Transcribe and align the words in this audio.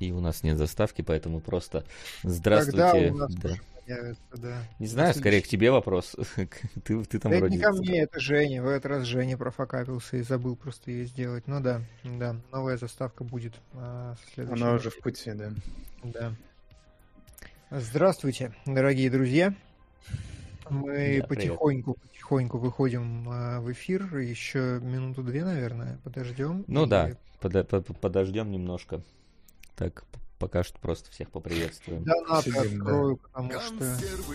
И 0.00 0.12
у 0.12 0.20
нас 0.20 0.42
нет 0.42 0.56
заставки, 0.56 1.02
поэтому 1.02 1.40
просто 1.40 1.84
здравствуйте. 2.22 2.78
Когда 2.78 3.12
у 3.12 3.16
нас 3.18 3.34
Да. 3.34 3.50
появится, 3.84 4.22
да. 4.36 4.56
Не 4.78 4.86
знаю, 4.86 5.14
скорее 5.14 5.42
к 5.42 5.46
тебе 5.46 5.70
вопрос. 5.70 6.16
ты, 6.84 7.04
ты 7.04 7.18
там 7.18 7.30
Да 7.32 7.36
это 7.36 7.44
вроде... 7.46 7.56
не 7.58 7.62
ко 7.62 7.72
мне, 7.72 8.00
это 8.00 8.18
Женя. 8.18 8.62
В 8.62 8.66
этот 8.68 8.86
раз 8.86 9.04
Женя 9.04 9.36
профокапился 9.36 10.16
и 10.16 10.22
забыл 10.22 10.56
просто 10.56 10.90
ее 10.90 11.04
сделать. 11.04 11.46
Ну 11.46 11.60
да, 11.60 11.82
да, 12.02 12.34
новая 12.50 12.78
заставка 12.78 13.24
будет 13.24 13.52
а. 13.74 14.14
Она 14.38 14.72
уже 14.72 14.88
в 14.88 14.98
пути, 15.00 15.32
да. 15.32 15.52
Да. 16.02 16.32
Здравствуйте, 17.70 18.54
дорогие 18.64 19.10
друзья. 19.10 19.54
Мы 20.70 21.18
Да, 21.20 21.26
привет. 21.26 21.28
потихоньку, 21.28 21.94
потихоньку 21.94 22.56
выходим 22.58 23.28
а, 23.28 23.60
в 23.60 23.70
эфир. 23.70 24.16
Еще 24.16 24.80
минуту-две, 24.80 25.44
наверное, 25.44 25.98
подождем. 26.04 26.64
Ну 26.68 26.86
И- 26.86 26.88
да, 26.88 27.10
пода- 27.40 27.64
по- 27.64 27.82
по- 27.82 27.92
подождем 27.92 28.50
немножко. 28.50 29.02
Так, 29.80 30.04
пока 30.38 30.62
что 30.62 30.78
просто 30.78 31.10
всех 31.10 31.30
поприветствуем. 31.30 32.04
Да. 32.04 32.12
открою, 32.36 33.16
потому 33.16 33.50
что 33.50 33.78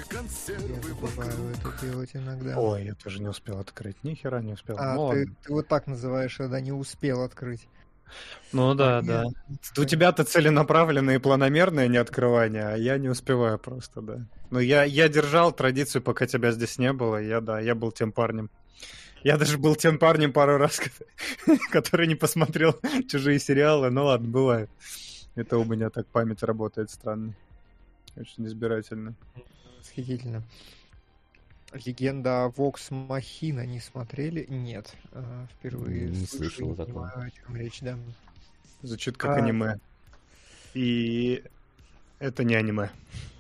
Консервы, 0.10 0.74
я 0.74 0.82
забываю 0.82 1.52
это 1.52 1.86
делать 1.86 2.10
иногда. 2.16 2.60
Ой, 2.60 2.86
я 2.86 2.96
тоже 2.96 3.22
не 3.22 3.28
успел 3.28 3.60
открыть. 3.60 4.04
Ни 4.04 4.16
хера 4.16 4.42
не 4.42 4.54
успел. 4.54 4.76
А, 4.80 4.96
Ну, 4.96 5.12
ты, 5.12 5.28
ты 5.44 5.54
вот 5.54 5.68
так 5.68 5.86
называешь, 5.86 6.36
когда 6.36 6.60
не 6.62 6.72
успел 6.72 7.22
открыть. 7.22 7.68
Ну 8.54 8.74
да, 8.74 9.04
да. 9.04 9.26
У 9.78 9.86
тебя-то 9.86 10.24
целенаправленное 10.24 11.18
и 11.18 11.20
планомерное 11.20 11.88
не 11.90 11.98
открывание, 11.98 12.70
а 12.70 12.76
я 12.76 12.98
не 12.98 13.10
успеваю 13.10 13.60
просто, 13.60 14.02
да. 14.02 14.26
Но 14.50 14.60
я, 14.60 14.84
я 14.84 15.10
держал 15.10 15.52
традицию, 15.52 16.02
пока 16.02 16.26
тебя 16.26 16.54
здесь 16.54 16.80
не 16.80 16.92
было. 16.92 17.22
Я, 17.22 17.40
да, 17.40 17.60
я 17.60 17.76
был 17.76 17.92
тем 17.92 18.12
парнем. 18.12 18.50
Я 19.24 19.38
даже 19.38 19.60
был 19.60 19.76
тем 19.76 20.00
парнем 20.00 20.34
пару 20.34 20.58
раз, 20.58 20.82
который 21.72 22.08
не 22.08 22.16
посмотрел 22.16 22.80
чужие 23.08 23.38
сериалы. 23.38 23.92
Ну 23.92 24.06
ладно, 24.06 24.28
бывает. 24.28 24.72
Это 25.36 25.58
у 25.58 25.66
меня 25.66 25.90
так 25.90 26.08
память 26.08 26.44
работает 26.44 26.90
странно. 26.90 27.34
Очень 28.16 28.46
избирательно. 28.48 29.14
Восхитительно. 29.80 30.44
Легенда 31.74 32.46
о 32.46 32.50
Вокс 32.50 32.90
Махина 32.90 33.66
не 33.66 33.82
смотрели? 33.82 34.46
Нет. 34.48 34.96
А, 35.12 35.46
Впервые 35.52 36.10
Не 36.10 36.26
слышу, 36.26 36.56
слышал 36.56 36.68
не 36.68 36.74
о 36.74 36.76
таком. 36.78 36.94
понимаю, 36.94 37.28
о 37.28 37.32
чем 37.32 37.56
речь, 37.58 37.82
да. 37.82 37.98
Звучит 38.82 39.18
как 39.18 39.32
А. 39.32 39.36
аниме. 39.44 39.80
И 40.74 41.44
это 42.20 42.44
не 42.46 42.56
аниме. 42.56 42.92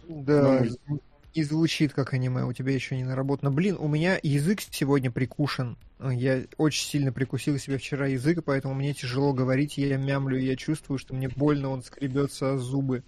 Да, 0.10 0.66
Ну, 0.88 1.00
и 1.34 1.44
звучит 1.44 1.94
как 1.94 2.14
аниме, 2.14 2.44
у 2.46 2.52
тебя 2.54 2.74
еще 2.74 2.98
не 2.98 3.04
наработано. 3.06 3.52
Блин, 3.52 3.78
у 3.80 3.88
меня 3.88 4.20
язык 4.22 4.60
сегодня 4.62 5.12
прикушен. 5.12 5.78
Я 6.00 6.44
очень 6.58 6.86
сильно 6.88 7.14
прикусил 7.14 7.58
себе 7.58 7.78
вчера 7.78 8.08
язык, 8.08 8.44
поэтому 8.46 8.74
мне 8.74 8.94
тяжело 8.94 9.34
говорить, 9.34 9.78
я 9.78 9.98
мямлю, 9.98 10.38
и 10.38 10.46
я 10.46 10.56
чувствую, 10.58 10.98
что 10.98 11.16
мне 11.16 11.30
больно, 11.30 11.70
он 11.70 11.84
скребется 11.84 12.54
о 12.54 12.58
зубы. 12.58 13.04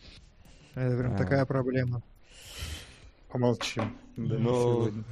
Это 0.74 0.98
прям 0.98 1.14
А. 1.16 1.18
такая 1.18 1.46
проблема. 1.46 2.02
Помолчим. 3.30 3.98
Да, 4.16 4.38
Ну, 4.38 4.54
сегодня. 4.86 5.04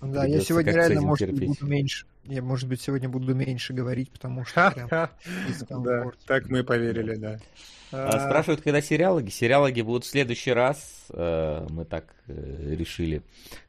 Да, 0.00 0.24
я 0.24 0.40
сегодня 0.40 0.72
реально, 0.72 1.02
может 1.02 1.28
быть, 1.28 1.38
терпеть. 1.40 1.60
буду 1.60 1.70
меньше. 1.70 2.06
Я, 2.24 2.42
может 2.42 2.68
быть, 2.68 2.80
сегодня 2.80 3.08
буду 3.08 3.34
меньше 3.34 3.72
говорить, 3.72 4.10
потому 4.10 4.44
что 4.44 4.70
прям. 5.68 5.84
Да, 5.84 6.10
так 6.26 6.48
мы 6.48 6.64
поверили, 6.64 7.14
да. 7.16 7.38
А, 7.92 8.18
спрашивают, 8.28 8.60
когда 8.62 8.80
сериалоги. 8.80 9.30
Сериалоги 9.30 9.80
будут 9.82 10.04
в 10.04 10.08
следующий 10.08 10.52
раз. 10.52 11.06
э, 11.10 11.66
Мы 11.70 11.84
так 11.84 12.14
э, 12.26 12.74
решили, 12.76 13.22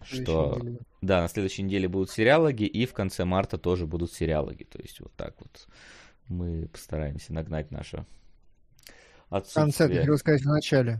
что... 0.04 0.58
Неделе. 0.60 0.80
Да, 1.02 1.22
на 1.22 1.28
следующей 1.28 1.62
неделе 1.64 1.88
будут 1.88 2.10
сериалоги, 2.10 2.64
и 2.64 2.86
в 2.88 2.94
конце 2.94 3.24
марта 3.26 3.58
тоже 3.58 3.86
будут 3.86 4.12
сериалоги. 4.12 4.64
То 4.64 4.80
есть 4.82 5.00
вот 5.00 5.14
так 5.16 5.36
вот 5.40 5.68
мы 6.28 6.68
постараемся 6.68 7.32
нагнать 7.34 7.70
наше 7.72 8.06
В 9.30 9.30
конце, 9.30 9.54
ты 9.54 9.60
отсутствие. 9.62 10.00
хотел 10.02 10.18
сказать 10.18 10.42
в 10.42 10.48
начале. 10.50 11.00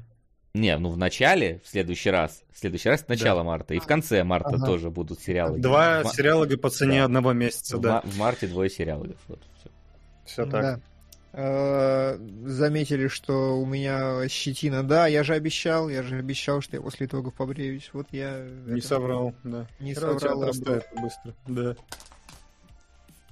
Не, 0.54 0.78
ну 0.78 0.90
в 0.90 0.98
начале, 0.98 1.60
в 1.64 1.68
следующий 1.68 2.10
раз. 2.10 2.44
В 2.52 2.60
следующий 2.60 2.90
раз 2.90 3.08
начало 3.08 3.44
марта. 3.44 3.74
И 3.74 3.80
в 3.80 3.86
конце 3.86 4.24
марта 4.24 4.50
Ага. 4.56 4.66
тоже 4.66 4.90
будут 4.90 5.20
сериалы. 5.20 5.60
Два 5.60 6.04
В 6.04 6.08
сериала 6.16 6.46
по 6.58 6.70
цене 6.70 7.00
да. 7.00 7.06
одного 7.06 7.34
месяца, 7.34 7.78
в, 7.78 7.82
да. 7.82 7.94
ма- 7.96 8.02
в 8.10 8.18
марте 8.18 8.48
двое 8.48 8.70
сериалов. 8.70 9.16
Вот, 9.28 9.42
всё. 9.60 9.70
Все 10.26 10.46
так. 10.46 10.62
Да. 10.62 10.80
Э, 11.34 12.18
Заметили, 12.46 13.08
что 13.08 13.60
у 13.60 13.66
меня 13.66 14.28
щетина. 14.30 14.84
Да, 14.84 15.08
я 15.08 15.24
же 15.24 15.34
обещал, 15.34 15.90
я 15.90 16.02
же 16.04 16.16
обещал, 16.18 16.62
что 16.62 16.78
я 16.78 16.82
после 16.82 17.06
итогов 17.08 17.34
побреюсь. 17.34 17.90
Вот 17.94 18.08
я... 18.12 18.46
Не 18.66 18.80
это- 18.80 18.88
соврал, 18.88 19.34
да. 19.44 19.68
Не 19.80 19.94
тебя 19.94 20.12
соврал. 20.20 20.44
отрастает 20.44 20.86
быстро. 20.96 21.34
Да. 21.48 21.76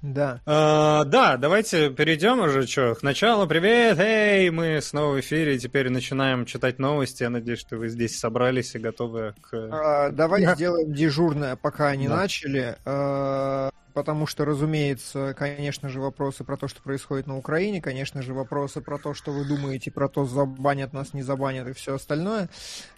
Да. 0.01 0.39
А, 0.45 1.03
да, 1.06 1.35
давайте 1.38 1.89
перейдем 1.89 2.39
уже, 2.39 2.67
что, 2.67 2.94
к 2.94 3.01
началу. 3.01 3.47
Привет, 3.47 3.97
эй, 3.97 4.51
мы 4.51 4.79
снова 4.81 5.16
в 5.16 5.19
эфире, 5.22 5.57
теперь 5.57 5.89
начинаем 5.89 6.45
читать 6.45 6.77
новости. 6.77 7.23
Я 7.23 7.31
надеюсь, 7.31 7.59
что 7.59 7.77
вы 7.77 7.88
здесь 7.89 8.19
собрались 8.19 8.75
и 8.75 8.79
готовы 8.79 9.33
к... 9.41 9.53
А, 9.56 10.12
Давай 10.12 10.45
сделаем 10.56 10.94
дежурное, 10.94 11.56
пока 11.56 11.88
они 11.88 12.07
Да. 12.07 12.17
начали. 12.17 12.75
э, 12.85 13.69
Потому 13.95 14.28
что, 14.28 14.44
разумеется, 14.44 15.33
конечно 15.38 15.88
же, 15.88 16.01
вопросы 16.01 16.44
про 16.44 16.57
то, 16.57 16.67
что 16.67 16.81
происходит 16.81 17.28
на 17.28 17.38
Украине, 17.38 17.81
конечно 17.81 18.22
же, 18.22 18.33
вопросы 18.33 18.81
про 18.81 18.97
то, 18.97 19.13
что 19.13 19.31
вы 19.31 19.45
думаете, 19.45 19.89
про 19.89 20.09
то, 20.09 20.25
забанят 20.25 20.91
нас, 20.91 21.13
не 21.13 21.23
забанят 21.23 21.66
и 21.69 21.72
все 21.72 21.95
остальное. 21.95 22.50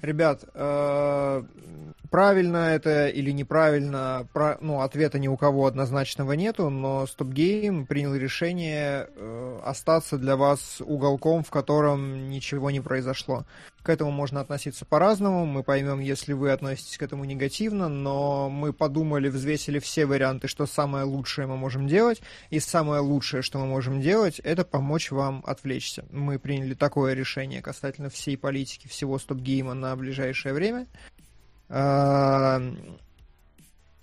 Ребят, 0.01 0.43
э, 0.55 1.43
правильно 2.09 2.57
это 2.73 3.09
или 3.09 3.29
неправильно, 3.29 4.27
ну, 4.59 4.81
ответа 4.81 5.19
ни 5.19 5.27
у 5.27 5.37
кого 5.37 5.67
однозначного 5.67 6.31
нету, 6.33 6.71
но 6.71 7.03
Stop 7.03 7.29
Game 7.29 7.85
принял 7.85 8.15
решение 8.15 9.07
э, 9.15 9.59
остаться 9.63 10.17
для 10.17 10.35
вас 10.35 10.81
уголком, 10.81 11.43
в 11.43 11.51
котором 11.51 12.27
ничего 12.27 12.71
не 12.71 12.81
произошло. 12.81 13.45
К 13.87 13.89
этому 13.89 14.11
можно 14.11 14.41
относиться 14.41 14.83
по-разному. 14.83 15.45
Мы 15.45 15.63
поймем, 15.63 16.01
если 16.01 16.33
вы 16.33 16.51
относитесь 16.51 16.97
к 16.97 17.03
этому 17.03 17.23
негативно, 17.23 17.87
но 17.87 18.49
мы 18.49 18.73
подумали, 18.73 19.29
взвесили 19.29 19.79
все 19.79 20.05
варианты, 20.05 20.49
что 20.49 20.65
самое 20.65 21.05
лучшее 21.05 21.47
мы 21.47 21.55
можем 21.55 21.87
делать. 21.87 22.21
И 22.49 22.59
самое 22.59 22.99
лучшее, 22.99 23.43
что 23.43 23.59
мы 23.59 23.65
можем 23.65 24.01
делать, 24.01 24.39
это 24.39 24.65
помочь 24.65 25.09
вам 25.09 25.41
отвлечься. 25.47 26.03
Мы 26.11 26.37
приняли 26.37 26.73
такое 26.73 27.13
решение 27.13 27.61
касательно 27.61 28.09
всей 28.09 28.37
политики, 28.37 28.89
всего 28.89 29.17
стоп-гейма 29.17 29.73
на 29.73 29.95
ближайшее 29.95 30.53
время. 30.53 30.85
А, 31.69 32.61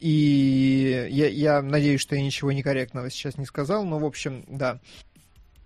И 0.01 1.09
я, 1.11 1.29
я 1.29 1.61
надеюсь, 1.61 2.01
что 2.01 2.17
я 2.17 2.23
ничего 2.23 2.53
некорректного 2.53 3.11
сейчас 3.11 3.37
не 3.37 3.45
сказал, 3.45 3.85
но, 3.85 3.99
в 3.99 4.07
общем, 4.07 4.47
да. 4.49 4.81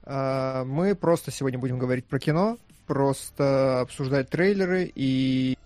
А, 0.03 0.65
Мы 0.65 0.97
просто 0.97 1.31
сегодня 1.31 1.61
будем 1.61 1.79
говорить 1.79 2.07
про 2.07 2.19
кино, 2.19 2.59
просто 2.89 3.81
обсуждать 3.81 4.31
трейлеры 4.31 4.91
и 4.93 5.57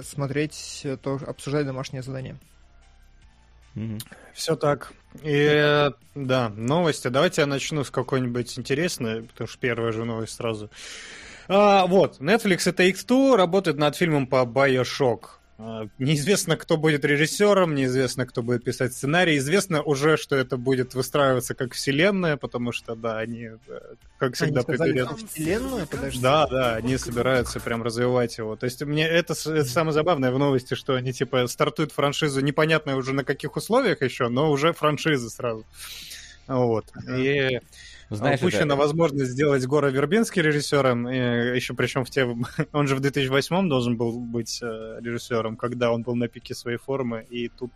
смотреть 0.00 0.86
то, 1.02 1.18
обсуждать 1.26 1.66
домашнее 1.66 2.02
задание. 2.02 2.38
Все 4.34 4.54
так. 4.54 4.92
И 5.22 5.90
да, 6.14 6.48
новости. 6.50 7.08
Давайте 7.08 7.40
я 7.40 7.46
начну 7.46 7.82
с 7.82 7.90
какой-нибудь 7.90 8.58
интересной, 8.58 9.22
потому 9.22 9.48
что 9.48 9.58
первая 9.58 9.92
же 9.92 10.04
новость 10.04 10.34
сразу. 10.34 10.70
А, 11.48 11.86
вот, 11.86 12.20
Netflix 12.20 12.68
и 12.68 12.92
Take-Two 12.92 13.36
работают 13.36 13.78
над 13.78 13.96
фильмом 13.96 14.26
по 14.26 14.44
Bioshock. 14.44 15.39
А, 15.62 15.86
Неизвестно, 15.98 16.56
кто 16.56 16.78
будет 16.78 17.04
режиссером, 17.04 17.74
неизвестно, 17.74 18.24
кто 18.24 18.42
будет 18.42 18.64
писать 18.64 18.94
сценарий. 18.94 19.36
Известно 19.36 19.82
уже, 19.82 20.16
что 20.16 20.34
это 20.34 20.56
будет 20.56 20.94
выстраиваться 20.94 21.54
как 21.54 21.74
вселенная, 21.74 22.38
потому 22.38 22.72
что, 22.72 22.94
да, 22.94 23.18
они, 23.18 23.50
э, 23.68 23.80
как 24.16 24.34
всегда, 24.36 24.60
Они 24.60 24.62
сказали, 24.62 25.06
вселенную, 25.28 25.86
подожди. 25.86 26.22
Да, 26.22 26.46
да, 26.46 26.76
они 26.76 26.96
собираются 26.96 27.60
прям 27.60 27.82
развивать 27.82 28.38
его. 28.38 28.56
То 28.56 28.64
есть 28.64 28.82
мне 28.82 29.06
это, 29.06 29.34
самое 29.34 29.92
забавное 29.92 30.30
в 30.30 30.38
новости, 30.38 30.72
что 30.72 30.94
они 30.94 31.12
типа 31.12 31.46
стартуют 31.46 31.92
франшизу 31.92 32.40
непонятно 32.40 32.96
уже 32.96 33.12
на 33.12 33.24
каких 33.24 33.54
условиях 33.56 34.00
еще, 34.00 34.28
но 34.28 34.50
уже 34.50 34.72
франшизы 34.72 35.28
сразу. 35.28 35.66
Вот. 36.46 36.86
И 37.06 37.60
Знаешь, 38.10 38.40
упущена 38.40 38.74
это- 38.74 38.76
возможность 38.76 39.30
сделать 39.30 39.64
Гора 39.66 39.90
Вербинский 39.90 40.42
режиссером, 40.42 41.06
еще 41.08 41.74
причем 41.74 42.04
в 42.04 42.10
те... 42.10 42.24
Он 42.72 42.86
же 42.86 42.96
в 42.96 43.00
2008 43.00 43.68
должен 43.68 43.96
был 43.96 44.18
быть 44.20 44.60
э, 44.62 44.98
режиссером, 45.00 45.56
когда 45.56 45.92
он 45.92 46.02
был 46.02 46.14
на 46.16 46.28
пике 46.28 46.54
своей 46.54 46.78
формы, 46.78 47.24
и 47.30 47.48
тут... 47.48 47.70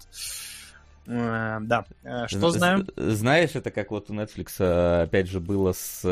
э, 1.07 1.59
Да. 1.63 1.85
Э, 2.03 2.27
Что 2.27 2.51
знаем? 2.51 2.87
Знаешь, 2.97 3.51
это 3.55 3.71
как 3.71 3.91
вот 3.91 4.11
у 4.11 4.15
Netflix, 4.15 4.61
опять 5.03 5.29
же, 5.29 5.41
было 5.41 5.73
с 5.73 6.03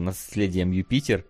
наследием 0.00 0.72
Юпитер, 0.72 1.24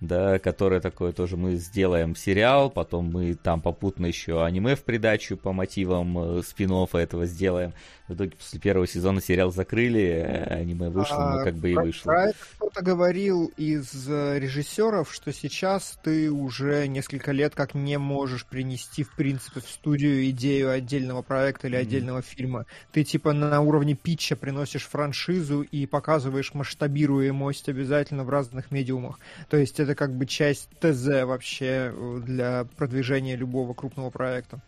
да, 0.00 0.38
которое 0.38 0.80
такое 0.80 1.12
тоже 1.12 1.36
мы 1.36 1.56
сделаем 1.56 2.16
сериал, 2.16 2.70
потом 2.70 3.10
мы 3.12 3.34
там 3.34 3.60
попутно 3.60 4.06
еще 4.06 4.44
аниме 4.44 4.74
в 4.74 4.84
придачу 4.84 5.36
по 5.36 5.52
мотивам 5.52 6.42
спин 6.42 6.70
этого 6.70 7.26
сделаем. 7.26 7.72
В 8.10 8.14
итоге 8.14 8.32
после 8.36 8.58
первого 8.58 8.88
сезона 8.88 9.20
сериал 9.20 9.52
закрыли, 9.52 10.02
э, 10.02 10.60
аниме 10.60 10.90
вышло, 10.90 11.16
А, 11.16 11.38
ну 11.38 11.44
как 11.44 11.54
бы 11.54 11.70
и 11.70 11.74
вышло. 11.74 12.10
Про 12.10 12.24
это 12.30 12.38
кто-то 12.56 12.82
говорил 12.82 13.52
из 13.56 14.08
э, 14.08 14.38
режиссеров, 14.40 15.14
что 15.14 15.32
сейчас 15.32 15.96
ты 16.02 16.28
уже 16.28 16.88
несколько 16.88 17.30
лет 17.30 17.54
как 17.54 17.74
не 17.74 17.98
можешь 17.98 18.46
принести, 18.46 19.04
в 19.04 19.14
принципе, 19.14 19.60
в 19.60 19.68
студию 19.68 20.28
идею 20.30 20.70
отдельного 20.70 21.22
проекта 21.22 21.68
или 21.68 21.76
отдельного 21.76 22.20
фильма. 22.20 22.66
Ты 22.90 23.04
типа 23.04 23.32
на 23.32 23.60
уровне 23.60 23.94
питча 23.94 24.34
приносишь 24.34 24.88
франшизу 24.88 25.62
и 25.62 25.86
показываешь 25.86 26.52
масштабируемость 26.52 27.68
обязательно 27.68 28.24
в 28.24 28.30
разных 28.30 28.72
медиумах. 28.72 29.20
То 29.48 29.56
есть 29.56 29.78
это 29.78 29.89
это 29.90 29.94
как 29.96 30.14
бы 30.14 30.26
часть 30.26 30.68
ТЗ 30.80 31.24
вообще 31.24 31.92
э, 31.92 32.20
для 32.24 32.66
продвижения 32.76 33.36
любого 33.36 33.74
крупного 33.74 34.10
проекта. 34.10 34.60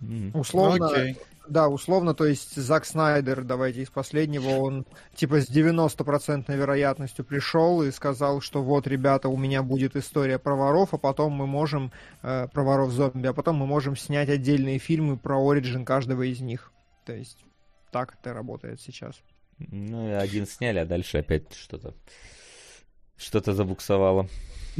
Mm. 0.00 0.36
Условно, 0.36 0.84
okay. 0.84 1.16
да, 1.46 1.68
условно, 1.68 2.14
то 2.14 2.24
есть 2.24 2.56
Зак 2.56 2.86
Снайдер, 2.86 3.44
давайте 3.44 3.82
из 3.82 3.90
последнего, 3.90 4.48
он 4.48 4.86
типа 5.14 5.42
с 5.42 5.50
90% 5.50 6.54
вероятностью 6.56 7.24
пришел 7.24 7.82
и 7.82 7.90
сказал, 7.90 8.40
что 8.40 8.62
вот, 8.62 8.86
ребята, 8.86 9.28
у 9.28 9.36
меня 9.36 9.62
будет 9.62 9.94
история 9.94 10.38
про 10.38 10.56
воров, 10.56 10.94
а 10.94 10.98
потом 10.98 11.32
мы 11.32 11.46
можем, 11.46 11.92
э, 12.22 12.48
про 12.52 12.62
воров-зомби, 12.62 13.26
а 13.26 13.32
потом 13.34 13.56
мы 13.56 13.66
можем 13.66 13.96
снять 13.96 14.30
отдельные 14.30 14.78
фильмы 14.78 15.18
про 15.18 15.36
оригин 15.36 15.84
каждого 15.84 16.22
из 16.22 16.40
них. 16.40 16.72
То 17.04 17.12
есть 17.12 17.38
так 17.92 18.16
это 18.20 18.32
работает 18.32 18.80
сейчас. 18.80 19.16
Ну 19.58 20.18
один 20.18 20.46
сняли, 20.46 20.78
а 20.78 20.86
дальше 20.86 21.18
опять 21.18 21.52
что-то 21.52 21.94
что-то 23.20 23.52
забуксовало. 23.52 24.28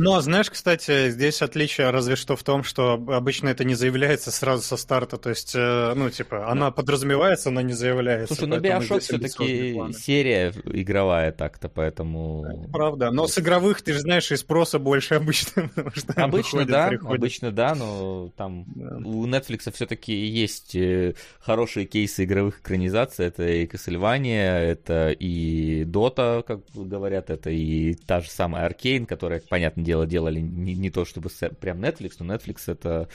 Но, 0.01 0.21
знаешь, 0.23 0.51
кстати, 0.51 1.11
здесь 1.11 1.43
отличие 1.43 1.91
разве 1.91 2.17
что 2.17 2.35
в 2.35 2.43
том, 2.43 2.65
что 2.65 2.95
обычно 2.95 3.49
это 3.49 3.65
не 3.65 3.75
заявляется 3.75 4.31
сразу 4.31 4.63
со 4.63 4.79
старта, 4.79 5.19
то 5.19 5.29
есть, 5.29 5.53
э, 5.55 5.93
ну, 5.95 6.09
типа, 6.09 6.51
она 6.51 6.71
подразумевается, 6.71 7.51
но 7.51 7.61
не 7.61 7.75
заявляется. 7.75 8.35
Слушай, 8.35 8.49
ну 8.49 8.57
Bioshock 8.57 9.01
все-таки 9.01 9.93
серия 9.93 10.55
игровая 10.65 11.33
так-то, 11.33 11.69
поэтому... 11.69 12.47
Это 12.47 12.71
правда, 12.71 13.11
но 13.11 13.27
с 13.27 13.39
игровых, 13.39 13.83
ты 13.83 13.93
же 13.93 14.01
знаешь, 14.01 14.33
и 14.33 14.37
спроса 14.37 14.79
больше 14.79 15.15
обычно. 15.17 15.71
Обычно 16.17 16.65
да, 16.65 16.91
обычно 17.03 17.53
да, 17.53 17.75
но 17.75 18.33
там 18.37 18.65
у 19.05 19.27
Netflix 19.27 19.71
все-таки 19.73 20.15
есть 20.15 20.75
э, 20.75 21.15
хорошие 21.41 21.85
кейсы 21.85 22.25
игровых 22.25 22.61
экранизаций, 22.61 23.27
это 23.27 23.47
и 23.47 23.67
Castlevania, 23.67 24.61
это 24.61 25.11
и 25.11 25.85
Dota, 25.85 26.43
как 26.43 26.61
говорят, 26.75 27.29
это 27.29 27.51
и 27.51 27.95
та 27.95 28.21
же 28.21 28.31
самая 28.31 28.67
Arcane, 28.67 29.05
которая, 29.05 29.43
понятно, 29.47 29.83
дело, 29.91 30.07
делали 30.07 30.41
не, 30.41 30.75
не 30.75 30.91
то 30.91 31.05
чтобы 31.05 31.31
прям 31.61 31.85
Netflix, 31.85 32.13
но 32.21 32.35
Netflix 32.35 32.63
это 32.67 33.09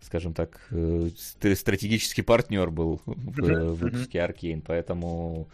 скажем 0.00 0.34
так, 0.34 0.60
э, 0.70 1.08
стратегический 1.54 2.20
партнер 2.22 2.70
был 2.70 3.00
в, 3.06 3.74
выпуске 3.74 4.18
Arkane, 4.18 4.62
поэтому 4.66 5.48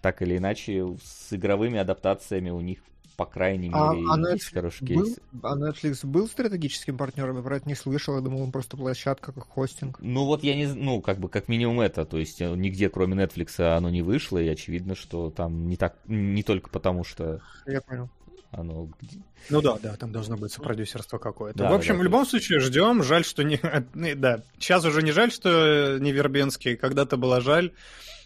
так 0.00 0.22
или 0.22 0.36
иначе 0.36 0.96
с 1.02 1.32
игровыми 1.32 1.78
адаптациями 1.78 2.50
у 2.50 2.60
них 2.60 2.78
по 3.16 3.24
крайней 3.24 3.70
а, 3.72 3.94
мере, 3.94 4.06
а, 4.10 4.32
есть 4.32 4.52
хороший 4.52 4.86
кейс. 4.86 5.18
А 5.42 5.56
Netflix 5.56 6.06
был 6.06 6.28
стратегическим 6.28 6.98
партнером? 6.98 7.36
Я 7.36 7.42
про 7.42 7.56
это 7.56 7.68
не 7.68 7.74
слышал, 7.74 8.14
я 8.14 8.20
думал, 8.20 8.42
он 8.42 8.52
просто 8.52 8.76
площадка, 8.76 9.32
как 9.32 9.48
хостинг. 9.48 9.98
Ну 10.00 10.26
вот 10.26 10.44
я 10.44 10.54
не, 10.54 10.66
ну 10.66 11.00
как 11.00 11.18
бы 11.18 11.28
как 11.28 11.48
минимум 11.48 11.80
это, 11.80 12.04
то 12.04 12.18
есть 12.18 12.40
э, 12.42 12.54
нигде 12.54 12.90
кроме 12.90 13.24
Netflix 13.24 13.58
оно 13.58 13.90
не 13.90 14.02
вышло, 14.02 14.38
и 14.38 14.46
очевидно, 14.46 14.94
что 14.94 15.30
там 15.30 15.66
не 15.66 15.76
так, 15.76 15.96
не 16.06 16.42
только 16.42 16.68
потому 16.68 17.04
что... 17.04 17.40
Я 17.66 17.80
понял 17.80 18.10
оно... 18.56 18.90
Ну 19.50 19.62
да, 19.62 19.78
да, 19.82 19.96
там 19.96 20.12
должно 20.12 20.36
быть 20.36 20.54
продюсерство 20.56 21.18
какое-то. 21.18 21.58
Да, 21.58 21.70
в 21.70 21.74
общем, 21.74 21.94
да, 21.94 22.00
в 22.00 22.02
любом 22.02 22.26
случае 22.26 22.60
ждем. 22.60 23.02
Жаль, 23.02 23.24
что 23.24 23.44
не... 23.44 23.60
Да, 24.14 24.42
сейчас 24.58 24.84
уже 24.84 25.02
не 25.02 25.12
жаль, 25.12 25.30
что 25.30 25.98
не 26.00 26.12
Вербенский. 26.12 26.76
Когда-то 26.76 27.16
было 27.16 27.40
жаль. 27.40 27.72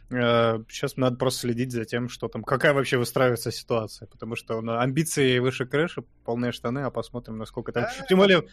Сейчас 0.09 0.93
э, 0.93 0.95
надо 0.97 1.17
просто 1.17 1.41
следить 1.41 1.71
за 1.71 1.85
тем, 1.85 2.09
что 2.09 2.27
там, 2.27 2.43
какая 2.43 2.73
вообще 2.73 2.97
выстраивается 2.99 3.53
ситуация, 3.53 4.09
потому 4.09 4.35
что 4.35 4.61
ну, 4.61 4.77
амбиции 4.77 5.39
выше 5.39 5.67
крыши, 5.67 6.03
полные 6.25 6.51
штаны, 6.51 6.81
а 6.81 6.91
посмотрим, 6.91 7.39
насколько 7.39 7.71
там... 7.71 7.87
Тем 8.09 8.19
более, 8.19 8.45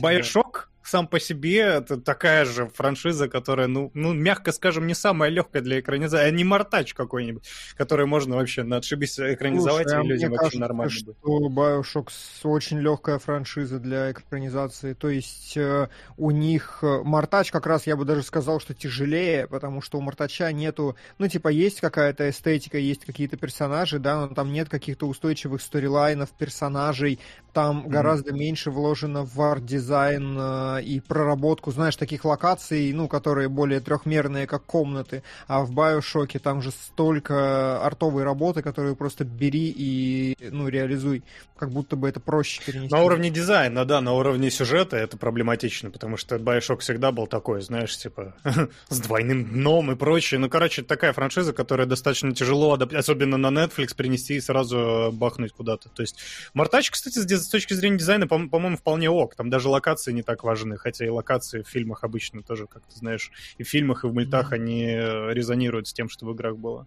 Байшок 0.00 0.70
сам 0.84 1.08
по 1.08 1.18
себе 1.18 1.58
это 1.60 1.96
такая 1.96 2.44
же 2.44 2.68
франшиза, 2.68 3.28
которая, 3.28 3.66
ну, 3.66 3.90
ну, 3.94 4.12
мягко 4.12 4.52
скажем, 4.52 4.86
не 4.86 4.94
самая 4.94 5.30
легкая 5.30 5.62
для 5.62 5.80
экранизации, 5.80 6.26
а 6.26 6.30
не 6.30 6.44
Мартач 6.44 6.94
какой-нибудь, 6.94 7.48
который 7.76 8.06
можно 8.06 8.36
вообще 8.36 8.62
на 8.62 8.76
отшибись 8.76 9.18
экранизовать, 9.18 9.88
Слушай, 9.88 10.04
и 10.04 10.06
а 10.06 10.08
людям 10.08 10.30
вообще 10.30 10.40
кажется, 10.40 10.60
нормально 10.60 10.92
что 10.92 11.14
будет. 11.22 11.56
Bioshock 11.56 12.08
очень 12.44 12.80
легкая 12.80 13.18
франшиза 13.18 13.78
для 13.78 14.12
экранизации, 14.12 14.92
то 14.92 15.08
есть 15.08 15.56
э, 15.56 15.88
у 16.16 16.30
них 16.30 16.80
э, 16.82 17.00
Мартач 17.02 17.50
как 17.50 17.66
раз, 17.66 17.86
я 17.86 17.96
бы 17.96 18.04
даже 18.04 18.22
сказал, 18.22 18.60
что 18.60 18.74
тяжелее, 18.74 19.46
потому 19.46 19.80
что 19.80 19.98
у 19.98 20.00
Мартача 20.02 20.52
нету, 20.52 20.96
ну, 21.18 21.28
типа, 21.28 21.48
есть 21.48 21.80
какая-то 21.80 22.28
эстетика, 22.28 22.76
есть 22.76 23.04
какие-то 23.04 23.36
персонажи, 23.36 23.98
да, 23.98 24.26
но 24.26 24.34
там 24.34 24.52
нет 24.52 24.68
каких-то 24.68 25.06
устойчивых 25.06 25.62
storyline 25.62 26.13
ов, 26.13 26.30
персонажей, 26.32 27.18
там 27.54 27.78
mm-hmm. 27.78 27.88
гораздо 27.88 28.32
меньше 28.32 28.70
вложено 28.70 29.24
в 29.24 29.40
арт-дизайн 29.40 30.36
э, 30.38 30.82
и 30.82 31.00
проработку, 31.00 31.70
знаешь, 31.70 31.96
таких 31.96 32.24
локаций, 32.24 32.92
ну, 32.92 33.08
которые 33.08 33.48
более 33.48 33.80
трехмерные, 33.80 34.46
как 34.46 34.64
комнаты. 34.64 35.22
А 35.46 35.62
в 35.62 35.70
BioShock 35.70 36.32
е 36.32 36.40
там 36.40 36.60
же 36.60 36.72
столько 36.72 37.80
артовой 37.82 38.24
работы, 38.24 38.60
которую 38.60 38.96
просто 38.96 39.24
бери 39.24 39.72
и, 39.74 40.36
ну, 40.50 40.68
реализуй. 40.68 41.22
Как 41.56 41.70
будто 41.70 41.94
бы 41.94 42.08
это 42.08 42.18
проще 42.18 42.60
перенести. 42.66 42.92
На 42.92 43.02
уровне 43.02 43.30
дизайна, 43.30 43.84
да, 43.84 44.00
на 44.00 44.12
уровне 44.12 44.50
сюжета 44.50 44.96
это 44.96 45.16
проблематично, 45.16 45.90
потому 45.90 46.16
что 46.16 46.38
Байошок 46.38 46.80
всегда 46.80 47.12
был 47.12 47.28
такой, 47.28 47.62
знаешь, 47.62 47.96
типа, 47.96 48.34
с 48.88 48.98
двойным 48.98 49.44
дном 49.44 49.92
и 49.92 49.94
прочее. 49.94 50.40
Ну, 50.40 50.50
короче, 50.50 50.82
такая 50.82 51.12
франшиза, 51.12 51.52
которая 51.52 51.86
достаточно 51.86 52.34
тяжело, 52.34 52.74
особенно 52.74 53.36
на 53.36 53.48
Netflix, 53.48 53.94
принести 53.94 54.34
и 54.34 54.40
сразу 54.40 55.10
бахнуть 55.12 55.52
куда-то. 55.52 55.88
То 55.90 56.02
есть, 56.02 56.16
Мартач, 56.54 56.90
кстати, 56.90 57.20
с 57.20 57.24
точки 57.48 57.74
зрения 57.74 57.98
дизайна, 57.98 58.26
по- 58.26 58.48
по-моему, 58.48 58.76
вполне 58.76 59.10
ок. 59.10 59.34
Там 59.34 59.50
даже 59.50 59.68
локации 59.68 60.12
не 60.12 60.22
так 60.22 60.44
важны, 60.44 60.76
хотя 60.76 61.04
и 61.04 61.08
локации 61.08 61.62
в 61.62 61.68
фильмах 61.68 62.04
обычно 62.04 62.42
тоже, 62.42 62.66
как 62.66 62.82
ты 62.86 62.96
знаешь, 62.96 63.30
и 63.58 63.62
в 63.62 63.68
фильмах, 63.68 64.04
и 64.04 64.08
в 64.08 64.14
мультах 64.14 64.52
mm-hmm. 64.52 64.54
они 64.54 64.86
резонируют 65.34 65.88
с 65.88 65.92
тем, 65.92 66.08
что 66.08 66.26
в 66.26 66.32
играх 66.32 66.56
было. 66.56 66.86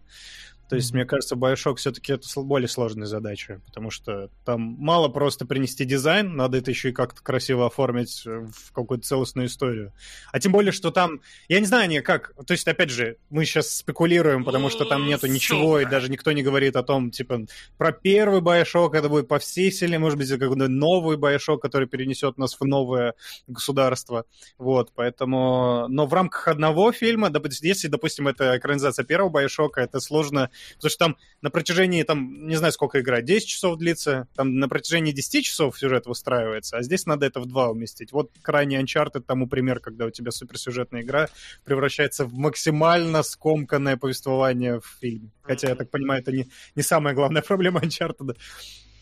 То 0.70 0.76
есть, 0.76 0.94
мне 0.94 1.06
кажется, 1.06 1.36
Bioshock 1.36 1.76
все-таки 1.76 2.14
это 2.14 2.28
более 2.42 2.68
сложная 2.68 3.08
задача, 3.08 3.62
потому 3.66 3.90
что 3.90 4.30
там 4.44 4.62
мало 4.62 5.08
просто 5.08 5.46
принести 5.46 5.86
дизайн, 5.86 6.36
надо 6.36 6.58
это 6.58 6.72
еще 6.72 6.90
и 6.90 6.94
как-то 6.94 7.22
красиво 7.22 7.66
оформить 7.68 8.24
в 8.26 8.74
какую-то 8.74 9.06
целостную 9.06 9.48
историю. 9.48 9.94
А 10.32 10.40
тем 10.40 10.52
более, 10.52 10.72
что 10.72 10.92
там, 10.92 11.22
я 11.48 11.60
не 11.60 11.66
знаю, 11.66 11.90
не 11.90 12.02
как, 12.02 12.34
то 12.46 12.52
есть, 12.52 12.68
опять 12.68 12.90
же, 12.90 13.18
мы 13.30 13.46
сейчас 13.46 13.78
спекулируем, 13.78 14.44
потому 14.44 14.70
что 14.70 14.86
там 14.86 15.06
нету 15.06 15.28
ничего, 15.28 15.80
и 15.80 15.86
даже 15.86 16.10
никто 16.10 16.32
не 16.34 16.44
говорит 16.44 16.76
о 16.76 16.84
том, 16.84 17.12
типа, 17.12 17.46
про 17.78 17.92
первый 17.92 18.42
Bioshock, 18.42 18.96
это 18.96 19.08
будет 19.10 19.28
по 19.28 19.40
всей 19.40 19.72
вселенной, 19.72 20.00
может 20.00 20.18
быть, 20.18 20.30
какой-то 20.30 20.68
новый 20.68 21.18
Bioshock, 21.18 21.60
который 21.60 21.88
перенесет 21.88 22.38
нас 22.38 22.60
в 22.60 22.66
новое 22.66 23.14
государство. 23.48 24.26
Вот, 24.58 24.92
поэтому, 24.94 25.88
но 25.88 26.06
в 26.06 26.14
рамках 26.14 26.48
одного 26.48 26.92
фильма, 26.92 27.32
если, 27.62 27.88
допустим, 27.88 28.28
это 28.28 28.58
экранизация 28.58 29.06
первого 29.06 29.42
Bioshock, 29.42 29.72
это 29.78 30.00
сложно 30.00 30.50
Потому 30.76 30.90
что 30.90 31.00
там 31.00 31.18
на 31.42 31.50
протяжении, 31.50 32.04
там, 32.04 32.48
не 32.48 32.56
знаю, 32.56 32.74
сколько 32.74 33.00
игра, 33.00 33.22
10 33.22 33.48
часов 33.48 33.78
длится, 33.78 34.28
там 34.36 34.56
на 34.56 34.70
протяжении 34.70 35.12
10 35.12 35.46
часов 35.46 35.78
сюжет 35.78 36.06
выстраивается, 36.06 36.78
а 36.78 36.84
здесь 36.84 37.06
надо 37.06 37.26
это 37.26 37.40
в 37.40 37.46
два 37.46 37.70
уместить. 37.70 38.12
Вот 38.12 38.32
крайне 38.42 38.82
Uncharted 38.82 39.22
тому 39.22 39.48
пример, 39.48 39.80
когда 39.80 40.06
у 40.06 40.10
тебя 40.10 40.32
суперсюжетная 40.32 41.02
игра 41.02 41.30
превращается 41.64 42.26
в 42.26 42.34
максимально 42.34 43.24
скомканное 43.24 43.98
повествование 43.98 44.80
в 44.80 44.98
фильме. 45.00 45.32
Хотя, 45.42 45.70
я 45.70 45.76
так 45.76 45.90
понимаю, 45.90 46.22
это 46.22 46.32
не, 46.32 46.48
не 46.76 46.84
самая 46.84 47.14
главная 47.14 47.42
проблема 47.48 47.82
Uncharted. 47.82 48.38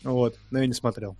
Вот, 0.02 0.36
но 0.50 0.60
я 0.60 0.66
не 0.66 0.74
смотрел. 0.74 1.16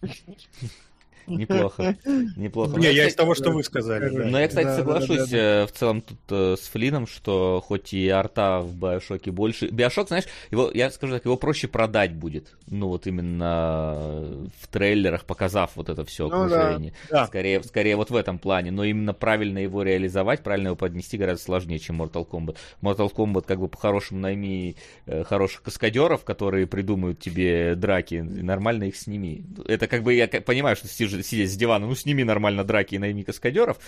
Неплохо. 1.26 1.96
Неплохо. 2.36 2.78
Не, 2.78 2.92
я 2.92 3.06
из 3.06 3.14
того, 3.14 3.34
что 3.34 3.50
вы 3.50 3.62
сказали. 3.62 4.08
Но 4.08 4.40
я, 4.40 4.48
кстати, 4.48 4.76
соглашусь 4.76 5.32
э, 5.32 5.66
в 5.66 5.72
целом 5.72 6.00
тут 6.00 6.18
э, 6.30 6.56
с 6.56 6.68
Флином, 6.68 7.06
что 7.06 7.62
хоть 7.64 7.92
и 7.92 8.08
арта 8.08 8.60
в 8.60 8.76
Биошоке 8.76 9.30
больше... 9.30 9.68
Биошок, 9.68 10.08
знаешь, 10.08 10.24
его, 10.50 10.70
я 10.72 10.90
скажу 10.90 11.14
так, 11.14 11.24
его 11.24 11.36
проще 11.36 11.68
продать 11.68 12.14
будет. 12.14 12.56
Ну, 12.66 12.88
вот 12.88 13.06
именно 13.06 14.50
в 14.58 14.68
трейлерах, 14.68 15.24
показав 15.24 15.72
вот 15.76 15.88
это 15.88 16.04
все 16.04 16.28
ну 16.28 16.44
окружение. 16.44 16.94
Скорее, 17.26 17.62
скорее 17.62 17.96
вот 17.96 18.10
в 18.10 18.16
этом 18.16 18.38
плане. 18.38 18.70
Но 18.70 18.84
именно 18.84 19.12
правильно 19.12 19.58
его 19.58 19.82
реализовать, 19.82 20.42
правильно 20.42 20.68
его 20.68 20.76
поднести 20.76 21.16
гораздо 21.18 21.42
сложнее, 21.44 21.78
чем 21.78 22.02
Mortal 22.02 22.26
Kombat. 22.28 22.56
Mortal 22.82 23.12
Kombat 23.12 23.44
как 23.46 23.60
бы 23.60 23.68
по-хорошему 23.68 24.20
найми 24.20 24.76
э, 25.06 25.24
хороших 25.24 25.62
каскадеров, 25.62 26.24
которые 26.24 26.66
придумают 26.66 27.20
тебе 27.20 27.74
драки, 27.74 28.16
нормально 28.16 28.84
их 28.84 28.96
сними. 28.96 29.44
Это 29.66 29.86
как 29.86 30.02
бы 30.02 30.14
я 30.14 30.28
понимаю, 30.28 30.76
что 30.76 30.88
Стив 30.88 31.10
сидеть 31.22 31.52
с 31.52 31.56
дивана, 31.56 31.86
ну 31.86 31.94
сними 31.94 32.24
нормально 32.24 32.64
драки 32.64 32.94
и 32.94 32.98
найми 32.98 33.22
каскадеров, 33.24 33.78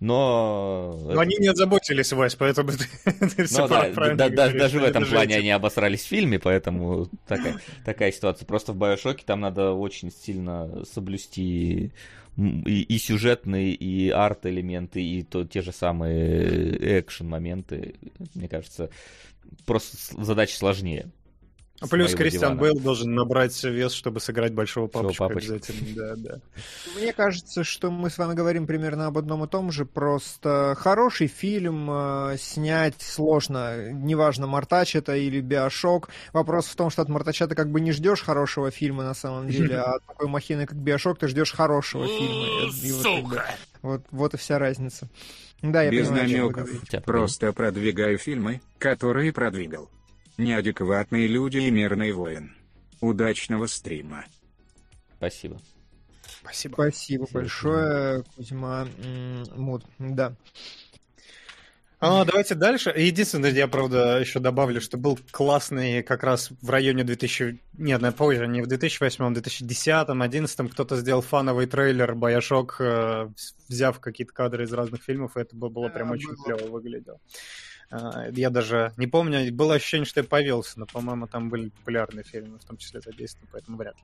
но... 0.00 0.98
Но 1.12 1.20
они 1.20 1.36
не 1.38 1.48
озаботились, 1.48 2.12
Вась, 2.12 2.34
поэтому 2.34 2.72
ты, 2.72 2.86
ты 3.36 3.44
все 3.44 3.66
да, 3.68 3.90
да, 4.14 4.28
да, 4.28 4.50
Даже 4.50 4.80
в 4.80 4.84
этом 4.84 5.04
плане 5.04 5.36
они 5.36 5.50
обосрались 5.50 6.02
в 6.02 6.08
фильме, 6.08 6.38
поэтому 6.38 7.08
такая, 7.26 7.56
такая 7.84 8.12
ситуация. 8.12 8.46
Просто 8.46 8.72
в 8.72 8.76
BioShock 8.76 9.19
е 9.19 9.24
там 9.26 9.40
надо 9.40 9.72
очень 9.72 10.10
сильно 10.10 10.84
соблюсти 10.84 11.92
и, 12.36 12.82
и 12.82 12.98
сюжетные, 12.98 13.72
и 13.72 14.10
арт-элементы, 14.10 15.02
и 15.02 15.22
то, 15.22 15.44
те 15.44 15.62
же 15.62 15.72
самые 15.72 17.00
экшен-моменты. 17.00 17.94
Мне 18.34 18.48
кажется, 18.48 18.90
просто 19.64 19.96
задача 20.22 20.56
сложнее. 20.56 21.10
А 21.84 21.86
плюс 21.86 22.14
Кристиан 22.14 22.56
Бейл 22.56 22.78
должен 22.78 23.14
набрать 23.14 23.62
вес, 23.62 23.92
чтобы 23.92 24.20
сыграть 24.20 24.52
большого 24.52 24.86
папочку, 24.86 25.28
папочку. 25.28 25.52
обязательно. 25.52 25.94
Да, 25.94 26.14
да. 26.16 26.40
Мне 26.96 27.12
кажется, 27.12 27.64
что 27.64 27.90
мы 27.90 28.10
с 28.10 28.18
вами 28.18 28.34
говорим 28.34 28.66
примерно 28.66 29.06
об 29.06 29.18
одном 29.18 29.44
и 29.44 29.48
том 29.48 29.70
же, 29.70 29.84
просто 29.84 30.74
хороший 30.78 31.26
фильм 31.26 31.90
э, 31.90 32.36
снять 32.38 33.00
сложно. 33.00 33.92
Неважно, 33.92 34.46
Мартач 34.46 34.96
это 34.96 35.14
или 35.14 35.40
BioShock. 35.40 36.08
Вопрос 36.32 36.66
в 36.66 36.76
том, 36.76 36.90
что 36.90 37.02
от 37.02 37.08
Мартача 37.08 37.46
ты 37.46 37.54
как 37.54 37.70
бы 37.70 37.80
не 37.80 37.92
ждешь 37.92 38.22
хорошего 38.22 38.70
фильма 38.70 39.04
на 39.04 39.14
самом 39.14 39.48
деле, 39.48 39.76
а 39.78 39.96
от 39.96 40.04
такой 40.06 40.28
махины, 40.28 40.66
как 40.66 40.78
BioShock, 40.78 41.18
ты 41.18 41.28
ждешь 41.28 41.52
хорошего 41.52 42.06
фильма. 42.06 42.46
И 42.82 42.92
вот, 42.92 43.04
как 43.04 43.24
бы, 43.24 43.42
вот, 43.82 44.02
вот 44.10 44.34
и 44.34 44.36
вся 44.36 44.58
разница. 44.58 45.08
Да, 45.62 45.82
я 45.82 45.90
Без 45.90 46.08
понимаю, 46.08 46.50
намеков. 46.52 47.04
Просто 47.04 47.52
продвигаю 47.52 48.18
фильмы, 48.18 48.60
которые 48.78 49.32
продвигал. 49.32 49.90
Неадекватные 50.36 51.26
люди 51.26 51.58
и 51.58 51.70
мирный 51.70 52.12
воин. 52.12 52.56
Удачного 53.00 53.66
стрима. 53.66 54.24
Спасибо. 55.16 55.60
Спасибо. 56.40 56.74
Спасибо 56.74 57.26
большое, 57.32 58.24
Кузьма 58.36 58.86
Муд. 59.56 59.84
Да. 59.98 60.34
А, 62.00 62.24
давайте 62.26 62.54
дальше. 62.54 62.92
Единственное, 62.94 63.50
я, 63.50 63.66
правда, 63.66 64.18
еще 64.20 64.38
добавлю, 64.38 64.80
что 64.82 64.98
был 64.98 65.18
классный 65.30 66.02
как 66.02 66.22
раз 66.22 66.50
в 66.60 66.68
районе 66.68 67.02
2000... 67.02 67.58
Нет, 67.78 68.02
на 68.02 68.12
позже, 68.12 68.46
не 68.46 68.60
в 68.60 68.66
2008, 68.66 69.24
а 69.24 69.28
в 69.28 69.32
2010, 69.32 70.06
2011 70.06 70.70
кто-то 70.70 70.96
сделал 70.96 71.22
фановый 71.22 71.66
трейлер 71.66 72.14
Бояшок, 72.14 72.76
э, 72.78 73.30
взяв 73.70 74.00
какие-то 74.00 74.34
кадры 74.34 74.64
из 74.64 74.72
разных 74.74 75.02
фильмов, 75.02 75.38
и 75.38 75.40
это 75.40 75.56
было 75.56 75.88
прям 75.88 76.10
очень 76.10 76.34
клево 76.44 76.68
выглядело. 76.68 77.20
А, 77.94 78.26
я 78.32 78.50
даже 78.50 78.92
не 78.96 79.06
помню, 79.06 79.52
было 79.52 79.74
ощущение, 79.74 80.04
что 80.04 80.20
я 80.20 80.24
повелся, 80.24 80.80
но, 80.80 80.86
по-моему, 80.86 81.28
там 81.28 81.48
были 81.48 81.68
популярные 81.68 82.24
фильмы, 82.24 82.58
в 82.58 82.64
том 82.64 82.76
числе 82.76 83.00
задействованы, 83.00 83.48
поэтому 83.52 83.76
вряд 83.76 83.96
ли. 83.96 84.02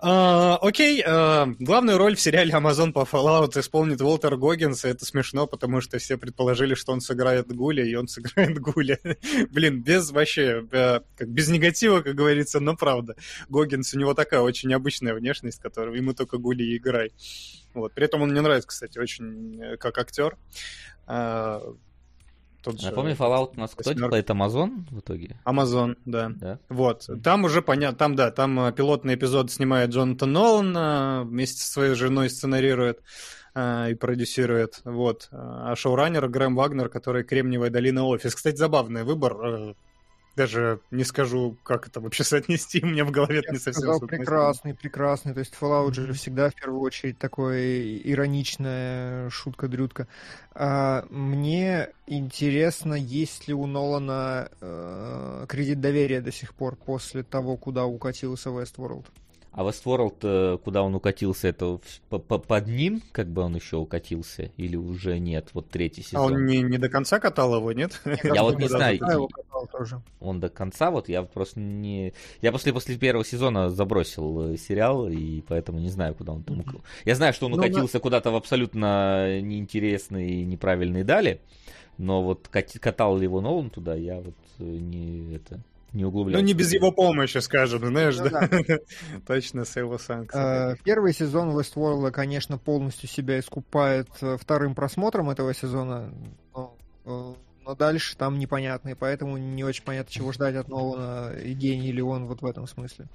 А, 0.00 0.56
окей, 0.60 1.00
а, 1.06 1.46
главную 1.60 1.98
роль 1.98 2.16
в 2.16 2.20
сериале 2.20 2.52
Amazon 2.52 2.92
по 2.92 3.00
Fallout 3.00 3.58
исполнит 3.60 4.00
Уолтер 4.00 4.36
Гоггинс, 4.36 4.84
и 4.84 4.88
это 4.88 5.04
смешно, 5.04 5.46
потому 5.46 5.80
что 5.80 5.98
все 5.98 6.18
предположили, 6.18 6.74
что 6.74 6.92
он 6.92 7.00
сыграет 7.00 7.46
Гуля, 7.54 7.84
и 7.84 7.94
он 7.94 8.08
сыграет 8.08 8.58
Гуля. 8.58 8.98
Блин, 9.50 9.82
без 9.82 10.10
вообще, 10.10 10.66
э, 10.72 11.00
без 11.20 11.48
негатива, 11.48 12.00
как 12.00 12.16
говорится, 12.16 12.58
но 12.58 12.74
правда. 12.74 13.14
Гоггинс, 13.48 13.94
у 13.94 14.00
него 14.00 14.14
такая 14.14 14.40
очень 14.40 14.68
необычная 14.68 15.14
внешность, 15.14 15.60
которую 15.60 15.96
ему 15.96 16.12
только 16.12 16.38
Гули 16.38 16.76
играй. 16.76 17.12
Вот. 17.72 17.92
При 17.92 18.04
этом 18.06 18.22
он 18.22 18.30
мне 18.30 18.40
нравится, 18.40 18.68
кстати, 18.68 18.98
очень 18.98 19.62
э, 19.62 19.76
как 19.76 19.96
актер. 19.98 20.36
Тот 22.62 22.80
же... 22.80 22.90
Напомню, 22.90 23.14
Fallout 23.14 23.54
у 23.56 23.60
нас 23.60 23.72
кто 23.74 23.92
делает? 23.92 24.30
Amazon 24.30 24.86
в 24.90 25.00
итоге? 25.00 25.36
Amazon, 25.44 25.96
да. 26.04 26.30
да. 26.34 26.58
Вот. 26.68 27.08
Там 27.22 27.44
уже 27.44 27.60
понятно, 27.60 27.98
там, 27.98 28.14
да, 28.14 28.30
там 28.30 28.58
э, 28.60 28.72
пилотный 28.72 29.16
эпизод 29.16 29.50
снимает 29.50 29.90
Джонатан 29.90 30.32
Нолан, 30.32 30.76
э, 30.76 31.22
вместе 31.24 31.60
со 31.60 31.72
своей 31.72 31.94
женой 31.94 32.30
сценарирует 32.30 33.00
э, 33.54 33.90
и 33.90 33.94
продюсирует. 33.94 34.80
Вот. 34.84 35.28
А 35.32 35.74
шоураннер 35.74 36.28
Грэм 36.28 36.54
Вагнер, 36.54 36.88
который 36.88 37.24
Кремниевая 37.24 37.70
долина 37.70 38.04
офис. 38.04 38.34
Кстати, 38.34 38.56
забавный 38.56 39.02
выбор 39.02 39.74
даже 40.36 40.80
не 40.90 41.04
скажу, 41.04 41.56
как 41.62 41.86
это 41.86 42.00
вообще 42.00 42.24
соотнести, 42.24 42.80
у 42.82 42.86
меня 42.86 43.04
в 43.04 43.10
голове 43.10 43.40
это 43.40 43.52
не 43.52 43.58
совсем 43.58 43.82
сказал, 43.82 44.00
прекрасный, 44.00 44.74
прекрасный. 44.74 45.34
То 45.34 45.40
есть 45.40 45.54
Fallout 45.58 45.94
же 45.94 46.12
всегда 46.12 46.50
в 46.50 46.54
первую 46.54 46.80
очередь 46.80 47.18
такой 47.18 48.00
ироничная 48.04 49.30
шутка-дрютка. 49.30 50.08
А, 50.54 51.06
мне 51.10 51.90
интересно, 52.06 52.94
есть 52.94 53.48
ли 53.48 53.54
у 53.54 53.66
Нолана 53.66 54.50
э, 54.60 55.46
кредит 55.48 55.80
доверия 55.80 56.20
до 56.20 56.32
сих 56.32 56.54
пор 56.54 56.76
после 56.76 57.22
того, 57.22 57.56
куда 57.56 57.84
укатился 57.84 58.50
Westworld? 58.50 59.06
А 59.52 59.64
Westworld, 59.64 60.16
э, 60.22 60.58
куда 60.64 60.82
он 60.82 60.94
укатился, 60.94 61.48
это 61.48 61.78
под 62.08 62.66
ним, 62.66 63.02
как 63.12 63.28
бы 63.28 63.42
он 63.42 63.54
еще 63.54 63.76
укатился, 63.76 64.50
или 64.56 64.76
уже 64.76 65.18
нет, 65.18 65.50
вот 65.52 65.68
третий 65.68 66.02
сезон? 66.02 66.20
А 66.20 66.24
он 66.24 66.46
не, 66.46 66.62
не 66.62 66.78
до 66.78 66.88
конца 66.88 67.20
катал 67.20 67.56
его, 67.56 67.70
нет? 67.72 68.00
Я 68.24 68.44
вот 68.44 68.58
не 68.58 68.66
знаю. 68.66 68.98
Он 70.20 70.40
до 70.40 70.48
конца, 70.48 70.90
вот 70.90 71.08
я 71.08 71.22
просто 71.22 71.60
не... 71.60 72.14
Я 72.40 72.50
после, 72.50 72.72
после 72.72 72.96
первого 72.96 73.24
сезона 73.24 73.68
забросил 73.68 74.54
э, 74.54 74.56
сериал, 74.56 75.08
и 75.08 75.42
поэтому 75.42 75.78
не 75.78 75.90
знаю, 75.90 76.14
куда 76.14 76.32
он 76.32 76.42
там 76.42 76.60
укатил. 76.60 76.82
Я 77.04 77.14
знаю, 77.14 77.32
что 77.32 77.46
он 77.46 77.52
ну, 77.52 77.58
укатился 77.58 78.00
куда-то 78.00 78.30
в 78.30 78.36
абсолютно 78.36 79.40
неинтересные 79.40 80.30
и 80.30 80.44
неправильные 80.44 81.04
дали, 81.04 81.40
но 81.98 82.22
вот 82.22 82.48
катал 82.48 83.18
ли 83.18 83.24
его 83.24 83.40
Нолан 83.40 83.70
туда, 83.70 83.94
я 83.94 84.16
вот 84.16 84.34
э, 84.58 84.64
не 84.64 85.34
это 85.34 85.62
не 85.92 86.04
углублялся. 86.04 86.40
Ну, 86.40 86.46
не 86.46 86.54
без 86.54 86.72
его 86.72 86.90
помощи, 86.90 87.38
скажем, 87.38 87.86
знаешь, 87.86 88.18
ну 88.18 88.30
да? 88.30 88.48
Точно, 89.26 89.64
с 89.64 89.76
его 89.76 89.98
санкциями. 89.98 90.72
Э, 90.72 90.76
первый 90.82 91.12
сезон 91.12 91.50
Westworld, 91.56 92.10
конечно, 92.10 92.58
полностью 92.58 93.08
себя 93.08 93.38
искупает 93.38 94.08
э, 94.20 94.36
вторым 94.40 94.74
просмотром 94.74 95.30
этого 95.30 95.54
сезона, 95.54 96.12
но, 96.54 96.76
э, 97.04 97.34
но 97.64 97.74
дальше 97.74 98.16
там 98.16 98.38
непонятно, 98.38 98.90
и 98.90 98.94
поэтому 98.94 99.36
не 99.36 99.64
очень 99.64 99.84
понятно, 99.84 100.12
чего 100.12 100.32
ждать 100.32 100.56
от 100.56 100.68
Нолана, 100.68 101.34
и 101.34 101.52
гений 101.52 101.92
ли 101.92 102.02
он 102.02 102.26
вот 102.26 102.42
в 102.42 102.46
этом 102.46 102.66
смысле. 102.66 103.06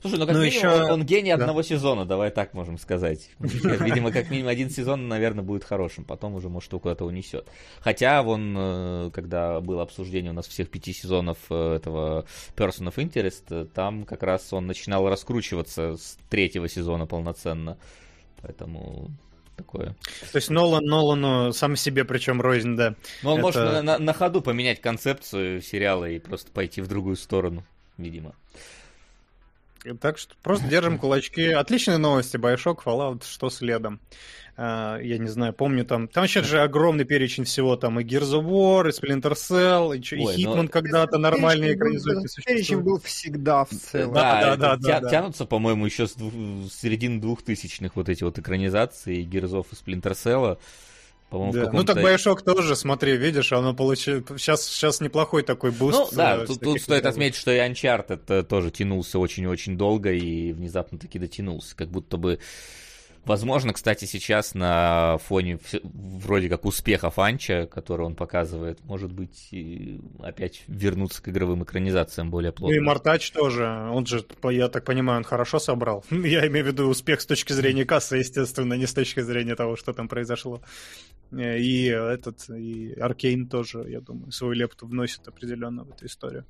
Слушай, 0.00 0.18
ну 0.18 0.26
как 0.26 0.34
ну, 0.34 0.42
минимум, 0.42 0.72
еще... 0.72 0.92
он, 0.92 1.04
гений 1.04 1.30
да. 1.30 1.36
одного 1.36 1.62
сезона, 1.62 2.04
давай 2.04 2.30
так 2.30 2.54
можем 2.54 2.78
сказать. 2.78 3.30
Видимо, 3.38 4.12
как 4.12 4.30
минимум 4.30 4.50
один 4.50 4.70
сезон, 4.70 5.08
наверное, 5.08 5.44
будет 5.44 5.64
хорошим, 5.64 6.04
потом 6.04 6.34
уже, 6.34 6.48
может, 6.48 6.70
его 6.70 6.80
куда-то 6.80 7.04
унесет. 7.04 7.48
Хотя, 7.80 8.22
вон, 8.22 8.54
э, 8.56 9.10
когда 9.12 9.60
было 9.60 9.82
обсуждение 9.82 10.30
у 10.30 10.34
нас 10.34 10.46
всех 10.46 10.70
пяти 10.70 10.92
сезонов 10.92 11.38
э, 11.50 11.76
этого 11.76 12.26
Person 12.56 12.88
of 12.88 12.96
Interest, 12.96 13.44
э, 13.50 13.66
там 13.66 14.04
как 14.04 14.22
раз 14.22 14.52
он 14.52 14.66
начинал 14.66 15.08
раскручиваться 15.08 15.96
с 15.96 16.18
третьего 16.28 16.68
сезона 16.68 17.06
полноценно. 17.06 17.78
Поэтому 18.42 19.10
такое. 19.56 19.96
То 20.32 20.36
есть 20.36 20.50
Нолан 20.50 20.84
Нолану 20.84 21.52
сам 21.52 21.76
себе 21.76 22.04
причем 22.04 22.40
рознь, 22.40 22.76
да. 22.76 22.94
Ну, 23.22 23.30
он 23.30 23.38
Это... 23.38 23.42
может 23.42 23.62
на, 23.62 23.82
на, 23.82 23.98
на 23.98 24.12
ходу 24.12 24.42
поменять 24.42 24.80
концепцию 24.80 25.62
сериала 25.62 26.08
и 26.08 26.18
просто 26.18 26.50
пойти 26.52 26.80
в 26.80 26.88
другую 26.88 27.16
сторону, 27.16 27.64
видимо. 27.96 28.34
Так 29.94 30.18
что 30.18 30.34
просто 30.42 30.66
держим 30.68 30.98
кулачки. 31.00 31.48
Отличные 31.48 31.98
новости. 31.98 32.36
Bioshock, 32.36 32.82
Fallout, 32.84 33.24
что 33.24 33.50
следом? 33.50 34.00
Uh, 34.56 35.04
я 35.04 35.18
не 35.18 35.28
знаю, 35.28 35.52
помню 35.52 35.84
там... 35.84 36.08
Там 36.08 36.26
сейчас 36.26 36.46
же 36.46 36.62
огромный 36.62 37.04
перечень 37.04 37.44
всего. 37.44 37.76
Там 37.76 38.00
и 38.00 38.04
Gears 38.04 38.32
of 38.32 38.46
War, 38.46 38.88
и 38.88 38.90
Splinter 38.90 39.34
Cell, 39.34 39.94
и, 39.94 40.24
Ой, 40.24 40.34
и 40.34 40.44
Hitman 40.44 40.62
но... 40.62 40.68
когда-то 40.68 41.18
нормальные 41.18 41.74
экранизуйки 41.74 42.26
Перечень 42.46 42.80
был 42.80 42.98
всегда 43.00 43.66
в 43.66 43.70
целом. 43.70 44.14
Да, 44.14 44.40
да, 44.40 44.56
да. 44.56 44.76
да, 44.76 45.00
да 45.00 45.10
тянутся, 45.10 45.44
по-моему, 45.44 45.84
еще 45.84 46.06
с, 46.06 46.14
двух, 46.14 46.32
с 46.32 46.80
середины 46.80 47.20
двухтысячных 47.20 47.96
вот 47.96 48.08
эти 48.08 48.24
вот 48.24 48.38
экранизации 48.38 49.26
Gears 49.26 49.50
of 49.50 49.66
и 49.72 49.74
Splinter 49.74 50.12
Cell. 50.12 50.58
Да. 51.30 51.70
Ну 51.72 51.84
так 51.84 51.98
Bioshock 51.98 52.42
тоже, 52.44 52.76
смотри, 52.76 53.16
видишь, 53.16 53.52
оно 53.52 53.74
получилось... 53.74 54.24
Сейчас, 54.36 54.64
сейчас 54.64 55.00
неплохой 55.00 55.42
такой 55.42 55.72
буст. 55.72 55.98
Ну 55.98 56.08
да, 56.12 56.36
э, 56.36 56.46
тут, 56.46 56.60
тут 56.60 56.80
стоит 56.80 57.04
отметить, 57.04 57.36
что 57.36 57.52
и 57.52 57.58
Uncharted 57.58 58.44
тоже 58.44 58.70
тянулся 58.70 59.18
очень-очень 59.18 59.76
долго 59.76 60.12
и 60.12 60.52
внезапно 60.52 60.98
таки 60.98 61.18
дотянулся. 61.18 61.74
Как 61.74 61.88
будто 61.88 62.16
бы 62.16 62.38
Возможно, 63.26 63.72
кстати, 63.72 64.04
сейчас 64.04 64.54
на 64.54 65.18
фоне 65.18 65.58
вроде 65.82 66.48
как 66.48 66.64
успеха 66.64 67.10
Анча, 67.10 67.66
который 67.66 68.06
он 68.06 68.14
показывает, 68.14 68.78
может 68.84 69.12
быть, 69.12 69.52
опять 70.20 70.62
вернуться 70.68 71.20
к 71.20 71.28
игровым 71.28 71.64
экранизациям 71.64 72.30
более 72.30 72.52
плотно. 72.52 72.76
Ну 72.76 72.80
и 72.80 72.84
Мартач 72.84 73.32
тоже, 73.32 73.66
он 73.66 74.06
же, 74.06 74.24
я 74.44 74.68
так 74.68 74.84
понимаю, 74.84 75.18
он 75.18 75.24
хорошо 75.24 75.58
собрал. 75.58 76.04
Я 76.10 76.46
имею 76.46 76.66
в 76.66 76.68
виду 76.68 76.86
успех 76.86 77.20
с 77.20 77.26
точки 77.26 77.52
зрения 77.52 77.84
кассы, 77.84 78.18
естественно, 78.18 78.74
не 78.74 78.86
с 78.86 78.94
точки 78.94 79.20
зрения 79.20 79.56
того, 79.56 79.74
что 79.74 79.92
там 79.92 80.06
произошло. 80.06 80.62
И 81.32 81.86
этот, 81.86 82.48
и 82.48 82.92
Аркейн 82.92 83.48
тоже, 83.48 83.86
я 83.88 84.00
думаю, 84.00 84.30
свою 84.30 84.52
лепту 84.52 84.86
вносит 84.86 85.26
определенно 85.26 85.82
в 85.82 85.90
эту 85.90 86.06
историю. 86.06 86.44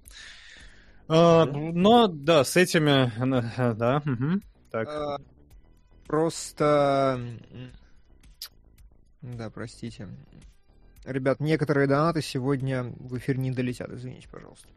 А, 1.08 1.46
но, 1.46 2.06
да, 2.06 2.44
с 2.44 2.54
этими, 2.56 3.10
да, 3.74 4.02
угу, 4.04 4.40
так. 4.70 5.20
А, 6.06 6.08
Просто... 6.08 7.20
Да, 9.22 9.50
простите. 9.50 10.08
Ребят, 11.04 11.40
некоторые 11.40 11.86
донаты 11.86 12.22
сегодня 12.22 12.84
в 12.84 13.16
эфир 13.18 13.38
не 13.38 13.50
долетят, 13.50 13.90
извините, 13.90 14.28
пожалуйста. 14.28 14.68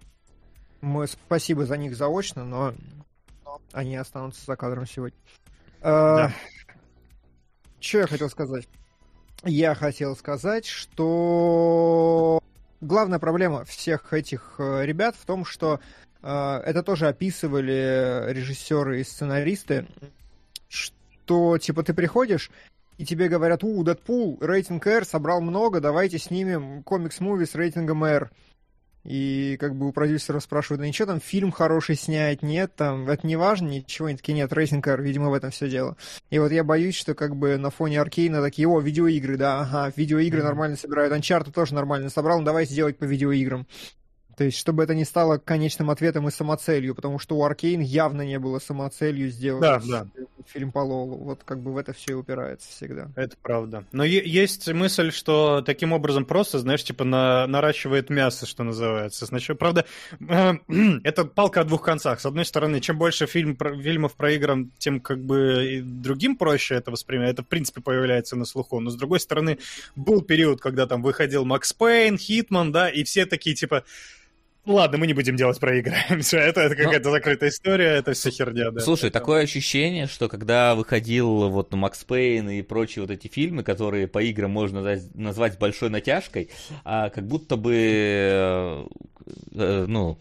Мы 0.82 1.08
спасибо 1.08 1.66
за 1.66 1.78
них 1.78 1.96
заочно, 1.96 2.46
но, 2.46 2.74
они 3.74 3.96
останутся 3.96 4.46
за 4.46 4.56
кадром 4.56 4.86
сегодня. 4.86 5.18
А, 5.82 6.28
да. 6.28 6.34
Что 7.80 8.00
я 8.00 8.08
хотел 8.08 8.30
сказать? 8.30 8.68
Я 9.44 9.74
хотел 9.74 10.16
сказать, 10.16 10.66
что 10.66 12.42
главная 12.82 13.20
проблема 13.20 13.64
всех 13.66 14.14
этих 14.14 14.56
э, 14.58 14.86
ребят 14.86 15.16
в 15.16 15.26
том, 15.26 15.46
что 15.46 15.80
э, 16.22 16.62
это 16.66 16.84
тоже 16.84 17.08
описывали 17.08 18.32
режиссеры 18.32 19.00
и 19.00 19.04
сценаристы, 19.04 19.88
что, 21.30 21.60
типа, 21.60 21.84
ты 21.84 21.94
приходишь, 21.94 22.50
и 22.98 23.06
тебе 23.06 23.30
говорят, 23.30 23.64
у, 23.64 23.84
Дэдпул, 23.84 24.40
рейтинг 24.42 24.88
R, 24.88 25.06
собрал 25.06 25.42
много, 25.42 25.80
давайте 25.80 26.18
снимем 26.18 26.82
комикс-муви 26.82 27.46
с 27.46 27.54
рейтингом 27.54 28.04
R. 28.04 28.32
И 29.04 29.56
как 29.60 29.76
бы 29.76 29.88
у 29.88 29.92
продюсеров 29.92 30.42
спрашивают, 30.42 30.82
да 30.82 30.88
ничего 30.88 31.06
там, 31.06 31.22
фильм 31.22 31.52
хороший 31.52 31.98
снять, 31.98 32.42
нет, 32.42 32.76
там, 32.76 33.08
это 33.08 33.28
не 33.28 33.36
важно, 33.36 33.68
ничего, 33.68 34.08
они 34.08 34.18
такие, 34.18 34.34
нет, 34.34 34.52
Racing 34.52 34.82
Car, 34.82 35.00
видимо, 35.00 35.30
в 35.30 35.36
этом 35.36 35.52
все 35.52 35.70
дело. 35.70 35.98
И 36.32 36.40
вот 36.40 36.52
я 36.52 36.64
боюсь, 36.64 36.96
что 36.96 37.14
как 37.14 37.36
бы 37.36 37.58
на 37.58 37.70
фоне 37.70 38.02
Аркейна 38.02 38.42
такие, 38.42 38.68
о, 38.68 38.80
видеоигры, 38.80 39.38
да, 39.38 39.62
ага, 39.62 39.94
видеоигры 39.96 40.42
mm-hmm. 40.42 40.44
нормально 40.44 40.78
собирают, 40.78 41.14
Uncharted 41.14 41.52
тоже 41.52 41.76
нормально 41.76 42.10
собрал, 42.10 42.40
ну 42.40 42.46
давайте 42.46 42.74
сделать 42.74 42.98
по 42.98 43.04
видеоиграм. 43.04 43.68
То 44.40 44.46
есть, 44.46 44.58
чтобы 44.58 44.84
это 44.84 44.96
не 44.96 45.04
стало 45.04 45.38
конечным 45.38 45.90
ответом 45.90 46.30
и 46.30 46.32
самоцелью, 46.32 46.96
потому 46.96 47.20
что 47.20 47.36
у 47.36 47.44
Аркейн 47.44 47.82
явно 47.82 48.22
не 48.22 48.40
было 48.40 48.60
самоцелью 48.60 49.30
сделать 49.30 49.62
да, 49.62 49.82
да. 49.86 50.08
фильм 50.48 50.72
по 50.72 50.80
Лолу. 50.80 51.18
Вот 51.18 51.42
как 51.44 51.60
бы 51.60 51.74
в 51.74 51.78
это 51.78 51.92
все 51.92 52.14
и 52.14 52.16
упирается 52.16 52.70
всегда. 52.70 53.10
Это 53.18 53.36
правда. 53.42 53.84
Но 53.92 54.06
есть 54.06 54.72
мысль, 54.72 55.12
что 55.12 55.62
таким 55.62 55.92
образом 55.92 56.24
просто, 56.24 56.58
знаешь, 56.60 56.86
типа 56.86 57.04
на, 57.04 57.48
наращивает 57.48 58.10
мясо, 58.10 58.46
что 58.46 58.64
называется. 58.64 59.26
Значит, 59.26 59.60
правда, 59.60 59.84
это 61.04 61.26
палка 61.26 61.60
о 61.60 61.66
двух 61.66 61.82
концах. 61.82 62.22
С 62.22 62.26
одной 62.26 62.46
стороны, 62.46 62.80
чем 62.80 62.98
больше 62.98 63.26
фильм, 63.26 63.58
фильмов 63.58 64.16
про 64.16 64.32
играм, 64.32 64.72
тем 64.78 65.02
как 65.02 65.20
бы 65.20 65.82
другим 65.84 66.38
проще 66.38 66.76
это 66.76 66.92
воспринимать. 66.92 67.32
Это, 67.32 67.44
в 67.44 67.48
принципе, 67.48 67.82
появляется 67.82 68.38
на 68.38 68.46
слуху. 68.46 68.80
Но, 68.80 68.90
с 68.90 68.96
другой 68.96 69.20
стороны, 69.20 69.60
был 69.98 70.22
период, 70.22 70.62
когда 70.62 70.88
там 70.88 71.02
выходил 71.02 71.44
Макс 71.44 71.74
Пейн, 71.74 72.18
Хитман, 72.18 72.72
да, 72.72 72.88
и 72.90 73.04
все 73.04 73.26
такие, 73.26 73.54
типа, 73.54 73.84
Ладно, 74.66 74.98
мы 74.98 75.08
не 75.08 75.14
будем 75.14 75.36
делать 75.36 75.60
про 75.60 75.78
игры. 75.78 75.96
Все, 76.22 76.38
это, 76.38 76.62
это 76.62 76.76
какая-то 76.76 77.10
Но... 77.10 77.12
закрытая 77.12 77.50
история, 77.50 77.96
это 77.96 78.14
все 78.14 78.30
херня, 78.30 78.72
да. 78.72 78.82
Слушай, 78.82 79.06
это... 79.06 79.20
такое 79.20 79.44
ощущение, 79.44 80.06
что 80.08 80.28
когда 80.28 80.76
выходил 80.76 81.50
вот 81.50 81.74
Макс 81.74 82.04
Пейн 82.04 82.50
и 82.50 82.62
прочие 82.62 83.02
вот 83.02 83.12
эти 83.12 83.28
фильмы, 83.28 83.64
которые 83.64 84.08
по 84.08 84.22
играм 84.22 84.52
можно 84.52 85.00
назвать 85.14 85.58
большой 85.58 85.90
натяжкой, 85.90 86.50
а 86.84 87.10
как 87.10 87.26
будто 87.26 87.56
бы, 87.56 87.74
э, 87.76 88.86
э, 89.54 89.86
ну, 89.88 90.20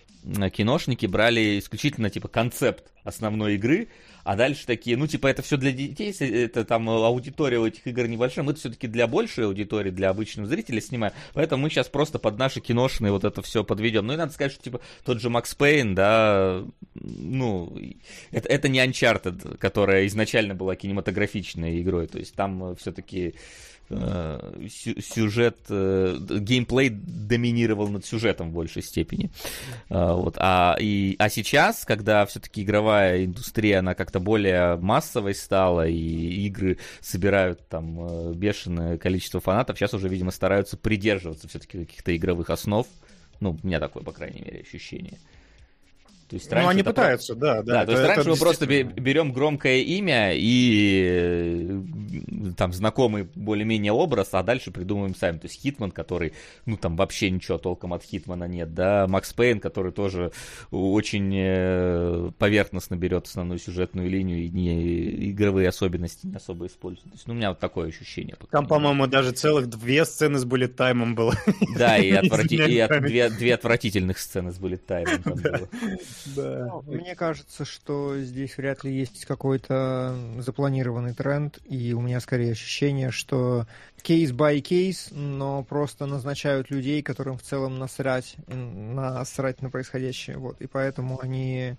киношники 0.50 1.06
брали 1.06 1.58
исключительно 1.58 2.08
типа 2.08 2.28
концепт 2.28 2.92
основной 3.04 3.54
игры, 3.54 3.88
а 4.24 4.36
дальше 4.36 4.66
такие, 4.66 4.96
ну, 4.96 5.06
типа, 5.06 5.26
это 5.28 5.42
все 5.42 5.56
для 5.56 5.72
детей, 5.72 6.12
это 6.12 6.64
там 6.64 6.88
аудитория 6.88 7.58
у 7.58 7.66
этих 7.66 7.86
игр 7.86 8.06
небольшая, 8.06 8.44
мы 8.44 8.54
все-таки 8.54 8.86
для 8.86 9.06
большей 9.06 9.46
аудитории, 9.46 9.90
для 9.90 10.10
обычных 10.10 10.46
зрителей 10.46 10.80
снимаем, 10.80 11.12
поэтому 11.34 11.62
мы 11.62 11.70
сейчас 11.70 11.88
просто 11.88 12.18
под 12.18 12.38
наши 12.38 12.60
киношные 12.60 13.12
вот 13.12 13.24
это 13.24 13.42
все 13.42 13.64
подведем. 13.64 14.06
Ну, 14.06 14.14
и 14.14 14.16
надо 14.16 14.32
сказать, 14.32 14.52
что, 14.52 14.62
типа, 14.62 14.80
тот 15.04 15.20
же 15.20 15.30
Макс 15.30 15.54
Пейн, 15.54 15.94
да, 15.94 16.64
ну, 16.94 17.76
это, 18.30 18.48
это 18.48 18.68
не 18.68 18.84
Uncharted, 18.84 19.58
которая 19.58 20.06
изначально 20.06 20.54
была 20.54 20.76
кинематографичной 20.76 21.80
игрой, 21.80 22.06
то 22.06 22.18
есть 22.18 22.34
там 22.34 22.76
все-таки 22.76 23.34
сюжет, 24.68 25.58
э, 25.68 26.16
геймплей 26.18 26.90
доминировал 26.90 27.88
над 27.88 28.04
сюжетом 28.04 28.50
в 28.50 28.54
большей 28.54 28.82
степени. 28.82 29.30
Э, 29.88 30.12
вот. 30.12 30.36
А, 30.38 30.76
и, 30.80 31.16
а 31.18 31.28
сейчас, 31.28 31.84
когда 31.84 32.24
все-таки 32.26 32.62
игровая 32.62 33.24
индустрия, 33.24 33.80
она 33.80 33.94
как-то 33.94 34.20
более 34.20 34.76
массовой 34.76 35.34
стала, 35.34 35.86
и 35.86 36.46
игры 36.46 36.78
собирают 37.00 37.66
там 37.68 38.32
бешеное 38.34 38.98
количество 38.98 39.40
фанатов, 39.40 39.78
сейчас 39.78 39.94
уже, 39.94 40.08
видимо, 40.08 40.30
стараются 40.30 40.76
придерживаться 40.76 41.48
все-таки 41.48 41.78
каких-то 41.78 42.16
игровых 42.16 42.50
основ. 42.50 42.86
Ну, 43.40 43.58
у 43.62 43.66
меня 43.66 43.80
такое, 43.80 44.02
по 44.02 44.12
крайней 44.12 44.40
мере, 44.40 44.60
ощущение. 44.60 45.14
Uh, 45.14 45.37
то 46.28 46.34
есть 46.34 46.50
ну, 46.50 46.68
они 46.68 46.82
пытаются, 46.82 47.34
про... 47.34 47.40
да, 47.40 47.62
да. 47.62 47.72
Да, 47.72 47.86
то 47.86 47.92
есть 47.92 48.04
раньше 48.04 48.30
мы 48.30 48.36
просто 48.36 48.66
берем 48.66 49.32
громкое 49.32 49.78
имя 49.78 50.32
и 50.34 51.06
э, 51.10 51.82
там 52.56 52.74
знакомый 52.74 53.28
более-менее 53.34 53.92
образ, 53.92 54.28
а 54.32 54.42
дальше 54.42 54.70
придумываем 54.70 55.14
сами. 55.14 55.38
То 55.38 55.46
есть 55.46 55.60
Хитман, 55.62 55.90
который, 55.90 56.34
ну 56.66 56.76
там 56.76 56.96
вообще 56.96 57.30
ничего 57.30 57.56
толком 57.56 57.94
от 57.94 58.02
Хитмана 58.02 58.44
нет, 58.44 58.74
да, 58.74 59.06
Макс 59.08 59.32
Пейн, 59.32 59.58
который 59.58 59.90
тоже 59.90 60.32
очень 60.70 61.32
э, 61.34 62.30
поверхностно 62.38 62.96
берет 62.96 63.26
основную 63.26 63.58
сюжетную 63.58 64.10
линию 64.10 64.44
и 64.44 64.50
не 64.50 65.30
игровые 65.30 65.68
особенности 65.68 66.26
не 66.26 66.36
особо 66.36 66.66
использует. 66.66 67.04
То 67.10 67.16
есть, 67.16 67.26
ну, 67.26 67.32
у 67.32 67.36
меня 67.36 67.48
вот 67.48 67.58
такое 67.58 67.88
ощущение. 67.88 68.36
Там, 68.50 68.66
по-моему, 68.66 69.06
даже 69.06 69.30
целых 69.30 69.68
две 69.68 70.04
сцены 70.04 70.38
с 70.38 70.44
буллет 70.44 70.76
таймом 70.76 71.14
было. 71.14 71.34
Да, 71.76 71.96
и, 71.96 72.10
отврати... 72.12 72.56
и 72.56 72.78
от... 72.80 73.02
две, 73.02 73.30
две 73.30 73.54
отвратительных 73.54 74.18
сцены 74.18 74.52
с 74.52 74.58
буллет 74.58 74.84
таймом 74.84 75.22
там 75.22 75.34
было. 75.42 75.68
Да. 76.26 76.66
Ну, 76.66 76.82
мне 76.86 77.14
кажется, 77.14 77.64
что 77.64 78.18
здесь 78.18 78.56
вряд 78.56 78.84
ли 78.84 78.92
есть 78.92 79.24
какой-то 79.24 80.16
запланированный 80.38 81.14
тренд, 81.14 81.58
и 81.64 81.92
у 81.92 82.00
меня 82.00 82.20
скорее 82.20 82.52
ощущение, 82.52 83.10
что 83.10 83.66
кейс 84.02 84.30
by 84.30 84.60
кейс, 84.60 85.08
но 85.10 85.62
просто 85.62 86.06
назначают 86.06 86.70
людей, 86.70 87.02
которым 87.02 87.38
в 87.38 87.42
целом 87.42 87.78
насрать, 87.78 88.36
насрать 88.46 89.62
на 89.62 89.70
происходящее. 89.70 90.38
Вот, 90.38 90.60
и 90.60 90.66
поэтому 90.66 91.20
они 91.20 91.76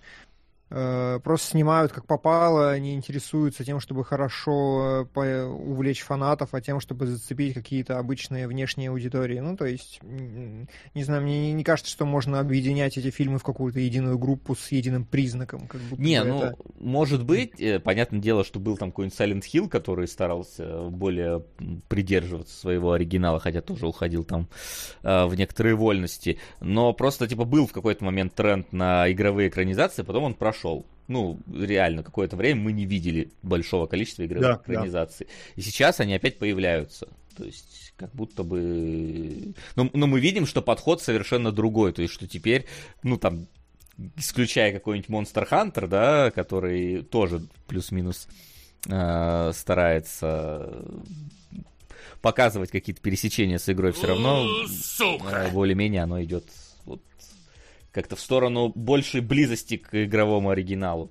просто 0.70 1.48
снимают 1.48 1.90
как 1.90 2.06
попало, 2.06 2.78
не 2.78 2.94
интересуются 2.94 3.64
тем, 3.64 3.80
чтобы 3.80 4.04
хорошо 4.04 5.08
э, 5.16 5.44
увлечь 5.44 6.02
фанатов, 6.02 6.50
а 6.52 6.60
тем, 6.60 6.78
чтобы 6.78 7.06
зацепить 7.06 7.54
какие-то 7.54 7.98
обычные 7.98 8.46
внешние 8.46 8.90
аудитории. 8.90 9.40
Ну, 9.40 9.56
то 9.56 9.66
есть, 9.66 10.00
не 10.02 11.02
знаю, 11.02 11.22
мне 11.22 11.52
не 11.52 11.64
кажется, 11.64 11.90
что 11.90 12.06
можно 12.06 12.38
объединять 12.38 12.96
эти 12.96 13.10
фильмы 13.10 13.38
в 13.38 13.42
какую-то 13.42 13.80
единую 13.80 14.16
группу 14.16 14.54
с 14.54 14.70
единым 14.70 15.04
признаком. 15.04 15.66
Как 15.66 15.80
будто 15.80 16.00
не, 16.00 16.22
ну, 16.22 16.42
это... 16.42 16.56
может 16.78 17.24
быть, 17.24 17.60
э, 17.60 17.80
понятное 17.80 18.20
дело, 18.20 18.44
что 18.44 18.60
был 18.60 18.76
там 18.76 18.92
какой-нибудь 18.92 19.18
Silent 19.18 19.42
Hill, 19.52 19.68
который 19.68 20.06
старался 20.06 20.84
более 20.84 21.44
придерживаться 21.88 22.56
своего 22.56 22.92
оригинала, 22.92 23.40
хотя 23.40 23.60
тоже 23.60 23.88
уходил 23.88 24.22
там 24.22 24.48
в 25.02 25.34
некоторые 25.34 25.74
вольности, 25.74 26.38
но 26.60 26.92
просто, 26.92 27.26
типа, 27.26 27.44
был 27.44 27.66
в 27.66 27.72
какой-то 27.72 28.04
момент 28.04 28.34
тренд 28.34 28.72
на 28.72 29.10
игровые 29.10 29.48
экранизации, 29.48 30.02
потом 30.02 30.24
он 30.24 30.34
прошел 30.34 30.59
прошел. 30.60 30.86
Ну, 31.08 31.40
реально, 31.52 32.02
какое-то 32.04 32.36
время 32.36 32.60
мы 32.60 32.72
не 32.72 32.86
видели 32.86 33.32
большого 33.42 33.86
количества 33.86 34.24
игровых 34.24 34.46
да, 34.46 34.62
экранизаций. 34.62 35.26
Да. 35.26 35.32
И 35.56 35.60
сейчас 35.60 35.98
они 35.98 36.14
опять 36.14 36.38
появляются. 36.38 37.08
То 37.36 37.44
есть, 37.44 37.94
как 37.96 38.14
будто 38.14 38.44
бы... 38.44 39.54
Но, 39.74 39.90
но 39.92 40.06
мы 40.06 40.20
видим, 40.20 40.46
что 40.46 40.62
подход 40.62 41.02
совершенно 41.02 41.50
другой. 41.50 41.92
То 41.92 42.02
есть, 42.02 42.14
что 42.14 42.28
теперь, 42.28 42.66
ну, 43.02 43.16
там, 43.16 43.48
исключая 44.16 44.72
какой-нибудь 44.72 45.10
Monster 45.10 45.48
Hunter, 45.48 45.88
да, 45.88 46.30
который 46.30 47.02
тоже 47.02 47.42
плюс-минус 47.66 48.28
э, 48.88 49.52
старается 49.52 50.84
показывать 52.22 52.70
какие-то 52.70 53.02
пересечения 53.02 53.58
с 53.58 53.68
игрой, 53.68 53.92
все 53.92 54.08
равно 54.08 54.46
э, 55.00 55.50
более-менее 55.50 56.02
оно 56.02 56.22
идет 56.22 56.44
как-то 57.92 58.16
в 58.16 58.20
сторону 58.20 58.72
большей 58.74 59.20
близости 59.20 59.76
к 59.76 60.04
игровому 60.04 60.50
оригиналу. 60.50 61.10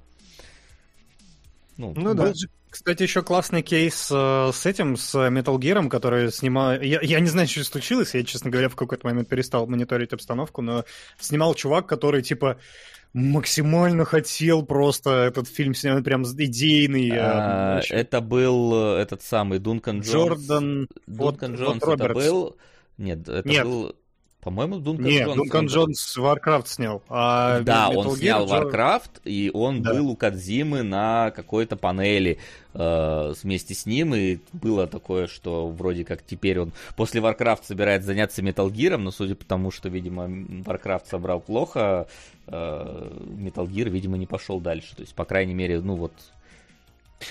Ну, 1.78 1.94
ну 1.96 2.14
да. 2.14 2.34
Кстати, 2.70 3.02
еще 3.02 3.24
классный 3.24 3.64
кейс 3.64 4.10
э, 4.12 4.52
с 4.54 4.66
этим, 4.68 4.96
с 4.96 5.16
Metal 5.16 5.58
Gear, 5.58 5.90
который 5.90 6.32
снимал... 6.32 6.80
Я, 6.80 7.00
я 7.02 7.20
не 7.20 7.28
знаю, 7.28 7.48
что 7.48 7.64
случилось, 7.64 8.14
я, 8.14 8.24
честно 8.24 8.52
говоря, 8.52 8.70
в 8.70 8.76
какой-то 8.76 9.08
момент 9.08 9.28
перестал 9.28 9.66
мониторить 9.66 10.14
обстановку, 10.14 10.62
но 10.62 10.86
снимал 11.20 11.56
чувак, 11.56 11.88
который, 11.88 12.22
типа, 12.22 12.60
максимально 13.14 14.06
хотел 14.06 14.64
просто 14.64 15.10
этот 15.10 15.48
фильм 15.48 15.74
снять, 15.74 16.04
прям 16.04 16.24
идейный. 16.24 17.10
А, 17.18 17.82
это 17.90 18.22
был 18.22 18.98
э, 18.98 19.02
этот 19.02 19.24
самый 19.24 19.58
Дункан 19.58 20.02
Джонс. 20.02 20.40
Джордан... 20.40 20.88
Дункан 21.08 21.52
вот, 21.52 21.60
Джонс 21.60 21.84
вот 21.84 22.02
это 22.02 22.14
был... 22.14 22.58
Нет, 22.98 23.28
это 23.28 23.50
Нет. 23.50 23.66
был... 23.66 23.96
По-моему, 24.42 24.80
Дункан 24.80 25.06
Нет, 25.06 25.26
Джонс... 25.26 25.36
Дункан 25.36 25.66
Джонс 25.66 26.18
Warcraft 26.18 26.68
снял. 26.68 27.04
А 27.10 27.60
да, 27.60 27.90
Metal 27.92 27.96
он 27.98 28.16
снял 28.16 28.46
Gear... 28.46 28.72
Warcraft, 28.72 29.22
и 29.26 29.52
он 29.54 29.82
да. 29.82 29.94
был 29.94 30.10
у 30.12 30.16
Кадзимы 30.16 30.82
на 30.82 31.32
какой-то 31.32 31.76
панели 31.76 32.40
э, 32.74 33.34
вместе 33.44 33.74
с 33.74 33.86
ним, 33.86 34.16
и 34.16 34.40
было 34.54 34.88
такое, 34.88 35.28
что 35.28 35.68
вроде 35.68 36.06
как 36.06 36.24
теперь 36.24 36.60
он 36.60 36.72
после 36.96 37.20
Warcraft 37.20 37.66
собирается 37.66 38.08
заняться 38.08 38.42
Metal 38.42 38.70
Gear, 38.72 38.96
но 38.96 39.12
судя 39.12 39.36
по 39.36 39.44
тому, 39.44 39.72
что, 39.72 39.90
видимо, 39.90 40.28
Warcraft 40.28 41.10
собрал 41.10 41.42
плохо, 41.42 42.08
э, 42.48 42.52
Metal 42.52 43.68
Gear, 43.68 43.90
видимо, 43.90 44.18
не 44.18 44.26
пошел 44.26 44.62
дальше. 44.62 44.96
То 44.96 45.02
есть, 45.02 45.16
по 45.16 45.26
крайней 45.26 45.54
мере, 45.54 45.82
ну 45.82 45.96
вот 45.96 46.14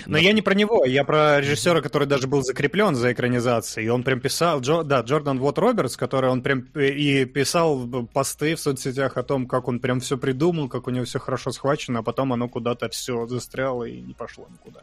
но 0.05 0.13
да. 0.13 0.19
я 0.19 0.33
не 0.33 0.41
про 0.41 0.53
него, 0.53 0.85
я 0.85 1.03
про 1.03 1.39
режиссера, 1.41 1.81
который 1.81 2.07
даже 2.07 2.27
был 2.27 2.43
закреплен 2.43 2.95
за 2.95 3.11
экранизацией. 3.11 3.87
И 3.87 3.89
он 3.89 4.03
прям 4.03 4.19
писал, 4.19 4.61
Джо, 4.61 4.83
да, 4.83 5.01
Джордан 5.01 5.39
Вот 5.39 5.57
Робертс, 5.57 5.97
который 5.97 6.29
он 6.29 6.41
прям 6.41 6.67
э, 6.75 6.89
и 6.89 7.25
писал 7.25 7.87
посты 8.13 8.55
в 8.55 8.59
соцсетях 8.59 9.17
о 9.17 9.23
том, 9.23 9.47
как 9.47 9.67
он 9.67 9.79
прям 9.79 9.99
все 9.99 10.17
придумал, 10.17 10.69
как 10.69 10.87
у 10.87 10.91
него 10.91 11.05
все 11.05 11.19
хорошо 11.19 11.51
схвачено, 11.51 11.99
а 11.99 12.03
потом 12.03 12.33
оно 12.33 12.47
куда-то 12.47 12.89
все 12.89 13.25
застряло 13.27 13.83
и 13.83 13.99
не 13.99 14.13
пошло 14.13 14.47
никуда. 14.51 14.81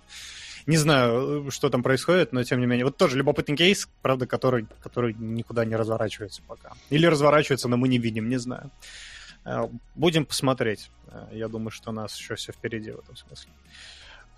Не 0.67 0.77
знаю, 0.77 1.49
что 1.51 1.71
там 1.71 1.85
происходит, 1.85 2.33
но 2.33 2.43
тем 2.43 2.59
не 2.59 2.67
менее. 2.67 2.85
Вот 2.85 2.97
тоже 2.97 3.17
любопытный 3.17 3.57
кейс, 3.57 3.89
правда, 4.03 4.27
который, 4.27 4.67
который 4.81 5.15
никуда 5.15 5.65
не 5.65 5.77
разворачивается 5.77 6.43
пока. 6.47 6.73
Или 6.91 7.07
разворачивается, 7.07 7.69
но 7.69 7.77
мы 7.77 7.89
не 7.89 7.99
видим, 7.99 8.29
не 8.29 8.39
знаю. 8.39 8.73
Э, 9.45 9.69
будем 9.95 10.27
посмотреть. 10.27 10.91
Э, 11.07 11.29
я 11.31 11.47
думаю, 11.47 11.71
что 11.71 11.91
у 11.91 11.93
нас 11.93 12.19
еще 12.19 12.35
все 12.35 12.53
впереди 12.53 12.91
в 12.91 12.99
этом 12.99 13.17
смысле. 13.17 13.53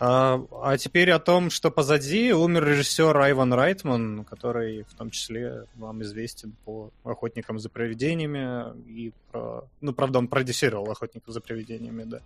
А, 0.00 0.40
а 0.62 0.78
теперь 0.78 1.10
о 1.10 1.18
том, 1.18 1.50
что 1.50 1.70
позади 1.70 2.32
умер 2.32 2.64
режиссер 2.64 3.16
Айван 3.16 3.52
Райтман, 3.52 4.24
который 4.24 4.84
в 4.84 4.94
том 4.94 5.10
числе 5.10 5.64
вам 5.74 6.02
известен 6.02 6.54
по 6.64 6.90
«Охотникам 7.02 7.58
за 7.58 7.68
привидениями» 7.68 8.76
и 8.86 9.12
про... 9.32 9.64
Ну, 9.80 9.92
правда, 9.92 10.20
он 10.20 10.28
продюсировал 10.28 10.90
«Охотников 10.90 11.34
за 11.34 11.40
привидениями», 11.40 12.04
да. 12.04 12.20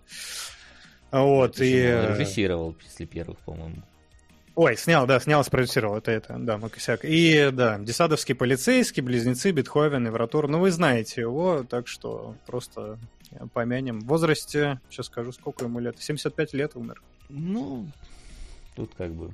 Вот, 1.11 1.59
и... 1.59 1.91
Он 1.93 2.15
режиссировал 2.15 2.73
после 2.73 3.07
первых, 3.07 3.39
по-моему. 3.39 3.81
Ой, 4.55 4.77
снял, 4.77 5.07
да, 5.07 5.19
снял, 5.19 5.43
спродюсировал, 5.43 5.97
это 5.97 6.11
это, 6.11 6.35
да, 6.37 6.59
мой 6.59 6.69
косяк. 6.69 6.99
И, 7.03 7.49
да, 7.51 7.79
Десадовский 7.79 8.35
полицейский, 8.35 9.01
Близнецы, 9.01 9.49
Бетховен, 9.49 10.05
Евротур, 10.05 10.47
ну 10.47 10.59
вы 10.59 10.69
знаете 10.69 11.21
его, 11.21 11.65
так 11.67 11.87
что 11.87 12.35
просто 12.45 12.99
помянем. 13.53 13.99
В 14.01 14.05
возрасте, 14.05 14.79
сейчас 14.89 15.07
скажу, 15.07 15.31
сколько 15.31 15.65
ему 15.65 15.79
лет, 15.79 15.97
75 15.99 16.53
лет 16.53 16.75
умер. 16.75 17.01
Ну, 17.29 17.87
тут 18.75 18.91
как 18.95 19.11
бы... 19.13 19.33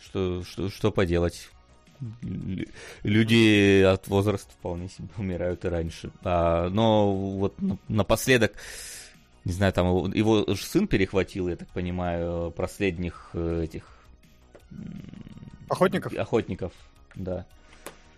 Что, 0.00 0.44
что, 0.44 0.68
что 0.68 0.92
поделать? 0.92 1.48
Лю- 2.22 2.68
Люди 3.02 3.82
от 3.82 4.06
возраста 4.08 4.50
вполне 4.52 4.88
себе 4.88 5.08
умирают 5.16 5.64
и 5.64 5.68
раньше. 5.68 6.10
А, 6.22 6.68
но 6.68 7.14
вот 7.14 7.60
на- 7.62 7.78
напоследок, 7.88 8.52
не 9.44 9.52
знаю, 9.52 9.72
там 9.72 9.86
его, 9.86 10.08
его 10.08 10.54
сын 10.56 10.86
перехватил, 10.86 11.48
я 11.48 11.56
так 11.56 11.68
понимаю, 11.68 12.50
последних 12.50 13.30
э, 13.32 13.62
этих... 13.64 13.84
Охотников? 15.68 16.12
Охотников, 16.14 16.72
да. 17.14 17.46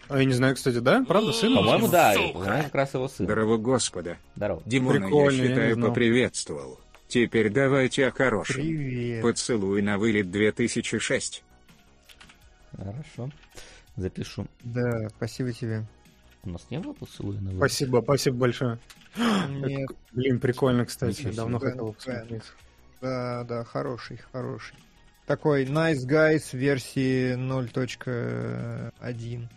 А 0.09 0.19
я 0.19 0.25
не 0.25 0.33
знаю, 0.35 0.55
кстати, 0.55 0.79
да? 0.79 1.05
Правда, 1.07 1.33
сын? 1.33 1.55
По-моему, 1.55 1.89
да, 1.89 2.13
по-моему, 2.15 2.63
как 2.65 2.75
раз 2.75 2.95
его 2.95 3.09
сын. 3.09 3.27
Здорово 3.27 3.57
Господа. 3.57 4.17
Здорово. 4.37 4.63
Димона, 4.67 5.01
Прикольно, 5.01 5.37
я 5.37 5.43
я 5.43 5.49
считаю, 5.49 5.75
знал. 5.75 5.89
поприветствовал. 5.89 6.81
Теперь 7.09 7.51
давайте 7.51 8.07
о 8.07 8.11
хорошем. 8.13 8.57
Привет. 8.57 9.23
Поцелуй 9.23 9.83
на 9.83 9.99
вылет 9.99 10.31
2006. 10.31 11.43
Хорошо. 12.77 13.31
Запишу. 13.97 14.47
Да, 14.63 15.09
спасибо 15.17 15.53
тебе. 15.53 15.85
У 16.45 16.51
нас 16.51 16.67
не 16.71 16.79
было 16.79 16.93
поцелуя 16.93 17.39
на 17.41 17.47
вылет? 17.51 17.57
Спасибо, 17.59 18.01
спасибо 18.03 18.37
большое. 18.37 18.79
Нет, 19.49 19.89
Блин, 20.13 20.39
прикольно, 20.41 20.85
кстати, 20.85 21.13
Ничего 21.19 21.29
себе. 21.33 21.37
давно 21.37 21.59
Да, 21.59 21.71
хотел 21.71 21.93
посмотреть. 21.95 22.43
да, 23.01 23.45
да, 23.45 23.65
хороший, 23.65 24.21
хороший. 24.33 24.77
Такой 25.27 25.65
Nice 25.65 26.07
Guys 26.07 26.57
версии 26.57 27.35
0.1. 27.35 29.49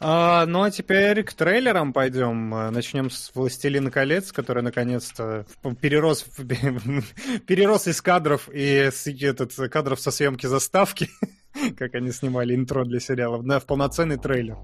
А, 0.00 0.46
ну 0.46 0.62
а 0.62 0.70
теперь 0.70 1.24
к 1.24 1.32
трейлерам 1.32 1.92
пойдем. 1.92 2.54
А, 2.54 2.70
Начнем 2.70 3.10
с 3.10 3.32
«Властелина 3.34 3.90
колец», 3.90 4.30
который 4.30 4.62
наконец-то 4.62 5.44
перерос, 5.80 6.22
перерос 7.46 7.88
из 7.88 8.00
кадров 8.00 8.48
и 8.52 8.90
с, 8.92 9.08
этот, 9.08 9.54
кадров 9.70 9.98
со 9.98 10.12
съемки 10.12 10.46
заставки, 10.46 11.08
как 11.76 11.94
они 11.94 12.12
снимали 12.12 12.54
интро 12.54 12.84
для 12.84 13.00
сериала, 13.00 13.42
на- 13.42 13.58
в 13.58 13.66
полноценный 13.66 14.18
трейлер, 14.18 14.56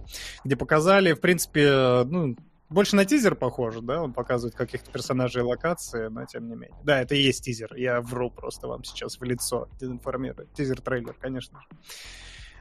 где 0.44 0.54
показали, 0.54 1.14
в 1.14 1.20
принципе, 1.20 2.04
ну, 2.04 2.36
больше 2.70 2.94
на 2.94 3.04
тизер 3.04 3.34
похоже, 3.34 3.82
да? 3.82 4.02
Он 4.02 4.12
показывает 4.12 4.54
каких-то 4.54 4.90
персонажей 4.92 5.42
и 5.42 5.44
локации, 5.44 6.06
но 6.08 6.24
тем 6.26 6.48
не 6.48 6.54
менее. 6.54 6.78
Да, 6.84 7.00
это 7.02 7.14
и 7.16 7.22
есть 7.22 7.44
тизер. 7.44 7.74
Я 7.74 8.00
вру 8.00 8.30
просто 8.30 8.68
вам 8.68 8.84
сейчас 8.84 9.18
в 9.18 9.24
лицо. 9.24 9.68
Дезинформирую. 9.80 10.48
Тизер-трейлер, 10.56 11.14
конечно 11.20 11.60
же. 11.60 11.66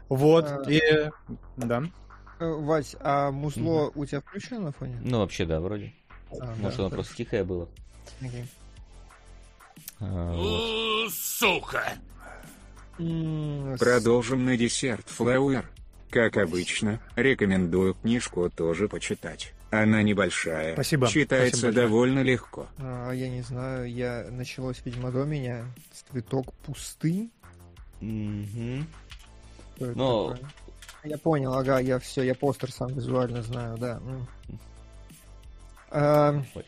Вот, 0.09 0.45
А. 0.47 0.63
и... 0.69 0.81
Да. 1.57 1.83
Э, 2.39 2.45
Вась, 2.51 2.95
а 2.99 3.31
музло 3.31 3.91
у 3.95 4.05
тебя 4.05 4.21
включено 4.21 4.59
на 4.59 4.71
фоне? 4.71 4.99
Ну, 5.03 5.19
вообще, 5.19 5.45
да, 5.45 5.59
вроде. 5.59 5.93
А, 6.31 6.33
Может, 6.33 6.39
да, 6.39 6.55
оно 6.55 6.71
хорошо. 6.71 6.89
просто 6.89 7.15
тихое 7.15 7.43
было. 7.43 7.69
Окей. 8.21 8.45
А, 9.99 10.35
вот. 10.35 11.11
Сука! 11.13 11.93
М, 12.99 13.75
с- 13.75 13.79
Продолжим 13.79 14.45
на 14.45 14.57
десерт 14.57 15.07
Флауэр. 15.09 15.67
Как 16.09 16.37
обычно, 16.37 16.99
рекомендую 17.15 17.95
книжку 17.95 18.49
тоже 18.49 18.87
почитать. 18.87 19.51
Она 19.71 20.03
небольшая, 20.03 20.73
Спасибо. 20.73 21.07
читается 21.07 21.57
Спасибо 21.57 21.71
большое. 21.73 21.87
довольно 21.87 22.19
легко. 22.21 22.67
а, 22.77 23.11
Я 23.11 23.29
не 23.29 23.41
знаю, 23.41 23.91
я 23.91 24.27
началось, 24.29 24.79
видимо, 24.85 25.11
до 25.11 25.23
меня. 25.23 25.65
Цветок 26.11 26.53
пустынь. 26.65 27.31
Мгм. 27.99 28.85
Что 29.75 29.85
это 29.85 29.97
Но- 29.97 30.29
такое? 30.33 30.49
Я 31.05 31.17
понял, 31.17 31.53
ага, 31.53 31.79
я 31.79 31.99
все, 31.99 32.23
я 32.23 32.33
постер 32.33 32.71
сам 32.71 32.93
визуально 32.93 33.41
знаю, 33.43 33.77
да. 33.77 33.99
М. 34.05 34.27
А, 35.91 36.41
Ой. 36.55 36.65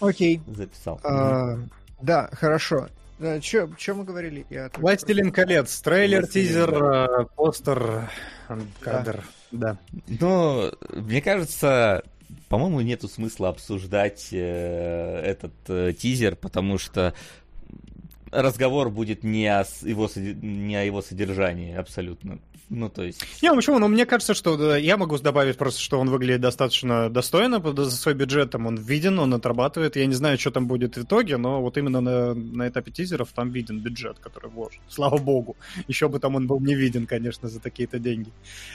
Окей. 0.00 0.40
Записал. 0.48 1.00
А, 1.04 1.56
Да, 2.02 2.28
хорошо. 2.32 2.88
Да, 3.20 3.40
Че 3.40 3.68
мы 3.94 4.04
говорили? 4.04 4.44
Я 4.50 4.64
только- 4.68 4.80
Властелин 4.80 5.30
колец, 5.30 5.80
трейлер, 5.80 6.22
Властелин, 6.22 6.46
тизер, 6.48 6.84
э, 6.84 7.26
постер, 7.36 8.08
э, 8.48 8.60
кадр. 8.80 9.24
Да. 9.52 9.78
Но, 10.20 10.72
мне 10.90 11.22
кажется, 11.22 12.02
по-моему, 12.48 12.80
нету 12.80 13.08
смысла 13.08 13.50
обсуждать 13.50 14.28
э, 14.32 15.20
этот 15.24 15.52
э, 15.68 15.92
тизер, 15.92 16.34
потому 16.34 16.76
что 16.76 17.14
разговор 18.34 18.90
будет 18.90 19.24
не 19.24 19.46
о, 19.46 19.64
его, 19.82 20.08
не 20.16 20.76
о 20.76 20.84
его 20.84 21.02
содержании 21.02 21.74
абсолютно. 21.74 22.40
Ну, 22.70 22.88
то 22.88 23.02
есть... 23.02 23.22
Не, 23.42 23.50
ну 23.50 23.56
почему? 23.56 23.78
Ну, 23.78 23.88
мне 23.88 24.06
кажется, 24.06 24.34
что 24.34 24.56
да, 24.56 24.76
я 24.76 24.96
могу 24.96 25.18
добавить 25.18 25.56
просто, 25.56 25.80
что 25.80 26.00
он 26.00 26.08
выглядит 26.08 26.40
достаточно 26.40 27.10
достойно 27.10 27.62
за 27.62 27.90
свой 27.90 28.14
бюджет. 28.14 28.50
Там 28.50 28.66
он 28.66 28.76
виден, 28.76 29.18
он 29.18 29.34
отрабатывает. 29.34 29.96
Я 29.96 30.06
не 30.06 30.14
знаю, 30.14 30.38
что 30.38 30.50
там 30.50 30.66
будет 30.66 30.96
в 30.96 31.02
итоге, 31.02 31.36
но 31.36 31.60
вот 31.60 31.76
именно 31.76 32.00
на, 32.00 32.34
на 32.34 32.68
этапе 32.68 32.90
тизеров 32.90 33.30
там 33.32 33.50
виден 33.50 33.80
бюджет, 33.80 34.18
который 34.18 34.50
вложен. 34.50 34.80
Слава 34.88 35.18
богу. 35.18 35.56
Еще 35.88 36.08
бы 36.08 36.18
там 36.18 36.36
он 36.36 36.46
был 36.46 36.58
не 36.60 36.74
виден, 36.74 37.06
конечно, 37.06 37.48
за 37.48 37.60
такие-то 37.60 37.98
деньги. 37.98 38.30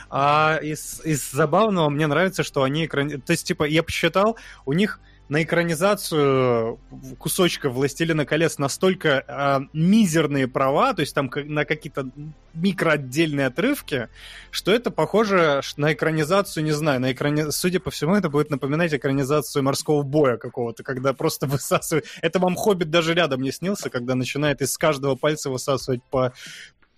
А 0.09 0.59
из, 0.61 1.01
из 1.03 1.31
забавного 1.31 1.89
мне 1.89 2.07
нравится, 2.07 2.43
что 2.43 2.63
они. 2.63 2.87
То 2.87 3.31
есть, 3.31 3.47
типа, 3.47 3.63
я 3.63 3.83
посчитал, 3.83 4.37
у 4.65 4.73
них 4.73 4.99
на 5.29 5.43
экранизацию 5.43 6.79
кусочка 7.19 7.69
«Властелина 7.69 8.25
колец» 8.25 8.57
настолько 8.57 9.23
а, 9.27 9.61
мизерные 9.73 10.47
права, 10.47 10.93
то 10.93 11.01
есть 11.01 11.13
там 11.13 11.29
на 11.45 11.65
какие-то 11.65 12.09
микроотдельные 12.55 13.47
отрывки, 13.47 14.09
что 14.49 14.71
это 14.73 14.89
похоже 14.89 15.61
на 15.77 15.93
экранизацию, 15.93 16.63
не 16.63 16.71
знаю, 16.71 16.99
на 16.99 17.11
экрани... 17.11 17.51
судя 17.51 17.79
по 17.79 17.91
всему, 17.91 18.15
это 18.15 18.29
будет 18.29 18.49
напоминать 18.49 18.91
экранизацию 18.93 19.63
морского 19.63 20.01
боя 20.01 20.37
какого-то, 20.37 20.81
когда 20.81 21.13
просто 21.13 21.45
высасывает... 21.47 22.05
Это 22.21 22.39
вам 22.39 22.55
«Хоббит» 22.55 22.89
даже 22.89 23.13
рядом 23.13 23.41
не 23.41 23.51
снился, 23.51 23.91
когда 23.91 24.15
начинает 24.15 24.61
из 24.61 24.75
каждого 24.79 25.15
пальца 25.15 25.51
высасывать 25.51 26.01
по 26.09 26.33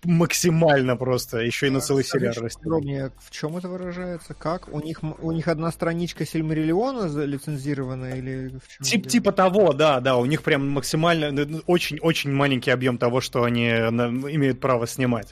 максимально 0.04 0.96
просто, 0.96 1.38
еще 1.38 1.68
и 1.68 1.70
на 1.70 1.80
целый 1.80 2.04
сериал 2.04 2.34
растет. 2.34 2.60
подробнее, 2.62 3.12
в 3.20 3.30
чем 3.30 3.56
это 3.56 3.68
выражается? 3.68 4.34
Как? 4.34 4.68
У 4.72 4.80
них, 4.80 5.00
у 5.02 5.32
них 5.32 5.48
одна 5.48 5.70
страничка 5.70 6.26
Сильмариллиона 6.26 7.06
лицензированная 7.24 8.16
или 8.16 8.48
в 8.58 8.68
чем? 8.68 8.82
Тип, 8.84 9.06
типа 9.08 9.32
того, 9.32 9.72
да, 9.72 10.00
да, 10.00 10.16
у 10.16 10.24
них 10.26 10.42
прям 10.42 10.68
максимально, 10.70 11.30
ну, 11.30 11.62
очень-очень 11.66 12.32
маленький 12.32 12.70
объем 12.70 12.98
того, 12.98 13.20
что 13.20 13.44
они 13.44 13.68
на- 13.72 14.08
имеют 14.32 14.60
право 14.60 14.86
снимать. 14.86 15.28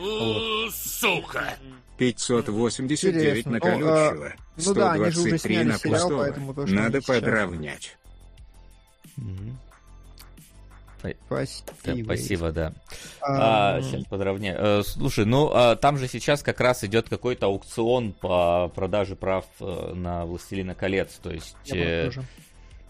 У, 0.00 0.70
Сука! 0.70 1.54
589 1.98 3.14
Интересно. 3.14 3.52
на 3.52 3.58
Ну, 3.58 3.64
а, 3.66 3.70
колючего, 4.10 4.32
ну 4.66 4.74
да, 4.74 4.92
они 4.92 5.04
же 5.10 5.20
уже 5.20 5.38
123 5.38 5.38
сняли 5.54 5.68
на 5.68 5.78
сериал, 5.78 6.00
пустого. 6.00 6.18
поэтому 6.22 6.54
то, 6.54 6.66
что 6.66 6.74
Надо 6.76 7.02
подравнять. 7.02 7.96
Мгм. 9.16 9.58
Спасибо. 11.80 12.04
Спасибо, 12.04 12.52
да. 12.52 12.72
А, 13.20 13.76
А, 13.76 13.82
сейчас 13.82 14.04
подровняю. 14.04 14.58
Э, 14.60 14.82
слушай, 14.82 15.24
ну 15.24 15.50
а, 15.52 15.76
там 15.76 15.98
же 15.98 16.08
сейчас 16.08 16.42
как 16.42 16.60
раз 16.60 16.84
идет 16.84 17.08
какой-то 17.08 17.46
аукцион 17.46 18.12
по 18.12 18.70
продаже 18.74 19.16
прав 19.16 19.44
э, 19.60 19.92
на 19.94 20.24
Властелина 20.24 20.74
колец. 20.74 21.18
То 21.22 21.30
есть. 21.30 21.56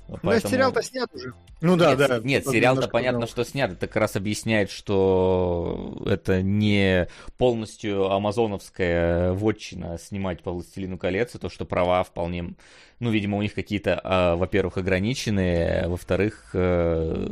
Ну, 0.09 0.19
поэтому- 0.23 0.53
сериал-то 0.53 0.83
снят 0.83 1.09
уже. 1.15 1.33
Ну 1.61 1.77
да, 1.77 1.91
нет, 1.91 1.99
да. 1.99 2.19
Нет, 2.19 2.47
сериал-то 2.47 2.89
понятно, 2.89 3.23
да. 3.23 3.27
что 3.27 3.45
снят. 3.45 3.73
Это 3.73 3.87
как 3.87 3.97
раз 3.97 4.17
объясняет, 4.17 4.71
что 4.71 6.03
это 6.07 6.43
не 6.43 7.09
полностью 7.39 8.11
амазоновская 8.11 9.33
вотчина 9.33 9.99
снимать 9.99 10.43
по 10.43 10.53
«Властелину 10.53 10.99
колец», 10.99 11.35
и 11.35 11.39
то, 11.39 11.49
что 11.49 11.65
права 11.65 12.03
вполне... 12.03 12.55
Ну, 13.01 13.11
видимо, 13.11 13.39
у 13.39 13.43
них 13.43 13.55
какие-то, 13.55 14.01
а, 14.05 14.37
во-первых, 14.37 14.77
ограниченные, 14.77 15.83
а 15.83 15.89
во-вторых, 15.89 16.51
э, 16.53 17.27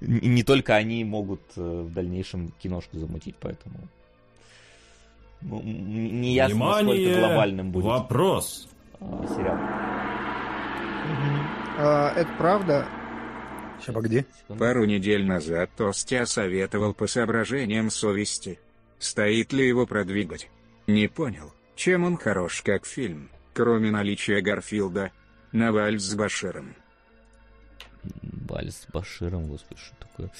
не 0.00 0.42
только 0.44 0.76
они 0.76 1.04
могут 1.04 1.40
э, 1.56 1.60
в 1.60 1.92
дальнейшем 1.92 2.52
киношку 2.62 2.98
замутить, 2.98 3.34
поэтому... 3.40 3.76
Ну, 5.40 5.62
не 5.62 6.34
ясно, 6.34 6.58
насколько 6.58 6.92
Внимание! 6.92 7.18
глобальным 7.18 7.70
будет 7.70 7.84
Вопрос. 7.84 8.68
а, 9.00 9.26
сериал. 9.36 9.56
А, 11.78 12.12
это 12.16 12.30
правда. 12.38 12.86
Секунду. 13.84 14.24
Пару 14.58 14.84
недель 14.84 15.24
назад 15.24 15.70
Тостя 15.76 16.26
советовал 16.26 16.94
по 16.94 17.06
соображениям 17.06 17.90
совести. 17.90 18.58
Стоит 18.98 19.52
ли 19.52 19.66
его 19.66 19.86
продвигать? 19.86 20.50
Не 20.86 21.06
понял, 21.06 21.52
чем 21.76 22.04
он 22.04 22.16
хорош 22.16 22.62
как 22.62 22.86
фильм, 22.86 23.30
кроме 23.54 23.90
наличия 23.90 24.40
Гарфилда. 24.40 25.12
Наваль 25.52 25.98
с 25.98 26.14
Баширом. 26.14 26.74
Вальс 28.48 28.86
с 28.86 28.92
Баширом, 28.92 29.46
господи, 29.46 29.80
что 29.80 29.96
такое? 29.96 30.30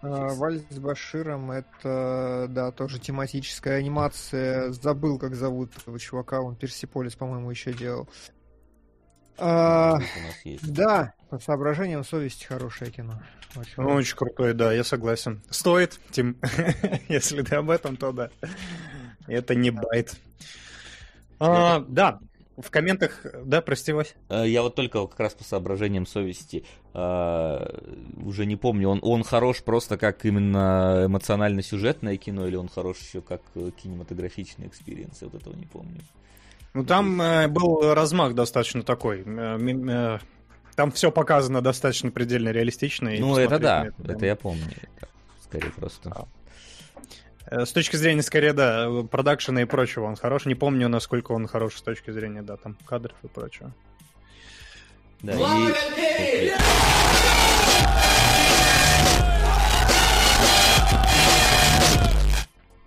А, 0.00 0.34
Вальс 0.34 0.62
с 0.70 0.78
Баширом 0.78 1.50
это, 1.50 2.46
да, 2.48 2.70
тоже 2.70 2.98
тематическая 2.98 3.78
анимация. 3.78 4.70
Забыл, 4.70 5.18
как 5.18 5.34
зовут 5.34 5.76
этого 5.76 5.98
чувака, 5.98 6.40
он 6.40 6.56
Персиполис, 6.56 7.14
по-моему, 7.14 7.50
еще 7.50 7.72
делал. 7.72 8.08
А, 9.38 9.98
Тут 9.98 10.08
у 10.16 10.26
нас 10.26 10.36
есть. 10.44 10.72
да, 10.72 11.14
по 11.30 11.38
соображениям 11.38 12.04
совести 12.04 12.44
хорошее 12.44 12.90
кино. 12.90 13.20
Очень 13.56 13.72
Ну, 13.78 13.90
Очень 13.90 14.16
крутой, 14.16 14.54
да, 14.54 14.72
я 14.72 14.84
согласен. 14.84 15.42
Стоит, 15.50 15.98
Тим. 16.10 16.36
Если 17.08 17.42
ты 17.42 17.56
об 17.56 17.70
этом, 17.70 17.96
то 17.96 18.12
да. 18.12 18.30
Это 19.26 19.54
не 19.54 19.70
bait. 19.70 20.16
А, 21.40 21.84
Да, 21.88 22.18
в 22.56 22.70
комментах, 22.70 23.24
да, 23.44 23.62
прости, 23.62 23.92
Вась. 23.92 24.14
Э, 24.28 24.44
Я 24.46 24.62
вот 24.62 24.74
только 24.74 25.06
как 25.06 25.20
раз 25.20 25.34
по 25.34 25.44
соображениям 25.44 26.06
совести 26.06 26.64
э, 26.92 27.78
уже 28.24 28.46
не 28.46 28.56
помню, 28.56 28.88
он, 28.88 28.98
он 29.02 29.22
хорош 29.22 29.62
просто 29.62 29.96
как 29.96 30.24
именно 30.24 31.04
эмоционально-сюжетное 31.06 32.16
кино, 32.16 32.46
или 32.46 32.56
он 32.56 32.68
хорош 32.68 32.98
еще 32.98 33.20
как 33.20 33.42
э, 33.54 33.70
кинематографичный 33.80 34.66
experience, 34.66 35.22
я 35.22 35.28
вот 35.28 35.40
этого 35.40 35.54
не 35.54 35.66
помню. 35.66 36.00
Ну, 36.74 36.84
там 36.84 37.20
э, 37.20 37.48
был 37.48 37.94
размах 37.94 38.34
достаточно 38.34 38.82
такой. 38.82 39.22
Э, 39.24 39.58
э, 39.58 40.18
Там 40.76 40.92
все 40.92 41.10
показано 41.10 41.60
достаточно 41.62 42.10
предельно 42.10 42.50
реалистично. 42.50 43.08
и 43.08 43.20
ну, 43.20 43.36
это 43.36 43.58
да, 43.58 43.86
это, 43.86 44.12
это 44.12 44.26
я 44.26 44.36
помню. 44.36 44.64
Так, 45.00 45.08
Скорее 45.42 45.70
просто. 45.70 46.26
Э, 47.46 47.64
С 47.64 47.72
точки 47.72 47.96
зрения, 47.96 48.22
скорее, 48.22 48.52
да, 48.52 48.88
продакшена 49.10 49.62
и 49.62 49.64
прочего 49.64 50.04
он 50.04 50.16
хорош. 50.16 50.44
Не 50.44 50.54
помню, 50.54 50.88
насколько 50.88 51.32
он 51.32 51.46
хорош 51.46 51.76
с 51.76 51.82
точки 51.82 52.10
зрения, 52.10 52.42
да, 52.42 52.56
там, 52.56 52.76
кадров 52.86 53.16
и 53.22 53.28
прочего. 53.28 53.72
Да, 55.22 55.34
и... 55.34 56.52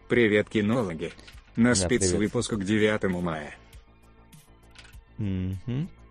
Привет, 0.07 0.49
кинологи. 0.49 1.11
На 1.55 1.69
Да, 1.69 1.75
спецвыпуск 1.75 2.53
к 2.53 2.63
9 2.63 3.03
мая. 3.21 3.55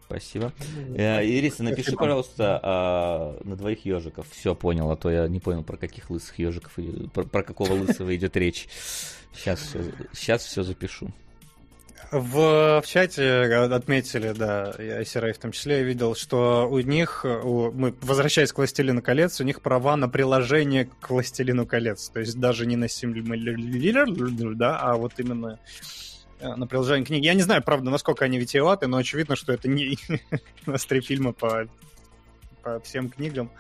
Спасибо. 0.07 0.53
Э, 0.97 1.25
Ириса, 1.25 1.63
напиши, 1.63 1.93
пожалуйста, 1.93 2.59
а, 2.65 3.41
на 3.45 3.55
двоих 3.55 3.85
ежиков. 3.85 4.27
Все 4.29 4.57
понял, 4.57 4.91
а 4.91 4.97
то 4.97 5.09
я 5.09 5.29
не 5.29 5.39
понял, 5.39 5.63
про 5.63 5.77
каких 5.77 6.11
лысых 6.11 6.37
ежиков, 6.41 6.73
про, 7.15 7.23
про 7.23 7.43
какого 7.45 7.75
лысого 7.75 8.15
идет 8.17 8.37
речь. 8.37 8.69
Сейчас 9.33 9.61
все, 9.61 9.85
сейчас 10.13 10.45
все 10.45 10.65
запишу. 10.65 11.13
В, 12.11 12.81
в 12.83 12.87
чате 12.89 13.43
отметили, 13.73 14.33
да, 14.33 14.75
и 14.81 14.83
ICRA 14.83 15.33
в 15.33 15.39
том 15.39 15.53
числе, 15.53 15.79
я 15.79 15.83
видел, 15.85 16.17
что 16.17 16.69
у 16.69 16.81
них, 16.81 17.25
у- 17.25 17.71
мы, 17.71 17.95
возвращаясь 18.01 18.53
к 18.53 18.59
«Властелину 18.59 19.01
колец», 19.01 19.41
у 19.41 19.45
них 19.45 19.61
права 19.63 19.95
на 19.95 20.09
приложение 20.09 20.87
к 21.01 21.11
«Властелину 21.11 21.67
колец». 21.67 22.09
То 22.09 22.19
есть 22.19 22.41
даже 22.41 22.67
не 22.67 22.75
на 22.75 22.89
симулятор, 22.89 24.55
да, 24.57 24.81
а 24.81 24.97
вот 24.97 25.13
именно 25.19 25.61
на 26.41 26.67
приложение 26.67 27.05
книги. 27.05 27.25
Я 27.25 27.35
не 27.35 27.43
знаю, 27.43 27.63
правда, 27.63 27.91
насколько 27.91 28.25
они 28.25 28.39
витиеваты, 28.39 28.87
но 28.87 28.97
очевидно, 28.97 29.37
что 29.37 29.53
это 29.53 29.69
не 29.69 29.99
у 30.67 30.71
нас 30.71 30.85
три 30.85 31.01
фильма 31.01 31.33
по, 31.33 31.67
по 32.63 32.81
всем 32.81 33.11
книгам. 33.11 33.51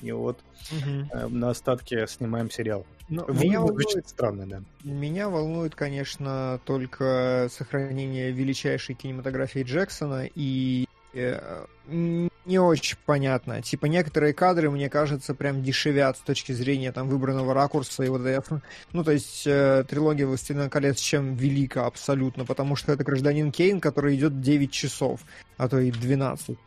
И 0.00 0.12
вот 0.12 0.38
э, 0.70 1.26
на 1.28 1.50
остатке 1.50 2.06
снимаем 2.06 2.50
сериал. 2.50 2.86
Ну, 3.08 3.24
Вы- 3.26 3.44
меня 3.46 3.60
волнует 3.60 4.08
странно, 4.08 4.46
да. 4.46 4.62
Меня 4.84 5.28
волнует, 5.28 5.74
конечно, 5.74 6.60
только 6.64 7.48
сохранение 7.50 8.30
величайшей 8.30 8.94
кинематографии 8.94 9.62
Джексона 9.62 10.28
и 10.34 10.84
э, 10.84 10.87
не 11.14 12.58
очень 12.58 12.96
понятно. 13.04 13.62
Типа 13.62 13.86
некоторые 13.86 14.34
кадры, 14.34 14.70
мне 14.70 14.88
кажется, 14.88 15.34
прям 15.34 15.62
дешевят 15.62 16.18
с 16.18 16.20
точки 16.20 16.52
зрения 16.52 16.92
там 16.92 17.08
выбранного 17.08 17.54
ракурса 17.54 18.02
и 18.02 18.08
вот 18.08 18.22
это. 18.22 18.62
Ну, 18.92 19.04
то 19.04 19.12
есть 19.12 19.46
э, 19.46 19.84
трилогия 19.88 20.26
«Властелина 20.26 20.68
колец» 20.68 20.98
чем 20.98 21.34
велика 21.34 21.86
абсолютно, 21.86 22.44
потому 22.44 22.76
что 22.76 22.92
это 22.92 23.04
гражданин 23.04 23.52
Кейн, 23.52 23.80
который 23.80 24.16
идет 24.16 24.40
9 24.40 24.70
часов, 24.70 25.20
а 25.56 25.68
то 25.68 25.78
и 25.78 25.90
12. 25.90 26.58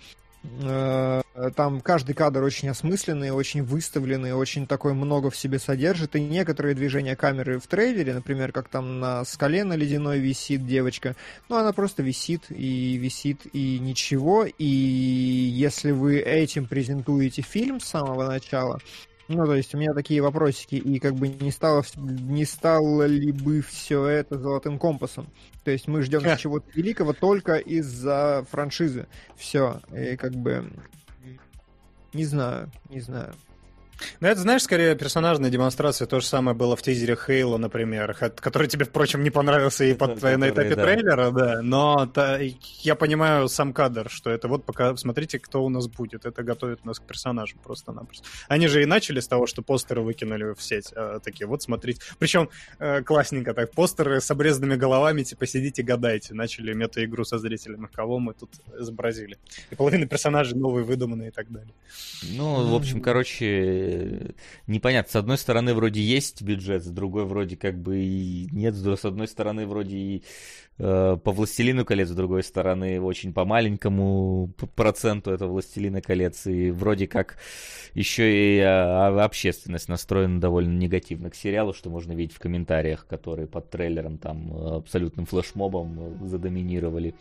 Э, 0.44 1.22
Там 1.56 1.82
каждый 1.82 2.14
кадр 2.14 2.44
очень 2.44 2.70
осмысленный, 2.70 3.32
очень 3.32 3.64
выставленный, 3.64 4.34
очень 4.34 4.68
такой 4.68 4.94
много 4.94 5.30
в 5.30 5.38
себе 5.38 5.60
содержит. 5.60 6.16
И 6.16 6.22
некоторые 6.22 6.76
движения 6.76 7.16
камеры 7.16 7.60
в 7.60 7.68
трейлере, 7.68 8.14
например, 8.14 8.52
как 8.52 8.68
там 8.68 9.00
на 9.00 9.24
скале 9.26 9.64
на 9.64 9.74
ледяной 9.74 10.20
висит 10.20 10.66
девочка, 10.66 11.16
ну 11.48 11.58
она 11.58 11.72
просто 11.74 12.04
висит 12.04 12.46
и 12.50 12.98
висит 12.98 13.42
и 13.54 13.80
ничего. 13.80 14.46
И 14.46 14.66
если 14.66 15.92
вы 15.92 16.20
этим 16.20 16.66
презентуете 16.66 17.42
фильм 17.44 17.80
с 17.80 17.86
самого 17.86 18.28
начала, 18.28 18.80
ну, 19.32 19.46
то 19.46 19.56
есть 19.56 19.74
у 19.74 19.78
меня 19.78 19.94
такие 19.94 20.22
вопросики, 20.22 20.76
и 20.76 21.00
как 21.00 21.16
бы 21.16 21.28
не 21.28 21.52
стало, 21.52 21.84
не 21.96 22.46
стало 22.46 23.04
ли 23.04 23.32
бы 23.32 23.62
все 23.62 24.06
это 24.06 24.38
золотым 24.38 24.78
компасом? 24.78 25.28
То 25.64 25.72
есть 25.72 25.88
мы 25.88 26.02
ждем 26.02 26.22
чего-то 26.38 26.68
великого 26.74 27.14
только 27.14 27.56
из-за 27.56 28.46
франшизы. 28.50 29.08
Все. 29.36 29.80
И 29.96 30.16
как 30.16 30.34
бы... 30.34 30.72
Не 32.14 32.26
знаю, 32.26 32.70
не 32.90 33.00
знаю. 33.00 33.34
Ну, 34.20 34.28
это, 34.28 34.40
знаешь, 34.42 34.64
скорее 34.64 34.96
персонажная 34.96 35.50
демонстрация. 35.50 36.06
То 36.08 36.20
же 36.20 36.26
самое 36.26 36.56
было 36.56 36.76
в 36.76 36.82
тизере 36.82 37.16
Хейла, 37.16 37.58
например, 37.58 38.14
который 38.14 38.68
тебе, 38.68 38.86
впрочем, 38.86 39.24
не 39.24 39.30
понравился 39.30 39.84
и 39.86 39.94
под, 39.94 40.16
Который, 40.16 40.38
на 40.38 40.50
этапе 40.50 40.76
да. 40.76 40.84
трейлера, 40.84 41.32
да. 41.32 41.62
Но 41.62 42.06
та- 42.08 42.40
я 42.82 42.96
понимаю 42.96 43.48
сам 43.48 43.74
кадр, 43.74 44.10
что 44.10 44.30
это 44.30 44.48
вот 44.48 44.66
пока, 44.66 44.96
смотрите, 44.98 45.40
кто 45.40 45.64
у 45.64 45.70
нас 45.70 45.88
будет. 45.88 46.26
Это 46.26 46.44
готовит 46.44 46.86
нас 46.86 47.00
к 47.00 47.04
персонажам 47.04 47.60
просто-напросто. 47.64 48.26
Они 48.48 48.68
же 48.68 48.84
и 48.84 48.86
начали 48.86 49.20
с 49.20 49.28
того, 49.28 49.48
что 49.48 49.62
постеры 49.62 50.02
выкинули 50.02 50.54
в 50.54 50.62
сеть. 50.62 50.92
а, 50.96 51.20
такие, 51.20 51.48
вот 51.48 51.62
смотрите. 51.62 52.02
Причем 52.20 52.50
э, 52.80 53.02
классненько 53.04 53.54
так. 53.54 53.72
Постеры 53.72 54.22
с 54.22 54.30
обрезанными 54.32 54.76
головами, 54.76 55.24
типа, 55.24 55.46
сидите, 55.48 55.84
гадайте. 55.84 56.34
Начали 56.34 56.74
мета-игру 56.74 57.24
со 57.24 57.38
зрителями, 57.38 57.88
кого 57.94 58.20
мы 58.20 58.34
тут 58.34 58.50
изобразили. 58.80 59.38
И 59.70 59.76
половина 59.76 60.06
персонажей 60.08 60.58
новые, 60.58 60.84
выдуманные 60.84 61.30
и 61.30 61.32
так 61.32 61.50
далее. 61.52 61.74
Ну, 62.36 62.68
в 62.72 62.76
общем, 62.76 63.02
короче, 63.02 63.91
непонятно. 64.68 65.12
С 65.12 65.16
одной 65.16 65.38
стороны, 65.38 65.74
вроде 65.74 66.02
есть 66.02 66.42
бюджет, 66.42 66.84
с 66.84 66.88
другой 66.88 67.26
вроде 67.26 67.58
как 67.58 67.80
бы 67.80 68.00
и 68.00 68.48
нет. 68.52 68.76
С 68.76 69.06
одной 69.06 69.28
стороны, 69.28 69.66
вроде 69.66 69.98
и 69.98 70.24
э, 70.78 71.18
по 71.24 71.32
«Властелину 71.32 71.86
колец», 71.86 72.10
с 72.10 72.16
другой 72.16 72.44
стороны, 72.44 73.02
очень 73.02 73.34
по 73.34 73.46
маленькому 73.46 74.54
проценту 74.76 75.32
это 75.32 75.48
«Властелина 75.48 76.02
колец». 76.02 76.48
И 76.48 76.72
вроде 76.72 77.08
как 77.08 77.38
еще 77.94 78.58
и 78.58 78.60
а, 78.60 79.24
общественность 79.24 79.90
настроена 79.90 80.40
довольно 80.40 80.78
негативно 80.78 81.30
к 81.30 81.36
сериалу, 81.36 81.74
что 81.74 81.90
можно 81.90 82.14
видеть 82.14 82.36
в 82.36 82.40
комментариях, 82.40 83.06
которые 83.08 83.48
под 83.48 83.70
трейлером 83.70 84.18
там 84.18 84.52
э, 84.52 84.76
абсолютным 84.78 85.26
флешмобом 85.26 86.24
э, 86.24 86.28
задоминировали 86.28 87.16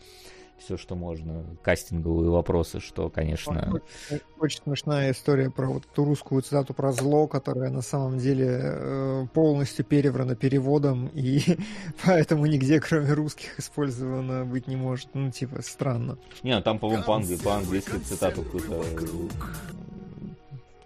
все, 0.61 0.77
что 0.77 0.95
можно, 0.95 1.45
кастинговые 1.63 2.31
вопросы, 2.31 2.81
что, 2.81 3.09
конечно... 3.09 3.81
Очень, 4.09 4.21
очень 4.39 4.63
смешная 4.63 5.13
история 5.13 5.51
про 5.51 5.69
вот 5.69 5.85
эту 5.91 6.05
русскую 6.05 6.43
цитату 6.43 6.75
про 6.75 6.93
зло, 6.93 7.27
которая 7.27 7.71
на 7.71 7.83
самом 7.83 8.19
деле 8.19 8.61
э, 8.63 9.27
полностью 9.33 9.85
переврана 9.85 10.37
переводом, 10.37 11.09
и 11.15 11.41
поэтому 12.05 12.47
нигде, 12.47 12.81
кроме 12.81 13.13
русских, 13.13 13.59
использована 13.59 14.45
быть 14.45 14.67
не 14.67 14.77
может. 14.77 15.09
Ну, 15.15 15.31
типа, 15.31 15.63
странно. 15.63 16.19
Не, 16.43 16.57
ну 16.57 16.63
там, 16.63 16.79
по-моему, 16.79 17.03
по-англи- 17.05 17.43
по-английски 17.43 17.97
цитату 17.99 18.43
какую-то 18.43 18.83
э, 18.83 19.29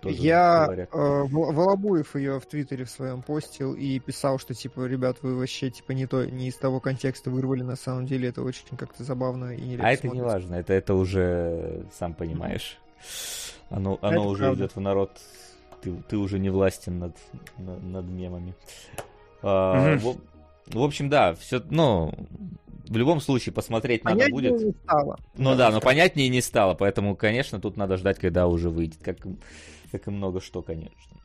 тоже 0.04 0.16
Я 0.22 0.64
говорят. 0.66 0.88
э, 0.92 1.22
Вол- 1.24 1.52
Волобуев 1.52 2.14
ее 2.16 2.38
в 2.40 2.46
Твиттере 2.46 2.84
в 2.84 2.90
своем 2.90 3.22
постил 3.22 3.74
и 3.74 3.98
писал, 3.98 4.38
что 4.38 4.54
типа, 4.54 4.86
ребят, 4.86 5.18
вы 5.22 5.36
вообще 5.36 5.70
типа 5.70 5.92
не 5.92 6.06
то, 6.06 6.24
не 6.24 6.48
из 6.48 6.56
того 6.56 6.80
контекста 6.80 7.30
вырвали. 7.30 7.62
На 7.62 7.76
самом 7.76 8.06
деле 8.06 8.28
это 8.28 8.42
очень 8.42 8.76
как-то 8.76 9.02
забавно 9.04 9.54
и 9.56 9.60
нелепо 9.60 9.86
А 9.86 9.92
это 9.92 10.08
не 10.08 10.20
важно, 10.20 10.54
это, 10.54 10.72
это 10.72 10.94
уже, 10.94 11.84
сам 11.98 12.14
понимаешь, 12.14 12.78
оно, 13.70 13.98
оно 14.02 14.12
Это 14.20 14.20
уже 14.28 14.42
правда. 14.44 14.60
идет 14.64 14.76
в 14.76 14.80
народ, 14.80 15.10
ты, 15.82 15.92
ты 16.08 16.16
уже 16.16 16.38
не 16.38 16.50
властен 16.50 16.98
над, 16.98 17.16
на- 17.58 17.78
над 17.78 18.04
мемами. 18.06 18.54
А, 19.42 19.96
в, 19.98 20.16
в 20.66 20.82
общем, 20.82 21.08
да, 21.10 21.34
все, 21.34 21.62
ну, 21.70 22.12
в 22.88 22.96
любом 22.96 23.20
случае 23.20 23.52
посмотреть 23.52 24.04
надо 24.04 24.28
будет. 24.30 24.52
не 24.60 24.72
стало. 24.84 25.18
Ну 25.36 25.54
да, 25.56 25.70
но 25.70 25.80
понятнее 25.80 26.28
не 26.28 26.40
стало, 26.40 26.74
поэтому, 26.74 27.16
конечно, 27.16 27.60
тут 27.60 27.76
надо 27.76 27.96
ждать, 27.96 28.18
когда 28.18 28.46
уже 28.46 28.70
выйдет, 28.70 29.02
как, 29.02 29.18
как 29.98 30.08
и 30.08 30.10
много 30.10 30.40
что, 30.40 30.60
конечно. 30.60 31.20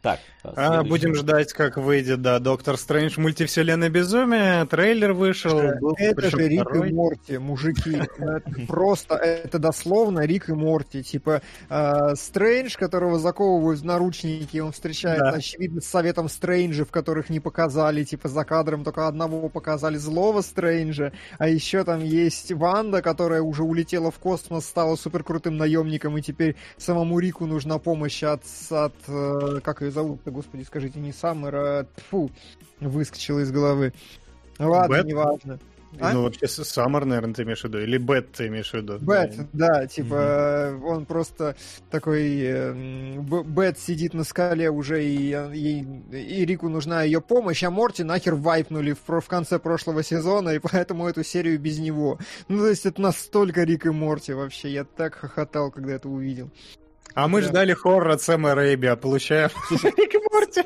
Так, 0.00 0.18
А, 0.42 0.54
следующий. 0.82 0.88
будем 0.88 1.14
ждать, 1.14 1.52
как 1.52 1.76
выйдет, 1.76 2.22
да, 2.22 2.38
Доктор 2.38 2.78
Стрэндж 2.78 3.20
мультивселенная 3.20 3.90
безумие. 3.90 4.64
Трейлер 4.64 5.12
вышел. 5.12 5.60
был, 5.78 5.94
Это 5.98 6.30
же 6.30 6.48
Рик 6.48 6.62
второй. 6.62 6.88
и 6.88 6.92
Морти, 6.94 7.36
мужики. 7.38 8.02
Ну, 8.18 8.38
просто, 8.66 9.16
это 9.16 9.58
дословно 9.58 10.20
Рик 10.24 10.48
и 10.48 10.54
Морти. 10.54 11.02
Типа 11.02 11.42
э, 11.68 12.14
Стрэндж, 12.16 12.76
которого 12.78 13.18
заковывают 13.18 13.80
в 13.80 13.84
наручники, 13.84 14.56
он 14.58 14.72
встречается, 14.72 15.32
Да. 15.32 15.36
очевидно, 15.36 15.82
с 15.82 15.86
Советом 15.86 16.30
Стрэнджа, 16.30 16.86
в 16.86 16.90
которых 16.90 17.28
не 17.28 17.40
показали, 17.40 18.04
типа 18.04 18.28
за 18.28 18.44
кадром 18.44 18.84
только 18.84 19.06
одного 19.06 19.50
показали 19.50 19.98
злого 19.98 20.40
Стрэнджа. 20.40 21.12
А 21.38 21.46
еще 21.48 21.84
там 21.84 22.02
есть 22.02 22.52
Ванда, 22.52 23.02
которая 23.02 23.42
уже 23.42 23.62
улетела 23.64 24.10
в 24.10 24.18
космос, 24.18 24.64
стала 24.64 24.96
суперкрутым 24.96 25.58
наемником, 25.58 26.16
и 26.16 26.22
теперь 26.22 26.56
самому 26.78 27.18
Рику 27.18 27.44
нужна 27.44 27.78
помощь 27.78 28.22
от, 28.22 28.42
от 28.70 28.94
э, 29.08 29.60
как 29.74 29.82
ее 29.82 29.90
зовут-то, 29.90 30.30
господи, 30.30 30.62
скажите, 30.62 30.98
не 31.00 31.12
Саммера, 31.12 31.86
фу, 32.10 32.30
выскочила 32.80 33.40
из 33.40 33.50
головы. 33.52 33.92
Ладно, 34.58 34.96
Бет? 34.96 35.06
неважно. 35.06 35.58
А? 36.00 36.12
Ну, 36.12 36.22
вообще, 36.24 36.48
Саммер, 36.48 37.04
наверное, 37.04 37.34
ты 37.34 37.44
имеешь 37.44 37.60
в 37.60 37.64
виду. 37.66 37.78
Или 37.78 37.98
Бет 37.98 38.32
ты 38.32 38.48
имеешь 38.48 38.70
в 38.70 38.74
виду. 38.74 38.98
Бет, 39.00 39.36
Да. 39.52 39.68
да, 39.82 39.86
типа, 39.86 40.14
э, 40.14 40.74
он 40.82 41.06
просто 41.06 41.54
такой... 41.88 42.36
э, 42.40 42.70
м, 42.72 43.24
Б- 43.24 43.44
Бет 43.44 43.78
сидит 43.78 44.12
на 44.12 44.24
скале 44.24 44.70
уже, 44.70 45.04
и, 45.04 45.30
э, 45.32 45.52
ей- 45.54 45.86
и 46.10 46.44
Рику 46.44 46.68
нужна 46.68 47.04
ее 47.04 47.20
помощь, 47.20 47.62
а 47.62 47.70
Морти 47.70 48.02
нахер 48.02 48.34
вайпнули 48.34 48.96
в, 49.06 49.20
в 49.20 49.26
конце 49.28 49.60
прошлого 49.60 50.02
сезона, 50.02 50.50
и 50.50 50.58
поэтому 50.58 51.06
эту 51.08 51.22
серию 51.22 51.60
без 51.60 51.78
него. 51.78 52.18
Ну, 52.48 52.58
то 52.58 52.70
есть 52.70 52.86
это 52.86 53.00
настолько 53.00 53.62
Рик 53.62 53.86
и 53.86 53.90
Морти 53.90 54.32
вообще. 54.32 54.72
Я 54.72 54.82
так 54.82 55.14
хохотал, 55.14 55.70
когда 55.70 55.92
это 55.92 56.08
увидел. 56.08 56.50
А 57.14 57.28
мы 57.28 57.40
Да. 57.42 57.48
ждали 57.48 57.72
хоррор 57.74 58.10
от 58.10 58.22
Сэма 58.22 58.54
Рэйби, 58.54 58.86
а 58.86 58.96
получаем 58.96 59.50
Рик 59.70 60.14
и 60.14 60.18
Морти. 60.32 60.62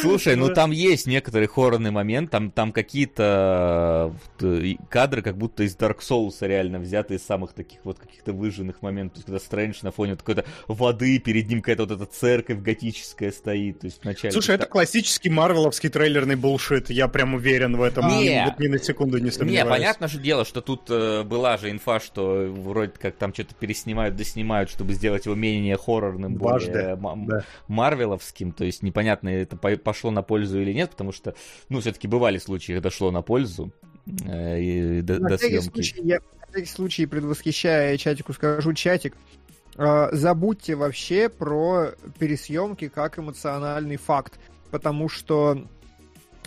Слушай, 0.00 0.36
ну 0.36 0.52
там 0.52 0.70
есть 0.70 1.06
некоторый 1.06 1.46
хоррорный 1.46 1.90
момент, 1.90 2.30
там, 2.30 2.50
там 2.50 2.72
какие-то 2.72 4.14
э, 4.40 4.74
кадры, 4.88 5.22
как 5.22 5.36
будто 5.36 5.62
из 5.62 5.76
Dark 5.76 5.98
Souls 6.00 6.34
реально 6.40 6.78
взяты 6.78 7.14
из 7.14 7.24
самых 7.24 7.52
таких 7.52 7.78
вот 7.84 7.98
каких-то 7.98 8.32
выжженных 8.32 8.82
моментов, 8.82 9.14
то 9.14 9.18
есть 9.18 9.26
когда 9.26 9.38
Стрэндж 9.38 9.78
на 9.82 9.92
фоне 9.92 10.12
вот 10.12 10.20
какой-то 10.22 10.44
воды, 10.68 11.18
перед 11.18 11.48
ним 11.48 11.60
какая-то 11.60 11.84
вот 11.86 11.92
эта 11.92 12.06
церковь 12.06 12.58
готическая 12.58 13.30
стоит, 13.30 13.80
то 13.80 13.86
есть 13.86 14.02
вначале... 14.02 14.32
Слушай, 14.32 14.56
это 14.56 14.66
классический 14.66 15.30
марвеловский 15.30 15.88
трейлерный 15.88 16.36
булшит. 16.36 16.90
Я 16.90 17.08
прям 17.08 17.34
уверен 17.34 17.76
в 17.76 17.82
этом. 17.82 18.08
Не. 18.08 18.44
Вот 18.46 18.58
ни 18.58 18.68
на 18.68 18.78
секунду 18.78 19.18
не 19.18 19.24
Не, 19.24 19.30
сомневаюсь. 19.30 19.68
понятно 19.68 20.08
же 20.08 20.18
дело, 20.18 20.44
что 20.44 20.60
тут 20.60 20.82
э, 20.88 21.22
была 21.22 21.56
же 21.58 21.70
инфа, 21.70 22.00
что 22.00 22.46
вроде 22.50 22.92
как 23.00 23.16
там 23.16 23.32
что-то 23.32 23.54
переснимают, 23.54 24.16
доснимают, 24.16 24.70
чтобы 24.70 24.92
сделать 24.94 25.26
его 25.26 25.34
менее 25.34 25.76
хоррорным, 25.94 26.34
более 26.34 26.96
да. 26.96 27.44
марвеловским, 27.68 28.52
то 28.52 28.64
есть 28.64 28.82
непонятно, 28.82 29.28
это 29.28 29.56
по- 29.56 29.76
пошло 29.76 30.10
на 30.10 30.22
пользу 30.22 30.60
или 30.60 30.72
нет, 30.72 30.90
потому 30.90 31.12
что, 31.12 31.34
ну, 31.68 31.80
все-таки 31.80 32.08
бывали 32.08 32.38
случаи, 32.38 32.72
когда 32.72 32.90
шло 32.90 33.10
на 33.10 33.22
пользу 33.22 33.72
э, 34.26 34.60
и 34.60 35.00
до, 35.02 35.18
На 35.20 35.28
до 35.30 35.38
съемки. 35.38 35.68
случай, 35.68 36.00
я, 36.02 36.18
на 36.40 36.46
всякий 36.50 36.68
случай, 36.70 37.06
предвосхищая 37.06 37.96
чатику, 37.96 38.32
скажу, 38.32 38.72
чатик, 38.72 39.14
э, 39.76 40.08
забудьте 40.12 40.74
вообще 40.74 41.28
про 41.28 41.92
пересъемки 42.18 42.88
как 42.88 43.18
эмоциональный 43.18 43.96
факт, 43.96 44.38
потому 44.70 45.08
что 45.08 45.64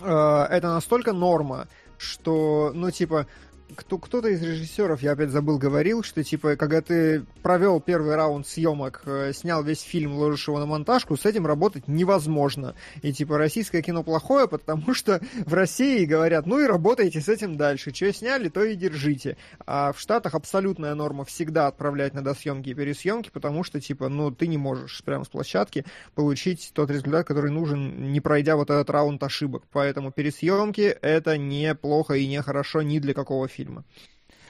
э, 0.02 0.46
это 0.50 0.68
настолько 0.68 1.12
норма, 1.12 1.68
что, 1.98 2.72
ну, 2.74 2.90
типа, 2.90 3.26
кто, 3.74 3.98
кто-то 3.98 4.28
из 4.28 4.42
режиссеров, 4.42 5.02
я 5.02 5.12
опять 5.12 5.30
забыл, 5.30 5.58
говорил, 5.58 6.02
что, 6.02 6.22
типа, 6.22 6.56
когда 6.56 6.80
ты 6.80 7.24
провел 7.42 7.80
первый 7.80 8.14
раунд 8.14 8.46
съемок, 8.46 9.02
э, 9.06 9.32
снял 9.34 9.62
весь 9.64 9.80
фильм, 9.80 10.14
ложишь 10.14 10.46
его 10.48 10.58
на 10.58 10.66
монтажку, 10.66 11.16
с 11.16 11.26
этим 11.26 11.46
работать 11.46 11.88
невозможно. 11.88 12.74
И, 13.02 13.12
типа, 13.12 13.38
российское 13.38 13.82
кино 13.82 14.04
плохое, 14.04 14.46
потому 14.48 14.94
что 14.94 15.20
в 15.44 15.52
России 15.52 16.04
говорят, 16.04 16.46
ну 16.46 16.60
и 16.60 16.66
работайте 16.66 17.20
с 17.20 17.28
этим 17.28 17.56
дальше. 17.56 17.92
Что 17.92 18.12
сняли, 18.12 18.48
то 18.48 18.62
и 18.62 18.76
держите. 18.76 19.36
А 19.66 19.92
в 19.92 19.98
Штатах 19.98 20.34
абсолютная 20.34 20.94
норма 20.94 21.24
всегда 21.24 21.66
отправлять 21.66 22.14
на 22.14 22.22
досъемки 22.22 22.70
и 22.70 22.74
пересъемки, 22.74 23.30
потому 23.32 23.64
что, 23.64 23.80
типа, 23.80 24.08
ну, 24.08 24.30
ты 24.30 24.46
не 24.46 24.58
можешь 24.58 25.02
прямо 25.04 25.24
с 25.24 25.28
площадки 25.28 25.84
получить 26.14 26.70
тот 26.72 26.90
результат, 26.90 27.26
который 27.26 27.50
нужен, 27.50 28.12
не 28.12 28.20
пройдя 28.20 28.56
вот 28.56 28.70
этот 28.70 28.88
раунд 28.90 29.22
ошибок. 29.22 29.64
Поэтому 29.72 30.12
пересъемки— 30.12 30.80
это 31.02 31.36
неплохо 31.36 32.14
и 32.14 32.26
не 32.26 32.40
хорошо 32.42 32.82
ни 32.82 32.98
для 33.00 33.12
какого 33.12 33.48
фильма. 33.48 33.55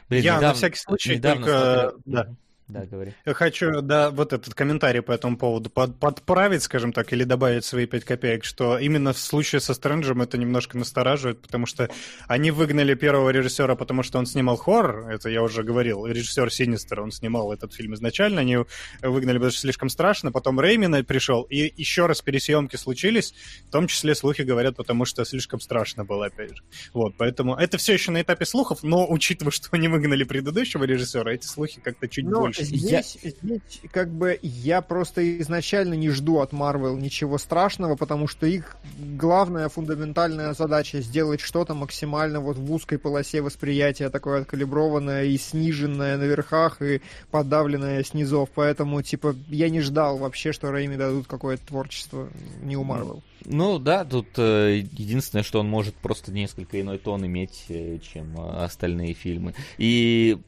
Блин, 0.08 0.22
Я 0.22 0.32
на 0.34 0.38
недавно- 0.38 0.54
всякий 0.54 0.78
случай 0.78 1.16
недавно 1.16 1.46
только... 1.46 1.90
смотрел- 1.90 2.00
Да. 2.04 2.34
Да, 2.68 2.84
говори. 2.84 3.14
Я 3.24 3.32
хочу, 3.32 3.80
да, 3.80 4.10
вот 4.10 4.32
этот 4.32 4.52
комментарий 4.54 5.00
по 5.00 5.12
этому 5.12 5.36
поводу 5.36 5.70
под- 5.70 6.00
подправить, 6.00 6.64
скажем 6.64 6.92
так, 6.92 7.12
или 7.12 7.22
добавить 7.22 7.64
свои 7.64 7.86
пять 7.86 8.04
копеек, 8.04 8.44
что 8.44 8.76
именно 8.76 9.12
в 9.12 9.18
случае 9.18 9.60
со 9.60 9.72
Стрэнджем 9.72 10.20
это 10.20 10.36
немножко 10.36 10.76
настораживает, 10.76 11.40
потому 11.40 11.66
что 11.66 11.88
они 12.26 12.50
выгнали 12.50 12.94
первого 12.94 13.30
режиссера, 13.30 13.76
потому 13.76 14.02
что 14.02 14.18
он 14.18 14.26
снимал 14.26 14.56
хоррор, 14.56 15.08
это 15.08 15.28
я 15.28 15.44
уже 15.44 15.62
говорил, 15.62 16.06
режиссер 16.06 16.52
Синистер, 16.52 17.00
он 17.00 17.12
снимал 17.12 17.52
этот 17.52 17.72
фильм 17.72 17.94
изначально, 17.94 18.40
они 18.40 18.58
выгнали, 19.00 19.36
потому 19.38 19.52
что 19.52 19.60
слишком 19.60 19.88
страшно, 19.88 20.32
потом 20.32 20.60
Реймина 20.60 21.04
пришел, 21.04 21.42
и 21.42 21.72
еще 21.76 22.06
раз 22.06 22.20
пересъемки 22.20 22.74
случились, 22.74 23.32
в 23.68 23.70
том 23.70 23.86
числе 23.86 24.16
слухи 24.16 24.42
говорят, 24.42 24.74
потому 24.74 25.04
что 25.04 25.24
слишком 25.24 25.60
страшно 25.60 26.04
было, 26.04 26.26
опять 26.26 26.56
же. 26.56 26.62
Вот, 26.92 27.14
поэтому 27.16 27.54
это 27.54 27.78
все 27.78 27.92
еще 27.92 28.10
на 28.10 28.22
этапе 28.22 28.44
слухов, 28.44 28.82
но 28.82 29.06
учитывая, 29.08 29.52
что 29.52 29.68
они 29.70 29.86
выгнали 29.86 30.24
предыдущего 30.24 30.82
режиссера, 30.82 31.32
эти 31.32 31.46
слухи 31.46 31.80
как-то 31.80 32.08
чуть 32.08 32.24
Но 32.24 32.40
больше. 32.40 32.55
Здесь, 32.58 33.18
здесь, 33.22 33.80
как 33.90 34.10
бы, 34.10 34.38
я 34.42 34.80
просто 34.80 35.38
изначально 35.40 35.94
не 35.94 36.10
жду 36.10 36.40
от 36.40 36.52
Marvel 36.52 36.98
ничего 37.00 37.38
страшного, 37.38 37.96
потому 37.96 38.26
что 38.26 38.46
их 38.46 38.76
главная 38.98 39.68
фундаментальная 39.68 40.54
задача 40.54 41.00
сделать 41.00 41.40
что-то 41.40 41.74
максимально 41.74 42.40
вот 42.40 42.56
в 42.56 42.72
узкой 42.72 42.98
полосе 42.98 43.40
восприятия, 43.40 44.10
такое 44.10 44.42
откалиброванное 44.42 45.24
и 45.24 45.36
сниженное 45.38 46.16
на 46.16 46.24
верхах 46.24 46.82
и 46.82 47.00
подавленное 47.30 48.02
снизов. 48.04 48.48
Поэтому, 48.54 49.02
типа, 49.02 49.34
я 49.48 49.68
не 49.68 49.80
ждал 49.80 50.18
вообще, 50.18 50.52
что 50.52 50.70
Рэйми 50.70 50.96
дадут 50.96 51.26
какое-то 51.26 51.66
творчество 51.66 52.28
не 52.62 52.76
у 52.76 52.84
Marvel. 52.84 53.22
Ну 53.44 53.78
да, 53.78 54.04
тут 54.04 54.26
э, 54.38 54.84
единственное, 54.92 55.44
что 55.44 55.60
он 55.60 55.68
может 55.68 55.94
просто 55.94 56.32
несколько 56.32 56.80
иной 56.80 56.98
тон 56.98 57.24
иметь, 57.26 57.64
э, 57.68 57.98
чем 57.98 58.36
э, 58.36 58.64
остальные 58.64 59.14
фильмы. 59.14 59.54
И 59.78 60.38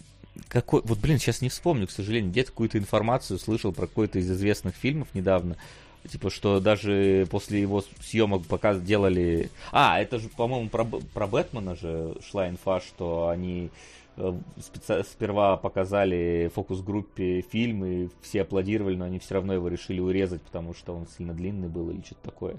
какой, 0.48 0.82
вот 0.84 0.98
блин, 0.98 1.18
сейчас 1.18 1.42
не 1.42 1.48
вспомню, 1.48 1.86
к 1.86 1.90
сожалению, 1.90 2.30
где-то 2.30 2.50
какую-то 2.50 2.78
информацию 2.78 3.38
слышал 3.38 3.72
про 3.72 3.86
какой-то 3.86 4.18
из 4.18 4.30
известных 4.30 4.74
фильмов 4.74 5.08
недавно. 5.14 5.56
Типа, 6.08 6.30
что 6.30 6.60
даже 6.60 7.26
после 7.30 7.60
его 7.60 7.82
съемок 8.00 8.46
пока 8.46 8.74
делали... 8.74 9.50
А, 9.72 10.00
это 10.00 10.18
же, 10.18 10.28
по-моему, 10.28 10.68
про, 10.68 10.84
про 10.84 11.26
Бэтмена 11.26 11.74
же 11.74 12.16
шла 12.22 12.48
инфа, 12.48 12.80
что 12.80 13.28
они 13.28 13.70
э, 14.16 14.32
сперва 15.04 15.56
показали 15.56 16.50
фокус-группе 16.54 17.42
фильм, 17.42 17.84
и 17.84 18.08
все 18.22 18.42
аплодировали, 18.42 18.96
но 18.96 19.06
они 19.06 19.18
все 19.18 19.34
равно 19.34 19.52
его 19.52 19.68
решили 19.68 20.00
урезать, 20.00 20.40
потому 20.42 20.72
что 20.72 20.94
он 20.94 21.06
сильно 21.16 21.34
длинный 21.34 21.68
был 21.68 21.90
или 21.90 22.00
что-то 22.00 22.30
такое. 22.30 22.56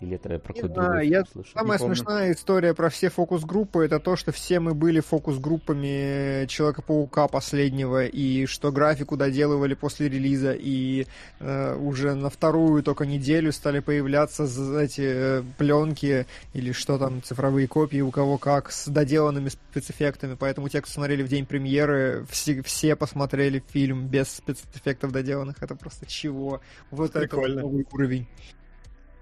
Или 0.00 0.16
это 0.16 0.38
про 0.38 0.54
знаю, 0.54 0.72
другой 0.72 1.08
я- 1.08 1.24
слышал? 1.24 1.52
Самая 1.52 1.78
помню. 1.78 1.94
смешная 1.94 2.32
история 2.32 2.74
про 2.74 2.88
все 2.88 3.10
фокус-группы 3.10 3.84
это 3.84 4.00
то, 4.00 4.16
что 4.16 4.32
все 4.32 4.58
мы 4.58 4.74
были 4.74 5.00
фокус-группами 5.00 6.46
Человека-паука 6.46 7.28
последнего, 7.28 8.06
и 8.06 8.46
что 8.46 8.72
графику 8.72 9.16
доделывали 9.16 9.74
после 9.74 10.08
релиза, 10.08 10.52
и 10.52 11.06
э, 11.38 11.76
уже 11.76 12.14
на 12.14 12.30
вторую 12.30 12.82
только 12.82 13.04
неделю 13.04 13.52
стали 13.52 13.80
появляться 13.80 14.44
эти 14.80 15.02
э, 15.04 15.42
пленки 15.58 16.26
или 16.54 16.72
что 16.72 16.98
там, 16.98 17.22
цифровые 17.22 17.68
копии, 17.68 18.00
у 18.00 18.10
кого 18.10 18.38
как, 18.38 18.70
с 18.72 18.88
доделанными 18.88 19.50
спецэффектами. 19.50 20.34
Поэтому 20.38 20.68
те, 20.70 20.80
кто 20.80 20.90
смотрели 20.90 21.22
в 21.22 21.28
день 21.28 21.44
премьеры, 21.44 22.24
все, 22.30 22.62
все 22.62 22.96
посмотрели 22.96 23.62
фильм 23.68 24.06
без 24.06 24.28
спецэффектов 24.28 25.12
доделанных. 25.12 25.62
Это 25.62 25.74
просто 25.74 26.06
чего? 26.06 26.60
Вот 26.90 27.10
это 27.10 27.20
Прикольно. 27.20 27.62
новый 27.62 27.86
уровень. 27.92 28.26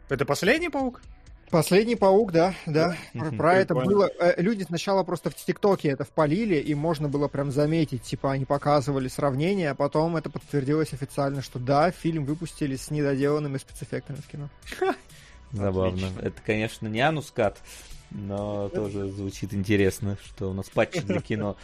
Это 0.09 0.25
последний 0.25 0.69
паук? 0.69 1.01
Последний 1.51 1.97
паук, 1.97 2.31
да, 2.31 2.55
да. 2.67 2.95
Про, 3.15 3.31
про 3.31 3.57
это 3.57 3.75
было. 3.75 4.11
э, 4.21 4.35
Люди 4.37 4.65
сначала 4.65 5.03
просто 5.03 5.31
в 5.31 5.35
ТикТоке 5.35 5.89
это 5.89 6.05
впалили, 6.05 6.57
и 6.57 6.75
можно 6.75 7.09
было 7.09 7.27
прям 7.29 7.51
заметить, 7.51 8.03
типа 8.03 8.33
они 8.33 8.45
показывали 8.45 9.09
сравнение, 9.09 9.71
а 9.71 9.75
потом 9.75 10.17
это 10.17 10.29
подтвердилось 10.29 10.93
официально, 10.93 11.41
что 11.41 11.59
да, 11.59 11.91
фильм 11.91 12.27
выпустили 12.27 12.77
с 12.77 12.91
недоделанными 12.91 13.57
спецэффектами 13.57 14.17
в 14.19 14.27
кино. 14.29 14.51
Забавно. 15.53 16.09
Отлично. 16.09 16.21
Это, 16.21 16.43
конечно, 16.45 16.87
не 16.87 17.01
анускат, 17.01 17.59
но 18.11 18.69
тоже 18.69 19.09
звучит 19.09 19.55
интересно, 19.55 20.19
что 20.23 20.51
у 20.51 20.53
нас 20.53 20.69
патчи 20.69 21.01
для 21.01 21.21
кино. 21.23 21.57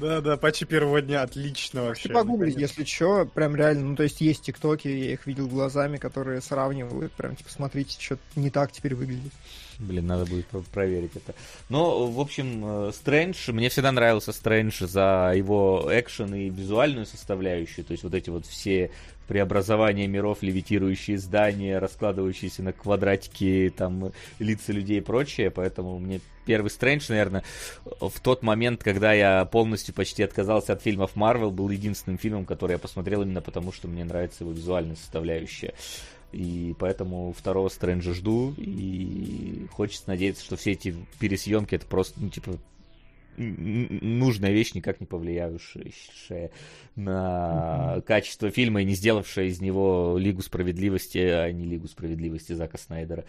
Да-да, 0.00 0.36
патчи 0.36 0.64
первого 0.64 1.02
дня, 1.02 1.22
отлично 1.22 1.82
вообще. 1.82 2.08
Погуглить, 2.08 2.56
если 2.56 2.84
что, 2.84 3.24
прям 3.26 3.54
реально, 3.56 3.90
ну 3.90 3.96
то 3.96 4.02
есть 4.04 4.20
есть 4.20 4.42
тиктоки, 4.42 4.88
я 4.88 5.12
их 5.12 5.26
видел 5.26 5.48
глазами, 5.48 5.96
которые 5.96 6.40
сравнивают, 6.40 7.12
прям 7.12 7.36
типа 7.36 7.50
смотрите, 7.50 7.96
что 8.00 8.18
не 8.36 8.50
так 8.50 8.72
теперь 8.72 8.94
выглядит. 8.94 9.32
Блин, 9.78 10.06
надо 10.06 10.26
будет 10.26 10.46
про- 10.46 10.60
проверить 10.60 11.16
это. 11.16 11.34
Но, 11.68 12.06
в 12.06 12.20
общем, 12.20 12.88
э, 12.88 12.92
Стрэндж, 12.92 13.50
мне 13.52 13.68
всегда 13.68 13.90
нравился 13.90 14.32
Стрэндж 14.32 14.84
за 14.84 15.32
его 15.34 15.88
экшен 15.90 16.34
и 16.34 16.50
визуальную 16.50 17.06
составляющую, 17.06 17.84
то 17.84 17.92
есть 17.92 18.04
вот 18.04 18.14
эти 18.14 18.30
вот 18.30 18.46
все 18.46 18.90
преобразования 19.28 20.06
миров, 20.06 20.42
левитирующие 20.42 21.18
здания, 21.18 21.78
раскладывающиеся 21.78 22.62
на 22.62 22.72
квадратики, 22.72 23.72
там, 23.76 24.12
лица 24.38 24.72
людей 24.72 24.98
и 24.98 25.02
прочее, 25.02 25.50
поэтому 25.50 25.98
мне 25.98 26.20
первый 26.44 26.68
Стрэндж, 26.68 27.06
наверное, 27.08 27.44
в 27.84 28.20
тот 28.20 28.42
момент, 28.42 28.82
когда 28.82 29.12
я 29.12 29.44
полностью 29.44 29.94
почти 29.94 30.22
отказался 30.22 30.72
от 30.72 30.82
фильмов 30.82 31.16
Марвел, 31.16 31.50
был 31.50 31.70
единственным 31.70 32.18
фильмом, 32.18 32.44
который 32.44 32.72
я 32.72 32.78
посмотрел 32.78 33.22
именно 33.22 33.40
потому, 33.40 33.72
что 33.72 33.88
мне 33.88 34.04
нравится 34.04 34.44
его 34.44 34.52
визуальная 34.52 34.96
составляющая. 34.96 35.74
И 36.32 36.74
поэтому 36.78 37.34
второго 37.36 37.68
Стрэнджа 37.68 38.14
жду. 38.14 38.54
И 38.56 39.66
хочется 39.70 40.04
надеяться, 40.08 40.44
что 40.44 40.56
все 40.56 40.72
эти 40.72 40.96
пересъемки 41.18 41.74
это 41.74 41.86
просто, 41.86 42.18
ну, 42.20 42.30
типа, 42.30 42.52
нужная 43.36 44.52
вещь, 44.52 44.74
никак 44.74 45.00
не 45.00 45.06
повлиявшая 45.06 46.50
на 46.96 48.02
качество 48.06 48.50
фильма 48.50 48.82
и 48.82 48.84
не 48.84 48.94
сделавшая 48.94 49.46
из 49.46 49.60
него 49.60 50.16
Лигу 50.18 50.42
справедливости, 50.42 51.18
а 51.18 51.50
не 51.50 51.64
Лигу 51.64 51.88
справедливости 51.88 52.52
Зака 52.52 52.78
Снайдера. 52.78 53.24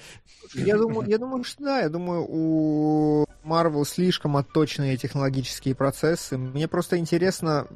Я 0.54 0.78
думаю, 0.78 1.08
я 1.10 1.18
думаю, 1.18 1.44
что 1.44 1.64
да, 1.64 1.80
я 1.82 1.90
думаю, 1.90 2.26
у 2.28 3.26
Marvel 3.44 3.86
слишком 3.86 4.38
отточенные 4.38 4.98
технологические 4.98 5.76
процессы. 5.76 6.38
Мне 6.38 6.68
просто 6.68 6.98
интересно, 6.98 7.68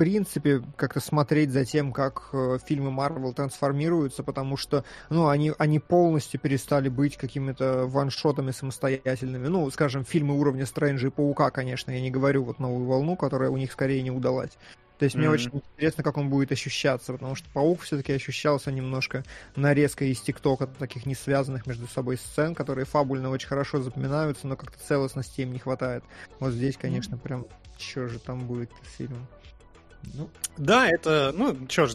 принципе, 0.00 0.62
как-то 0.76 0.98
смотреть 1.00 1.50
за 1.50 1.66
тем, 1.66 1.92
как 1.92 2.30
э, 2.32 2.56
фильмы 2.66 2.90
Marvel 2.90 3.34
трансформируются, 3.34 4.22
потому 4.22 4.56
что, 4.56 4.82
ну, 5.10 5.28
они, 5.28 5.52
они 5.58 5.78
полностью 5.78 6.40
перестали 6.40 6.88
быть 6.88 7.18
какими-то 7.18 7.84
ваншотами 7.86 8.50
самостоятельными. 8.50 9.48
Ну, 9.48 9.70
скажем, 9.70 10.06
фильмы 10.06 10.40
уровня 10.40 10.64
Стрэнджа 10.64 11.08
и 11.08 11.10
Паука, 11.10 11.50
конечно, 11.50 11.90
я 11.90 12.00
не 12.00 12.10
говорю 12.10 12.44
вот 12.44 12.58
новую 12.60 12.86
волну, 12.86 13.14
которая 13.14 13.50
у 13.50 13.58
них 13.58 13.72
скорее 13.72 14.00
не 14.00 14.10
удалась. 14.10 14.52
То 14.96 15.04
есть 15.04 15.18
мне 15.18 15.28
Мгм. 15.28 15.34
очень 15.34 15.50
интересно, 15.52 16.02
как 16.02 16.16
он 16.16 16.30
будет 16.30 16.50
ощущаться, 16.50 17.12
потому 17.12 17.34
что 17.34 17.50
Паук 17.52 17.82
все-таки 17.82 18.14
ощущался 18.14 18.72
немножко 18.72 19.22
нарезкой 19.54 20.12
из 20.12 20.20
ТикТока, 20.22 20.66
таких 20.66 21.04
не 21.04 21.14
связанных 21.14 21.66
между 21.66 21.86
собой 21.88 22.16
сцен, 22.16 22.54
которые 22.54 22.86
фабульно 22.86 23.28
очень 23.30 23.48
хорошо 23.48 23.82
запоминаются, 23.82 24.46
но 24.46 24.56
как-то 24.56 24.78
целостности 24.78 25.42
им 25.42 25.52
не 25.52 25.58
хватает. 25.58 26.04
Вот 26.38 26.52
здесь, 26.52 26.78
конечно, 26.78 27.18
прям, 27.18 27.46
что 27.78 28.08
же 28.08 28.18
там 28.18 28.46
будет 28.46 28.70
с 28.82 28.96
фильмом. 28.96 29.28
Ну, 30.14 30.30
Да, 30.56 30.88
это, 30.88 31.32
ну, 31.36 31.66
чё 31.66 31.86
ж, 31.86 31.94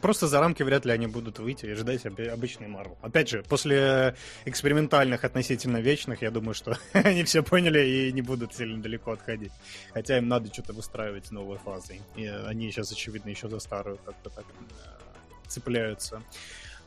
просто 0.00 0.26
за 0.26 0.40
рамки 0.40 0.62
вряд 0.62 0.84
ли 0.84 0.92
они 0.92 1.06
будут 1.06 1.38
выйти 1.38 1.66
и 1.66 1.74
ждать 1.74 2.04
обычный 2.06 2.68
Марвел. 2.68 2.98
Опять 3.02 3.28
же, 3.28 3.42
после 3.48 4.14
экспериментальных 4.44 5.24
относительно 5.24 5.78
вечных, 5.78 6.22
я 6.22 6.30
думаю, 6.30 6.54
что 6.54 6.78
они 6.92 7.24
все 7.24 7.42
поняли 7.42 7.80
и 7.86 8.12
не 8.12 8.22
будут 8.22 8.54
сильно 8.54 8.82
далеко 8.82 9.12
отходить. 9.12 9.52
Хотя 9.92 10.18
им 10.18 10.28
надо 10.28 10.52
что-то 10.52 10.72
выстраивать 10.72 11.30
новой 11.30 11.58
фазой. 11.58 12.00
И 12.16 12.26
они 12.26 12.70
сейчас, 12.70 12.92
очевидно, 12.92 13.30
еще 13.30 13.48
за 13.48 13.58
старую 13.58 13.98
как-то 14.04 14.30
так 14.30 14.44
э, 14.44 15.48
цепляются. 15.48 16.22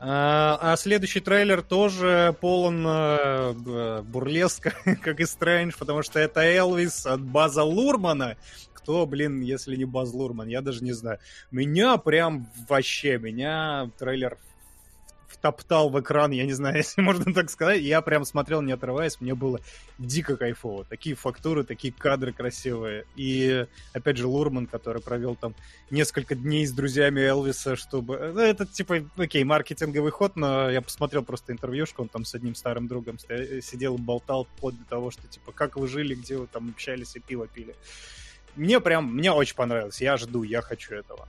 А, 0.06 0.60
а 0.62 0.76
следующий 0.76 1.22
трейлер 1.22 1.62
тоже 1.62 2.36
полон 2.42 2.86
э, 2.86 4.02
бурлеска, 4.02 4.74
как 5.02 5.22
и 5.22 5.26
Стрэндж, 5.26 5.76
потому 5.80 6.04
что 6.04 6.20
это 6.20 6.42
Элвис 6.42 7.06
от 7.06 7.22
База 7.22 7.64
Лурмана. 7.64 8.36
Кто, 8.84 9.06
блин, 9.06 9.40
если 9.40 9.78
не 9.78 9.86
Баз 9.86 10.14
Лурман, 10.14 10.50
я 10.50 10.62
даже 10.62 10.84
не 10.84 10.92
знаю. 10.92 11.20
Меня 11.52 11.96
прям 11.96 12.50
вообще, 12.68 13.18
меня 13.18 13.90
трейлер 13.98 14.38
втоптал 15.26 15.90
в 15.90 16.00
экран, 16.00 16.32
я 16.32 16.46
не 16.46 16.54
знаю, 16.54 16.76
если 16.84 17.02
можно 17.02 17.34
так 17.34 17.50
сказать. 17.50 17.82
Я 17.82 18.02
прям 18.02 18.26
смотрел, 18.26 18.62
не 18.62 18.74
отрываясь, 18.74 19.22
мне 19.22 19.36
было 19.36 19.62
дико 19.98 20.36
кайфово. 20.36 20.84
Такие 20.84 21.16
фактуры, 21.16 21.64
такие 21.64 21.94
кадры 21.94 22.34
красивые. 22.34 23.06
И, 23.16 23.66
опять 23.94 24.18
же, 24.18 24.28
Лурман, 24.28 24.68
который 24.68 25.02
провел 25.02 25.36
там 25.36 25.56
несколько 25.90 26.36
дней 26.36 26.66
с 26.66 26.72
друзьями 26.72 27.22
Элвиса, 27.22 27.76
чтобы... 27.76 28.32
Ну, 28.34 28.40
это, 28.42 28.66
типа, 28.66 29.10
окей, 29.18 29.44
маркетинговый 29.44 30.12
ход, 30.12 30.36
но 30.36 30.70
я 30.70 30.82
посмотрел 30.82 31.24
просто 31.24 31.54
интервьюшку, 31.54 32.02
он 32.02 32.10
там 32.10 32.26
с 32.26 32.36
одним 32.36 32.56
старым 32.56 32.88
другом 32.88 33.18
стоя- 33.18 33.62
сидел 33.62 33.96
и 33.96 34.02
болтал 34.02 34.46
вплоть 34.46 34.78
до 34.78 34.86
того, 34.86 35.10
что, 35.12 35.28
типа, 35.28 35.52
как 35.52 35.78
вы 35.78 35.88
жили, 35.88 36.16
где 36.16 36.38
вы 36.38 36.48
там 36.48 36.70
общались 36.70 37.16
и 37.16 37.20
пиво 37.20 37.48
пили. 37.48 37.76
Мне 38.56 38.80
прям, 38.80 39.14
мне 39.16 39.32
очень 39.32 39.56
понравилось. 39.56 40.02
Я 40.02 40.18
жду, 40.18 40.44
я 40.44 40.62
хочу 40.62 40.96
этого. 40.96 41.28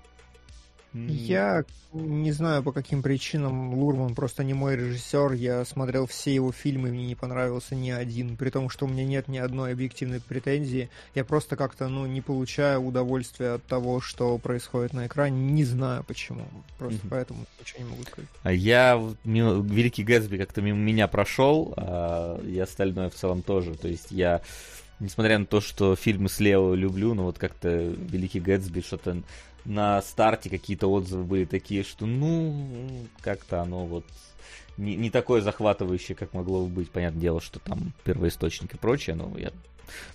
Я 0.93 1.65
не 1.93 2.31
знаю, 2.31 2.63
по 2.63 2.71
каким 2.71 3.03
причинам 3.03 3.75
Лурман 3.75 4.15
просто 4.15 4.45
не 4.45 4.55
мой 4.55 4.77
режиссер. 4.77 5.33
Я 5.33 5.65
смотрел 5.65 6.07
все 6.07 6.33
его 6.33 6.53
фильмы, 6.53 6.91
мне 6.91 7.07
не 7.07 7.17
понравился 7.17 7.75
ни 7.75 7.91
один. 7.91 8.37
При 8.37 8.51
том, 8.51 8.71
что 8.71 8.85
у 8.85 8.89
меня 8.89 9.05
нет 9.05 9.27
ни 9.27 9.39
одной 9.39 9.73
объективной 9.73 10.21
претензии. 10.21 10.89
Я 11.17 11.25
просто 11.25 11.57
как-то, 11.57 11.89
ну, 11.89 12.07
не 12.07 12.21
получаю 12.21 12.81
удовольствия 12.81 13.55
от 13.55 13.65
того, 13.65 14.01
что 14.01 14.39
происходит 14.39 14.93
на 14.93 15.09
экране. 15.09 15.37
Не 15.53 15.65
знаю 15.65 16.05
почему. 16.05 16.45
Просто 16.79 17.01
Мгм. 17.01 17.09
поэтому 17.11 17.45
ничего 17.59 17.83
не 17.85 17.91
могу 17.91 18.03
сказать. 18.05 18.31
А 18.45 18.53
я 18.53 19.03
мимо- 19.25 19.63
Великий 19.65 20.05
Гэтсби 20.05 20.37
как-то 20.37 20.63
мимо 20.63 20.79
меня 20.79 21.09
прошел, 21.09 21.75
а 21.77 22.41
и 22.41 22.57
остальное 22.61 23.11
в 23.11 23.15
целом 23.15 23.43
тоже. 23.43 23.75
То 23.75 23.89
есть 23.89 24.13
я, 24.13 24.43
несмотря 25.05 25.39
на 25.39 25.47
то, 25.47 25.61
что 25.61 25.95
фильмы 25.95 26.29
слева 26.29 26.75
люблю, 26.75 27.15
но 27.15 27.25
вот 27.25 27.39
как-то 27.39 27.69
Великий 27.69 28.41
Гэтсби 28.41 28.81
что-то 28.81 29.23
на 29.65 30.03
старте 30.03 30.51
какие-то 30.51 30.89
отзывы 30.89 31.25
были 31.25 31.45
такие, 31.45 31.85
что 31.85 32.07
ну 32.07 33.07
как-то 33.21 33.63
оно 33.63 33.87
вот 33.87 34.05
не, 34.77 34.97
не 34.97 35.11
такое 35.11 35.41
захватывающее, 35.41 36.17
как 36.17 36.35
могло 36.35 36.65
бы 36.67 36.69
быть. 36.69 36.91
Понятное 36.91 37.21
дело, 37.21 37.41
что 37.41 37.61
там 37.61 37.93
первоисточник 38.05 38.75
и 38.75 38.79
прочее, 38.79 39.17
но 39.17 39.33
я 39.39 39.53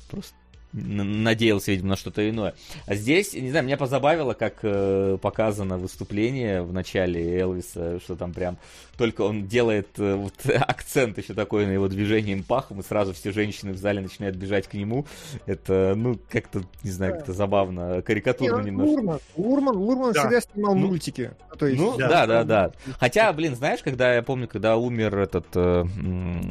просто 0.09 0.35
надеялся, 0.71 1.71
видимо, 1.71 1.89
на 1.89 1.95
что-то 1.95 2.27
иное. 2.29 2.53
А 2.85 2.95
здесь, 2.95 3.33
не 3.33 3.49
знаю, 3.49 3.65
меня 3.65 3.77
позабавило, 3.77 4.33
как 4.33 4.59
э, 4.61 5.17
показано 5.21 5.77
выступление 5.77 6.61
в 6.61 6.71
начале 6.73 7.39
Элвиса, 7.39 7.99
что 7.99 8.15
там 8.15 8.33
прям 8.33 8.57
только 8.97 9.21
он 9.21 9.47
делает 9.47 9.87
э, 9.97 10.15
вот, 10.15 10.33
акцент 10.45 11.17
еще 11.17 11.33
такой 11.33 11.65
на 11.65 11.71
его 11.71 11.87
движением 11.87 12.43
пахом, 12.43 12.81
и 12.81 12.83
сразу 12.83 13.13
все 13.13 13.31
женщины 13.31 13.71
в 13.71 13.77
зале 13.77 14.01
начинают 14.01 14.35
бежать 14.35 14.67
к 14.67 14.73
нему. 14.73 15.05
Это, 15.45 15.93
ну, 15.95 16.19
как-то, 16.29 16.63
не 16.83 16.91
знаю, 16.91 17.15
как-то 17.15 17.33
забавно, 17.33 18.01
карикатурно 18.01 18.57
Не, 18.57 18.61
ну, 18.61 18.67
немножко. 18.67 18.89
Лурман, 18.91 19.19
Лурман, 19.37 19.77
Лурман 19.77 20.13
Да. 20.13 20.19
всегда 20.21 20.41
снимал 20.41 20.75
Ну, 20.75 20.87
мультики. 20.87 21.31
То 21.57 21.65
есть, 21.65 21.79
Ну, 21.79 21.97
да, 21.97 22.27
да, 22.27 22.43
да. 22.43 22.71
Хотя, 22.99 23.31
блин, 23.33 23.55
знаешь, 23.55 23.81
когда 23.83 24.13
я 24.13 24.21
помню, 24.21 24.47
когда 24.47 24.77
умер 24.77 25.17
этот, 25.17 25.47
э, 25.55 25.85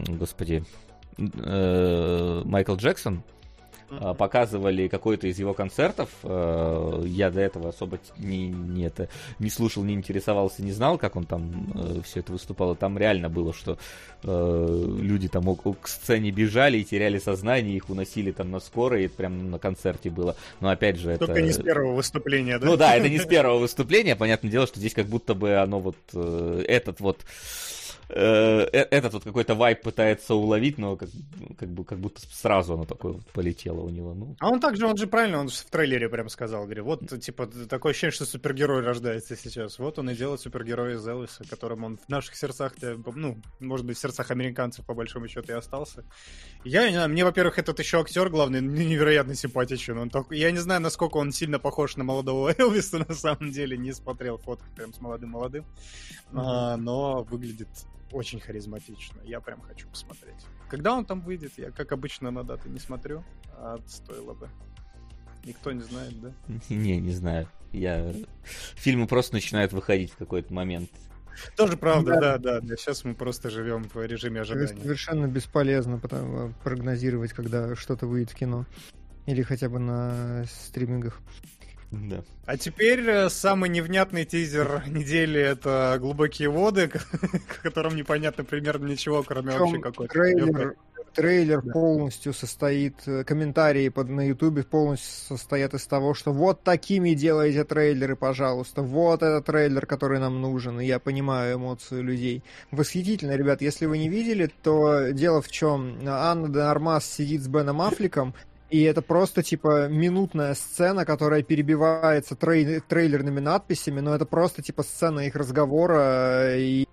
господи, 0.08 0.64
э, 1.18 2.42
Майкл 2.44 2.74
Джексон, 2.76 3.22
э, 3.90 4.14
показывали 4.16 4.88
какой-то 4.88 5.26
из 5.26 5.38
его 5.38 5.54
концертов. 5.54 6.08
э, 6.22 7.02
Я 7.06 7.30
до 7.30 7.40
этого 7.40 7.70
особо 7.70 7.98
не, 8.18 8.48
не, 8.48 8.84
это, 8.86 9.08
не 9.38 9.50
слушал, 9.50 9.84
не 9.84 9.94
интересовался, 9.94 10.62
не 10.62 10.72
знал, 10.72 10.98
как 10.98 11.16
он 11.16 11.24
там 11.24 12.02
все 12.04 12.20
это 12.20 12.32
выступал. 12.32 12.72
И 12.74 12.76
там 12.76 12.96
реально 12.98 13.28
было, 13.28 13.52
что 13.52 13.78
э, 14.22 14.96
люди 15.00 15.28
там 15.28 15.48
около- 15.48 15.76
к 15.80 15.88
сцене 15.88 16.30
бежали 16.30 16.78
и 16.78 16.84
теряли 16.84 17.18
сознание, 17.18 17.76
их 17.76 17.88
уносили 17.90 18.30
там 18.32 18.50
на 18.50 18.60
скорой, 18.60 19.02
и 19.02 19.06
это 19.06 19.14
прям 19.16 19.50
на 19.50 19.58
концерте 19.58 20.10
было. 20.10 20.36
Но 20.60 20.68
опять 20.70 20.96
же, 20.98 21.16
Только 21.16 21.32
это... 21.32 21.42
не 21.42 21.52
с 21.52 21.58
первого 21.58 21.94
выступления, 21.94 22.58
да? 22.58 22.66
Ну 22.66 22.76
да, 22.76 22.94
это 22.96 23.08
не 23.08 23.18
с 23.18 23.24
первого 23.26 23.58
выступления, 23.58 24.16
понятное 24.16 24.50
дело, 24.50 24.66
что 24.66 24.78
здесь 24.80 24.94
как 24.94 25.06
будто 25.06 25.34
бы 25.34 25.56
оно 25.56 25.80
вот 25.80 25.96
э, 26.14 26.64
этот 26.66 27.00
вот 27.00 27.18
э, 27.20 27.24
э- 27.24 27.67
этот 28.08 29.12
вот 29.12 29.24
какой-то 29.24 29.54
вайп 29.54 29.82
пытается 29.82 30.34
уловить, 30.34 30.78
но 30.78 30.96
как, 30.96 31.10
как 31.58 31.68
бы 31.68 31.84
как 31.84 31.98
будто 31.98 32.20
сразу 32.20 32.74
оно 32.74 32.84
такое 32.84 33.12
вот 33.12 33.26
полетело 33.26 33.80
у 33.80 33.90
него. 33.90 34.14
Ну, 34.14 34.36
А 34.40 34.48
он 34.48 34.60
также, 34.60 34.86
он 34.86 34.96
же 34.96 35.06
правильно, 35.06 35.40
он 35.40 35.48
же 35.48 35.56
в 35.56 35.64
трейлере 35.64 36.08
прям 36.08 36.28
сказал, 36.28 36.64
говорит, 36.64 36.84
вот, 36.84 37.20
типа, 37.20 37.46
такое 37.46 37.90
ощущение, 37.90 38.12
что 38.12 38.24
супергерой 38.24 38.82
рождается 38.82 39.36
сейчас. 39.36 39.78
Вот 39.78 39.98
он 39.98 40.10
и 40.10 40.14
делает 40.14 40.40
супергероя 40.40 40.96
из 40.96 41.06
Элвиса, 41.06 41.44
которым 41.48 41.84
он 41.84 41.98
в 41.98 42.08
наших 42.08 42.34
сердцах, 42.34 42.74
ну, 43.14 43.36
может 43.60 43.84
быть, 43.84 43.98
в 43.98 44.00
сердцах 44.00 44.30
американцев, 44.30 44.86
по 44.86 44.94
большому 44.94 45.28
счету, 45.28 45.52
и 45.52 45.56
остался. 45.56 46.04
Я 46.64 46.88
не 46.88 46.94
знаю, 46.94 47.10
мне, 47.10 47.24
во-первых, 47.24 47.58
этот 47.58 47.78
еще 47.78 48.00
актер, 48.00 48.30
главный, 48.30 48.60
ну, 48.60 48.72
невероятно 48.72 49.34
симпатичен. 49.34 49.98
Он 49.98 50.08
только, 50.08 50.34
я 50.34 50.50
не 50.50 50.58
знаю, 50.58 50.80
насколько 50.80 51.18
он 51.18 51.30
сильно 51.32 51.58
похож 51.58 51.96
на 51.96 52.04
молодого 52.04 52.54
Элвиса, 52.58 52.98
на 52.98 53.14
самом 53.14 53.50
деле, 53.50 53.76
не 53.76 53.92
смотрел 53.92 54.38
фотку 54.38 54.66
прям 54.74 54.94
с 54.94 55.00
молодым-молодым, 55.00 55.66
А, 56.32 56.76
но 56.76 57.22
выглядит 57.24 57.68
очень 58.12 58.40
харизматично. 58.40 59.20
Я 59.24 59.40
прям 59.40 59.60
хочу 59.60 59.88
посмотреть. 59.88 60.46
Когда 60.68 60.94
он 60.94 61.04
там 61.04 61.20
выйдет, 61.20 61.52
я, 61.56 61.70
как 61.70 61.92
обычно, 61.92 62.30
на 62.30 62.44
даты 62.44 62.68
не 62.68 62.78
смотрю, 62.78 63.24
а 63.52 63.78
стоило 63.86 64.34
бы. 64.34 64.48
Никто 65.44 65.72
не 65.72 65.82
знает, 65.82 66.20
да? 66.20 66.32
не, 66.68 66.98
не 66.98 67.12
знаю. 67.12 67.48
Я... 67.72 68.12
Фильмы 68.76 69.06
просто 69.06 69.34
начинают 69.34 69.72
выходить 69.72 70.12
в 70.12 70.16
какой-то 70.16 70.52
момент. 70.52 70.90
Тоже 71.56 71.76
правда, 71.76 72.14
Да. 72.14 72.20
да, 72.20 72.38
да. 72.38 72.60
да. 72.60 72.76
Сейчас 72.76 73.04
мы 73.04 73.14
просто 73.14 73.50
живем 73.50 73.84
в 73.84 73.96
режиме 74.04 74.40
ожидания. 74.40 74.68
Совершенно 74.68 75.26
бесполезно 75.26 75.98
потому, 75.98 76.52
прогнозировать, 76.64 77.32
когда 77.32 77.74
что-то 77.76 78.06
выйдет 78.06 78.30
в 78.30 78.34
кино. 78.34 78.66
Или 79.26 79.42
хотя 79.42 79.68
бы 79.68 79.78
на 79.78 80.44
стримингах. 80.50 81.20
Да. 81.90 82.22
А 82.44 82.56
теперь 82.58 83.08
э, 83.08 83.30
самый 83.30 83.70
невнятный 83.70 84.26
тизер 84.26 84.82
недели 84.86 85.40
это 85.40 85.96
глубокие 85.98 86.50
воды, 86.50 86.88
к 86.88 87.62
которым 87.62 87.96
непонятно 87.96 88.44
примерно 88.44 88.86
ничего, 88.86 89.22
кроме 89.22 89.52
Причем 89.52 89.62
общей 89.62 89.80
какой-то. 89.80 90.12
трейлер, 90.12 90.76
трейлер 91.14 91.62
полностью 91.62 92.34
состоит, 92.34 92.94
э, 93.06 93.24
комментарии 93.24 93.88
под, 93.88 94.10
на 94.10 94.26
ютубе 94.28 94.64
полностью 94.64 95.36
состоят 95.36 95.74
из 95.74 95.86
того, 95.86 96.12
что 96.12 96.32
вот 96.32 96.62
такими 96.62 97.14
делайте 97.14 97.64
трейлеры, 97.64 98.16
пожалуйста, 98.16 98.82
вот 98.82 99.22
этот 99.22 99.46
трейлер, 99.46 99.86
который 99.86 100.18
нам 100.18 100.40
нужен, 100.42 100.80
и 100.80 100.86
я 100.86 100.98
понимаю 100.98 101.56
эмоции 101.56 102.00
людей. 102.00 102.42
Восхитительно, 102.70 103.32
ребят, 103.32 103.62
если 103.62 103.86
вы 103.86 103.98
не 103.98 104.08
видели, 104.08 104.50
то 104.62 105.10
дело 105.10 105.40
в 105.40 105.48
чем, 105.50 105.98
Анна 106.06 106.48
де 106.48 106.60
Армас 106.60 107.06
сидит 107.06 107.42
с 107.42 107.48
Беном 107.48 107.80
Аффлеком, 107.80 108.34
и 108.70 108.82
это 108.82 109.00
просто, 109.02 109.42
типа, 109.42 109.88
минутная 109.88 110.54
сцена, 110.54 111.04
которая 111.04 111.42
перебивается 111.42 112.34
трей- 112.34 112.82
трейлерными 112.86 113.40
надписями, 113.40 114.00
но 114.00 114.14
это 114.14 114.26
просто, 114.26 114.62
типа, 114.62 114.82
сцена 114.82 115.20
их 115.20 115.36
разговора 115.36 116.50
э, 116.50 116.60
и 116.60 116.88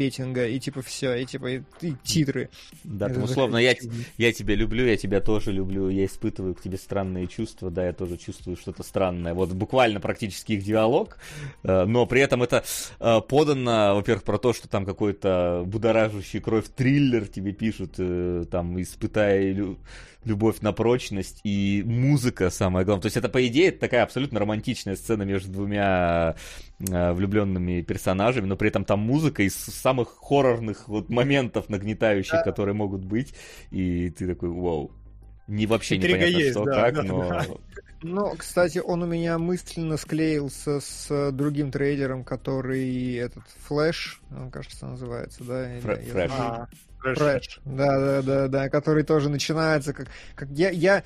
петинга, 0.00 0.46
и 0.46 0.58
типа 0.58 0.80
все, 0.80 1.14
и 1.14 1.26
типа 1.26 1.46
и, 1.50 1.62
и 1.82 1.94
титры. 2.02 2.48
Да, 2.84 3.04
Это 3.04 3.16
там 3.16 3.24
условно, 3.24 3.58
я, 3.58 3.74
я 4.16 4.32
тебя 4.32 4.54
люблю, 4.54 4.86
я 4.86 4.96
тебя 4.96 5.20
тоже 5.20 5.52
люблю, 5.52 5.90
я 5.90 6.06
испытываю 6.06 6.54
к 6.54 6.62
тебе 6.62 6.78
странные 6.78 7.26
чувства, 7.26 7.70
да, 7.70 7.84
я 7.84 7.92
тоже 7.92 8.16
чувствую 8.16 8.56
что-то 8.56 8.82
странное. 8.82 9.34
Вот 9.34 9.50
буквально 9.50 10.00
практически 10.00 10.52
их 10.52 10.64
диалог, 10.64 11.18
э, 11.64 11.84
но 11.84 12.06
при 12.06 12.22
этом 12.22 12.42
это 12.42 12.64
э, 12.98 13.20
подано, 13.28 13.94
во-первых, 13.94 14.24
про 14.24 14.38
то, 14.38 14.54
что 14.54 14.68
там 14.68 14.86
какой-то 14.86 15.64
будоражащий 15.66 16.40
кровь 16.40 16.68
триллер 16.74 17.28
тебе 17.28 17.52
пишут, 17.52 17.96
там, 18.50 18.80
испытая 18.80 19.54
любовь 20.24 20.60
на 20.60 20.72
прочность, 20.72 21.40
и 21.44 21.82
музыка 21.86 22.50
самое 22.50 22.84
главное. 22.84 23.02
То 23.02 23.06
есть 23.06 23.16
это, 23.16 23.28
по 23.28 23.46
идее, 23.46 23.68
это 23.68 23.80
такая 23.80 24.02
абсолютно 24.02 24.38
романтичная 24.38 24.96
сцена 24.96 25.22
между 25.22 25.50
двумя 25.50 26.36
э, 26.78 27.12
влюбленными 27.12 27.82
персонажами, 27.82 28.46
но 28.46 28.56
при 28.56 28.68
этом 28.68 28.84
там 28.84 29.00
музыка 29.00 29.42
из 29.42 29.54
самых 29.54 30.16
хоррорных 30.20 30.88
вот 30.88 31.08
моментов 31.08 31.68
нагнетающих, 31.68 32.42
которые 32.44 32.74
могут 32.74 33.04
быть, 33.04 33.34
и 33.70 34.10
ты 34.10 34.26
такой, 34.26 34.50
вау. 34.50 34.92
Не 35.46 35.66
вообще 35.66 35.96
Интрига 35.96 36.18
непонятно, 36.18 36.38
есть, 36.38 36.50
что, 36.52 36.64
да, 36.64 36.80
как, 36.82 36.94
да, 36.94 37.02
но... 37.02 37.28
да. 37.28 37.46
Ну, 38.02 38.34
кстати, 38.36 38.78
он 38.78 39.02
у 39.02 39.06
меня 39.06 39.38
мысленно 39.38 39.96
склеился 39.96 40.80
с 40.80 41.06
э, 41.10 41.32
другим 41.32 41.70
трейлером, 41.70 42.24
который 42.24 43.14
этот 43.14 43.42
Флэш, 43.66 44.22
он, 44.30 44.50
кажется, 44.50 44.86
называется, 44.86 45.44
да? 45.44 45.68
Фрэш. 45.80 46.30
А, 46.30 46.68
Fresh. 47.00 47.18
Fresh, 47.18 47.60
да, 47.64 47.98
да, 47.98 48.22
да, 48.22 48.48
да, 48.48 48.68
который 48.68 49.02
тоже 49.02 49.28
начинается 49.28 49.92
как, 49.92 50.08
как 50.34 50.48
я, 50.50 50.70
я 50.70 51.02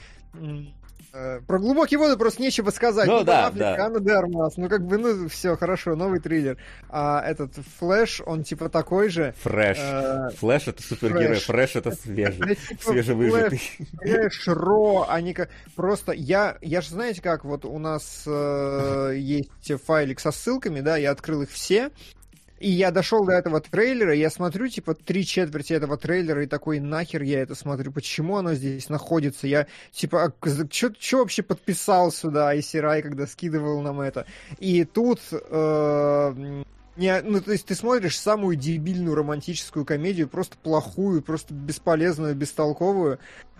э, 1.12 1.40
про 1.46 1.58
глубокие 1.58 1.98
воды 1.98 2.16
просто 2.16 2.42
нечего 2.42 2.70
сказать. 2.70 3.06
Ну 3.06 3.18
Бен 3.18 3.26
да, 3.26 3.46
Аффлек, 3.46 3.60
да. 3.60 3.86
Анна 3.86 4.50
ну 4.56 4.68
как 4.68 4.84
бы, 4.84 4.98
ну 4.98 5.28
все, 5.28 5.56
хорошо, 5.56 5.94
новый 5.94 6.18
триллер. 6.18 6.58
А 6.88 7.22
этот 7.24 7.52
Flash, 7.78 8.22
он 8.26 8.42
типа 8.42 8.68
такой 8.68 9.08
же. 9.08 9.34
Фрэш. 9.42 9.78
э, 9.80 10.30
Флэш 10.38 10.68
это 10.68 10.82
супергерой, 10.82 11.26
Фрэш. 11.36 11.44
Фрэш 11.44 11.76
это 11.76 11.92
свежий. 11.92 12.56
типа 12.56 12.82
Свежевыжатый. 12.82 13.62
Flash, 14.02 14.48
Ро, 14.48 15.06
они 15.08 15.32
как... 15.32 15.50
Просто 15.76 16.12
я, 16.12 16.58
я 16.60 16.80
же 16.80 16.90
знаете 16.90 17.22
как, 17.22 17.44
вот 17.44 17.64
у 17.64 17.78
нас 17.78 18.24
э, 18.26 19.12
есть 19.16 19.50
файлик 19.84 20.18
со 20.18 20.32
ссылками, 20.32 20.80
да, 20.80 20.96
я 20.96 21.12
открыл 21.12 21.42
их 21.42 21.50
все, 21.50 21.90
и 22.64 22.70
я 22.70 22.90
дошел 22.90 23.26
до 23.26 23.32
этого 23.32 23.60
трейлера, 23.60 24.14
я 24.14 24.30
смотрю, 24.30 24.68
типа, 24.68 24.94
три 24.94 25.26
четверти 25.26 25.74
этого 25.74 25.98
трейлера, 25.98 26.44
и 26.44 26.46
такой, 26.46 26.80
нахер 26.80 27.20
я 27.20 27.42
это 27.42 27.54
смотрю, 27.54 27.92
почему 27.92 28.38
оно 28.38 28.54
здесь 28.54 28.88
находится? 28.88 29.46
Я, 29.46 29.66
типа, 29.92 30.32
что 30.70 31.18
вообще 31.18 31.42
подписал 31.42 32.10
сюда 32.10 32.48
Айсирай, 32.48 33.02
когда 33.02 33.26
скидывал 33.26 33.82
нам 33.82 34.00
это? 34.00 34.24
И 34.60 34.84
тут... 34.84 35.20
э, 35.30 36.62
не, 36.96 37.20
ну, 37.22 37.40
то 37.40 37.50
есть 37.50 37.66
ты 37.66 37.74
смотришь 37.74 38.18
самую 38.18 38.56
дебильную 38.56 39.14
романтическую 39.14 39.84
комедию, 39.84 40.28
просто 40.28 40.56
плохую, 40.56 41.22
просто 41.22 41.52
бесполезную, 41.52 42.34
бестолковую, 42.34 43.18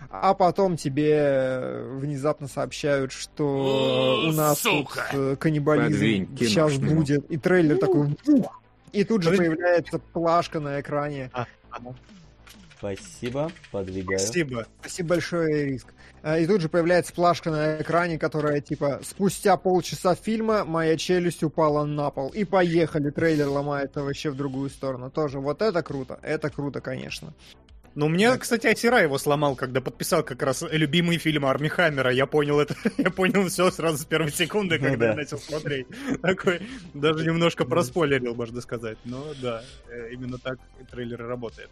а 0.09 0.33
потом 0.33 0.77
тебе 0.77 1.83
внезапно 1.91 2.47
сообщают, 2.47 3.11
что 3.11 3.43
О, 3.45 4.29
у 4.29 4.31
нас 4.31 4.61
сука! 4.61 5.05
тут 5.11 5.19
э, 5.19 5.35
каннибализм 5.35 5.91
Подвинь 5.91 6.37
сейчас 6.39 6.77
будет, 6.77 7.29
и 7.29 7.37
трейлер 7.37 7.77
такой, 7.77 8.17
«Ух!» 8.25 8.61
И 8.95 9.03
тут 9.03 9.23
же 9.23 9.35
появляется 9.35 9.99
плашка 9.99 10.59
на 10.59 10.79
экране. 10.79 11.29
Спасибо, 12.77 13.51
подвигаю. 13.71 14.19
Спасибо. 14.19 14.67
Спасибо 14.81 15.09
большое, 15.09 15.65
Риск. 15.65 15.93
А, 16.21 16.37
И 16.37 16.45
тут 16.45 16.61
же 16.61 16.69
появляется 16.69 17.13
плашка 17.13 17.49
на 17.49 17.81
экране, 17.81 18.19
которая 18.19 18.61
типа 18.61 18.99
спустя 19.03 19.57
полчаса 19.57 20.13
фильма 20.13 20.65
моя 20.65 20.97
челюсть 20.97 21.43
упала 21.43 21.85
на 21.85 22.09
пол. 22.11 22.29
И 22.29 22.43
поехали, 22.43 23.09
трейлер 23.09 23.47
ломается 23.47 24.03
вообще 24.03 24.29
в 24.29 24.35
другую 24.35 24.69
сторону. 24.69 25.09
Тоже 25.09 25.39
вот 25.39 25.61
это 25.61 25.81
круто, 25.83 26.19
это 26.21 26.49
круто, 26.49 26.81
конечно. 26.81 27.33
Ну, 27.95 28.09
мне, 28.09 28.37
кстати, 28.37 28.67
Асира 28.67 29.01
его 29.01 29.17
сломал, 29.17 29.55
когда 29.55 29.79
подписал 29.79 30.21
как 30.21 30.43
раз 30.43 30.63
любимый 30.69 31.17
фильм 31.17 31.45
Арми 31.45 31.69
Хаммера. 31.69 32.11
Я 32.11 32.25
понял 32.25 32.59
это, 32.59 32.75
я 32.97 33.09
понял 33.09 33.47
все 33.47 33.71
сразу 33.71 33.97
с 33.99 34.05
первой 34.05 34.31
секунды, 34.31 34.77
Ну 34.77 34.85
когда 34.85 35.05
да. 35.05 35.11
я 35.11 35.15
начал 35.15 35.37
смотреть. 35.37 35.87
Такой, 36.21 36.61
даже 36.93 37.25
немножко 37.25 37.63
проспойлерил, 37.63 38.35
можно 38.35 38.59
сказать. 38.59 38.97
Но 39.05 39.33
да, 39.41 39.63
э, 39.89 40.11
именно 40.11 40.37
так 40.37 40.59
трейлер 40.91 41.21
и 41.21 41.25
работает. 41.25 41.69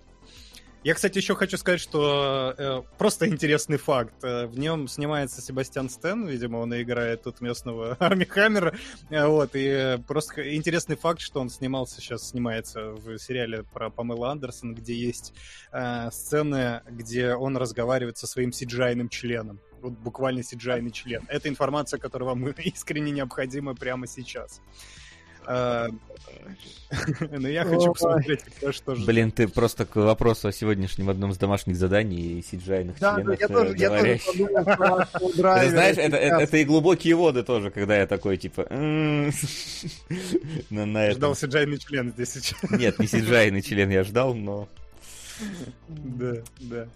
Я, 0.83 0.95
кстати, 0.95 1.17
еще 1.17 1.33
хочу 1.33 1.57
сказать, 1.57 1.79
что 1.79 2.53
э, 2.57 2.81
просто 2.97 3.29
интересный 3.29 3.77
факт. 3.77 4.21
Э, 4.21 4.47
в 4.47 4.59
нем 4.59 4.89
снимается 4.89 5.41
Себастьян 5.41 5.89
Стэн, 5.89 6.27
видимо, 6.27 6.57
он 6.57 6.73
играет 6.79 7.23
тут 7.23 7.39
местного 7.39 7.95
Арми 7.99 8.25
Хаммера. 8.25 8.75
Э, 9.09 9.27
вот, 9.27 9.55
и 9.55 9.65
э, 9.65 9.97
просто 9.99 10.53
интересный 10.53 10.97
факт, 10.97 11.21
что 11.21 11.39
он 11.39 11.49
снимался, 11.49 12.01
сейчас 12.01 12.27
снимается 12.27 12.91
в 12.91 13.17
сериале 13.17 13.63
про 13.63 13.89
Памела 13.89 14.31
Андерсон, 14.31 14.75
где 14.75 14.93
есть 14.93 15.33
э, 15.71 16.09
сцены, 16.11 16.81
где 16.89 17.33
он 17.33 17.55
разговаривает 17.55 18.17
со 18.17 18.27
своим 18.27 18.51
сиджайным 18.51 19.07
членом. 19.07 19.61
Вот 19.79 19.93
буквально 19.93 20.43
сиджайный 20.43 20.91
член. 20.91 21.23
Это 21.29 21.47
информация, 21.47 21.97
которая 21.97 22.27
вам 22.27 22.45
искренне 22.57 23.11
необходима 23.11 23.73
прямо 23.73 24.05
сейчас. 24.05 24.59
Э, 25.47 25.87
Но 27.31 27.47
я 27.47 27.63
хочу 27.65 27.93
посмотреть, 27.93 28.41
кто 28.43 28.71
что 28.71 28.95
же. 28.95 29.05
Блин, 29.05 29.31
ты 29.31 29.47
просто 29.47 29.85
к 29.85 29.95
вопросу 29.95 30.47
о 30.47 30.51
сегодняшнем 30.51 31.09
одном 31.09 31.31
из 31.31 31.37
домашних 31.37 31.75
заданий 31.75 32.39
и 32.39 32.43
сиджайных 32.43 32.97
Это, 33.01 33.47
драйвера 35.35 35.69
знаешь, 35.69 35.97
это, 35.97 36.57
и 36.57 36.63
глубокие 36.63 37.15
воды 37.15 37.43
тоже, 37.43 37.71
когда 37.71 37.97
я 37.97 38.05
такой, 38.07 38.37
типа... 38.37 38.67
«М, 38.69 39.31
на- 40.69 40.85
на 40.85 41.05
этом. 41.05 41.17
Ждал 41.17 41.35
сиджайный 41.35 41.77
член 41.77 42.11
здесь 42.11 42.33
сейчас. 42.33 42.61
Нет, 42.69 42.99
не 42.99 43.07
сиджайный 43.07 43.61
член 43.61 43.89
я 43.89 44.03
ждал, 44.03 44.33
но... 44.35 44.67
Да, 45.87 46.35
да. 46.59 46.87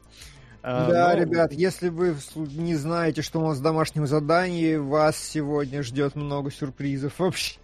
А, 0.69 0.89
Да, 0.91 1.13
ну, 1.13 1.21
ребят, 1.21 1.53
если 1.53 1.87
вы 1.87 2.13
не 2.35 2.75
знаете, 2.75 3.21
что 3.21 3.39
у 3.39 3.47
нас 3.47 3.59
в 3.59 3.61
домашнем 3.61 4.05
задании, 4.05 4.75
вас 4.75 5.17
сегодня 5.17 5.81
ждет 5.81 6.15
много 6.15 6.51
сюрпризов 6.51 7.13
вообще, 7.19 7.55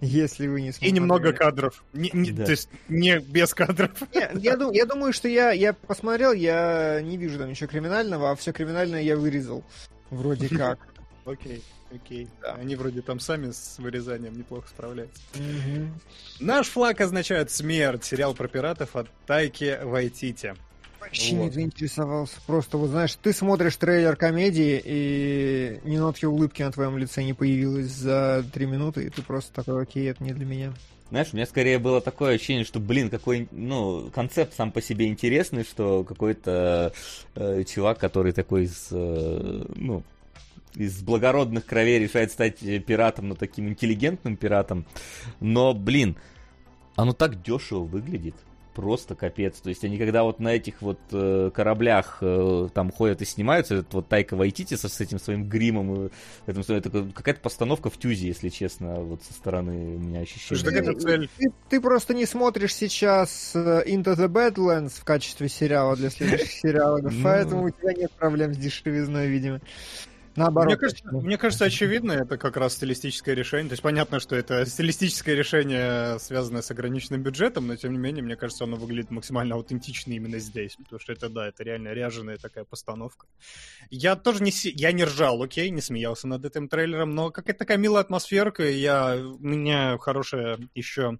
если 0.00 0.46
вы 0.46 0.60
не 0.62 0.68
И 0.68 0.72
смотрели. 0.72 0.94
немного 0.94 1.32
кадров. 1.32 1.82
Не- 1.92 2.10
не- 2.12 2.30
Да. 2.30 2.44
То 2.44 2.52
есть 2.52 2.68
не 2.88 3.18
без 3.18 3.52
кадров. 3.54 3.90
Не, 4.14 4.30
я, 4.40 4.56
ду- 4.56 4.70
я 4.70 4.86
думаю, 4.86 5.12
что 5.12 5.26
я, 5.26 5.50
я 5.50 5.72
посмотрел, 5.72 6.32
я 6.32 7.00
не 7.02 7.16
вижу 7.16 7.38
там 7.40 7.48
ничего 7.50 7.68
криминального, 7.68 8.30
а 8.30 8.36
все 8.36 8.52
криминальное 8.52 9.02
я 9.02 9.16
вырезал. 9.16 9.64
Вроде 10.10 10.48
как. 10.56 10.78
Окей, 11.24 11.60
окей. 11.92 12.28
Да. 12.40 12.54
Они 12.54 12.76
вроде 12.76 13.02
там 13.02 13.18
сами 13.18 13.50
с 13.50 13.78
вырезанием 13.78 14.34
неплохо 14.38 14.68
справляются. 14.68 15.20
Мгм. 15.34 15.92
Наш 16.38 16.68
флаг 16.68 17.00
означает 17.00 17.50
смерть. 17.50 18.04
Сериал 18.04 18.32
про 18.34 18.46
пиратов 18.46 18.94
от 18.94 19.08
Тайки 19.26 19.80
Вайтити. 19.82 20.54
Вообще 21.02 21.36
Вот. 21.36 21.44
не 21.44 21.50
заинтересовался. 21.50 22.36
Просто, 22.46 22.78
вот 22.78 22.90
знаешь, 22.90 23.16
ты 23.20 23.32
смотришь 23.32 23.76
трейлер 23.76 24.16
комедии, 24.16 24.80
и 24.84 25.80
ни 25.84 25.96
нотки 25.96 26.24
улыбки 26.24 26.62
на 26.62 26.70
твоем 26.70 26.96
лице 26.96 27.24
не 27.24 27.34
появилось 27.34 27.90
за 27.90 28.44
три 28.52 28.66
минуты, 28.66 29.04
и 29.04 29.10
ты 29.10 29.20
просто 29.22 29.52
такой, 29.52 29.82
окей, 29.82 30.08
это 30.10 30.22
не 30.22 30.32
для 30.32 30.46
меня. 30.46 30.72
Знаешь, 31.10 31.28
у 31.32 31.36
меня 31.36 31.44
скорее 31.44 31.78
было 31.78 32.00
такое 32.00 32.36
ощущение, 32.36 32.64
что, 32.64 32.80
блин, 32.80 33.10
какой, 33.10 33.46
ну, 33.50 34.10
концепт 34.14 34.54
сам 34.54 34.72
по 34.72 34.80
себе 34.80 35.08
интересный, 35.08 35.64
что 35.64 36.04
какой-то 36.04 36.94
э, 37.34 37.64
чувак, 37.64 37.98
который 37.98 38.32
такой 38.32 38.64
из, 38.64 38.88
э, 38.90 39.64
ну, 39.74 40.04
из 40.74 41.02
благородных 41.02 41.66
кровей 41.66 41.98
решает 41.98 42.32
стать 42.32 42.60
пиратом, 42.86 43.28
но 43.28 43.34
таким 43.34 43.68
интеллигентным 43.68 44.36
пиратом. 44.36 44.86
Но, 45.40 45.74
блин, 45.74 46.16
оно 46.96 47.12
так 47.12 47.42
дешево 47.42 47.80
выглядит. 47.80 48.36
Просто 48.74 49.14
капец. 49.14 49.60
То 49.60 49.68
есть 49.68 49.84
они 49.84 49.98
когда 49.98 50.22
вот 50.22 50.40
на 50.40 50.48
этих 50.48 50.82
вот 50.82 50.98
э, 51.10 51.50
кораблях 51.54 52.18
э, 52.20 52.68
там 52.74 52.90
ходят 52.90 53.22
и 53.22 53.24
снимаются, 53.24 53.76
этот 53.76 53.94
вот 53.94 54.08
Тайка 54.08 54.36
Вайтити 54.36 54.74
со, 54.74 54.88
с 54.88 55.00
этим 55.00 55.18
своим 55.18 55.48
гримом, 55.48 56.06
и, 56.06 56.10
это, 56.46 56.74
это 56.74 56.90
какая-то 57.14 57.40
постановка 57.40 57.90
в 57.90 57.98
тюзе, 57.98 58.26
если 58.26 58.48
честно, 58.48 58.94
вот 58.94 59.22
со 59.22 59.32
стороны 59.32 59.96
у 59.96 59.98
меня 59.98 60.20
ощущение. 60.20 60.64
Так 60.64 60.74
это 60.74 60.98
цель. 60.98 61.28
Ты, 61.38 61.52
ты 61.68 61.80
просто 61.80 62.14
не 62.14 62.26
смотришь 62.26 62.74
сейчас 62.74 63.52
э, 63.54 63.84
Into 63.86 64.16
the 64.16 64.28
Badlands 64.28 65.00
в 65.00 65.04
качестве 65.04 65.48
сериала 65.48 65.96
для 65.96 66.10
следующих 66.10 66.50
сериалов, 66.62 67.02
Ну. 67.12 67.22
поэтому 67.22 67.64
у 67.64 67.70
тебя 67.70 67.92
нет 67.92 68.10
проблем 68.12 68.54
с 68.54 68.56
дешевизной, 68.56 69.28
видимо. 69.28 69.60
Наоборот. 70.34 70.68
Мне 70.68 70.76
кажется, 70.76 71.04
мне 71.12 71.38
кажется, 71.38 71.64
очевидно, 71.66 72.12
это 72.12 72.38
как 72.38 72.56
раз 72.56 72.74
стилистическое 72.74 73.34
решение. 73.34 73.68
То 73.68 73.74
есть 73.74 73.82
понятно, 73.82 74.18
что 74.18 74.34
это 74.34 74.64
стилистическое 74.64 75.34
решение, 75.34 76.18
связанное 76.18 76.62
с 76.62 76.70
ограниченным 76.70 77.22
бюджетом, 77.22 77.66
но 77.66 77.76
тем 77.76 77.92
не 77.92 77.98
менее, 77.98 78.22
мне 78.22 78.36
кажется, 78.36 78.64
оно 78.64 78.76
выглядит 78.76 79.10
максимально 79.10 79.56
аутентично 79.56 80.12
именно 80.12 80.38
здесь. 80.38 80.76
Потому 80.76 81.00
что 81.00 81.12
это, 81.12 81.28
да, 81.28 81.48
это 81.48 81.62
реально 81.64 81.88
ряженая 81.88 82.38
такая 82.38 82.64
постановка. 82.64 83.26
Я 83.90 84.16
тоже 84.16 84.42
не, 84.42 84.52
я 84.74 84.92
не 84.92 85.04
ржал, 85.04 85.42
окей, 85.42 85.70
не 85.70 85.80
смеялся 85.80 86.26
над 86.26 86.44
этим 86.44 86.68
трейлером, 86.68 87.10
но 87.10 87.30
какая-то 87.30 87.58
такая 87.58 87.76
милая 87.76 88.02
атмосферка, 88.02 88.68
я, 88.68 89.16
у 89.16 89.38
меня 89.44 89.98
хорошая 89.98 90.58
еще 90.74 91.18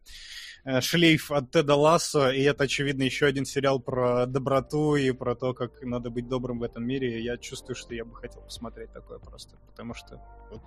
шлейф 0.80 1.30
от 1.32 1.50
Теда 1.50 1.74
Лассо, 1.74 2.30
и 2.30 2.40
это, 2.42 2.64
очевидно, 2.64 3.02
еще 3.02 3.26
один 3.26 3.44
сериал 3.44 3.80
про 3.80 4.26
доброту 4.26 4.96
и 4.96 5.10
про 5.12 5.34
то, 5.34 5.54
как 5.54 5.82
надо 5.82 6.10
быть 6.10 6.28
добрым 6.28 6.58
в 6.58 6.62
этом 6.62 6.86
мире. 6.86 7.18
И 7.18 7.22
я 7.22 7.36
чувствую, 7.36 7.74
что 7.76 7.94
я 7.94 8.04
бы 8.04 8.14
хотел 8.14 8.42
посмотреть 8.42 8.92
такое 8.92 9.18
просто, 9.18 9.56
потому 9.66 9.94
что 9.94 10.20
вот, 10.50 10.62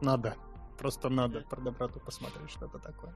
надо, 0.00 0.34
просто 0.78 1.08
надо 1.08 1.40
про 1.40 1.60
доброту 1.60 2.00
посмотреть 2.00 2.50
что-то 2.50 2.78
такое. 2.78 3.14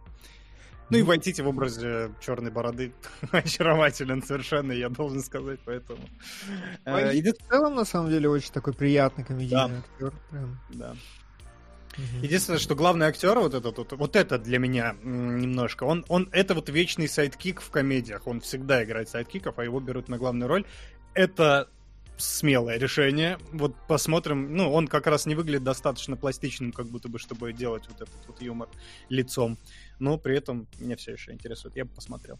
Ну 0.90 0.98
и 0.98 1.02
Вайтити 1.02 1.40
в 1.40 1.48
образе 1.48 2.12
черной 2.20 2.50
бороды 2.50 2.92
очарователен 3.32 4.22
совершенно, 4.22 4.72
я 4.72 4.90
должен 4.90 5.22
сказать, 5.22 5.60
поэтому... 5.64 6.00
э, 6.84 6.92
Вайти 6.92 7.18
еди- 7.22 7.32
в 7.32 7.48
целом, 7.48 7.74
на 7.76 7.84
самом 7.86 8.10
деле, 8.10 8.28
очень 8.28 8.52
такой 8.52 8.74
приятный 8.74 9.24
комедийный 9.24 9.76
актер. 9.78 10.12
Прям. 10.30 10.60
Да. 10.74 10.94
Мгм. 11.97 12.22
Единственное, 12.22 12.59
что 12.59 12.74
главный 12.74 13.07
актер 13.07 13.38
вот 13.38 13.55
этот 13.55 13.76
вот, 13.78 13.93
вот 13.93 14.16
это 14.16 14.38
для 14.38 14.59
меня 14.59 14.97
немножко, 15.03 15.84
он, 15.84 16.05
он 16.09 16.28
это 16.32 16.55
вот 16.55 16.68
вечный 16.68 17.09
sidekick 17.09 17.61
в 17.61 17.70
комедиях, 17.70 18.26
он 18.26 18.40
всегда 18.40 18.82
играет 18.82 19.09
сайдкиков, 19.09 19.59
а 19.59 19.64
его 19.64 19.80
берут 19.80 20.09
на 20.09 20.18
главную 20.18 20.49
роль. 20.49 20.64
Это 21.14 21.68
смелое 22.16 22.78
решение. 22.78 23.38
Вот 23.53 23.74
посмотрим. 23.88 24.55
Ну, 24.55 24.72
он 24.72 24.86
как 24.88 25.07
раз 25.07 25.26
не 25.26 25.34
выглядит 25.34 25.64
достаточно 25.64 26.16
пластичным, 26.16 26.72
как 26.72 26.86
будто 26.86 27.09
бы, 27.09 27.18
чтобы 27.18 27.53
делать 27.53 27.84
вот 27.88 28.01
этот 28.01 28.26
вот 28.26 28.40
юмор 28.40 28.68
лицом. 29.09 29.59
Но 29.99 30.18
при 30.18 30.36
этом 30.36 30.68
меня 30.78 30.97
все 30.97 31.12
еще 31.12 31.32
интересует. 31.32 31.76
Я 31.76 31.84
бы 31.84 31.90
посмотрел. 31.90 32.38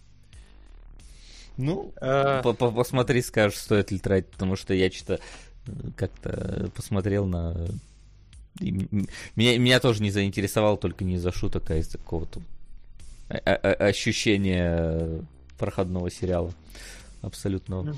Ну, 1.57 1.92
Э, 2.00 2.40
по- 2.42 2.55
по- 2.55 2.70
посмотри, 2.70 3.20
скажешь, 3.22 3.59
стоит 3.59 3.90
ли 3.90 3.98
тратить, 3.98 4.30
потому 4.30 4.57
что 4.57 4.72
я 4.72 4.90
что-то 4.90 5.20
э, 5.66 5.70
как-то 5.96 6.70
посмотрел 6.74 7.26
на... 7.26 7.66
меня, 8.61 9.59
меня 9.59 9.80
тоже 9.80 10.03
не 10.03 10.11
заинтересовало 10.11 10.76
только 10.76 11.05
не 11.05 11.14
из-за 11.14 11.32
шуток, 11.32 11.70
а 11.70 11.76
из-за 11.76 11.98
какого-то 11.98 12.40
о- 13.28 13.36
о- 13.36 13.86
ощущения 13.86 15.24
проходного 15.59 16.11
сериала. 16.11 16.53
Абсолютно. 17.22 17.82
Мгм. 17.82 17.96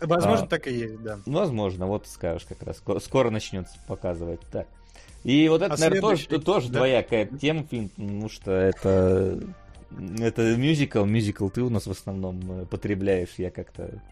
Возможно, 0.00 0.44
а- 0.46 0.48
так 0.48 0.66
и 0.66 0.74
есть, 0.74 1.02
да. 1.02 1.18
Возможно, 1.26 1.86
вот 1.86 2.06
скажешь 2.08 2.46
как 2.48 2.62
раз. 2.62 2.80
Ко- 2.80 2.98
Скоро 3.00 3.30
начнется 3.30 3.76
показывать. 3.86 4.40
Так. 4.50 4.66
И 5.22 5.48
вот 5.48 5.62
это, 5.62 5.74
А 5.74 5.76
наверное, 5.78 6.00
тоже, 6.00 6.22
следующий- 6.24 6.44
тоже 6.44 6.68
да. 6.68 6.74
двоякая 6.80 7.26
тема, 7.26 7.64
фильм, 7.70 7.88
потому 7.90 8.28
что 8.28 8.50
это 8.52 9.40
это 10.18 10.56
мюзикл, 10.56 11.04
мюзикл 11.04 11.48
ты 11.50 11.62
у 11.62 11.70
нас 11.70 11.86
в 11.86 11.90
основном 11.90 12.62
э, 12.62 12.66
потребляешь, 12.66 13.34
я 13.38 13.50
как-то... 13.52 14.02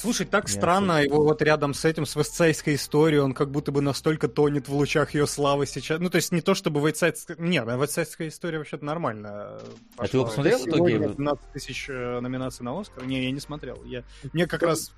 Слушай, 0.00 0.26
так 0.26 0.46
Не 0.46 0.52
странно, 0.52 1.02
его 1.02 1.24
вот 1.24 1.42
рядом 1.42 1.74
с 1.74 1.84
этим, 1.84 2.06
с 2.06 2.14
вестсайдской 2.14 2.76
историей, 2.76 3.18
он 3.18 3.34
как 3.34 3.50
будто 3.50 3.72
бы 3.72 3.80
настолько 3.80 4.28
тонет 4.28 4.68
в 4.68 4.74
лучах 4.74 5.14
ее 5.14 5.26
славы 5.26 5.66
сейчас. 5.66 5.98
Ну, 5.98 6.08
то 6.08 6.16
есть 6.16 6.30
не 6.30 6.40
то, 6.40 6.54
чтобы 6.54 6.80
вестсайдская... 6.86 7.36
Нет, 7.38 7.66
вестсайдская 7.66 8.28
история 8.28 8.58
вообще-то 8.58 8.84
нормально. 8.84 9.58
А 9.96 10.06
ты 10.06 10.16
его 10.16 10.26
посмотрел 10.26 10.60
в 10.60 10.68
итоге? 10.68 11.00
15 11.00 11.52
тысяч 11.52 11.86
э, 11.88 12.20
номинаций 12.20 12.64
на 12.64 12.78
Оскар? 12.78 13.04
Не, 13.06 13.24
я 13.24 13.30
не 13.32 13.40
смотрел. 13.40 13.82
Я... 13.84 14.04
Мне 14.32 14.46
как 14.46 14.62
раз... 14.62 14.92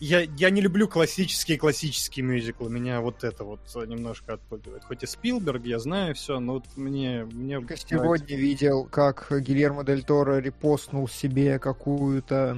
Я, 0.00 0.20
я 0.20 0.48
не 0.48 0.62
люблю 0.62 0.88
классические 0.88 1.58
классические 1.58 2.24
мюзиклы. 2.24 2.70
Меня 2.70 3.00
вот 3.02 3.22
это 3.22 3.44
вот 3.44 3.60
немножко 3.86 4.34
отпугивает. 4.34 4.84
Хоть 4.84 5.02
и 5.02 5.06
Спилберг, 5.06 5.64
я 5.64 5.78
знаю 5.78 6.14
все, 6.14 6.40
но 6.40 6.54
вот 6.54 6.64
мне... 6.76 7.24
мне 7.24 7.56
Только 7.56 7.74
нравится. 7.74 7.88
сегодня 7.88 8.36
видел, 8.36 8.84
как 8.84 9.26
Гильермо 9.30 9.84
Дель 9.84 10.02
Торо 10.02 10.38
репостнул 10.40 11.08
себе 11.08 11.58
какую-то 11.58 12.56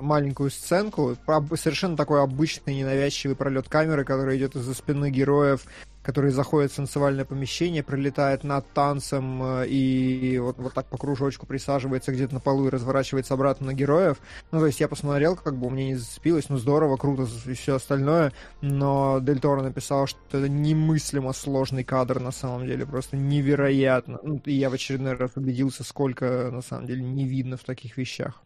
маленькую 0.00 0.50
сценку. 0.50 1.16
Совершенно 1.54 1.96
такой 1.96 2.22
обычный 2.22 2.74
ненавязчивый 2.74 3.36
пролет 3.36 3.68
камеры, 3.68 4.04
который 4.04 4.36
идет 4.38 4.56
из-за 4.56 4.74
спины 4.74 5.10
героев, 5.10 5.66
который 6.06 6.30
заходит 6.30 6.70
в 6.70 6.76
танцевальное 6.76 7.24
помещение, 7.24 7.82
пролетает 7.82 8.44
над 8.44 8.64
танцем 8.72 9.42
э, 9.42 9.66
и 9.66 10.38
вот, 10.38 10.56
вот 10.56 10.72
так 10.72 10.86
по 10.86 10.96
кружочку 10.96 11.46
присаживается 11.46 12.12
где-то 12.12 12.34
на 12.34 12.38
полу 12.38 12.68
и 12.68 12.70
разворачивается 12.70 13.34
обратно 13.34 13.66
на 13.66 13.74
героев. 13.74 14.18
Ну, 14.52 14.60
то 14.60 14.66
есть 14.66 14.78
я 14.78 14.86
посмотрел, 14.86 15.34
как 15.34 15.56
бы 15.56 15.68
меня 15.68 15.86
не 15.86 15.94
зацепилось, 15.96 16.48
ну, 16.48 16.58
здорово, 16.58 16.96
круто 16.96 17.26
и 17.46 17.54
все 17.54 17.74
остальное, 17.74 18.32
но 18.60 19.18
Дель 19.20 19.40
Торо 19.40 19.62
написал, 19.62 20.06
что 20.06 20.20
это 20.28 20.48
немыслимо 20.48 21.32
сложный 21.32 21.82
кадр 21.82 22.20
на 22.20 22.30
самом 22.30 22.68
деле, 22.68 22.86
просто 22.86 23.16
невероятно. 23.16 24.20
Ну, 24.22 24.40
и 24.44 24.52
я 24.52 24.70
в 24.70 24.74
очередной 24.74 25.14
раз 25.14 25.32
убедился, 25.34 25.82
сколько 25.82 26.50
на 26.52 26.62
самом 26.62 26.86
деле 26.86 27.02
не 27.02 27.24
видно 27.24 27.56
в 27.56 27.64
таких 27.64 27.96
вещах. 27.96 28.40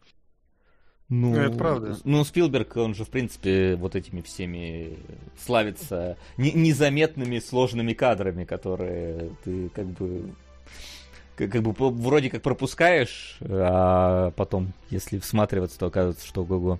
Ну, 1.11 1.35
это 1.35 1.57
правда. 1.57 1.97
Ну, 2.05 2.23
Спилберг, 2.23 2.77
он 2.77 2.95
же, 2.95 3.03
в 3.03 3.09
принципе, 3.09 3.75
вот 3.75 3.95
этими 3.97 4.21
всеми 4.21 4.97
славится 5.37 6.17
не- 6.37 6.53
незаметными 6.53 7.39
сложными 7.39 7.91
кадрами, 7.91 8.45
которые 8.45 9.31
ты 9.43 9.67
как 9.69 9.87
бы 9.87 10.31
как, 11.35 11.51
как 11.51 11.61
бы 11.63 11.73
вроде 11.73 12.29
как 12.29 12.41
пропускаешь, 12.41 13.37
а 13.41 14.31
потом, 14.37 14.71
если 14.89 15.19
всматриваться, 15.19 15.77
то 15.79 15.87
оказывается, 15.87 16.25
что 16.25 16.41
ого-го. 16.43 16.79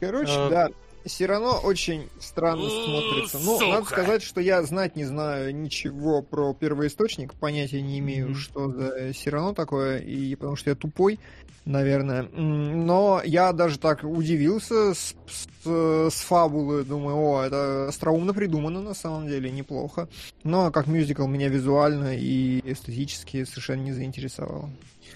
Короче, 0.00 0.32
А, 0.34 0.48
да, 0.50 0.68
Сирано 1.06 1.52
очень 1.58 2.08
странно 2.18 2.68
смотрится. 2.68 3.38
Ну, 3.38 3.58
надо 3.60 3.84
сука. 3.84 3.92
сказать, 4.02 4.22
что 4.22 4.40
я 4.40 4.62
знать 4.62 4.96
не 4.96 5.04
знаю 5.04 5.54
ничего 5.56 6.20
про 6.22 6.52
первоисточник, 6.52 7.34
понятия 7.34 7.80
не 7.80 7.98
имею, 8.00 8.26
Мгм. 8.30 8.34
что 8.36 8.68
за 8.70 9.14
Сирано 9.14 9.54
такое, 9.54 9.98
и 9.98 10.34
потому 10.34 10.56
что 10.56 10.70
я 10.70 10.76
тупой, 10.76 11.18
наверное. 11.64 12.22
Но 12.24 13.22
я 13.24 13.52
даже 13.52 13.78
так 13.78 14.04
удивился 14.04 14.92
с, 14.94 15.14
с- 15.26 16.10
с 16.10 16.20
фабулы, 16.20 16.84
думаю, 16.84 17.16
о, 17.16 17.42
это 17.44 17.88
остроумно 17.88 18.34
придумано 18.34 18.82
на 18.82 18.94
самом 18.94 19.26
деле, 19.26 19.50
неплохо. 19.50 20.08
Но 20.44 20.70
как 20.70 20.86
мюзикл 20.86 21.26
меня 21.26 21.48
визуально 21.48 22.14
и 22.16 22.60
эстетически 22.70 23.44
совершенно 23.44 23.82
не 23.82 23.92
заинтересовало. 23.92 24.68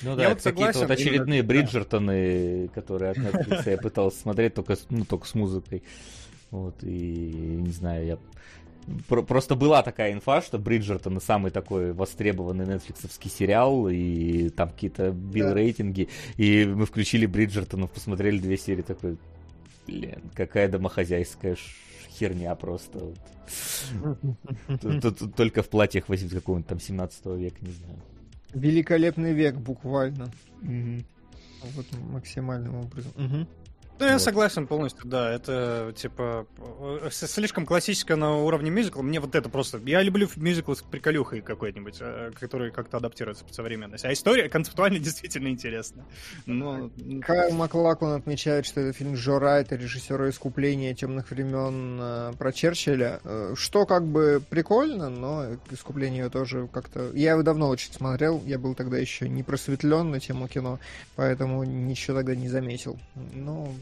Ну 0.05 0.11
Я 0.11 0.17
да, 0.17 0.29
вот 0.29 0.39
это 0.39 0.51
какие-то 0.51 0.73
согласен, 0.73 0.81
вот 0.81 0.91
очередные 0.91 1.39
именно, 1.41 1.55
да. 1.55 1.61
Бриджертоны, 1.61 2.69
которые 2.75 3.11
от 3.13 3.17
Netflix 3.19 3.71
я 3.71 3.79
пытался 3.79 4.21
смотреть 4.21 4.55
только, 4.55 4.77
ну, 4.91 5.05
только 5.05 5.27
с 5.27 5.35
музыкой. 5.35 5.83
Вот, 6.51 6.77
и 6.83 7.59
не 7.61 7.73
знаю, 7.73 8.07
я... 8.07 8.19
Про- 9.09 9.23
Просто 9.23 9.55
была 9.55 9.83
такая 9.83 10.13
инфа, 10.13 10.43
что 10.43 10.59
Бриджертоны 10.59 11.21
самый 11.21 11.51
такой 11.51 11.93
востребованный 11.95 12.67
нетфликсовский 12.67 13.31
сериал, 13.31 13.89
и 13.89 14.51
там 14.51 14.69
какие-то 14.69 15.11
бил-рейтинги, 15.11 16.11
и 16.37 16.67
мы 16.67 16.85
включили 16.85 17.25
Бриджертонов, 17.25 17.91
посмотрели 17.91 18.39
две 18.39 18.59
серии, 18.59 18.83
такой, 18.83 19.17
блин, 19.87 20.21
какая 20.35 20.69
домохозяйская 20.69 21.57
херня 22.11 22.55
просто. 22.55 23.15
вот. 23.95 24.19
Только 25.37 25.63
в 25.63 25.69
платьях 25.71 26.09
8 26.09 26.29
какого-нибудь 26.29 26.69
там 26.69 26.79
17 26.79 27.27
века, 27.27 27.57
не 27.63 27.73
знаю. 27.73 27.99
Великолепный 28.55 29.33
век, 29.33 29.57
буквально. 29.57 30.29
Вот 31.75 31.87
максимальным 32.11 32.77
образом. 32.77 33.13
Мгм. 33.17 33.47
Ну, 33.99 34.07
я 34.07 34.13
Вот. 34.15 34.23
согласен 34.23 34.67
полностью, 34.67 35.07
да. 35.07 35.33
Это, 35.33 35.93
типа, 35.97 36.47
э, 36.59 37.09
слишком 37.13 37.65
классическое 37.65 38.17
на 38.17 38.37
уровне 38.39 38.71
мюзикла. 38.71 39.03
Мне 39.03 39.21
вот 39.21 39.37
это 39.37 39.49
просто... 39.49 39.81
Я 39.85 40.03
люблю 40.03 40.29
мюзикл 40.35 40.75
с 40.75 40.83
приколюхой 40.83 41.43
какой-нибудь, 41.43 41.99
э, 42.01 42.33
который 42.39 42.73
как-то 42.73 42.97
адаптируется 42.97 43.45
под 43.45 43.55
современность. 43.55 44.05
А 44.05 44.13
история 44.13 44.49
концептуально 44.49 44.99
действительно 45.01 45.49
интересна. 45.49 46.05
Но... 46.47 46.91
Кайл 47.23 47.55
Маклаклан 47.55 48.19
отмечает, 48.19 48.67
что 48.67 48.81
это 48.81 48.93
фильм 48.93 49.15
Джо 49.15 49.39
Райта, 49.39 49.77
режиссера 49.77 50.29
«Искупления 50.29 50.93
темных 50.95 51.31
времен» 51.31 51.99
э, 52.01 52.33
про 52.37 52.53
Черчилля, 52.53 53.21
что 53.55 53.87
как 53.87 54.05
бы 54.05 54.43
прикольно, 54.51 55.09
но 55.09 55.55
«Искупление» 55.71 56.29
тоже 56.31 56.69
как-то... 56.73 57.11
Я 57.15 57.33
его 57.33 57.43
давно 57.43 57.69
очень 57.69 57.93
смотрел, 57.93 58.43
я 58.45 58.59
был 58.59 58.75
тогда 58.75 58.99
еще 58.99 59.29
не 59.29 59.45
просветлен 59.45 60.11
на 60.11 60.19
тему 60.19 60.49
кино, 60.49 60.81
поэтому 61.15 61.63
ничего 61.63 62.19
тогда 62.19 62.35
не 62.35 62.49
заметил. 62.49 62.99
Ну, 63.35 63.73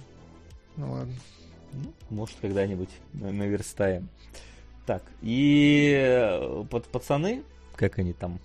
ну 0.76 0.92
ладно. 0.92 1.14
Ну, 1.72 1.92
может, 2.10 2.36
когда-нибудь 2.40 2.90
на- 3.14 3.32
наверстаем. 3.32 4.08
Так, 4.86 5.02
и 5.22 5.94
э, 5.96 6.64
пад- 6.70 6.86
пацаны, 6.88 7.42
как 7.76 7.98
они 7.98 8.12
там, 8.12 8.38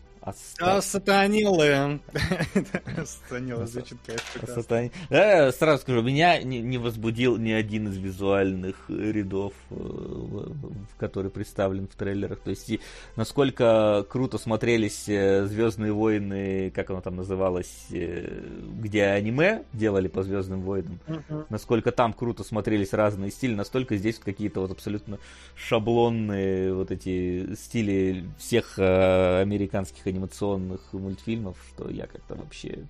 А 0.60 0.82
сатанилы. 0.82 2.02
Сатанилы 3.06 3.66
звучит, 3.68 3.98
конечно, 4.06 4.88
Да, 5.10 5.52
сразу 5.54 5.82
скажу, 5.82 6.02
меня 6.02 6.42
не, 6.44 6.78
возбудил 6.78 7.38
ни 7.38 7.52
один 7.52 7.88
из 7.88 7.98
визуальных 7.98 8.76
рядов, 8.90 9.54
э, 9.70 9.76
который 10.98 11.32
представлен 11.32 11.88
в 11.88 11.96
трейлерах. 11.96 12.40
То 12.40 12.50
есть, 12.50 12.72
насколько 13.16 14.06
круто 14.10 14.38
смотрелись 14.38 15.08
э, 15.08 15.46
Звездные 15.46 15.94
войны, 15.94 16.72
как 16.72 16.90
оно 16.90 17.00
там 17.00 17.16
называлось, 17.16 17.88
э, 17.92 18.28
где 18.82 19.06
аниме 19.06 19.64
делали 19.72 20.10
по 20.10 20.24
Звездным 20.24 20.62
войнам, 20.62 21.00
насколько 21.50 21.92
там 21.92 22.12
круто 22.12 22.44
смотрелись 22.44 22.92
разные 22.92 23.32
стили, 23.32 23.56
настолько 23.56 23.96
здесь 23.96 24.20
какие-то 24.20 24.60
вот 24.60 24.72
абсолютно 24.72 25.20
шаблонные 25.56 26.74
вот 26.74 26.92
эти 26.92 27.56
стили 27.56 28.26
всех 28.38 28.78
американских 28.78 30.06
анимационных 30.18 30.94
мультфильмов, 30.94 31.58
что 31.70 31.90
я 31.90 32.08
как-то 32.08 32.36
вообще 32.36 32.86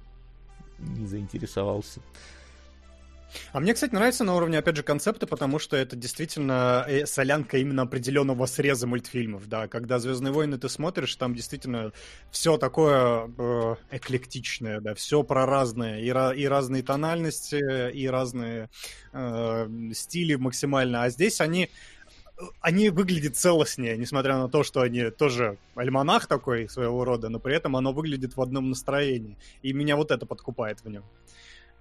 не 0.80 1.06
заинтересовался. 1.06 2.02
А 3.52 3.60
мне, 3.60 3.74
кстати, 3.74 3.94
нравится 3.94 4.24
на 4.24 4.36
уровне, 4.36 4.58
опять 4.58 4.78
же, 4.78 4.84
концепта, 4.84 5.28
потому 5.28 5.60
что 5.60 5.76
это 5.76 5.98
действительно 5.98 6.86
э, 6.88 7.06
солянка 7.06 7.58
именно 7.58 7.82
определенного 7.82 8.46
среза 8.46 8.88
мультфильмов, 8.88 9.48
да. 9.48 9.68
Когда 9.68 10.00
«Звездные 10.00 10.32
войны» 10.32 10.58
ты 10.58 10.70
смотришь, 10.70 11.16
там 11.16 11.36
действительно 11.36 11.92
все 12.32 12.58
такое 12.58 13.30
э, 13.38 13.76
эклектичное, 13.92 14.80
да, 14.80 14.96
все 14.96 15.24
про 15.24 15.46
разное, 15.46 16.00
и, 16.00 16.08
и 16.40 16.48
разные 16.48 16.84
тональности, 16.84 17.92
и 17.92 18.08
разные 18.08 18.70
э, 19.12 19.68
стили 19.94 20.36
максимально. 20.36 21.04
А 21.04 21.10
здесь 21.10 21.42
они 21.42 21.70
они 22.62 22.90
выглядят 22.90 23.36
целостнее, 23.36 23.98
несмотря 23.98 24.38
на 24.38 24.50
то, 24.50 24.64
что 24.64 24.82
они 24.82 25.10
тоже 25.10 25.58
альманах 25.76 26.28
такой 26.28 26.70
своего 26.70 27.04
рода, 27.04 27.30
но 27.30 27.40
при 27.40 27.56
этом 27.56 27.76
оно 27.76 27.94
выглядит 27.94 28.36
в 28.36 28.42
одном 28.42 28.70
настроении. 28.70 29.38
И 29.62 29.74
меня 29.74 29.96
вот 29.96 30.12
это 30.12 30.26
подкупает 30.26 30.84
в 30.84 30.90
нем. 30.90 31.04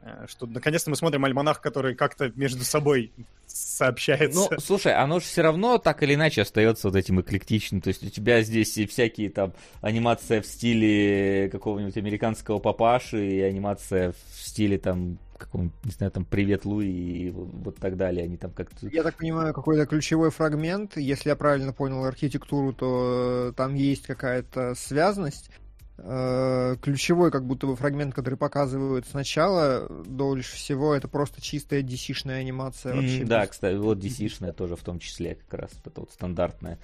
Э, 0.02 0.26
что 0.28 0.46
наконец-то 0.46 0.90
мы 0.90 0.96
смотрим 0.96 1.24
альманах, 1.24 1.60
который 1.60 1.94
как-то 1.94 2.30
между 2.34 2.64
собой 2.64 3.12
сообщается. 3.46 4.48
Ну, 4.50 4.60
слушай, 4.60 4.94
оно 4.94 5.20
же 5.20 5.26
все 5.26 5.42
равно 5.42 5.78
так 5.78 6.02
или 6.02 6.14
иначе 6.14 6.42
остается 6.42 6.88
вот 6.88 6.96
этим 6.96 7.20
эклектичным. 7.20 7.80
То 7.80 7.88
есть 7.88 8.02
у 8.02 8.08
тебя 8.08 8.42
здесь 8.42 8.76
и 8.76 8.86
всякие 8.86 9.30
там 9.30 9.52
анимация 9.80 10.42
в 10.42 10.46
стиле 10.46 11.48
какого-нибудь 11.50 11.96
американского 11.96 12.58
папаши, 12.58 13.26
и 13.26 13.40
анимация 13.40 14.12
в 14.12 14.46
стиле 14.46 14.78
там 14.78 15.18
каком 15.36 15.72
не 15.84 15.90
знаю, 15.90 16.10
там 16.10 16.24
«Привет, 16.24 16.64
Луи» 16.64 16.88
и 16.88 17.30
вот 17.30 17.76
так 17.76 17.96
далее. 17.96 18.24
Они 18.24 18.38
там 18.38 18.52
как-то... 18.52 18.88
Я 18.88 19.02
так 19.02 19.16
понимаю, 19.16 19.52
какой-то 19.52 19.84
ключевой 19.84 20.30
фрагмент. 20.30 20.96
Если 20.96 21.28
я 21.28 21.36
правильно 21.36 21.74
понял 21.74 22.04
архитектуру, 22.04 22.72
то 22.72 23.52
там 23.54 23.74
есть 23.74 24.06
какая-то 24.06 24.74
связность. 24.74 25.50
Э, 25.98 26.76
ключевой 26.82 27.30
как 27.30 27.46
будто 27.46 27.66
бы 27.66 27.74
фрагмент, 27.74 28.14
который 28.14 28.36
показывают 28.36 29.06
сначала, 29.06 29.88
дольше 29.88 30.56
всего, 30.56 30.94
это 30.94 31.08
просто 31.08 31.40
чистая 31.40 31.82
DC-шная 31.82 32.40
анимация. 32.40 32.94
Mm, 32.94 33.24
да, 33.24 33.46
кстати, 33.46 33.76
вот 33.76 33.98
DC-шная 33.98 34.52
тоже 34.52 34.76
в 34.76 34.82
том 34.82 34.98
числе, 34.98 35.36
как 35.36 35.60
раз 35.60 35.70
это 35.84 36.00
вот 36.00 36.10
стандартная 36.12 36.78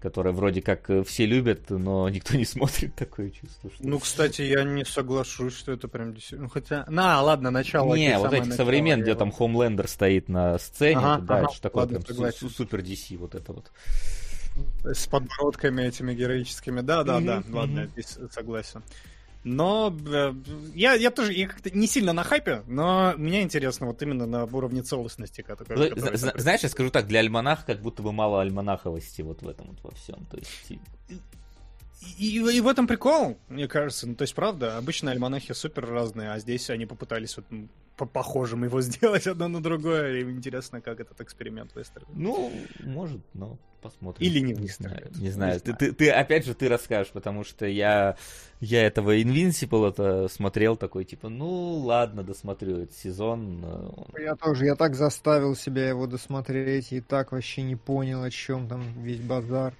которое 0.00 0.32
вроде 0.32 0.62
как 0.62 0.88
э, 0.88 1.04
все 1.04 1.26
любят, 1.26 1.68
но 1.68 2.08
никто 2.10 2.34
не 2.36 2.44
смотрит 2.44 2.94
такое 2.94 3.30
чувство. 3.30 3.70
Что... 3.70 3.86
Ну, 3.86 3.98
кстати, 3.98 4.42
я 4.42 4.64
не 4.64 4.84
соглашусь, 4.84 5.54
что 5.54 5.72
это 5.72 5.88
прям 5.88 6.14
действительно... 6.14 6.44
Ну, 6.44 6.48
хотя... 6.48 6.86
На, 6.88 7.20
ладно, 7.20 7.50
начало. 7.50 7.94
Не, 7.94 8.18
вот 8.18 8.32
эти 8.32 8.50
современные, 8.50 9.02
где 9.02 9.14
там 9.14 9.30
Хомлендер 9.30 9.86
стоит 9.88 10.28
на 10.28 10.58
сцене, 10.58 10.96
ага, 10.96 11.22
да, 11.22 11.38
ага, 11.38 11.48
это 11.50 11.60
такое 11.60 11.84
ладно, 11.84 12.00
прям 12.00 12.32
супер 12.32 12.80
DC 12.80 13.16
вот 13.18 13.34
это 13.34 13.52
вот. 13.52 13.70
С 14.84 15.06
подбородками 15.06 15.82
этими 15.82 16.14
героическими. 16.14 16.80
Да, 16.80 17.04
да, 17.04 17.20
да, 17.20 17.42
ладно, 17.50 17.86
здесь 17.86 18.18
согласен. 18.30 18.82
Но 19.42 19.96
э, 20.06 20.34
я, 20.74 20.92
я 20.92 21.10
тоже 21.10 21.32
я 21.32 21.48
как-то 21.48 21.70
не 21.70 21.86
сильно 21.86 22.12
на 22.12 22.24
хайпе, 22.24 22.62
но 22.66 23.14
мне 23.16 23.40
интересно 23.40 23.86
вот 23.86 24.02
именно 24.02 24.26
на 24.26 24.44
уровне 24.44 24.82
целостности. 24.82 25.40
Который, 25.40 25.90
который 25.90 26.16
Знаешь, 26.16 26.60
я 26.60 26.68
скажу 26.68 26.90
так, 26.90 27.06
для 27.06 27.20
альманаха 27.20 27.64
как 27.64 27.80
будто 27.80 28.02
бы 28.02 28.12
мало 28.12 28.42
альманаховости 28.42 29.22
вот 29.22 29.40
в 29.40 29.48
этом 29.48 29.68
вот 29.68 29.78
во 29.82 29.90
всем. 29.92 30.26
То 30.26 30.36
есть... 30.36 30.80
И, 32.18 32.38
и 32.38 32.60
в 32.60 32.68
этом 32.68 32.86
прикол, 32.86 33.36
мне 33.48 33.68
кажется. 33.68 34.06
Ну, 34.06 34.14
то 34.14 34.22
есть, 34.22 34.34
правда, 34.34 34.78
обычно 34.78 35.10
альманахи 35.10 35.52
супер 35.52 35.86
разные, 35.86 36.30
а 36.30 36.38
здесь 36.38 36.70
они 36.70 36.86
попытались 36.86 37.36
вот 37.36 37.46
по 37.96 38.06
похожим 38.06 38.64
его 38.64 38.80
сделать 38.80 39.26
одно 39.26 39.48
на 39.48 39.62
другое. 39.62 40.20
И 40.20 40.22
интересно, 40.22 40.80
как 40.80 41.00
этот 41.00 41.20
эксперимент 41.20 41.74
выстрелит. 41.74 42.08
Ну, 42.14 42.50
может, 42.80 43.20
но 43.34 43.58
посмотрим. 43.82 44.26
Или 44.26 44.40
не 44.40 44.54
выстрелит. 44.54 45.14
Не 45.16 45.20
знаю. 45.20 45.22
Не 45.22 45.30
знаю. 45.30 45.54
Не 45.54 45.58
ты, 45.60 45.64
знаю. 45.64 45.78
Ты, 45.78 45.92
ты, 45.92 46.10
опять 46.10 46.46
же, 46.46 46.54
ты 46.54 46.68
расскажешь, 46.68 47.12
потому 47.12 47.44
что 47.44 47.66
я, 47.66 48.16
я 48.60 48.86
этого 48.86 49.18
Invincible 49.18 49.90
это 49.90 50.28
смотрел 50.28 50.76
такой, 50.76 51.04
типа, 51.04 51.28
ну, 51.28 51.76
ладно, 51.78 52.22
досмотрю 52.22 52.78
этот 52.78 52.96
сезон. 52.96 54.06
Я 54.18 54.36
тоже, 54.36 54.64
я 54.64 54.74
так 54.74 54.94
заставил 54.94 55.54
себя 55.54 55.88
его 55.88 56.06
досмотреть 56.06 56.92
и 56.92 57.00
так 57.00 57.32
вообще 57.32 57.62
не 57.62 57.76
понял, 57.76 58.22
о 58.22 58.30
чем 58.30 58.68
там 58.68 59.02
весь 59.02 59.20
базар. 59.20 59.74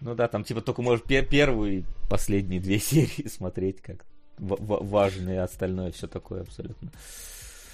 Ну 0.00 0.14
да, 0.14 0.28
там 0.28 0.44
типа 0.44 0.60
только 0.60 0.82
можешь 0.82 1.04
пер 1.04 1.24
первую 1.24 1.78
и 1.78 1.84
последние 2.08 2.60
две 2.60 2.78
серии 2.80 3.28
смотреть 3.28 3.80
как 3.80 4.04
важные, 4.38 5.42
остальное 5.42 5.92
все 5.92 6.06
такое 6.06 6.42
абсолютно. 6.42 6.90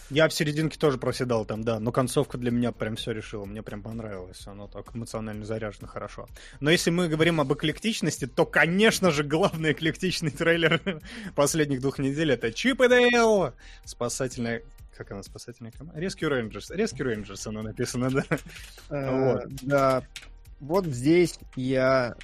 Я 0.08 0.28
в 0.28 0.32
серединке 0.32 0.78
тоже 0.78 0.98
проседал 0.98 1.44
там, 1.44 1.64
да, 1.64 1.80
но 1.80 1.90
концовка 1.90 2.38
для 2.38 2.52
меня 2.52 2.70
прям 2.70 2.94
все 2.94 3.10
решила, 3.10 3.44
мне 3.44 3.62
прям 3.62 3.82
понравилось, 3.82 4.46
оно 4.46 4.68
так 4.68 4.94
эмоционально 4.94 5.44
заряжено 5.44 5.88
хорошо. 5.88 6.28
Но 6.60 6.70
если 6.70 6.90
мы 6.90 7.08
говорим 7.08 7.40
об 7.40 7.52
эклектичности, 7.52 8.26
то, 8.26 8.46
конечно 8.46 9.10
же, 9.10 9.24
главный 9.24 9.72
эклектичный 9.72 10.30
трейлер 10.30 11.02
последних 11.34 11.80
двух 11.80 11.98
недель 11.98 12.30
это 12.30 12.52
Чип 12.52 12.82
и 12.82 12.88
Дейл! 12.88 13.52
Спасательная 13.84 14.62
как 14.96 15.10
она, 15.10 15.22
спасательная 15.22 15.72
команда? 15.72 16.00
Rescue 16.00 16.30
Rangers. 16.30 16.74
Rescue 16.74 17.04
Rangers 17.04 17.46
оно 17.46 17.60
написано, 17.60 18.10
да? 18.10 18.24
Э, 18.88 19.40
да, 19.60 20.02
вот 20.60 20.86
здесь 20.86 21.38
я 21.54 22.14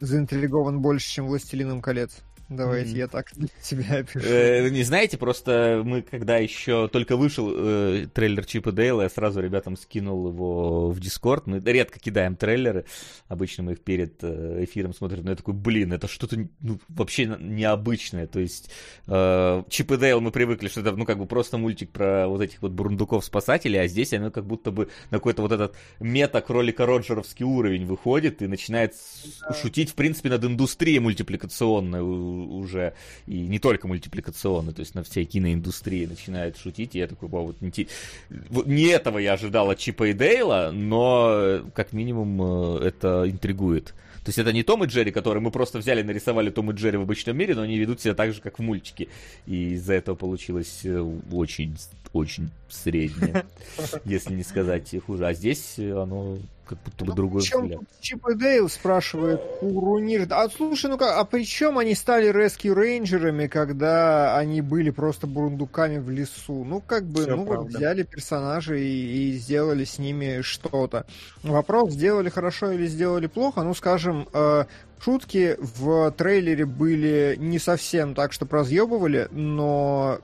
заинтригован 0.00 0.80
больше, 0.80 1.08
чем 1.08 1.26
«Властелином 1.26 1.82
колец». 1.82 2.22
Давайте 2.48 2.92
mm-hmm. 2.92 2.98
я 2.98 3.08
так 3.08 3.30
себя 3.60 3.84
опишу. 3.98 4.20
Э, 4.20 4.68
не 4.70 4.82
знаете, 4.82 5.18
просто 5.18 5.82
мы, 5.84 6.00
когда 6.00 6.38
еще 6.38 6.88
только 6.88 7.16
вышел 7.16 7.52
э, 7.54 8.06
трейлер 8.12 8.46
Чипа 8.46 8.72
Дейла, 8.72 9.02
я 9.02 9.10
сразу 9.10 9.40
ребятам 9.40 9.76
скинул 9.76 10.28
его 10.28 10.90
в 10.90 10.98
Дискорд. 10.98 11.46
Мы 11.46 11.60
редко 11.60 11.98
кидаем 11.98 12.36
трейлеры. 12.36 12.86
Обычно 13.28 13.64
мы 13.64 13.72
их 13.72 13.80
перед 13.80 14.24
э, 14.24 14.64
эфиром 14.64 14.94
смотрим. 14.94 15.24
Но 15.24 15.30
я 15.30 15.36
такой, 15.36 15.52
блин, 15.52 15.92
это 15.92 16.08
что-то 16.08 16.48
ну, 16.60 16.78
вообще 16.88 17.26
необычное. 17.38 18.26
То 18.26 18.40
есть 18.40 18.70
э, 19.06 19.62
Чип 19.68 19.92
и 19.92 19.96
Дейл 19.98 20.22
мы 20.22 20.30
привыкли, 20.30 20.68
что 20.68 20.80
это 20.80 20.92
ну 20.92 21.04
как 21.04 21.18
бы 21.18 21.26
просто 21.26 21.58
мультик 21.58 21.90
про 21.90 22.28
вот 22.28 22.40
этих 22.40 22.62
вот 22.62 22.72
бурундуков-спасателей, 22.72 23.82
а 23.82 23.88
здесь 23.88 24.14
оно 24.14 24.30
как 24.30 24.46
будто 24.46 24.70
бы 24.70 24.88
на 25.10 25.18
какой-то 25.18 25.42
вот 25.42 25.52
этот 25.52 25.76
мета-кролика 26.00 26.86
Роджеровский 26.86 27.44
уровень 27.44 27.84
выходит 27.84 28.40
и 28.40 28.46
начинает 28.46 28.94
шутить, 29.60 29.90
в 29.90 29.94
принципе, 29.94 30.30
над 30.30 30.44
индустрией 30.44 30.98
мультипликационной 31.00 32.00
уже, 32.38 32.94
и 33.26 33.40
не 33.40 33.58
только 33.58 33.88
мультипликационный, 33.88 34.72
то 34.72 34.80
есть 34.80 34.94
на 34.94 35.02
всей 35.02 35.24
киноиндустрии 35.24 36.06
начинает 36.06 36.56
шутить, 36.56 36.94
и 36.94 36.98
я 36.98 37.06
такой, 37.06 37.28
вот, 37.28 37.60
не, 37.60 37.88
вот 38.50 38.66
не 38.66 38.84
этого 38.84 39.18
я 39.18 39.34
ожидал 39.34 39.70
от 39.70 39.78
Чипа 39.78 40.08
и 40.08 40.12
Дейла, 40.12 40.70
но 40.72 41.62
как 41.74 41.92
минимум 41.92 42.78
э, 42.80 42.86
это 42.86 43.24
интригует. 43.28 43.94
То 44.28 44.30
есть 44.30 44.38
это 44.38 44.52
не 44.52 44.62
Том 44.62 44.84
и 44.84 44.86
Джерри, 44.86 45.10
которые 45.10 45.42
мы 45.42 45.50
просто 45.50 45.78
взяли, 45.78 46.02
нарисовали 46.02 46.50
Том 46.50 46.70
и 46.70 46.74
Джерри 46.74 46.98
в 46.98 47.02
обычном 47.02 47.34
мире, 47.34 47.54
но 47.54 47.62
они 47.62 47.78
ведут 47.78 48.02
себя 48.02 48.14
так 48.14 48.34
же, 48.34 48.42
как 48.42 48.58
в 48.58 48.62
мультике. 48.62 49.08
И 49.46 49.70
из-за 49.70 49.94
этого 49.94 50.16
получилось 50.16 50.80
э, 50.84 51.00
очень, 51.32 51.76
очень 52.12 52.50
среднее, 52.68 53.46
если 54.04 54.34
не 54.34 54.42
сказать 54.42 54.94
хуже. 55.06 55.26
А 55.26 55.32
здесь 55.32 55.78
оно 55.78 56.36
как 56.68 56.78
будто 56.82 57.04
бы 57.04 57.10
ну, 57.10 57.16
другой 57.16 57.42
причем 57.42 57.62
взгляд. 57.62 57.80
Чип 58.00 58.28
и 58.28 58.34
Дейл 58.34 58.68
спрашивает 58.68 59.40
Курунир. 59.60 60.26
А 60.30 60.48
слушай, 60.48 60.90
ну-ка, 60.90 61.18
а 61.18 61.24
при 61.24 61.44
чем 61.44 61.78
они 61.78 61.94
стали 61.94 62.30
Rescue 62.30 62.74
Рейнджерами, 62.74 63.46
когда 63.46 64.36
они 64.36 64.60
были 64.60 64.90
просто 64.90 65.26
бурундуками 65.26 65.98
в 65.98 66.10
лесу? 66.10 66.64
Ну, 66.64 66.80
как 66.80 67.04
бы, 67.04 67.22
Все 67.22 67.36
ну 67.36 67.46
правда. 67.46 67.62
вот 67.62 67.74
взяли 67.74 68.02
персонажей 68.02 68.82
и, 68.82 69.30
и 69.30 69.32
сделали 69.38 69.84
с 69.84 69.98
ними 69.98 70.42
что-то. 70.42 71.06
Вопрос, 71.42 71.92
сделали 71.92 72.28
хорошо 72.28 72.72
или 72.72 72.86
сделали 72.86 73.26
плохо? 73.26 73.62
Ну, 73.62 73.74
скажем, 73.74 74.28
э, 74.32 74.64
шутки 75.00 75.56
в 75.58 76.10
трейлере 76.12 76.66
были 76.66 77.36
не 77.38 77.58
совсем 77.58 78.14
так, 78.14 78.32
что 78.32 78.46
разъебывали, 78.50 79.28
но 79.30 80.20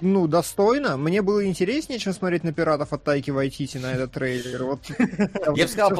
ну, 0.00 0.26
достойно. 0.26 0.96
Мне 0.96 1.22
было 1.22 1.46
интереснее, 1.46 1.98
чем 1.98 2.12
смотреть 2.12 2.44
на 2.44 2.52
пиратов 2.52 2.92
от 2.92 3.04
Тайки 3.04 3.30
Вайтити 3.30 3.78
на 3.78 3.92
этот 3.92 4.12
трейлер. 4.12 4.64
Вот, 4.64 4.80
Я 5.56 5.64
бы 5.64 5.68
сказал, 5.68 5.90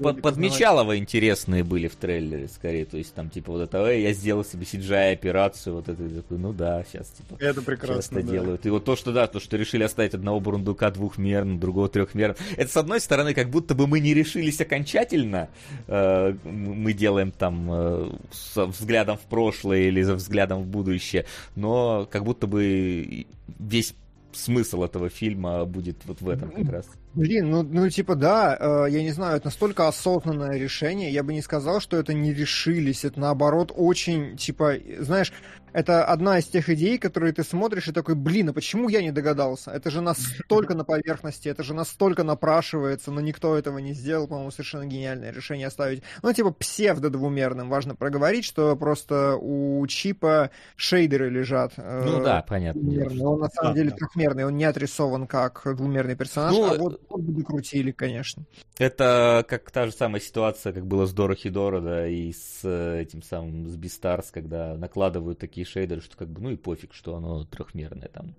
под, 0.00 0.22
подмечалово 0.22 0.98
интересные 0.98 1.64
были 1.64 1.88
в 1.88 1.96
трейлере, 1.96 2.48
скорее. 2.48 2.84
То 2.84 2.96
есть 2.96 3.14
там, 3.14 3.30
типа, 3.30 3.52
вот 3.52 3.62
это, 3.62 3.90
я 3.90 4.12
сделал 4.12 4.44
себе 4.44 4.64
CGI-операцию, 4.64 5.76
вот 5.76 5.88
это, 5.88 6.08
такой, 6.08 6.38
ну 6.38 6.52
да, 6.52 6.84
сейчас, 6.90 7.08
типа, 7.08 7.36
Это 7.40 7.62
прекрасно, 7.62 8.22
да. 8.22 8.30
делают. 8.30 8.66
И 8.66 8.70
вот 8.70 8.84
то, 8.84 8.96
что, 8.96 9.12
да, 9.12 9.26
то, 9.26 9.40
что 9.40 9.56
решили 9.56 9.82
оставить 9.82 10.14
одного 10.14 10.40
бурундука 10.40 10.90
двухмерным, 10.90 11.58
другого 11.58 11.88
трехмерным. 11.88 12.36
Это, 12.56 12.70
с 12.70 12.76
одной 12.76 13.00
стороны, 13.00 13.34
как 13.34 13.50
будто 13.50 13.74
бы 13.74 13.86
мы 13.86 14.00
не 14.00 14.14
решились 14.14 14.60
окончательно. 14.60 15.48
Э, 15.86 16.34
мы 16.44 16.92
делаем 16.92 17.30
там 17.30 17.68
э, 17.70 18.10
со 18.32 18.66
взглядом 18.66 19.16
в 19.16 19.22
прошлое 19.22 19.88
или 19.88 20.02
за 20.02 20.14
взглядом 20.14 20.62
в 20.62 20.66
будущее. 20.66 21.26
Но 21.56 22.06
как 22.10 22.24
будто 22.24 22.46
бы 22.46 23.13
весь 23.58 23.94
смысл 24.32 24.82
этого 24.82 25.08
фильма 25.08 25.64
будет 25.64 25.96
вот 26.06 26.20
в 26.20 26.28
этом 26.28 26.50
как 26.50 26.68
раз. 26.70 26.86
Блин, 27.14 27.50
ну, 27.50 27.62
ну 27.62 27.88
типа 27.88 28.16
да, 28.16 28.56
э, 28.58 28.90
я 28.90 29.02
не 29.02 29.12
знаю, 29.12 29.36
это 29.36 29.46
настолько 29.46 29.86
осознанное 29.86 30.58
решение, 30.58 31.12
я 31.12 31.22
бы 31.22 31.32
не 31.32 31.42
сказал, 31.42 31.80
что 31.80 31.96
это 31.96 32.12
не 32.12 32.34
решились, 32.34 33.04
это 33.04 33.20
наоборот 33.20 33.72
очень, 33.74 34.36
типа, 34.36 34.74
знаешь, 34.98 35.32
это 35.74 36.04
одна 36.04 36.38
из 36.38 36.46
тех 36.46 36.70
идей, 36.70 36.98
которые 36.98 37.32
ты 37.32 37.42
смотришь 37.42 37.88
и 37.88 37.92
такой, 37.92 38.14
блин, 38.14 38.48
а 38.50 38.52
почему 38.52 38.88
я 38.88 39.02
не 39.02 39.10
догадался? 39.12 39.72
Это 39.72 39.90
же 39.90 40.00
настолько 40.00 40.74
на 40.74 40.84
поверхности, 40.84 41.48
это 41.48 41.62
же 41.64 41.74
настолько 41.74 42.22
напрашивается, 42.22 43.10
но 43.10 43.20
никто 43.20 43.58
этого 43.58 43.78
не 43.78 43.92
сделал, 43.92 44.28
по-моему, 44.28 44.52
совершенно 44.52 44.86
гениальное 44.86 45.32
решение 45.32 45.66
оставить. 45.66 46.02
Ну, 46.22 46.32
типа, 46.32 46.52
псевдо-двумерным. 46.52 47.68
Важно 47.68 47.94
проговорить, 47.96 48.44
что 48.44 48.76
просто 48.76 49.36
у 49.40 49.84
чипа 49.88 50.50
шейдеры 50.76 51.28
лежат. 51.28 51.72
э, 51.76 52.04
Ну 52.04 52.22
да, 52.22 52.42
понятно. 52.48 52.80
двумерные. 52.80 53.26
Он 53.26 53.40
на 53.40 53.48
самом 53.50 53.72
Да, 53.72 53.78
деле 53.78 53.90
да. 53.90 53.96
трехмерный, 53.96 54.44
он 54.46 54.56
не 54.56 54.64
отрисован 54.64 55.26
как 55.26 55.62
двумерный 55.76 56.14
персонаж, 56.14 56.52
Ну, 56.54 56.70
а 56.70 56.74
вот, 56.78 57.00
вот 57.08 57.20
бы 57.20 57.32
докрутили, 57.32 57.90
конечно. 57.90 58.44
Это 58.78 59.44
как 59.48 59.70
та 59.72 59.86
же 59.86 59.92
самая 59.92 60.20
ситуация, 60.20 60.72
как 60.72 60.86
было 60.86 61.06
с 61.06 61.12
Дора 61.12 61.34
Хидора, 61.34 61.80
да, 61.80 62.06
и 62.06 62.32
с 62.32 62.60
э, 62.62 63.00
этим 63.02 63.22
самым, 63.22 63.66
с 63.68 63.76
Beastars, 63.76 64.26
когда 64.30 64.76
накладывают 64.76 65.38
такие 65.38 65.63
шейдеры, 65.64 66.00
что 66.00 66.16
как 66.16 66.28
бы, 66.28 66.40
ну 66.40 66.50
и 66.50 66.56
пофиг, 66.56 66.94
что 66.94 67.16
оно 67.16 67.44
трехмерное 67.44 68.08
там. 68.08 68.34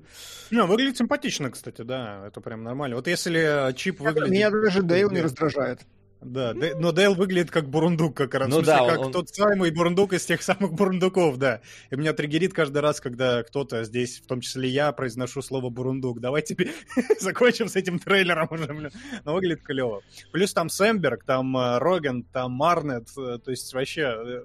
Ну, 0.52 0.66
выглядит 0.68 0.98
симпатично, 0.98 1.52
кстати, 1.52 1.82
да, 1.82 2.26
это 2.28 2.42
прям 2.42 2.64
нормально. 2.64 2.96
Вот 2.96 3.08
если 3.08 3.74
чип 3.76 4.00
выглядит... 4.00 4.30
Меня 4.30 4.50
даже 4.52 4.82
Дейл 4.84 5.10
не 5.10 5.22
раздражает. 5.22 5.82
Да, 6.22 6.54
но 6.56 6.92
Дейл 6.92 7.14
выглядит 7.14 7.52
как 7.52 7.70
бурундук 7.70 8.18
как 8.18 8.34
раз. 8.34 8.48
Ну 8.50 8.62
в 8.62 8.66
смысле, 8.66 8.74
да, 8.74 8.90
как 8.90 9.00
он- 9.00 9.12
тот 9.12 9.30
самый 9.30 9.70
бурундук 9.70 10.14
из 10.14 10.26
тех 10.26 10.42
самых 10.42 10.74
бурундуков, 10.74 11.38
да. 11.38 11.62
И 11.92 11.96
меня 11.96 12.14
триггерит 12.14 12.52
каждый 12.52 12.80
раз, 12.80 13.00
когда 13.00 13.44
кто-то 13.44 13.84
здесь, 13.84 14.22
в 14.22 14.26
том 14.26 14.42
числе 14.42 14.70
я, 14.70 14.92
произношу 14.92 15.44
слово 15.44 15.70
бурундук. 15.70 16.20
Давайте 16.22 16.56
пи- 16.56 16.72
закончим 17.20 17.68
с 17.68 17.76
этим 17.76 18.00
трейлером 18.00 18.48
уже, 18.50 18.66
блин. 18.74 18.92
Но 19.24 19.36
выглядит 19.36 19.62
клево. 19.62 20.02
Плюс 20.32 20.52
там 20.52 20.70
Сэмберг, 20.70 21.26
там 21.26 21.56
э, 21.58 21.78
Роген, 21.78 22.24
там 22.24 22.54
Марнет. 22.54 23.08
э, 23.18 23.38
То 23.44 23.52
есть 23.52 23.72
вообще... 23.74 24.42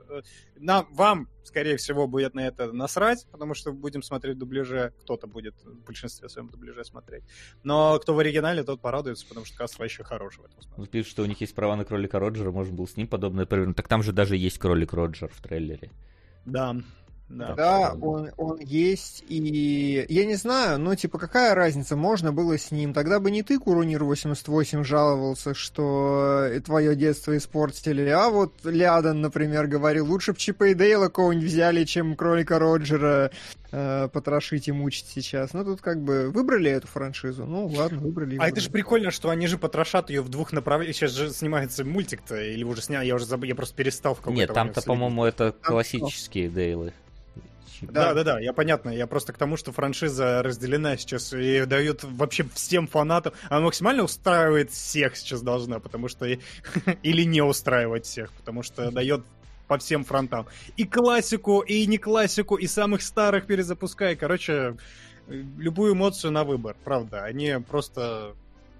Нам, 0.60 0.86
вам, 0.92 1.28
скорее 1.42 1.78
всего, 1.78 2.06
будет 2.06 2.34
на 2.34 2.46
это 2.46 2.70
насрать, 2.70 3.26
потому 3.32 3.54
что 3.54 3.72
будем 3.72 4.02
смотреть 4.02 4.36
в 4.36 4.38
дубляже. 4.38 4.92
Кто-то 5.00 5.26
будет 5.26 5.54
в 5.64 5.84
большинстве 5.84 6.28
своем 6.28 6.48
дубляже 6.48 6.84
смотреть. 6.84 7.24
Но 7.62 7.98
кто 7.98 8.14
в 8.14 8.18
оригинале, 8.18 8.62
тот 8.62 8.80
порадуется, 8.80 9.26
потому 9.26 9.46
что 9.46 9.56
каст 9.56 9.78
вообще 9.78 10.04
хороший 10.04 10.42
в 10.42 10.44
этом 10.44 10.60
смысле. 10.60 10.82
Он 10.82 10.86
пишет, 10.86 11.10
что 11.10 11.22
у 11.22 11.26
них 11.26 11.40
есть 11.40 11.54
права 11.54 11.76
на 11.76 11.84
кролика 11.84 12.18
Роджера, 12.18 12.50
можно 12.50 12.74
было 12.74 12.86
с 12.86 12.96
ним 12.96 13.08
подобное 13.08 13.46
провернуть. 13.46 13.76
Так 13.76 13.88
там 13.88 14.02
же 14.02 14.12
даже 14.12 14.36
есть 14.36 14.58
кролик 14.58 14.92
Роджер 14.92 15.30
в 15.32 15.40
трейлере. 15.40 15.90
Да, 16.44 16.76
да. 17.30 17.54
Да, 17.54 17.96
он, 18.00 18.30
он 18.36 18.58
есть, 18.58 19.22
и 19.28 20.04
я 20.08 20.26
не 20.26 20.34
знаю, 20.34 20.80
ну, 20.80 20.94
типа, 20.96 21.18
какая 21.18 21.54
разница, 21.54 21.94
можно 21.94 22.32
было 22.32 22.58
с 22.58 22.72
ним. 22.72 22.92
Тогда 22.92 23.20
бы 23.20 23.30
не 23.30 23.44
ты, 23.44 23.58
Курунир 23.60 24.02
88, 24.02 24.82
жаловался, 24.82 25.54
что 25.54 26.48
твое 26.64 26.96
детство 26.96 27.36
испортили, 27.36 28.08
а 28.08 28.30
вот 28.30 28.54
Лядан, 28.64 29.20
например, 29.20 29.68
говорил, 29.68 30.06
лучше 30.06 30.32
бы 30.32 30.38
Чипа 30.38 30.68
и 30.68 30.74
Дейла 30.74 31.08
кого-нибудь 31.08 31.46
взяли, 31.46 31.84
чем 31.84 32.16
кролика 32.16 32.58
Роджера 32.58 33.30
э, 33.70 34.08
потрошить 34.12 34.66
и 34.66 34.72
мучить 34.72 35.06
сейчас. 35.06 35.52
Ну, 35.52 35.64
тут 35.64 35.80
как 35.80 36.02
бы 36.02 36.30
выбрали 36.30 36.72
эту 36.72 36.88
франшизу, 36.88 37.46
ну, 37.46 37.66
ладно, 37.66 38.00
выбрали. 38.00 38.38
А 38.40 38.48
это 38.48 38.60
же 38.60 38.70
прикольно, 38.70 39.12
что 39.12 39.30
они 39.30 39.46
же 39.46 39.56
потрошат 39.56 40.10
ее 40.10 40.22
в 40.22 40.30
двух 40.30 40.52
направлениях. 40.52 40.96
Сейчас 40.96 41.12
же 41.12 41.30
снимается 41.30 41.84
мультик-то, 41.84 42.42
или 42.42 42.64
уже 42.64 42.82
снял, 42.82 43.02
я 43.02 43.14
уже 43.14 43.26
забыл, 43.26 43.46
я 43.46 43.54
просто 43.54 43.76
перестал 43.76 44.14
в 44.14 44.18
какой-то 44.18 44.40
Нет, 44.40 44.52
там-то, 44.52 44.82
по-моему, 44.82 45.24
это 45.24 45.54
классические 45.62 46.48
Дейлы. 46.48 46.92
Чип. 47.80 47.90
Да, 47.90 48.14
да, 48.14 48.24
да, 48.24 48.40
я 48.40 48.52
понятно. 48.52 48.90
Я 48.90 49.06
просто 49.06 49.32
к 49.32 49.38
тому, 49.38 49.56
что 49.56 49.72
франшиза 49.72 50.42
разделена 50.42 50.96
сейчас 50.96 51.32
и 51.32 51.64
дает 51.64 52.04
вообще 52.04 52.44
всем 52.54 52.86
фанатам. 52.86 53.32
Она 53.48 53.62
максимально 53.62 54.04
устраивает 54.04 54.70
всех 54.70 55.16
сейчас 55.16 55.42
должна, 55.42 55.80
потому 55.80 56.08
что... 56.08 56.26
Или 57.02 57.22
не 57.24 57.42
устраивать 57.42 58.04
всех, 58.04 58.32
потому 58.32 58.62
что 58.62 58.90
дает 58.90 59.22
по 59.66 59.78
всем 59.78 60.04
фронтам. 60.04 60.46
И 60.76 60.84
классику, 60.84 61.60
и 61.60 61.86
не 61.86 61.98
классику, 61.98 62.56
и 62.56 62.66
самых 62.66 63.02
старых 63.02 63.46
перезапускай. 63.46 64.16
Короче, 64.16 64.76
любую 65.28 65.94
эмоцию 65.94 66.32
на 66.32 66.44
выбор, 66.44 66.76
правда. 66.84 67.24
Они 67.24 67.54
просто 67.68 68.34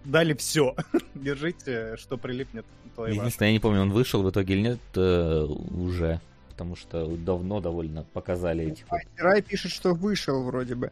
дали 0.05 0.35
все. 0.35 0.75
Держите, 1.15 1.97
что 1.97 2.17
прилипнет. 2.17 2.67
Единственное, 2.99 3.49
я 3.49 3.53
не 3.53 3.61
помню, 3.61 3.83
он 3.83 3.93
вышел 3.93 4.23
в 4.23 4.31
итоге 4.31 4.55
или 4.55 4.63
нет 4.63 4.81
э, 4.95 5.45
уже. 5.45 6.21
Потому 6.61 6.77
что 6.77 7.07
давно 7.17 7.59
довольно 7.63 8.03
показали 8.13 8.67
этих 8.67 8.85
Рай 9.17 9.41
пишет, 9.41 9.73
что 9.73 9.95
вышел 9.95 10.43
вроде 10.45 10.75
бы. 10.75 10.91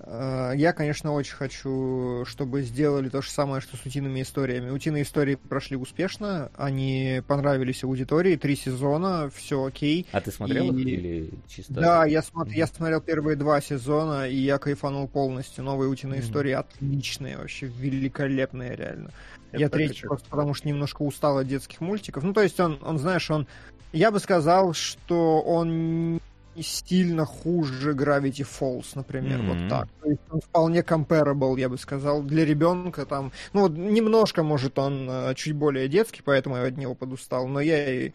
Э, 0.00 0.50
Я, 0.56 0.72
конечно, 0.72 1.12
очень 1.12 1.36
хочу, 1.36 2.24
чтобы 2.26 2.62
сделали 2.62 3.08
то 3.08 3.22
же 3.22 3.30
самое, 3.30 3.60
что 3.60 3.76
с 3.76 3.86
утиными 3.86 4.22
историями. 4.22 4.70
Утиные 4.70 5.04
истории 5.04 5.36
прошли 5.36 5.76
успешно, 5.76 6.50
они 6.56 7.22
понравились 7.28 7.84
аудитории, 7.84 8.34
три 8.34 8.56
сезона, 8.56 9.30
все 9.32 9.64
окей. 9.64 10.06
А 10.10 10.20
ты 10.20 10.32
смотрел 10.32 10.72
их 10.76 10.84
И- 10.84 10.90
или 10.90 11.30
чисто? 11.46 11.74
Да, 11.74 12.04
я, 12.04 12.18
смотр- 12.18 12.50
я 12.50 12.66
смотрел 12.66 13.00
первые 13.00 13.36
два 13.36 13.60
сезона, 13.60 14.28
и 14.28 14.34
я 14.34 14.58
кайфанул 14.58 15.06
полностью. 15.06 15.62
Новые 15.62 15.88
утиные 15.88 16.18
Мгм. 16.18 16.26
истории 16.28 16.50
отличные, 16.52 17.36
вообще 17.36 17.66
великолепные, 17.68 18.74
реально. 18.74 19.12
Это 19.52 19.60
я 19.60 19.68
третий 19.68 19.94
хочу. 19.94 20.08
просто 20.08 20.28
потому 20.28 20.52
что 20.54 20.66
немножко 20.66 21.02
устал 21.02 21.38
от 21.38 21.46
детских 21.46 21.80
мультиков. 21.80 22.24
Ну, 22.24 22.32
то 22.32 22.42
есть 22.42 22.58
он, 22.58 22.80
он, 22.82 22.98
знаешь, 22.98 23.30
он... 23.30 23.46
Я 23.92 24.10
бы 24.10 24.18
сказал, 24.20 24.72
что 24.74 25.40
он 25.40 26.20
не 26.56 26.62
сильно 26.62 27.24
хуже 27.26 27.92
Gravity 27.92 28.46
Falls, 28.46 28.86
например, 28.94 29.42
Мгм. 29.42 29.48
вот 29.48 29.68
так. 29.68 29.88
То 30.02 30.08
есть 30.08 30.20
он 30.30 30.40
вполне 30.40 30.80
comparable, 30.80 31.58
я 31.60 31.68
бы 31.68 31.76
сказал, 31.78 32.22
для 32.22 32.44
ребенка 32.44 33.04
там... 33.04 33.32
Ну, 33.52 33.62
вот 33.62 33.72
немножко, 33.72 34.42
может, 34.42 34.78
он 34.78 35.06
э, 35.08 35.34
чуть 35.34 35.54
более 35.54 35.88
детский, 35.88 36.22
поэтому 36.24 36.56
я 36.56 36.64
от 36.64 36.76
него 36.76 36.94
подустал, 36.94 37.46
но 37.46 37.60
я 37.60 38.06
и... 38.06 38.12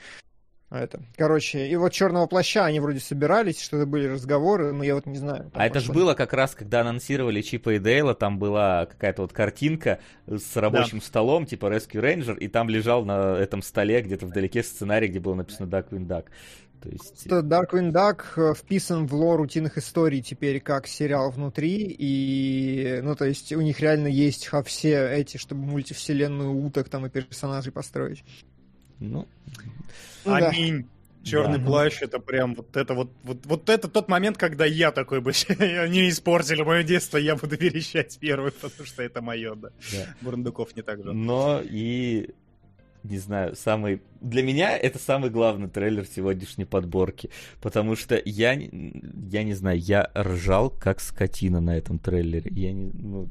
Это, 0.72 1.02
короче, 1.18 1.68
и 1.68 1.76
вот 1.76 1.92
черного 1.92 2.28
плаща 2.28 2.64
они 2.64 2.80
вроде 2.80 3.02
собирались, 3.02 3.62
что-то 3.62 3.86
были 3.86 4.08
разговоры, 4.08 4.72
но 4.72 4.86
я 4.86 4.96
вот 4.96 5.06
не 5.06 5.18
знаю. 5.18 5.52
А 5.54 5.68
это 5.68 5.82
же 5.82 5.92
было 5.92 6.14
как 6.14 6.32
раз, 6.32 6.56
когда 6.56 6.80
анонсировали 6.80 7.42
Чипа 7.42 7.72
и 7.72 7.80
Дейла, 7.80 8.16
там 8.16 8.40
была 8.40 8.86
какая-то 8.86 9.24
вот 9.24 9.34
картинка 9.34 10.00
с 10.28 10.56
рабочим 10.56 11.02
столом, 11.02 11.46
типа 11.46 11.66
Rescue 11.66 12.02
Ranger, 12.02 12.38
и 12.38 12.48
там 12.48 12.70
лежал 12.70 13.04
на 13.04 13.36
этом 13.36 13.62
столе 13.62 14.02
где-то 14.02 14.26
вдалеке 14.26 14.64
сценарий, 14.64 15.10
где 15.10 15.20
было 15.20 15.34
написано 15.34 15.68
Darkwing 15.68 16.08
Duck. 16.08 16.28
То 16.82 16.90
есть... 16.90 17.28
Darkwing 17.28 17.92
Duck 17.92 18.24
э, 18.38 18.54
вписан 18.56 19.06
в 19.06 19.14
лор 19.14 19.40
утиных 19.40 19.78
историй 19.78 20.22
теперь 20.22 20.60
как 20.60 20.88
сериал 20.88 21.30
внутри, 21.30 21.96
и, 22.00 23.02
ну, 23.04 23.16
то 23.16 23.26
есть 23.26 23.52
у 23.54 23.62
них 23.62 23.80
реально 23.82 24.08
есть 24.08 24.50
все 24.66 25.08
эти, 25.12 25.38
чтобы 25.38 25.64
мультивселенную 25.64 26.52
уток 26.54 26.90
там 26.90 27.06
и 27.06 27.10
персонажей 27.10 27.72
построить. 27.72 28.24
Ну, 29.02 29.28
Ну 30.26 30.40
да. 30.40 30.50
Аминь. 30.50 30.88
Черный 31.24 31.60
Да. 31.60 31.66
плащ 31.66 32.02
это 32.02 32.18
прям 32.20 32.56
вот 32.56 32.76
это 32.76 32.96
вот, 32.96 33.12
вот 33.24 33.46
вот 33.46 33.70
это 33.70 33.88
тот 33.88 34.10
момент, 34.10 34.38
когда 34.38 34.66
я 34.66 34.92
такой 34.92 35.22
бы 35.22 35.34
они 35.60 36.10
испортили 36.10 36.64
мое 36.64 36.84
детство, 36.84 37.18
я 37.18 37.36
буду 37.36 37.58
верещать 37.58 38.18
первый, 38.20 38.52
потому 38.52 38.88
что 38.88 39.04
это 39.04 39.22
мое, 39.22 39.54
да. 39.56 39.70
да. 39.92 40.16
Бурундуков 40.22 40.76
не 40.76 40.82
так 40.82 41.04
же. 41.04 41.14
Но 41.14 41.62
и 41.64 42.32
не 43.04 43.18
знаю, 43.18 43.56
самый... 43.56 44.02
Для 44.20 44.44
меня 44.44 44.78
это 44.78 45.00
самый 45.00 45.30
главный 45.32 45.70
трейлер 45.70 46.06
сегодняшней 46.06 46.66
подборки, 46.66 47.30
потому 47.60 47.96
что 47.96 48.22
я, 48.24 48.56
не- 48.56 49.04
я 49.32 49.44
не 49.44 49.54
знаю, 49.54 49.80
я 49.80 50.12
ржал 50.16 50.70
как 50.70 51.02
скотина 51.02 51.60
на 51.62 51.76
этом 51.76 51.98
трейлере. 51.98 52.52
Я 52.54 52.72
не... 52.72 52.92
Ну... 52.94 53.30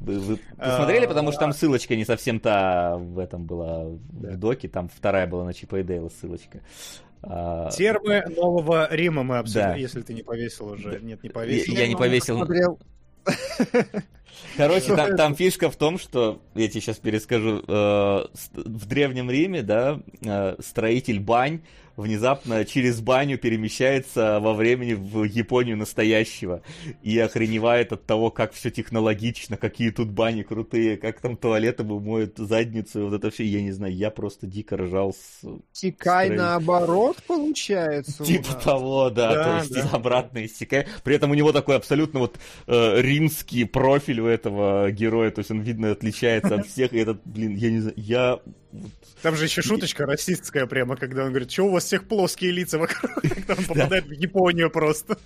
Вы, 0.00 0.18
вы 0.18 0.38
посмотрели, 0.58 1.04
А, 1.06 1.08
потому 1.08 1.30
что 1.32 1.40
там 1.40 1.52
ссылочка 1.52 1.96
не 1.96 2.04
совсем 2.04 2.38
та 2.40 2.96
в 2.96 3.18
этом 3.18 3.44
была, 3.46 3.84
Да. 4.10 4.30
в 4.32 4.36
доке, 4.36 4.68
там 4.68 4.88
вторая 4.88 5.26
была 5.26 5.44
на 5.44 5.54
Чипа 5.54 5.76
и 5.80 5.82
Дейла 5.82 6.10
ссылочка. 6.10 6.60
А, 7.22 7.70
Термы 7.70 8.24
Нового 8.36 8.88
Рима 8.94 9.22
мы 9.22 9.38
обсудили, 9.38 9.62
Да. 9.64 9.74
если 9.76 10.02
ты 10.02 10.14
не 10.14 10.22
повесил 10.22 10.68
уже. 10.68 10.92
Да. 10.92 10.98
Нет, 11.00 11.22
не 11.22 11.30
повесил. 11.30 11.74
я 11.74 11.88
не 11.88 11.96
повесил. 11.96 12.36
Смотрел. 12.36 12.78
Короче, 14.56 14.94
там, 14.94 15.16
там 15.16 15.34
фишка 15.34 15.70
в 15.70 15.76
том, 15.76 15.98
что, 15.98 16.40
я 16.54 16.68
тебе 16.68 16.80
сейчас 16.80 16.96
перескажу, 16.98 17.62
э, 17.66 18.26
в 18.54 18.86
Древнем 18.86 19.30
Риме, 19.30 19.62
да, 19.62 20.00
э, 20.24 20.56
строитель 20.60 21.20
бань 21.20 21.62
внезапно 21.96 22.64
через 22.64 23.00
баню 23.00 23.38
перемещается 23.38 24.38
во 24.40 24.54
времени 24.54 24.94
в 24.94 25.24
Японию 25.24 25.76
настоящего 25.76 26.62
и 27.02 27.18
охреневает 27.18 27.92
от 27.92 28.04
того, 28.06 28.30
как 28.30 28.52
все 28.52 28.70
технологично, 28.70 29.56
какие 29.56 29.90
тут 29.90 30.10
бани 30.10 30.42
крутые, 30.42 30.96
как 30.96 31.20
там 31.20 31.36
туалеты 31.36 31.84
моют 31.84 32.38
задницу, 32.38 33.06
вот 33.06 33.14
это 33.14 33.30
все, 33.30 33.44
я 33.44 33.62
не 33.62 33.72
знаю, 33.72 33.94
я 33.94 34.10
просто 34.10 34.46
дико 34.46 34.76
ржал 34.76 35.14
с... 35.14 35.46
Тикай 35.72 36.26
Строитель. 36.26 36.36
наоборот, 36.36 37.22
получается. 37.26 38.24
Типа 38.24 38.54
того, 38.54 39.10
да, 39.10 39.34
Да, 39.34 39.44
то 39.44 39.56
есть 39.58 39.90
да. 39.90 39.96
обратно 39.96 40.44
иссякает. 40.44 40.88
При 41.04 41.14
этом 41.14 41.30
у 41.30 41.34
него 41.34 41.52
такой 41.52 41.76
абсолютно 41.76 42.20
вот 42.20 42.38
э, 42.66 43.00
римский 43.00 43.64
профиль 43.64 44.20
у 44.20 44.26
этого 44.26 44.90
героя, 44.90 45.30
то 45.30 45.40
есть 45.40 45.50
он, 45.50 45.60
видно, 45.60 45.92
отличается 45.92 46.56
от 46.56 46.66
всех, 46.66 46.92
и 46.92 46.98
этот, 46.98 47.20
блин, 47.24 47.54
я 47.54 47.70
не 47.70 47.80
знаю, 47.80 47.94
я... 47.96 48.40
Там 49.22 49.36
же 49.36 49.44
еще 49.44 49.62
шуточка 49.62 50.04
расистская 50.04 50.66
прямо, 50.66 50.96
когда 50.96 51.24
он 51.24 51.30
говорит, 51.30 51.50
что 51.50 51.64
у 51.64 51.70
вас 51.70 51.85
всех 51.86 52.06
плоские 52.08 52.50
лица 52.50 52.78
вокруг, 52.78 53.12
когда 53.22 53.54
он 53.54 53.64
попадает 53.64 54.06
в 54.06 54.12
Японию 54.12 54.70
просто. 54.70 55.16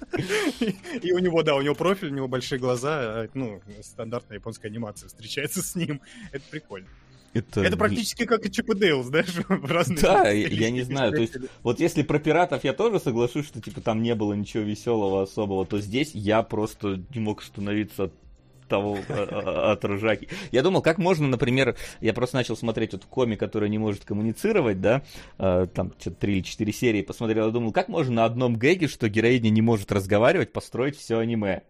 И- 1.02 1.12
у 1.12 1.18
него, 1.18 1.42
да, 1.42 1.56
у 1.56 1.62
него 1.62 1.74
профиль, 1.74 2.08
у 2.08 2.14
него 2.14 2.28
большие 2.28 2.58
глаза, 2.58 3.00
а, 3.22 3.28
ну, 3.34 3.60
стандартная 3.82 4.36
японская 4.38 4.70
анимация 4.70 5.08
встречается 5.08 5.62
с 5.62 5.74
ним. 5.74 6.00
Это 6.32 6.44
прикольно. 6.50 6.86
Это, 7.32 7.60
Это 7.60 7.76
практически 7.76 8.26
как 8.26 8.44
и 8.44 8.50
Чип 8.50 8.70
и 8.70 8.74
Дейл, 8.74 9.04
знаешь, 9.04 9.28
в 9.48 9.70
разные 9.70 10.00
Да, 10.00 10.28
я- 10.30 10.70
не 10.70 10.82
знаю, 10.82 11.12
то 11.12 11.20
есть. 11.20 11.36
Вот 11.62 11.78
если 11.80 12.02
про 12.02 12.18
пиратов 12.18 12.64
я 12.64 12.72
тоже 12.72 12.98
соглашусь, 12.98 13.46
что 13.46 13.60
типа 13.60 13.80
там 13.80 14.02
не 14.02 14.14
было 14.16 14.34
ничего 14.34 14.62
веселого 14.64 15.22
особого, 15.22 15.64
то 15.64 15.80
здесь 15.80 16.10
я 16.14 16.42
просто 16.42 17.00
не 17.14 17.20
мог 17.20 17.42
остановиться 17.42 18.04
от 18.04 18.12
того, 18.70 18.98
а, 19.08 19.28
а, 19.30 19.72
от 19.72 19.84
ржаки. 19.84 20.28
Я 20.52 20.62
думал, 20.62 20.80
как 20.80 20.96
можно, 20.96 21.26
например, 21.26 21.76
я 22.00 22.14
просто 22.14 22.36
начал 22.36 22.56
смотреть 22.56 22.92
вот 22.92 23.04
коми, 23.04 23.34
который 23.34 23.68
не 23.68 23.78
может 23.78 24.04
коммуницировать, 24.04 24.80
да, 24.80 25.02
там 25.36 25.92
что-то 25.98 26.16
3 26.16 26.32
или 26.32 26.40
4 26.42 26.72
серии 26.72 27.02
посмотрел, 27.02 27.46
я 27.46 27.52
думал, 27.52 27.72
как 27.72 27.88
можно 27.88 28.14
на 28.14 28.24
одном 28.24 28.56
гэге, 28.56 28.88
что 28.88 29.08
героиня 29.08 29.50
не 29.50 29.60
может 29.60 29.92
разговаривать, 29.92 30.52
построить 30.52 30.96
все 30.96 31.18
аниме. 31.18 31.62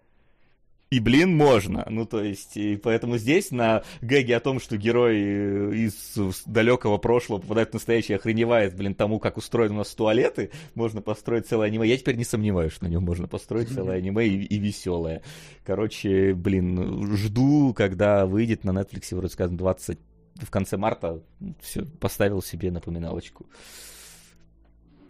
И, 0.91 0.99
блин, 0.99 1.37
можно. 1.37 1.87
Ну, 1.89 2.05
то 2.05 2.21
есть, 2.21 2.57
и 2.57 2.77
поэтому 2.77 3.17
здесь 3.17 3.53
на 3.53 3.85
гэге 4.01 4.37
о 4.37 4.41
том, 4.41 4.59
что 4.59 4.77
герой 4.77 5.21
э, 5.21 5.75
из 5.75 6.19
далекого 6.47 6.99
прошлого 6.99 7.39
попадает 7.39 7.71
в 7.71 7.75
настоящее, 7.75 8.17
охреневает, 8.17 8.75
блин, 8.75 8.97
тому, 8.97 9.21
как 9.21 9.37
устроены 9.37 9.75
у 9.75 9.79
нас 9.79 9.95
туалеты, 9.95 10.51
можно 10.75 11.01
построить 11.01 11.47
целое 11.47 11.69
аниме. 11.69 11.87
Я 11.87 11.97
теперь 11.97 12.17
не 12.17 12.25
сомневаюсь, 12.25 12.73
что 12.73 12.87
на 12.87 12.89
нем 12.89 13.05
можно 13.05 13.29
построить 13.29 13.69
целое 13.69 13.99
аниме 13.99 14.27
и, 14.27 14.43
и 14.43 14.59
веселое. 14.59 15.23
Короче, 15.65 16.35
блин, 16.35 17.17
жду, 17.17 17.73
когда 17.73 18.27
выйдет 18.27 18.65
на 18.65 18.73
Netflix, 18.73 19.15
вроде 19.15 19.33
сказано, 19.33 19.59
20 19.59 19.97
в 20.43 20.51
конце 20.51 20.77
марта. 20.77 21.23
Все, 21.61 21.85
поставил 21.85 22.43
себе 22.43 22.73
напоминалочку. 22.73 23.47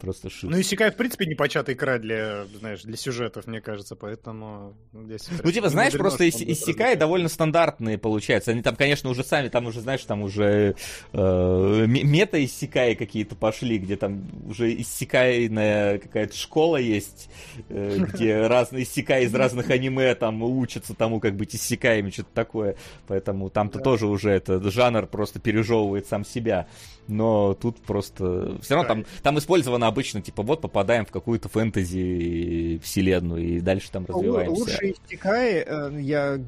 Просто 0.00 0.30
шут. 0.30 0.50
Ну, 0.50 0.60
Исекай, 0.60 0.90
в 0.90 0.96
принципе, 0.96 1.26
непочатый 1.26 1.74
край 1.74 1.98
для, 1.98 2.44
знаешь, 2.58 2.82
для 2.82 2.96
сюжетов, 2.96 3.46
мне 3.46 3.60
кажется, 3.60 3.96
поэтому 3.96 4.74
здесь... 4.92 5.28
Ну, 5.42 5.52
типа, 5.52 5.68
знаешь, 5.68 5.92
мудрено, 5.92 6.08
просто 6.08 6.24
ис- 6.26 6.32
развиваться. 6.48 6.96
довольно 6.96 7.28
стандартные 7.28 7.98
получаются. 7.98 8.50
Они 8.52 8.62
там, 8.62 8.76
конечно, 8.76 9.10
уже 9.10 9.22
сами, 9.24 9.48
там 9.48 9.66
уже, 9.66 9.80
знаешь, 9.80 10.02
там 10.04 10.22
уже 10.22 10.74
э, 11.12 11.18
м- 11.18 11.90
мета-иссякаи 12.10 12.94
какие-то 12.94 13.34
пошли, 13.36 13.78
где 13.78 13.96
там 13.96 14.24
уже 14.48 14.72
иссякайная 14.80 15.98
какая-то 15.98 16.36
школа 16.36 16.76
есть, 16.76 17.28
э, 17.68 17.98
где 18.12 18.46
разные 18.46 18.84
иссякай 18.84 19.24
из 19.24 19.34
разных 19.34 19.70
аниме 19.70 20.14
там 20.14 20.42
учатся 20.42 20.94
тому, 20.94 21.20
как 21.20 21.36
быть 21.36 21.54
иссякаями, 21.54 22.10
что-то 22.10 22.30
такое. 22.34 22.76
Поэтому 23.06 23.50
там-то 23.50 23.78
Да. 23.78 23.84
тоже 23.84 24.06
уже 24.06 24.30
этот 24.30 24.64
жанр 24.72 25.06
просто 25.06 25.40
пережевывает 25.40 26.06
сам 26.06 26.24
себя. 26.24 26.66
Но 27.08 27.54
тут 27.54 27.80
просто... 27.80 28.58
Все 28.62 28.74
равно 28.74 28.88
там, 28.88 29.04
там 29.22 29.38
использовано 29.38 29.86
обычно, 29.86 30.22
типа, 30.22 30.42
вот 30.42 30.60
попадаем 30.60 31.04
в 31.04 31.10
какую-то 31.10 31.48
фэнтези 31.48 32.80
вселенную 32.82 33.42
и 33.42 33.60
дальше 33.60 33.90
там 33.90 34.06
развиваемся. 34.06 34.60
Лучше 34.60 34.92
истекай, 34.92 35.64
э, 35.66 36.00
я, 36.00 36.38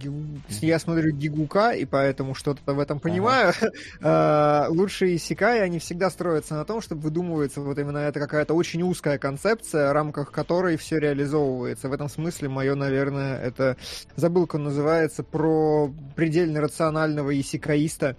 я 0.61 0.79
смотрю 0.79 1.13
Гигука, 1.13 1.73
и 1.73 1.85
поэтому 1.85 2.35
что-то 2.35 2.73
в 2.73 2.79
этом 2.79 3.01
понимаю. 3.01 3.53
Э, 4.01 4.67
Лучше 4.69 5.15
Исекай, 5.15 5.63
они 5.63 5.79
всегда 5.79 6.11
строятся 6.11 6.55
на 6.55 6.65
том, 6.65 6.81
чтобы 6.81 7.03
выдумывается 7.03 7.61
вот 7.61 7.79
именно 7.79 7.99
это 7.99 8.21
какая-то 8.21 8.55
очень 8.55 8.83
узкая 8.83 9.19
концепция, 9.19 9.91
в 9.91 9.93
рамках 9.93 10.31
которой 10.33 10.77
все 10.77 10.99
реализовывается. 10.99 11.89
В 11.89 11.93
этом 11.93 12.09
смысле 12.09 12.49
мое, 12.49 12.75
наверное, 12.75 13.39
это 13.41 13.77
забыл, 14.17 14.47
как 14.47 14.57
он 14.57 14.65
называется, 14.65 15.23
про 15.23 15.93
предельно 16.17 16.61
рационального 16.61 17.39
исекаиста, 17.39 18.17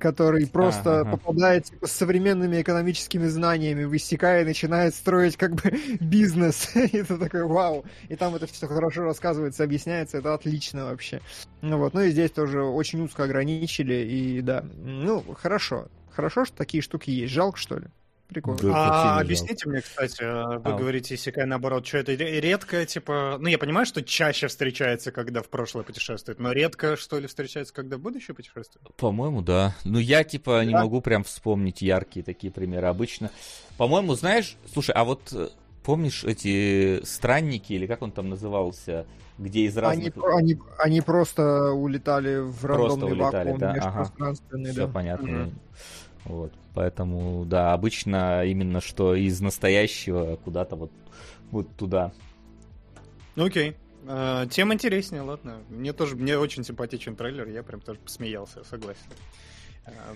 который 0.00 0.46
просто 0.48 1.00
ага. 1.00 1.12
попадает 1.12 1.66
типа, 1.66 1.86
с 1.86 1.92
современными 1.92 2.60
экономическими 2.60 3.26
знаниями 3.26 3.84
в 3.84 3.96
Исекай 3.96 4.42
и 4.42 4.44
начинает 4.44 4.94
строить 4.94 5.36
как 5.36 5.54
бы 5.54 5.70
бизнес. 6.00 6.70
И 6.74 7.02
ты 7.02 7.16
такой, 7.16 7.44
вау. 7.44 7.84
И 8.08 8.16
там 8.16 8.34
это 8.34 8.46
все 8.46 8.66
хорошо 8.66 9.04
рассказывается, 9.04 9.62
объясняется, 9.62 10.18
это 10.18 10.34
отлично 10.34 10.86
вообще. 10.86 11.20
Ну 11.60 11.78
вот, 11.78 11.94
ну 11.94 12.00
и 12.00 12.10
здесь 12.10 12.30
тоже 12.32 12.62
очень 12.62 13.02
узко 13.02 13.24
ограничили, 13.24 13.94
и 13.94 14.40
да, 14.40 14.64
ну, 14.74 15.22
хорошо. 15.34 15.88
Хорошо, 16.10 16.44
что 16.44 16.56
такие 16.56 16.82
штуки 16.82 17.10
есть. 17.10 17.32
Жалко, 17.32 17.58
что 17.58 17.78
ли? 17.78 17.86
Прикольно. 18.28 18.58
Да. 18.60 19.12
А 19.12 19.14
не 19.16 19.20
объясните 19.22 19.68
мне, 19.68 19.80
кстати, 19.80 20.18
а, 20.22 20.58
вы 20.58 20.72
А. 20.72 20.76
говорите 20.76 21.14
Исекай 21.14 21.46
наоборот, 21.46 21.86
что 21.86 21.98
это 21.98 22.12
ре- 22.12 22.40
редко, 22.40 22.84
типа... 22.84 23.36
Ну, 23.38 23.46
я 23.48 23.56
понимаю, 23.56 23.86
что 23.86 24.02
чаще 24.02 24.48
встречается, 24.48 25.12
когда 25.12 25.42
в 25.42 25.48
прошлое 25.48 25.84
путешествует, 25.84 26.40
но 26.40 26.50
редко, 26.52 26.96
что 26.96 27.20
ли, 27.20 27.28
встречается, 27.28 27.72
когда 27.72 27.96
в 27.98 28.00
будущее 28.00 28.34
путешествует? 28.34 28.84
По-моему, 28.96 29.42
да. 29.42 29.74
Ну, 29.84 29.98
я, 30.00 30.24
типа, 30.24 30.64
не 30.64 30.72
Да. 30.72 30.82
могу 30.82 31.00
прям 31.00 31.22
вспомнить 31.22 31.82
яркие 31.82 32.24
такие 32.24 32.52
примеры. 32.52 32.88
Обычно, 32.88 33.30
по-моему, 33.78 34.14
знаешь, 34.14 34.56
слушай, 34.72 34.90
а 34.90 35.04
вот 35.04 35.20
э, 35.32 35.48
помнишь 35.84 36.24
эти 36.24 37.04
странники, 37.04 37.74
или 37.74 37.86
как 37.86 38.02
он 38.02 38.10
там 38.10 38.28
назывался, 38.28 39.06
где 39.38 39.60
из 39.66 39.76
Они, 39.78 39.86
разных... 40.06 40.14
про- 40.14 40.36
они, 40.36 40.58
они 40.78 41.00
просто 41.00 41.70
улетали 41.70 42.38
в 42.38 42.64
рандомный 42.64 43.12
улетали, 43.12 43.50
вакуум 43.52 43.58
да? 43.60 43.70
Ага. 43.70 43.80
межпространственный, 44.00 44.70
Все 44.72 44.86
да. 44.86 44.92
понятно. 44.92 45.28
Мгм. 45.28 45.54
Вот. 46.26 46.52
Поэтому, 46.74 47.44
да, 47.44 47.72
обычно 47.72 48.44
именно 48.44 48.80
что 48.80 49.14
из 49.14 49.40
настоящего 49.40 50.36
куда-то 50.36 50.76
вот, 50.76 50.90
вот 51.50 51.74
туда. 51.76 52.12
Ну, 53.34 53.46
окей. 53.46 53.76
А, 54.08 54.46
тем 54.46 54.72
интереснее, 54.72 55.22
ладно. 55.22 55.62
Мне 55.68 55.92
тоже, 55.92 56.16
мне 56.16 56.38
очень 56.38 56.64
симпатичен 56.64 57.16
трейлер, 57.16 57.48
я 57.48 57.62
прям 57.62 57.80
тоже 57.80 57.98
посмеялся, 57.98 58.62
согласен. 58.64 59.06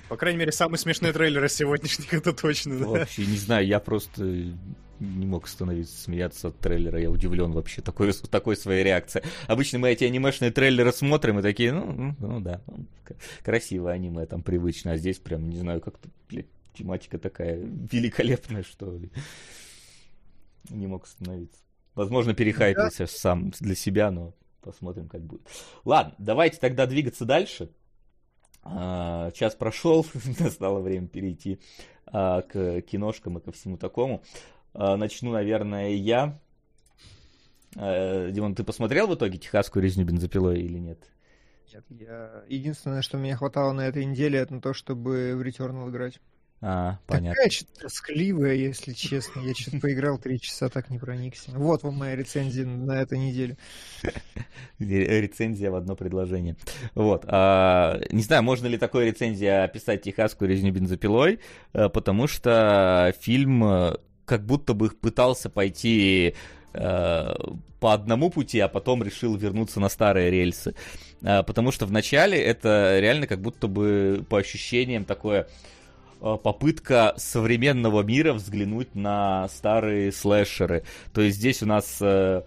По 0.09 0.17
крайней 0.17 0.39
мере, 0.39 0.53
самый 0.53 0.79
смешной 0.79 1.13
трейлер 1.13 1.45
из 1.45 1.55
сегодняшних, 1.55 2.13
это 2.13 2.33
точно, 2.33 2.79
да. 2.79 2.87
Вообще, 2.87 3.25
не 3.27 3.37
знаю, 3.37 3.67
я 3.67 3.79
просто 3.81 4.25
не 4.25 5.27
мог 5.27 5.47
остановиться 5.47 5.97
смеяться 5.97 6.49
от 6.49 6.59
трейлера. 6.59 7.01
Я 7.01 7.11
удивлен 7.11 7.53
вообще 7.53 7.81
такой, 7.81 8.13
такой 8.31 8.57
своей 8.57 8.85
реакцией. 8.85 9.25
Обычно 9.47 9.79
мы 9.79 9.91
эти 9.91 10.05
анимешные 10.05 10.51
трейлеры 10.51 10.93
смотрим 10.93 11.39
и 11.39 11.43
такие, 11.43 11.73
ну, 11.73 11.93
ну, 11.93 12.17
ну 12.19 12.41
да, 12.41 12.61
ну, 12.67 12.85
к- 13.05 13.15
красивое 13.45 13.95
аниме 13.95 14.27
там 14.27 14.43
привычно, 14.43 14.93
а 14.93 14.97
здесь 14.97 15.19
прям, 15.19 15.49
не 15.49 15.57
знаю, 15.57 15.81
как-то, 15.81 16.09
блядь, 16.29 16.47
тематика 16.75 17.19
такая 17.19 17.57
великолепная, 17.57 18.63
что 18.63 18.95
ли. 18.97 19.11
Не 20.69 20.87
мог 20.87 21.05
остановиться. 21.05 21.59
Возможно, 21.95 22.35
перехайпился 22.35 23.07
сам 23.07 23.51
для 23.61 23.75
себя, 23.75 24.11
но 24.11 24.35
посмотрим, 24.61 25.09
как 25.09 25.23
будет. 25.23 25.43
Ладно, 25.85 26.15
давайте 26.19 26.59
тогда 26.59 26.87
двигаться 26.87 27.25
дальше. 27.25 27.71
А, 28.63 29.31
Час 29.33 29.55
прошел, 29.55 30.07
настало 30.39 30.81
время 30.81 31.09
перейти 31.09 31.61
а, 32.07 32.43
к 32.43 32.83
киношкам 32.83 33.39
и 33.39 33.41
ко 33.41 33.53
всему 33.53 33.77
такому. 33.77 34.23
А, 34.75 34.97
Начну, 34.97 35.33
наверное, 35.33 35.91
я. 35.91 36.39
Димон, 37.73 38.57
ты 38.57 38.65
посмотрел 38.65 39.07
в 39.07 39.15
итоге 39.15 39.39
«Техасскую 39.39 39.81
резню 39.85 40.05
бензопилой» 40.05 40.61
или 40.61 40.79
нет? 40.79 40.99
Нет, 41.73 41.85
я... 41.91 42.43
Единственное, 42.49 43.01
что 43.01 43.17
мне 43.17 43.37
хватало 43.37 43.73
на 43.73 43.83
этой 43.83 44.05
неделе, 44.05 44.41
это 44.41 44.61
то, 44.61 44.73
чтобы 44.75 45.37
в 45.37 45.43
Returnal 45.43 45.89
играть. 45.89 46.21
А, 46.63 46.99
понятно. 47.07 47.31
Такая 47.37 47.51
что-то 47.51 47.81
тоскливая, 47.81 48.53
если 48.53 48.93
честно. 48.93 49.41
Я 49.41 49.55
что-то 49.55 49.79
поиграл 49.81 50.19
три 50.19 50.39
часа, 50.39 50.69
так 50.69 50.91
не 50.91 50.99
проникся. 50.99 51.51
Вот 51.53 51.83
вам 51.83 51.95
моя 51.95 52.17
рецензия 52.17 52.67
на 52.67 53.01
этой 53.01 53.19
неделе. 53.19 53.57
Ре- 54.79 55.21
Рецензия 55.23 55.71
в 55.71 55.75
одно 55.75 55.97
предложение. 55.97 56.57
Вот. 56.95 57.25
а, 57.27 57.99
не 58.11 58.23
знаю, 58.23 58.43
можно 58.43 58.67
ли 58.67 58.77
такой 58.77 59.07
рецензией 59.07 59.65
описать 59.65 60.03
«Техасскую 60.03 60.51
резню 60.51 60.71
бензопилой», 60.73 61.41
э, 61.73 61.89
потому 61.89 62.27
что 62.27 63.15
фильм 63.21 63.65
э, 63.65 63.97
как 64.27 64.45
будто 64.45 64.75
бы 64.75 64.91
пытался 64.91 65.49
пойти 65.49 66.35
э, 66.75 67.35
по 67.81 67.95
одному 67.95 68.29
пути, 68.29 68.61
а 68.61 68.69
потом 68.69 69.03
решил 69.03 69.35
вернуться 69.35 69.81
на 69.81 69.89
старые 69.89 70.31
рельсы. 70.31 70.75
Потому 71.23 71.71
что 71.71 71.87
вначале 71.87 72.39
это 72.39 72.99
реально 72.99 73.27
как 73.27 73.41
будто 73.41 73.69
бы 73.69 74.25
по 74.29 74.39
ощущениям 74.39 75.05
такое 75.05 75.49
попытка 76.21 77.15
современного 77.17 78.03
мира 78.03 78.33
взглянуть 78.33 78.95
на 78.95 79.49
старые 79.49 80.13
слэшеры. 80.13 80.85
То 81.13 81.21
есть 81.21 81.39
здесь 81.39 81.63
у 81.63 81.67
нас 81.67 81.99
э, 82.01 82.43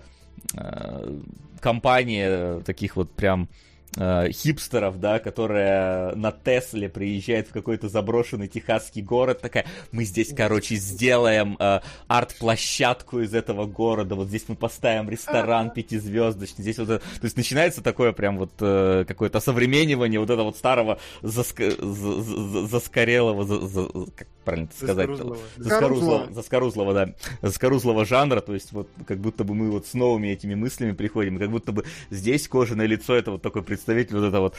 э, 0.56 1.20
компания 1.60 2.60
таких 2.62 2.96
вот 2.96 3.12
прям 3.14 3.50
э, 3.98 4.32
хипстеров, 4.32 5.00
да, 5.00 5.20
которая 5.20 6.16
на 6.16 6.32
Тесле 6.32 6.90
приезжает 6.90 7.48
в 7.50 7.52
какой-то 7.52 7.90
заброшенный 7.90 8.48
техасский 8.48 9.02
город, 9.02 9.42
такая, 9.42 9.66
мы 9.92 10.06
здесь, 10.06 10.34
короче, 10.36 10.76
сделаем 10.76 11.58
э, 11.60 11.80
арт-площадку 12.08 13.20
из 13.22 13.34
этого 13.34 13.66
города, 13.66 14.16
вот 14.16 14.28
здесь 14.28 14.46
мы 14.48 14.56
поставим 14.56 15.10
ресторан 15.10 15.72
пятизвездочный, 15.72 16.64
здесь 16.64 16.78
вот 16.78 16.90
это... 16.90 17.00
То 17.00 17.26
есть 17.26 17.38
начинается 17.38 17.82
такое 17.82 18.12
прям 18.12 18.38
вот 18.38 18.52
э, 18.60 19.06
какое-то 19.08 19.40
современнивание 19.40 20.20
вот 20.20 20.30
этого 20.30 20.46
вот 20.46 20.58
старого 20.58 21.00
заск... 21.22 21.62
заскорелого, 21.62 23.44
за... 23.46 23.68
За... 23.68 23.88
как 24.16 24.28
правильно 24.44 24.68
это 24.68 24.76
сказать? 24.76 25.10
Заскорузлого. 25.58 26.28
Заскорузлого, 26.32 26.94
да. 26.94 27.14
Заскорузлого 27.42 28.06
жанра, 28.06 28.42
то 28.42 28.54
есть 28.54 28.72
вот 28.72 28.90
как 29.08 29.20
будто 29.20 29.44
бы 29.44 29.56
мы 29.56 29.72
вот 29.72 29.88
с 29.88 29.94
новыми 29.94 30.28
этими 30.28 30.56
мыслями 30.56 30.92
приходим, 30.92 31.40
как 31.40 31.50
будто 31.50 31.72
бы 31.72 31.86
здесь 32.10 32.48
кожаное 32.48 32.86
лицо 32.86 33.16
это 33.16 33.32
вот 33.32 33.42
такой 33.42 33.64
представитель 33.64 33.83
вот 34.12 34.24
это 34.24 34.40
вот 34.40 34.56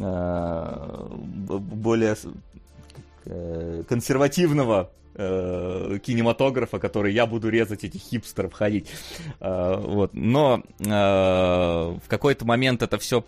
э, 0.00 1.08
более 1.58 2.16
э, 3.24 3.82
консервативного 3.88 4.90
э, 5.14 5.98
кинематографа, 6.02 6.78
который 6.78 7.12
я 7.12 7.26
буду 7.26 7.48
резать 7.48 7.84
этих 7.84 8.00
хипстеров 8.00 8.52
ходить. 8.52 8.88
Вот. 9.38 10.14
Но 10.14 10.62
в 10.78 12.02
какой-то 12.08 12.44
момент 12.44 12.82
это 12.82 12.98
все 12.98 13.24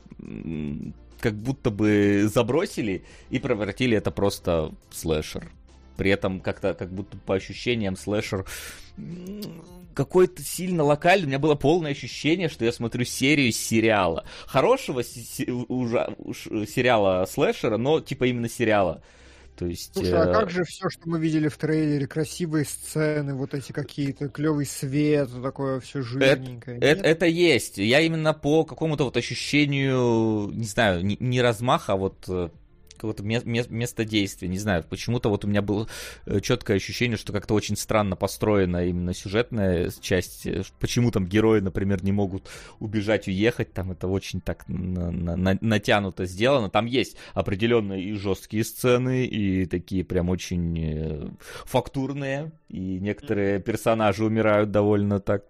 как 1.20 1.35
будто 1.35 1.70
бы 1.70 2.28
забросили 2.33 3.05
и 3.31 3.39
превратили 3.39 3.97
это 3.97 4.11
просто 4.11 4.72
в 4.89 4.97
слэшер. 4.97 5.51
При 5.97 6.11
этом 6.11 6.41
как-то, 6.41 6.72
как 6.72 6.91
будто 6.91 7.18
по 7.18 7.35
ощущениям, 7.35 7.97
слэшер 7.97 8.47
какой-то 9.95 10.43
сильно 10.43 10.82
локальный. 10.82 11.24
У 11.24 11.28
меня 11.28 11.38
было 11.38 11.55
полное 11.55 11.93
ощущение, 11.93 12.49
что 12.49 12.64
я 12.64 12.72
смотрю 12.72 13.05
серию 13.05 13.53
сериала. 13.53 14.24
Хорошего 14.47 15.01
ужа- 15.01 16.14
сериала 16.66 17.26
слэшера, 17.26 17.76
но 17.76 18.01
типа 18.01 18.24
именно 18.24 18.49
сериала. 18.49 19.03
То 19.61 19.66
есть, 19.66 19.93
Слушай, 19.93 20.14
а 20.14 20.24
э... 20.24 20.32
как 20.32 20.51
же 20.51 20.64
все, 20.64 20.88
что 20.88 21.07
мы 21.07 21.20
видели 21.20 21.49
в 21.49 21.59
трейлере, 21.59 22.07
красивые 22.07 22.64
сцены, 22.64 23.34
вот 23.34 23.53
эти 23.53 23.72
какие-то, 23.72 24.30
клевый 24.30 24.64
свет, 24.64 25.28
такое 25.43 25.80
все 25.80 26.01
жирненькое? 26.01 26.78
Это, 26.78 26.86
это, 26.86 27.03
это 27.03 27.26
есть. 27.26 27.76
Я 27.76 28.01
именно 28.01 28.32
по 28.32 28.64
какому-то 28.64 29.05
вот 29.05 29.18
ощущению, 29.18 30.51
не 30.51 30.64
знаю, 30.64 31.05
не, 31.05 31.18
не 31.20 31.43
размаха, 31.43 31.93
а 31.93 31.97
вот 31.97 32.26
какого-то 33.01 33.22
место 33.22 34.05
действия. 34.05 34.48
Не 34.48 34.59
знаю, 34.59 34.84
почему-то 34.88 35.30
вот 35.30 35.44
у 35.44 35.48
меня 35.48 35.62
было 35.62 35.88
э, 36.26 36.40
четкое 36.40 36.76
ощущение, 36.76 37.16
что 37.16 37.32
как-то 37.32 37.55
очень 37.55 37.76
странно 37.76 38.14
построена 38.14 38.86
именно 38.86 39.14
сюжетная 39.14 39.90
часть. 40.01 40.46
Э, 40.46 40.62
почему 40.78 41.11
там 41.11 41.26
герои, 41.26 41.61
например, 41.61 42.05
не 42.05 42.12
могут 42.12 42.48
убежать, 42.78 43.26
уехать. 43.26 43.72
Там 43.72 43.92
это 43.92 44.07
очень 44.07 44.42
так 44.42 44.68
на, 44.68 45.11
на, 45.11 45.59
натянуто 45.61 46.26
сделано. 46.26 46.68
Там 46.68 46.84
есть 46.84 47.16
определенные 47.32 48.03
и 48.03 48.12
жесткие 48.12 48.64
сцены, 48.64 49.24
и 49.24 49.64
такие 49.64 50.05
прям 50.05 50.28
очень 50.28 50.78
э, 50.78 51.28
фактурные. 51.64 52.53
И 52.68 53.01
некоторые 53.01 53.61
персонажи 53.61 54.24
умирают 54.24 54.70
довольно 54.70 55.20
так 55.20 55.44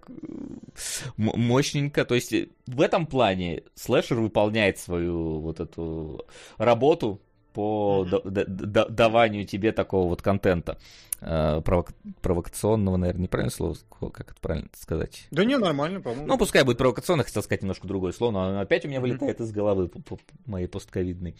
мощненько. 1.17 2.05
То 2.05 2.15
есть 2.15 2.33
в 2.67 2.81
этом 2.81 3.07
плане 3.07 3.65
слэшер 3.75 4.21
выполняет 4.21 4.79
свою 4.79 5.41
вот 5.41 5.59
эту 5.59 6.25
работу 6.57 7.21
по 7.53 8.07
mm-hmm. 8.11 8.91
даванию 8.91 9.47
тебе 9.47 9.73
такого 9.73 10.09
вот 10.09 10.23
контента. 10.23 10.79
Э, 11.21 11.61
провок... 11.63 11.91
провокационного, 12.23 12.97
наверное, 12.97 13.25
неправильное 13.25 13.55
слово, 13.55 13.77
как 14.11 14.31
это 14.31 14.41
правильно 14.41 14.69
сказать? 14.75 15.27
Да 15.31 15.45
не, 15.45 15.59
нормально, 15.59 16.01
по-моему. 16.01 16.27
Ну, 16.27 16.39
пускай 16.39 16.65
будет 16.65 16.79
провокационно, 16.79 17.25
хотел 17.25 17.43
сказать 17.43 17.63
немножко 17.63 17.87
другое 17.87 18.13
слово, 18.13 18.33
но 18.33 18.61
опять 18.61 18.85
у 18.85 18.89
меня 18.89 19.01
вылетает 19.01 19.41
mm-hmm. 19.41 19.45
из 19.45 19.53
головы 19.53 19.89
по, 19.89 20.01
по 20.01 20.19
моей 20.47 20.67
постковидной. 20.67 21.37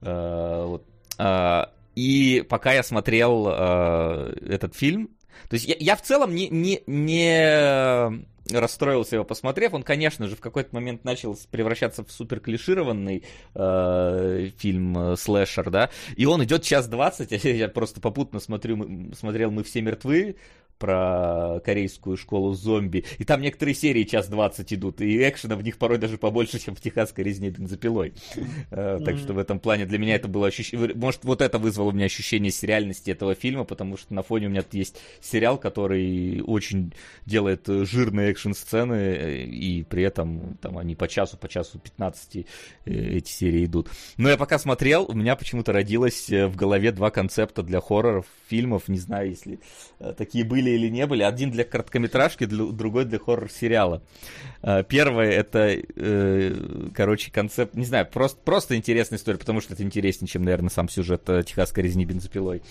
Uh, 0.00 0.66
вот. 0.66 0.86
uh, 1.18 1.68
и 1.94 2.44
пока 2.48 2.72
я 2.72 2.82
смотрел 2.82 3.46
uh, 3.46 4.46
этот 4.46 4.74
фильм, 4.74 5.10
то 5.48 5.54
есть 5.54 5.66
я, 5.66 5.76
я 5.78 5.96
в 5.96 6.02
целом 6.02 6.34
не, 6.34 6.48
не, 6.48 6.82
не 6.86 8.24
расстроился 8.50 9.16
его 9.16 9.24
посмотрев. 9.24 9.74
Он, 9.74 9.82
конечно 9.82 10.28
же, 10.28 10.36
в 10.36 10.40
какой-то 10.40 10.74
момент 10.74 11.04
начал 11.04 11.38
превращаться 11.50 12.04
в 12.04 12.10
супер 12.10 12.40
клишированный 12.40 13.24
э, 13.54 14.50
фильм 14.58 14.98
э, 14.98 15.16
слэшер, 15.16 15.70
да, 15.70 15.90
и 16.16 16.26
он 16.26 16.44
идет 16.44 16.62
час 16.62 16.88
двадцать, 16.88 17.32
я 17.44 17.68
просто 17.68 18.00
попутно 18.00 18.40
смотрю, 18.40 19.12
смотрел 19.14 19.50
«Мы 19.50 19.62
все 19.62 19.80
мертвы», 19.80 20.36
про 20.78 21.60
корейскую 21.64 22.16
школу 22.16 22.54
зомби. 22.54 23.04
И 23.18 23.24
там 23.24 23.40
некоторые 23.40 23.74
серии 23.74 24.04
час 24.04 24.28
20 24.28 24.72
идут, 24.74 25.00
и 25.00 25.28
экшена 25.28 25.56
в 25.56 25.62
них 25.62 25.78
порой 25.78 25.98
даже 25.98 26.18
побольше, 26.18 26.58
чем 26.58 26.74
в 26.74 26.80
техасской 26.80 27.24
резне 27.24 27.50
бензопилой. 27.50 28.14
Mm-hmm. 28.70 29.04
Так 29.04 29.18
что 29.18 29.32
в 29.32 29.38
этом 29.38 29.58
плане 29.58 29.86
для 29.86 29.98
меня 29.98 30.16
это 30.16 30.28
было 30.28 30.48
ощущение... 30.48 30.94
Может, 30.94 31.24
вот 31.24 31.40
это 31.40 31.58
вызвало 31.58 31.88
у 31.88 31.92
меня 31.92 32.06
ощущение 32.06 32.50
сериальности 32.50 33.10
этого 33.10 33.34
фильма, 33.34 33.64
потому 33.64 33.96
что 33.96 34.14
на 34.14 34.22
фоне 34.22 34.46
у 34.46 34.50
меня 34.50 34.64
есть 34.72 35.00
сериал, 35.20 35.58
который 35.58 36.42
очень 36.42 36.92
делает 37.26 37.66
жирные 37.66 38.30
экшн-сцены, 38.30 38.94
э, 38.94 39.44
и 39.44 39.82
при 39.84 40.02
этом 40.02 40.56
там 40.60 40.78
они 40.78 40.94
по 40.94 41.08
часу, 41.08 41.36
по 41.36 41.48
часу 41.48 41.78
15 41.78 42.36
э, 42.36 42.44
эти 42.84 43.30
серии 43.30 43.64
идут. 43.64 43.88
Но 44.16 44.28
я 44.28 44.36
пока 44.36 44.58
смотрел, 44.58 45.04
у 45.08 45.14
меня 45.14 45.36
почему-то 45.36 45.72
родилось 45.72 46.28
в 46.28 46.56
голове 46.56 46.92
два 46.92 47.10
концепта 47.10 47.62
для 47.62 47.80
хорроров, 47.80 48.26
фильмов, 48.48 48.88
не 48.88 48.98
знаю, 48.98 49.30
если 49.30 49.60
такие 50.16 50.44
были 50.44 50.63
или 50.70 50.88
не 50.88 51.06
были. 51.06 51.22
Один 51.22 51.50
для 51.50 51.64
короткометражки, 51.64 52.44
другой 52.44 53.04
для 53.04 53.18
хоррор-сериала. 53.18 54.02
А, 54.66 54.82
первое 54.82 55.30
это, 55.30 55.76
э, 55.76 56.88
короче, 56.94 57.30
концепт, 57.30 57.74
не 57.74 57.84
знаю, 57.84 58.06
просто, 58.10 58.40
просто 58.42 58.76
интересная 58.76 59.18
история, 59.18 59.38
потому 59.38 59.60
что 59.60 59.74
это 59.74 59.82
интереснее, 59.82 60.26
чем, 60.26 60.42
наверное, 60.42 60.70
сам 60.70 60.88
сюжет 60.88 61.28
э, 61.28 61.42
техасской 61.42 61.84
резни 61.84 62.06
бензопилой. 62.06 62.62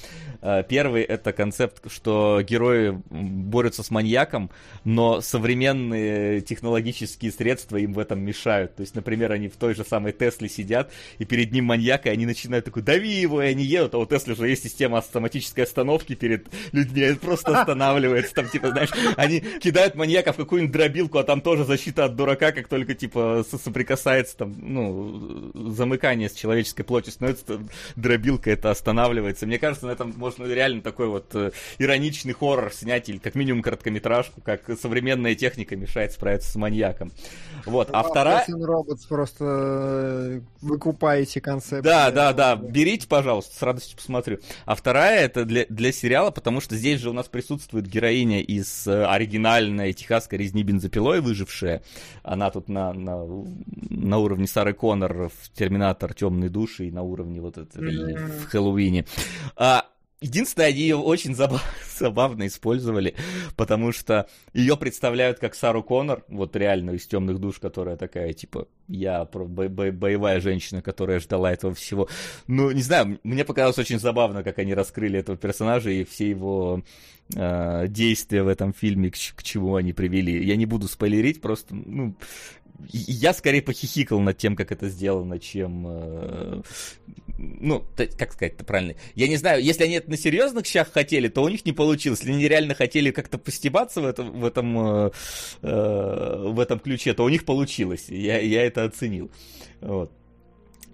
А, 0.41 0.63
первый 0.63 1.03
это 1.03 1.33
концепт, 1.33 1.91
что 1.91 2.41
герои 2.41 2.99
борются 3.11 3.83
с 3.83 3.91
маньяком, 3.91 4.49
но 4.83 5.21
современные 5.21 6.41
технологические 6.41 7.31
средства 7.31 7.77
им 7.77 7.93
в 7.93 7.99
этом 7.99 8.21
мешают. 8.21 8.75
То 8.75 8.81
есть, 8.81 8.95
например, 8.95 9.31
они 9.31 9.47
в 9.47 9.55
той 9.57 9.75
же 9.75 9.83
самой 9.83 10.13
Тесле 10.13 10.49
сидят, 10.49 10.91
и 11.19 11.25
перед 11.25 11.51
ним 11.51 11.65
маньяк, 11.65 12.07
и 12.07 12.09
они 12.09 12.25
начинают 12.25 12.65
такой, 12.65 12.81
дави 12.81 13.11
его, 13.11 13.43
и 13.43 13.47
они 13.47 13.63
едут, 13.63 13.93
а 13.93 13.99
у 13.99 14.07
Теслы 14.07 14.35
же 14.35 14.47
есть 14.47 14.63
система 14.63 14.97
автоматической 14.97 15.63
остановки 15.63 16.15
перед 16.15 16.47
людьми, 16.71 17.01
это 17.01 17.19
просто 17.19 17.51
останавливается, 17.83 18.33
там, 18.33 18.49
типа, 18.49 18.69
знаешь, 18.69 18.89
они 19.17 19.39
кидают 19.39 19.95
маньяка 19.95 20.33
в 20.33 20.37
какую-нибудь 20.37 20.73
дробилку, 20.73 21.17
а 21.17 21.23
там 21.23 21.41
тоже 21.41 21.65
защита 21.65 22.05
от 22.05 22.15
дурака, 22.15 22.51
как 22.51 22.67
только, 22.67 22.93
типа, 22.93 23.45
соприкасается, 23.49 24.37
там, 24.37 24.55
ну, 24.57 25.51
замыкание 25.71 26.29
с 26.29 26.33
человеческой 26.33 26.83
плотью 26.83 27.11
становится, 27.11 27.59
дробилка 27.95 28.51
это 28.51 28.71
останавливается. 28.71 29.45
Мне 29.45 29.59
кажется, 29.59 29.87
на 29.87 29.91
этом 29.91 30.13
можно 30.17 30.45
реально 30.45 30.81
такой 30.81 31.07
вот 31.07 31.33
э, 31.33 31.51
ироничный 31.77 32.33
хоррор 32.33 32.71
снять, 32.73 33.09
или 33.09 33.17
как 33.17 33.35
минимум 33.35 33.61
короткометражку, 33.61 34.41
как 34.41 34.61
современная 34.79 35.35
техника 35.35 35.75
мешает 35.75 36.13
справиться 36.13 36.51
с 36.51 36.55
маньяком. 36.55 37.11
Вот, 37.65 37.89
а 37.91 38.03
вторая... 38.03 38.45
Robots 38.47 39.07
просто 39.07 39.45
э, 39.45 40.41
выкупаете 40.61 41.41
концепт. 41.41 41.83
Да, 41.83 42.11
да, 42.11 42.33
да, 42.33 42.55
берите, 42.55 43.07
пожалуйста, 43.07 43.55
с 43.55 43.61
радостью 43.61 43.97
посмотрю. 43.97 44.39
А 44.65 44.75
вторая 44.75 45.25
это 45.25 45.45
для, 45.45 45.65
для 45.69 45.91
сериала, 45.91 46.31
потому 46.31 46.61
что 46.61 46.75
здесь 46.75 46.99
же 46.99 47.09
у 47.09 47.13
нас 47.13 47.27
присутствует 47.27 47.72
присутствует 47.73 47.87
героиня 47.87 48.41
из 48.41 48.87
э, 48.87 49.05
оригинальной 49.05 49.93
техасской 49.93 50.37
резни 50.37 50.63
бензопилой, 50.63 51.21
выжившая. 51.21 51.81
Она 52.23 52.51
тут 52.51 52.69
на, 52.69 52.93
на, 52.93 53.25
на 53.89 54.17
уровне 54.17 54.47
Сары 54.47 54.73
Коннор 54.73 55.29
в 55.29 55.49
Терминатор 55.57 56.13
Темной 56.13 56.49
души 56.49 56.87
и 56.87 56.91
на 56.91 57.01
уровне 57.01 57.41
вот 57.41 57.57
этого 57.57 57.83
mm-hmm. 57.83 58.39
в 58.39 58.45
Хэллоуине. 58.45 59.05
А, 59.55 59.85
Единственное, 60.23 60.69
они 60.69 60.79
ее 60.79 60.95
очень 60.95 61.35
забав... 61.35 61.61
забавно 61.99 62.47
использовали, 62.47 63.13
потому 63.57 63.91
что 63.91 64.27
ее 64.53 64.77
представляют 64.77 65.39
как 65.39 65.53
Сару 65.53 65.83
Коннор, 65.83 66.23
вот 66.29 66.55
реально 66.55 66.91
из 66.91 67.05
темных 67.05 67.39
душ, 67.39 67.59
которая 67.59 67.97
такая, 67.97 68.31
типа, 68.31 68.69
я 68.87 69.25
бо- 69.25 69.67
бо- 69.67 69.91
боевая 69.91 70.39
женщина, 70.39 70.81
которая 70.81 71.19
ждала 71.19 71.51
этого 71.51 71.73
всего. 71.73 72.07
Ну, 72.47 72.71
не 72.71 72.81
знаю, 72.81 73.19
мне 73.23 73.43
показалось 73.43 73.77
очень 73.77 73.99
забавно, 73.99 74.43
как 74.43 74.59
они 74.59 74.73
раскрыли 74.73 75.19
этого 75.19 75.37
персонажа 75.37 75.89
и 75.89 76.05
все 76.05 76.29
его 76.29 76.83
э, 77.35 77.87
действия 77.89 78.43
в 78.43 78.47
этом 78.47 78.73
фильме, 78.73 79.11
к, 79.11 79.15
к 79.35 79.43
чему 79.43 79.75
они 79.75 79.91
привели. 79.91 80.41
Я 80.45 80.55
не 80.55 80.65
буду 80.65 80.87
спойлерить, 80.87 81.41
просто, 81.41 81.75
ну, 81.75 82.15
я 82.89 83.33
скорее 83.33 83.61
похихикал 83.61 84.19
над 84.19 84.37
тем, 84.37 84.55
как 84.55 84.71
это 84.71 84.89
сделано, 84.89 85.39
чем... 85.39 85.85
Э, 85.87 86.61
ну, 87.37 87.83
как 88.17 88.33
сказать-то 88.33 88.63
правильно? 88.63 88.95
Я 89.15 89.27
не 89.27 89.37
знаю, 89.37 89.63
если 89.63 89.83
они 89.83 89.95
это 89.95 90.09
на 90.09 90.17
серьезных 90.17 90.65
щах 90.65 90.91
хотели, 90.91 91.27
то 91.27 91.41
у 91.41 91.49
них 91.49 91.65
не 91.65 91.71
получилось. 91.71 92.19
Если 92.19 92.33
они 92.33 92.47
реально 92.47 92.75
хотели 92.75 93.11
как-то 93.11 93.37
постебаться 93.37 94.01
в 94.01 94.05
этом, 94.05 94.39
в 94.39 94.45
этом, 94.45 94.77
э, 94.79 95.11
э, 95.61 96.49
в 96.49 96.59
этом 96.59 96.79
ключе, 96.79 97.13
то 97.13 97.23
у 97.23 97.29
них 97.29 97.45
получилось. 97.45 98.05
Я, 98.09 98.39
я 98.39 98.63
это 98.63 98.83
оценил. 98.83 99.31
Вот. 99.81 100.11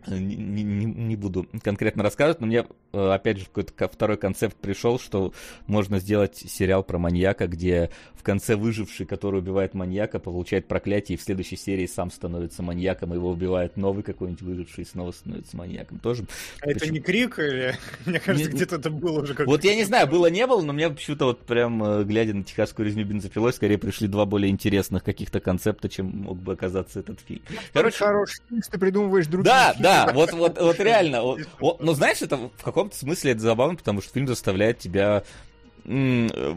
Не, 0.08 0.36
не, 0.64 0.86
не 0.86 1.16
буду 1.16 1.48
конкретно 1.64 2.04
рассказывать, 2.04 2.40
но 2.42 2.48
мне 2.48 2.66
э, 2.94 3.10
опять 3.12 3.40
же, 3.40 3.46
какой-то 3.46 3.74
ко- 3.74 3.88
второй 3.90 4.18
концепт 4.18 4.56
пришел, 4.58 5.00
что 5.00 5.34
можно 5.68 6.00
сделать 6.00 6.38
сериал 6.38 6.84
про 6.84 6.98
маньяка, 6.98 7.48
где 7.48 7.90
в 8.14 8.24
конце 8.24 8.56
выживший, 8.56 9.06
который 9.06 9.40
убивает 9.40 9.74
маньяка, 9.74 10.20
получает 10.20 10.68
проклятие, 10.68 11.16
и 11.16 11.20
в 11.20 11.24
следующей 11.24 11.56
серии 11.58 11.86
сам 11.88 12.12
становится 12.12 12.64
маньяком, 12.64 13.14
его 13.14 13.30
убивает 13.30 13.78
новый 13.78 14.04
какой-нибудь 14.04 14.42
выживший, 14.42 14.84
и 14.84 14.88
снова 14.88 15.12
становится 15.12 15.56
маньяком. 15.58 16.00
Тоже. 16.00 16.26
А 16.62 16.70
это 16.70 16.80
Почему? 16.80 16.94
не 16.96 17.00
крик 17.02 17.40
или... 17.40 17.76
Мне 18.06 18.20
кажется, 18.20 18.50
Не- 18.50 18.56
где-то 18.56 18.76
это 18.78 18.90
было 18.90 19.22
уже 19.22 19.34
как 19.34 19.48
Вот 19.48 19.64
я 19.64 19.76
не 19.76 19.84
знаю, 19.84 20.08
было 20.08 20.28
не 20.28 20.46
было, 20.48 20.62
но 20.62 20.74
мне 20.74 20.90
почему-то 20.90 21.26
вот 21.26 21.46
прям, 21.46 21.84
э, 21.84 22.04
глядя 22.04 22.34
на 22.34 22.44
техасскую 22.44 22.86
резню 22.86 23.06
бензопилой, 23.06 23.54
скорее 23.54 23.78
пришли 23.78 24.08
два 24.08 24.26
более 24.26 24.50
интересных 24.52 25.04
каких-то 25.04 25.40
концепта, 25.40 25.90
чем 25.90 26.08
мог 26.08 26.38
бы 26.38 26.54
оказаться 26.54 27.00
этот 27.00 27.20
фильм. 27.22 27.42
Короче, 27.74 27.98
Хороший 27.98 28.42
ты 28.70 28.78
придумываешь 28.80 29.28
другие 29.28 29.52
Да, 29.54 29.74
фильмы. 29.74 29.84
Да, 29.90 30.12
вот, 30.14 30.32
вот, 30.34 30.60
вот 30.60 30.80
реально. 30.80 31.22
Вот, 31.22 31.40
вот, 31.60 31.82
но 31.82 31.94
знаешь, 31.94 32.22
это 32.22 32.38
в 32.38 32.64
каком-то 32.64 32.96
смысле 32.96 33.32
это 33.32 33.42
забавно, 33.42 33.76
потому 33.76 34.02
что 34.02 34.12
фильм 34.14 34.28
заставляет 34.28 34.80
тебя 34.80 35.24
э, 35.86 36.56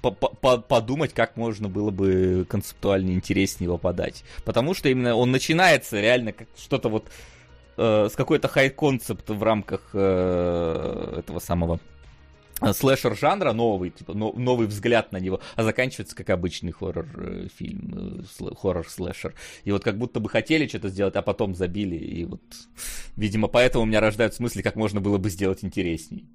по- 0.00 0.10
по- 0.10 0.58
подумать, 0.58 1.12
как 1.14 1.36
можно 1.36 1.68
было 1.68 1.90
бы 1.90 2.46
концептуально 2.48 3.12
интереснее 3.12 3.66
его 3.66 3.78
подать. 3.78 4.24
Потому 4.44 4.74
что 4.74 4.88
именно 4.88 5.14
он 5.16 5.30
начинается 5.30 6.00
реально 6.00 6.32
как 6.32 6.48
что-то 6.56 6.88
вот 6.88 7.06
э, 7.76 8.08
с 8.10 8.14
какой-то 8.14 8.48
хай-концепт 8.48 9.28
в 9.30 9.42
рамках 9.42 9.90
э, 9.94 11.16
этого 11.20 11.38
самого 11.38 11.80
слэшер 12.72 13.16
жанра 13.16 13.52
новый, 13.52 13.90
типа 13.90 14.14
но- 14.14 14.32
новый 14.32 14.66
взгляд 14.66 15.12
на 15.12 15.18
него, 15.18 15.40
а 15.56 15.62
заканчивается 15.62 16.14
как 16.16 16.30
обычный 16.30 16.72
хоррор 16.72 17.06
э, 17.16 17.48
э, 17.60 17.64
слэ- 17.64 18.56
хоррор 18.56 18.88
слэшер. 18.88 19.34
И 19.64 19.72
вот 19.72 19.82
как 19.84 19.98
будто 19.98 20.20
бы 20.20 20.28
хотели 20.28 20.66
что-то 20.66 20.88
сделать, 20.88 21.16
а 21.16 21.22
потом 21.22 21.54
забили, 21.54 21.96
и 21.96 22.24
вот, 22.24 22.42
видимо, 23.16 23.48
поэтому 23.48 23.84
у 23.84 23.86
меня 23.86 24.00
рождаются 24.00 24.42
мысли, 24.42 24.62
как 24.62 24.76
можно 24.76 25.00
было 25.00 25.18
бы 25.18 25.30
сделать 25.30 25.64
интересней. 25.64 26.26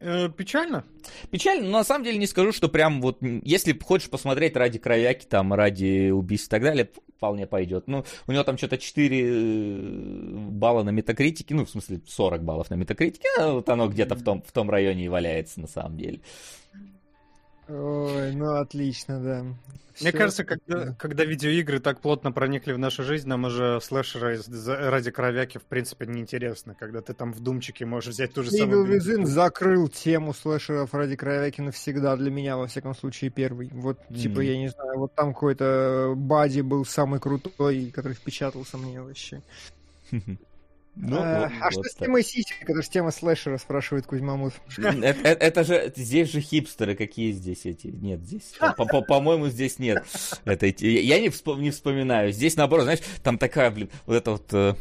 Э, 0.00 0.30
Печально. 0.34 0.84
Печально, 1.30 1.68
но 1.68 1.78
на 1.78 1.84
самом 1.84 2.04
деле 2.04 2.16
не 2.18 2.26
скажу, 2.26 2.52
что 2.52 2.68
прям 2.68 3.02
вот, 3.02 3.18
если 3.20 3.78
хочешь 3.78 4.08
посмотреть 4.08 4.56
ради 4.56 4.78
кровяки, 4.78 5.26
там, 5.26 5.52
ради 5.52 6.10
убийств 6.10 6.48
и 6.48 6.50
так 6.50 6.62
далее, 6.62 6.88
вполне 7.16 7.46
пойдет. 7.46 7.86
Ну, 7.86 8.04
у 8.26 8.32
него 8.32 8.42
там 8.42 8.56
что-то 8.56 8.78
4 8.78 9.30
балла 10.50 10.82
на 10.82 10.90
метакритике, 10.90 11.54
ну, 11.54 11.66
в 11.66 11.70
смысле, 11.70 12.00
40 12.06 12.42
баллов 12.42 12.70
на 12.70 12.74
метакритике, 12.74 13.28
а 13.38 13.52
вот 13.52 13.68
оно 13.68 13.88
где-то 13.88 14.14
в 14.14 14.24
том, 14.24 14.42
в 14.42 14.52
том 14.52 14.70
районе 14.70 15.04
и 15.04 15.08
валяется, 15.08 15.60
на 15.60 15.68
самом 15.68 15.98
деле. 15.98 16.20
Ой, 17.70 18.32
ну 18.32 18.56
отлично, 18.56 19.20
да. 19.20 19.42
Мне 20.00 20.08
Всё. 20.10 20.18
кажется, 20.18 20.44
когда, 20.44 20.94
когда 20.94 21.24
видеоигры 21.24 21.78
так 21.78 22.00
плотно 22.00 22.32
проникли 22.32 22.72
в 22.72 22.78
нашу 22.78 23.04
жизнь, 23.04 23.28
нам 23.28 23.44
уже 23.44 23.80
слэшеры 23.82 24.40
ради 24.66 25.10
кровяки 25.10 25.58
в 25.58 25.64
принципе 25.64 26.06
неинтересно, 26.06 26.74
когда 26.74 27.02
ты 27.02 27.12
там 27.12 27.32
в 27.32 27.40
думчике 27.40 27.84
можешь 27.84 28.14
взять 28.14 28.32
ту 28.32 28.42
же 28.42 28.50
Evil 28.50 28.56
самую... 28.58 28.98
Within 28.98 29.26
закрыл 29.26 29.88
тему 29.88 30.32
слэшеров 30.32 30.94
ради 30.94 31.16
кровяки 31.16 31.60
навсегда 31.60 32.16
для 32.16 32.30
меня, 32.30 32.56
во 32.56 32.66
всяком 32.66 32.94
случае, 32.94 33.30
первый. 33.30 33.68
Вот, 33.72 33.98
типа, 34.08 34.38
Мгм. 34.38 34.40
я 34.40 34.58
не 34.58 34.68
знаю, 34.68 34.98
вот 34.98 35.14
там 35.14 35.34
какой-то 35.34 36.14
Бади 36.16 36.62
был 36.62 36.84
самый 36.84 37.20
крутой, 37.20 37.92
который 37.94 38.14
впечатался 38.14 38.78
мне 38.78 39.00
вообще. 39.02 39.42
Ну, 40.96 41.16
А, 41.20 41.42
вот- 41.48 41.52
а 41.60 41.70
что 41.70 41.80
вот 41.80 41.86
с 41.86 41.94
так. 41.94 42.06
темой 42.08 42.22
сисек? 42.22 42.56
Это 42.68 42.82
же 42.82 42.88
тема 42.90 43.10
слэшера, 43.10 43.56
спрашивает 43.58 44.06
Кузьмамут. 44.06 44.54
Это, 44.76 44.88
это- 45.06 45.28
это 45.44 45.64
же, 45.64 45.92
здесь 45.96 46.30
же 46.30 46.40
хипстеры, 46.40 46.94
какие 46.96 47.32
здесь 47.32 47.64
эти? 47.64 47.86
Нет, 47.86 48.20
здесь, 48.20 48.54
по- 48.76 48.84
по- 48.84 49.00
по-моему, 49.02 49.48
здесь 49.48 49.78
нет. 49.78 50.04
я 50.44 51.20
не, 51.20 51.28
вспом- 51.28 51.60
не 51.60 51.70
вспоминаю. 51.70 52.32
Здесь, 52.32 52.56
наоборот, 52.56 52.84
знаешь, 52.84 53.00
там 53.22 53.38
такая, 53.38 53.70
блин, 53.70 53.88
вот 54.06 54.14
это 54.16 54.30
вот 54.32 54.46
э, 54.52 54.74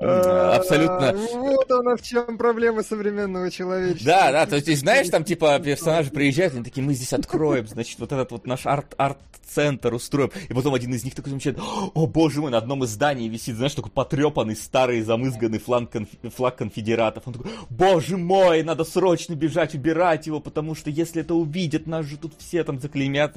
абсолютно... 0.00 1.10
А, 1.10 1.12
Вот 1.12 1.70
она 1.70 1.96
в 1.96 2.02
чем 2.02 2.38
проблема 2.38 2.82
современного 2.82 3.50
человечества. 3.50 4.06
Да, 4.06 4.32
да, 4.32 4.46
то 4.46 4.56
есть, 4.56 4.80
знаешь, 4.80 5.08
там, 5.08 5.24
типа, 5.24 5.58
персонажи 5.58 6.10
приезжают, 6.10 6.54
они 6.54 6.64
такие, 6.64 6.84
мы 6.84 6.94
здесь 6.94 7.12
откроем, 7.12 7.66
значит, 7.66 7.98
вот 7.98 8.12
этот 8.12 8.30
вот 8.30 8.46
наш 8.46 8.66
арт, 8.66 8.94
арт-центр 8.98 9.94
устроим. 9.94 10.30
И 10.48 10.54
потом 10.54 10.74
один 10.74 10.92
из 10.94 11.04
них 11.04 11.14
такой 11.14 11.30
замечает, 11.30 11.58
о, 11.58 12.06
боже 12.06 12.40
мой, 12.40 12.50
на 12.50 12.58
одном 12.58 12.84
из 12.84 12.90
зданий 12.90 13.28
висит, 13.28 13.56
знаешь, 13.56 13.74
такой 13.74 13.90
потрепанный, 13.90 14.56
старый, 14.56 15.02
замызганный 15.02 15.58
флаг, 15.58 15.90
флаг 16.34 16.56
конфедератов. 16.56 17.26
Он 17.26 17.32
такой, 17.32 17.50
боже 17.70 18.16
мой, 18.16 18.62
надо 18.62 18.84
срочно 18.84 19.34
бежать, 19.34 19.74
убирать 19.74 20.26
его, 20.26 20.40
потому 20.40 20.74
что 20.74 20.90
если 20.90 21.22
это 21.22 21.34
увидят, 21.34 21.86
нас 21.86 22.06
же 22.06 22.16
тут 22.16 22.32
все 22.38 22.64
там 22.64 22.80
заклеймят. 22.80 23.36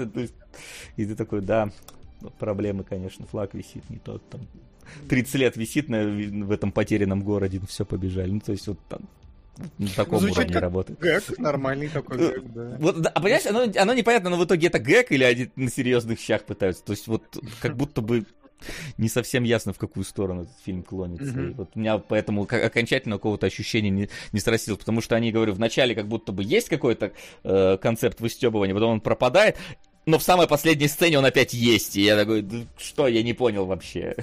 И, 0.98 1.06
ты 1.06 1.16
такой, 1.16 1.42
да, 1.42 1.70
проблемы, 2.38 2.84
конечно, 2.84 3.26
флаг 3.26 3.54
висит 3.54 3.90
не 3.90 3.98
тот 3.98 4.28
там. 4.30 4.42
30 5.08 5.36
лет 5.36 5.58
висит 5.58 5.90
на, 5.90 6.04
в 6.04 6.52
этом 6.52 6.72
потерянном 6.72 7.24
городе, 7.24 7.62
все 7.68 7.86
побежали. 7.86 8.32
Ну, 8.32 8.40
то 8.40 8.52
есть, 8.52 8.68
вот 8.68 8.80
там 8.88 9.02
на 9.78 9.90
таком 9.90 10.20
звучит 10.20 10.38
уровне 10.38 10.54
как 10.54 10.62
работает. 10.62 11.00
Гэг, 11.00 11.38
нормальный 11.38 11.90
такой 11.90 12.18
гэг, 12.18 12.54
да. 12.54 12.78
Вот, 12.80 13.02
да, 13.02 13.10
а 13.10 13.20
понимаешь, 13.20 13.46
оно, 13.46 13.68
оно 13.76 13.94
непонятно, 13.94 14.30
но 14.30 14.38
в 14.38 14.46
итоге 14.46 14.68
это 14.68 14.80
гэг 14.80 15.12
или 15.12 15.24
они 15.24 15.50
на 15.56 15.70
серьезных 15.70 16.20
щах 16.20 16.44
пытаются. 16.46 16.84
То 16.84 16.92
есть 16.92 17.08
вот 17.08 17.38
как 17.62 17.76
будто 17.76 18.02
бы 18.02 18.26
не 18.98 19.10
совсем 19.10 19.44
ясно, 19.44 19.74
в 19.74 19.78
какую 19.78 20.04
сторону 20.04 20.44
этот 20.44 20.56
фильм 20.66 20.84
клонится. 20.84 21.32
Мгм. 21.32 21.50
И 21.50 21.54
вот 21.54 21.72
у 21.76 21.80
меня 21.80 21.98
поэтому 21.98 22.44
окончательно 22.44 23.16
какого-то 23.16 23.48
ощущения 23.48 23.90
не, 23.90 24.10
не 24.32 24.40
срастилось, 24.40 24.80
потому 24.80 25.02
что 25.02 25.16
они, 25.16 25.32
говорю, 25.32 25.54
вначале 25.54 25.96
как 25.96 26.08
будто 26.08 26.32
бы 26.32 26.44
есть 26.44 26.70
какой-то 26.70 27.14
э, 27.44 27.78
концепт 27.78 28.20
выстебывания, 28.20 28.74
потом 28.74 28.92
он 28.94 29.02
пропадает, 29.02 29.58
но 30.10 30.18
в 30.20 30.24
самой 30.24 30.48
последней 30.48 30.88
сцене 30.88 31.18
он 31.20 31.26
опять 31.26 31.54
есть. 31.54 31.96
И 31.96 32.02
я 32.02 32.16
такой, 32.18 32.42
«Да 32.42 32.58
что, 32.78 33.08
я 33.08 33.22
не 33.24 33.34
понял 33.34 33.66
вообще. 33.66 34.16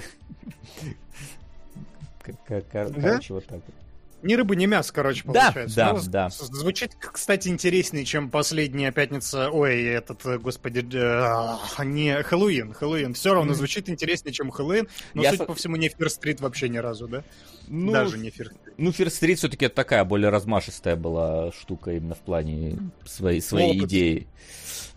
Да? 2.49 2.61
Короче, 2.71 3.33
вот 3.33 3.45
так 3.45 3.61
вот. 3.65 3.75
Ни 4.23 4.33
рыбы, 4.33 4.55
ни 4.55 4.65
мясо, 4.65 4.91
короче, 4.91 5.21
Да, 5.25 5.51
получается. 5.51 5.75
да, 5.75 5.93
Ну, 5.93 6.01
да. 6.07 6.29
Звучит, 6.29 6.95
кстати, 6.99 7.49
интереснее, 7.49 8.03
чем 8.03 8.31
последняя 8.31 8.91
пятница. 8.91 9.51
Ой, 9.51 9.83
этот, 9.83 10.25
э, 10.25 10.39
господи, 10.39 10.79
э, 10.91 10.99
а, 10.99 11.59
не 11.85 12.23
Хэллоуин. 12.23 12.73
Хэллоуин. 12.73 13.13
Все 13.13 13.33
равно 13.35 13.53
звучит 13.53 13.89
интереснее, 13.89 14.33
чем 14.33 14.49
Хэллоуин. 14.49 14.87
Но, 15.13 15.21
Я 15.21 15.29
судя 15.29 15.43
со- 15.43 15.45
по 15.47 15.53
всему, 15.53 15.75
не 15.75 15.89
Фир 15.89 16.09
Стрит 16.09 16.41
вообще 16.41 16.67
ни 16.67 16.77
разу, 16.79 17.07
да? 17.07 17.23
Ну, 17.67 17.91
Даже 17.91 18.17
не 18.17 18.31
Фир 18.31 18.47
Стрит. 18.47 18.73
Ну, 18.77 18.89
First 18.89 19.21
Street 19.21 19.35
все-таки 19.35 19.67
такая 19.67 20.03
более 20.03 20.31
размашистая 20.31 20.95
была 20.95 21.51
штука 21.51 21.91
именно 21.91 22.15
в 22.15 22.19
плане 22.19 22.79
своей, 23.05 23.39
своей 23.39 23.77
Опыт. 23.77 23.89
идеи. 23.91 24.27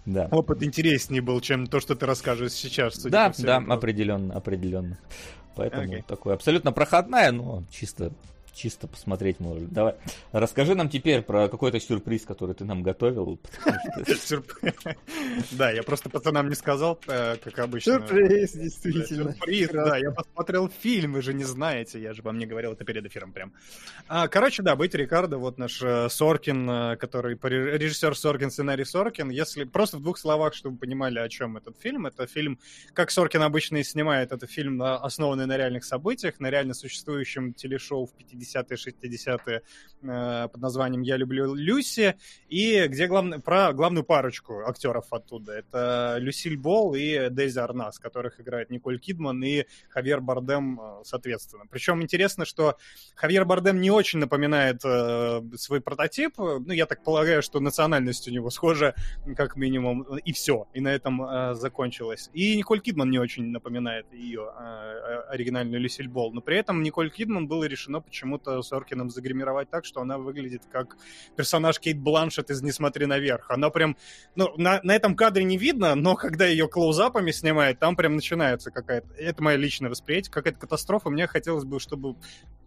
Да. 0.06 0.28
Опыт 0.30 0.62
интереснее 0.62 1.22
был, 1.22 1.40
чем 1.40 1.66
то, 1.66 1.80
что 1.80 1.94
ты 1.94 2.06
расскажешь 2.06 2.52
сейчас. 2.52 3.02
Да, 3.04 3.32
да, 3.38 3.56
определенно, 3.56 4.34
определенно. 4.34 4.98
Поэтому 5.56 5.82
Окей. 5.82 6.04
такое 6.06 6.34
абсолютно 6.34 6.72
проходная, 6.72 7.32
но 7.32 7.64
чисто, 7.70 8.12
чисто 8.54 8.86
посмотреть 8.86 9.40
можно. 9.40 9.66
Давай, 9.68 9.94
расскажи 10.32 10.74
нам 10.74 10.88
теперь 10.88 11.22
про 11.22 11.48
какой-то 11.48 11.80
сюрприз, 11.80 12.24
который 12.24 12.54
ты 12.54 12.64
нам 12.64 12.82
готовил. 12.82 13.38
Да, 15.52 15.70
я 15.70 15.82
просто 15.82 16.08
пацанам 16.08 16.48
не 16.48 16.54
сказал, 16.54 16.98
э, 17.06 17.36
как 17.36 17.58
обычно. 17.58 17.94
Сюрприз, 17.94 18.52
действительно. 18.52 19.32
Сюрприз, 19.32 19.68
да, 19.70 19.96
я 19.96 20.10
посмотрел 20.10 20.68
фильм, 20.68 21.12
вы 21.12 21.22
же 21.22 21.34
не 21.34 21.44
знаете, 21.44 22.00
я 22.00 22.12
же 22.12 22.22
вам 22.22 22.38
не 22.38 22.46
говорил 22.46 22.72
это 22.72 22.84
перед 22.84 23.04
эфиром 23.06 23.32
прям. 23.32 23.52
А, 24.08 24.28
короче, 24.28 24.62
да, 24.62 24.76
быть 24.76 24.94
Рикардо, 24.94 25.38
вот 25.38 25.58
наш 25.58 25.82
э, 25.82 26.08
Соркин, 26.08 26.70
э, 26.70 26.96
который 26.96 27.38
режиссер 27.42 28.16
Соркин, 28.16 28.50
сценарий 28.50 28.84
Соркин. 28.84 29.30
Если 29.30 29.64
просто 29.64 29.98
в 29.98 30.02
двух 30.02 30.18
словах, 30.18 30.54
чтобы 30.54 30.74
вы 30.74 30.80
понимали, 30.80 31.18
о 31.18 31.28
чем 31.28 31.56
этот 31.56 31.78
фильм, 31.78 32.06
это 32.06 32.26
фильм, 32.26 32.58
как 32.92 33.10
Соркин 33.10 33.42
обычно 33.42 33.78
и 33.78 33.84
снимает, 33.84 34.32
это 34.32 34.46
фильм, 34.46 34.82
основанный 34.82 35.46
на 35.46 35.56
реальных 35.56 35.84
событиях, 35.84 36.40
на 36.40 36.50
реально 36.50 36.74
существующем 36.74 37.54
телешоу 37.54 38.06
в 38.06 38.12
50-е, 38.40 38.76
60-е 38.76 39.62
э, 40.02 40.48
под 40.48 40.60
названием 40.60 41.02
«Я 41.02 41.16
люблю 41.16 41.54
Люси», 41.54 42.16
и 42.48 42.86
где 42.86 43.06
главное, 43.06 43.38
про 43.38 43.72
главную 43.72 44.04
парочку 44.04 44.60
актеров 44.66 45.12
оттуда. 45.12 45.52
Это 45.52 46.16
Люсиль 46.18 46.56
Болл 46.56 46.94
и 46.94 47.28
Дейзи 47.30 47.58
Арнас, 47.58 47.98
которых 47.98 48.40
играет 48.40 48.70
Николь 48.70 48.98
Кидман 48.98 49.42
и 49.42 49.64
Хавьер 49.88 50.20
Бардем, 50.20 50.80
э, 50.80 51.00
соответственно. 51.04 51.64
Причем 51.70 52.02
интересно, 52.02 52.44
что 52.44 52.76
Хавьер 53.14 53.44
Бардем 53.44 53.80
не 53.80 53.90
очень 53.90 54.18
напоминает 54.18 54.80
э, 54.84 55.42
свой 55.56 55.80
прототип. 55.80 56.38
Ну, 56.38 56.72
я 56.72 56.86
так 56.86 57.02
полагаю, 57.02 57.42
что 57.42 57.60
национальность 57.60 58.28
у 58.28 58.30
него 58.30 58.50
схожа, 58.50 58.94
как 59.36 59.56
минимум, 59.56 60.02
и 60.02 60.32
все. 60.32 60.68
И 60.74 60.80
на 60.80 60.88
этом 60.88 61.54
закончилось. 61.54 62.30
И 62.32 62.56
Николь 62.56 62.80
Кидман 62.80 63.10
не 63.10 63.18
очень 63.18 63.46
напоминает 63.50 64.06
ее 64.12 64.48
оригинальную 65.28 65.80
Люсиль 65.80 66.08
Болл. 66.08 66.32
Но 66.32 66.40
при 66.40 66.56
этом 66.56 66.82
Николь 66.82 67.10
Кидман 67.10 67.46
было 67.48 67.64
решено 67.64 68.00
почему-то 68.30 68.62
Соркиным 68.62 69.10
загримировать 69.10 69.70
так, 69.70 69.84
что 69.84 70.00
она 70.00 70.18
выглядит 70.18 70.62
как 70.70 70.96
персонаж 71.36 71.80
Кейт 71.80 71.98
Бланшет 71.98 72.50
из 72.50 72.62
«Не 72.62 72.72
смотри 72.72 73.06
наверх». 73.06 73.50
Она 73.50 73.70
прям... 73.70 73.96
Ну, 74.36 74.52
на, 74.56 74.80
на 74.82 74.94
этом 74.94 75.16
кадре 75.16 75.44
не 75.44 75.58
видно, 75.58 75.94
но 75.94 76.14
когда 76.14 76.46
ее 76.46 76.68
клоузапами 76.68 77.32
снимает, 77.32 77.78
там 77.78 77.96
прям 77.96 78.14
начинается 78.14 78.70
какая-то... 78.70 79.12
Это 79.14 79.42
мое 79.42 79.56
личное 79.56 79.90
восприятие, 79.90 80.32
какая-то 80.32 80.58
катастрофа. 80.58 81.10
Мне 81.10 81.26
хотелось 81.26 81.64
бы, 81.64 81.80
чтобы 81.80 82.16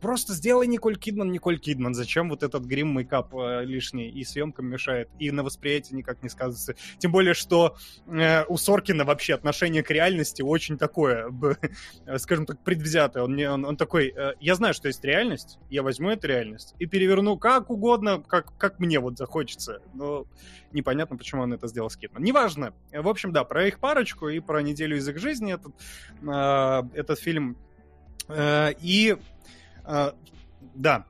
просто 0.02 0.34
сделай 0.34 0.68
Николь 0.68 0.98
Кидман, 0.98 1.32
Николь 1.32 1.60
Кидман. 1.60 1.94
Зачем 1.94 2.30
вот 2.30 2.44
этот 2.44 2.66
грим, 2.66 2.90
мейкап 2.94 3.34
э, 3.36 3.64
лишний 3.64 4.10
и 4.10 4.24
съемкам 4.26 4.66
мешает, 4.66 5.10
и 5.20 5.32
на 5.32 5.44
восприятии 5.44 5.96
никак 5.96 6.22
не 6.24 6.30
сказывается. 6.30 6.76
Тем 6.98 7.12
более, 7.12 7.34
что 7.34 7.78
э, 8.08 8.44
у 8.46 8.58
Соркина 8.58 9.06
вообще 9.06 9.34
отношение 9.34 9.84
к 9.84 9.92
реальности 9.92 10.42
очень 10.42 10.78
такое, 10.78 11.32
скажем 12.18 12.46
так, 12.46 12.62
предвзятое. 12.64 13.24
Он, 13.24 13.36
не, 13.36 13.50
он, 13.50 13.64
он 13.66 13.78
такой, 13.78 14.14
э, 14.16 14.34
я 14.42 14.56
знаю, 14.56 14.74
что 14.74 14.88
есть 14.88 15.04
реальность, 15.06 15.53
реальность. 15.54 15.60
Я 15.70 15.84
возьму 15.84 16.10
эту 16.10 16.28
реальность 16.28 16.76
и 16.80 16.86
переверну 16.86 17.38
как 17.38 17.70
угодно, 17.70 18.22
как, 18.22 18.58
как 18.58 18.80
мне 18.80 19.00
вот 19.00 19.18
захочется. 19.18 19.82
Но 19.94 20.26
непонятно, 20.72 21.18
почему 21.18 21.42
он 21.42 21.54
это 21.54 21.68
сделал 21.68 21.90
с 21.90 21.98
Китман. 21.98 22.24
Неважно. 22.24 22.74
В 22.92 23.08
общем, 23.08 23.32
да, 23.32 23.44
про 23.44 23.68
их 23.68 23.80
парочку 23.80 24.30
и 24.30 24.40
про 24.40 24.62
неделю 24.62 24.98
из 24.98 25.08
их 25.08 25.18
жизни 25.18 25.54
этот, 25.54 25.74
э, 26.22 27.00
этот 27.00 27.20
фильм. 27.20 27.58
Э, 28.28 28.72
и 28.82 29.18
э, 29.86 30.12
да, 30.76 31.06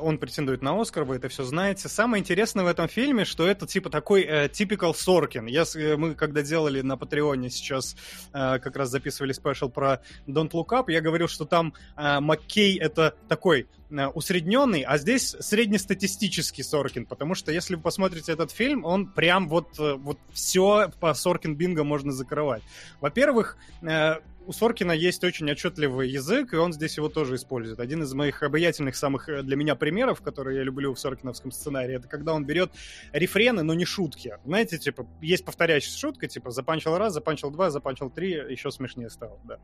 он 0.00 0.18
претендует 0.18 0.62
на 0.62 0.80
Оскар, 0.80 1.04
вы 1.04 1.16
это 1.16 1.28
все 1.28 1.44
знаете. 1.44 1.88
Самое 1.88 2.20
интересное 2.20 2.64
в 2.64 2.68
этом 2.68 2.88
фильме, 2.88 3.24
что 3.24 3.46
это 3.46 3.66
типа 3.66 3.90
такой 3.90 4.22
э, 4.22 4.48
typical 4.48 4.94
Соркин. 4.94 5.46
Я, 5.46 5.64
э, 5.74 5.96
мы 5.96 6.14
когда 6.14 6.42
делали 6.42 6.80
на 6.80 6.96
Патреоне 6.96 7.50
сейчас, 7.50 7.96
э, 8.32 8.58
как 8.58 8.76
раз 8.76 8.90
записывали 8.90 9.32
спешл 9.32 9.68
про 9.68 10.00
Don't 10.26 10.50
Look 10.50 10.68
Up, 10.68 10.84
я 10.88 11.00
говорил, 11.00 11.28
что 11.28 11.44
там 11.44 11.74
э, 11.96 12.20
Маккей 12.20 12.78
это 12.78 13.14
такой 13.28 13.68
э, 13.90 14.06
усредненный, 14.06 14.82
а 14.82 14.98
здесь 14.98 15.36
среднестатистический 15.38 16.62
Соркин, 16.62 17.06
потому 17.06 17.34
что 17.34 17.52
если 17.52 17.76
вы 17.76 17.82
посмотрите 17.82 18.32
этот 18.32 18.50
фильм, 18.50 18.84
он 18.84 19.06
прям 19.06 19.48
вот, 19.48 19.78
э, 19.78 19.94
вот 19.94 20.18
все 20.32 20.90
по 21.00 21.14
Соркин 21.14 21.54
Бинго 21.54 21.84
можно 21.84 22.12
закрывать. 22.12 22.62
Во-первых, 23.00 23.56
э, 23.82 24.16
у 24.48 24.52
Соркина 24.52 24.92
есть 24.92 25.22
очень 25.24 25.50
отчетливый 25.50 26.08
язык, 26.08 26.54
и 26.54 26.56
он 26.56 26.72
здесь 26.72 26.96
его 26.96 27.10
тоже 27.10 27.34
использует. 27.34 27.80
Один 27.80 28.02
из 28.02 28.14
моих 28.14 28.42
обаятельных 28.42 28.96
самых 28.96 29.28
э, 29.28 29.42
для 29.42 29.56
меня 29.56 29.74
примеров, 29.74 30.22
которые 30.22 30.56
я 30.56 30.62
люблю 30.62 30.94
в 30.94 30.98
соркиновском 30.98 31.52
сценарии, 31.52 31.96
это 31.96 32.08
когда 32.08 32.32
он 32.32 32.46
берет 32.46 32.72
рефрены, 33.12 33.62
но 33.62 33.74
не 33.74 33.84
шутки. 33.84 34.38
Знаете, 34.46 34.78
типа, 34.78 35.06
есть 35.20 35.44
повторяющаяся 35.44 35.98
шутка, 35.98 36.28
типа, 36.28 36.50
запанчил 36.50 36.96
раз, 36.96 37.12
запанчил 37.12 37.50
два, 37.50 37.68
запанчил 37.68 38.08
три, 38.08 38.30
еще 38.30 38.70
смешнее 38.70 39.10
стало, 39.10 39.38
да. 39.44 39.58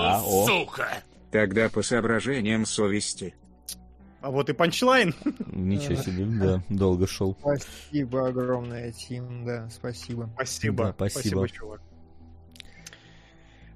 А, 0.00 0.20
Сука! 0.20 1.02
Тогда 1.32 1.68
по 1.68 1.82
соображениям 1.82 2.66
совести. 2.66 3.34
А 4.20 4.30
вот 4.30 4.50
и 4.50 4.52
панчлайн. 4.52 5.14
Ничего 5.46 6.02
себе, 6.02 6.26
да, 6.26 6.62
долго 6.68 7.06
шел. 7.06 7.36
Спасибо 7.40 8.28
огромное, 8.28 8.90
Тим, 8.92 9.44
да, 9.44 9.68
спасибо. 9.70 10.30
Спасибо. 10.34 10.84
Да, 10.84 10.94
спасибо. 10.94 11.46
спасибо 11.46 11.48
чувак. 11.48 11.80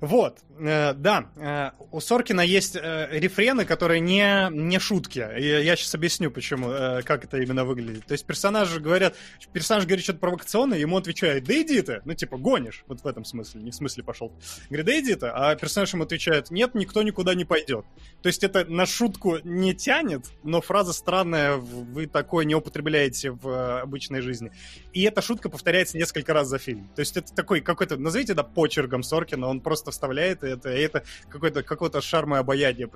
Вот, 0.02 0.40
э, 0.58 0.94
да, 0.94 1.26
э, 1.36 1.70
у 1.92 2.00
Соркина 2.00 2.40
есть 2.40 2.74
э, 2.74 3.08
рефрены, 3.12 3.64
которые 3.64 4.00
не, 4.00 4.48
не 4.50 4.80
шутки. 4.80 5.20
Я, 5.20 5.60
я 5.60 5.76
сейчас 5.76 5.94
объясню, 5.94 6.32
почему, 6.32 6.70
э, 6.70 7.02
как 7.02 7.24
это 7.24 7.38
именно 7.38 7.64
выглядит. 7.64 8.06
То 8.06 8.12
есть 8.14 8.26
персонажи 8.26 8.80
говорят, 8.80 9.14
персонаж 9.52 9.84
говорит 9.84 10.02
что-то 10.02 10.18
провокационное, 10.18 10.78
ему 10.78 10.96
отвечает, 10.96 11.44
да 11.44 11.54
иди 11.54 11.80
ты, 11.82 12.02
ну 12.04 12.14
типа 12.14 12.36
гонишь, 12.36 12.82
вот 12.88 13.04
в 13.04 13.06
этом 13.06 13.24
смысле, 13.24 13.62
не 13.62 13.70
в 13.70 13.76
смысле 13.76 14.02
пошел. 14.02 14.32
Говорит, 14.70 14.86
да 14.86 14.98
иди 14.98 15.14
ты, 15.14 15.26
а 15.26 15.54
персонаж 15.54 15.92
ему 15.92 16.02
отвечает, 16.02 16.50
нет, 16.50 16.74
никто 16.74 17.04
никуда 17.04 17.34
не 17.34 17.44
пойдет. 17.44 17.84
То 18.22 18.26
есть 18.26 18.42
это 18.42 18.64
на 18.64 18.86
шутку 18.86 19.38
не 19.44 19.72
тянет, 19.72 20.32
но 20.42 20.60
фраза 20.60 20.92
странная, 20.94 21.58
вы 21.58 22.08
такое 22.08 22.44
не 22.44 22.56
употребляете 22.56 23.30
в 23.30 23.82
обычной 23.82 24.20
жизни. 24.20 24.50
И 24.92 25.02
эта 25.02 25.22
шутка 25.22 25.48
повторяется 25.48 25.96
несколько 25.96 26.32
раз 26.34 26.48
за 26.48 26.58
фильм. 26.58 26.90
То 26.96 27.00
есть 27.00 27.16
это 27.16 27.32
такой 27.32 27.60
какой-то, 27.60 27.96
назовите 27.96 28.32
это 28.32 28.42
почергом 28.42 29.04
Соркина, 29.04 29.46
он 29.46 29.60
просто 29.60 29.91
вставляет 29.92 30.42
это, 30.42 30.74
и 30.74 30.80
это 30.80 31.04
какой-то 31.28 31.62
какой-то 31.62 32.00
шарм 32.00 32.34
и 32.34 32.38
обаяние 32.38 32.88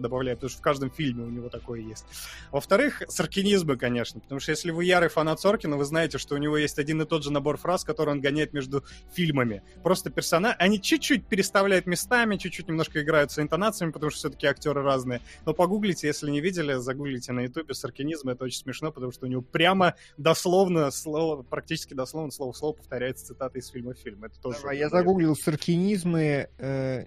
добавляет, 0.00 0.38
потому 0.38 0.50
что 0.50 0.58
в 0.58 0.62
каждом 0.62 0.90
фильме 0.90 1.24
у 1.24 1.30
него 1.30 1.48
такое 1.48 1.80
есть. 1.80 2.04
Во-вторых, 2.50 3.02
соркинизмы, 3.08 3.76
конечно, 3.76 4.20
потому 4.20 4.40
что 4.40 4.52
если 4.52 4.70
вы 4.70 4.84
ярый 4.84 5.08
фанат 5.08 5.40
Соркина, 5.40 5.76
вы 5.76 5.84
знаете, 5.84 6.18
что 6.18 6.34
у 6.34 6.38
него 6.38 6.56
есть 6.56 6.78
один 6.78 7.02
и 7.02 7.04
тот 7.04 7.24
же 7.24 7.32
набор 7.32 7.56
фраз, 7.56 7.84
который 7.84 8.10
он 8.10 8.20
гоняет 8.20 8.52
между 8.52 8.84
фильмами. 9.12 9.62
Просто 9.82 10.10
персонаж... 10.10 10.54
Они 10.58 10.80
чуть-чуть 10.80 11.26
переставляют 11.26 11.86
местами, 11.86 12.36
чуть-чуть 12.36 12.68
немножко 12.68 13.02
играют 13.02 13.32
с 13.32 13.38
интонациями, 13.38 13.90
потому 13.90 14.10
что 14.10 14.18
все-таки 14.18 14.46
актеры 14.46 14.82
разные. 14.82 15.20
Но 15.46 15.54
погуглите, 15.54 16.06
если 16.06 16.30
не 16.30 16.40
видели, 16.40 16.74
загуглите 16.74 17.32
на 17.32 17.40
ютубе 17.40 17.74
соркинизм, 17.74 18.28
это 18.28 18.44
очень 18.44 18.58
смешно, 18.58 18.92
потому 18.92 19.12
что 19.12 19.26
у 19.26 19.28
него 19.28 19.42
прямо 19.42 19.94
дословно 20.16 20.90
слово, 20.90 21.42
практически 21.42 21.94
дословно 21.94 22.30
слово 22.30 22.52
в 22.52 22.56
слово 22.56 22.74
повторяется 22.74 23.26
цитата 23.26 23.58
из 23.58 23.68
фильма 23.68 23.94
в 23.94 23.98
фильм. 23.98 24.24
Это 24.24 24.40
тоже... 24.40 24.58
Давай, 24.60 24.78
я 24.78 24.88
загуглил 24.88 25.34
саркинизмы, 25.34 26.41
э, 26.58 27.04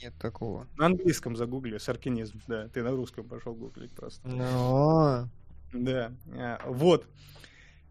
нет 0.00 0.14
такого. 0.20 0.66
На 0.76 0.86
английском 0.86 1.36
загугли, 1.36 1.78
саркинизм, 1.78 2.40
да. 2.46 2.68
Ты 2.68 2.82
на 2.82 2.90
русском 2.90 3.28
пошел 3.28 3.54
гуглить 3.54 3.92
просто. 3.92 4.26
Но... 4.28 5.28
Да, 5.72 6.12
а, 6.36 6.60
вот. 6.66 7.06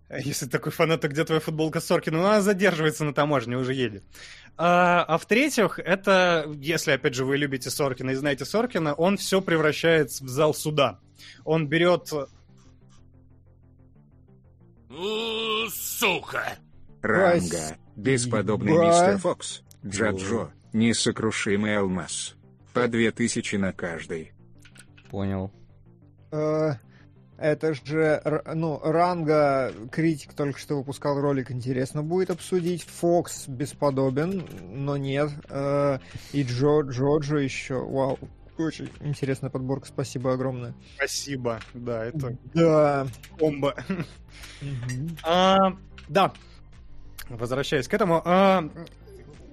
Если 0.09 0.45
такой 0.45 0.71
фанат, 0.71 1.01
то 1.01 1.07
где 1.07 1.23
твоя 1.25 1.41
футболка 1.41 1.79
Соркина? 1.79 2.17
Ну, 2.17 2.25
она 2.25 2.41
задерживается 2.41 3.03
на 3.03 3.13
таможне, 3.13 3.57
уже 3.57 3.73
едет. 3.73 4.03
А, 4.57 5.03
а 5.07 5.17
в-третьих, 5.17 5.79
это, 5.79 6.45
если, 6.57 6.91
опять 6.91 7.15
же, 7.15 7.25
вы 7.25 7.37
любите 7.37 7.69
Соркина 7.69 8.11
и 8.11 8.15
знаете 8.15 8.45
Соркина, 8.45 8.93
он 8.93 9.17
все 9.17 9.41
превращает 9.41 10.11
в 10.11 10.27
зал 10.27 10.53
суда. 10.53 10.99
Он 11.43 11.67
берет... 11.67 12.11
Сука! 15.69 16.57
Ранга, 17.01 17.77
бесподобный 17.97 18.71
мистер 18.71 19.17
Фокс, 19.17 19.61
Джаджо, 19.85 20.51
несокрушимый 20.73 21.77
алмаз. 21.77 22.35
По 22.73 22.87
две 22.87 23.11
тысячи 23.11 23.55
на 23.55 23.73
каждый. 23.73 24.31
Понял. 25.09 25.51
Э, 26.31 26.73
Это 27.37 27.73
же, 27.73 28.21
ну, 28.53 28.79
Ранга, 28.83 29.73
критик 29.91 30.33
только 30.33 30.57
что 30.59 30.77
выпускал 30.77 31.19
ролик, 31.19 31.51
интересно 31.51 32.01
будет 32.01 32.29
обсудить. 32.31 32.83
Фокс 32.83 33.47
бесподобен, 33.47 34.47
но 34.71 34.97
нет. 34.97 35.29
Э, 35.49 35.99
И 36.31 36.43
Джо, 36.43 36.81
Джоджо 36.81 37.37
еще, 37.37 37.75
вау. 37.83 38.17
Очень 38.57 38.89
интересная 39.01 39.49
подборка, 39.49 39.87
спасибо 39.87 40.33
огромное. 40.33 40.73
Спасибо, 40.95 41.59
да, 41.73 42.05
это 42.05 42.37
Да. 42.53 43.07
комбо. 43.39 43.75
А, 45.23 45.75
да, 46.07 46.31
возвращаясь 47.29 47.87
к 47.87 47.93
этому, 47.93 48.21
а, 48.23 48.63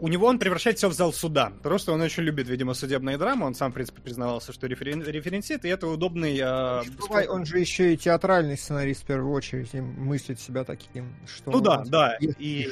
у 0.01 0.09
него 0.09 0.27
он 0.27 0.39
превращает 0.39 0.79
все 0.79 0.89
в 0.89 0.93
зал 0.93 1.13
суда. 1.13 1.53
Просто 1.63 1.93
он 1.93 2.01
очень 2.01 2.23
любит, 2.23 2.49
видимо, 2.49 2.75
судебные 2.75 3.19
драмы. 3.19 3.47
Он 3.47 3.55
сам, 3.55 3.71
в 3.71 3.75
принципе, 3.75 4.01
признавался, 4.01 4.53
что 4.53 4.67
референ... 4.67 5.03
референсит, 5.03 5.65
и 5.65 5.69
это 5.69 5.87
удобный... 5.87 6.33
Не 6.35 6.91
забывай, 6.91 7.29
Он 7.29 7.45
же 7.45 7.59
еще 7.59 7.95
и 7.95 7.97
театральный 7.97 8.57
сценарист 8.57 9.03
в 9.03 9.07
первую 9.07 9.33
очередь, 9.33 9.75
и 9.75 9.81
мыслит 9.81 10.41
себя 10.41 10.65
таким, 10.65 11.15
что... 11.27 11.51
Ну 11.51 11.61
да, 11.61 11.85
да. 11.87 12.17
И, 12.19 12.69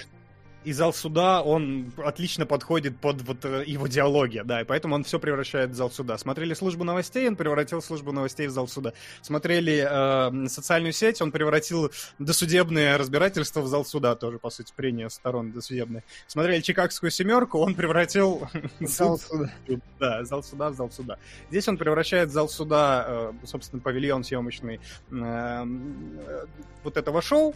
и 0.69 0.73
зал 0.75 0.93
суда, 0.93 1.41
он 1.41 1.93
отлично 1.97 2.45
подходит 2.45 2.99
под 2.99 3.23
вот 3.23 3.43
э, 3.47 3.65
его 3.67 3.87
диалоги, 3.87 4.43
да, 4.45 4.61
и 4.61 4.65
поэтому 4.65 4.97
он 4.97 5.03
все 5.03 5.19
превращает 5.19 5.71
в 5.71 5.75
зал 5.75 5.91
суда. 5.91 6.19
Смотрели 6.19 6.53
службу 6.53 6.85
новостей, 6.85 7.27
он 7.27 7.37
превратил 7.37 7.81
службу 7.81 8.13
новостей 8.13 8.47
в 8.49 8.51
зал 8.51 8.69
суда. 8.69 8.93
Смотрели 9.23 9.87
э, 9.89 10.49
социальную 10.49 10.93
сеть, 10.93 11.23
он 11.23 11.33
превратил 11.33 11.91
досудебное 12.19 12.99
разбирательство 12.99 13.63
в 13.63 13.67
зал 13.67 13.87
суда, 13.87 14.15
тоже, 14.15 14.39
по 14.39 14.51
сути, 14.51 14.75
прения 14.77 15.09
сторон 15.09 15.53
досудебные. 15.53 16.05
Смотрели 16.27 16.61
Чикагскую 16.61 17.11
семерку, 17.11 17.61
он 17.61 17.75
превратил 17.75 18.47
Зал 18.81 19.19
суд 19.19 19.27
суда. 19.31 19.53
да, 19.99 20.25
зал 20.25 20.43
суда 20.43 20.69
в 20.69 20.75
зал 20.75 20.91
суда. 20.91 21.17
Здесь 21.49 21.67
он 21.67 21.79
превращает 21.79 22.31
зал 22.31 22.47
суда, 22.51 23.07
э, 23.09 23.33
собственно, 23.45 23.81
павильон 23.81 24.23
съемочный 24.23 24.81
э, 25.13 25.17
э, 25.17 26.47
вот 26.85 26.99
этого 26.99 27.23
шоу 27.23 27.55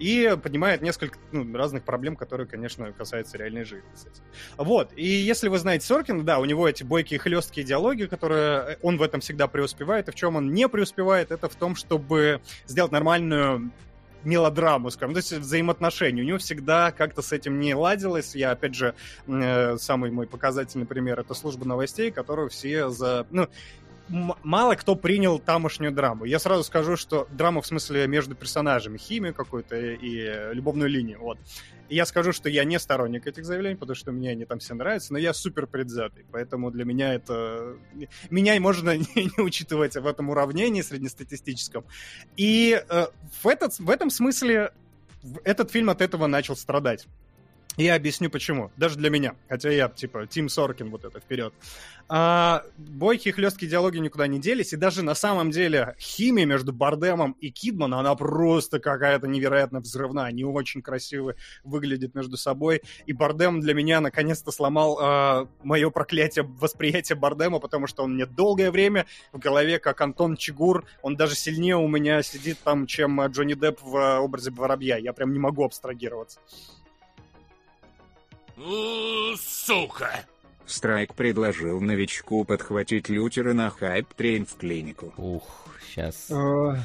и 0.00 0.36
поднимает 0.42 0.80
несколько 0.80 1.18
ну, 1.30 1.56
разных 1.56 1.84
проблем, 1.84 2.16
которые, 2.16 2.46
конечно, 2.46 2.90
касаются 2.92 3.36
реальной 3.36 3.64
жизни. 3.64 3.86
кстати. 3.94 4.22
Вот. 4.56 4.90
И 4.96 5.06
если 5.06 5.48
вы 5.48 5.58
знаете 5.58 5.86
Соркина, 5.86 6.24
да, 6.24 6.38
у 6.38 6.46
него 6.46 6.68
эти 6.68 6.82
бойкие 6.82 7.20
хлесткие 7.20 7.66
диалоги, 7.66 8.06
которые 8.06 8.78
он 8.82 8.96
в 8.96 9.02
этом 9.02 9.20
всегда 9.20 9.46
преуспевает. 9.46 10.08
И 10.08 10.12
в 10.12 10.14
чем 10.14 10.36
он 10.36 10.52
не 10.52 10.68
преуспевает, 10.68 11.30
это 11.30 11.48
в 11.48 11.54
том, 11.54 11.76
чтобы 11.76 12.40
сделать 12.66 12.92
нормальную 12.92 13.70
мелодраму, 14.24 14.90
скажем, 14.90 15.14
то 15.14 15.18
есть 15.18 15.32
взаимоотношения. 15.32 16.22
У 16.22 16.26
него 16.26 16.38
всегда 16.38 16.92
как-то 16.92 17.22
с 17.22 17.32
этим 17.32 17.58
не 17.58 17.74
ладилось. 17.74 18.34
Я, 18.34 18.52
опять 18.52 18.74
же, 18.74 18.94
э, 19.26 19.76
самый 19.78 20.10
мой 20.10 20.26
показательный 20.26 20.86
пример— 20.86 21.20
это 21.20 21.34
служба 21.34 21.66
новостей, 21.66 22.10
которую 22.10 22.48
все 22.50 22.90
за... 22.90 23.26
Ну, 23.30 23.48
мало 24.10 24.74
кто 24.74 24.96
принял 24.96 25.38
тамошнюю 25.38 25.92
драму. 25.92 26.24
Я 26.24 26.38
сразу 26.38 26.64
скажу, 26.64 26.96
что 26.96 27.28
драма 27.30 27.62
в 27.62 27.66
смысле 27.66 28.06
между 28.06 28.34
персонажами, 28.34 28.98
химию 28.98 29.34
какую-то 29.34 29.76
и, 29.76 30.54
любовную 30.54 30.90
линию, 30.90 31.20
вот. 31.20 31.38
И 31.88 31.96
я 31.96 32.06
скажу, 32.06 32.32
что 32.32 32.48
я 32.48 32.64
не 32.64 32.78
сторонник 32.78 33.26
этих 33.26 33.44
заявлений, 33.44 33.74
потому 33.74 33.96
что 33.96 34.12
мне 34.12 34.30
они 34.30 34.44
там 34.44 34.60
все 34.60 34.74
нравятся, 34.74 35.12
но 35.12 35.18
я 35.18 35.34
супер 35.34 35.66
предвзятый, 35.66 36.24
поэтому 36.30 36.70
для 36.70 36.84
меня 36.84 37.14
это... 37.14 37.76
Меня 38.30 38.58
можно 38.60 38.96
не, 38.96 39.40
учитывать 39.42 39.96
в 39.96 40.06
этом 40.06 40.30
уравнении 40.30 40.82
среднестатистическом. 40.82 41.84
И 42.36 42.80
э, 42.88 43.06
в, 43.42 43.46
этот, 43.48 43.78
в 43.78 43.90
этом 43.90 44.10
смысле 44.10 44.72
этот 45.44 45.70
фильм 45.70 45.90
от 45.90 46.00
этого 46.00 46.26
начал 46.26 46.56
страдать. 46.56 47.06
Я 47.80 47.94
объясню 47.94 48.28
почему. 48.28 48.70
Даже 48.76 48.98
для 48.98 49.08
меня. 49.08 49.34
Хотя 49.48 49.70
я, 49.70 49.88
типа, 49.88 50.26
Тим 50.26 50.50
Соркин, 50.50 50.90
вот 50.90 51.06
это 51.06 51.18
вперед. 51.18 51.54
А, 52.10 52.62
бойкие 52.76 53.32
хлесткие 53.32 53.70
диалоги 53.70 53.96
никуда 53.96 54.26
не 54.26 54.38
делись. 54.38 54.74
И 54.74 54.76
даже 54.76 55.02
на 55.02 55.14
самом 55.14 55.50
деле 55.50 55.94
химия 55.98 56.44
между 56.44 56.74
Бардемом 56.74 57.36
и 57.40 57.50
Кидман, 57.50 57.94
она 57.94 58.14
просто 58.16 58.80
какая-то 58.80 59.28
невероятно 59.28 59.80
взрывная. 59.80 60.26
Они 60.26 60.44
очень 60.44 60.82
красиво 60.82 61.36
выглядят 61.64 62.14
между 62.14 62.36
собой. 62.36 62.82
И 63.06 63.14
Бардем 63.14 63.60
для 63.60 63.72
меня 63.72 64.02
наконец-то 64.02 64.52
сломал 64.52 64.98
а, 65.00 65.48
мое 65.62 65.88
проклятие 65.88 66.44
восприятия 66.44 67.14
Бардема, 67.14 67.60
потому 67.60 67.86
что 67.86 68.02
он 68.02 68.12
мне 68.12 68.26
долгое 68.26 68.70
время 68.70 69.06
в 69.32 69.38
голове, 69.38 69.78
как 69.78 70.02
Антон 70.02 70.36
Чигур. 70.36 70.84
Он 71.00 71.16
даже 71.16 71.34
сильнее 71.34 71.76
у 71.76 71.88
меня 71.88 72.22
сидит 72.22 72.58
там, 72.62 72.86
чем 72.86 73.24
Джонни 73.28 73.54
Депп 73.54 73.80
в 73.80 74.20
образе 74.20 74.50
Воробья. 74.50 74.98
Я 74.98 75.14
прям 75.14 75.32
не 75.32 75.38
могу 75.38 75.64
абстрагироваться. 75.64 76.40
У, 78.64 79.36
сука! 79.36 80.10
Страйк 80.66 81.14
предложил 81.14 81.80
новичку 81.80 82.44
подхватить 82.44 83.08
Лютера 83.08 83.54
на 83.54 83.70
hype 83.70 84.03
train 84.03 84.44
в 84.46 84.56
клинику. 84.56 85.12
Ух, 85.16 85.66
сейчас. 85.88 86.30
Э, 86.30 86.76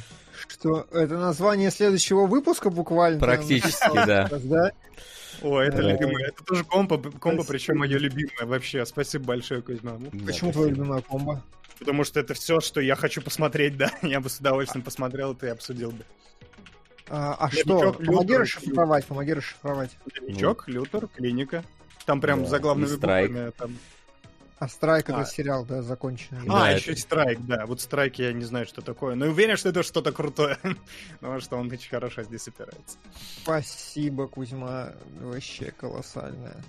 Что, 0.48 0.88
это 0.92 1.18
название 1.18 1.70
следующего 1.72 2.26
выпуска 2.26 2.70
буквально? 2.70 3.20
Практически, 3.20 3.94
да. 3.94 4.30
Да? 4.32 4.72
О, 5.42 5.60
это 5.60 5.78
Да. 5.78 5.92
любимое. 5.92 6.28
Это 6.30 6.44
тоже 6.46 6.64
комбо, 6.64 6.98
комбо 7.20 7.44
причем 7.44 7.78
мое 7.78 7.98
любимое 7.98 8.46
вообще. 8.46 8.86
Спасибо 8.86 9.26
большое, 9.26 9.62
Кузьма. 9.62 9.98
Да, 10.00 10.26
Почему 10.26 10.52
твоя 10.54 10.70
любимая 10.70 11.02
комбо? 11.02 11.44
Потому 11.78 12.06
что 12.06 12.22
это 12.22 12.34
все, 12.34 12.62
что 12.62 12.80
я 12.80 12.96
хочу 12.96 13.22
посмотреть, 13.22 13.76
да. 13.78 13.92
Я 14.02 14.22
бы 14.22 14.30
с 14.30 14.40
удовольствием 14.40 14.84
посмотрел 14.84 15.34
это 15.34 15.48
и 15.48 15.50
обсудил 15.50 15.92
бы. 15.92 16.06
А, 17.10 17.36
а 17.40 17.52
что? 17.52 17.94
Помоги 17.94 18.36
расшифровать, 18.38 19.06
помоги 19.06 19.34
расшифровать. 19.34 19.92
Новичок, 20.22 20.68
Лютер, 20.68 21.08
клиника. 21.08 21.64
Там 22.06 22.22
прям 22.22 22.44
Да, 22.46 22.58
и 22.58 22.88
Страйк. 22.88 23.30
буквами. 23.32 23.52
Там... 23.52 23.78
А 24.58 24.68
Страйк 24.70 25.10
это 25.10 25.20
А. 25.20 25.26
сериал, 25.26 25.66
да, 25.66 25.82
законченный. 25.82 26.46
Да, 26.46 26.66
а, 26.66 26.70
это- 26.70 26.80
еще 26.80 26.94
и 26.94 26.96
Страйк, 26.96 27.40
да. 27.42 27.66
Вот 27.66 27.82
Страйк 27.82 28.20
я 28.20 28.32
не 28.34 28.46
знаю, 28.46 28.66
что 28.66 28.82
такое. 28.82 29.16
Но 29.16 29.26
уверен, 29.28 29.58
что 29.58 29.70
это 29.70 29.84
что-то 29.84 30.12
крутое. 30.12 30.58
Потому 31.20 31.40
что 31.42 31.58
он 31.58 31.70
очень 31.72 31.90
хорошо 31.90 32.24
здесь 32.24 32.48
опирается. 32.48 32.98
Спасибо, 33.44 34.28
Кузьма. 34.28 34.94
Вообще 35.20 35.72
колоссальная. 35.72 36.64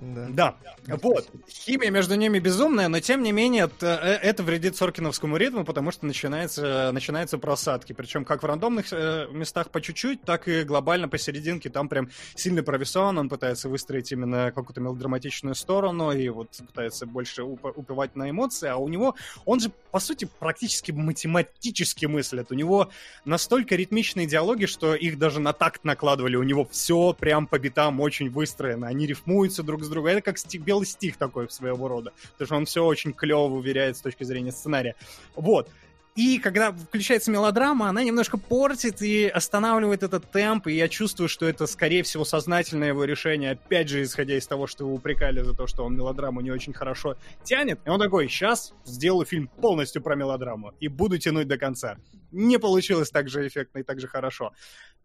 Да. 0.00 0.26
Да, 0.28 0.56
вот. 1.02 1.28
Химия 1.48 1.90
между 1.90 2.14
ними 2.14 2.38
безумная, 2.38 2.88
но 2.88 3.00
тем 3.00 3.22
не 3.22 3.32
менее 3.32 3.64
это, 3.64 3.98
э, 4.02 4.28
это 4.28 4.42
вредит 4.42 4.76
Соркиновскому 4.76 5.36
ритму, 5.36 5.64
потому 5.64 5.90
что 5.90 6.06
начинается, 6.06 6.90
начинаются 6.92 7.38
просадки. 7.38 7.92
Причем 7.92 8.24
как 8.24 8.42
в 8.42 8.46
рандомных 8.46 8.86
э, 8.92 9.28
местах 9.30 9.70
по 9.70 9.80
чуть-чуть, 9.80 10.22
так 10.22 10.48
и 10.48 10.62
глобально 10.62 11.08
посерединке. 11.08 11.70
Там 11.70 11.88
прям 11.88 12.10
сильно 12.34 12.62
провисон, 12.62 13.18
он 13.18 13.28
пытается 13.28 13.68
выстроить 13.68 14.12
именно 14.12 14.52
какую-то 14.54 14.80
мелодраматичную 14.80 15.54
сторону 15.54 16.12
и 16.12 16.28
вот 16.28 16.50
пытается 16.66 17.06
больше 17.06 17.42
уп- 17.42 17.72
упивать 17.74 18.16
на 18.16 18.30
эмоции. 18.30 18.68
А 18.68 18.76
у 18.76 18.88
него, 18.88 19.14
он 19.44 19.60
же 19.60 19.70
по 19.90 19.98
сути 19.98 20.28
практически 20.38 20.92
математически 20.92 22.06
мыслит. 22.06 22.50
У 22.50 22.54
него 22.54 22.90
настолько 23.24 23.76
ритмичные 23.76 24.26
диалоги, 24.26 24.66
что 24.66 24.94
их 24.94 25.18
даже 25.18 25.40
на 25.40 25.52
такт 25.52 25.84
накладывали. 25.84 26.36
У 26.36 26.42
него 26.42 26.66
все 26.70 27.14
прям 27.14 27.46
по 27.46 27.58
битам 27.58 28.00
очень 28.00 28.30
выстроено. 28.30 28.88
Они 28.88 29.06
рифмуются 29.06 29.62
друг 29.62 29.85
с 29.86 29.88
другом. 29.88 30.10
Это 30.10 30.22
как 30.22 30.38
стих, 30.38 30.62
белый 30.62 30.86
стих 30.86 31.16
такой 31.16 31.48
своего 31.50 31.88
рода. 31.88 32.12
Потому 32.32 32.46
что 32.46 32.56
он 32.56 32.66
все 32.66 32.84
очень 32.84 33.12
клево 33.12 33.54
уверяет 33.54 33.96
с 33.96 34.00
точки 34.00 34.24
зрения 34.24 34.52
сценария. 34.52 34.94
Вот. 35.34 35.68
И 36.16 36.38
когда 36.38 36.72
включается 36.72 37.30
мелодрама, 37.30 37.90
она 37.90 38.02
немножко 38.02 38.38
портит 38.38 39.02
и 39.02 39.26
останавливает 39.26 40.02
этот 40.02 40.30
темп, 40.30 40.68
и 40.68 40.72
я 40.72 40.88
чувствую, 40.88 41.28
что 41.28 41.46
это, 41.46 41.66
скорее 41.66 42.02
всего, 42.04 42.24
сознательное 42.24 42.88
его 42.88 43.04
решение, 43.04 43.50
опять 43.50 43.90
же, 43.90 44.02
исходя 44.02 44.38
из 44.38 44.46
того, 44.46 44.66
что 44.66 44.84
его 44.84 44.94
упрекали 44.94 45.42
за 45.42 45.52
то, 45.52 45.66
что 45.66 45.84
он 45.84 45.94
мелодраму 45.94 46.40
не 46.40 46.50
очень 46.50 46.72
хорошо 46.72 47.18
тянет. 47.44 47.80
И 47.84 47.90
он 47.90 48.00
такой, 48.00 48.28
сейчас 48.28 48.72
сделаю 48.86 49.26
фильм 49.26 49.48
полностью 49.60 50.00
про 50.00 50.14
мелодраму 50.16 50.72
и 50.80 50.88
буду 50.88 51.18
тянуть 51.18 51.48
до 51.48 51.58
конца. 51.58 51.98
Не 52.32 52.58
получилось 52.58 53.10
так 53.10 53.28
же 53.28 53.46
эффектно 53.46 53.80
и 53.80 53.82
так 53.82 54.00
же 54.00 54.08
хорошо. 54.08 54.54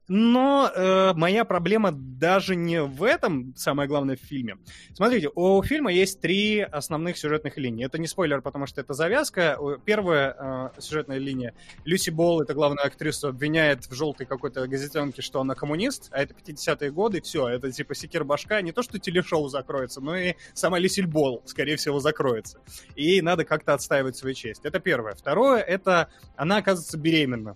Но 0.08 0.70
э, 0.74 1.14
моя 1.14 1.46
проблема 1.46 1.92
даже 1.92 2.56
не 2.56 2.82
в 2.82 3.04
этом, 3.04 3.54
самое 3.56 3.88
главное, 3.88 4.18
в 4.18 4.20
фильме. 4.20 4.58
Смотрите, 4.94 5.30
у 5.34 5.62
фильма 5.64 5.92
есть 5.94 6.20
три 6.20 6.60
основных 6.60 7.18
сюжетных 7.18 7.58
линии. 7.58 7.86
Это 7.86 7.98
не 7.98 8.08
спойлер, 8.08 8.42
потому 8.42 8.66
что 8.66 8.82
это 8.82 8.94
завязка. 8.94 9.58
Первая 9.86 10.72
э, 10.76 10.82
сюжетная 10.82 11.18
линия. 11.18 11.54
Люси 11.86 12.10
Болл, 12.10 12.42
это 12.42 12.54
главная 12.54 12.84
актриса, 12.84 13.30
обвиняет 13.30 13.86
в 13.86 13.94
желтой 13.94 14.26
какой-то 14.26 14.68
газетенке, 14.68 15.22
что 15.22 15.40
она 15.40 15.56
коммунист, 15.56 16.10
а 16.12 16.22
это 16.22 16.34
50-е 16.34 16.92
годы, 16.92 17.22
все, 17.22 17.48
это 17.48 17.72
типа 17.72 17.96
секир 17.96 18.24
башка. 18.24 18.62
Не 18.62 18.72
то, 18.72 18.84
что 18.84 19.00
телешоу 19.00 19.48
закроется, 19.48 20.02
но 20.02 20.18
и 20.18 20.34
сама 20.54 20.80
Люсиль 20.80 21.08
Болл, 21.08 21.42
скорее 21.46 21.78
всего, 21.78 22.00
закроется. 22.00 22.60
И 22.96 23.04
ей 23.04 23.22
надо 23.22 23.46
как-то 23.46 23.74
отстаивать 23.74 24.18
свою 24.18 24.36
честь. 24.36 24.66
Это 24.66 24.80
первое. 24.80 25.14
Второе, 25.14 25.62
это 25.62 26.10
она 26.36 26.58
оказывается 26.58 26.98
беременна. 26.98 27.56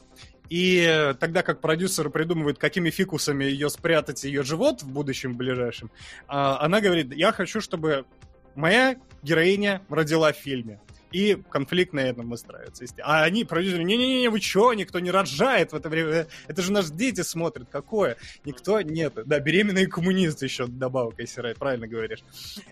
И 0.49 0.85
э, 0.87 1.13
тогда 1.15 1.41
как 1.41 1.61
продюсеры 1.61 2.09
придумывают, 2.09 2.57
какими 2.57 2.89
фикусами 2.89 3.45
ее 3.45 3.69
спрятать, 3.69 4.23
ее 4.23 4.43
живот 4.43 4.83
в 4.83 4.89
будущем 4.91 5.35
ближайшем, 5.35 5.91
а, 6.27 6.59
она 6.61 6.81
говорит, 6.81 7.13
я 7.13 7.31
хочу, 7.31 7.61
чтобы 7.61 8.05
моя 8.55 8.95
героиня 9.23 9.81
родила 9.89 10.31
в 10.31 10.37
фильме. 10.37 10.79
И 11.15 11.41
конфликт 11.49 11.93
на 11.93 12.01
этом 12.01 12.29
выстраивается. 12.29 12.83
А 13.01 13.23
они, 13.23 13.45
продюсеры, 13.45 13.85
не-не-не, 13.85 14.27
вы 14.29 14.41
чё, 14.41 14.73
никто 14.73 14.99
не 14.99 15.11
рожает 15.11 15.71
в 15.71 15.75
это 15.77 15.87
время. 15.87 16.27
Это 16.49 16.61
же 16.61 16.73
наши 16.73 16.91
дети 16.91 17.21
смотрят. 17.21 17.69
Какое? 17.71 18.17
Никто 18.43 18.81
нет. 18.81 19.13
Да, 19.25 19.39
беременные 19.39 19.87
коммунисты 19.87 20.43
еще 20.43 20.67
добавок, 20.67 21.15
если 21.19 21.39
Рай, 21.39 21.55
правильно 21.55 21.87
говоришь. 21.87 22.21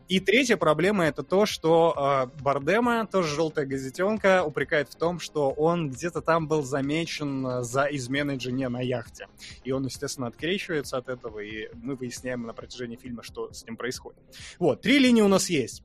И 0.10 0.20
третья 0.20 0.58
проблема 0.58 1.06
это 1.06 1.24
то, 1.24 1.46
что 1.46 2.28
э, 2.36 2.42
Бардема, 2.42 3.08
тоже 3.08 3.34
желтая 3.34 3.66
газетенка, 3.66 4.44
упрекает 4.44 4.90
в 4.90 4.96
том, 4.96 5.22
что 5.22 5.52
он 5.52 5.90
где-то 5.90 6.20
там 6.20 6.50
был 6.50 6.64
замечен 6.64 7.48
э, 7.48 7.64
за 7.64 7.86
изменой 7.92 8.42
жене 8.42 8.68
на 8.68 8.82
яхте. 8.82 9.28
И 9.64 9.72
он, 9.72 9.86
естественно, 9.86 10.28
открещивается 10.28 10.98
от 10.98 11.08
этого, 11.08 11.40
и 11.40 11.70
мы 11.76 11.96
выясняем 11.96 12.46
на 12.46 12.54
протяжении 12.54 12.98
фильма, 12.98 13.24
что 13.24 13.54
с 13.54 13.66
ним 13.66 13.78
происходит. 13.78 14.20
Вот, 14.60 14.82
три 14.82 15.00
линии 15.00 15.22
у 15.22 15.30
нас 15.30 15.50
есть. 15.50 15.82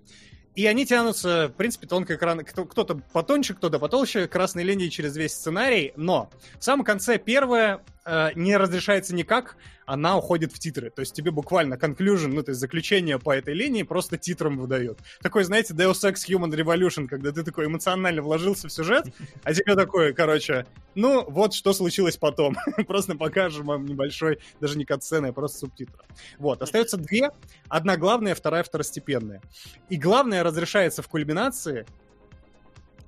И 0.59 0.67
они 0.67 0.85
тянутся, 0.85 1.47
в 1.47 1.53
принципе, 1.53 1.87
тонко 1.87 2.17
экран. 2.17 2.45
Кто- 2.45 2.65
Кто-то 2.65 3.01
потоньше, 3.13 3.55
кто-то 3.55 3.79
потолще, 3.79 4.27
красной 4.27 4.65
линии 4.65 4.89
через 4.89 5.17
весь 5.17 5.33
сценарий. 5.33 5.93
Но 5.95 6.31
в 6.59 6.65
самом 6.65 6.85
конце 6.85 7.17
первое 7.17 7.79
э, 8.05 8.31
не 8.35 8.57
разрешается 8.57 9.15
никак, 9.15 9.57
она 9.89 10.19
уходит 10.19 10.53
в 10.53 10.59
титры. 10.59 10.91
То 10.91 11.01
есть 11.01 11.15
тебе 11.15 11.31
буквально 11.31 11.75
conclusion, 11.75 12.29
ну, 12.29 12.43
то 12.43 12.51
есть 12.51 12.61
заключение 12.61 13.19
по 13.19 13.35
этой 13.35 13.55
линии 13.55 13.85
просто 13.85 14.19
титром 14.19 14.59
выдает. 14.59 14.99
Такой, 15.23 15.45
знаете, 15.45 15.73
Deus 15.73 16.05
Ex 16.05 16.29
Human 16.29 16.51
Revolution, 16.51 17.09
когда 17.09 17.33
ты 17.33 17.43
такой 17.43 17.67
эмоционально 17.67 18.21
вложился 18.21 18.69
в 18.69 18.73
сюжет, 18.73 19.07
а 19.45 19.55
тебе 19.55 19.75
такое, 19.75 20.13
короче, 20.13 20.67
ну, 20.95 21.25
вот 21.31 21.55
что 21.55 21.73
случилось 21.73 22.19
потом. 22.19 22.55
Просто 22.87 23.15
покажем 23.15 23.65
вам 23.65 23.87
небольшой, 23.87 24.41
даже 24.61 24.77
не 24.77 24.85
катсцены, 24.85 25.29
а 25.29 25.33
просто 25.33 25.61
субтитры. 25.61 26.05
Вот, 26.39 26.61
остается 26.61 26.99
две. 26.99 27.31
Одна 27.69 27.97
главная, 27.97 28.35
вторая 28.35 28.65
второстепенная. 28.65 29.41
И 29.89 29.97
главное 29.97 30.43
разрешается 30.43 31.01
в 31.01 31.09
кульминации, 31.09 31.87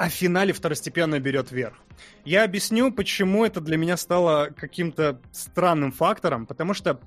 а 0.00 0.08
в 0.08 0.12
финале 0.12 0.54
второстепенно 0.54 1.20
берет 1.20 1.52
верх. 1.52 1.76
Я 2.24 2.44
объясню, 2.44 2.90
почему 2.90 3.44
это 3.44 3.60
для 3.60 3.76
меня 3.76 3.98
стало 3.98 4.46
каким-то 4.46 5.20
странным 5.30 5.92
фактором, 5.92 6.46
потому 6.46 6.72
что 6.72 7.02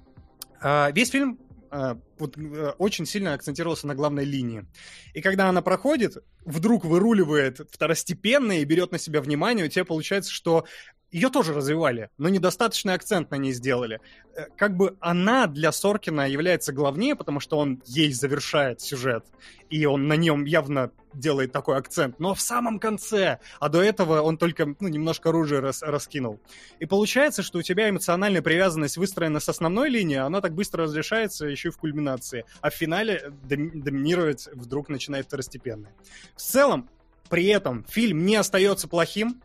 а, 0.62 0.92
весь 0.92 1.10
фильм 1.10 1.40
а, 1.72 1.98
вот, 2.20 2.38
э, 2.38 2.74
очень 2.78 3.08
сильно 3.08 3.34
акцентировался 3.34 3.88
на 3.88 3.96
главной 3.96 4.26
линии. 4.26 4.68
И 5.16 5.22
когда 5.22 5.50
она 5.50 5.64
проходит, 5.64 6.24
вдруг 6.46 6.86
выруливает 6.86 7.62
второстепенно 7.72 8.60
и 8.60 8.64
берет 8.64 8.92
на 8.92 9.00
себя 9.00 9.22
внимание, 9.22 9.66
у 9.66 9.70
тебя 9.70 9.86
получается, 9.86 10.32
что 10.32 10.66
ее 11.14 11.30
тоже 11.30 11.54
развивали, 11.54 12.10
но 12.18 12.28
недостаточный 12.28 12.96
акцент 12.96 13.30
на 13.32 13.36
ней 13.36 13.54
сделали. 13.54 14.02
Э, 14.36 14.48
Как 14.58 14.76
бы 14.76 14.98
она 15.00 15.46
для 15.46 15.72
Соркина 15.72 16.28
является 16.28 16.74
главнее, 16.74 17.16
потому 17.16 17.40
что 17.40 17.58
он 17.60 17.82
ей 17.86 18.12
завершает 18.12 18.82
сюжет, 18.82 19.24
и 19.70 19.86
он 19.86 20.08
на 20.08 20.16
нем 20.16 20.46
явно 20.46 20.92
делает 21.14 21.52
такой 21.52 21.78
акцент, 21.78 22.20
но 22.20 22.34
в 22.34 22.42
самом 22.42 22.80
конце, 22.80 23.38
а 23.60 23.70
до 23.70 23.84
этого 23.84 24.22
он 24.22 24.38
только 24.38 24.66
ну, 24.80 24.88
немножко 24.88 25.30
оружие 25.30 25.62
рас- 25.62 25.84
раскинул. 25.84 26.40
И 26.80 26.86
получается, 26.88 27.44
что 27.44 27.60
у 27.60 27.62
тебя 27.62 27.88
эмоциональная 27.90 28.42
привязанность 28.42 28.98
выстроена 28.98 29.40
с 29.40 29.48
основной 29.48 29.90
линии, 29.90 30.18
а 30.18 30.26
она 30.26 30.42
так 30.42 30.56
быстро 30.56 30.86
разрешается 30.86 31.46
еще 31.46 31.68
и 31.70 31.72
в 31.72 31.78
кульминации, 31.78 32.46
а 32.62 32.72
в 32.72 32.74
финале 32.74 33.32
дом- 33.44 33.84
доминировать 33.84 34.50
вдруг 34.54 34.90
начинает 34.90 35.28
второстепенная. 35.28 35.94
В 36.36 36.42
целом, 36.42 36.90
при 37.30 37.46
этом 37.46 37.86
фильм 37.88 38.26
не 38.26 38.36
остается 38.36 38.88
плохим, 38.88 39.42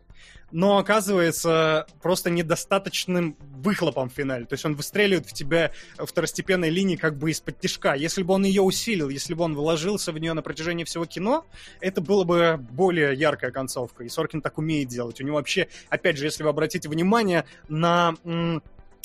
но 0.51 0.77
оказывается 0.77 1.85
просто 2.01 2.29
недостаточным 2.29 3.37
выхлопом 3.39 4.09
в 4.09 4.13
финале. 4.13 4.45
То 4.45 4.53
есть 4.53 4.65
он 4.65 4.75
выстреливает 4.75 5.27
в 5.27 5.33
тебя 5.33 5.71
второстепенной 5.97 6.69
линии 6.69 6.95
как 6.95 7.17
бы 7.17 7.31
из-под 7.31 7.59
тишка. 7.59 7.93
Если 7.93 8.23
бы 8.23 8.33
он 8.33 8.45
ее 8.45 8.61
усилил, 8.61 9.09
если 9.09 9.33
бы 9.33 9.43
он 9.43 9.55
вложился 9.55 10.11
в 10.11 10.17
нее 10.17 10.33
на 10.33 10.41
протяжении 10.41 10.83
всего 10.83 11.05
кино, 11.05 11.45
это 11.81 12.01
было 12.01 12.23
бы 12.23 12.57
более 12.71 13.13
яркая 13.13 13.51
концовка. 13.51 14.03
И 14.03 14.09
Соркин 14.09 14.41
так 14.41 14.57
умеет 14.57 14.87
делать. 14.87 15.21
У 15.21 15.23
него 15.23 15.37
вообще, 15.37 15.67
опять 15.89 16.17
же, 16.17 16.25
если 16.25 16.43
вы 16.43 16.49
обратите 16.49 16.89
внимание 16.89 17.45
на 17.67 18.15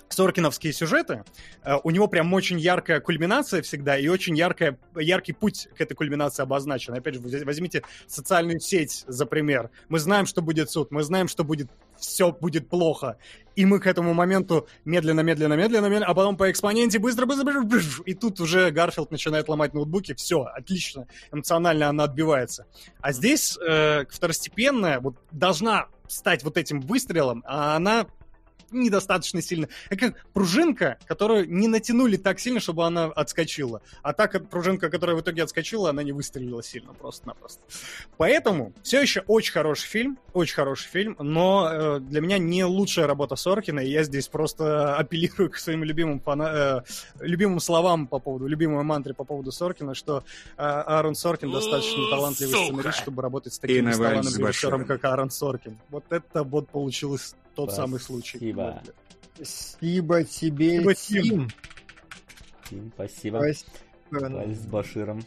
соркиновские 0.08 0.72
сюжеты, 0.72 1.24
э, 1.62 1.74
у 1.82 1.90
него 1.90 2.06
прям 2.08 2.32
очень 2.32 2.58
яркая 2.58 3.00
кульминация 3.00 3.62
всегда 3.62 3.98
и 3.98 4.08
очень 4.08 4.36
яркая, 4.36 4.78
яркий 4.96 5.32
путь 5.32 5.68
к 5.76 5.80
этой 5.80 5.94
кульминации 5.94 6.42
обозначен. 6.42 6.94
Опять 6.94 7.14
же, 7.14 7.20
возьмите 7.44 7.82
социальную 8.06 8.60
сеть 8.60 9.04
за 9.06 9.26
пример. 9.26 9.70
Мы 9.88 9.98
знаем, 9.98 10.26
что 10.26 10.42
будет 10.42 10.70
суд, 10.70 10.90
мы 10.90 11.02
знаем, 11.02 11.28
что 11.28 11.44
будет 11.44 11.70
все 11.96 12.32
будет 12.32 12.68
плохо. 12.68 13.18
И 13.56 13.64
мы 13.64 13.78
к 13.78 13.86
этому 13.86 14.14
моменту 14.14 14.68
медленно, 14.84 15.20
медленно, 15.20 15.54
медленно, 15.54 15.86
медленно, 15.86 16.06
а 16.06 16.14
потом 16.14 16.36
по 16.36 16.50
экспоненте 16.50 16.98
быстро, 16.98 17.24
быстро, 17.26 17.62
быстро, 17.62 18.02
и 18.04 18.14
тут 18.14 18.40
уже 18.40 18.70
Гарфилд 18.70 19.10
начинает 19.10 19.48
ломать 19.48 19.74
ноутбуки, 19.74 20.14
все, 20.14 20.42
отлично, 20.42 21.06
эмоционально 21.32 21.88
она 21.88 22.04
отбивается. 22.04 22.66
А 23.00 23.12
здесь 23.12 23.56
э, 23.58 24.04
второстепенная 24.10 25.00
вот 25.00 25.16
должна 25.30 25.86
стать 26.08 26.42
вот 26.42 26.56
этим 26.56 26.80
выстрелом, 26.80 27.42
а 27.46 27.76
она 27.76 28.06
недостаточно 28.70 29.42
сильно. 29.42 29.68
Это 29.90 30.10
как 30.10 30.26
пружинка, 30.32 30.98
которую 31.06 31.50
не 31.50 31.68
натянули 31.68 32.16
так 32.16 32.40
сильно, 32.40 32.60
чтобы 32.60 32.84
она 32.84 33.06
отскочила. 33.06 33.82
А 34.02 34.12
так 34.12 34.48
пружинка, 34.48 34.90
которая 34.90 35.16
в 35.16 35.20
итоге 35.20 35.42
отскочила, 35.42 35.90
она 35.90 36.02
не 36.02 36.12
выстрелила 36.12 36.62
сильно 36.62 36.92
просто-напросто. 36.92 37.62
Поэтому 38.16 38.72
все 38.82 39.00
еще 39.00 39.22
очень 39.26 39.52
хороший 39.52 39.86
фильм, 39.86 40.18
очень 40.32 40.54
хороший 40.54 40.88
фильм, 40.88 41.16
но 41.18 41.68
э, 41.70 42.00
для 42.00 42.20
меня 42.20 42.38
не 42.38 42.64
лучшая 42.64 43.06
работа 43.06 43.36
Соркина, 43.36 43.80
и 43.80 43.90
я 43.90 44.02
здесь 44.02 44.28
просто 44.28 44.96
апеллирую 44.96 45.50
к 45.50 45.56
своим 45.56 45.84
любимым, 45.84 46.20
фана... 46.20 46.82
э, 47.20 47.24
любимым 47.24 47.60
словам 47.60 48.06
по 48.06 48.18
поводу, 48.18 48.46
любимой 48.46 48.82
мантре 48.84 49.14
по 49.14 49.24
поводу 49.24 49.52
Соркина, 49.52 49.94
что 49.94 50.24
э, 50.56 50.62
Аарон 50.62 51.14
Соркин 51.14 51.50
достаточно 51.50 52.10
талантливый 52.10 52.64
сценарист, 52.64 52.98
чтобы 52.98 53.22
работать 53.22 53.54
с 53.54 53.58
таким 53.58 53.90
талантливым 53.90 54.48
режиссером, 54.48 54.84
как 54.84 55.04
Аарон 55.04 55.30
Соркин. 55.30 55.78
Вот 55.90 56.04
это 56.10 56.42
вот 56.42 56.68
получилось 56.68 57.34
тот 57.54 57.70
Спасибо. 57.70 57.86
самый 57.86 58.00
случай. 58.00 58.38
Спасибо. 58.38 58.82
Спасибо 59.34 60.24
тебе, 60.24 60.80
спасибо, 60.80 61.22
Тим. 61.24 61.48
Тим, 62.68 62.92
спасибо. 62.94 63.38
Спасибо. 63.38 64.54
С 64.54 64.66
Баширом 64.66 65.24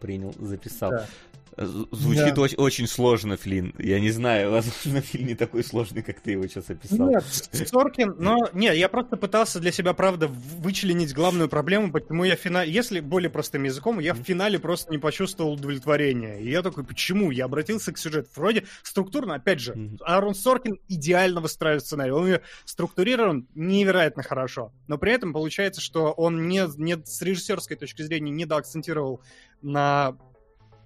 принял, 0.00 0.34
записал. 0.38 0.90
Да. 0.90 1.06
Звучит 1.56 2.34
да. 2.34 2.40
очень, 2.40 2.56
очень 2.56 2.86
сложно, 2.86 3.36
Флин. 3.36 3.74
Я 3.78 4.00
не 4.00 4.10
знаю, 4.10 4.50
возможно, 4.50 5.02
Флин 5.10 5.26
не 5.26 5.34
такой 5.34 5.62
сложный, 5.62 6.02
как 6.02 6.20
ты 6.20 6.32
его 6.32 6.46
сейчас 6.46 6.70
описал. 6.70 7.08
Нет, 7.08 7.24
Соркин, 7.52 8.16
но 8.18 8.48
нет, 8.52 8.74
я 8.74 8.88
просто 8.88 9.16
пытался 9.16 9.60
для 9.60 9.70
себя, 9.70 9.92
правда, 9.92 10.26
вычленить 10.28 11.14
главную 11.14 11.48
проблему, 11.48 11.92
почему 11.92 12.24
я 12.24 12.34
финал, 12.34 12.64
если 12.64 13.00
более 13.00 13.30
простым 13.30 13.64
языком, 13.64 14.00
я 14.00 14.14
в 14.14 14.18
финале 14.18 14.58
просто 14.58 14.90
не 14.90 14.98
почувствовал 14.98 15.52
удовлетворения. 15.52 16.40
И 16.40 16.50
я 16.50 16.62
такой, 16.62 16.84
почему? 16.84 17.30
Я 17.30 17.44
обратился 17.44 17.92
к 17.92 17.98
сюжету. 17.98 18.28
Вроде 18.34 18.64
структурно, 18.82 19.34
опять 19.34 19.60
же. 19.60 19.90
Аарон 20.00 20.34
Соркин 20.34 20.80
идеально 20.88 21.40
выстраивает 21.40 21.84
сценарий. 21.84 22.12
Он 22.12 22.26
ее 22.26 22.40
структурирован 22.64 23.46
невероятно 23.54 24.22
хорошо. 24.22 24.72
Но 24.88 24.98
при 24.98 25.12
этом 25.12 25.32
получается, 25.32 25.80
что 25.80 26.12
он 26.12 26.48
не, 26.48 26.64
не 26.76 26.96
с 27.04 27.22
режиссерской 27.22 27.76
точки 27.76 28.02
зрения 28.02 28.30
не 28.30 28.44
доакцентировал 28.44 29.20
на 29.62 30.16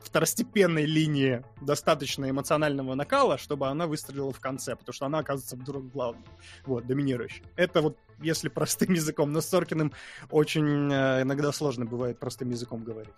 второстепенной 0.01 0.87
линии 0.87 1.43
достаточно 1.61 2.29
эмоционального 2.31 2.95
накала, 2.95 3.39
чтобы 3.39 3.69
она 3.69 3.87
выстрелила 3.87 4.33
в 4.33 4.41
конце, 4.41 4.77
потому 4.77 4.93
что 4.93 5.07
она 5.07 5.19
оказывается 5.19 5.57
вдруг 5.57 5.91
главной, 5.91 6.25
вот, 6.65 6.87
доминирующей. 6.87 7.43
Это 7.57 7.83
вот, 7.83 7.99
если 8.21 8.49
простым 8.49 8.93
языком, 8.95 9.33
но 9.33 9.41
с 9.41 9.47
Соркиным 9.47 9.93
очень 10.31 10.93
э, 10.93 11.23
иногда 11.23 11.53
сложно 11.53 11.85
бывает 11.85 12.19
простым 12.19 12.51
языком 12.51 12.85
говорить. 12.85 13.15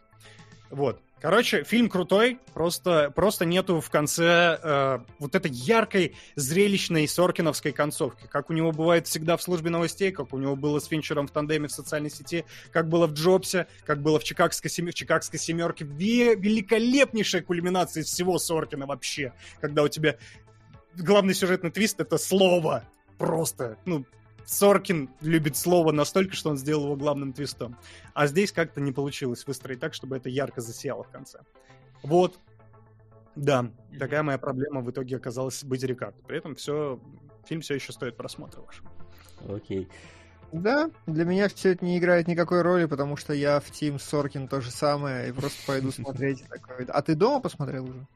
Вот. 0.71 1.01
Короче, 1.21 1.65
фильм 1.65 1.91
крутой, 1.91 2.39
просто, 2.55 3.13
просто 3.15 3.45
нету 3.45 3.81
в 3.81 3.91
конце 3.91 4.59
э, 4.63 4.99
вот 5.19 5.35
этой 5.35 5.51
яркой, 5.51 6.17
зрелищной 6.35 7.07
соркиновской 7.07 7.73
концовки, 7.73 8.27
как 8.27 8.49
у 8.49 8.55
него 8.55 8.73
бывает 8.73 9.07
всегда 9.07 9.37
в 9.37 9.43
службе 9.43 9.69
новостей, 9.69 10.13
как 10.13 10.33
у 10.33 10.39
него 10.39 10.57
было 10.57 10.79
с 10.79 10.87
Финчером 10.87 11.27
в 11.27 11.31
тандеме 11.31 11.69
в 11.69 11.73
социальной 11.73 12.09
сети, 12.09 12.47
как 12.73 12.89
было 12.89 13.07
в 13.07 13.13
Джобсе, 13.13 13.67
как 13.85 14.01
было 14.01 14.19
в 14.19 14.25
Чикагской, 14.25 14.71
семи... 14.71 14.93
в 14.93 14.95
Чикагской 14.95 15.39
семерке. 15.39 15.85
Великолепнейшая 15.85 17.43
кульминация 17.43 18.03
всего 18.03 18.39
Соркина 18.39 18.87
вообще, 18.87 19.35
когда 19.61 19.83
у 19.83 19.89
тебя 19.89 20.17
главный 20.95 21.35
сюжетный 21.35 21.71
твист— 21.71 21.99
это 22.01 22.17
слово. 22.17 22.85
Просто, 23.19 23.77
ну, 23.85 24.07
Соркин 24.47 25.11
любит 25.21 25.57
слово 25.57 25.93
настолько, 25.93 26.35
что 26.35 26.51
он 26.51 26.57
сделал 26.57 26.85
его 26.85 26.97
главным 26.97 27.33
твистом. 27.33 27.77
А 28.15 28.27
здесь 28.27 28.53
как-то 28.53 28.81
не 28.81 28.93
получилось 28.93 29.47
выстроить 29.47 29.81
так, 29.81 29.95
чтобы 29.95 30.17
это 30.17 30.29
ярко 30.29 30.61
засияло 30.61 31.03
в 31.03 31.09
конце. 31.09 31.41
Вот. 32.03 32.39
Да, 33.37 33.71
такая 33.99 34.23
моя 34.23 34.39
проблема 34.39 34.81
в 34.81 34.91
итоге 34.91 35.17
оказалась 35.17 35.63
быть 35.65 35.83
Рикард. 35.83 36.17
При 36.27 36.39
этом 36.39 36.55
все, 36.57 36.99
фильм 37.45 37.61
все 37.61 37.75
еще 37.75 37.93
стоит 37.93 38.17
просмотра 38.17 38.61
ваш. 38.61 38.83
Окей. 39.49 39.89
Да, 40.53 40.91
для 41.07 41.25
меня 41.25 41.49
все 41.49 41.73
это 41.73 41.85
не 41.85 41.99
играет 41.99 42.27
никакой 42.27 42.63
роли, 42.63 42.87
потому 42.87 43.17
что 43.17 43.33
я 43.33 43.61
в 43.61 43.71
Тим 43.71 44.01
Соркин 44.01 44.49
то 44.49 44.61
же 44.61 44.71
самое, 44.71 45.29
и 45.29 45.33
просто 45.33 45.59
пойду 45.67 45.93
смотреть 45.93 46.45
такое. 46.49 46.87
А 46.89 47.03
ты 47.03 47.15
дома 47.15 47.41
посмотрел 47.41 47.85
уже? 47.85 48.07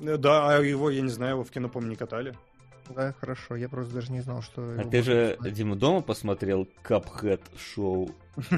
Э, 0.00 0.16
да, 0.16 0.48
а 0.48 0.60
его, 0.60 0.88
я 0.90 1.02
не 1.02 1.10
знаю, 1.10 1.34
его 1.34 1.44
в 1.44 1.50
кино, 1.50 1.68
по 1.68 1.78
не 1.80 1.96
катали. 1.96 2.34
Да, 2.90 3.14
хорошо. 3.18 3.56
Я 3.56 3.68
просто 3.68 3.94
даже 3.94 4.12
не 4.12 4.20
знал, 4.20 4.42
что... 4.42 4.76
А 4.78 4.84
ты 4.84 5.02
же, 5.02 5.30
посмотреть. 5.30 5.54
Дима, 5.54 5.76
дома 5.76 6.00
посмотрел 6.02 6.68
Cuphead 6.82 7.42
шоу? 7.58 8.10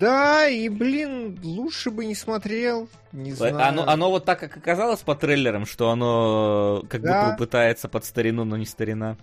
Да, 0.00 0.48
и, 0.48 0.68
блин, 0.68 1.38
лучше 1.42 1.90
бы 1.90 2.04
не 2.06 2.14
смотрел. 2.14 2.88
Не 3.12 3.32
знаю. 3.32 3.58
Оно, 3.58 3.86
оно 3.86 4.10
вот 4.10 4.24
так, 4.24 4.40
как 4.40 4.56
оказалось 4.56 5.00
по 5.00 5.14
трейлерам, 5.14 5.66
что 5.66 5.90
оно 5.90 6.84
как 6.88 7.02
да. 7.02 7.26
будто 7.26 7.36
пытается 7.38 7.88
под 7.88 8.04
старину, 8.04 8.44
но 8.44 8.56
не 8.56 8.64
старина. 8.64 9.16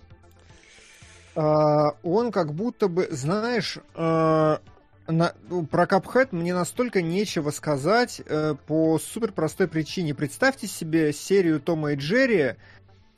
А, 1.34 1.92
он 2.02 2.30
как 2.30 2.54
будто 2.54 2.88
бы, 2.88 3.08
знаешь, 3.10 3.78
а, 3.94 4.60
на, 5.08 5.34
ну, 5.48 5.66
про 5.66 5.84
Cuphead 5.84 6.28
мне 6.32 6.54
настолько 6.54 7.02
нечего 7.02 7.50
сказать 7.50 8.20
э, 8.24 8.54
по 8.66 8.98
супер 8.98 9.32
простой 9.32 9.68
причине. 9.68 10.14
Представьте 10.14 10.66
себе 10.66 11.12
серию 11.12 11.60
Тома 11.60 11.92
и 11.92 11.96
Джерри, 11.96 12.56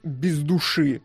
без 0.03 0.41
души. 0.41 1.03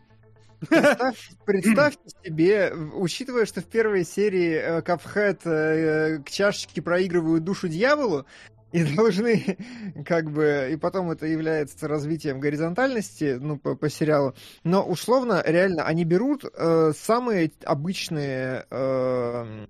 Представь, 0.68 1.30
представьте 1.44 2.10
себе, 2.24 2.72
учитывая, 2.94 3.46
что 3.46 3.60
в 3.60 3.66
первой 3.66 4.04
серии 4.04 4.80
Капхед 4.82 5.40
э, 5.44 5.50
э, 5.50 6.18
к 6.22 6.30
чашечке 6.30 6.82
проигрывают 6.82 7.44
душу 7.44 7.68
дьяволу, 7.68 8.26
и 8.72 8.82
должны, 8.96 9.56
как 10.04 10.30
бы, 10.30 10.70
и 10.72 10.76
потом 10.76 11.10
это 11.10 11.26
является 11.26 11.86
развитием 11.86 12.40
горизонтальности, 12.40 13.38
ну, 13.40 13.56
по, 13.56 13.76
по 13.76 13.88
сериалу. 13.88 14.34
Но 14.64 14.84
условно, 14.84 15.42
реально, 15.46 15.84
они 15.84 16.04
берут 16.04 16.44
э, 16.44 16.92
самые 16.96 17.52
обычные 17.64 18.66
э, 18.70 19.66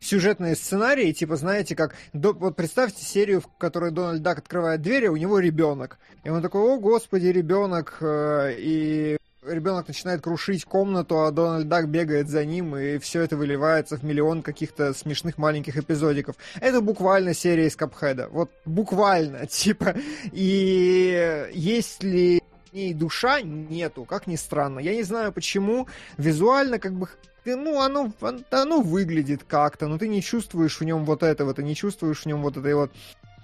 сюжетные 0.00 0.56
сценарии, 0.56 1.12
типа, 1.12 1.36
знаете, 1.36 1.74
как, 1.76 1.94
до, 2.12 2.32
вот 2.32 2.56
представьте 2.56 3.04
серию, 3.04 3.40
в 3.40 3.48
которой 3.58 3.90
Дональд 3.90 4.22
Дак 4.22 4.38
открывает 4.38 4.82
дверь, 4.82 5.08
а 5.08 5.12
у 5.12 5.16
него 5.16 5.38
ребенок. 5.38 5.98
И 6.24 6.30
он 6.30 6.42
такой, 6.42 6.62
о, 6.62 6.78
господи, 6.78 7.26
ребенок, 7.26 7.98
э, 8.00 8.54
и 8.58 9.16
ребенок 9.46 9.88
начинает 9.88 10.20
крушить 10.20 10.64
комнату, 10.64 11.22
а 11.24 11.30
Дональд 11.30 11.68
Дак 11.68 11.88
бегает 11.88 12.28
за 12.28 12.44
ним, 12.44 12.76
и 12.76 12.98
все 12.98 13.22
это 13.22 13.36
выливается 13.36 13.96
в 13.96 14.02
миллион 14.02 14.42
каких-то 14.42 14.94
смешных 14.94 15.38
маленьких 15.38 15.76
эпизодиков. 15.76 16.36
Это 16.60 16.80
буквально 16.80 17.34
серия 17.34 17.66
из 17.66 17.76
Капхеда. 17.76 18.28
Вот 18.30 18.50
буквально, 18.64 19.46
типа. 19.48 19.94
И 20.32 21.48
если 21.52 22.42
ней 22.72 22.94
душа 22.94 23.40
нету, 23.40 24.04
как 24.04 24.26
ни 24.26 24.36
странно. 24.36 24.78
Я 24.78 24.94
не 24.94 25.02
знаю 25.02 25.32
почему. 25.32 25.88
Визуально 26.16 26.78
как 26.78 26.92
бы 26.92 27.08
ну, 27.56 27.80
оно, 27.80 28.12
оно 28.50 28.80
выглядит 28.80 29.44
как-то, 29.44 29.88
но 29.88 29.98
ты 29.98 30.08
не 30.08 30.22
чувствуешь 30.22 30.80
в 30.80 30.84
нем 30.84 31.04
вот 31.04 31.22
этого, 31.22 31.54
ты 31.54 31.62
не 31.62 31.74
чувствуешь 31.74 32.22
в 32.22 32.26
нем 32.26 32.42
вот 32.42 32.56
этой 32.56 32.74
вот 32.74 32.90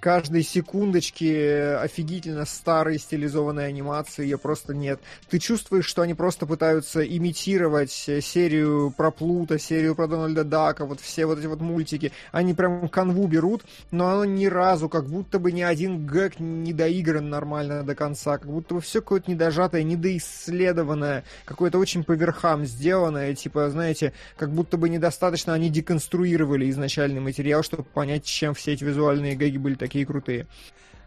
каждой 0.05 0.43
секундочки 0.43 1.76
офигительно 1.82 2.44
старой 2.44 2.98
стилизованной 2.98 3.66
анимации 3.66 4.24
ее 4.24 4.36
просто 4.36 4.74
нет. 4.74 5.01
Ты 5.31 5.39
чувствуешь, 5.39 5.86
что 5.86 6.02
они 6.02 6.12
просто 6.12 6.44
пытаются 6.44 7.02
имитировать 7.02 7.90
серию 7.90 8.93
про 8.94 9.10
Плута, 9.10 9.59
серию 9.59 9.94
про 9.94 10.06
Дональда 10.06 10.44
Дака, 10.44 10.85
вот 10.85 11.01
все 11.01 11.24
вот 11.24 11.39
эти 11.39 11.47
вот 11.47 11.62
мультики. 11.62 12.12
Они 12.32 12.52
прям 12.52 12.90
канву 12.90 13.26
берут, 13.26 13.64
но 13.93 14.10
оно 14.10 14.26
ни 14.26 14.44
разу, 14.44 14.90
как 14.90 15.06
будто 15.06 15.39
бы 15.39 15.52
ни 15.52 15.62
один 15.62 16.06
гэг 16.06 16.39
не 16.39 16.74
доигран 16.74 17.31
нормально 17.31 17.82
до 17.82 17.94
конца, 17.94 18.36
как 18.36 18.51
будто 18.51 18.74
бы 18.74 18.82
все 18.82 19.01
какое-то 19.01 19.31
недожатое, 19.31 19.85
недоисследованное, 19.85 21.24
какое-то 21.47 21.78
очень 21.78 22.05
по 22.05 22.12
верхам 22.12 22.66
сделанное, 22.66 23.35
типа, 23.35 23.70
знаете, 23.70 24.12
как 24.36 24.51
будто 24.51 24.76
бы 24.76 24.90
недостаточно 24.90 25.55
они 25.55 25.70
деконструировали 25.70 26.68
изначальный 26.68 27.22
материал, 27.22 27.62
чтобы 27.62 27.85
понять, 27.85 28.26
чем 28.26 28.52
все 28.52 28.74
эти 28.74 28.85
визуальные 28.85 29.35
гэги 29.35 29.56
были 29.56 29.76
такие 29.76 29.94
такие 29.95 30.07
крутые. 30.07 30.47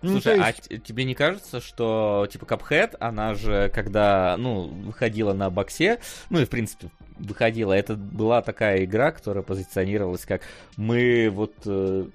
Ну, 0.02 0.12
Слушай, 0.12 0.40
а 0.40 0.48
есть... 0.48 0.72
а 0.72 0.78
тебе 0.78 1.04
не 1.04 1.14
кажется, 1.14 1.60
что, 1.60 2.28
типа, 2.32 2.46
Cuphead, 2.46 2.96
она 3.00 3.34
же, 3.34 3.70
когда, 3.74 4.36
ну, 4.38 4.68
выходила 4.68 5.34
на 5.34 5.50
боксе, 5.50 6.00
ну 6.30 6.40
и, 6.40 6.46
в 6.46 6.50
принципе, 6.50 6.90
выходила, 7.18 7.74
это 7.74 7.96
была 7.96 8.42
такая 8.42 8.86
игра, 8.86 9.12
которая 9.12 9.44
позиционировалась 9.44 10.26
как 10.26 10.42
мы 10.78 11.30
вот... 11.32 11.54
Э, 11.66 12.06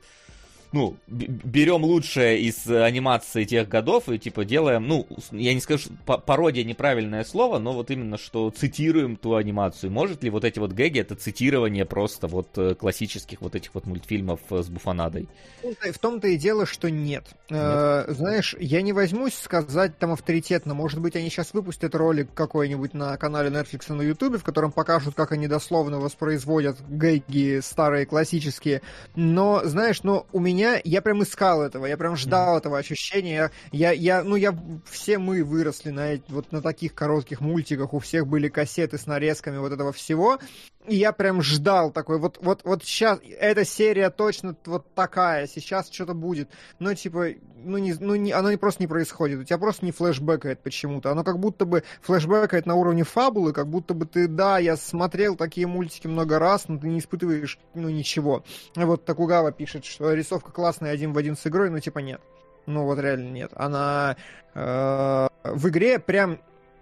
ну, 0.73 0.97
берем 1.07 1.85
лучшее 1.85 2.40
из 2.40 2.66
анимации 2.69 3.44
тех 3.44 3.69
годов 3.69 4.09
и, 4.09 4.19
типа, 4.19 4.44
делаем, 4.44 4.86
ну, 4.86 5.07
я 5.31 5.55
не 5.55 5.61
скажу, 5.61 5.90
пародия 6.05 6.65
неправильное 6.65 7.24
слово, 7.24 7.59
но 7.59 7.73
вот 7.73 7.90
именно, 7.90 8.19
что 8.19 8.51
цитируем 8.51 9.16
ту 9.16 9.35
анимацию. 9.35 9.90
Может 9.90 10.23
ли 10.23 10.31
вот 10.31 10.44
эти 10.44 10.59
вот 10.59 10.73
гэги, 10.73 11.01
это 11.01 11.15
цитирование 11.15 11.85
просто 11.85 12.27
вот 12.27 12.57
э, 12.57 12.74
классических 12.74 13.40
вот 13.40 13.55
этих 13.55 13.74
вот 13.74 13.86
мультфильмов 13.86 14.40
э, 14.51 14.62
с 14.62 14.69
буфанадой? 14.69 15.28
В 15.62 15.99
том-то 15.99 16.28
и 16.28 16.36
дело, 16.36 16.66
что 16.66 16.90
нет. 16.90 17.24
нет. 17.51 17.61
Э, 17.61 18.05
знаешь, 18.09 18.57
я 18.59 18.82
не 18.82 18.93
возьмусь 18.93 19.35
сказать 19.35 19.99
там 19.99 20.12
авторитетно, 20.12 20.74
может 20.74 21.01
быть, 21.01 21.16
они 21.16 21.28
сейчас 21.28 21.53
выпустят 21.53 21.94
ролик 21.94 22.28
какой-нибудь 22.35 22.94
на 22.94 23.16
канале 23.16 23.51
Netflix 23.51 23.93
на 23.93 24.03
YouTube, 24.03 24.39
в 24.39 24.44
котором 24.44 24.73
покажут, 24.73 25.15
как 25.15 25.32
они 25.32 25.49
дословно 25.49 25.99
воспроизводят 25.99 26.78
гэги 26.89 27.61
старые, 27.62 28.07
классические. 28.07 28.82
Но, 29.15 29.62
знаешь, 29.65 30.03
ну, 30.03 30.27
у 30.32 30.40
меня, 30.40 30.61
я 30.84 31.02
прям 31.02 31.22
искал 31.22 31.62
этого, 31.62 31.86
я 31.86 31.97
прям 31.97 32.16
ждал 32.16 32.55
mm-hmm. 32.55 32.59
этого 32.59 32.78
ощущения. 32.78 33.51
Я, 33.70 33.93
я, 33.93 34.22
ну, 34.22 34.36
я, 34.36 34.56
все 34.90 35.18
мы 35.18 35.44
выросли 35.44 35.90
на, 35.90 36.20
вот 36.28 36.52
на 36.52 36.62
таких 36.62 36.94
коротких 36.94 37.40
мультиках, 37.40 37.93
у 37.94 37.98
всех 37.98 38.26
были 38.26 38.48
кассеты 38.48 38.98
с 38.98 39.06
нарезками 39.06 39.59
вот 39.59 39.72
этого 39.72 39.93
всего. 39.93 40.39
И 40.86 40.96
я 40.96 41.12
прям 41.12 41.42
ждал 41.42 41.92
такой, 41.92 42.18
вот, 42.18 42.38
вот, 42.42 42.62
вот 42.64 42.82
сейчас, 42.82 43.20
эта 43.38 43.64
серия 43.64 44.10
точно 44.10 44.56
вот 44.66 44.92
такая, 44.94 45.46
сейчас 45.46 45.88
что-то 45.88 46.12
будет. 46.12 46.50
Но, 46.80 46.92
типа, 46.92 47.28
ну, 47.54 47.78
не, 47.78 47.94
ну 47.94 48.16
не, 48.16 48.32
оно 48.32 48.56
просто 48.59 48.82
не 48.82 48.88
происходит, 48.88 49.38
у 49.38 49.44
тебя 49.44 49.59
просто 49.59 49.84
не 49.84 49.92
флешбэкает 49.92 50.60
почему-то. 50.60 51.12
Оно 51.12 51.22
как 51.22 51.38
будто 51.38 51.66
бы 51.66 51.84
флешбэкает 52.00 52.66
на 52.66 52.74
уровне 52.74 53.04
фабулы, 53.04 53.52
как 53.52 53.68
будто 53.68 53.94
бы 53.94 54.06
ты, 54.06 54.26
да, 54.26 54.59
я 54.59 54.76
смотрел 54.76 55.36
такие 55.36 55.68
мультики 55.68 56.09
много 56.09 56.40
раз, 56.40 56.66
но 56.66 56.78
ты 56.78 56.88
не 56.88 56.98
испытываешь, 56.98 57.60
ну, 57.74 57.88
ничего. 57.88 58.42
Вот 58.74 59.04
Такугава 59.04 59.52
пишет, 59.52 59.84
что 59.84 60.12
рисовка 60.12 60.50
классная 60.50 60.90
один 60.90 61.12
в 61.12 61.18
один 61.18 61.36
с 61.36 61.46
игрой, 61.46 61.70
но 61.70 61.78
типа 61.78 62.00
нет. 62.00 62.20
Ну 62.66 62.84
вот 62.84 62.98
реально 62.98 63.30
нет. 63.30 63.52
Она 63.54 64.16
э, 64.54 65.28
в 65.44 65.68
игре 65.68 65.98
прям 65.98 66.38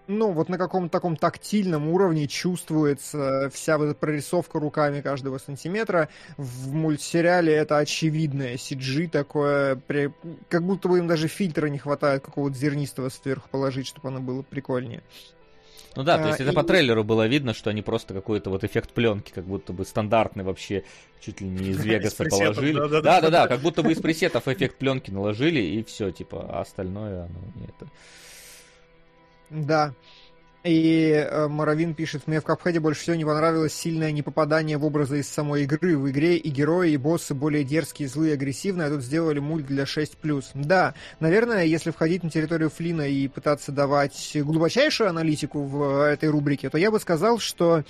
ну, 0.06 0.32
вот 0.32 0.48
на 0.48 0.59
каком-то 0.59 0.90
таком 0.90 1.16
тактильном 1.16 1.89
уровне 1.89 2.27
чувствуется 2.27 3.51
вся 3.52 3.78
вот 3.78 3.86
эта 3.86 3.94
прорисовка 3.94 4.59
руками 4.59 5.01
каждого 5.01 5.39
сантиметра. 5.39 6.09
В 6.36 6.72
мультсериале 6.72 7.52
это 7.52 7.78
очевидное 7.78 8.55
CG 8.55 9.09
такое, 9.09 9.81
как 10.48 10.64
будто 10.64 10.89
бы 10.89 10.98
им 10.98 11.06
даже 11.06 11.28
фильтра 11.28 11.68
не 11.68 11.78
хватает 11.78 12.24
какого-то 12.24 12.56
зернистого 12.56 13.09
сверху 13.09 13.48
положить, 13.51 13.86
чтобы 13.86 14.09
оно 14.09 14.20
было 14.20 14.43
прикольнее. 14.43 15.02
Ну 15.97 16.05
да, 16.05 16.18
то 16.18 16.28
есть 16.28 16.40
а, 16.40 16.44
это 16.44 16.52
и... 16.52 16.55
по 16.55 16.62
трейлеру 16.62 17.02
было 17.02 17.27
видно, 17.27 17.52
что 17.52 17.70
они 17.70 17.82
просто 17.82 18.14
какой-то 18.14 18.51
вот 18.51 18.62
эффект 18.62 18.90
пленки, 18.90 19.32
как 19.32 19.44
будто 19.44 19.72
бы 19.72 19.85
стандартный 19.85 20.44
вообще, 20.44 20.85
чуть 21.20 21.40
ли 21.40 21.48
не 21.48 21.70
из 21.70 21.85
Вегаса 21.85 22.24
положили. 22.24 23.01
Да-да-да, 23.02 23.48
как 23.48 23.60
будто 23.60 23.82
бы 23.82 23.93
из 23.93 24.01
пресетов 24.01 24.47
эффект 24.47 24.77
пленки 24.77 25.10
наложили, 25.10 25.60
и 25.60 25.82
все, 25.82 26.12
типа, 26.12 26.47
а 26.48 26.60
остальное, 26.60 27.24
оно 27.24 27.40
не 27.56 27.64
это. 27.64 27.90
Да. 29.51 29.93
И 30.62 31.12
э, 31.12 31.48
Моровин 31.48 31.94
пишет, 31.94 32.27
мне 32.27 32.39
в 32.40 32.44
Капхеде 32.44 32.81
больше 32.81 33.01
всего 33.01 33.16
не 33.16 33.24
понравилось 33.24 33.72
сильное 33.72 34.12
непопадание 34.12 34.77
в 34.77 34.85
образы 34.85 35.20
из 35.20 35.28
самой 35.28 35.62
игры. 35.62 35.97
В 35.97 36.10
игре 36.10 36.36
и 36.36 36.51
герои, 36.51 36.90
и 36.90 36.97
боссы 36.98 37.35
более 37.35 37.64
дерзкие, 37.64 38.09
злые, 38.09 38.35
агрессивные, 38.35 38.89
а 38.89 38.90
тут 38.90 39.02
сделали 39.02 39.39
мульт 39.39 39.64
для 39.64 39.85
6+. 39.85 40.48
Да, 40.55 40.94
наверное, 41.18 41.64
если 41.64 41.90
входить 41.90 42.22
на 42.22 42.31
территорию 42.31 42.68
Флина 42.68 43.09
и 43.09 43.27
пытаться 43.28 43.72
давать 43.72 44.32
глубочайшую 44.35 45.09
аналитику 45.09 45.62
в 45.62 46.06
этой 46.06 46.28
рубрике, 46.28 46.68
то 46.68 46.77
я 46.77 46.90
бы 46.90 47.01
сказал, 47.01 47.39
что 47.39 47.82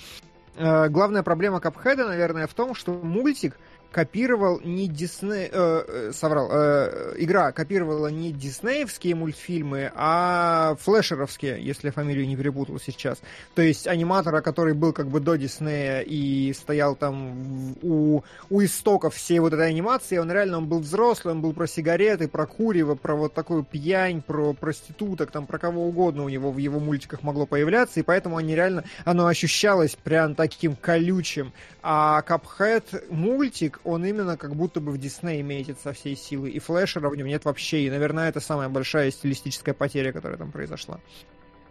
э, 0.55 0.87
главная 0.87 1.23
проблема 1.23 1.59
Капхеда, 1.59 2.07
наверное, 2.07 2.47
в 2.47 2.53
том, 2.53 2.73
что 2.73 2.93
мультик— 2.93 3.59
копировал 3.91 4.59
не 4.63 4.87
Дисней... 4.87 5.49
Э, 5.51 5.83
э, 5.87 6.11
соврал. 6.13 6.49
Э, 6.51 7.13
игра 7.17 7.51
копировала 7.51 8.07
не 8.07 8.31
диснеевские 8.31 9.15
мультфильмы, 9.15 9.91
а 9.95 10.75
флешеровские, 10.79 11.63
если 11.63 11.87
я 11.87 11.91
фамилию 11.91 12.27
не 12.27 12.35
перепутал 12.35 12.79
сейчас. 12.79 13.19
То 13.53 13.61
есть 13.61 13.87
аниматора, 13.87 14.41
который 14.41 14.73
был 14.73 14.93
как 14.93 15.07
бы 15.07 15.19
до 15.19 15.35
Диснея 15.35 16.01
и 16.01 16.53
стоял 16.53 16.95
там 16.95 17.75
у, 17.81 18.21
у 18.49 18.63
истоков 18.63 19.15
всей 19.15 19.39
вот 19.39 19.53
этой 19.53 19.69
анимации, 19.69 20.17
он 20.17 20.31
реально 20.31 20.59
он 20.59 20.67
был 20.67 20.79
взрослый, 20.79 21.33
он 21.33 21.41
был 21.41 21.53
про 21.53 21.67
сигареты, 21.67 22.27
про 22.27 22.45
курево, 22.45 22.95
про 22.95 23.15
вот 23.15 23.33
такую 23.33 23.63
пьянь, 23.63 24.21
про 24.21 24.53
проституток, 24.53 25.31
там 25.31 25.45
про 25.45 25.59
кого 25.59 25.85
угодно 25.85 26.23
у 26.23 26.29
него 26.29 26.51
в 26.51 26.57
его 26.57 26.79
мультиках 26.79 27.23
могло 27.23 27.45
появляться, 27.45 27.99
и 27.99 28.03
поэтому 28.03 28.37
они 28.37 28.55
реально, 28.55 28.85
оно 29.03 29.27
ощущалось 29.27 29.97
прям 30.01 30.35
таким 30.35 30.75
колючим. 30.75 31.51
А 31.83 32.21
Cuphead 32.21 33.05
мультик, 33.09 33.80
он 33.83 34.05
именно 34.05 34.37
как 34.37 34.55
будто 34.55 34.79
бы 34.79 34.91
в 34.91 34.97
Дисней 34.97 35.41
метит 35.41 35.79
со 35.79 35.93
всей 35.93 36.15
силы. 36.15 36.49
И 36.49 36.59
флешера 36.59 37.09
в 37.09 37.15
нем 37.15 37.27
нет 37.27 37.45
вообще. 37.45 37.85
И, 37.85 37.89
наверное, 37.89 38.29
это 38.29 38.39
самая 38.39 38.69
большая 38.69 39.11
стилистическая 39.11 39.73
потеря, 39.73 40.11
которая 40.11 40.37
там 40.37 40.51
произошла. 40.51 40.99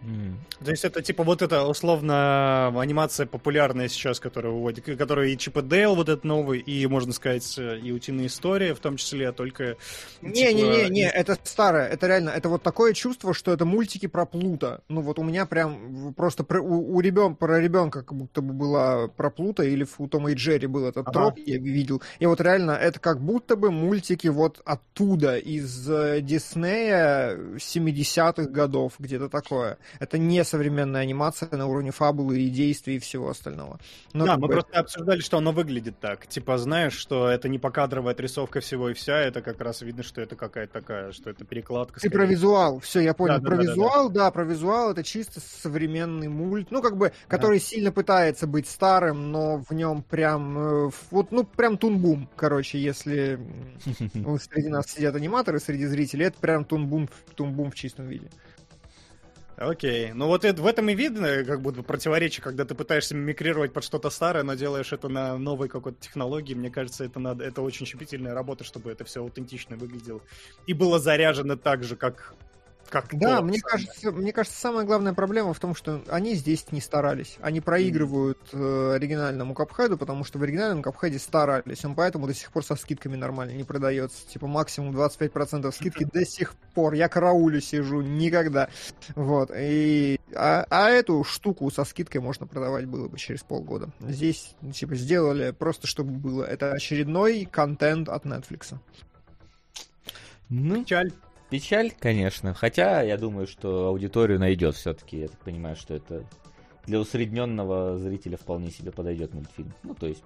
Mm. 0.02 0.64
То 0.64 0.70
есть 0.70 0.84
это 0.84 1.02
типа 1.02 1.24
вот 1.24 1.42
эта 1.42 1.64
условно 1.64 2.68
анимация 2.80 3.26
популярная 3.26 3.88
сейчас, 3.88 4.20
которая 4.20 4.52
выводит, 4.52 4.84
которая 4.98 5.28
и 5.28 5.36
Чип 5.36 5.58
и 5.58 5.62
Дейл 5.62 5.94
вот 5.94 6.08
этот 6.08 6.24
новый, 6.24 6.60
и, 6.60 6.86
можно 6.86 7.12
сказать, 7.12 7.58
и 7.58 7.92
Утиные 7.92 8.28
истории 8.28 8.72
в 8.72 8.78
том 8.78 8.96
числе, 8.96 9.32
только... 9.32 9.76
Не-не-не, 10.22 10.82
типа... 10.84 10.92
не, 10.92 11.08
это 11.08 11.38
старое, 11.44 11.86
это 11.86 12.06
реально, 12.06 12.30
это 12.30 12.48
вот 12.48 12.62
такое 12.62 12.92
чувство, 12.94 13.34
что 13.34 13.52
это 13.52 13.64
мультики 13.64 14.06
про 14.06 14.26
Плута. 14.26 14.82
Ну 14.88 15.02
вот 15.02 15.18
у 15.18 15.22
меня 15.22 15.46
прям 15.46 16.14
просто 16.14 16.44
про, 16.44 16.62
у, 16.62 16.94
у 16.94 17.00
ребен, 17.00 17.36
про 17.36 17.60
ребенка 17.60 18.02
как 18.02 18.16
будто 18.16 18.40
бы 18.40 18.52
была 18.52 19.08
про 19.08 19.30
Плута, 19.30 19.64
или 19.64 19.86
у 19.98 20.08
Тома 20.08 20.32
и 20.32 20.34
Джерри 20.34 20.66
был 20.66 20.86
этот 20.86 21.08
ага. 21.08 21.12
троп, 21.12 21.38
я 21.38 21.58
видел. 21.58 22.02
И 22.18 22.26
вот 22.26 22.40
реально 22.40 22.72
это 22.72 22.98
как 23.00 23.20
будто 23.20 23.56
бы 23.56 23.70
мультики 23.70 24.28
вот 24.28 24.60
оттуда, 24.64 25.36
из 25.36 25.88
э, 25.90 26.20
Диснея 26.20 27.36
70-х 27.36 28.50
годов, 28.50 28.94
где-то 28.98 29.28
такое. 29.28 29.78
Это 29.98 30.18
не 30.18 30.44
современная 30.44 31.02
анимация 31.02 31.48
на 31.50 31.66
уровне 31.66 31.90
фабулы 31.90 32.40
и 32.40 32.48
действий 32.48 32.96
и 32.96 32.98
всего 32.98 33.28
остального. 33.28 33.78
Но 34.12 34.26
да, 34.26 34.36
мы 34.36 34.48
бы... 34.48 34.54
просто 34.54 34.78
обсуждали, 34.78 35.20
что 35.20 35.38
оно 35.38 35.52
выглядит 35.52 35.98
так. 36.00 36.26
Типа, 36.26 36.58
знаешь, 36.58 36.94
что 36.94 37.28
это 37.28 37.48
не 37.48 37.58
покадровая 37.58 38.14
отрисовка 38.14 38.60
всего 38.60 38.90
и 38.90 38.94
вся, 38.94 39.18
это 39.18 39.42
как 39.42 39.60
раз 39.60 39.82
видно, 39.82 40.02
что 40.02 40.20
это 40.20 40.36
какая-то 40.36 40.72
такая, 40.72 41.12
что 41.12 41.30
это 41.30 41.44
перекладка. 41.44 42.00
Ты 42.00 42.10
про 42.10 42.24
визуал, 42.24 42.80
все, 42.80 43.00
я 43.00 43.14
понял. 43.14 43.40
Да, 43.40 43.40
про 43.40 43.56
да, 43.56 43.62
визуал, 43.62 44.08
да, 44.08 44.14
да. 44.14 44.24
да, 44.24 44.30
про 44.30 44.44
визуал 44.44 44.90
это 44.92 45.02
чисто 45.02 45.40
современный 45.40 46.28
мульт, 46.28 46.70
ну, 46.70 46.82
как 46.82 46.96
бы, 46.96 47.12
который 47.28 47.58
да. 47.58 47.64
сильно 47.64 47.92
пытается 47.92 48.46
быть 48.46 48.68
старым, 48.68 49.30
но 49.30 49.58
в 49.58 49.72
нем 49.72 50.02
прям, 50.02 50.58
э, 50.58 50.90
вот, 51.10 51.32
ну, 51.32 51.44
прям 51.44 51.78
тунбум, 51.78 52.28
короче, 52.36 52.78
если 52.78 53.40
среди 53.84 54.68
нас 54.68 54.86
сидят 54.86 55.14
аниматоры, 55.14 55.60
среди 55.60 55.86
зрителей, 55.86 56.26
это 56.26 56.38
прям 56.38 56.64
тунбум, 56.64 57.08
тунбум 57.34 57.70
в 57.70 57.74
чистом 57.74 58.06
виде. 58.06 58.30
Окей. 59.60 60.12
Ну 60.14 60.26
вот 60.26 60.46
это, 60.46 60.62
в 60.62 60.66
этом 60.66 60.88
и 60.88 60.94
видно, 60.94 61.44
как 61.44 61.60
будто 61.60 61.82
противоречие, 61.82 62.42
когда 62.42 62.64
ты 62.64 62.74
пытаешься 62.74 63.14
мимикрировать 63.14 63.74
под 63.74 63.84
что-то 63.84 64.08
старое, 64.08 64.42
но 64.42 64.54
делаешь 64.54 64.90
это 64.90 65.10
на 65.10 65.36
новой 65.36 65.68
какой-то 65.68 66.00
технологии. 66.00 66.54
Мне 66.54 66.70
кажется, 66.70 67.04
это 67.04 67.20
надо, 67.20 67.44
это 67.44 67.60
очень 67.60 67.84
щепетильная 67.84 68.32
работа, 68.32 68.64
чтобы 68.64 68.90
это 68.90 69.04
все 69.04 69.20
аутентично 69.20 69.76
выглядело. 69.76 70.22
И 70.66 70.72
было 70.72 70.98
заряжено 70.98 71.56
так 71.56 71.84
же, 71.84 71.94
как 71.94 72.34
как 72.90 73.16
да, 73.16 73.38
то, 73.38 73.42
мне 73.42 73.60
кажется, 73.60 74.10
мне 74.10 74.32
кажется, 74.32 74.58
самая 74.58 74.84
главная 74.84 75.14
проблема 75.14 75.54
в 75.54 75.60
том, 75.60 75.74
что 75.74 76.02
они 76.08 76.34
здесь 76.34 76.70
не 76.72 76.80
старались. 76.80 77.38
Они 77.40 77.60
проигрывают 77.60 78.38
э, 78.52 78.92
оригинальному 78.96 79.54
капхеду, 79.54 79.96
потому 79.96 80.24
что 80.24 80.38
в 80.38 80.42
оригинальном 80.42 80.82
капхеде 80.82 81.18
старались. 81.18 81.84
Он 81.84 81.94
поэтому 81.94 82.26
до 82.26 82.34
сих 82.34 82.50
пор 82.50 82.64
со 82.64 82.74
скидками 82.74 83.16
нормально 83.16 83.52
не 83.52 83.64
продается. 83.64 84.26
Типа 84.28 84.46
максимум 84.46 84.94
25% 84.94 85.72
скидки 85.72 86.04
до 86.04 86.24
сих 86.26 86.54
пор. 86.74 86.94
Я 86.94 87.08
караулю 87.08 87.60
сижу 87.60 88.00
никогда. 88.00 88.68
Вот. 89.14 89.50
И, 89.56 90.18
а, 90.34 90.66
а 90.68 90.90
эту 90.90 91.22
штуку 91.24 91.70
со 91.70 91.84
скидкой 91.84 92.20
можно 92.20 92.46
продавать 92.46 92.86
было 92.86 93.08
бы 93.08 93.18
через 93.18 93.42
полгода. 93.42 93.90
Здесь, 94.00 94.54
типа, 94.74 94.96
сделали 94.96 95.52
просто, 95.52 95.86
чтобы 95.86 96.10
было. 96.10 96.44
Это 96.44 96.72
очередной 96.72 97.48
контент 97.50 98.08
от 98.08 98.26
Netflix. 98.26 98.74
Ну, 100.48 100.82
Печаль. 100.82 101.12
Печаль, 101.50 101.92
конечно. 101.98 102.54
Хотя 102.54 103.02
я 103.02 103.16
думаю, 103.16 103.46
что 103.46 103.86
аудиторию 103.86 104.38
найдет 104.38 104.76
все-таки. 104.76 105.18
Я 105.18 105.28
так 105.28 105.38
понимаю, 105.38 105.76
что 105.76 105.94
это 105.94 106.24
для 106.86 107.00
усредненного 107.00 107.98
зрителя 107.98 108.36
вполне 108.36 108.70
себе 108.70 108.92
подойдет 108.92 109.34
мультфильм. 109.34 109.72
Ну, 109.82 109.94
то 109.94 110.06
есть 110.06 110.22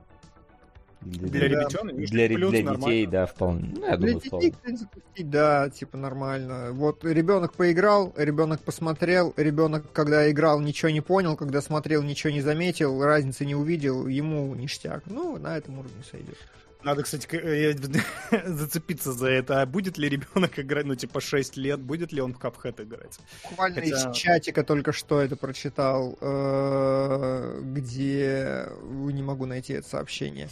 для, 1.00 1.28
для 1.28 1.48
ребятен, 1.48 1.88
для, 1.88 2.06
для 2.06 2.28
детей, 2.28 2.62
нормально. 2.62 3.10
да, 3.10 3.26
вполне. 3.26 3.74
Ну, 3.76 3.86
я 3.86 3.96
для 3.96 4.12
думаю, 4.12 4.20
детей, 4.20 4.52
вполне. 4.52 5.30
да, 5.30 5.70
типа 5.70 5.96
нормально. 5.96 6.70
Вот 6.72 7.04
ребенок 7.04 7.54
поиграл, 7.54 8.12
ребенок 8.16 8.60
посмотрел, 8.60 9.34
ребенок, 9.36 9.92
когда 9.92 10.30
играл, 10.30 10.60
ничего 10.60 10.90
не 10.90 11.02
понял, 11.02 11.36
когда 11.36 11.60
смотрел, 11.60 12.02
ничего 12.02 12.32
не 12.32 12.40
заметил, 12.40 13.02
разницы 13.02 13.44
не 13.44 13.54
увидел, 13.54 14.06
ему 14.06 14.54
ништяк. 14.54 15.02
Ну, 15.06 15.38
на 15.38 15.58
этом 15.58 15.78
уровне 15.78 16.02
сойдет. 16.10 16.38
Надо, 16.84 17.02
кстати, 17.02 17.26
зацепиться 18.46 19.12
за 19.12 19.28
это. 19.28 19.62
А 19.62 19.66
будет 19.66 19.96
ли 19.96 20.08
ребенок 20.08 20.58
играть, 20.58 20.84
ну, 20.84 20.94
типа, 20.94 21.20
6 21.20 21.56
лет, 21.56 21.80
будет 21.80 22.12
ли 22.12 22.20
он 22.20 22.34
в 22.34 22.38
Cuphead 22.38 22.82
играть? 22.82 23.18
Буквально 23.50 23.80
Хотя... 23.80 24.10
из 24.10 24.16
чатика 24.16 24.62
только 24.64 24.92
что 24.92 25.20
это 25.20 25.36
прочитал, 25.36 26.18
э, 26.20 27.60
где 27.62 28.68
не 28.82 29.22
могу 29.22 29.46
найти 29.46 29.72
это 29.72 29.88
сообщение. 29.88 30.48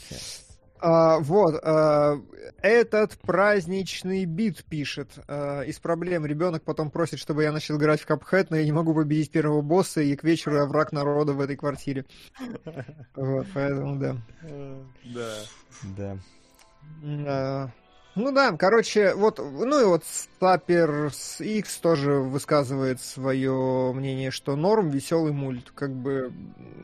А, 0.83 1.21
вот, 1.21 1.61
а, 1.63 2.21
этот 2.61 3.17
праздничный 3.19 4.25
бит 4.25 4.65
пишет. 4.65 5.13
А, 5.29 5.63
из 5.63 5.79
проблем 5.79 6.27
ребенок 6.27 6.65
потом 6.65 6.91
просит, 6.91 7.21
чтобы 7.21 7.45
я 7.45 7.53
начал 7.53 7.77
играть 7.77 8.01
в 8.01 8.07
Капхэт, 8.07 8.51
но 8.51 8.57
я 8.57 8.65
не 8.65 8.73
могу 8.73 8.93
победить 8.93 9.31
первого 9.31 9.63
босса, 9.63 10.01
и 10.01 10.17
к 10.17 10.25
вечеру 10.25 10.57
я 10.57 10.67
враг 10.67 10.91
народа 10.91 11.35
в 11.35 11.41
этой 11.41 11.57
квартире. 11.57 12.05
Вот, 13.15 13.47
поэтому 13.55 13.97
да. 13.97 14.17
Да. 15.05 15.35
Да. 15.97 16.19
А, 17.27 17.69
Ну 18.17 18.33
да, 18.33 18.53
короче, 18.57 19.15
вот, 19.15 19.39
ну 19.39 19.81
и 19.81 19.85
вот 19.85 20.05
Стапер 20.05 21.13
X 21.39 21.77
тоже 21.79 22.15
высказывает 22.15 23.01
свое 23.01 23.93
мнение, 23.95 24.31
что 24.33 24.57
норм, 24.57 24.91
веселый 24.91 25.33
мульт, 25.33 25.71
как 25.75 25.95
бы, 25.95 26.33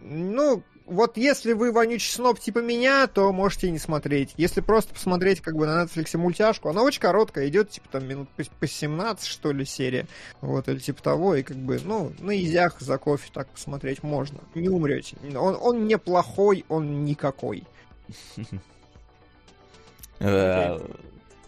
ну, 0.02 0.62
вот 0.88 1.16
если 1.16 1.52
вы 1.52 1.70
вонючий 1.72 2.12
сноб 2.12 2.40
типа 2.40 2.58
меня, 2.60 3.06
то 3.06 3.32
можете 3.32 3.70
не 3.70 3.78
смотреть. 3.78 4.34
Если 4.36 4.60
просто 4.60 4.94
посмотреть 4.94 5.40
как 5.40 5.54
бы 5.56 5.66
на 5.66 5.84
Netflix 5.84 6.16
мультяшку, 6.16 6.68
она 6.68 6.82
очень 6.82 7.00
короткая, 7.00 7.48
идет 7.48 7.70
типа 7.70 7.88
там 7.92 8.06
минут 8.08 8.28
по- 8.30 8.44
по 8.60 8.66
17, 8.66 9.26
что 9.26 9.52
ли, 9.52 9.64
серия. 9.64 10.06
Вот, 10.40 10.68
или 10.68 10.78
типа 10.78 11.02
того, 11.02 11.34
и 11.34 11.42
как 11.42 11.56
бы, 11.56 11.80
ну, 11.84 12.12
на 12.18 12.36
изях 12.42 12.80
за 12.80 12.98
кофе 12.98 13.30
так 13.32 13.48
посмотреть 13.48 14.02
можно. 14.02 14.38
Не 14.54 14.68
умрете. 14.68 15.16
Он, 15.36 15.56
он 15.60 15.86
не 15.86 15.98
плохой, 15.98 16.64
он 16.68 17.04
никакой. 17.04 17.64
Э, 20.20 20.78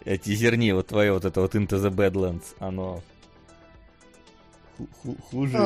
э, 0.05 0.17
Тизерни, 0.17 0.71
вот 0.71 0.87
твое 0.87 1.11
вот 1.11 1.25
это 1.25 1.41
вот 1.41 1.55
Into 1.55 1.77
the 1.77 1.89
Badlands, 1.89 2.55
оно 2.59 3.01
ху- 4.77 4.87
ху- 5.03 5.17
хуже. 5.29 5.57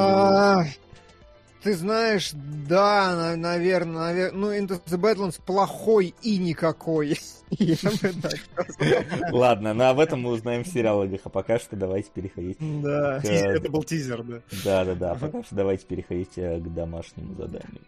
А, 1.66 1.68
Ты 1.68 1.76
знаешь, 1.76 2.32
да, 2.34 3.36
наверное, 3.36 4.32
ну, 4.32 4.54
Into 4.54 4.80
the 4.86 5.00
Badlands 5.00 5.42
плохой 5.44 6.14
и 6.22 6.38
никакой. 6.38 7.18
Ладно, 9.32 9.74
но 9.74 9.90
об 9.90 10.00
этом 10.00 10.22
мы 10.22 10.32
узнаем 10.32 10.64
в 10.64 10.68
сериалогах, 10.68 11.22
а 11.24 11.30
пока 11.30 11.58
что 11.58 11.76
давайте 11.76 12.10
переходить. 12.12 12.58
Да. 12.60 13.20
Это 13.24 13.70
был 13.70 13.84
тизер, 13.84 14.24
да. 14.24 14.42
Да-да-да, 14.64 15.12
а 15.12 15.16
пока 15.16 15.44
что 15.44 15.56
давайте 15.56 15.86
переходить 15.86 16.38
э, 16.38 16.60
к 16.60 16.74
домашнему 16.74 17.36
заданию. 17.36 17.82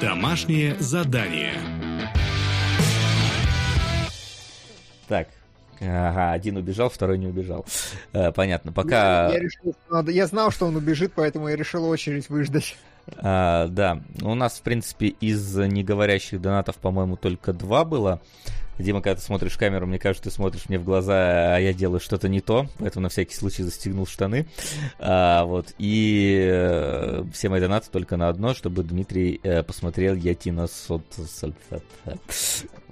Домашнее 0.00 0.76
задание. 0.78 1.54
Так, 5.06 5.28
ага, 5.80 6.32
один 6.32 6.56
убежал, 6.56 6.88
второй 6.88 7.18
не 7.18 7.26
убежал. 7.26 7.64
Э, 8.12 8.32
Понятно, 8.32 8.72
пока... 8.72 9.28
Я, 9.30 9.38
решил, 9.38 9.72
что 9.72 9.94
надо- 9.94 10.12
я 10.12 10.26
знал, 10.26 10.50
что 10.50 10.66
он 10.66 10.76
убежит, 10.76 11.12
поэтому 11.14 11.48
я 11.48 11.56
решил 11.56 11.84
очередь 11.88 12.28
выждать. 12.28 12.76
А, 13.16 13.68
да, 13.68 14.02
у 14.22 14.34
нас, 14.34 14.58
в 14.58 14.62
принципе, 14.62 15.06
из 15.08 15.56
неговорящих 15.56 16.40
донатов, 16.40 16.76
по-моему, 16.76 17.16
только 17.16 17.52
два 17.52 17.84
было. 17.84 18.20
Дима, 18.78 19.02
когда 19.02 19.16
ты 19.16 19.22
смотришь 19.22 19.54
в 19.54 19.58
камеру, 19.58 19.86
мне 19.86 19.98
кажется, 19.98 20.30
ты 20.30 20.34
смотришь 20.34 20.68
мне 20.68 20.78
в 20.78 20.84
глаза, 20.84 21.56
а 21.56 21.58
я 21.58 21.72
делаю 21.72 22.00
что-то 22.00 22.28
не 22.28 22.40
то, 22.40 22.68
поэтому 22.78 23.04
на 23.04 23.08
всякий 23.08 23.34
случай 23.34 23.64
застегнул 23.64 24.06
штаны. 24.06 24.46
А, 24.98 25.44
вот, 25.44 25.74
и 25.78 26.48
э, 26.48 27.24
все 27.32 27.48
мои 27.48 27.60
донаты 27.60 27.90
только 27.90 28.16
на 28.16 28.28
одно, 28.28 28.54
чтобы 28.54 28.84
Дмитрий 28.84 29.40
э, 29.42 29.64
посмотрел 29.64 30.14
Ятина 30.14 30.68
Сот... 30.68 31.02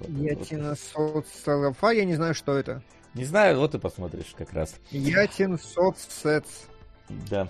Ятина 0.09 0.75
соцсалафа, 0.75 1.91
я 1.91 2.05
не 2.05 2.15
знаю, 2.15 2.35
что 2.35 2.57
это. 2.57 2.83
Не 3.13 3.23
знаю, 3.23 3.57
вот 3.57 3.73
и 3.73 3.79
посмотришь 3.79 4.35
как 4.37 4.51
раз. 4.53 4.75
Ятин 4.91 5.57
соцсец. 5.57 6.45
Да. 7.29 7.47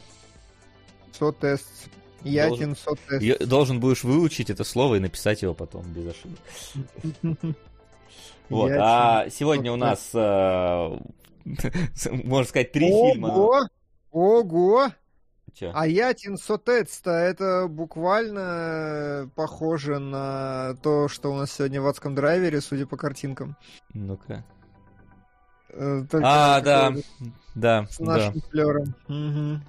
Сотест. 1.11 1.89
Ятин 2.23 2.75
сотест. 2.75 3.47
Должен 3.47 3.79
будешь 3.79 4.03
выучить 4.03 4.49
это 4.51 4.63
слово 4.63 4.95
и 4.95 4.99
написать 4.99 5.41
его 5.41 5.55
потом 5.55 5.83
без 5.91 6.11
ошибок. 6.11 7.55
Вот, 8.49 8.69
Ятин 8.69 8.81
а 8.83 9.29
сегодня 9.29 9.71
у 9.71 9.75
нас, 9.75 10.09
э, 10.13 10.97
можно 12.23 12.47
сказать, 12.47 12.71
три 12.71 12.87
фильма. 12.87 13.27
Ого! 13.27 13.59
Ого! 14.11 14.87
Чё? 15.53 15.71
А 15.73 15.87
Ятин 15.87 16.37
Сотец-то 16.37 17.11
это 17.11 17.67
буквально 17.67 19.29
похоже 19.35 19.97
на 19.97 20.75
то, 20.83 21.07
что 21.07 21.31
у 21.31 21.35
нас 21.35 21.51
сегодня 21.51 21.81
в 21.81 21.87
адском 21.87 22.13
драйвере, 22.13 22.61
судя 22.61 22.85
по 22.85 22.95
картинкам. 22.95 23.57
Ну-ка. 23.93 24.45
Э, 25.69 26.03
только 26.09 26.27
А, 26.27 26.61
да, 26.61 26.93
да, 27.55 27.87
С 27.89 27.97
да. 27.97 28.05
нашим 28.05 28.41
флером. 28.41 28.95
Мгм. 29.07 29.63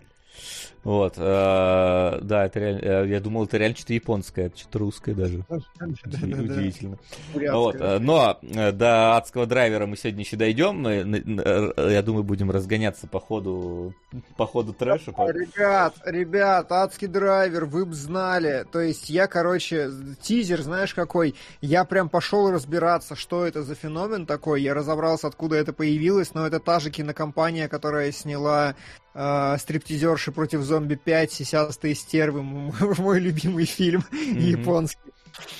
Вот, 0.84 1.14
э, 1.16 2.18
да, 2.22 2.46
это 2.46 2.60
реально, 2.60 2.78
э, 2.78 3.08
я 3.08 3.20
думал, 3.20 3.44
это 3.44 3.58
реально 3.58 3.76
что-то 3.76 3.94
японское, 3.94 4.46
это 4.46 4.58
что-то 4.58 4.78
русское 4.78 5.14
даже. 5.14 5.44
Удивительно. 5.48 6.98
Вот, 7.34 7.76
э, 7.80 7.98
но 7.98 8.38
э, 8.42 8.72
до 8.72 9.16
адского 9.16 9.46
драйвера 9.46 9.86
мы 9.86 9.96
сегодня 9.96 10.20
еще 10.20 10.36
дойдем. 10.36 10.86
Я 10.86 12.02
думаю, 12.02 12.24
будем 12.24 12.50
разгоняться 12.50 13.06
по 13.06 13.20
ходу, 13.20 13.94
по 14.36 14.46
ходу 14.46 14.72
трэша. 14.72 15.10
Ребят, 15.10 15.94
ребят, 16.04 16.70
адский 16.70 17.08
драйвер, 17.08 17.64
вы 17.64 17.84
б 17.84 17.92
знали. 17.92 18.64
То 18.70 18.80
есть 18.80 19.10
я, 19.10 19.26
короче, 19.26 19.90
тизер, 20.20 20.62
знаешь 20.62 20.94
какой? 20.94 21.34
Я 21.60 21.84
прям 21.84 22.08
пошел 22.08 22.50
разбираться, 22.50 23.16
что 23.16 23.46
это 23.46 23.62
за 23.62 23.74
феномен 23.74 24.26
такой. 24.26 24.62
Я 24.62 24.74
разобрался, 24.74 25.26
откуда 25.26 25.56
это 25.56 25.72
появилось, 25.72 26.34
но 26.34 26.46
это 26.46 26.60
та 26.60 26.80
же 26.80 26.90
кинокомпания, 26.90 27.68
которая 27.68 28.12
сняла 28.12 28.74
э, 29.14 29.56
стриптизерши 29.58 30.32
против 30.32 30.62
зомби 30.68 30.94
5, 30.94 31.32
сисястые 31.32 31.94
стервы, 31.94 32.42
мой 32.98 33.18
любимый 33.20 33.64
фильм 33.64 34.04
японский. 34.12 35.00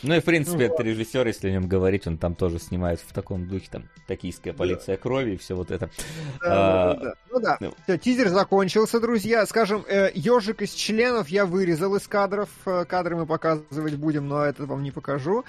Ну 0.03 0.17
и, 0.17 0.21
в 0.21 0.25
принципе, 0.25 0.67
Вот. 0.67 0.75
это 0.75 0.83
режиссер, 0.83 1.25
если 1.29 1.49
о 1.49 1.53
нем 1.53 1.69
говорить, 1.69 2.07
он 2.09 2.19
там 2.19 2.35
тоже 2.35 2.59
снимает 2.59 2.99
в 3.01 3.13
таком 3.13 3.47
духе, 3.47 3.69
там, 3.71 3.89
токийская 4.09 4.53
полиция 4.53 4.97
крови 4.97 5.35
и 5.35 5.37
все 5.37 5.55
вот 5.55 5.71
это. 5.71 5.89
Да, 6.43 6.91
А, 6.91 6.95
да, 6.95 7.01
да. 7.01 7.15
Ну 7.31 7.41
да. 7.41 7.57
ну. 7.61 7.75
Все, 7.85 7.97
тизер 7.97 8.29
закончился, 8.29 8.99
друзья. 8.99 9.47
Скажем, 9.47 9.85
ежик 10.15 10.63
из 10.63 10.73
членов 10.73 11.29
я 11.29 11.47
вырезал 11.47 11.95
из 11.95 12.09
кадров. 12.09 12.49
Э, 12.67 12.85
Кадры 12.87 13.15
мы 13.15 13.27
показывать 13.27 13.95
будем, 13.95 14.27
но 14.27 14.45
это 14.45 14.67
вам 14.67 14.83
не 14.83 14.91
покажу. 14.91 15.45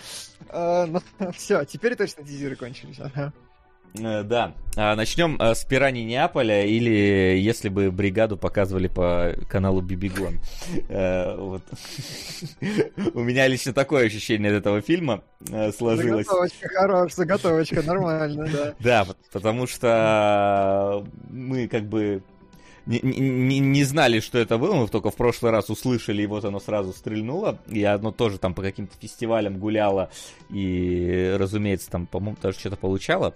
Все, 1.36 1.66
теперь 1.66 1.96
точно 1.96 2.24
тизеры 2.24 2.56
кончились. 2.56 3.00
Ага. 3.00 3.34
Э, 3.96 4.24
Да. 4.24 4.54
А, 4.76 4.96
Начнем 4.96 5.36
э, 5.42 5.56
с 5.56 5.64
пираний 5.66 6.04
Неаполя, 6.04 6.64
или 6.66 7.38
если 7.40 7.70
бы 7.70 7.92
бригаду 7.92 8.38
показывали 8.38 8.88
по 8.88 9.34
каналу 9.50 9.82
Бибигон. 9.82 10.40
Э. 10.90 11.36
У 13.14 13.20
меня 13.22 13.48
лично 13.48 13.74
такое 13.74 14.06
ощущение 14.06 14.52
от 14.52 14.58
этого 14.60 14.82
фильма 14.82 15.24
сложилось. 15.78 16.26
Заготовочка 16.28 16.68
хорош, 16.70 17.14
заготовочка, 17.14 17.82
нормально, 17.84 18.48
да. 18.52 18.74
Да, 18.80 19.08
потому 19.32 19.68
что 19.68 21.06
мы 21.30 21.68
как 21.68 21.84
бы 21.84 22.22
не, 22.86 23.00
не- 23.02 23.60
не 23.60 23.84
знали, 23.84 24.20
что 24.20 24.38
это 24.40 24.58
было, 24.58 24.74
мы 24.76 24.88
только 24.88 25.12
в 25.12 25.16
прошлый 25.16 25.52
раз 25.52 25.70
услышали, 25.70 26.24
и 26.24 26.28
вот 26.28 26.46
оно 26.46 26.60
сразу 26.60 26.92
стрельнуло, 26.94 27.60
и 27.68 27.84
оно 27.84 28.12
тоже 28.12 28.38
там 28.40 28.54
по 28.54 28.62
каким-то 28.62 28.96
фестивалям 29.00 29.60
гуляло, 29.60 30.10
и, 30.50 31.36
разумеется, 31.38 31.90
там, 31.92 32.08
по-моему, 32.08 32.38
даже 32.42 32.58
что-то 32.58 32.78
получало. 32.78 33.34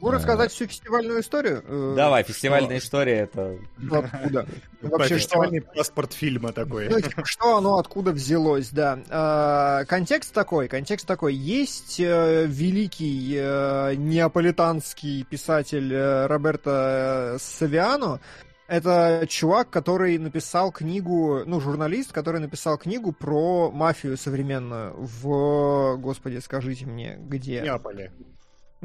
Могу 0.00 0.10
рассказать 0.10 0.52
всю 0.52 0.66
фестивальную 0.66 1.20
историю? 1.20 1.64
Э, 1.66 1.94
Давай, 1.96 2.22
фестивальная 2.22 2.78
история, 2.78 3.20
это... 3.20 3.58
Откуда? 3.90 4.46
Вообще, 4.82 5.18
что... 5.18 5.18
Фестивальный 5.18 5.62
паспорт 5.62 6.12
фильма 6.12 6.52
такой. 6.52 6.88
Ну, 6.88 7.00
типа, 7.00 7.22
что 7.24 7.56
оно 7.56 7.78
откуда 7.78 8.12
взялось, 8.12 8.70
да. 8.70 8.98
А, 9.08 9.84
контекст 9.86 10.32
такой, 10.34 10.68
контекст 10.68 11.06
такой. 11.06 11.34
Есть 11.34 11.98
э, 11.98 12.46
великий 12.46 13.36
э, 13.36 13.94
неаполитанский 13.96 15.24
писатель 15.24 15.92
э, 15.92 16.26
Роберто 16.26 17.36
Савиано. 17.40 18.20
Это 18.68 19.26
чувак, 19.28 19.70
который 19.70 20.18
написал 20.18 20.72
книгу, 20.72 21.42
ну, 21.46 21.60
журналист, 21.60 22.12
который 22.12 22.40
написал 22.40 22.76
книгу 22.78 23.12
про 23.12 23.70
мафию 23.70 24.16
современную 24.16 24.94
в... 24.96 25.96
Господи, 25.98 26.38
скажите 26.38 26.84
мне, 26.84 27.16
где? 27.18 27.60
Неаполе. 27.60 28.12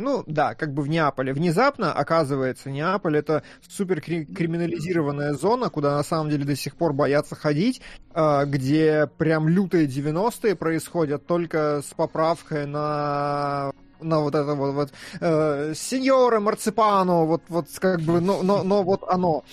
Ну, 0.01 0.23
да, 0.25 0.55
как 0.55 0.73
бы 0.73 0.83
в 0.83 0.89
Неаполе. 0.89 1.33
Внезапно, 1.33 1.93
оказывается, 1.93 2.69
Неаполь 2.69 3.17
это 3.17 3.43
супер 3.67 4.01
кри- 4.01 4.25
криминализированная 4.25 5.33
зона, 5.33 5.69
куда 5.69 5.95
на 5.95 6.03
самом 6.03 6.29
деле 6.29 6.45
до 6.45 6.55
сих 6.55 6.75
пор 6.75 6.93
боятся 6.93 7.35
ходить, 7.35 7.81
а, 8.13 8.45
где 8.45 9.07
прям 9.17 9.47
лютые 9.47 9.87
90-е 9.87 10.55
происходят 10.55 11.25
только 11.25 11.81
с 11.87 11.93
поправкой 11.93 12.65
на 12.65 13.71
на 13.99 14.19
вот 14.19 14.33
это 14.33 14.55
вот, 14.55 14.73
вот 14.73 14.93
э, 15.19 15.73
сеньора 15.75 16.39
Марципано, 16.39 17.25
вот, 17.25 17.43
вот 17.49 17.67
как 17.79 18.01
бы, 18.01 18.19
но, 18.19 18.41
но, 18.41 18.63
но 18.63 18.81
вот 18.81 19.03
оно. 19.07 19.43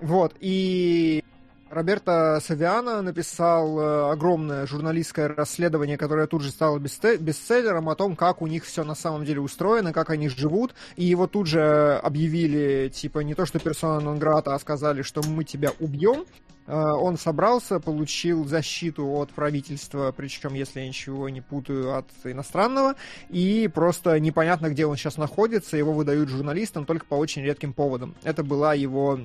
Вот, 0.00 0.34
и 0.38 1.24
Роберто 1.70 2.40
Савиано 2.42 3.00
написал 3.00 3.78
э, 3.78 4.12
огромное 4.12 4.66
журналистское 4.66 5.28
расследование, 5.28 5.96
которое 5.96 6.26
тут 6.26 6.42
же 6.42 6.50
стало 6.50 6.80
бестселлером 6.80 7.88
о 7.88 7.94
том, 7.94 8.16
как 8.16 8.42
у 8.42 8.48
них 8.48 8.64
все 8.64 8.82
на 8.82 8.96
самом 8.96 9.24
деле 9.24 9.40
устроено, 9.40 9.92
как 9.92 10.10
они 10.10 10.28
живут. 10.28 10.74
И 10.96 11.04
его 11.04 11.28
тут 11.28 11.46
же 11.46 12.00
объявили, 12.02 12.88
типа, 12.88 13.20
не 13.20 13.36
то 13.36 13.46
что 13.46 13.60
персона 13.60 14.00
Нонграта, 14.00 14.52
а 14.52 14.58
сказали, 14.58 15.02
что 15.02 15.22
мы 15.22 15.44
тебя 15.44 15.70
убьем. 15.78 16.24
Э, 16.66 16.74
он 16.74 17.16
собрался, 17.16 17.78
получил 17.78 18.44
защиту 18.48 19.06
от 19.06 19.30
правительства, 19.30 20.12
причем, 20.16 20.54
если 20.54 20.80
я 20.80 20.88
ничего 20.88 21.28
не 21.28 21.40
путаю, 21.40 21.96
от 21.96 22.06
иностранного, 22.24 22.96
и 23.28 23.70
просто 23.72 24.18
непонятно, 24.18 24.70
где 24.70 24.86
он 24.86 24.96
сейчас 24.96 25.18
находится, 25.18 25.76
его 25.76 25.92
выдают 25.92 26.30
журналистам 26.30 26.84
только 26.84 27.06
по 27.06 27.14
очень 27.14 27.42
редким 27.42 27.72
поводам. 27.72 28.16
Это 28.24 28.42
была 28.42 28.74
его 28.74 29.20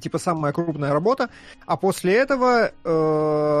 типа 0.00 0.18
самая 0.18 0.52
крупная 0.52 0.92
работа, 0.92 1.30
а 1.66 1.76
после 1.76 2.14
этого, 2.14 2.72
э, 2.84 3.60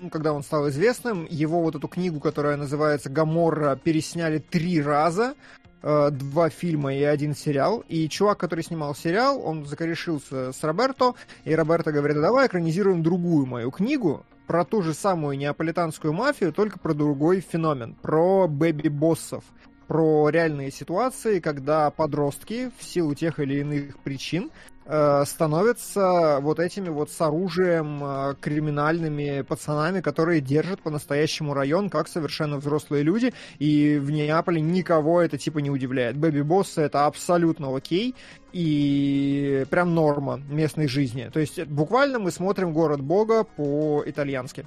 ну, 0.00 0.10
когда 0.10 0.32
он 0.32 0.42
стал 0.42 0.68
известным, 0.68 1.26
его 1.28 1.62
вот 1.62 1.74
эту 1.74 1.88
книгу, 1.88 2.20
которая 2.20 2.56
называется 2.56 3.10
«Гаморра», 3.10 3.76
пересняли 3.76 4.38
три 4.38 4.82
раза, 4.82 5.34
э, 5.82 6.10
два 6.10 6.50
фильма 6.50 6.94
и 6.94 7.02
один 7.02 7.34
сериал, 7.34 7.84
и 7.88 8.08
чувак, 8.08 8.38
который 8.38 8.64
снимал 8.64 8.94
сериал, 8.94 9.40
он 9.44 9.66
закорешился 9.66 10.52
с 10.52 10.62
Роберто, 10.62 11.14
и 11.44 11.54
Роберто 11.54 11.92
говорит, 11.92 12.20
давай 12.20 12.46
экранизируем 12.46 13.02
другую 13.02 13.46
мою 13.46 13.70
книгу, 13.70 14.24
про 14.46 14.64
ту 14.64 14.82
же 14.82 14.92
самую 14.92 15.38
неаполитанскую 15.38 16.12
мафию, 16.12 16.52
только 16.52 16.78
про 16.78 16.94
другой 16.94 17.40
феномен, 17.40 17.94
про 17.94 18.48
бэби-боссов 18.48 19.44
про 19.92 20.30
реальные 20.30 20.70
ситуации, 20.70 21.38
когда 21.38 21.90
подростки 21.90 22.70
в 22.78 22.82
силу 22.82 23.14
тех 23.14 23.38
или 23.38 23.60
иных 23.60 23.98
причин 23.98 24.50
Э, 24.84 25.22
становятся 25.24 26.38
вот 26.40 26.58
этими 26.58 26.88
вот 26.88 27.08
с 27.10 27.20
оружием 27.20 28.02
э, 28.02 28.34
криминальными 28.40 29.42
пацанами, 29.42 30.00
которые 30.00 30.40
держат 30.40 30.82
по-настоящему 30.82 31.54
район, 31.54 31.88
как 31.88 32.08
совершенно 32.08 32.56
взрослые 32.56 33.04
люди, 33.04 33.32
и 33.60 33.98
в 34.02 34.10
Неаполе 34.10 34.60
никого 34.60 35.22
это 35.22 35.38
типа 35.38 35.58
не 35.58 35.70
удивляет. 35.70 36.16
Бэби-боссы 36.16 36.80
это 36.80 37.06
абсолютно 37.06 37.76
окей, 37.76 38.16
и 38.52 39.64
прям 39.70 39.94
норма 39.94 40.40
местной 40.50 40.88
жизни. 40.88 41.30
То 41.32 41.38
есть 41.38 41.64
буквально 41.66 42.18
мы 42.18 42.32
смотрим 42.32 42.72
«Город 42.72 43.00
Бога» 43.00 43.44
по-итальянски. 43.44 44.66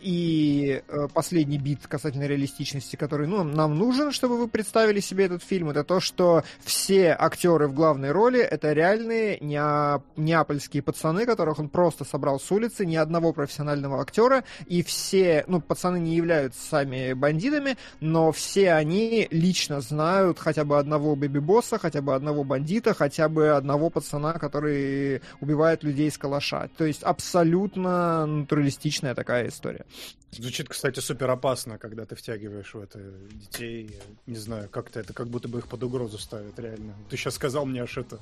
И 0.00 0.82
э, 0.88 1.08
последний 1.12 1.58
бит 1.58 1.86
касательно 1.86 2.24
реалистичности, 2.24 2.96
который 2.96 3.26
ну, 3.26 3.44
нам 3.44 3.76
нужен, 3.76 4.12
чтобы 4.12 4.38
вы 4.38 4.48
представили 4.48 5.00
себе 5.00 5.26
этот 5.26 5.42
фильм, 5.42 5.70
это 5.70 5.84
то, 5.84 6.00
что 6.00 6.42
все 6.60 7.16
актеры 7.18 7.68
в 7.68 7.74
главной 7.74 8.10
роли 8.12 8.40
это 8.40 8.72
реальные 8.72 9.38
неа- 9.38 10.02
неапольские 10.16 10.82
пацаны, 10.82 11.26
которых 11.26 11.58
он 11.58 11.68
просто 11.68 12.04
собрал 12.04 12.40
с 12.40 12.50
улицы, 12.50 12.86
ни 12.86 12.96
одного 12.96 13.32
профессионального 13.32 14.00
актера, 14.00 14.44
и 14.66 14.82
все, 14.82 15.44
ну, 15.46 15.60
пацаны 15.60 15.98
не 15.98 16.14
являются 16.14 16.60
сами 16.66 17.12
бандитами, 17.12 17.76
но 18.00 18.32
все 18.32 18.72
они 18.72 19.28
лично 19.30 19.80
знают 19.80 20.38
хотя 20.38 20.64
бы 20.64 20.78
одного 20.78 21.14
бэби-босса, 21.14 21.78
хотя 21.78 22.00
бы 22.00 22.14
одного 22.14 22.44
бандита, 22.44 22.94
хотя 22.94 23.28
бы 23.28 23.50
одного 23.50 23.90
пацана, 23.90 24.34
который 24.34 25.20
убивает 25.40 25.82
людей 25.82 26.10
с 26.10 26.16
калаша. 26.18 26.70
То 26.76 26.84
есть 26.84 27.02
абсолютно 27.02 28.26
натуралистичная 28.26 29.14
такая 29.14 29.48
история. 29.48 29.84
Звучит, 30.32 30.68
кстати, 30.68 31.00
супер 31.00 31.30
опасно, 31.30 31.78
когда 31.78 32.06
ты 32.06 32.14
втягиваешь 32.14 32.72
в 32.72 32.80
это 32.80 33.00
детей. 33.32 33.98
Не 34.26 34.36
знаю, 34.36 34.68
как-то 34.68 35.00
это 35.00 35.12
как 35.12 35.28
будто 35.28 35.48
бы 35.48 35.58
их 35.58 35.68
под 35.68 35.82
угрозу 35.82 36.18
ставит, 36.18 36.58
реально. 36.58 36.94
Ты 37.08 37.16
сейчас 37.16 37.34
сказал 37.34 37.66
мне 37.66 37.82
аж 37.82 37.98
это... 37.98 38.20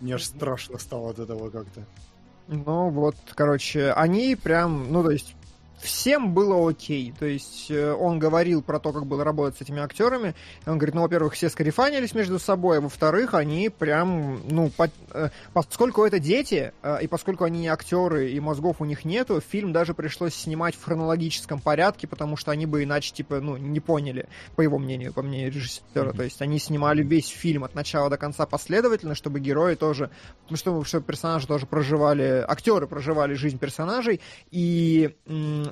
Мне 0.00 0.16
аж 0.16 0.24
страшно 0.24 0.78
стало 0.78 1.10
от 1.10 1.18
этого 1.18 1.50
как-то. 1.50 1.86
Ну 2.48 2.90
вот, 2.90 3.16
короче, 3.34 3.92
они 3.92 4.36
прям, 4.36 4.92
ну 4.92 5.02
то 5.02 5.10
есть 5.10 5.34
всем 5.78 6.32
было 6.32 6.68
окей. 6.68 7.12
То 7.18 7.26
есть 7.26 7.70
э, 7.70 7.92
он 7.92 8.18
говорил 8.18 8.62
про 8.62 8.78
то, 8.78 8.92
как 8.92 9.06
было 9.06 9.24
работать 9.24 9.58
с 9.58 9.62
этими 9.62 9.80
актерами. 9.80 10.34
Он 10.66 10.78
говорит, 10.78 10.94
ну, 10.94 11.02
во-первых, 11.02 11.34
все 11.34 11.48
скарифанились 11.48 12.14
между 12.14 12.38
собой, 12.38 12.78
а 12.78 12.80
во-вторых, 12.80 13.34
они 13.34 13.68
прям, 13.68 14.40
ну, 14.48 14.70
по, 14.70 14.90
э, 15.12 15.30
поскольку 15.52 16.04
это 16.04 16.18
дети, 16.18 16.72
э, 16.82 16.98
и 17.02 17.06
поскольку 17.06 17.44
они 17.44 17.60
не 17.60 17.68
актеры, 17.68 18.30
и 18.30 18.40
мозгов 18.40 18.80
у 18.80 18.84
них 18.84 19.04
нету, 19.04 19.40
фильм 19.40 19.72
даже 19.72 19.94
пришлось 19.94 20.34
снимать 20.34 20.74
в 20.74 20.84
хронологическом 20.84 21.60
порядке, 21.60 22.06
потому 22.06 22.36
что 22.36 22.50
они 22.50 22.66
бы 22.66 22.82
иначе, 22.82 23.12
типа, 23.12 23.40
ну, 23.40 23.56
не 23.56 23.80
поняли, 23.80 24.28
по 24.56 24.62
его 24.62 24.78
мнению, 24.78 25.12
по 25.12 25.22
мнению 25.22 25.52
режиссера. 25.52 25.82
Mm-hmm. 26.10 26.16
То 26.16 26.22
есть 26.22 26.42
они 26.42 26.58
снимали 26.58 27.02
весь 27.02 27.28
фильм 27.28 27.64
от 27.64 27.74
начала 27.74 28.10
до 28.10 28.16
конца 28.16 28.46
последовательно, 28.46 29.14
чтобы 29.14 29.40
герои 29.40 29.74
тоже, 29.74 30.10
чтобы, 30.52 30.84
чтобы 30.84 31.06
персонажи 31.06 31.46
тоже 31.46 31.66
проживали, 31.66 32.44
актеры 32.46 32.86
проживали 32.86 33.34
жизнь 33.34 33.58
персонажей, 33.58 34.20
и 34.50 35.14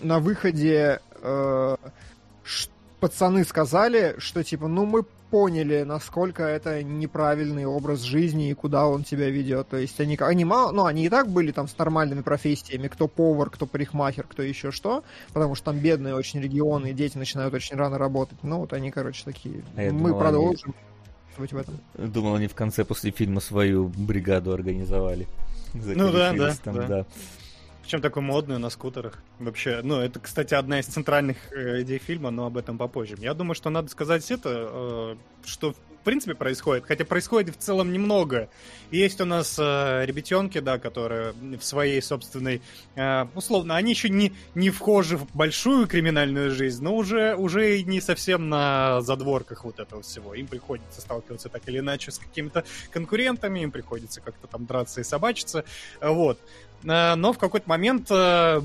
на 0.02 0.18
выходе 0.18 1.00
э, 1.22 1.76
пацаны 3.00 3.44
сказали, 3.44 4.14
что 4.18 4.42
типа, 4.42 4.68
ну 4.68 4.86
мы 4.86 5.04
поняли, 5.34 5.82
насколько 5.82 6.44
это 6.44 6.84
неправильный 6.84 7.66
образ 7.66 8.02
жизни 8.02 8.50
и 8.50 8.54
куда 8.54 8.86
он 8.86 9.02
тебя 9.02 9.28
ведет. 9.30 9.68
То 9.68 9.78
есть 9.78 9.98
они, 10.00 10.16
они 10.20 10.44
мало, 10.44 10.70
ну, 10.70 10.84
они 10.84 11.06
и 11.06 11.08
так 11.08 11.28
были 11.28 11.50
там 11.50 11.66
с 11.66 11.76
нормальными 11.76 12.20
профессиями, 12.20 12.86
кто 12.86 13.08
повар, 13.08 13.50
кто 13.50 13.66
парикмахер, 13.66 14.26
кто 14.28 14.44
еще 14.44 14.70
что, 14.70 15.02
потому 15.32 15.56
что 15.56 15.66
там 15.66 15.80
бедные 15.80 16.14
очень 16.14 16.40
регионы, 16.40 16.90
и 16.90 16.92
дети 16.92 17.18
начинают 17.18 17.52
очень 17.52 17.76
рано 17.76 17.98
работать. 17.98 18.38
Ну, 18.44 18.60
вот 18.60 18.72
они, 18.72 18.92
короче, 18.92 19.24
такие. 19.24 19.64
А 19.76 19.80
Мы 19.90 20.10
думал, 20.10 20.18
продолжим. 20.20 20.74
Они... 21.36 21.48
В 21.48 21.56
этом. 21.56 21.80
Думал, 21.98 22.36
они 22.36 22.46
в 22.46 22.54
конце 22.54 22.84
после 22.84 23.10
фильма 23.10 23.40
свою 23.40 23.88
бригаду 23.88 24.52
организовали. 24.52 25.26
Ну 25.74 26.12
да, 26.12 26.32
да, 26.32 26.54
там, 26.62 26.74
да. 26.76 26.86
да. 26.86 27.06
Причем 27.85 28.01
такой 28.01 28.23
модный 28.23 28.59
на 28.59 28.70
скутерах. 28.70 29.23
Вообще, 29.39 29.81
ну, 29.82 30.01
это, 30.01 30.19
кстати, 30.19 30.55
одна 30.55 30.81
из 30.81 30.86
центральных 30.86 31.36
э, 31.52 31.82
идей 31.82 31.98
фильма, 31.98 32.31
но 32.31 32.47
об 32.47 32.56
этом 32.56 32.78
попозже. 32.78 33.16
Я 33.19 33.35
думаю, 33.35 33.55
что 33.55 33.69
надо 33.69 33.90
сказать 33.90 34.31
это, 34.31 34.48
э, 34.73 35.16
что 35.44 35.73
в 35.73 36.05
принципе 36.05 36.35
происходит, 36.35 36.85
хотя 36.86 37.05
происходит 37.05 37.56
в 37.56 37.59
целом 37.59 37.93
немного. 37.93 38.48
Есть 38.90 39.20
у 39.20 39.27
нас 39.27 39.59
э, 39.59 40.05
ребятенки, 40.06 40.61
да, 40.61 40.78
которые 40.78 41.35
в 41.59 41.62
своей 41.62 42.01
собственной, 42.01 42.62
э, 42.94 43.27
условно, 43.35 43.77
они 43.77 43.93
еще 43.93 44.09
не, 44.09 44.32
не 44.55 44.70
вхожи 44.70 45.19
в 45.19 45.27
большую 45.35 45.86
криминальную 45.86 46.51
жизнь, 46.52 46.82
но 46.82 46.97
уже, 46.97 47.35
уже 47.36 47.82
не 47.82 48.01
совсем 48.01 48.48
на 48.48 49.02
задворках 49.02 49.65
вот 49.65 49.78
этого 49.78 50.01
всего. 50.01 50.32
Им 50.32 50.47
приходится 50.47 51.02
сталкиваться 51.02 51.51
так 51.51 51.69
или 51.69 51.81
иначе 51.81 52.12
с 52.12 52.19
какими-то 52.19 52.65
конкурентами, 52.90 53.61
им 53.61 53.70
приходится 53.70 54.23
как-то 54.23 54.47
там 54.47 54.65
драться 54.65 55.02
и 55.02 55.05
собачиться. 55.05 55.65
Вот. 56.01 56.39
Э, 56.86 57.15
но 57.15 57.32
в 57.32 57.39
какой-то 57.39 57.69
момент 57.69 58.09
э, 58.11 58.61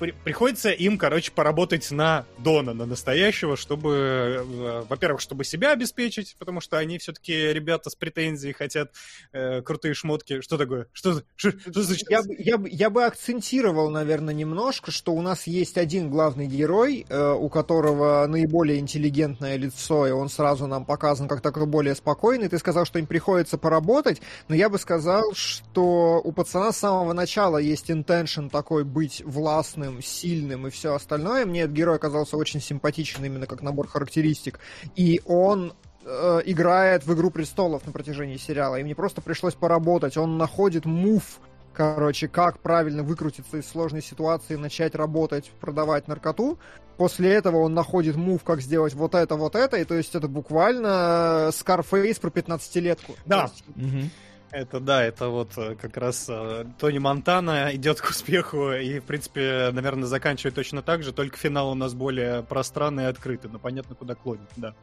при, 0.00 0.12
приходится 0.12 0.70
им, 0.70 0.98
короче, 0.98 1.30
поработать 1.30 1.90
на 1.90 2.24
Дона, 2.38 2.72
на 2.72 2.86
настоящего, 2.86 3.56
чтобы, 3.56 3.90
э, 3.90 4.84
во-первых, 4.88 5.20
чтобы 5.20 5.44
себя 5.44 5.72
обеспечить, 5.72 6.34
потому 6.38 6.60
что 6.60 6.78
они 6.78 6.98
все-таки 6.98 7.52
ребята 7.52 7.90
с 7.90 7.94
претензией 7.94 8.54
хотят 8.54 8.92
э, 9.32 9.60
крутые 9.60 9.94
шмотки. 9.94 10.40
Что 10.40 10.56
такое? 10.56 10.86
Что, 10.92 11.22
что, 11.36 11.52
что 11.52 11.94
я, 12.08 12.22
я, 12.38 12.58
я 12.66 12.90
бы 12.90 13.04
акцентировал, 13.04 13.90
наверное, 13.90 14.32
немножко, 14.32 14.90
что 14.90 15.12
у 15.12 15.20
нас 15.20 15.46
есть 15.46 15.76
один 15.76 16.10
главный 16.10 16.46
герой, 16.46 17.04
э, 17.08 17.32
у 17.32 17.50
которого 17.50 18.26
наиболее 18.26 18.78
интеллигентное 18.78 19.56
лицо, 19.56 20.06
и 20.06 20.10
он 20.10 20.30
сразу 20.30 20.66
нам 20.66 20.86
показан 20.86 21.28
как 21.28 21.42
такой 21.42 21.66
более 21.66 21.94
спокойный. 21.94 22.48
Ты 22.48 22.58
сказал, 22.58 22.86
что 22.86 22.98
им 22.98 23.06
приходится 23.06 23.58
поработать, 23.58 24.22
но 24.48 24.54
я 24.54 24.70
бы 24.70 24.78
сказал, 24.78 25.34
что 25.34 26.22
у 26.24 26.32
пацана 26.32 26.72
с 26.72 26.78
самого 26.78 27.12
начала 27.12 27.58
есть 27.58 27.90
интеншн 27.90 28.48
такой 28.48 28.84
быть 28.84 29.22
властным 29.26 29.89
умным, 29.90 30.02
сильным 30.02 30.66
и 30.66 30.70
все 30.70 30.94
остальное. 30.94 31.44
Мне 31.44 31.62
этот 31.62 31.74
герой 31.74 31.96
оказался 31.96 32.36
очень 32.36 32.60
симпатичен 32.60 33.24
именно 33.24 33.46
как 33.46 33.62
набор 33.62 33.88
характеристик. 33.88 34.60
И 34.96 35.20
он 35.26 35.74
э, 36.04 36.40
играет 36.46 37.04
в 37.06 37.12
«Игру 37.12 37.30
престолов» 37.30 37.86
на 37.86 37.92
протяжении 37.92 38.36
сериала, 38.36 38.76
и 38.76 38.82
мне 38.82 38.94
просто 38.94 39.20
пришлось 39.20 39.54
поработать. 39.54 40.16
Он 40.16 40.38
находит 40.38 40.84
мув, 40.84 41.40
короче, 41.74 42.28
как 42.28 42.60
правильно 42.60 43.02
выкрутиться 43.02 43.58
из 43.58 43.68
сложной 43.68 44.02
ситуации, 44.02 44.56
начать 44.56 44.94
работать, 44.94 45.50
продавать 45.60 46.08
наркоту. 46.08 46.58
После 46.96 47.32
этого 47.32 47.58
он 47.58 47.72
находит 47.72 48.16
мув, 48.16 48.44
как 48.44 48.60
сделать 48.60 48.92
вот 48.92 49.14
это, 49.14 49.34
вот 49.36 49.56
это, 49.56 49.78
и 49.78 49.84
то 49.84 49.94
есть 49.94 50.14
это 50.14 50.28
буквально 50.28 51.50
Скарфейс 51.52 52.18
про 52.18 52.28
15-летку. 52.28 53.14
Да. 53.24 53.44
Есть... 53.44 53.64
Угу. 53.76 54.10
Это 54.52 54.80
да, 54.80 55.04
это 55.04 55.28
вот 55.28 55.56
э, 55.56 55.76
как 55.76 55.96
раз 55.96 56.26
э, 56.28 56.64
Тони 56.78 56.98
Монтана 56.98 57.74
идет 57.74 58.00
к 58.00 58.10
успеху 58.10 58.72
и, 58.72 58.98
в 58.98 59.04
принципе, 59.04 59.70
наверное, 59.72 60.08
заканчивает 60.08 60.56
точно 60.56 60.82
так 60.82 61.04
же, 61.04 61.12
только 61.12 61.36
финал 61.36 61.70
у 61.70 61.74
нас 61.74 61.94
более 61.94 62.42
пространный 62.42 63.04
и 63.04 63.06
открытый, 63.06 63.48
но 63.48 63.60
понятно, 63.60 63.94
куда 63.94 64.16
клонит, 64.16 64.48
да. 64.56 64.74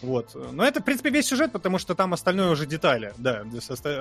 Вот. 0.00 0.34
Но 0.52 0.64
это, 0.64 0.80
в 0.80 0.84
принципе, 0.84 1.10
весь 1.10 1.26
сюжет, 1.26 1.50
потому 1.50 1.78
что 1.78 1.94
там 1.94 2.14
остальное 2.14 2.50
уже 2.50 2.66
детали, 2.66 3.12
да, 3.18 3.44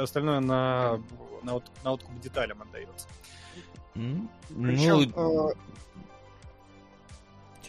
остальное 0.02 0.40
на, 0.42 1.02
на, 1.44 1.60
на 1.84 1.92
откуп 1.92 2.20
деталям 2.22 2.62
отдается. 2.62 3.08
Mm. 3.96 4.28
Причем, 4.62 5.12
ну, 5.16 5.54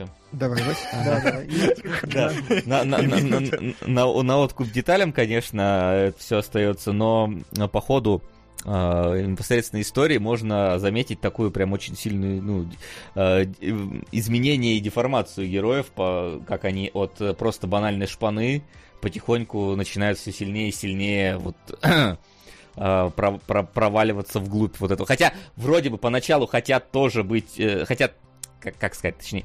чем? 0.00 0.10
Давай, 0.32 0.62
Да, 2.04 2.32
на 4.22 4.38
откуп 4.38 4.70
деталям, 4.70 5.12
конечно, 5.12 6.12
все 6.18 6.38
остается, 6.38 6.92
но 6.92 7.30
по 7.72 7.80
ходу 7.80 8.22
э, 8.64 9.22
непосредственно 9.26 9.80
истории 9.80 10.18
можно 10.18 10.78
заметить 10.78 11.20
такую 11.20 11.50
прям 11.50 11.72
очень 11.72 11.96
сильную 11.96 12.42
ну, 12.42 12.70
э, 13.14 13.44
изменение 14.12 14.76
и 14.76 14.80
деформацию 14.80 15.48
героев, 15.48 15.86
по, 15.86 16.40
как 16.46 16.64
они 16.64 16.90
от 16.94 17.36
просто 17.36 17.66
банальной 17.66 18.06
шпаны 18.06 18.62
потихоньку 19.00 19.76
начинают 19.76 20.18
все 20.18 20.30
сильнее 20.32 20.68
и 20.68 20.72
сильнее 20.72 21.38
вот 21.38 21.56
про, 22.74 23.10
про, 23.10 23.62
проваливаться 23.62 24.40
вглубь 24.40 24.76
вот 24.78 24.90
этого. 24.90 25.06
Хотя 25.06 25.32
вроде 25.56 25.90
бы 25.90 25.98
поначалу 25.98 26.46
хотят 26.46 26.90
тоже 26.90 27.24
быть, 27.24 27.58
э, 27.58 27.84
хотят 27.86 28.14
как, 28.60 28.76
как 28.78 28.94
сказать, 28.94 29.18
точнее, 29.18 29.44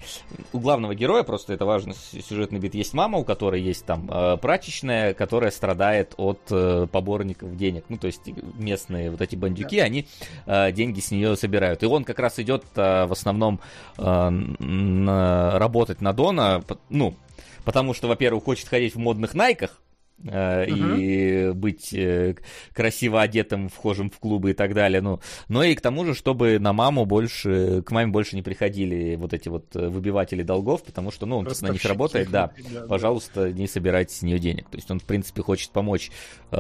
у 0.54 0.60
главного 0.60 0.94
героя, 0.94 1.24
просто 1.24 1.54
это 1.54 1.66
важный 1.66 1.96
сюжетный 1.96 2.60
бит, 2.60 2.76
есть 2.76 2.94
мама, 2.94 3.18
у 3.18 3.24
которой 3.24 3.62
есть 3.62 3.86
там 3.86 4.10
э, 4.12 4.38
прачечная, 4.38 5.14
которая 5.14 5.52
страдает 5.52 6.14
от 6.18 6.40
э, 6.52 6.88
поборников 6.92 7.56
денег. 7.56 7.86
Ну, 7.90 7.98
то 7.98 8.08
есть 8.08 8.22
местные 8.56 9.12
вот 9.12 9.22
эти 9.22 9.36
бандюки, 9.36 9.78
да. 9.78 9.86
они 9.86 10.08
э, 10.46 10.72
деньги 10.72 11.00
с 11.00 11.12
нее 11.12 11.36
собирают. 11.36 11.84
И 11.84 11.86
он 11.86 12.04
как 12.04 12.20
раз 12.20 12.40
идет 12.40 12.64
э, 12.76 13.06
в 13.06 13.12
основном 13.12 13.60
э, 13.98 14.30
на, 14.30 15.58
работать 15.58 16.02
на 16.02 16.14
Дона, 16.14 16.64
ну, 16.90 17.16
потому 17.64 17.94
что, 17.94 18.08
во-первых, 18.08 18.44
хочет 18.44 18.68
ходить 18.68 18.96
в 18.96 19.00
модных 19.00 19.34
найках, 19.34 19.80
Uh-huh. 20.24 20.98
и 20.98 21.52
быть 21.52 21.94
э, 21.94 22.36
красиво 22.74 23.22
одетым, 23.22 23.68
вхожим 23.68 24.10
в 24.10 24.18
клубы 24.18 24.52
и 24.52 24.54
так 24.54 24.74
далее. 24.74 25.02
Ну, 25.02 25.20
но 25.50 25.62
и 25.64 25.76
к 25.76 25.82
тому 25.82 26.06
же, 26.06 26.16
чтобы 26.16 26.58
на 26.58 26.72
маму 26.72 27.06
больше, 27.06 27.84
к 27.86 27.92
маме 27.92 28.12
больше 28.12 28.36
не 28.38 28.42
приходили 28.42 29.16
вот 29.18 29.34
эти 29.34 29.50
вот 29.50 29.76
э, 29.76 29.88
выбиватели 29.88 30.42
долгов, 30.42 30.84
потому 30.84 31.12
что, 31.12 31.26
ну, 31.26 31.40
он 31.40 31.48
на 31.62 31.68
них 31.68 31.84
работает, 31.84 32.32
да, 32.32 32.52
да, 32.74 32.88
пожалуйста, 32.88 33.52
не 33.52 33.68
собирайте 33.68 34.16
с 34.16 34.22
нее 34.22 34.40
денег. 34.40 34.70
То 34.70 34.78
есть 34.78 34.90
он, 34.90 35.00
в 35.00 35.04
принципе, 35.04 35.42
хочет 35.42 35.72
помочь 35.72 36.10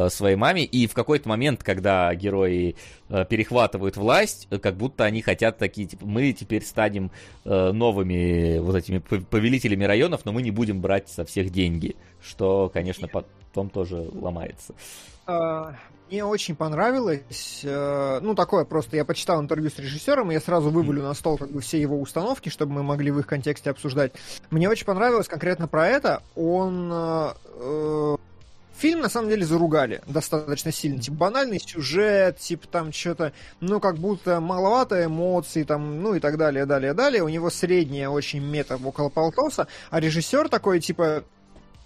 своей 0.10 0.36
маме, 0.36 0.66
и 0.66 0.86
в 0.86 0.94
какой-то 0.94 1.30
момент, 1.30 1.64
когда 1.64 2.14
герои 2.14 2.76
перехватывают 3.08 3.98
власть, 3.98 4.48
как 4.62 4.76
будто 4.76 5.04
они 5.04 5.22
хотят 5.22 5.58
такие, 5.58 5.88
типа, 5.88 6.06
мы 6.06 6.34
теперь 6.34 6.64
станем 6.64 7.12
э, 7.44 7.72
новыми 7.72 8.58
вот 8.60 8.76
этими 8.76 8.98
повелителями 8.98 9.84
районов, 9.84 10.26
но 10.26 10.32
мы 10.32 10.42
не 10.42 10.52
будем 10.52 10.82
брать 10.82 11.10
со 11.10 11.24
всех 11.26 11.52
деньги, 11.52 11.96
что, 12.22 12.70
конечно, 12.74 13.08
потом 13.08 13.70
тоже 13.70 14.10
ломается. 14.12 14.74
А, 15.28 15.76
мне 16.10 16.26
очень 16.26 16.56
понравилось, 16.56 17.62
э, 17.64 18.20
ну, 18.22 18.34
такое 18.34 18.66
просто, 18.66 18.96
я 18.96 19.06
почитал 19.06 19.40
интервью 19.42 19.70
с 19.70 19.78
режиссером, 19.78 20.32
и 20.32 20.34
я 20.34 20.40
сразу 20.40 20.70
вывалю 20.70 21.04
на 21.04 21.14
стол 21.14 21.38
как 21.38 21.52
бы 21.52 21.62
все 21.62 21.80
его 21.80 22.00
установки, 22.00 22.50
чтобы 22.50 22.74
мы 22.74 22.84
могли 22.84 23.12
в 23.12 23.20
их 23.20 23.28
контексте 23.28 23.70
обсуждать. 23.70 24.14
Мне 24.50 24.68
очень 24.68 24.86
понравилось 24.86 25.28
конкретно 25.28 25.68
про 25.68 25.88
это, 25.88 26.24
он... 26.36 26.92
Фильм, 28.78 29.02
на 29.02 29.10
самом 29.10 29.30
деле, 29.30 29.46
заругали 29.46 30.02
достаточно 30.06 30.72
сильно. 30.72 31.02
Типа, 31.02 31.16
банальный 31.16 31.60
сюжет, 31.60 32.40
типа, 32.40 32.68
там, 32.68 32.92
что-то, 32.92 33.32
ну, 33.62 33.80
как 33.80 33.98
будто 33.98 34.42
маловато 34.42 35.06
эмоций, 35.06 35.64
там, 35.64 36.02
ну, 36.02 36.16
и 36.16 36.20
так 36.20 36.38
далее, 36.38 36.66
далее, 36.66 36.94
далее. 36.94 37.24
У 37.24 37.30
него 37.30 37.50
средняя 37.50 38.10
очень 38.10 38.42
мета 38.42 38.78
около 38.84 39.10
полтоса, 39.10 39.68
а 39.90 40.00
режиссер 40.00 40.50
такой, 40.50 40.82
типа, 40.82 41.24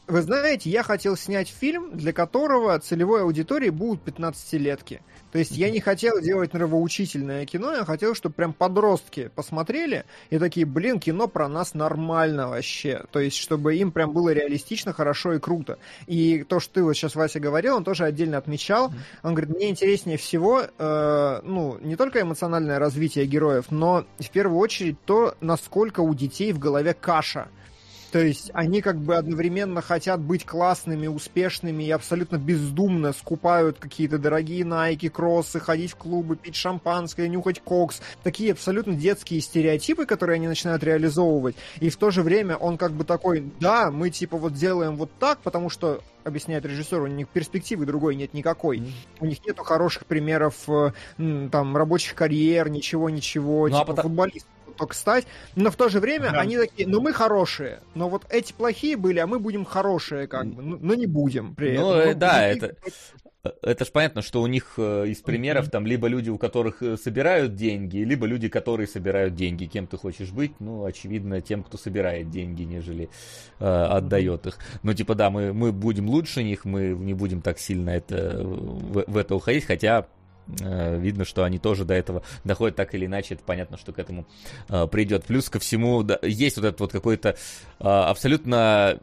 вы 0.09 0.21
знаете, 0.23 0.69
я 0.69 0.83
хотел 0.83 1.15
снять 1.15 1.47
фильм, 1.47 1.95
для 1.95 2.13
которого 2.13 2.77
целевой 2.79 3.21
аудиторией 3.21 3.69
будут 3.69 4.03
15-летки. 4.07 5.01
То 5.31 5.37
есть 5.37 5.51
я 5.51 5.69
не 5.69 5.79
хотел 5.79 6.19
делать 6.19 6.53
нравоучительное 6.53 7.45
кино, 7.45 7.73
я 7.73 7.85
хотел, 7.85 8.15
чтобы 8.15 8.33
прям 8.33 8.53
подростки 8.53 9.29
посмотрели 9.35 10.05
и 10.31 10.39
такие, 10.39 10.65
блин, 10.65 10.99
кино 10.99 11.27
про 11.27 11.47
нас 11.47 11.75
нормально 11.75 12.47
вообще. 12.49 13.03
То 13.11 13.19
есть, 13.19 13.37
чтобы 13.37 13.75
им 13.75 13.91
прям 13.91 14.11
было 14.11 14.33
реалистично, 14.33 14.91
хорошо 14.91 15.33
и 15.33 15.39
круто. 15.39 15.77
И 16.07 16.43
то, 16.43 16.59
что 16.59 16.75
ты 16.75 16.83
вот 16.83 16.93
сейчас, 16.93 17.13
Вася, 17.13 17.39
говорил, 17.39 17.75
он 17.75 17.83
тоже 17.83 18.05
отдельно 18.05 18.37
отмечал. 18.37 18.91
Он 19.21 19.35
говорит, 19.35 19.55
мне 19.55 19.69
интереснее 19.69 20.17
всего, 20.17 20.63
э, 20.63 21.41
ну, 21.43 21.77
не 21.81 21.95
только 21.95 22.21
эмоциональное 22.21 22.79
развитие 22.79 23.27
героев, 23.27 23.65
но 23.69 24.05
в 24.17 24.29
первую 24.31 24.57
очередь 24.59 24.97
то, 25.05 25.35
насколько 25.41 25.99
у 25.99 26.15
детей 26.15 26.51
в 26.51 26.59
голове 26.59 26.95
каша. 26.95 27.49
То 28.11 28.19
есть 28.19 28.51
они 28.53 28.81
как 28.81 28.97
бы 28.97 29.15
одновременно 29.15 29.81
хотят 29.81 30.19
быть 30.19 30.45
классными, 30.45 31.07
успешными 31.07 31.83
и 31.83 31.91
абсолютно 31.91 32.37
бездумно 32.37 33.13
скупают 33.13 33.77
какие-то 33.79 34.17
дорогие 34.17 34.65
найки, 34.65 35.09
кроссы, 35.09 35.59
ходить 35.59 35.91
в 35.91 35.95
клубы, 35.95 36.35
пить 36.35 36.55
шампанское, 36.55 37.27
нюхать 37.27 37.61
кокс. 37.61 38.01
Такие 38.23 38.53
абсолютно 38.53 38.93
детские 38.93 39.41
стереотипы, 39.41 40.05
которые 40.05 40.35
они 40.35 40.47
начинают 40.47 40.83
реализовывать. 40.83 41.55
И 41.79 41.89
в 41.89 41.97
то 41.97 42.11
же 42.11 42.23
время 42.23 42.55
он 42.55 42.77
как 42.77 42.91
бы 42.91 43.03
такой, 43.03 43.51
да, 43.59 43.91
мы 43.91 44.09
типа 44.09 44.37
вот 44.37 44.53
делаем 44.53 44.95
вот 44.95 45.11
так, 45.19 45.39
потому 45.39 45.69
что 45.69 46.01
объясняет 46.23 46.65
режиссер, 46.65 47.01
у 47.01 47.07
них 47.07 47.27
перспективы 47.27 47.85
другой 47.85 48.15
нет 48.15 48.33
никакой. 48.33 48.79
Mm. 48.79 48.91
У 49.21 49.25
них 49.25 49.45
нету 49.45 49.63
хороших 49.63 50.05
примеров 50.05 50.55
э, 50.67 50.91
там 51.51 51.75
рабочих 51.75 52.15
карьер, 52.15 52.69
ничего-ничего, 52.69 53.67
ну, 53.67 53.75
а 53.75 53.79
типа 53.79 53.81
а 53.81 53.85
потом... 53.85 54.03
футболистов 54.03 54.49
только 54.79 54.95
стать. 54.95 55.27
Но 55.55 55.69
в 55.69 55.75
то 55.75 55.89
же 55.89 55.99
время 55.99 56.31
да. 56.31 56.39
они 56.39 56.57
такие, 56.57 56.87
ну 56.87 57.01
мы 57.01 57.13
хорошие, 57.13 57.81
но 57.95 58.09
вот 58.09 58.25
эти 58.29 58.53
плохие 58.53 58.97
были, 58.97 59.19
а 59.19 59.27
мы 59.27 59.39
будем 59.39 59.65
хорошие 59.65 60.27
как 60.27 60.47
бы, 60.47 60.61
ну, 60.61 60.77
но 60.81 60.95
не 60.95 61.05
будем 61.05 61.53
при 61.55 61.77
ну, 61.77 61.93
этом. 61.93 62.13
Ну 62.13 62.19
да, 62.19 62.47
это... 62.47 62.75
Это 63.61 63.85
ж 63.85 63.91
понятно, 63.91 64.21
что 64.21 64.41
у 64.41 64.47
них 64.47 64.73
э, 64.77 65.05
из 65.07 65.19
примеров 65.19 65.69
там 65.69 65.87
либо 65.87 66.07
люди, 66.07 66.29
у 66.29 66.37
которых 66.37 66.83
э, 66.83 66.97
собирают 66.97 67.55
деньги, 67.55 67.99
либо 67.99 68.25
люди, 68.25 68.49
которые 68.49 68.85
собирают 68.85 69.35
деньги. 69.35 69.63
Кем 69.63 69.87
ты 69.87 69.95
хочешь 69.95 70.31
быть? 70.31 70.59
Ну, 70.59 70.83
очевидно, 70.83 71.39
тем, 71.39 71.63
кто 71.63 71.77
собирает 71.77 72.29
деньги, 72.29 72.63
нежели 72.63 73.09
э, 73.59 73.65
отдает 73.65 74.45
их. 74.45 74.57
Ну, 74.83 74.93
типа, 74.93 75.15
да, 75.15 75.29
мы, 75.29 75.53
мы 75.53 75.71
будем 75.71 76.09
лучше 76.09 76.43
них, 76.43 76.65
мы 76.65 76.89
не 76.89 77.13
будем 77.13 77.41
так 77.41 77.59
сильно 77.59 77.91
это, 77.91 78.43
в, 78.43 79.05
в 79.07 79.15
это 79.15 79.35
уходить, 79.35 79.63
хотя 79.63 79.99
Э, 79.99 80.18
видно, 80.57 81.25
что 81.25 81.43
они 81.43 81.59
тоже 81.59 81.85
до 81.85 81.93
этого 81.93 82.23
доходят 82.43 82.75
так 82.75 82.95
или 82.95 83.05
иначе, 83.05 83.35
это 83.35 83.43
понятно, 83.43 83.77
что 83.77 83.91
к 83.91 83.99
этому 83.99 84.25
э, 84.69 84.87
придет. 84.87 85.25
Плюс 85.25 85.49
ко 85.49 85.59
всему, 85.59 86.03
да, 86.03 86.19
есть 86.21 86.57
вот 86.57 86.65
этот 86.65 86.79
вот 86.79 86.91
какой-то 86.91 87.29
э, 87.79 87.83
абсолютно, 87.83 88.99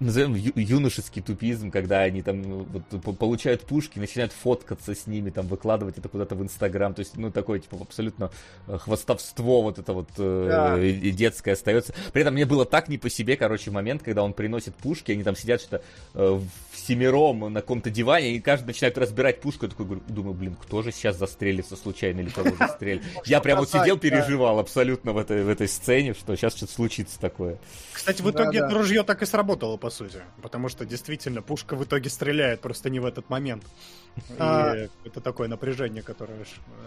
назовем, 0.00 0.34
ю, 0.34 0.52
юношеский 0.54 1.22
тупизм, 1.22 1.70
когда 1.70 2.00
они 2.00 2.22
там 2.22 2.42
ну, 2.42 2.66
вот, 2.92 3.18
получают 3.18 3.62
пушки, 3.62 3.98
начинают 3.98 4.32
фоткаться 4.32 4.94
с 4.94 5.06
ними, 5.06 5.30
там 5.30 5.46
выкладывать 5.46 5.98
это 5.98 6.08
куда-то 6.08 6.34
в 6.34 6.42
Инстаграм, 6.42 6.94
то 6.94 7.00
есть, 7.00 7.16
ну, 7.16 7.30
такое, 7.30 7.60
типа, 7.60 7.78
абсолютно 7.80 8.30
э, 8.66 8.78
хвостовство 8.78 9.62
вот 9.62 9.78
это 9.78 9.92
вот 9.92 10.08
э, 10.18 10.46
да. 10.48 11.10
детское 11.10 11.52
остается. 11.52 11.94
При 12.12 12.22
этом 12.22 12.34
мне 12.34 12.46
было 12.46 12.64
так 12.64 12.88
не 12.88 12.98
по 12.98 13.08
себе, 13.08 13.36
короче, 13.36 13.70
момент, 13.70 14.02
когда 14.02 14.22
он 14.22 14.32
приносит 14.32 14.74
пушки, 14.74 15.12
они 15.12 15.22
там 15.22 15.36
сидят 15.36 15.60
что-то 15.60 15.82
э, 16.14 16.40
семером 16.80 17.52
на 17.52 17.60
каком-то 17.60 17.90
диване, 17.90 18.32
и 18.32 18.40
каждый 18.40 18.68
начинает 18.68 18.98
разбирать 18.98 19.40
пушку, 19.40 19.66
я 19.66 19.70
такой 19.70 20.00
думаю, 20.08 20.34
блин, 20.34 20.56
кто 20.60 20.82
же 20.82 20.92
сейчас 20.92 21.16
застрелится 21.16 21.76
случайно 21.76 22.20
или 22.20 22.30
кого 22.30 22.50
застрелит? 22.56 23.02
Я 23.24 23.40
прям 23.40 23.58
вот 23.58 23.70
сидел, 23.70 23.98
переживал 23.98 24.58
абсолютно 24.58 25.12
в 25.12 25.18
этой, 25.18 25.44
в 25.44 25.48
этой 25.48 25.68
сцене, 25.68 26.14
что 26.14 26.36
сейчас 26.36 26.56
что-то 26.56 26.72
случится 26.72 27.18
такое. 27.20 27.58
Кстати, 27.92 28.22
в 28.22 28.30
итоге 28.30 28.58
это 28.58 28.70
ружье 28.70 29.02
так 29.02 29.22
и 29.22 29.26
сработало, 29.26 29.76
по 29.76 29.90
сути. 29.90 30.18
Потому 30.42 30.68
что 30.68 30.84
действительно 30.84 31.42
пушка 31.42 31.76
в 31.76 31.84
итоге 31.84 32.10
стреляет, 32.10 32.60
просто 32.60 32.90
не 32.90 33.00
в 33.00 33.06
этот 33.06 33.28
момент. 33.28 33.64
А. 34.38 34.74
И 34.74 34.88
это 35.04 35.20
такое 35.20 35.48
напряжение, 35.48 36.02
которое 36.02 36.44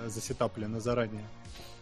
засетаплено 0.07 0.80
заранее. 0.80 1.24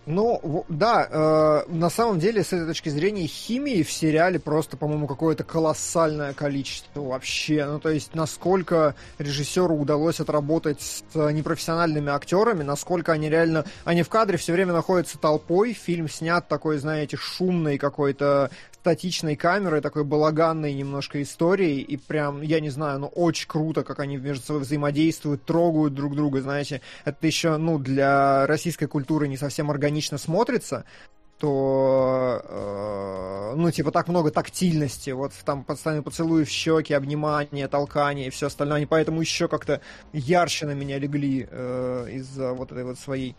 Ну, 0.07 0.65
да, 0.67 1.07
э, 1.09 1.71
на 1.71 1.91
самом 1.91 2.17
деле, 2.17 2.43
с 2.43 2.51
этой 2.51 2.65
точки 2.65 2.89
зрения, 2.89 3.27
химии 3.27 3.83
в 3.83 3.91
сериале 3.91 4.39
просто, 4.39 4.75
по-моему, 4.75 5.05
какое-то 5.05 5.43
колоссальное 5.43 6.33
количество 6.33 7.01
вообще. 7.01 7.65
Ну, 7.65 7.79
то 7.79 7.89
есть, 7.89 8.15
насколько 8.15 8.95
режиссеру 9.19 9.75
удалось 9.75 10.19
отработать 10.19 10.81
с 10.81 11.31
непрофессиональными 11.31 12.09
актерами, 12.09 12.63
насколько 12.63 13.11
они 13.11 13.29
реально... 13.29 13.65
Они 13.85 14.01
в 14.01 14.09
кадре 14.09 14.39
все 14.39 14.53
время 14.53 14.73
находятся 14.73 15.19
толпой, 15.19 15.73
фильм 15.73 16.09
снят 16.09 16.47
такой, 16.47 16.79
знаете, 16.79 17.15
шумной 17.15 17.77
какой-то 17.77 18.49
статичной 18.81 19.35
камерой, 19.35 19.79
такой 19.79 20.03
балаганной 20.03 20.73
немножко 20.73 21.21
историей, 21.21 21.81
и 21.81 21.97
прям, 21.97 22.41
я 22.41 22.59
не 22.59 22.71
знаю, 22.71 22.97
ну, 22.99 23.07
очень 23.07 23.47
круто, 23.47 23.83
как 23.83 23.99
они 23.99 24.17
между 24.17 24.43
собой 24.43 24.63
взаимодействуют, 24.63 25.45
трогают 25.45 25.93
друг 25.93 26.15
друга, 26.15 26.41
знаете, 26.41 26.81
это 27.05 27.27
еще, 27.27 27.57
ну, 27.57 27.77
для 27.77 28.47
российской 28.47 28.87
культуры 28.87 29.27
не 29.27 29.37
совсем 29.37 29.69
органично 29.69 30.17
смотрится, 30.17 30.85
то, 31.37 32.41
э, 32.43 33.53
ну, 33.55 33.71
типа, 33.71 33.91
так 33.91 34.07
много 34.07 34.31
тактильности, 34.31 35.11
вот 35.11 35.31
там 35.45 35.63
постоянно 35.63 36.01
поцелуи 36.01 36.43
в 36.43 36.49
щеки, 36.49 36.93
обнимания, 36.93 37.67
толкания 37.67 38.27
и 38.27 38.29
все 38.31 38.47
остальное, 38.47 38.77
они 38.77 38.85
поэтому 38.87 39.21
еще 39.21 39.47
как-то 39.47 39.81
ярче 40.11 40.65
на 40.65 40.71
меня 40.73 40.97
легли 40.97 41.47
э, 41.49 42.07
из-за 42.13 42.53
вот 42.53 42.71
этой 42.71 42.83
вот 42.83 42.97
своей 42.97 43.35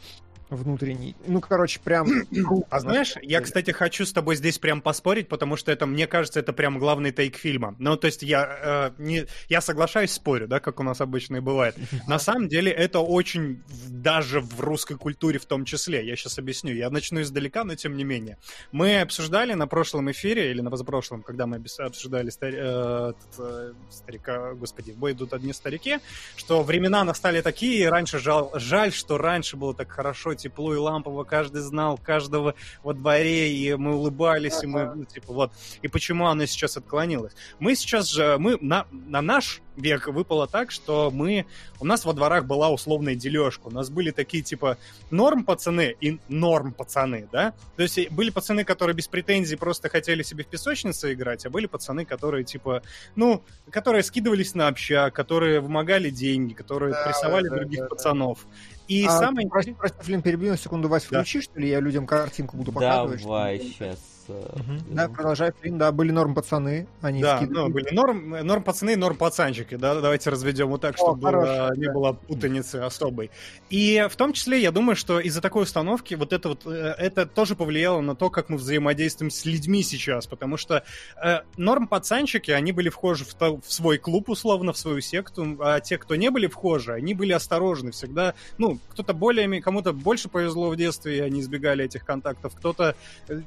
внутренний. 0.56 1.16
Ну, 1.26 1.40
короче, 1.40 1.80
прям... 1.80 2.08
А 2.70 2.80
знаешь, 2.80 3.14
я, 3.22 3.40
кстати, 3.40 3.70
хочу 3.70 4.04
с 4.04 4.12
тобой 4.12 4.36
здесь 4.36 4.58
прям 4.58 4.80
поспорить, 4.80 5.28
потому 5.28 5.56
что 5.56 5.72
это, 5.72 5.86
мне 5.86 6.06
кажется, 6.06 6.40
это 6.40 6.52
прям 6.52 6.78
главный 6.78 7.12
тейк 7.12 7.36
фильма. 7.36 7.74
Ну, 7.78 7.96
то 7.96 8.06
есть 8.06 8.22
я, 8.22 8.92
э, 8.96 9.02
не, 9.02 9.26
я 9.48 9.60
соглашаюсь, 9.60 10.12
спорю, 10.12 10.48
да, 10.48 10.60
как 10.60 10.80
у 10.80 10.82
нас 10.82 11.00
обычно 11.00 11.36
и 11.36 11.40
бывает. 11.40 11.76
На 12.06 12.18
самом 12.18 12.48
деле 12.48 12.70
это 12.72 13.00
очень 13.00 13.62
даже 13.88 14.40
в 14.40 14.60
русской 14.60 14.96
культуре 14.96 15.38
в 15.38 15.46
том 15.46 15.64
числе. 15.64 16.06
Я 16.06 16.16
сейчас 16.16 16.38
объясню. 16.38 16.74
Я 16.74 16.90
начну 16.90 17.20
издалека, 17.20 17.64
но 17.64 17.74
тем 17.74 17.96
не 17.96 18.04
менее. 18.04 18.38
Мы 18.70 19.00
обсуждали 19.00 19.54
на 19.54 19.66
прошлом 19.66 20.10
эфире, 20.10 20.50
или 20.50 20.60
на 20.60 20.70
позапрошлом, 20.70 21.22
когда 21.22 21.46
мы 21.46 21.62
обсуждали 21.78 22.30
стари, 22.30 22.56
э, 22.58 23.12
э, 23.38 23.72
старика, 23.90 24.54
господи, 24.54 24.92
в 24.92 24.96
бой 24.96 25.12
идут 25.12 25.32
одни 25.32 25.52
старики, 25.52 25.98
что 26.36 26.62
времена 26.62 27.04
настали 27.04 27.40
такие, 27.40 27.84
и 27.84 27.86
раньше 27.86 28.18
жал, 28.18 28.50
жаль, 28.54 28.92
что 28.92 29.18
раньше 29.18 29.56
было 29.56 29.74
так 29.74 29.90
хорошо, 29.90 30.34
тепло 30.42 30.74
и 30.74 30.76
лампово, 30.76 31.24
каждый 31.24 31.62
знал 31.62 31.98
каждого 31.98 32.54
во 32.82 32.92
дворе, 32.92 33.52
и 33.52 33.74
мы 33.74 33.94
улыбались, 33.94 34.62
и 34.62 34.66
мы, 34.66 34.94
ну, 34.94 35.04
типа, 35.04 35.32
вот. 35.32 35.52
И 35.82 35.88
почему 35.88 36.26
оно 36.26 36.46
сейчас 36.46 36.76
отклонилось? 36.76 37.32
Мы 37.58 37.74
сейчас 37.74 38.08
же, 38.08 38.36
мы 38.38 38.58
на, 38.60 38.86
на 38.90 39.22
наш 39.22 39.62
век 39.76 40.08
выпало 40.08 40.46
так, 40.46 40.70
что 40.70 41.10
мы... 41.10 41.46
У 41.80 41.84
нас 41.84 42.04
во 42.04 42.12
дворах 42.12 42.44
была 42.44 42.70
условная 42.70 43.14
дележка. 43.14 43.66
У 43.66 43.70
нас 43.70 43.90
были 43.90 44.10
такие, 44.10 44.42
типа, 44.42 44.78
норм 45.10 45.44
пацаны 45.44 45.96
и 46.00 46.18
норм 46.28 46.72
пацаны, 46.72 47.28
да? 47.32 47.54
То 47.76 47.82
есть 47.82 48.10
были 48.10 48.30
пацаны, 48.30 48.64
которые 48.64 48.94
без 48.94 49.08
претензий 49.08 49.56
просто 49.56 49.88
хотели 49.88 50.22
себе 50.22 50.44
в 50.44 50.48
песочнице 50.48 51.12
играть, 51.12 51.46
а 51.46 51.50
были 51.50 51.66
пацаны, 51.66 52.04
которые, 52.04 52.44
типа, 52.44 52.82
ну, 53.16 53.42
которые 53.70 54.02
скидывались 54.02 54.54
на 54.54 54.68
общак, 54.68 55.14
которые 55.14 55.60
вымогали 55.60 56.10
деньги, 56.10 56.52
которые 56.52 56.92
да, 56.92 57.04
прессовали 57.04 57.48
да, 57.48 57.56
других 57.56 57.80
да, 57.80 57.86
пацанов. 57.86 58.46
И 58.88 59.06
а, 59.06 59.10
самое... 59.10 59.48
Прости, 59.48 59.72
прости, 59.72 59.96
Флин, 60.02 60.22
перебью 60.22 60.50
на 60.50 60.56
секунду, 60.56 60.88
Вась, 60.88 61.06
да. 61.10 61.20
включи, 61.20 61.40
что 61.40 61.58
ли, 61.58 61.68
я 61.68 61.80
людям 61.80 62.06
картинку 62.06 62.56
буду 62.56 62.72
показывать. 62.72 63.22
Давай, 63.22 63.58
сейчас. 63.58 63.98
Угу. 64.28 64.94
Да, 64.94 65.08
продолжай, 65.08 65.52
Флин, 65.60 65.78
да, 65.78 65.92
были 65.92 66.10
норм 66.10 66.34
пацаны, 66.34 66.86
они 67.00 67.20
Да, 67.20 67.40
ну, 67.48 67.68
были 67.68 67.92
норм, 67.94 68.30
норм 68.30 68.62
пацаны 68.62 68.92
и 68.92 68.96
норм 68.96 69.16
пацанчики, 69.16 69.76
да, 69.76 70.00
давайте 70.00 70.30
разведем 70.30 70.68
вот 70.68 70.80
так, 70.80 70.96
чтобы 70.96 71.28
О, 71.28 71.30
хорошо, 71.30 71.74
не 71.74 71.86
да. 71.86 71.92
было 71.92 72.12
путаницы 72.12 72.76
особой. 72.76 73.30
И 73.70 74.06
в 74.10 74.16
том 74.16 74.32
числе, 74.32 74.60
я 74.60 74.70
думаю, 74.70 74.96
что 74.96 75.20
из-за 75.20 75.40
такой 75.40 75.64
установки 75.64 76.14
вот 76.14 76.32
это 76.32 76.50
вот, 76.50 76.66
э, 76.66 76.94
это 76.98 77.26
тоже 77.26 77.56
повлияло 77.56 78.00
на 78.00 78.14
то, 78.14 78.30
как 78.30 78.48
мы 78.48 78.56
взаимодействуем 78.56 79.30
с 79.30 79.44
людьми 79.44 79.82
сейчас, 79.82 80.26
потому 80.26 80.56
что 80.56 80.84
э, 81.22 81.40
норм 81.56 81.86
пацанчики, 81.88 82.50
они 82.50 82.72
были 82.72 82.88
вхожи 82.88 83.24
в, 83.24 83.34
то, 83.34 83.58
в 83.58 83.72
свой 83.72 83.98
клуб, 83.98 84.28
условно, 84.28 84.72
в 84.72 84.78
свою 84.78 85.00
секту, 85.00 85.56
а 85.60 85.80
те, 85.80 85.98
кто 85.98 86.14
не 86.16 86.30
были 86.30 86.46
вхожи, 86.46 86.92
они 86.92 87.14
были 87.14 87.32
осторожны 87.32 87.92
всегда, 87.92 88.34
ну, 88.58 88.78
кто-то 88.90 89.14
более, 89.14 89.60
кому-то 89.62 89.92
больше 89.92 90.28
повезло 90.28 90.70
в 90.70 90.76
детстве, 90.76 91.18
и 91.18 91.20
они 91.20 91.40
избегали 91.40 91.84
этих 91.84 92.04
контактов, 92.04 92.54
кто-то 92.56 92.94
э, 93.28 93.40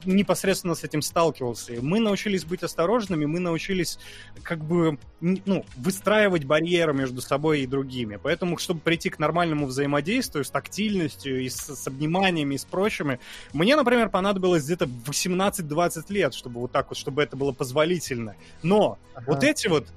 непосредственно 0.76 0.76
с 0.76 0.84
этим 0.84 1.02
сталкивался. 1.02 1.74
И 1.74 1.80
мы 1.80 2.00
научились 2.00 2.46
быть 2.46 2.64
осторожными, 2.64 3.26
мы 3.26 3.40
научились 3.40 4.00
как 4.44 4.60
бы 4.64 4.98
ну, 5.22 5.66
выстраивать 5.78 6.46
барьеры 6.46 6.94
между 6.94 7.22
собой 7.22 7.62
и 7.62 7.68
другими. 7.68 8.20
Поэтому, 8.22 8.58
чтобы 8.58 8.80
прийти 8.80 9.10
к 9.10 9.20
нормальному 9.20 9.66
взаимодействию 9.66 10.44
с 10.44 10.50
тактильностью 10.50 11.42
и 11.42 11.50
с, 11.50 11.76
с 11.76 11.88
обниманиями 11.88 12.56
и 12.56 12.58
с 12.58 12.66
прочими, 12.66 13.20
мне, 13.54 13.76
например, 13.76 14.10
понадобилось 14.10 14.64
где-то 14.66 14.86
18-20 14.86 16.04
лет, 16.10 16.34
чтобы 16.34 16.62
вот 16.62 16.72
так 16.72 16.90
вот, 16.90 16.98
чтобы 16.98 17.24
это 17.24 17.36
было 17.36 17.52
позволительно. 17.52 18.36
Но 18.64 18.98
ага. 19.14 19.26
вот 19.28 19.44
эти 19.44 19.68
вот 19.68 19.88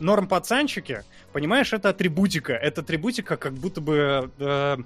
норм-пацанчики, 0.00 1.02
понимаешь, 1.32 1.72
это 1.72 1.88
атрибутика. 1.88 2.52
Это 2.52 2.82
атрибутика 2.82 3.36
как 3.36 3.54
будто 3.54 3.80
бы 3.80 4.30
э, 4.38 4.76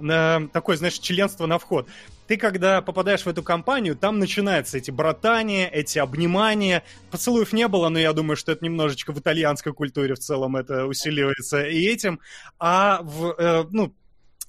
э, 0.00 0.48
такое, 0.52 0.76
знаешь, 0.76 0.98
членство 0.98 1.46
на 1.46 1.58
вход. 1.58 1.86
Ты, 2.28 2.36
когда 2.36 2.82
попадаешь 2.82 3.22
в 3.22 3.26
эту 3.26 3.42
компанию, 3.42 3.96
там 3.96 4.18
начинаются 4.18 4.76
эти 4.76 4.90
братания, 4.90 5.66
эти 5.66 5.98
обнимания. 5.98 6.84
Поцелуев 7.10 7.54
не 7.54 7.66
было, 7.68 7.88
но 7.88 7.98
я 7.98 8.12
думаю, 8.12 8.36
что 8.36 8.52
это 8.52 8.64
немножечко 8.64 9.12
в 9.12 9.18
итальянской 9.18 9.72
культуре 9.72 10.14
в 10.14 10.18
целом 10.18 10.54
это 10.54 10.84
усиливается 10.84 11.64
и 11.64 11.86
этим. 11.86 12.20
А 12.58 13.00
в, 13.02 13.34
э, 13.38 13.64
ну, 13.70 13.94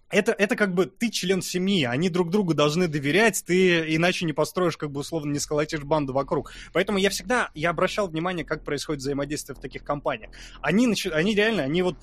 это, 0.10 0.34
это 0.34 0.56
как 0.56 0.74
бы 0.74 0.88
ты 0.88 1.10
член 1.10 1.42
семьи, 1.42 1.86
они 1.86 2.10
друг 2.10 2.32
другу 2.32 2.54
должны 2.54 2.88
доверять, 2.88 3.44
ты 3.46 3.96
иначе 3.96 4.26
не 4.26 4.34
построишь, 4.34 4.76
как 4.76 4.92
бы 4.92 5.00
условно 5.02 5.32
не 5.32 5.40
сколотишь 5.40 5.84
банду 5.84 6.14
вокруг. 6.14 6.52
Поэтому 6.74 6.98
я 6.98 7.10
всегда, 7.10 7.50
я 7.54 7.70
обращал 7.70 8.08
внимание, 8.08 8.44
как 8.44 8.64
происходит 8.64 9.02
взаимодействие 9.02 9.56
в 9.56 9.60
таких 9.60 9.84
компаниях. 9.84 10.32
Они, 10.62 10.94
они 11.14 11.36
реально, 11.36 11.64
они 11.64 11.82
вот 11.84 11.96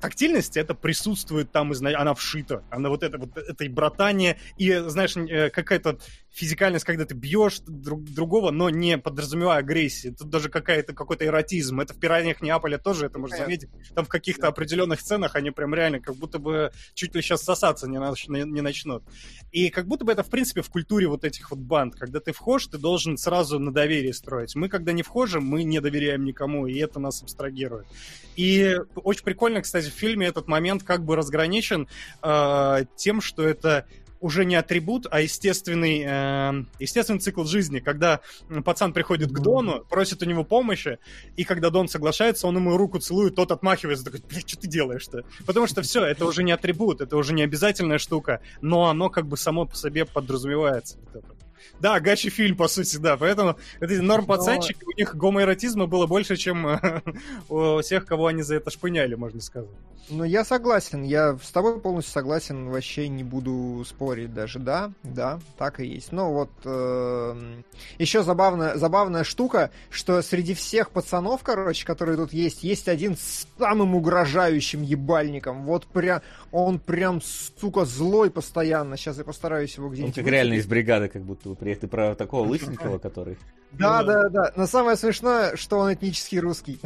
тактильность 0.00 0.56
это 0.56 0.74
присутствует 0.74 1.52
там, 1.52 1.72
она 1.72 2.14
вшита, 2.14 2.64
она 2.70 2.88
вот 2.88 3.02
это 3.02 3.18
вот 3.18 3.36
это 3.36 3.64
и 3.64 3.68
братание, 3.68 4.38
и, 4.56 4.72
знаешь, 4.86 5.16
э, 5.16 5.50
какая-то 5.50 5.98
физикальность, 6.34 6.84
когда 6.84 7.04
ты 7.04 7.14
бьешь 7.14 7.60
друг 7.60 8.02
другого, 8.04 8.50
но 8.50 8.68
не 8.68 8.98
подразумевая 8.98 9.58
агрессии. 9.58 10.08
Тут 10.08 10.30
даже 10.30 10.48
какая-то, 10.48 10.92
какой-то 10.92 11.24
эротизм. 11.24 11.80
Это 11.80 11.94
в 11.94 12.00
«Пираньях 12.00 12.42
Неаполя» 12.42 12.78
тоже 12.78 13.06
это 13.06 13.18
можно 13.18 13.36
заметить. 13.36 13.70
Там 13.94 14.04
в 14.04 14.08
каких-то 14.08 14.48
определенных 14.48 15.00
сценах 15.00 15.36
они 15.36 15.52
прям 15.52 15.74
реально 15.74 16.00
как 16.00 16.16
будто 16.16 16.40
бы 16.40 16.72
чуть 16.94 17.14
ли 17.14 17.22
сейчас 17.22 17.44
сосаться 17.44 17.88
не, 17.88 17.98
нач- 17.98 18.28
не 18.28 18.60
начнут. 18.60 19.04
И 19.52 19.70
как 19.70 19.86
будто 19.86 20.04
бы 20.04 20.10
это, 20.10 20.24
в 20.24 20.28
принципе, 20.28 20.62
в 20.62 20.70
культуре 20.70 21.06
вот 21.06 21.24
этих 21.24 21.50
вот 21.52 21.60
банд. 21.60 21.94
Когда 21.94 22.18
ты 22.18 22.32
вхож, 22.32 22.66
ты 22.66 22.78
должен 22.78 23.16
сразу 23.16 23.60
на 23.60 23.72
доверие 23.72 24.12
строить. 24.12 24.56
Мы, 24.56 24.68
когда 24.68 24.92
не 24.92 25.04
вхожим, 25.04 25.44
мы 25.44 25.62
не 25.62 25.80
доверяем 25.80 26.24
никому, 26.24 26.66
и 26.66 26.76
это 26.78 26.98
нас 26.98 27.22
абстрагирует. 27.22 27.86
И 28.34 28.76
очень 28.96 29.22
прикольно, 29.22 29.62
кстати, 29.62 29.73
в 29.82 29.94
фильме 29.94 30.26
этот 30.26 30.48
момент 30.48 30.82
как 30.82 31.04
бы 31.04 31.16
разграничен 31.16 31.88
э, 32.22 32.84
тем, 32.96 33.20
что 33.20 33.42
это 33.42 33.86
уже 34.24 34.46
не 34.46 34.54
атрибут, 34.54 35.06
а 35.10 35.20
естественный, 35.20 36.02
э, 36.02 36.64
естественный 36.78 37.20
цикл 37.20 37.44
жизни, 37.44 37.80
когда 37.80 38.20
пацан 38.64 38.94
приходит 38.94 39.30
к 39.30 39.38
Дону, 39.38 39.84
просит 39.84 40.22
у 40.22 40.24
него 40.24 40.44
помощи, 40.44 40.98
и 41.36 41.44
когда 41.44 41.68
Дон 41.68 41.88
соглашается, 41.88 42.46
он 42.46 42.56
ему 42.56 42.78
руку 42.78 42.98
целует, 42.98 43.34
тот 43.34 43.52
отмахивается, 43.52 44.02
такой, 44.02 44.22
блядь, 44.26 44.48
что 44.48 44.60
ты 44.60 44.66
делаешь-то? 44.66 45.24
Потому 45.44 45.66
что 45.66 45.82
все, 45.82 46.02
это 46.04 46.24
уже 46.24 46.42
не 46.42 46.52
атрибут, 46.52 47.02
это 47.02 47.18
уже 47.18 47.34
не 47.34 47.42
обязательная 47.42 47.98
штука, 47.98 48.40
но 48.62 48.88
оно 48.88 49.10
как 49.10 49.26
бы 49.26 49.36
само 49.36 49.66
по 49.66 49.76
себе 49.76 50.06
подразумевается. 50.06 50.96
Вот 51.12 51.22
это. 51.22 51.33
Да, 51.80 52.00
гачи 52.00 52.30
фильм, 52.30 52.56
по 52.56 52.68
сути, 52.68 52.96
да. 52.96 53.16
Поэтому 53.16 53.56
это 53.80 54.02
норм 54.02 54.26
пацанчики, 54.26 54.78
Но... 54.82 54.92
у 54.94 54.98
них 54.98 55.16
гомоэротизма 55.16 55.86
было 55.86 56.06
больше, 56.06 56.36
чем 56.36 56.80
у 57.48 57.80
всех, 57.80 58.06
кого 58.06 58.26
они 58.26 58.42
за 58.42 58.56
это 58.56 58.70
шпыняли, 58.70 59.14
можно 59.14 59.40
сказать. 59.40 59.70
Ну, 60.10 60.24
я 60.24 60.44
согласен, 60.44 61.02
я 61.02 61.38
с 61.42 61.50
тобой 61.50 61.80
полностью 61.80 62.12
согласен, 62.12 62.68
вообще 62.68 63.08
не 63.08 63.24
буду 63.24 63.82
спорить 63.86 64.34
даже, 64.34 64.58
да, 64.58 64.92
да, 65.02 65.40
так 65.56 65.80
и 65.80 65.86
есть. 65.86 66.12
Но 66.12 66.32
вот 66.32 66.50
э, 66.64 67.62
еще 67.98 68.22
забавная, 68.22 68.76
забавная 68.76 69.24
штука, 69.24 69.70
что 69.88 70.20
среди 70.20 70.52
всех 70.52 70.90
пацанов, 70.90 71.42
короче, 71.42 71.86
которые 71.86 72.18
тут 72.18 72.34
есть, 72.34 72.62
есть 72.64 72.88
один 72.88 73.16
с 73.16 73.46
самым 73.58 73.94
угрожающим 73.94 74.82
ебальником. 74.82 75.64
Вот 75.64 75.86
прям, 75.86 76.20
он 76.52 76.78
прям, 76.78 77.22
сука, 77.22 77.86
злой 77.86 78.30
постоянно. 78.30 78.98
Сейчас 78.98 79.16
я 79.16 79.24
постараюсь 79.24 79.76
его 79.76 79.88
где-нибудь... 79.88 80.18
Он 80.18 80.24
как 80.24 80.32
реально 80.32 80.54
из 80.54 80.66
бригады, 80.66 81.08
как 81.08 81.22
будто 81.22 81.43
бы 81.50 81.56
приехал. 81.56 81.82
Ты 81.82 81.88
про 81.88 82.14
такого 82.14 82.46
лысенького, 82.46 82.98
который... 82.98 83.38
Да, 83.72 84.02
да, 84.02 84.28
да. 84.28 84.52
Но 84.56 84.66
самое 84.66 84.96
смешное, 84.96 85.56
что 85.56 85.78
он 85.78 85.92
этнический 85.92 86.38
русский. 86.38 86.80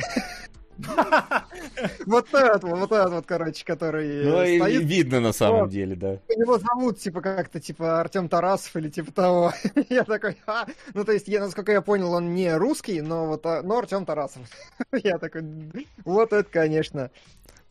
Вот 2.06 2.28
этот 2.32 2.62
вот, 2.62 2.78
вот 2.78 2.92
этот 2.92 3.12
вот, 3.12 3.26
короче, 3.26 3.64
который 3.64 4.24
Ну, 4.24 4.44
и 4.44 4.84
видно 4.84 5.20
на 5.20 5.32
самом 5.32 5.68
деле, 5.68 5.96
да. 5.96 6.12
Его 6.28 6.58
зовут, 6.58 6.98
типа, 6.98 7.20
как-то, 7.20 7.60
типа, 7.60 8.00
Артем 8.00 8.28
Тарасов 8.28 8.74
или 8.76 8.88
типа 8.88 9.12
того. 9.12 9.52
Я 9.88 10.04
такой, 10.04 10.36
а, 10.46 10.66
ну, 10.94 11.04
то 11.04 11.12
есть, 11.12 11.28
я, 11.28 11.40
насколько 11.40 11.72
я 11.72 11.82
понял, 11.82 12.12
он 12.12 12.34
не 12.34 12.54
русский, 12.56 13.00
но 13.00 13.26
вот, 13.26 13.44
а, 13.44 13.62
но 13.62 13.78
Артем 13.78 14.04
Тарасов. 14.04 14.42
Я 14.92 15.18
такой, 15.18 15.42
вот 16.04 16.32
это, 16.32 16.48
конечно. 16.48 17.10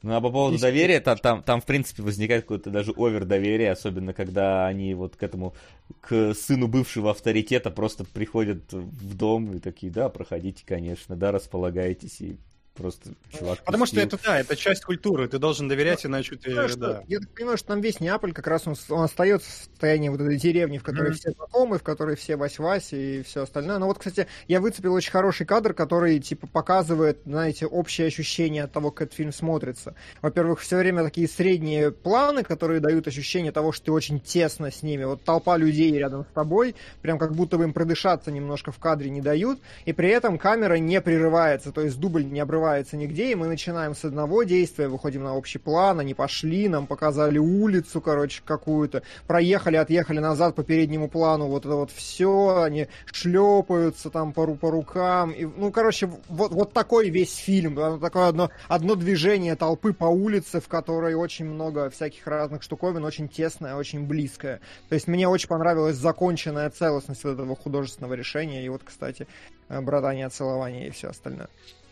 Ну 0.03 0.15
а 0.15 0.22
по 0.22 0.30
поводу 0.30 0.60
доверия, 0.60 0.99
там, 0.99 1.18
там, 1.18 1.41
там, 1.41 1.60
в 1.60 1.65
принципе, 1.65 2.03
возникает 2.03 2.44
какое-то 2.44 2.69
даже 2.69 2.91
овер 2.95 3.26
доверие, 3.26 3.72
особенно 3.72 4.14
когда 4.14 4.68
они 4.68 4.94
вот 4.94 5.15
к 5.15 5.24
этому, 5.24 5.56
к 6.02 6.36
сыну 6.36 6.68
бывшего 6.68 7.11
авторитета 7.11 7.72
просто 7.72 8.03
приходят 8.06 8.72
в 8.72 9.18
дом 9.18 9.53
и 9.53 9.60
такие, 9.60 9.91
да, 9.91 10.10
проходите, 10.10 10.64
конечно, 10.65 11.15
да, 11.15 11.32
располагайтесь, 11.32 12.22
и 12.22 12.38
Просто 12.78 13.10
чувак. 13.32 13.64
Потому 13.66 13.86
что 13.88 13.99
это 13.99 14.20
да, 14.24 14.40
это 14.40 14.56
часть 14.56 14.84
культуры, 14.84 15.28
ты 15.28 15.40
должен 15.40 15.68
доверять, 15.68 16.04
да. 16.04 16.10
иначе 16.10 16.36
ты. 16.36 16.54
Да, 16.54 16.68
да. 16.76 17.04
Я 17.08 17.20
так 17.20 17.30
понимаю, 17.30 17.58
что 17.58 17.70
там 17.70 17.82
весь 17.82 17.99
Неаполь 17.99 18.34
как 18.34 18.45
раз 18.45 18.68
он, 18.68 18.76
он 18.90 19.04
остается 19.04 19.49
в 19.49 19.54
состоянии 19.54 20.10
вот 20.10 20.22
этой 20.22 20.38
деревни, 20.38 20.78
в 20.78 20.84
которой 20.84 21.12
mm-hmm. 21.12 21.16
все 21.16 21.32
знакомы, 21.32 21.80
в 21.80 21.84
которой 21.84 22.16
все 22.16 22.36
Вась-Вась 22.36 22.90
и 22.91 23.24
все 23.24 23.44
остальное. 23.44 23.80
Но 23.80 23.88
вот, 23.88 23.98
кстати, 23.98 24.28
я 24.48 24.62
выцепил 24.62 24.94
очень 24.94 25.12
хороший 25.12 25.45
кадр, 25.48 25.74
который 25.74 26.20
типа 26.20 26.45
показывает, 26.45 27.20
знаете, 27.26 27.66
общее 27.66 28.08
ощущение 28.08 28.66
от 28.66 28.72
того, 28.72 28.91
как 28.91 29.08
этот 29.08 29.18
фильм 29.18 29.34
смотрится. 29.34 29.95
Во-первых, 30.22 30.60
все 30.60 30.78
время 30.78 31.04
такие 31.04 31.28
средние 31.28 31.91
планы, 31.91 32.44
которые 32.44 32.80
дают 32.80 33.08
ощущение 33.08 33.52
того, 33.52 33.72
что 33.72 33.86
ты 33.86 33.91
очень 33.91 34.20
тесно 34.20 34.70
с 34.70 34.84
ними. 34.84 35.04
Вот 35.04 35.24
толпа 35.24 35.58
людей 35.58 35.91
рядом 35.98 36.26
с 36.26 36.34
тобой, 36.34 36.76
прям 37.02 37.18
как 37.18 37.34
будто 37.34 37.58
бы 37.58 37.64
им 37.64 37.74
продышаться 37.74 38.32
немножко 38.32 38.72
в 38.72 38.78
кадре 38.78 39.10
не 39.10 39.22
дают, 39.22 39.60
и 39.86 39.94
при 39.94 40.10
этом 40.10 40.38
камера 40.38 40.76
не 40.76 41.02
прерывается, 41.02 41.72
то 41.72 41.82
есть 41.82 41.99
дубль 41.99 42.26
не 42.26 42.40
обрывается 42.40 42.66
прерывается 42.68 42.98
нигде, 42.98 43.31
и 43.31 43.35
мы 43.35 43.48
начинаем 43.48 43.95
с 43.95 44.03
одного 44.03 44.44
действия, 44.44 44.89
выходим 44.89 45.23
на 45.23 45.35
общий 45.35 45.57
план, 45.57 46.02
они 46.02 46.14
пошли, 46.14 46.68
нам 46.68 46.85
показали 46.85 47.38
улицу, 47.38 48.02
короче, 48.02 48.41
какую-то, 48.45 49.03
проехали, 49.26 49.77
отъехали 49.77 50.19
назад 50.19 50.56
по 50.56 50.64
переднему 50.64 51.07
плану, 51.07 51.48
вот 51.48 51.65
это 51.65 51.76
вот 51.76 51.91
все, 51.91 52.61
они 52.61 52.88
шлепаются 53.06 54.10
там 54.10 54.34
по, 54.34 54.45
по 54.56 54.69
рукам, 54.69 55.31
и, 55.31 55.45
ну, 55.45 55.72
короче, 55.72 56.10
вот, 56.27 56.52
вот 56.52 56.73
такой 56.73 57.10
весь 57.10 57.35
фильм, 57.35 57.76
такое 58.02 58.27
одно, 58.27 58.49
одно 58.68 58.95
движение 58.95 59.56
толпы 59.56 59.94
по 59.94 60.06
улице, 60.06 60.60
в 60.60 60.68
которой 60.68 61.14
очень 61.14 61.45
много 61.45 61.89
всяких 61.89 62.27
разных 62.27 62.64
штуковин, 62.64 63.06
очень 63.06 63.30
тесное, 63.30 63.76
очень 63.76 64.06
близкое. 64.06 64.60
То 64.89 64.95
есть 64.95 65.07
мне 65.07 65.27
очень 65.27 65.48
понравилась 65.48 65.95
законченная 65.95 66.69
целостность 66.69 67.23
этого 67.23 67.56
художественного 67.56 68.14
решения, 68.14 68.65
и 68.65 68.69
вот, 68.69 68.81
кстати, 68.84 69.26
братание, 69.69 70.27
целование 70.27 70.88
и 70.88 70.91
все 70.91 71.10
остальное. 71.10 71.48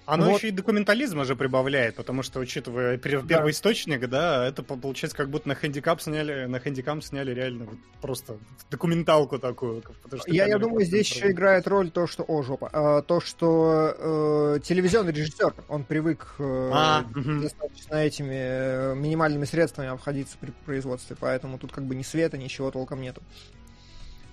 Оно 0.06 0.30
вот. 0.30 0.38
еще 0.38 0.49
и 0.49 0.52
документализма 0.52 1.26
же 1.26 1.36
прибавляет, 1.36 1.95
потому 1.95 2.22
что, 2.22 2.40
учитывая 2.40 2.98
первый 2.98 3.27
да. 3.27 3.49
источник, 3.49 4.07
да, 4.07 4.48
это 4.48 4.61
получается 4.61 5.18
как 5.18 5.30
будто 5.30 5.48
на 5.48 5.56
хэндикап 5.56 5.99
сняли, 6.02 6.45
на 6.45 6.60
хэндикап 6.60 7.03
сняли 7.03 7.32
реально 7.32 7.65
вот 7.65 7.77
просто 8.02 8.38
документалку 8.69 9.40
такую. 9.40 9.84
я, 10.27 10.45
я 10.48 10.60
думаю, 10.60 10.86
здесь 10.86 11.11
еще 11.11 11.32
играет 11.32 11.68
роль 11.68 11.90
то, 11.90 12.06
что... 12.06 12.23
О, 12.23 12.44
жопа. 12.44 12.69
А, 12.72 13.02
то, 13.02 13.19
что 13.19 14.56
э, 14.56 14.60
телевизионный 14.64 15.11
режиссер, 15.11 15.53
он 15.69 15.84
привык 15.84 16.36
э, 16.38 16.69
а, 16.72 17.06
достаточно 17.15 17.95
этими 17.95 18.36
э, 18.36 18.95
минимальными 18.95 19.45
средствами 19.45 19.90
обходиться 19.90 20.38
при 20.40 20.52
производстве, 20.65 21.15
поэтому 21.19 21.57
тут 21.57 21.72
как 21.72 21.86
бы 21.86 21.95
ни 21.95 22.03
света, 22.03 22.38
ничего 22.38 22.69
толком 22.69 23.02
нету. 23.02 23.22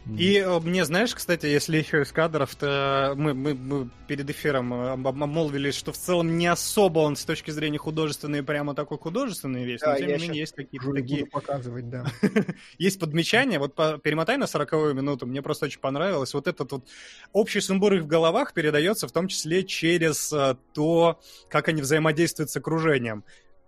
И 0.06 0.36
э, 0.36 0.58
мне, 0.60 0.84
знаешь, 0.84 1.14
кстати, 1.14 1.46
если 1.46 1.78
еще 1.78 2.02
из 2.02 2.10
кадров, 2.10 2.54
то 2.56 3.14
мы, 3.16 3.34
мы, 3.34 3.54
мы 3.54 3.88
перед 4.08 4.28
эфиром 4.28 4.74
э, 4.74 4.90
обмолвились, 4.90 5.76
что 5.76 5.92
в 5.92 5.96
целом 5.96 6.36
не 6.36 6.48
особо 6.48 7.00
он 7.00 7.14
с 7.14 7.24
точки 7.24 7.52
зрения 7.52 7.78
художественной 7.78 8.42
прямо 8.42 8.74
такой 8.74 8.98
художественный 8.98 9.64
весь, 9.64 9.80
да, 9.80 9.92
но 9.92 9.98
тем 9.98 10.08
не 10.08 10.14
менее 10.14 10.40
есть 10.40 10.54
какие-то 10.54 10.92
такие... 10.92 11.26
показывать, 11.26 11.88
да. 11.88 12.06
есть 12.78 12.98
подмечания, 12.98 13.60
вот 13.60 13.74
по... 13.74 13.98
перемотай 13.98 14.36
на 14.38 14.48
сороковую 14.48 14.94
минуту, 14.94 15.26
мне 15.26 15.40
просто 15.40 15.66
очень 15.66 15.80
понравилось. 15.80 16.34
Вот 16.34 16.48
этот 16.48 16.72
вот 16.72 16.84
общий 17.32 17.60
сумбур 17.60 17.94
их 17.94 18.02
в 18.02 18.06
головах 18.08 18.54
передается 18.54 19.06
в 19.06 19.12
том 19.12 19.28
числе 19.28 19.62
через 19.62 20.32
э, 20.32 20.56
то, 20.72 21.20
как 21.48 21.68
они 21.68 21.80
взаимодействуют 21.80 22.50
с 22.50 22.56
окружением. 22.56 23.22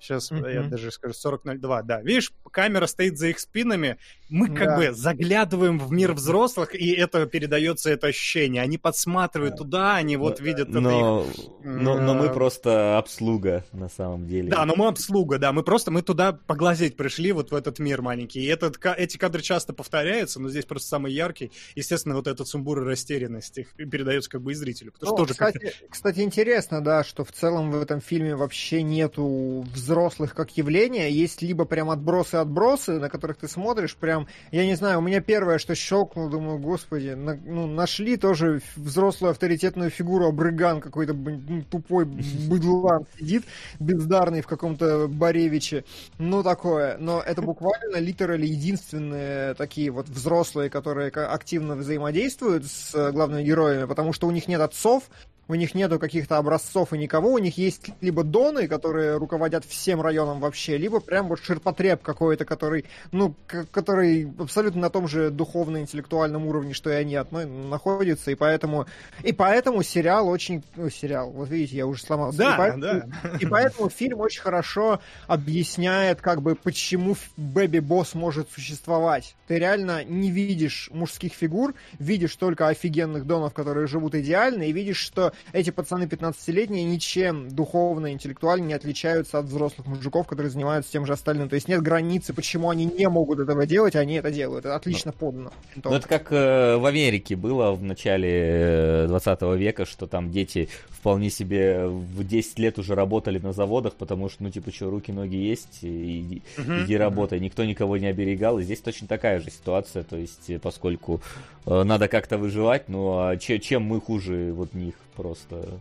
Сейчас 0.05 0.31
mm-hmm. 0.31 0.53
я 0.53 0.63
даже 0.65 0.91
скажу 0.91 1.15
40.02, 1.15 1.83
да. 1.85 2.03
Видишь, 2.03 2.31
камера 2.51 2.87
стоит 2.87 3.19
за 3.19 3.29
их 3.29 3.41
спинами, 3.41 3.97
мы 4.29 4.49
как 4.49 4.69
да. 4.69 4.77
бы 4.77 4.93
заглядываем 4.93 5.79
в 5.79 5.91
мир 5.93 6.13
взрослых, 6.13 6.75
и 6.75 6.93
это 6.93 7.25
передается 7.27 7.91
это 7.91 8.09
ощущение. 8.09 8.63
Они 8.63 8.77
подсматривают 8.77 9.57
туда, 9.57 9.97
они 9.97 10.17
вот 10.17 10.41
видят 10.41 10.69
но, 10.69 11.25
это 11.25 11.31
их... 11.31 11.47
но, 11.65 12.01
но 12.01 12.15
мы 12.15 12.31
просто 12.31 12.99
обслуга 12.99 13.65
на 13.73 13.89
самом 13.89 14.27
деле. 14.27 14.51
Да, 14.51 14.67
но 14.67 14.75
мы 14.77 14.89
обслуга, 14.89 15.39
да. 15.39 15.53
Мы 15.53 15.63
просто 15.63 15.91
мы 15.91 16.03
туда 16.03 16.33
поглазеть 16.33 16.97
пришли, 16.97 17.33
вот 17.33 17.51
в 17.51 17.55
этот 17.55 17.79
мир 17.79 18.03
маленький. 18.03 18.41
И 18.41 18.47
этот, 18.47 18.79
эти 18.97 19.17
кадры 19.17 19.41
часто 19.41 19.73
повторяются, 19.73 20.41
но 20.41 20.51
здесь 20.51 20.67
просто 20.67 20.89
самый 20.89 21.13
яркий. 21.13 21.51
Естественно, 21.75 22.15
вот 22.17 22.27
этот 22.27 22.47
сумбур 22.47 22.83
и 22.83 22.85
растерянность 22.85 23.57
их 23.57 23.73
передается 23.75 24.29
как 24.29 24.43
бы 24.43 24.53
и 24.53 24.55
зрителю. 24.55 24.93
Потому 24.93 25.17
ну, 25.17 25.25
что 25.25 25.35
тоже 25.35 25.53
кстати, 25.53 25.75
кстати, 25.89 26.21
интересно, 26.21 26.83
да, 26.83 27.05
что 27.05 27.25
в 27.25 27.33
целом 27.33 27.71
в 27.71 27.81
этом 27.81 28.01
фильме 28.01 28.37
вообще 28.37 28.83
нету 28.83 29.65
взрослых 29.95 30.35
как 30.35 30.51
явления. 30.57 31.09
Есть 31.09 31.41
либо 31.41 31.65
прям 31.65 31.89
отбросы-отбросы, 31.89 32.99
на 32.99 33.09
которых 33.09 33.37
ты 33.37 33.47
смотришь, 33.47 33.95
прям 33.95 34.27
я 34.51 34.67
не 34.67 34.75
знаю, 34.75 34.99
у 34.99 35.03
меня 35.03 35.21
первое, 35.21 35.59
что 35.59 35.77
щелкнуло, 35.77 36.29
думаю, 36.29 36.59
господи, 36.59 37.11
на, 37.11 37.35
ну, 37.37 37.69
нашли 37.69 38.17
тоже 38.17 38.61
взрослую 38.75 39.31
авторитетную 39.31 39.91
фигуру, 39.91 40.27
обрыган 40.27 40.81
какой-то 40.81 41.15
ну, 41.15 41.63
тупой 41.71 42.07
быдлан 42.07 43.07
сидит, 43.17 43.45
бездарный 43.79 44.41
в 44.41 44.49
каком-то 44.49 45.07
Боревиче, 45.07 45.85
ну 46.19 46.43
такое, 46.43 46.97
но 46.99 47.23
это 47.25 47.41
буквально 47.41 47.97
литерали 47.97 48.47
единственные 48.47 49.55
такие 49.55 49.93
вот 49.93 50.09
взрослые, 50.09 50.71
которые 50.71 51.11
активно 51.11 51.77
взаимодействуют 51.77 52.67
с 52.67 53.13
главными 53.13 53.45
героями, 53.45 53.85
потому 53.85 54.13
что 54.13 54.27
у 54.27 54.33
них 54.33 54.49
нет 54.49 54.61
отцов, 54.61 55.05
у 55.49 55.55
них 55.55 55.75
нету 55.75 55.99
каких-то 55.99 56.39
образцов 56.39 56.93
и 56.93 56.99
никого, 56.99 57.33
у 57.33 57.39
них 57.39 57.59
есть 57.59 57.91
либо 58.01 58.23
доны, 58.25 58.69
которые 58.69 59.17
руководят 59.17 59.65
всем 59.65 60.01
районом 60.01 60.41
вообще, 60.41 60.77
либо 60.77 61.01
прям 61.01 61.29
вот 61.29 61.41
ширпотреб 61.43 62.03
какой-то, 62.03 62.45
который, 62.45 62.87
ну, 63.13 63.35
который 63.47 64.33
абсолютно 64.39 64.81
на 64.81 64.91
том 64.91 65.09
же 65.09 65.31
духовно-интеллектуальном 65.31 66.47
уровне, 66.47 66.75
что 66.75 66.91
и 66.91 66.95
они 66.95 67.17
одной 67.17 67.47
находится, 67.47 68.31
и 68.31 68.35
поэтому, 68.35 68.87
и 69.23 69.33
поэтому 69.33 69.83
сериал 69.83 70.29
очень, 70.29 70.65
ну, 70.77 70.89
сериал, 70.91 71.31
вот 71.31 71.49
видите, 71.51 71.77
я 71.77 71.87
уже 71.87 72.03
сломался. 72.03 72.39
Да, 72.39 72.55
и 72.55 72.59
поэтому, 72.59 72.83
да. 72.83 73.07
И 73.41 73.47
поэтому 73.47 73.91
фильм 73.91 74.21
очень 74.21 74.41
хорошо 74.41 75.01
объясняет, 75.27 76.21
как 76.21 76.43
бы, 76.43 76.55
почему 76.55 77.17
Бэби 77.37 77.81
Босс 77.81 78.15
может 78.15 78.51
существовать. 78.51 79.37
Ты 79.47 79.59
реально 79.59 80.05
не 80.05 80.31
видишь 80.31 80.89
мужских 80.93 81.35
фигур, 81.35 81.75
видишь 81.99 82.35
только 82.37 82.69
офигенных 82.69 83.27
донов, 83.27 83.53
которые 83.53 83.87
живут 83.87 84.15
идеально, 84.15 84.63
и 84.63 84.73
видишь, 84.73 84.99
что 84.99 85.34
эти 85.53 85.71
пацаны 85.71 86.05
15-летние 86.05 86.85
ничем 86.85 87.49
духовно, 87.49 88.13
интеллектуально 88.13 88.67
не 88.67 88.75
отличаются 88.75 89.39
от 89.39 89.47
взрослых 89.47 89.87
мужиков, 89.87 90.27
которые 90.27 90.51
занимаются 90.51 90.93
тем 90.93 91.07
же 91.07 91.13
остальным. 91.13 91.49
То 91.49 91.55
есть 91.55 91.69
нет 91.69 91.83
границы, 91.83 92.33
почему 92.33 92.71
они 92.71 92.85
не 92.87 93.09
могут 93.09 93.41
этого 93.41 93.67
делать, 93.67 93.97
а 93.97 94.01
они 94.01 94.15
это 94.15 94.31
делают. 94.31 94.65
Это 94.65 94.77
отлично 94.77 95.13
ну, 95.13 95.19
подано. 95.19 95.53
Ну, 95.83 95.95
это 95.95 96.09
как 96.09 96.33
э, 96.33 96.77
в 96.77 96.87
Америке 96.87 97.37
было 97.37 97.73
в 97.73 97.83
начале 97.83 99.07
20 99.09 99.39
э, 99.43 99.57
века, 99.57 99.85
что 99.85 100.07
там 100.07 100.31
дети 100.31 100.69
вполне 100.89 101.31
себе 101.31 101.87
в 101.87 102.27
10 102.27 102.59
лет 102.59 102.79
уже 102.79 102.95
работали 102.95 103.39
на 103.39 103.53
заводах, 103.53 103.95
потому 103.95 104.29
что, 104.31 104.43
ну, 104.43 104.51
типа, 104.51 104.73
что, 104.73 104.91
руки, 104.91 105.13
ноги 105.13 105.37
есть, 105.37 105.81
иди, 105.83 106.43
uh-huh. 106.57 106.85
иди 106.85 106.97
работай. 106.97 107.41
Никто 107.41 107.65
никого 107.65 107.99
не 107.99 108.07
оберегал. 108.07 108.59
И 108.59 108.63
здесь 108.63 108.81
точно 108.81 109.07
такая 109.07 109.41
же 109.41 109.51
ситуация, 109.51 110.03
то 110.03 110.17
есть, 110.17 110.51
поскольку 110.63 111.21
э, 111.67 111.83
надо 111.83 112.09
как-то 112.09 112.39
выживать, 112.39 112.89
ну, 112.89 113.19
а 113.19 113.37
че, 113.37 113.59
чем 113.59 113.83
мы 113.83 114.01
хуже 114.01 114.53
вот 114.53 114.73
них? 114.75 114.95
Просто. 115.17 115.81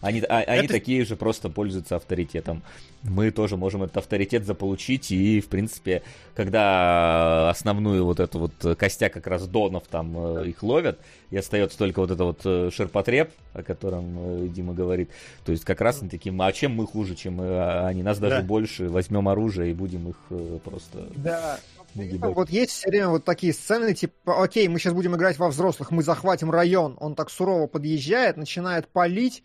Они, 0.00 0.20
а, 0.28 0.38
они 0.38 0.64
это... 0.64 0.74
такие 0.74 1.04
же 1.04 1.16
просто 1.16 1.50
пользуются 1.50 1.96
авторитетом. 1.96 2.62
Мы 3.02 3.30
тоже 3.30 3.56
можем 3.56 3.82
этот 3.82 3.98
авторитет 3.98 4.46
заполучить, 4.46 5.10
и, 5.10 5.40
в 5.40 5.48
принципе, 5.48 6.02
когда 6.34 7.50
основную 7.50 8.04
вот 8.04 8.20
эту 8.20 8.38
вот 8.38 8.76
костяк 8.78 9.12
как 9.12 9.26
раз 9.26 9.46
донов 9.46 9.84
там 9.90 10.38
э, 10.38 10.48
их 10.48 10.62
ловят, 10.62 11.00
и 11.30 11.36
остается 11.36 11.76
только 11.76 12.00
вот 12.00 12.10
это 12.10 12.24
вот 12.24 12.40
э, 12.44 12.70
ширпотреб, 12.72 13.30
о 13.52 13.62
котором 13.62 14.44
э, 14.44 14.48
Дима 14.48 14.72
говорит, 14.72 15.10
то 15.44 15.52
есть 15.52 15.64
как 15.64 15.80
раз 15.80 16.00
они 16.00 16.10
такие, 16.10 16.34
а 16.38 16.52
чем 16.52 16.74
мы 16.74 16.86
хуже, 16.86 17.14
чем 17.14 17.40
они? 17.40 18.02
Нас 18.02 18.18
даже 18.18 18.36
да. 18.36 18.42
больше, 18.42 18.88
возьмем 18.88 19.28
оружие 19.28 19.72
и 19.72 19.74
будем 19.74 20.08
их 20.08 20.60
просто... 20.62 21.08
Да, 21.16 21.58
вот 21.94 22.50
есть 22.50 22.72
все 22.72 22.88
время 22.88 23.08
вот 23.08 23.24
такие 23.24 23.52
сцены, 23.52 23.94
типа, 23.94 24.42
окей, 24.42 24.68
мы 24.68 24.78
сейчас 24.78 24.92
будем 24.92 25.16
играть 25.16 25.38
во 25.38 25.48
взрослых, 25.48 25.90
мы 25.90 26.02
захватим 26.02 26.50
район. 26.50 26.96
Он 27.00 27.14
так 27.14 27.30
сурово 27.30 27.66
подъезжает, 27.66 28.36
начинает 28.36 28.88
палить, 28.88 29.42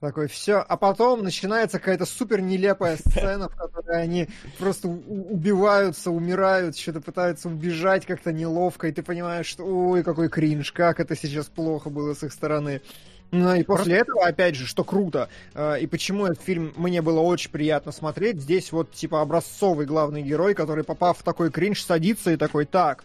такой, 0.00 0.28
все. 0.28 0.58
А 0.58 0.76
потом 0.76 1.24
начинается 1.24 1.78
какая-то 1.78 2.06
супер 2.06 2.40
нелепая 2.40 2.96
сцена, 3.06 3.48
в 3.48 3.56
которой 3.56 4.02
они 4.02 4.28
просто 4.58 4.88
убиваются, 4.88 6.10
умирают, 6.10 6.76
что-то 6.76 7.00
пытаются 7.00 7.48
убежать 7.48 8.06
как-то 8.06 8.32
неловко, 8.32 8.88
и 8.88 8.92
ты 8.92 9.02
понимаешь, 9.02 9.46
что 9.46 9.64
ой, 9.64 10.02
какой 10.02 10.28
кринж, 10.28 10.72
как 10.72 11.00
это 11.00 11.16
сейчас 11.16 11.46
плохо 11.46 11.90
было 11.90 12.14
с 12.14 12.22
их 12.22 12.32
стороны. 12.32 12.80
Ну 13.30 13.54
и 13.54 13.62
после 13.62 13.96
этого, 13.96 14.26
опять 14.26 14.54
же, 14.54 14.66
что 14.66 14.84
круто, 14.84 15.28
э, 15.54 15.80
и 15.80 15.86
почему 15.86 16.26
этот 16.26 16.42
фильм 16.42 16.72
мне 16.76 17.02
было 17.02 17.20
очень 17.20 17.50
приятно 17.50 17.92
смотреть, 17.92 18.40
здесь 18.40 18.72
вот 18.72 18.92
типа 18.92 19.20
образцовый 19.20 19.84
главный 19.84 20.22
герой, 20.22 20.54
который, 20.54 20.82
попав 20.82 21.18
в 21.18 21.22
такой 21.22 21.50
кринж, 21.50 21.82
садится 21.82 22.32
и 22.32 22.36
такой, 22.36 22.64
так, 22.64 23.04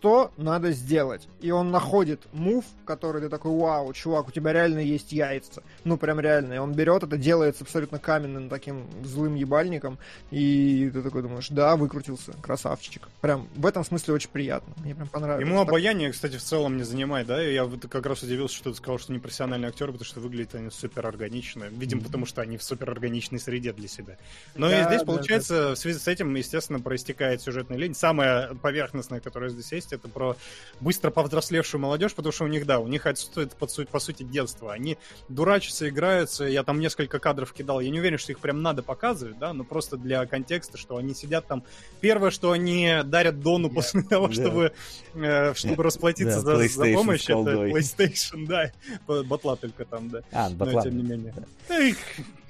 что 0.00 0.32
надо 0.38 0.72
сделать. 0.72 1.28
И 1.40 1.50
он 1.50 1.70
находит 1.70 2.22
мув, 2.32 2.64
который 2.86 3.20
ты 3.20 3.28
такой, 3.28 3.52
вау, 3.52 3.92
чувак, 3.92 4.28
у 4.28 4.30
тебя 4.30 4.52
реально 4.54 4.78
есть 4.78 5.12
яйца. 5.12 5.62
Ну, 5.84 5.98
прям 5.98 6.18
реально. 6.20 6.54
И 6.54 6.56
он 6.58 6.72
берет 6.72 7.02
это, 7.02 7.18
делает 7.18 7.60
абсолютно 7.60 7.98
каменным 7.98 8.48
таким 8.48 8.86
злым 9.04 9.34
ебальником. 9.34 9.98
И 10.30 10.90
ты 10.90 11.02
такой 11.02 11.20
думаешь, 11.20 11.48
да, 11.50 11.76
выкрутился, 11.76 12.32
красавчик. 12.40 13.08
Прям 13.20 13.46
в 13.54 13.66
этом 13.66 13.84
смысле 13.84 14.14
очень 14.14 14.30
приятно. 14.30 14.72
Мне 14.78 14.94
прям 14.94 15.08
понравилось. 15.08 15.46
Ему 15.46 15.60
обаяние, 15.60 16.12
кстати, 16.12 16.38
в 16.38 16.42
целом 16.42 16.78
не 16.78 16.84
занимает, 16.84 17.26
да? 17.26 17.42
Я 17.42 17.68
как 17.90 18.06
раз 18.06 18.22
удивился, 18.22 18.56
что 18.56 18.70
ты 18.70 18.76
сказал, 18.78 18.98
что 18.98 19.12
не 19.12 19.18
профессиональный 19.18 19.68
актер, 19.68 19.88
потому 19.88 20.06
что 20.06 20.20
выглядят 20.20 20.54
они 20.54 20.70
супер 20.70 21.06
органично. 21.06 21.64
Видимо, 21.64 22.00
mm-hmm. 22.00 22.04
потому 22.06 22.24
что 22.24 22.40
они 22.40 22.56
в 22.56 22.62
супер 22.62 22.90
органичной 22.90 23.38
среде 23.38 23.74
для 23.74 23.88
себя. 23.88 24.16
Но 24.54 24.70
да, 24.70 24.80
и 24.80 24.84
здесь, 24.86 25.00
да, 25.00 25.04
получается, 25.06 25.54
да. 25.68 25.74
в 25.74 25.78
связи 25.78 25.98
с 25.98 26.08
этим, 26.08 26.34
естественно, 26.34 26.80
проистекает 26.80 27.42
сюжетная 27.42 27.76
линия. 27.76 27.94
Самая 27.94 28.54
поверхностная, 28.54 29.20
которая 29.20 29.50
здесь 29.50 29.70
есть, 29.72 29.89
есть 29.90 29.92
это 29.92 30.08
про 30.08 30.36
быстро 30.80 31.10
повзрослевшую 31.10 31.80
молодежь, 31.80 32.14
потому 32.14 32.32
что 32.32 32.44
у 32.44 32.48
них, 32.48 32.66
да, 32.66 32.78
у 32.80 32.86
них 32.86 33.06
отсутствует, 33.06 33.54
по, 33.54 33.66
сути, 33.66 33.88
по 33.90 33.98
сути, 33.98 34.22
детство. 34.22 34.72
Они 34.72 34.96
дурачатся, 35.28 35.88
играются, 35.88 36.44
я 36.44 36.62
там 36.62 36.80
несколько 36.80 37.18
кадров 37.18 37.52
кидал, 37.52 37.80
я 37.80 37.90
не 37.90 37.98
уверен, 37.98 38.18
что 38.18 38.32
их 38.32 38.38
прям 38.38 38.62
надо 38.62 38.82
показывать, 38.82 39.38
да, 39.38 39.52
но 39.52 39.64
просто 39.64 39.96
для 39.96 40.24
контекста, 40.26 40.78
что 40.78 40.96
они 40.96 41.14
сидят 41.14 41.46
там. 41.46 41.64
Первое, 42.00 42.30
что 42.30 42.52
они 42.52 43.00
дарят 43.04 43.40
Дону 43.40 43.68
yeah, 43.68 43.74
после 43.74 44.02
того, 44.02 44.28
yeah. 44.28 44.32
чтобы, 44.32 44.72
э, 45.14 45.54
чтобы 45.54 45.82
расплатиться 45.82 46.38
yeah, 46.38 46.68
за, 46.68 46.68
за 46.68 46.94
помощь, 46.94 47.24
это 47.24 47.34
PlayStation, 47.34 48.46
да, 48.46 48.72
батла 49.24 49.56
только 49.56 49.84
там, 49.84 50.08
да. 50.08 50.22
А, 50.32 50.50
батла. 50.50 50.74
Но, 50.74 50.82
тем 50.82 50.96
не 50.96 51.02
менее. 51.02 51.34
Эх, 51.68 51.96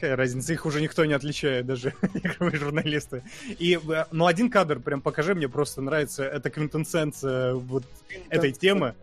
какая 0.00 0.16
разница, 0.16 0.54
их 0.54 0.64
уже 0.64 0.80
никто 0.80 1.04
не 1.04 1.12
отличает, 1.12 1.66
даже 1.66 1.92
игровые 2.14 2.56
журналисты. 2.56 3.22
И, 3.58 3.78
э, 3.88 4.04
ну, 4.10 4.26
один 4.26 4.50
кадр 4.50 4.80
прям 4.80 5.02
покажи, 5.02 5.34
мне 5.34 5.48
просто 5.48 5.82
нравится, 5.82 6.24
это 6.24 6.48
квинтэссенция 6.48 7.54
вот 7.54 7.84
этой 8.30 8.52
темы 8.52 8.94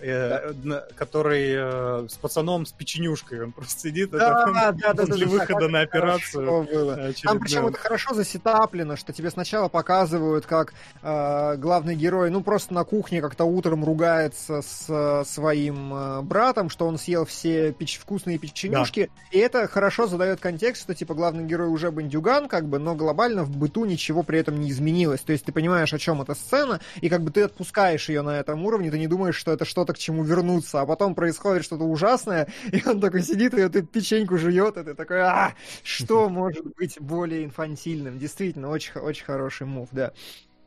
э, 0.00 0.52
который 0.94 1.54
э, 1.56 2.08
с 2.08 2.14
пацаном 2.14 2.66
с 2.66 2.72
печенюшкой, 2.72 3.44
он 3.44 3.52
просто 3.52 3.80
сидит 3.80 4.10
да, 4.10 4.42
это, 4.42 4.52
да, 4.52 4.94
да, 4.94 5.04
для 5.04 5.26
да, 5.26 5.32
выхода 5.32 5.60
да, 5.60 5.68
на 5.68 5.80
операцию. 5.80 6.46
Было. 6.64 7.12
Там 7.22 7.40
причем 7.40 7.66
это 7.66 7.78
хорошо 7.78 8.14
засетаплено, 8.14 8.96
что 8.96 9.12
тебе 9.12 9.30
сначала 9.30 9.68
показывают, 9.68 10.46
как 10.46 10.74
э, 11.02 11.56
главный 11.56 11.94
герой, 11.94 12.30
ну 12.30 12.42
просто 12.42 12.74
на 12.74 12.84
кухне 12.84 13.20
как-то 13.20 13.44
утром 13.44 13.84
ругается 13.84 14.62
с 14.62 14.86
э, 14.88 15.24
своим 15.26 15.92
э, 15.94 16.22
братом, 16.22 16.70
что 16.70 16.86
он 16.86 16.98
съел 16.98 17.24
все 17.24 17.72
печ 17.72 17.98
вкусные 17.98 18.38
печенюшки, 18.38 19.10
да. 19.14 19.38
и 19.38 19.40
это 19.40 19.66
хорошо 19.68 20.06
задает 20.06 20.40
контекст, 20.40 20.82
что 20.82 20.94
типа 20.94 21.14
главный 21.14 21.44
герой 21.44 21.68
уже 21.68 21.90
бандюган, 21.90 22.48
как 22.48 22.66
бы, 22.66 22.78
но 22.78 22.94
глобально 22.94 23.44
в 23.44 23.50
быту 23.50 23.84
ничего 23.84 24.22
при 24.22 24.38
этом 24.38 24.60
не 24.60 24.70
изменилось. 24.70 25.20
То 25.20 25.32
есть 25.32 25.44
ты 25.44 25.52
понимаешь, 25.52 25.92
о 25.92 25.98
чем 25.98 26.22
эта 26.22 26.34
сцена, 26.34 26.80
и 27.00 27.08
как 27.08 27.22
бы 27.22 27.30
ты 27.30 27.42
отпускаешь 27.42 28.08
ее 28.08 28.22
на 28.22 28.38
этом 28.38 28.64
уровне, 28.64 28.90
ты 28.90 28.98
не 28.98 29.08
думаешь, 29.08 29.36
что 29.36 29.52
это 29.52 29.64
что-то 29.64 29.87
что-то, 29.88 29.94
к 29.94 29.98
чему 29.98 30.22
вернуться, 30.22 30.80
а 30.80 30.86
потом 30.86 31.14
происходит 31.14 31.64
что-то 31.64 31.84
ужасное, 31.84 32.48
и 32.72 32.82
он 32.86 33.00
такой 33.00 33.22
сидит 33.22 33.54
и 33.54 33.60
эту 33.60 33.82
печеньку 33.82 34.36
жует, 34.36 34.76
и 34.76 34.84
ты 34.84 34.94
такой, 34.94 35.20
а, 35.20 35.54
что 35.82 36.28
может 36.28 36.66
быть 36.76 37.00
более 37.00 37.44
инфантильным? 37.44 38.18
Действительно, 38.18 38.68
очень, 38.68 38.92
очень 39.00 39.24
хороший 39.24 39.66
мув, 39.66 39.88
да. 39.92 40.12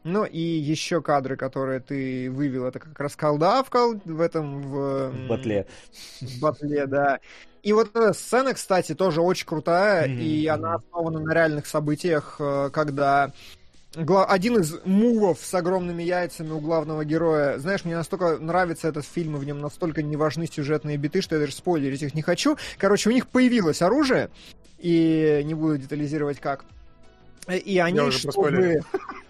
Ну 0.03 0.26
и 0.26 0.39
еще 0.39 1.02
кадры, 1.03 1.38
которые 1.38 1.80
ты 1.80 2.31
вывел, 2.31 2.65
это 2.65 2.80
как 2.80 2.99
раз 2.99 3.15
колда 3.15 3.64
в, 3.64 3.69
кол... 3.69 4.02
в 4.03 4.19
этом... 4.19 4.64
В... 4.64 5.10
в 5.10 5.27
батле. 5.27 5.68
В 6.19 6.39
батле, 6.39 6.88
да. 6.88 7.19
И 7.61 7.72
вот 7.73 7.95
эта 7.95 8.11
сцена, 8.14 8.56
кстати, 8.56 8.95
тоже 8.95 9.22
очень 9.22 9.45
крутая, 9.45 10.07
mm-hmm. 10.07 10.19
и 10.19 10.48
она 10.48 10.73
основана 10.73 11.19
на 11.19 11.31
реальных 11.31 11.68
событиях, 11.68 12.38
э, 12.39 12.72
когда 12.73 13.31
один 13.95 14.57
из 14.59 14.73
мувов 14.85 15.39
с 15.41 15.53
огромными 15.53 16.01
яйцами 16.03 16.51
у 16.51 16.59
главного 16.59 17.03
героя. 17.03 17.57
Знаешь, 17.57 17.84
мне 17.84 17.95
настолько 17.95 18.38
нравится 18.38 18.88
этот 18.88 19.05
фильм, 19.05 19.35
и 19.35 19.39
в 19.39 19.43
нем 19.43 19.59
настолько 19.59 20.01
не 20.01 20.15
важны 20.15 20.47
сюжетные 20.47 20.97
биты, 20.97 21.22
что 21.22 21.35
я 21.35 21.41
даже 21.41 21.53
спойлерить 21.53 22.01
их 22.01 22.13
не 22.13 22.22
хочу. 22.22 22.57
Короче, 22.77 23.09
у 23.09 23.13
них 23.13 23.27
появилось 23.27 23.81
оружие, 23.81 24.30
и 24.80 25.41
не 25.43 25.53
буду 25.53 25.77
детализировать 25.77 26.39
как. 26.39 26.65
И 27.47 27.80
они, 27.80 28.11
чтобы, 28.11 28.81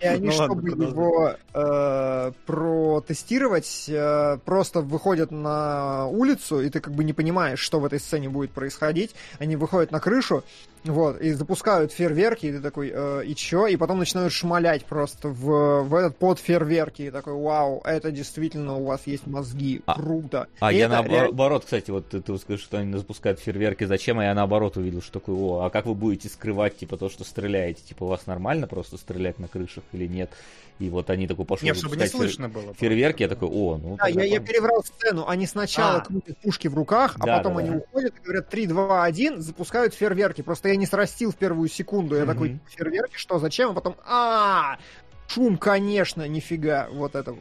и 0.01 0.05
они, 0.05 0.25
ну, 0.27 0.31
чтобы 0.31 0.69
ладно, 0.69 0.83
его 0.83 1.35
э, 1.53 2.31
протестировать, 2.45 3.85
э, 3.87 4.37
просто 4.43 4.81
выходят 4.81 5.31
на 5.31 6.07
улицу, 6.07 6.61
и 6.61 6.69
ты 6.69 6.81
как 6.81 6.93
бы 6.93 7.05
не 7.05 7.13
понимаешь, 7.13 7.59
что 7.59 7.79
в 7.79 7.85
этой 7.85 7.99
сцене 7.99 8.27
будет 8.27 8.51
происходить. 8.51 9.15
Они 9.39 9.55
выходят 9.55 9.91
на 9.91 10.01
крышу, 10.01 10.43
вот, 10.83 11.21
и 11.21 11.31
запускают 11.31 11.91
фейерверки, 11.91 12.47
и 12.47 12.51
ты 12.53 12.59
такой, 12.59 12.91
э, 12.93 13.23
и 13.25 13.35
чё? 13.35 13.67
И 13.67 13.75
потом 13.75 13.99
начинают 13.99 14.33
шмалять 14.33 14.85
просто 14.85 15.29
в, 15.29 15.83
в 15.83 15.93
этот 15.93 16.17
под 16.17 16.39
фейерверки, 16.39 17.03
и 17.03 17.11
такой, 17.11 17.33
вау, 17.33 17.81
это 17.85 18.11
действительно 18.11 18.77
у 18.77 18.85
вас 18.85 19.05
есть 19.05 19.27
мозги, 19.27 19.81
а, 19.85 19.93
круто. 19.93 20.47
А 20.59 20.71
и 20.73 20.77
я 20.77 20.89
наоборот, 20.89 21.65
кстати, 21.65 21.91
вот 21.91 22.09
ты, 22.09 22.21
ты 22.21 22.37
скажешь, 22.37 22.63
что 22.63 22.77
они 22.79 22.97
запускают 22.97 23.39
фейерверки, 23.39 23.83
зачем? 23.83 24.19
А 24.19 24.25
я 24.25 24.33
наоборот 24.33 24.77
увидел, 24.77 25.01
что 25.01 25.19
такой, 25.19 25.35
о, 25.35 25.61
а 25.65 25.69
как 25.69 25.85
вы 25.85 25.93
будете 25.93 26.29
скрывать, 26.29 26.77
типа, 26.77 26.97
то, 26.97 27.09
что 27.09 27.23
стреляете? 27.23 27.81
Типа, 27.83 28.05
у 28.05 28.07
вас 28.07 28.25
нормально 28.25 28.67
просто 28.67 28.97
стрелять 28.97 29.37
на 29.39 29.47
крышах 29.47 29.83
или 29.91 30.07
нет? 30.07 30.31
И 30.81 30.89
вот 30.89 31.11
они 31.11 31.27
такой 31.27 31.45
пошли 31.45 31.67
Нет, 31.67 31.77
чтобы 31.77 31.95
не 31.95 32.07
слышно 32.07 32.49
было. 32.49 32.73
Фейерверки, 32.73 33.21
я 33.21 33.29
такой, 33.29 33.49
о, 33.49 33.77
ну... 33.77 33.97
Да, 33.97 34.07
я, 34.07 34.23
я 34.23 34.39
переврал 34.39 34.83
сцену. 34.83 35.27
Они 35.27 35.45
сначала 35.45 35.97
а. 35.97 36.01
крутят 36.01 36.39
пушки 36.39 36.67
в 36.67 36.73
руках, 36.73 37.17
а 37.19 37.25
да, 37.25 37.37
потом 37.37 37.53
да, 37.53 37.59
они 37.59 37.69
да. 37.69 37.77
уходят 37.77 38.15
и 38.17 38.23
говорят 38.23 38.49
3, 38.49 38.65
2, 38.65 39.03
1, 39.03 39.41
запускают 39.41 39.93
фейерверки. 39.93 40.41
Просто 40.41 40.69
я 40.69 40.75
не 40.75 40.87
срастил 40.87 41.31
в 41.31 41.35
первую 41.35 41.69
секунду. 41.69 42.15
Я 42.15 42.23
mm-hmm. 42.23 42.25
такой, 42.25 42.59
фейерверки, 42.67 43.15
что, 43.15 43.37
зачем? 43.37 43.69
А 43.69 43.73
потом, 43.75 43.95
а 44.03 44.79
шум, 45.31 45.57
конечно, 45.57 46.27
нифига. 46.27 46.87
Вот 46.91 47.15
это 47.15 47.33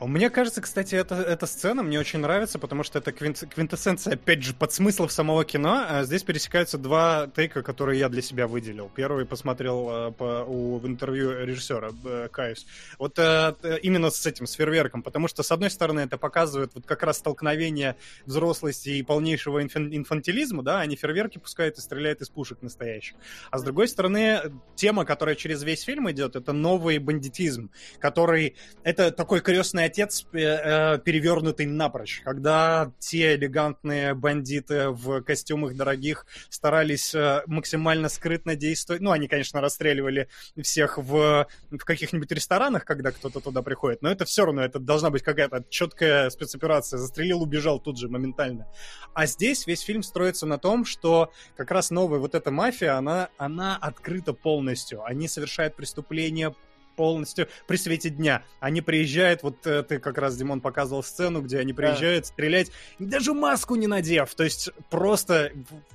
мне 0.00 0.30
кажется, 0.30 0.60
кстати, 0.60 0.94
эта, 0.94 1.16
эта 1.16 1.46
сцена 1.46 1.82
мне 1.82 1.98
очень 1.98 2.20
нравится, 2.20 2.58
потому 2.60 2.84
что 2.84 2.98
это 2.98 3.10
квинтэссенция, 3.10 4.14
опять 4.14 4.44
же, 4.44 4.54
подсмыслов 4.54 5.10
самого 5.10 5.44
кино. 5.44 5.84
А 5.88 6.04
здесь 6.04 6.22
пересекаются 6.22 6.78
два 6.78 7.28
тейка, 7.34 7.62
которые 7.62 7.98
я 7.98 8.08
для 8.08 8.22
себя 8.22 8.46
выделил. 8.46 8.90
Первый 8.94 9.26
посмотрел 9.26 9.88
э, 9.90 10.12
по, 10.12 10.44
у, 10.46 10.78
в 10.78 10.86
интервью 10.86 11.44
режиссера, 11.44 11.90
э, 12.04 12.28
каюсь. 12.30 12.66
Вот 12.98 13.18
э, 13.18 13.54
именно 13.82 14.10
с 14.10 14.24
этим, 14.24 14.46
с 14.46 14.52
фейерверком, 14.52 15.02
потому 15.02 15.26
что, 15.26 15.42
с 15.42 15.50
одной 15.50 15.70
стороны, 15.70 16.00
это 16.00 16.16
показывает 16.16 16.72
вот 16.74 16.86
как 16.86 17.02
раз 17.02 17.18
столкновение 17.18 17.96
взрослости 18.24 18.90
и 18.90 19.02
полнейшего 19.02 19.62
инфан- 19.64 19.94
инфантилизма, 19.94 20.62
да, 20.62 20.78
они 20.78 20.94
фейерверки 20.94 21.38
пускают 21.38 21.76
и 21.78 21.80
стреляют 21.80 22.20
из 22.20 22.28
пушек 22.28 22.62
настоящих. 22.62 23.16
А 23.50 23.58
с 23.58 23.64
другой 23.64 23.88
стороны, 23.88 24.52
тема, 24.76 25.04
которая 25.04 25.34
через 25.34 25.64
весь 25.64 25.82
фильм 25.82 26.08
идет, 26.10 26.36
это 26.36 26.52
новый 26.98 27.00
бандитизм, 27.00 27.70
который... 27.98 28.56
Это 28.84 29.10
такой 29.10 29.40
крестный 29.40 29.84
отец, 29.84 30.26
э, 30.32 30.38
э, 30.38 30.98
перевернутый 30.98 31.66
напрочь, 31.66 32.22
когда 32.24 32.92
те 32.98 33.34
элегантные 33.34 34.14
бандиты 34.14 34.90
в 34.90 35.22
костюмах 35.22 35.74
дорогих 35.74 36.26
старались 36.48 37.14
э, 37.14 37.42
максимально 37.46 38.08
скрытно 38.08 38.56
действовать. 38.56 39.02
Ну, 39.02 39.10
они, 39.10 39.28
конечно, 39.28 39.60
расстреливали 39.60 40.28
всех 40.60 40.98
в, 40.98 41.46
в 41.70 41.78
каких-нибудь 41.78 42.30
ресторанах, 42.32 42.84
когда 42.84 43.10
кто-то 43.10 43.40
туда 43.40 43.62
приходит, 43.62 44.02
но 44.02 44.10
это 44.10 44.24
все 44.24 44.44
равно, 44.44 44.62
это 44.62 44.78
должна 44.78 45.10
быть 45.10 45.22
какая-то 45.22 45.64
четкая 45.68 46.30
спецоперация. 46.30 46.98
Застрелил, 46.98 47.42
убежал 47.42 47.78
тут 47.78 47.98
же 47.98 48.08
моментально. 48.08 48.66
А 49.14 49.26
здесь 49.26 49.66
весь 49.66 49.80
фильм 49.80 50.02
строится 50.02 50.46
на 50.46 50.58
том, 50.58 50.84
что 50.84 51.30
как 51.56 51.70
раз 51.70 51.90
новая 51.90 52.18
вот 52.18 52.34
эта 52.34 52.50
мафия, 52.50 52.96
она, 52.96 53.28
она 53.36 53.76
открыта 53.76 54.32
полностью. 54.32 55.04
Они 55.04 55.28
совершают 55.28 55.76
преступления 55.76 56.54
полностью 56.98 57.46
при 57.68 57.76
свете 57.76 58.10
дня. 58.10 58.42
Они 58.58 58.80
приезжают, 58.80 59.44
вот 59.44 59.64
э, 59.68 59.84
ты 59.84 60.00
как 60.00 60.18
раз, 60.18 60.36
Димон, 60.36 60.60
показывал 60.60 61.04
сцену, 61.04 61.40
где 61.42 61.60
они 61.60 61.72
приезжают 61.72 62.24
да. 62.24 62.28
стрелять, 62.28 62.72
даже 62.98 63.34
маску 63.34 63.76
не 63.76 63.86
надев. 63.86 64.34
То 64.34 64.42
есть 64.42 64.70
просто, 64.90 65.52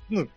ну, 0.07 0.29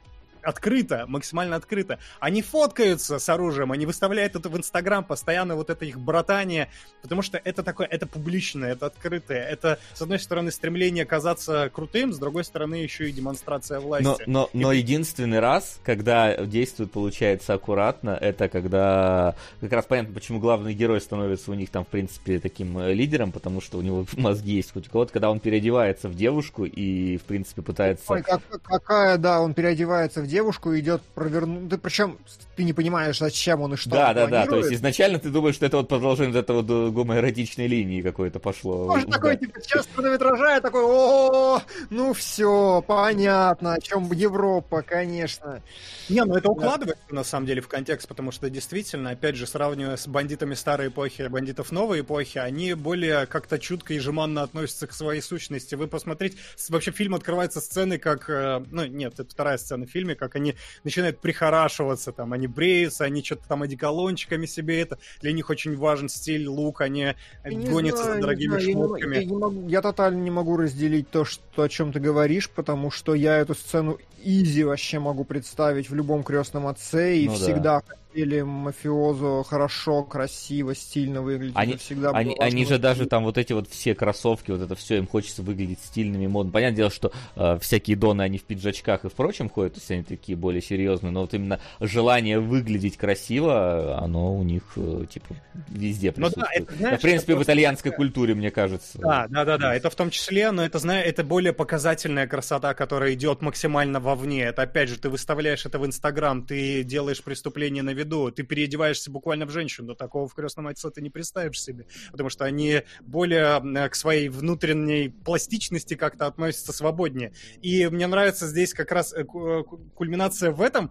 открыто, 0.46 1.04
максимально 1.08 1.56
открыто. 1.56 1.98
Они 2.20 2.40
фоткаются 2.40 3.18
с 3.18 3.28
оружием, 3.28 3.72
они 3.72 3.84
выставляют 3.84 4.36
это 4.36 4.48
в 4.48 4.56
Инстаграм, 4.56 5.04
постоянно 5.04 5.56
вот 5.56 5.70
это 5.70 5.84
их 5.84 5.98
братание, 5.98 6.70
потому 7.02 7.22
что 7.22 7.40
это 7.42 7.62
такое, 7.62 7.86
это 7.88 8.06
публичное, 8.06 8.72
это 8.72 8.86
открытое, 8.86 9.42
это, 9.44 9.78
с 9.94 10.02
одной 10.02 10.20
стороны, 10.20 10.50
стремление 10.50 11.04
казаться 11.04 11.70
крутым, 11.74 12.12
с 12.12 12.18
другой 12.18 12.44
стороны, 12.44 12.76
еще 12.76 13.08
и 13.08 13.12
демонстрация 13.12 13.80
власти. 13.80 14.04
Но, 14.04 14.18
но, 14.26 14.50
но 14.52 14.72
и... 14.72 14.78
единственный 14.78 15.40
раз, 15.40 15.80
когда 15.82 16.36
действует, 16.46 16.92
получается, 16.92 17.54
аккуратно, 17.54 18.10
это 18.10 18.48
когда 18.48 19.34
как 19.60 19.72
раз 19.72 19.84
понятно, 19.86 20.14
почему 20.14 20.38
главный 20.38 20.74
герой 20.74 21.00
становится 21.00 21.50
у 21.50 21.54
них 21.54 21.70
там, 21.70 21.84
в 21.84 21.88
принципе, 21.88 22.38
таким 22.38 22.78
э, 22.78 22.92
лидером, 22.94 23.32
потому 23.32 23.60
что 23.60 23.78
у 23.78 23.82
него 23.82 24.06
мозги 24.16 24.54
есть 24.54 24.72
хоть 24.72 24.86
у 24.86 24.90
кого-то, 24.90 25.12
когда 25.12 25.30
он 25.30 25.40
переодевается 25.40 26.08
в 26.08 26.14
девушку 26.14 26.64
и, 26.64 27.16
в 27.16 27.22
принципе, 27.22 27.62
пытается... 27.62 28.04
Ой, 28.12 28.22
как, 28.22 28.42
какая, 28.62 29.18
да, 29.18 29.40
он 29.40 29.54
переодевается 29.54 30.20
в 30.20 30.26
девушку, 30.26 30.35
девушку 30.36 30.76
идет 30.78 31.00
провернуть. 31.14 31.70
Ты 31.70 31.78
причем 31.78 32.18
ты 32.56 32.64
не 32.64 32.74
понимаешь, 32.74 33.18
зачем 33.18 33.62
он 33.62 33.72
и 33.72 33.76
что. 33.76 33.90
Да, 33.90 34.08
он 34.10 34.14
да, 34.14 34.26
да. 34.26 34.46
То 34.46 34.56
есть 34.58 34.72
изначально 34.72 35.18
ты 35.18 35.30
думаешь, 35.30 35.54
что 35.54 35.64
это 35.64 35.78
вот 35.78 35.88
продолжение 35.88 36.34
вот 36.34 36.38
этого 36.38 36.60
вот 36.60 36.92
гомоэротичной 36.92 37.66
линии 37.66 38.02
какой-то 38.02 38.38
пошло. 38.38 38.86
Может, 38.86 39.08
да. 39.08 39.16
такой, 39.16 39.38
типа, 39.38 39.60
сейчас 39.62 39.88
хронометража, 39.94 40.60
такой, 40.60 40.82
о, 40.84 41.62
ну 41.88 42.12
все, 42.12 42.84
понятно, 42.86 43.74
о 43.74 43.80
чем 43.80 44.12
Европа, 44.12 44.82
конечно. 44.82 45.62
Не, 46.10 46.22
ну 46.24 46.34
это 46.36 46.50
укладывается 46.50 47.14
на 47.14 47.24
самом 47.24 47.46
деле 47.46 47.62
в 47.62 47.68
контекст, 47.68 48.06
потому 48.06 48.30
что 48.30 48.50
действительно, 48.50 49.10
опять 49.10 49.36
же, 49.36 49.46
сравнивая 49.46 49.96
с 49.96 50.06
бандитами 50.06 50.54
старой 50.54 50.88
эпохи 50.88 51.22
и 51.22 51.28
бандитов 51.28 51.72
новой 51.72 52.00
эпохи, 52.00 52.36
они 52.36 52.74
более 52.74 53.24
как-то 53.26 53.58
чутко 53.58 53.94
и 53.94 53.98
жеманно 53.98 54.42
относятся 54.42 54.86
к 54.86 54.92
своей 54.92 55.22
сущности. 55.22 55.74
Вы 55.76 55.86
посмотрите, 55.86 56.36
вообще 56.68 56.90
фильм 56.90 57.14
открывается 57.14 57.62
сценой, 57.62 57.98
как, 57.98 58.28
э, 58.28 58.62
ну 58.70 58.84
нет, 58.84 59.14
это 59.14 59.30
вторая 59.30 59.56
сцена 59.56 59.86
в 59.86 59.90
фильме, 59.90 60.14
как 60.14 60.25
они 60.34 60.56
начинают 60.82 61.20
прихорашиваться, 61.20 62.10
там, 62.10 62.32
они 62.32 62.46
бреются, 62.46 63.04
они 63.04 63.22
что-то 63.22 63.46
там 63.46 63.62
одеколончиками 63.62 64.46
себе 64.46 64.80
это, 64.80 64.98
для 65.20 65.32
них 65.32 65.50
очень 65.50 65.76
важен 65.76 66.08
стиль, 66.08 66.48
лук, 66.48 66.80
они 66.80 67.00
я 67.00 67.14
гонятся 67.44 68.02
знаю, 68.02 68.14
за 68.16 68.20
дорогими 68.22 68.58
знаю, 68.58 68.72
шмотками. 68.72 69.14
Я, 69.14 69.20
я, 69.20 69.26
не 69.26 69.36
могу, 69.36 69.68
я 69.68 69.82
тотально 69.82 70.22
не 70.22 70.30
могу 70.30 70.56
разделить 70.56 71.10
то, 71.10 71.24
что, 71.24 71.62
о 71.62 71.68
чем 71.68 71.92
ты 71.92 72.00
говоришь, 72.00 72.50
потому 72.50 72.90
что 72.90 73.14
я 73.14 73.36
эту 73.36 73.54
сцену 73.54 73.98
изи 74.22 74.64
вообще 74.64 74.98
могу 74.98 75.24
представить 75.24 75.90
в 75.90 75.94
любом 75.94 76.24
крестном 76.24 76.66
отце 76.66 77.18
и 77.18 77.28
ну, 77.28 77.34
всегда 77.34 77.82
да 77.86 77.96
хотели 78.16 78.40
мафиозу 78.40 79.44
хорошо, 79.46 80.02
красиво, 80.02 80.74
стильно 80.74 81.20
выглядеть. 81.20 81.54
Они, 81.54 81.76
всегда 81.76 82.10
они, 82.10 82.34
они 82.38 82.64
же 82.64 82.78
даже 82.78 83.04
там 83.06 83.24
вот 83.24 83.36
эти 83.36 83.52
вот 83.52 83.68
все 83.68 83.94
кроссовки, 83.94 84.50
вот 84.50 84.62
это 84.62 84.74
все, 84.74 84.96
им 84.96 85.06
хочется 85.06 85.42
выглядеть 85.42 85.80
стильными, 85.80 86.26
модными. 86.26 86.52
Понятное 86.52 86.76
дело, 86.76 86.90
что 86.90 87.12
э, 87.36 87.58
всякие 87.60 87.96
доны, 87.96 88.22
они 88.22 88.38
в 88.38 88.44
пиджачках 88.44 89.04
и 89.04 89.08
в 89.08 89.12
прочем 89.12 89.50
ходят, 89.50 89.74
то 89.74 89.80
есть 89.80 89.90
они 89.90 90.02
такие 90.02 90.36
более 90.36 90.62
серьезные, 90.62 91.10
но 91.10 91.22
вот 91.22 91.34
именно 91.34 91.60
желание 91.80 92.40
выглядеть 92.40 92.96
красиво, 92.96 93.98
оно 93.98 94.34
у 94.34 94.42
них, 94.42 94.62
э, 94.76 95.04
типа, 95.12 95.36
везде 95.68 96.12
присутствует. 96.12 96.48
Ну, 96.48 96.54
да, 96.56 96.64
это, 96.64 96.74
знаешь, 96.76 96.98
в 96.98 97.02
принципе, 97.02 97.34
в 97.34 97.42
итальянской 97.42 97.92
культуре, 97.92 98.34
мне 98.34 98.50
кажется. 98.50 98.98
Да, 98.98 99.26
да, 99.28 99.44
да, 99.44 99.58
да, 99.58 99.74
это 99.74 99.90
в 99.90 99.94
том 99.94 100.08
числе, 100.08 100.52
но 100.52 100.64
это, 100.64 100.78
знаешь, 100.78 101.06
это 101.06 101.22
более 101.22 101.52
показательная 101.52 102.26
красота, 102.26 102.72
которая 102.72 103.12
идет 103.12 103.42
максимально 103.42 104.00
вовне. 104.00 104.44
Это, 104.44 104.62
опять 104.62 104.88
же, 104.88 104.98
ты 104.98 105.10
выставляешь 105.10 105.66
это 105.66 105.78
в 105.78 105.84
Инстаграм, 105.84 106.42
ты 106.42 106.82
делаешь 106.82 107.22
преступление 107.22 107.82
на 107.82 107.92
виду, 108.06 108.30
ты 108.30 108.42
переодеваешься 108.42 109.10
буквально 109.10 109.46
в 109.46 109.50
женщину. 109.50 109.94
Такого 109.94 110.28
в 110.28 110.34
крестном 110.34 110.68
отце 110.68 110.90
ты 110.90 111.02
не 111.02 111.10
представишь 111.10 111.60
себе, 111.60 111.86
потому 112.10 112.30
что 112.30 112.44
они 112.44 112.82
более 113.00 113.60
э, 113.60 113.88
к 113.88 113.94
своей 113.94 114.28
внутренней 114.28 115.08
пластичности 115.08 115.94
как-то 115.94 116.26
относятся 116.26 116.72
свободнее. 116.72 117.32
И 117.60 117.86
мне 117.88 118.06
нравится 118.06 118.46
здесь 118.46 118.72
как 118.72 118.92
раз 118.92 119.12
э, 119.12 119.22
э, 119.22 119.62
кульминация 119.94 120.50
в 120.50 120.60
этом. 120.62 120.90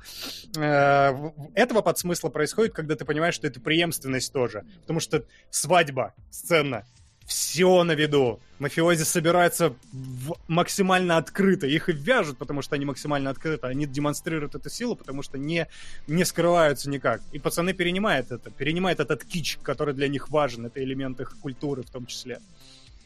Этого 0.56 1.82
подсмысла 1.82 2.30
происходит, 2.30 2.74
когда 2.74 2.96
ты 2.96 3.06
понимаешь, 3.06 3.36
что 3.36 3.48
это 3.48 3.60
преемственность 3.60 4.32
тоже. 4.34 4.66
Потому 4.82 5.00
что 5.00 5.26
свадьба, 5.50 6.14
сцена, 6.30 6.86
все 7.26 7.84
на 7.84 7.94
виду. 7.94 8.40
Мафиози 8.60 9.04
собираются 9.04 9.74
в... 9.92 10.36
максимально 10.48 11.18
открыто. 11.18 11.68
Их 11.68 11.90
и 11.90 11.92
вяжут, 11.92 12.38
потому 12.38 12.62
что 12.62 12.76
они 12.76 12.86
максимально 12.86 13.30
открыто. 13.30 13.68
Они 13.68 13.86
демонстрируют 13.86 14.56
эту 14.56 14.70
силу, 14.70 14.96
потому 14.96 15.24
что 15.24 15.38
не, 15.38 15.68
не 16.08 16.24
скрываются 16.24 16.90
никак. 16.90 17.22
И 17.32 17.40
пацаны 17.40 17.74
перенимают 17.74 18.32
это. 18.32 18.52
Перенимают 18.52 19.00
этот 19.00 19.26
кич, 19.26 19.58
который 19.62 19.94
для 19.94 20.08
них 20.08 20.30
важен. 20.30 20.66
Это 20.68 20.82
элемент 20.84 21.20
их 21.20 21.38
культуры 21.42 21.84
в 21.84 21.90
том 21.90 22.06
числе. 22.06 22.40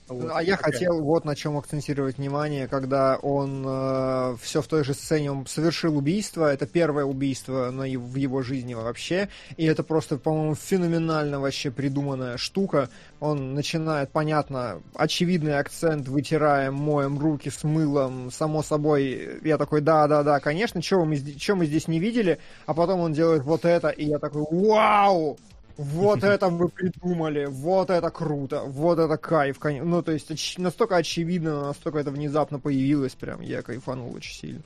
Вот, 0.10 0.32
а 0.34 0.42
я 0.42 0.58
хотел 0.58 1.02
вот 1.02 1.24
на 1.24 1.36
чем 1.36 1.58
акцентировать 1.58 2.18
внимание, 2.18 2.68
когда 2.68 3.18
он 3.18 3.64
э, 3.66 4.36
все 4.42 4.62
в 4.62 4.68
той 4.68 4.84
же 4.84 4.94
сцене, 4.94 5.32
он 5.32 5.46
совершил 5.46 5.98
убийство, 5.98 6.52
это 6.52 6.66
первое 6.66 7.06
убийство 7.06 7.70
на, 7.70 7.84
в 7.84 8.16
его 8.16 8.42
жизни 8.42 8.74
вообще, 8.74 9.30
и 9.56 9.66
это 9.66 9.84
просто, 9.84 10.18
по-моему, 10.18 10.56
феноменально 10.56 11.40
вообще 11.40 11.70
придуманная 11.70 12.38
штука. 12.38 12.90
Он 13.20 13.54
начинает, 13.54 14.12
понятно, 14.12 14.82
очевидный 14.96 15.60
акцент, 15.60 16.08
вытираем, 16.08 16.74
моем 16.74 17.20
руки 17.20 17.50
с 17.50 17.64
мылом, 17.64 18.32
само 18.32 18.64
собой, 18.64 19.40
я 19.44 19.58
такой, 19.58 19.82
да-да-да, 19.82 20.40
конечно, 20.40 20.82
что 20.82 21.06
мы, 21.06 21.20
мы 21.56 21.66
здесь 21.66 21.88
не 21.88 22.00
видели, 22.00 22.40
а 22.66 22.74
потом 22.74 23.02
он 23.02 23.14
делает 23.14 23.44
вот 23.44 23.64
это, 23.64 23.90
и 23.90 24.06
я 24.06 24.18
такой, 24.18 24.46
вау! 24.50 25.38
Вот 25.80 26.26
это 26.26 26.50
вы 26.50 26.68
придумали, 26.68 27.46
вот 27.46 27.90
это 27.90 28.10
круто, 28.10 28.64
вот 28.66 29.00
это 29.00 29.16
кайф. 29.16 29.60
Ну, 29.64 30.02
то 30.02 30.12
есть 30.12 30.58
настолько 30.60 30.98
очевидно, 30.98 31.68
настолько 31.68 32.00
это 32.00 32.12
внезапно 32.12 32.60
появилось, 32.60 33.16
прям 33.16 33.40
я 33.40 33.62
кайфанул 33.62 34.14
очень 34.14 34.34
сильно. 34.34 34.62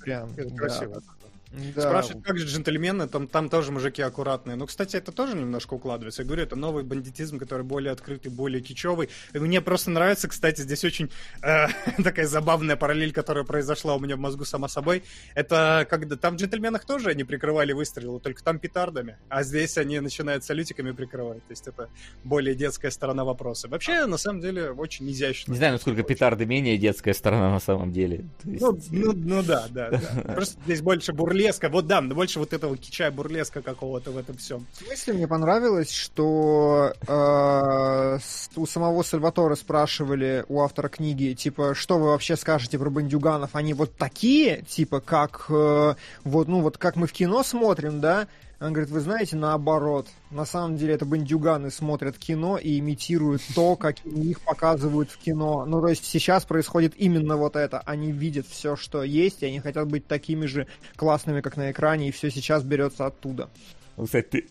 Прям, 0.00 0.30
это 0.36 0.50
да. 0.50 0.56
красиво. 0.56 1.02
Да. 1.50 1.82
Спрашивают, 1.82 2.24
как 2.24 2.38
же 2.38 2.46
джентльмены, 2.46 3.08
там, 3.08 3.26
там 3.26 3.48
тоже 3.48 3.72
мужики 3.72 4.02
аккуратные. 4.02 4.56
Ну, 4.56 4.66
кстати, 4.66 4.96
это 4.96 5.12
тоже 5.12 5.34
немножко 5.34 5.74
укладывается. 5.74 6.22
Я 6.22 6.26
говорю, 6.26 6.42
это 6.42 6.56
новый 6.56 6.84
бандитизм, 6.84 7.38
который 7.38 7.62
более 7.62 7.92
открытый, 7.92 8.30
более 8.30 8.60
кичевый. 8.60 9.08
И 9.32 9.38
мне 9.38 9.62
просто 9.62 9.90
нравится, 9.90 10.28
кстати, 10.28 10.60
здесь 10.60 10.84
очень 10.84 11.10
э, 11.42 11.68
такая 12.02 12.26
забавная 12.26 12.76
параллель, 12.76 13.12
которая 13.12 13.44
произошла 13.44 13.94
у 13.94 13.98
меня 13.98 14.16
в 14.16 14.18
мозгу 14.18 14.44
сама 14.44 14.68
собой. 14.68 15.04
Это 15.34 15.86
когда 15.88 16.16
там 16.16 16.36
в 16.36 16.40
джентльменах 16.40 16.84
тоже 16.84 17.10
они 17.10 17.24
прикрывали 17.24 17.72
выстрелы, 17.72 18.20
только 18.20 18.44
там 18.44 18.58
петардами, 18.58 19.16
а 19.30 19.42
здесь 19.42 19.78
они 19.78 20.00
начинают 20.00 20.44
салютиками 20.44 20.90
прикрывать. 20.90 21.46
То 21.46 21.52
есть 21.52 21.66
это 21.66 21.88
более 22.24 22.54
детская 22.54 22.90
сторона 22.90 23.24
вопроса. 23.24 23.68
Вообще, 23.68 24.04
на 24.04 24.18
самом 24.18 24.42
деле, 24.42 24.70
очень 24.70 25.10
изящно. 25.10 25.52
Не 25.52 25.58
знаю, 25.58 25.72
насколько 25.72 26.02
петарды 26.02 26.44
менее 26.44 26.76
детская 26.76 27.14
сторона 27.14 27.50
на 27.50 27.60
самом 27.60 27.90
деле. 27.90 28.26
Есть... 28.44 28.60
Ну, 28.60 28.78
ну, 28.90 29.12
ну 29.14 29.42
да, 29.42 29.66
да, 29.70 29.90
да. 29.90 30.32
Просто 30.34 30.60
здесь 30.66 30.82
больше 30.82 31.14
бурлит 31.14 31.37
бурлеска. 31.38 31.68
Вот 31.68 31.86
да, 31.86 32.00
больше 32.00 32.38
вот 32.38 32.52
этого 32.52 32.76
кича 32.76 33.10
бурлеска 33.10 33.62
какого-то 33.62 34.10
в 34.10 34.18
этом 34.18 34.36
всем. 34.36 34.66
В 34.72 34.84
смысле 34.84 35.14
мне 35.14 35.28
понравилось, 35.28 35.92
что 35.92 36.92
э, 37.06 38.18
у 38.56 38.66
самого 38.66 39.02
Сальватора 39.02 39.54
спрашивали 39.54 40.44
у 40.48 40.60
автора 40.60 40.88
книги, 40.88 41.34
типа, 41.34 41.74
что 41.74 41.98
вы 41.98 42.06
вообще 42.08 42.36
скажете 42.36 42.78
про 42.78 42.90
бандюганов? 42.90 43.50
Они 43.54 43.74
вот 43.74 43.94
такие, 43.96 44.62
типа, 44.68 45.00
как 45.00 45.46
э, 45.48 45.94
вот, 46.24 46.48
ну 46.48 46.60
вот 46.60 46.78
как 46.78 46.96
мы 46.96 47.06
в 47.06 47.12
кино 47.12 47.42
смотрим, 47.42 48.00
да? 48.00 48.26
Он 48.60 48.72
говорит, 48.72 48.90
вы 48.90 49.00
знаете, 49.00 49.36
наоборот. 49.36 50.08
На 50.32 50.44
самом 50.44 50.76
деле 50.76 50.94
это 50.94 51.04
бандюганы 51.04 51.70
смотрят 51.70 52.18
кино 52.18 52.58
и 52.58 52.80
имитируют 52.80 53.40
то, 53.54 53.76
как 53.76 54.04
их 54.04 54.40
показывают 54.40 55.10
в 55.10 55.18
кино. 55.18 55.64
Ну, 55.64 55.80
то 55.80 55.88
есть 55.88 56.04
сейчас 56.04 56.44
происходит 56.44 56.94
именно 56.96 57.36
вот 57.36 57.54
это. 57.54 57.78
Они 57.80 58.10
видят 58.10 58.46
все, 58.48 58.74
что 58.74 59.04
есть, 59.04 59.42
и 59.42 59.46
они 59.46 59.60
хотят 59.60 59.86
быть 59.86 60.08
такими 60.08 60.46
же 60.46 60.66
классными, 60.96 61.40
как 61.40 61.56
на 61.56 61.70
экране, 61.70 62.08
и 62.08 62.10
все 62.10 62.30
сейчас 62.30 62.64
берется 62.64 63.06
оттуда. 63.06 63.48
Ну, 63.96 64.06
кстати, 64.06 64.26
ты 64.26 64.48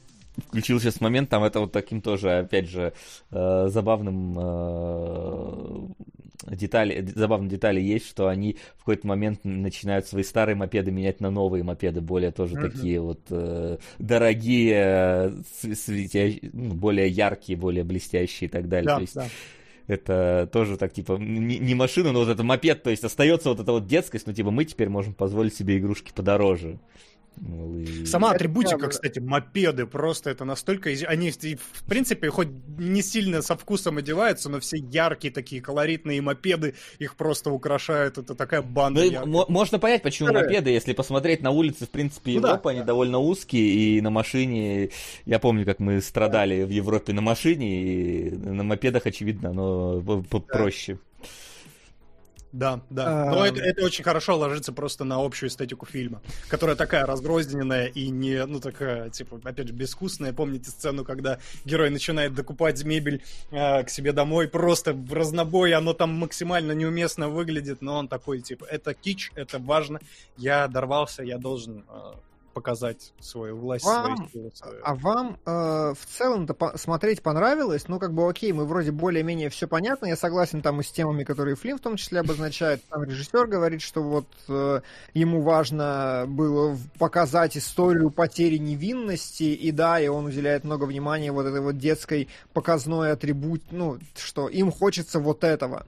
включил 0.47 0.79
сейчас 0.79 1.01
момент, 1.01 1.29
там 1.29 1.43
это 1.43 1.59
вот 1.59 1.73
таким 1.73 2.01
тоже, 2.01 2.39
опять 2.39 2.69
же, 2.69 2.93
э, 3.31 3.67
забавным 3.69 4.37
э, 4.39 5.87
детали, 6.45 7.05
забавные 7.15 7.49
детали 7.49 7.81
есть, 7.81 8.07
что 8.07 8.27
они 8.27 8.57
в 8.75 8.79
какой-то 8.79 9.07
момент 9.07 9.41
начинают 9.43 10.07
свои 10.07 10.23
старые 10.23 10.55
мопеды 10.55 10.91
менять 10.91 11.19
на 11.19 11.31
новые 11.31 11.63
мопеды, 11.63 12.01
более 12.01 12.31
тоже 12.31 12.55
mm-hmm. 12.55 12.71
такие 12.71 12.99
вот 12.99 13.19
э, 13.29 13.77
дорогие, 13.99 15.33
светящие, 15.51 16.49
ну, 16.53 16.73
более 16.73 17.07
яркие, 17.07 17.57
более 17.57 17.83
блестящие 17.83 18.47
и 18.47 18.51
так 18.51 18.67
далее. 18.69 18.87
Да, 18.87 18.95
то 18.95 19.01
есть, 19.01 19.15
да. 19.15 19.27
Это 19.87 20.49
тоже 20.51 20.75
так, 20.75 20.91
типа, 20.91 21.13
не, 21.13 21.59
не 21.59 21.73
машина, 21.73 22.11
но 22.11 22.19
вот 22.19 22.27
это 22.27 22.43
мопед, 22.43 22.83
то 22.83 22.89
есть 22.89 23.05
остается 23.05 23.49
вот 23.49 23.61
эта 23.61 23.71
вот 23.71 23.87
детскость, 23.87 24.27
но 24.27 24.33
типа 24.33 24.51
мы 24.51 24.65
теперь 24.65 24.89
можем 24.89 25.13
позволить 25.13 25.55
себе 25.55 25.77
игрушки 25.77 26.11
подороже. 26.13 26.77
Сама 28.05 28.31
атрибутика, 28.31 28.77
это, 28.77 28.87
кстати, 28.87 29.19
мопеды, 29.19 29.85
просто 29.85 30.29
это 30.29 30.45
настолько... 30.45 30.89
Они, 31.07 31.31
в 31.31 31.83
принципе, 31.87 32.29
хоть 32.29 32.47
не 32.77 33.01
сильно 33.01 33.41
со 33.41 33.55
вкусом 33.55 33.97
одеваются, 33.97 34.49
но 34.49 34.59
все 34.59 34.77
яркие 34.77 35.33
такие 35.33 35.61
колоритные 35.61 36.21
мопеды, 36.21 36.75
их 36.99 37.15
просто 37.15 37.51
украшают. 37.51 38.17
Это 38.17 38.35
такая 38.35 38.61
банда. 38.61 39.23
Ну, 39.25 39.45
можно 39.47 39.79
понять, 39.79 40.03
почему 40.03 40.29
Второе. 40.29 40.45
мопеды, 40.45 40.71
если 40.71 40.93
посмотреть 40.93 41.41
на 41.41 41.51
улице, 41.51 41.85
в 41.85 41.89
принципе, 41.89 42.31
ну, 42.31 42.37
Европы, 42.37 42.63
да, 42.63 42.69
они 42.71 42.79
да. 42.79 42.85
довольно 42.85 43.19
узкие, 43.19 43.97
и 43.97 44.01
на 44.01 44.09
машине... 44.09 44.89
Я 45.25 45.39
помню, 45.39 45.65
как 45.65 45.79
мы 45.79 46.01
страдали 46.01 46.63
в 46.63 46.69
Европе 46.69 47.13
на 47.13 47.21
машине, 47.21 47.81
и 47.81 48.31
на 48.31 48.63
мопедах, 48.63 49.05
очевидно, 49.05 49.49
оно 49.49 50.01
проще. 50.47 50.97
Да. 52.57 52.81
Да. 52.89 53.25
Но 53.25 53.45
это, 53.45 53.61
это 53.61 53.85
очень 53.85 54.03
хорошо 54.03 54.35
ложится 54.35 54.73
просто 54.73 55.03
на 55.03 55.23
общую 55.23 55.49
эстетику 55.49 55.85
фильма, 55.85 56.23
которая 56.49 56.75
такая 56.75 57.05
разгрозненная 57.05 57.85
и 57.85 58.09
не, 58.09 58.43
ну, 58.47 58.59
такая, 58.59 59.11
типа, 59.11 59.39
опять 59.43 59.67
же, 59.67 59.73
безвкусная. 59.73 60.33
Помните 60.33 60.71
сцену, 60.71 61.05
когда 61.05 61.37
герой 61.65 61.91
начинает 61.91 62.33
докупать 62.33 62.83
мебель 62.83 63.21
э, 63.51 63.83
к 63.83 63.91
себе 63.91 64.11
домой, 64.11 64.47
просто 64.47 64.93
в 64.93 65.13
разнобой, 65.13 65.73
оно 65.73 65.93
там 65.93 66.09
максимально 66.13 66.71
неуместно 66.71 67.29
выглядит, 67.29 67.83
но 67.83 67.97
он 67.97 68.07
такой, 68.07 68.41
типа, 68.41 68.65
это 68.65 68.95
кич, 68.95 69.31
это 69.35 69.59
важно, 69.59 69.99
я 70.35 70.67
дорвался, 70.67 71.21
я 71.21 71.37
должен 71.37 71.85
э, 71.87 72.13
показать 72.57 73.13
свою 73.19 73.55
власть, 73.55 73.85
вам, 73.85 74.15
свою 74.15 74.29
силу. 74.29 74.51
Свою. 74.51 74.81
А 74.83 74.95
вам 74.95 75.37
э, 75.45 75.93
в 75.93 76.05
целом-то 76.17 76.55
по- 76.55 76.75
смотреть 76.75 77.21
понравилось? 77.21 77.87
Ну, 77.87 77.99
как 77.99 78.13
бы, 78.13 78.27
окей, 78.27 78.51
мы 78.51 78.65
вроде 78.65 78.91
более-менее 78.91 79.49
все 79.49 79.67
понятно. 79.67 80.07
Я 80.07 80.15
согласен 80.15 80.63
там 80.63 80.81
и 80.81 80.83
с 80.83 80.91
темами, 80.91 81.23
которые 81.23 81.55
Флинн 81.55 81.77
в 81.77 81.81
том 81.81 81.97
числе 81.97 82.21
обозначает. 82.21 82.83
Там 82.89 83.03
режиссер 83.03 83.45
говорит, 83.45 83.83
что 83.83 84.01
вот 84.01 84.25
э, 84.47 84.81
ему 85.13 85.41
важно 85.41 86.25
было 86.27 86.75
показать 86.97 87.55
историю 87.57 88.09
потери 88.09 88.57
невинности, 88.57 89.43
и 89.43 89.71
да, 89.71 89.99
и 89.99 90.07
он 90.07 90.25
уделяет 90.25 90.63
много 90.63 90.85
внимания 90.85 91.31
вот 91.31 91.45
этой 91.45 91.61
вот 91.61 91.77
детской 91.77 92.27
показной 92.53 93.11
атрибут, 93.11 93.61
ну, 93.69 93.99
что 94.15 94.49
им 94.49 94.71
хочется 94.71 95.19
вот 95.19 95.43
этого. 95.43 95.85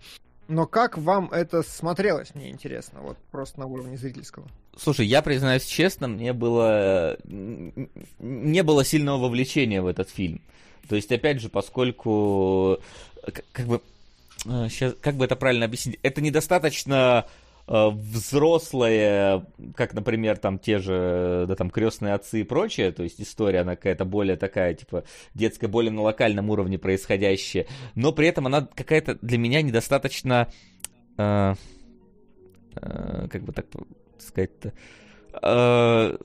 Но 0.48 0.68
как 0.68 1.00
вам 1.00 1.32
это 1.32 1.64
смотрелось, 1.64 2.36
мне 2.36 2.52
интересно, 2.52 3.02
вот 3.02 3.18
просто 3.32 3.60
на 3.60 3.66
уровне 3.66 3.98
зрительского? 3.98 4.48
Слушай, 4.82 5.08
я 5.08 5.22
признаюсь 5.22 5.66
честно, 5.66 6.08
мне 6.08 6.34
было... 6.34 7.18
Не 7.26 8.64
было 8.64 8.86
сильного 8.86 9.18
вовлечения 9.18 9.82
в 9.82 9.88
этот 9.88 10.10
фильм. 10.10 10.42
То 10.88 10.96
есть, 10.96 11.12
опять 11.12 11.42
же, 11.42 11.50
поскольку... 11.50 12.80
Как 13.52 13.68
бы... 13.68 13.82
Сейчас, 14.44 14.96
как 15.02 15.16
бы 15.16 15.26
это 15.26 15.36
правильно 15.36 15.66
объяснить? 15.66 16.00
Это 16.02 16.22
недостаточно 16.22 17.26
Э, 17.72 17.92
взрослые, 17.92 19.46
как, 19.76 19.94
например, 19.94 20.40
там 20.40 20.58
те 20.58 20.80
же, 20.80 21.46
да, 21.48 21.56
там, 21.56 21.70
крестные 21.70 22.16
отцы 22.16 22.42
и 22.42 22.44
прочее, 22.44 22.92
то 22.92 23.04
есть 23.04 23.22
история, 23.22 23.60
она 23.60 23.76
какая-то 23.76 24.06
более 24.06 24.38
такая, 24.38 24.74
типа, 24.74 25.04
детская, 25.36 25.68
более 25.68 25.92
на 25.92 26.02
локальном 26.02 26.50
уровне 26.50 26.80
происходящая, 26.80 27.68
но 27.94 28.12
при 28.12 28.28
этом 28.28 28.48
она 28.48 28.68
какая-то 28.74 29.20
для 29.22 29.38
меня 29.38 29.62
недостаточно, 29.62 30.52
э, 31.20 31.54
э, 32.76 33.28
как 33.30 33.44
бы 33.44 33.54
так 33.54 33.68
сказать-то, 34.22 34.74
э, 35.42 36.18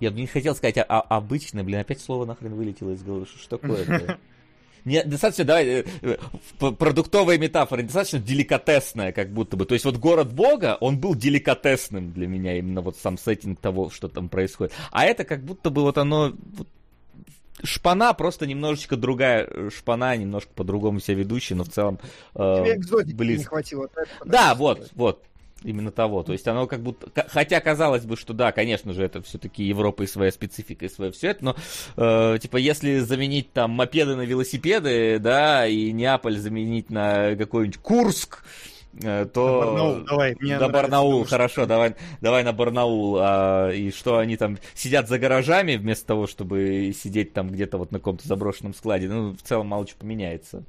Я 0.00 0.10
бы 0.10 0.20
не 0.20 0.26
хотел 0.26 0.54
сказать 0.54 0.76
а, 0.76 0.84
а, 0.86 1.00
обычное, 1.16 1.64
блин, 1.64 1.80
опять 1.80 2.00
слово 2.00 2.26
нахрен 2.26 2.54
вылетело 2.54 2.90
из 2.90 3.02
головы. 3.02 3.26
Что 3.26 3.38
ж 3.38 3.46
такое 3.46 4.18
Не, 4.84 5.02
достаточно, 5.02 5.44
давай, 5.44 5.66
э, 6.02 6.16
продуктовая 6.58 7.38
метафора, 7.38 7.80
достаточно 7.80 8.18
деликатесная, 8.18 9.12
как 9.12 9.32
будто 9.32 9.56
бы. 9.56 9.64
То 9.64 9.72
есть 9.72 9.86
вот 9.86 9.96
город 9.96 10.34
Бога, 10.34 10.76
он 10.78 10.98
был 10.98 11.14
деликатесным 11.14 12.12
для 12.12 12.26
меня, 12.26 12.58
именно 12.58 12.82
вот 12.82 12.98
сам 12.98 13.16
сеттинг 13.16 13.60
того, 13.60 13.88
что 13.88 14.08
там 14.08 14.28
происходит. 14.28 14.74
А 14.90 15.06
это 15.06 15.24
как 15.24 15.42
будто 15.42 15.70
бы 15.70 15.80
вот 15.80 15.96
оно 15.96 16.34
вот, 16.58 16.68
шпана 17.62 18.12
просто 18.14 18.46
немножечко 18.46 18.96
другая 18.96 19.46
э, 19.48 19.70
шпана, 19.70 20.16
немножко 20.16 20.50
по-другому 20.54 21.00
себя 21.00 21.18
ведущая, 21.18 21.54
но 21.54 21.64
в 21.64 21.68
целом 21.68 21.98
э, 22.34 22.76
близко. 23.14 23.38
не 23.38 23.44
хватило. 23.44 23.88
Да, 24.24 24.54
вот, 24.54 24.90
вот. 24.94 25.22
Именно 25.62 25.90
того. 25.90 26.22
То 26.22 26.32
есть 26.32 26.46
оно 26.46 26.66
как 26.66 26.82
будто... 26.82 27.10
Хотя 27.28 27.58
казалось 27.58 28.04
бы, 28.04 28.18
что 28.18 28.34
да, 28.34 28.52
конечно 28.52 28.92
же, 28.92 29.02
это 29.02 29.22
все-таки 29.22 29.64
Европа 29.64 30.02
и 30.02 30.06
своя 30.06 30.30
специфика, 30.30 30.84
и 30.84 30.90
свое 30.90 31.10
все 31.10 31.28
это, 31.28 31.42
но 31.42 31.56
э, 31.96 32.38
типа 32.38 32.58
если 32.58 32.98
заменить 32.98 33.50
там 33.52 33.70
мопеды 33.70 34.14
на 34.14 34.22
велосипеды, 34.22 35.18
да, 35.18 35.66
и 35.66 35.90
Неаполь 35.92 36.36
заменить 36.36 36.90
на 36.90 37.34
какой-нибудь 37.36 37.78
Курск, 37.78 38.44
э, 38.44 38.73
то... 39.00 39.60
На 39.60 39.66
Барнаул, 39.66 40.04
давай. 40.04 40.36
Мне 40.40 40.58
на 40.58 40.68
Барнаул, 40.68 41.24
хорошо, 41.24 41.66
давай, 41.66 41.94
давай 42.20 42.44
на 42.44 42.52
Барнаул. 42.52 43.18
А, 43.20 43.70
и 43.70 43.90
что 43.90 44.18
они 44.18 44.36
там 44.36 44.58
сидят 44.74 45.08
за 45.08 45.18
гаражами 45.18 45.76
вместо 45.76 46.06
того, 46.06 46.26
чтобы 46.26 46.94
сидеть 46.96 47.32
там 47.32 47.50
где-то 47.50 47.78
вот 47.78 47.92
на 47.92 47.98
каком-то 47.98 48.26
заброшенном 48.26 48.74
складе. 48.74 49.08
Ну, 49.08 49.32
в 49.32 49.42
целом 49.42 49.68
мало 49.68 49.86
что 49.86 49.96
поменяется. 49.96 50.64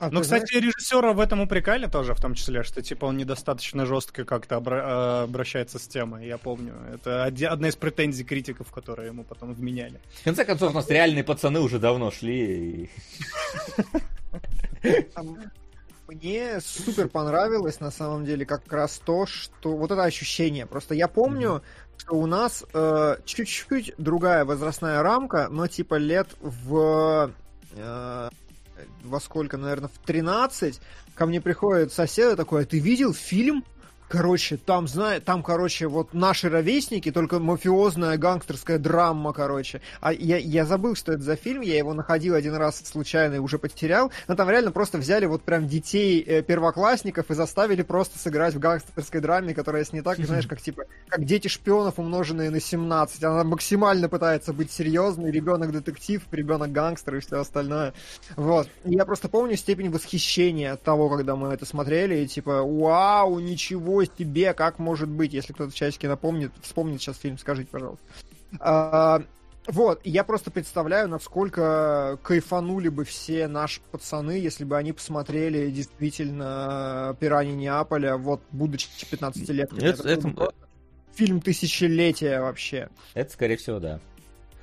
А, 0.00 0.10
ну, 0.10 0.20
кстати, 0.20 0.50
знаешь... 0.50 0.64
режиссера 0.64 1.12
в 1.12 1.20
этом 1.20 1.40
упрекали 1.40 1.86
тоже, 1.86 2.14
в 2.14 2.20
том 2.20 2.34
числе, 2.34 2.62
что 2.62 2.82
типа 2.82 3.06
он 3.06 3.16
недостаточно 3.16 3.86
жестко 3.86 4.24
как-то 4.24 4.56
обра- 4.56 4.82
а, 4.82 5.22
обращается 5.22 5.78
с 5.78 5.86
темой, 5.86 6.26
я 6.26 6.36
помню. 6.36 6.74
Это 6.92 7.24
одна 7.24 7.68
из 7.68 7.76
претензий 7.76 8.24
критиков, 8.24 8.70
которые 8.72 9.08
ему 9.08 9.24
потом 9.24 9.54
вменяли. 9.54 10.00
В 10.20 10.24
конце 10.24 10.44
концов, 10.44 10.72
у 10.72 10.74
нас 10.74 10.88
реальные 10.88 11.24
пацаны 11.24 11.60
уже 11.60 11.78
давно 11.78 12.10
шли. 12.10 12.90
Мне 16.08 16.60
супер 16.60 17.08
понравилось, 17.08 17.80
на 17.80 17.90
самом 17.90 18.24
деле, 18.24 18.44
как 18.44 18.70
раз 18.70 19.00
то, 19.04 19.24
что 19.26 19.76
вот 19.76 19.90
это 19.90 20.02
ощущение. 20.02 20.66
Просто 20.66 20.94
я 20.94 21.08
помню, 21.08 21.62
что 21.96 22.16
у 22.16 22.26
нас 22.26 22.64
э, 22.74 23.16
чуть-чуть 23.24 23.94
другая 23.96 24.44
возрастная 24.44 25.02
рамка, 25.02 25.48
но 25.50 25.66
типа 25.66 25.94
лет 25.94 26.28
в 26.40 27.32
э, 27.72 28.28
во 29.04 29.20
сколько, 29.20 29.56
наверное, 29.56 29.88
в 29.88 29.98
13, 30.06 30.80
ко 31.14 31.26
мне 31.26 31.40
приходит 31.40 31.92
сосед 31.92 32.36
такой, 32.36 32.62
а 32.62 32.66
ты 32.66 32.78
видел 32.78 33.14
фильм 33.14 33.64
Короче, 34.08 34.58
там, 34.58 34.86
знаю, 34.86 35.20
там, 35.22 35.42
короче, 35.42 35.88
вот 35.88 36.12
наши 36.12 36.48
ровесники, 36.48 37.10
только 37.10 37.40
мафиозная 37.40 38.18
гангстерская 38.18 38.78
драма, 38.78 39.32
короче. 39.32 39.80
А 40.00 40.12
я, 40.12 40.36
я 40.36 40.66
забыл, 40.66 40.94
что 40.94 41.12
это 41.12 41.22
за 41.22 41.36
фильм, 41.36 41.62
я 41.62 41.76
его 41.78 41.94
находил 41.94 42.34
один 42.34 42.54
раз 42.54 42.82
случайно 42.84 43.36
и 43.36 43.38
уже 43.38 43.58
потерял. 43.58 44.12
Но 44.28 44.36
там 44.36 44.50
реально 44.50 44.72
просто 44.72 44.98
взяли 44.98 45.26
вот 45.26 45.42
прям 45.42 45.66
детей 45.66 46.22
э, 46.22 46.42
первоклассников 46.42 47.30
и 47.30 47.34
заставили 47.34 47.82
просто 47.82 48.18
сыграть 48.18 48.54
в 48.54 48.58
гангстерской 48.58 49.20
драме, 49.20 49.54
которая 49.54 49.84
снята, 49.84 50.14
знаешь, 50.18 50.46
как 50.46 50.60
типа, 50.60 50.84
как 51.08 51.24
дети 51.24 51.48
шпионов, 51.48 51.98
умноженные 51.98 52.50
на 52.50 52.60
17. 52.60 53.24
Она 53.24 53.42
максимально 53.42 54.08
пытается 54.08 54.52
быть 54.52 54.70
серьезной, 54.70 55.30
ребенок 55.30 55.72
детектив, 55.72 56.22
ребенок 56.30 56.70
гангстер 56.72 57.16
и 57.16 57.20
все 57.20 57.40
остальное. 57.40 57.94
Вот. 58.36 58.68
И 58.84 58.92
я 58.92 59.06
просто 59.06 59.28
помню 59.28 59.56
степень 59.56 59.90
восхищения 59.90 60.74
от 60.74 60.82
того, 60.82 61.08
когда 61.08 61.36
мы 61.36 61.48
это 61.48 61.64
смотрели, 61.64 62.16
и 62.16 62.28
типа, 62.28 62.62
вау, 62.62 63.40
ничего 63.40 63.93
ничего 64.02 64.16
себе, 64.18 64.54
как 64.54 64.78
может 64.78 65.08
быть, 65.08 65.32
если 65.32 65.52
кто-то 65.52 65.70
в 65.70 65.74
чатике 65.74 66.08
напомнит, 66.08 66.52
вспомнит 66.62 67.00
сейчас 67.00 67.18
фильм, 67.18 67.38
скажите, 67.38 67.68
пожалуйста. 67.70 68.04
А, 68.60 69.22
вот, 69.66 70.00
я 70.04 70.24
просто 70.24 70.50
представляю, 70.50 71.08
насколько 71.08 72.18
кайфанули 72.22 72.88
бы 72.88 73.04
все 73.04 73.48
наши 73.48 73.80
пацаны, 73.90 74.32
если 74.32 74.64
бы 74.64 74.76
они 74.76 74.92
посмотрели 74.92 75.70
действительно 75.70 77.16
«Пираньи 77.20 77.54
Неаполя», 77.54 78.16
вот, 78.16 78.42
будучи 78.52 78.88
15 79.10 79.48
лет. 79.50 79.72
Это, 79.72 80.08
это, 80.08 80.28
это... 80.28 80.52
Фильм 81.14 81.40
тысячелетия 81.40 82.40
вообще. 82.40 82.88
Это, 83.14 83.32
скорее 83.32 83.56
всего, 83.56 83.78
да. 83.78 84.00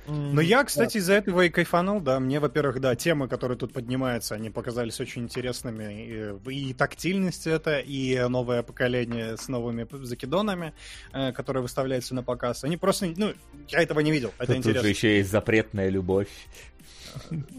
Но 0.06 0.40
я, 0.40 0.64
кстати, 0.64 0.98
из-за 0.98 1.14
этого 1.14 1.42
и 1.42 1.48
кайфанул, 1.48 2.00
да. 2.00 2.18
Мне, 2.18 2.40
во-первых, 2.40 2.80
да, 2.80 2.94
темы, 2.96 3.28
которые 3.28 3.56
тут 3.56 3.72
поднимаются, 3.72 4.34
они 4.34 4.50
показались 4.50 5.00
очень 5.00 5.22
интересными. 5.22 6.40
И, 6.48 6.70
и 6.70 6.74
тактильность 6.74 7.46
это, 7.46 7.78
и 7.78 8.18
новое 8.28 8.62
поколение 8.62 9.36
с 9.36 9.48
новыми 9.48 9.86
закидонами, 10.04 10.72
э, 11.12 11.32
которые 11.32 11.62
выставляются 11.62 12.14
на 12.14 12.22
показ. 12.22 12.64
Они 12.64 12.76
просто, 12.76 13.12
ну, 13.16 13.32
я 13.68 13.82
этого 13.82 14.00
не 14.00 14.10
видел. 14.10 14.32
Это 14.38 14.48
тут, 14.48 14.56
интересно. 14.56 14.80
Тут 14.80 14.82
же 14.84 14.90
еще 14.90 15.16
есть 15.18 15.30
запретная 15.30 15.88
любовь. 15.88 16.28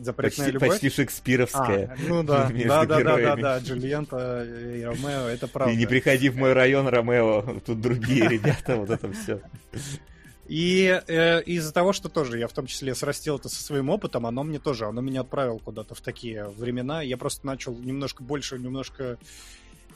Запретная 0.01 0.45
почти, 0.45 0.51
любовь? 0.51 0.69
Почти 0.69 0.89
шекспировская. 0.89 1.87
А, 1.91 1.95
ну 2.07 2.23
да, 2.23 2.49
да, 2.65 2.85
да, 2.85 3.01
да, 3.01 3.17
да, 3.17 3.35
да, 3.35 3.59
Джульента 3.59 4.43
и 4.43 4.83
Ромео, 4.83 5.27
это 5.27 5.47
правда. 5.47 5.73
И 5.73 5.77
не 5.77 5.85
приходи 5.85 6.29
в 6.29 6.37
мой 6.37 6.53
район, 6.53 6.87
Ромео, 6.87 7.59
тут 7.65 7.79
другие 7.79 8.27
ребята, 8.27 8.75
вот 8.75 8.89
это 8.89 9.11
все. 9.11 9.41
И 10.47 11.01
э, 11.07 11.41
из-за 11.43 11.73
того, 11.73 11.93
что 11.93 12.09
тоже 12.09 12.37
я 12.37 12.47
в 12.47 12.53
том 12.53 12.65
числе 12.65 12.95
срастил 12.95 13.37
это 13.37 13.49
со 13.49 13.63
своим 13.63 13.89
опытом, 13.89 14.25
оно 14.25 14.43
мне 14.43 14.59
тоже, 14.59 14.85
оно 14.85 15.01
меня 15.01 15.21
отправило 15.21 15.57
куда-то 15.57 15.95
в 15.95 16.01
такие 16.01 16.47
времена. 16.49 17.01
Я 17.01 17.17
просто 17.17 17.45
начал 17.45 17.73
немножко 17.77 18.23
больше, 18.23 18.59
немножко 18.59 19.17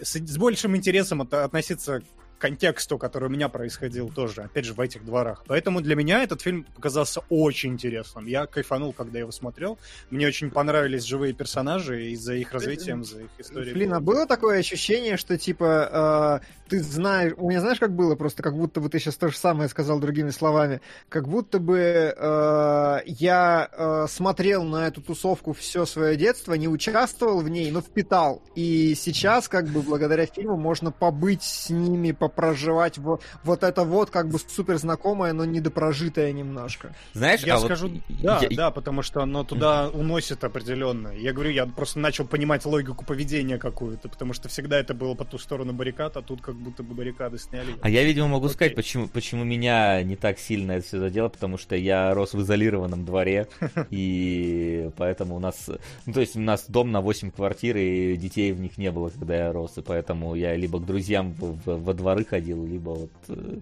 с, 0.01 0.13
с 0.13 0.37
большим 0.37 0.75
интересом 0.75 1.21
от, 1.21 1.33
относиться 1.33 2.01
контексту, 2.37 2.97
который 2.97 3.25
у 3.25 3.31
меня 3.31 3.49
происходил 3.49 4.09
тоже, 4.09 4.43
опять 4.43 4.65
же, 4.65 4.73
в 4.73 4.79
этих 4.79 5.03
дворах. 5.03 5.43
Поэтому 5.47 5.81
для 5.81 5.95
меня 5.95 6.23
этот 6.23 6.41
фильм 6.41 6.65
показался 6.75 7.21
очень 7.29 7.73
интересным. 7.73 8.25
Я 8.25 8.45
кайфанул, 8.45 8.93
когда 8.93 9.19
его 9.19 9.31
смотрел. 9.31 9.77
Мне 10.09 10.27
очень 10.27 10.51
понравились 10.51 11.03
живые 11.03 11.33
персонажи 11.33 12.07
из-за 12.11 12.35
их 12.35 12.53
развитием, 12.53 13.03
за 13.03 13.21
их 13.21 13.29
историей. 13.39 13.73
Блин, 13.73 13.93
а 13.93 13.99
было 13.99 14.27
такое 14.27 14.59
ощущение, 14.59 15.17
что 15.17 15.37
типа 15.37 16.41
э, 16.41 16.47
ты 16.67 16.81
знаешь, 16.81 17.33
у 17.37 17.49
меня 17.49 17.61
знаешь, 17.61 17.79
как 17.79 17.95
было 17.95 18.15
просто, 18.15 18.43
как 18.43 18.55
будто 18.55 18.81
бы 18.81 18.89
ты 18.89 18.99
сейчас 18.99 19.15
то 19.15 19.29
же 19.29 19.37
самое 19.37 19.69
сказал 19.69 19.99
другими 19.99 20.29
словами, 20.29 20.81
как 21.09 21.27
будто 21.27 21.59
бы 21.59 22.13
э, 22.15 22.97
я 23.05 23.69
э, 23.71 24.05
смотрел 24.09 24.63
на 24.63 24.87
эту 24.87 25.01
тусовку 25.01 25.53
все 25.53 25.85
свое 25.85 26.15
детство, 26.15 26.53
не 26.53 26.67
участвовал 26.67 27.41
в 27.41 27.49
ней, 27.49 27.71
но 27.71 27.81
впитал. 27.81 28.41
И 28.55 28.95
сейчас, 28.95 29.47
как 29.47 29.67
бы, 29.67 29.81
благодаря 29.81 30.25
фильму 30.25 30.57
можно 30.57 30.91
побыть 30.91 31.43
с 31.43 31.69
ними, 31.69 32.11
по 32.11 32.27
проживать 32.27 32.97
вот, 32.97 33.21
вот 33.43 33.63
это 33.63 33.83
вот 33.83 34.09
как 34.09 34.29
бы 34.29 34.37
супер 34.39 34.77
знакомое, 34.77 35.33
но 35.33 35.45
недопрожитое 35.45 36.31
немножко. 36.33 36.93
Знаешь, 37.13 37.41
я 37.41 37.55
а 37.55 37.59
скажу, 37.59 37.89
вот... 37.89 38.01
да, 38.21 38.39
я... 38.41 38.55
да, 38.55 38.71
потому 38.71 39.01
что 39.01 39.21
оно 39.21 39.43
туда 39.43 39.89
уносит 39.89 40.43
определенно. 40.43 41.09
Я 41.09 41.33
говорю, 41.33 41.51
я 41.51 41.65
просто 41.65 41.99
начал 41.99 42.25
понимать 42.25 42.65
логику 42.65 43.05
поведения 43.05 43.57
какую-то, 43.57 44.09
потому 44.09 44.33
что 44.33 44.49
всегда 44.49 44.79
это 44.79 44.93
было 44.93 45.13
по 45.13 45.25
ту 45.25 45.37
сторону 45.37 45.73
баррикад, 45.73 46.17
а 46.17 46.21
тут 46.21 46.41
как 46.41 46.56
будто 46.57 46.83
бы 46.83 46.95
баррикады 46.95 47.37
сняли. 47.37 47.75
А 47.81 47.89
я, 47.89 48.03
видимо, 48.03 48.27
могу 48.27 48.47
Окей. 48.47 48.55
сказать, 48.55 48.75
почему, 48.75 49.07
почему 49.07 49.43
меня 49.43 50.01
не 50.03 50.15
так 50.15 50.39
сильно 50.39 50.73
это 50.73 50.87
все 50.87 50.99
задело, 50.99 51.29
потому 51.29 51.57
что 51.57 51.75
я 51.75 52.13
рос 52.13 52.33
в 52.33 52.41
изолированном 52.41 53.05
дворе, 53.05 53.47
и 53.91 54.89
поэтому 54.97 55.35
у 55.35 55.39
нас, 55.39 55.69
ну, 56.05 56.13
то 56.13 56.19
есть 56.19 56.35
у 56.35 56.39
нас 56.39 56.65
дом 56.67 56.91
на 56.91 57.01
8 57.01 57.31
квартир, 57.31 57.77
и 57.77 58.17
детей 58.17 58.51
в 58.51 58.59
них 58.59 58.77
не 58.77 58.91
было, 58.91 59.09
когда 59.09 59.35
я 59.35 59.53
рос, 59.53 59.77
и 59.77 59.81
поэтому 59.81 60.33
я 60.33 60.55
либо 60.55 60.79
к 60.79 60.85
друзьям 60.85 61.33
во 61.37 61.93
двор 61.93 62.07
дворы 62.07 62.23
ходил, 62.23 62.65
либо 62.65 62.91
вот 62.91 63.11
э, 63.27 63.59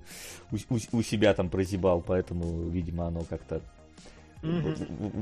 у, 0.52 0.56
у, 0.56 1.00
у 1.00 1.02
себя 1.02 1.34
там 1.34 1.50
прозябал, 1.50 2.02
поэтому, 2.02 2.70
видимо, 2.70 3.08
оно 3.08 3.22
как-то 3.22 3.62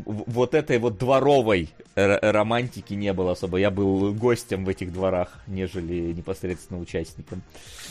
вот 0.05 0.53
этой 0.53 0.79
вот 0.79 0.97
дворовой 0.97 1.69
романтики 1.95 2.93
не 2.93 3.13
было 3.13 3.33
особо. 3.33 3.57
Я 3.57 3.71
был 3.71 4.13
гостем 4.13 4.65
в 4.65 4.69
этих 4.69 4.91
дворах, 4.91 5.39
нежели 5.47 6.13
непосредственно 6.13 6.79
участником. 6.79 7.41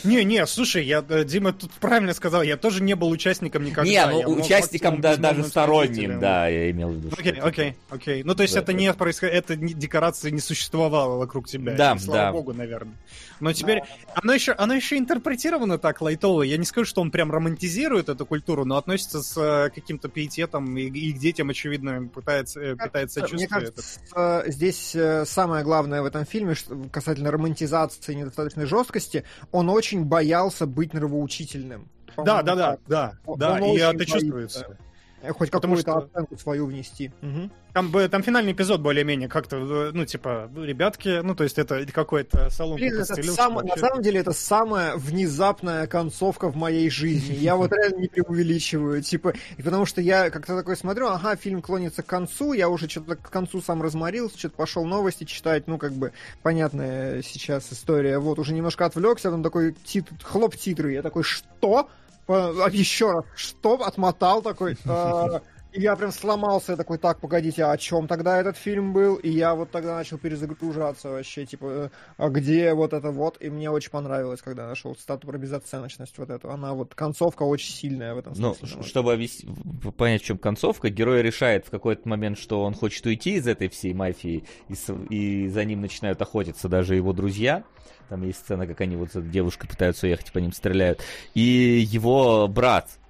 Не, 0.03 0.23
не, 0.25 0.45
слушай, 0.45 0.83
я 0.85 1.03
э, 1.07 1.23
Дима 1.23 1.53
тут 1.53 1.71
правильно 1.71 2.13
сказал, 2.13 2.43
я 2.43 2.57
тоже 2.57 2.83
не 2.83 2.93
был 2.93 3.09
участником 3.09 3.63
никогда. 3.63 3.89
Не, 3.89 4.05
ну 4.05 4.33
участником 4.33 4.99
да, 4.99 5.15
даже 5.15 5.43
сторонним, 5.45 6.19
да, 6.19 6.47
я 6.47 6.71
имел 6.71 6.89
в 6.89 6.95
виду. 6.95 7.09
Окей, 7.17 7.39
окей, 7.39 7.75
окей. 7.89 8.23
Ну 8.23 8.35
то 8.35 8.43
есть 8.43 8.53
да, 8.53 8.59
это 8.59 8.73
не 8.73 8.93
происходит, 8.93 9.35
это 9.35 9.55
декорация 9.55 10.31
не 10.31 10.41
существовала 10.41 11.17
вокруг 11.17 11.47
тебя. 11.47 11.75
Да, 11.75 11.93
и, 11.93 11.99
слава 11.99 12.21
да. 12.21 12.31
богу, 12.33 12.53
наверное. 12.53 12.95
Но 13.39 13.53
теперь 13.53 13.81
оно 14.13 14.33
еще, 14.33 14.53
оно 14.53 14.73
еще 14.73 14.97
интерпретировано 14.97 15.77
так 15.77 16.01
лайтово. 16.01 16.43
Я 16.43 16.57
не 16.57 16.65
скажу, 16.65 16.85
что 16.85 17.01
он 17.01 17.11
прям 17.11 17.31
романтизирует 17.31 18.09
эту 18.09 18.25
культуру, 18.25 18.65
но 18.65 18.77
относится 18.77 19.21
с 19.21 19.37
э, 19.37 19.69
каким-то 19.69 20.09
пиететом 20.09 20.77
и, 20.77 20.83
и 20.83 21.11
детям, 21.23 21.49
очевидно, 21.49 22.07
пытается, 22.07 22.59
э, 22.59 22.75
пытается 22.75 23.25
Мне 23.31 23.47
кажется, 23.47 23.99
это. 24.11 24.51
здесь 24.51 24.93
э, 24.95 25.25
самое 25.25 25.63
главное 25.63 26.01
в 26.01 26.05
этом 26.05 26.25
фильме, 26.25 26.53
что 26.53 26.75
касательно 26.91 27.31
романтизации 27.31 28.11
и 28.11 28.15
недостаточной 28.15 28.65
жесткости, 28.65 29.23
он 29.51 29.69
очень 29.69 30.05
боялся 30.05 30.67
быть 30.67 30.93
нравоучительным. 30.93 31.89
Да, 32.17 32.43
да, 32.43 32.55
да, 32.55 32.77
да, 32.87 33.17
да, 33.37 33.59
и 33.59 33.77
это 33.77 34.05
чувствуется. 34.05 34.77
Хоть 35.31 35.49
какую-то 35.49 35.97
оценку 35.97 36.37
свою 36.37 36.65
внести. 36.65 37.11
Угу. 37.21 37.49
Там, 37.73 37.91
там 38.09 38.21
финальный 38.21 38.51
эпизод 38.51 38.81
более-менее 38.81 39.27
как-то, 39.27 39.57
ну, 39.93 40.05
типа, 40.05 40.49
ребятки, 40.55 41.21
ну, 41.23 41.33
то 41.33 41.43
есть 41.43 41.57
это 41.57 41.85
какой-то 41.91 42.49
салон 42.51 42.75
Блин, 42.75 42.93
это 42.93 43.23
сам, 43.23 43.55
на 43.55 43.75
самом 43.75 44.03
деле 44.03 44.19
это 44.19 44.31
самая 44.31 44.95
внезапная 44.95 45.87
концовка 45.87 46.49
в 46.49 46.55
моей 46.55 46.89
жизни. 46.89 47.33
Я 47.33 47.55
вот 47.55 47.71
реально 47.71 48.01
не 48.01 48.07
преувеличиваю, 48.07 49.01
типа, 49.01 49.33
потому 49.57 49.85
что 49.85 50.01
я 50.01 50.29
как-то 50.29 50.55
такой 50.55 50.77
смотрю, 50.77 51.07
ага, 51.07 51.35
фильм 51.35 51.61
клонится 51.61 52.03
к 52.03 52.05
концу, 52.05 52.53
я 52.53 52.69
уже 52.69 52.87
что-то 52.87 53.15
к 53.15 53.29
концу 53.29 53.61
сам 53.61 53.81
разморился, 53.81 54.37
что-то 54.37 54.55
пошел 54.55 54.85
новости 54.85 55.23
читать, 55.23 55.67
ну, 55.67 55.77
как 55.79 55.93
бы, 55.93 56.11
понятная 56.43 57.23
сейчас 57.23 57.71
история, 57.71 58.19
вот, 58.19 58.37
уже 58.37 58.53
немножко 58.53 58.85
отвлекся, 58.85 59.31
там 59.31 59.41
такой 59.41 59.75
тит, 59.83 60.05
хлоп 60.21 60.55
титры, 60.55 60.93
я 60.93 61.01
такой, 61.01 61.23
что? 61.23 61.89
А, 62.27 62.69
еще 62.69 63.11
раз, 63.11 63.25
что? 63.35 63.75
Отмотал 63.83 64.41
такой. 64.41 64.77
Я 65.75 65.95
прям 65.95 66.11
сломался, 66.11 66.73
я 66.73 66.77
такой, 66.77 66.99
так, 66.99 67.19
погодите, 67.19 67.63
а 67.63 67.71
о 67.71 67.77
чем 67.77 68.07
тогда 68.07 68.39
этот 68.39 68.57
фильм 68.57 68.93
был? 68.93 69.15
И 69.15 69.29
я 69.29 69.55
вот 69.55 69.71
тогда 69.71 69.95
начал 69.95 70.19
перезагружаться 70.19 71.09
вообще, 71.09 71.45
типа, 71.45 71.91
а 72.17 72.29
где 72.29 72.73
вот 72.73 72.93
это 72.93 73.09
вот? 73.09 73.41
И 73.41 73.49
мне 73.49 73.71
очень 73.71 73.89
понравилось, 73.89 74.41
когда 74.41 74.67
нашел 74.67 74.95
стату 74.95 75.27
про 75.27 75.37
безоценочность 75.37 76.17
вот 76.17 76.29
эту. 76.29 76.51
Она 76.51 76.73
вот, 76.73 76.93
концовка 76.93 77.43
очень 77.43 77.73
сильная 77.73 78.13
в 78.13 78.19
этом 78.19 78.33
ну, 78.37 78.53
смысле. 78.53 78.77
Ну, 78.77 78.83
чтобы 78.83 79.13
объяснить, 79.13 79.49
понять, 79.97 80.21
в 80.21 80.25
чем 80.25 80.37
концовка, 80.37 80.89
герой 80.89 81.23
решает 81.23 81.65
в 81.65 81.71
какой-то 81.71 82.07
момент, 82.07 82.37
что 82.37 82.63
он 82.63 82.75
хочет 82.75 83.05
уйти 83.05 83.35
из 83.35 83.47
этой 83.47 83.67
всей 83.69 83.93
мафии, 83.93 84.45
и, 84.69 84.75
и 85.09 85.47
за 85.49 85.65
ним 85.65 85.81
начинают 85.81 86.21
охотиться 86.21 86.69
даже 86.69 86.95
его 86.95 87.13
друзья. 87.13 87.63
Там 88.09 88.21
есть 88.23 88.39
сцена, 88.39 88.67
как 88.67 88.79
они 88.81 88.95
вот 88.95 89.11
с 89.11 89.21
девушкой 89.21 89.67
пытаются 89.67 90.05
уехать, 90.05 90.31
по 90.31 90.37
ним 90.37 90.51
стреляют. 90.51 91.01
И 91.33 91.41
его 91.41 92.47
брат 92.47 92.87
э, 92.87 93.02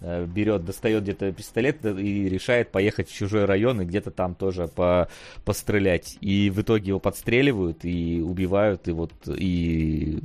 берет, 0.00 0.64
достает 0.64 1.02
где-то 1.04 1.32
пистолет 1.32 1.84
и 1.84 2.28
решает 2.28 2.70
поехать 2.70 3.08
в 3.08 3.14
чужой 3.14 3.44
район 3.44 3.80
и 3.80 3.84
где-то 3.84 4.10
там 4.10 4.34
тоже 4.34 4.68
по, 4.68 5.08
пострелять. 5.44 6.18
И 6.20 6.50
в 6.50 6.60
итоге 6.60 6.88
его 6.88 7.00
подстреливают 7.00 7.84
и 7.84 8.20
убивают, 8.20 8.88
и 8.88 8.92
вот 8.92 9.12
и 9.26 10.20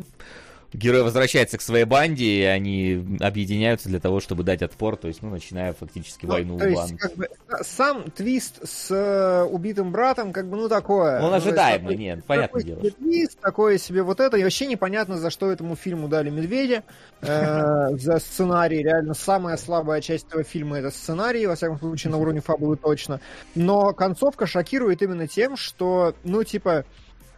герой 0.73 1.03
возвращается 1.03 1.57
к 1.57 1.61
своей 1.61 1.85
банде, 1.85 2.25
и 2.25 2.43
они 2.43 3.17
объединяются 3.19 3.89
для 3.89 3.99
того, 3.99 4.19
чтобы 4.19 4.43
дать 4.43 4.61
отпор, 4.61 4.95
то 4.95 5.07
есть, 5.07 5.21
ну, 5.21 5.29
начиная 5.29 5.73
фактически 5.73 6.25
ну, 6.25 6.33
войну 6.33 6.57
то 6.57 6.67
есть, 6.67 6.97
как 6.97 7.15
бы, 7.15 7.29
сам 7.61 8.09
твист 8.11 8.59
с 8.63 8.89
э, 8.91 9.43
убитым 9.43 9.91
братом, 9.91 10.31
как 10.31 10.49
бы, 10.49 10.57
ну, 10.57 10.69
такое. 10.69 11.21
Он 11.21 11.33
ожидаемый, 11.33 11.91
есть, 11.91 11.99
нет, 11.99 12.25
понятное 12.25 12.63
дело. 12.63 12.81
Твист, 12.81 13.39
такое 13.39 13.77
себе 13.77 14.03
вот 14.03 14.19
это, 14.19 14.37
и 14.37 14.43
вообще 14.43 14.65
непонятно, 14.65 15.17
за 15.17 15.29
что 15.29 15.51
этому 15.51 15.75
фильму 15.75 16.07
дали 16.07 16.29
Медведя, 16.29 16.83
э, 17.21 17.87
за 17.97 18.19
сценарий, 18.19 18.83
реально, 18.83 19.13
самая 19.13 19.57
слабая 19.57 20.01
часть 20.01 20.27
этого 20.27 20.43
фильма 20.43 20.79
это 20.79 20.91
сценарий, 20.91 21.45
во 21.47 21.55
всяком 21.55 21.79
случае, 21.79 22.11
на 22.11 22.17
уровне 22.17 22.41
фабулы 22.41 22.77
точно, 22.77 23.19
но 23.55 23.93
концовка 23.93 24.47
шокирует 24.47 25.01
именно 25.01 25.27
тем, 25.27 25.57
что, 25.57 26.15
ну, 26.23 26.43
типа, 26.43 26.85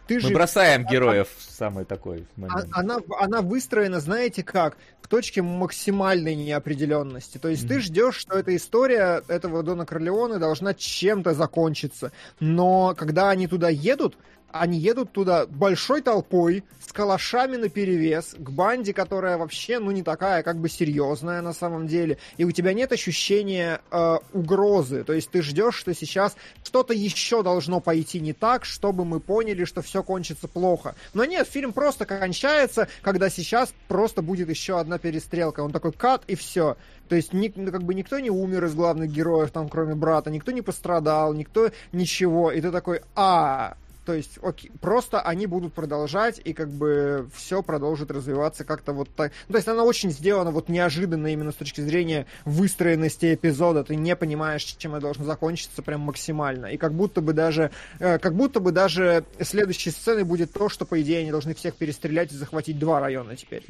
ты 0.06 0.16
Мы 0.16 0.20
же... 0.20 0.34
бросаем 0.34 0.84
героев 0.84 1.28
в 1.36 1.50
самый 1.50 1.84
такой 1.84 2.26
момент. 2.36 2.68
А, 2.72 2.80
она, 2.80 2.98
она 3.18 3.40
выстроена, 3.40 4.00
знаете 4.00 4.42
как, 4.42 4.76
к 5.00 5.08
точке 5.08 5.42
максимальной 5.42 6.34
неопределенности. 6.34 7.38
То 7.38 7.48
есть 7.48 7.64
mm-hmm. 7.64 7.68
ты 7.68 7.80
ждешь, 7.80 8.16
что 8.16 8.38
эта 8.38 8.54
история 8.54 9.22
этого 9.28 9.62
Дона 9.62 9.86
Корлеоне 9.86 10.38
должна 10.38 10.74
чем-то 10.74 11.34
закончиться. 11.34 12.12
Но 12.40 12.94
когда 12.96 13.30
они 13.30 13.46
туда 13.46 13.68
едут, 13.68 14.16
они 14.54 14.78
едут 14.78 15.10
туда 15.10 15.46
большой 15.46 16.00
толпой, 16.00 16.62
с 16.78 16.92
калашами 16.92 17.56
на 17.56 17.68
перевес, 17.68 18.36
к 18.38 18.50
банде, 18.50 18.92
которая 18.92 19.36
вообще, 19.36 19.80
ну, 19.80 19.90
не 19.90 20.04
такая, 20.04 20.44
как 20.44 20.58
бы 20.58 20.68
серьезная 20.68 21.42
на 21.42 21.52
самом 21.52 21.88
деле. 21.88 22.18
И 22.36 22.44
у 22.44 22.52
тебя 22.52 22.72
нет 22.72 22.92
ощущения 22.92 23.80
э, 23.90 24.18
угрозы. 24.32 25.02
То 25.02 25.12
есть 25.12 25.30
ты 25.30 25.42
ждешь, 25.42 25.74
что 25.74 25.92
сейчас 25.92 26.36
что-то 26.62 26.94
еще 26.94 27.42
должно 27.42 27.80
пойти 27.80 28.20
не 28.20 28.32
так, 28.32 28.64
чтобы 28.64 29.04
мы 29.04 29.18
поняли, 29.18 29.64
что 29.64 29.82
все 29.82 30.04
кончится 30.04 30.46
плохо. 30.46 30.94
Но 31.14 31.24
нет, 31.24 31.48
фильм 31.48 31.72
просто 31.72 32.04
кончается, 32.06 32.86
когда 33.02 33.30
сейчас 33.30 33.74
просто 33.88 34.22
будет 34.22 34.48
еще 34.50 34.78
одна 34.78 34.98
перестрелка. 34.98 35.60
Он 35.60 35.72
такой 35.72 35.90
кат 35.90 36.22
и 36.28 36.36
все. 36.36 36.76
То 37.08 37.16
есть 37.16 37.32
ни, 37.32 37.52
ну, 37.56 37.72
как 37.72 37.82
бы 37.82 37.92
никто 37.92 38.20
не 38.20 38.30
умер 38.30 38.66
из 38.66 38.74
главных 38.74 39.10
героев, 39.10 39.50
там, 39.50 39.68
кроме 39.68 39.96
брата, 39.96 40.30
никто 40.30 40.52
не 40.52 40.62
пострадал, 40.62 41.34
никто 41.34 41.70
ничего. 41.92 42.52
И 42.52 42.60
ты 42.60 42.70
такой, 42.70 43.00
а, 43.16 43.76
то 44.04 44.12
есть, 44.12 44.38
окей, 44.42 44.70
просто 44.80 45.20
они 45.20 45.46
будут 45.46 45.72
продолжать, 45.72 46.40
и 46.44 46.52
как 46.52 46.70
бы 46.70 47.28
все 47.34 47.62
продолжит 47.62 48.10
развиваться 48.10 48.64
как-то 48.64 48.92
вот 48.92 49.08
так. 49.14 49.32
Ну, 49.48 49.52
то 49.52 49.58
есть 49.58 49.68
она 49.68 49.84
очень 49.84 50.10
сделана 50.10 50.50
вот 50.50 50.68
неожиданно 50.68 51.28
именно 51.28 51.52
с 51.52 51.54
точки 51.54 51.80
зрения 51.80 52.26
выстроенности 52.44 53.34
эпизода. 53.34 53.84
Ты 53.84 53.96
не 53.96 54.14
понимаешь, 54.14 54.62
чем 54.62 54.94
это 54.94 55.02
должно 55.02 55.24
закончиться 55.24 55.82
прям 55.82 56.02
максимально. 56.02 56.66
И 56.66 56.76
как 56.76 56.92
будто 56.92 57.20
бы 57.20 57.32
даже, 57.32 57.70
э, 57.98 58.18
как 58.18 58.34
будто 58.34 58.60
бы 58.60 58.72
даже 58.72 59.24
следующей 59.40 59.90
сценой 59.90 60.24
будет 60.24 60.52
то, 60.52 60.68
что, 60.68 60.84
по 60.84 61.00
идее, 61.00 61.20
они 61.20 61.30
должны 61.30 61.54
всех 61.54 61.74
перестрелять 61.74 62.32
и 62.32 62.36
захватить 62.36 62.78
два 62.78 63.00
района 63.00 63.36
теперь. 63.36 63.64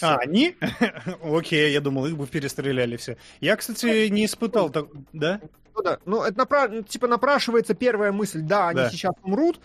А, 0.00 0.16
они? 0.18 0.56
Окей, 1.22 1.72
я 1.72 1.80
думал, 1.80 2.06
их 2.06 2.16
бы 2.16 2.26
перестреляли 2.26 2.96
все. 2.96 3.16
Я, 3.40 3.56
кстати, 3.56 4.08
не 4.08 4.26
испытал 4.26 4.70
так... 4.70 4.86
Да? 5.12 5.40
Ну 5.80 5.90
да, 5.90 5.98
ну 6.04 6.22
это 6.22 6.38
напра... 6.38 6.68
Ну, 6.68 6.82
типа 6.82 7.06
напрашивается 7.06 7.74
первая 7.74 8.12
мысль, 8.12 8.42
да, 8.42 8.68
они 8.68 8.80
да. 8.80 8.90
сейчас 8.90 9.12
умрут, 9.22 9.60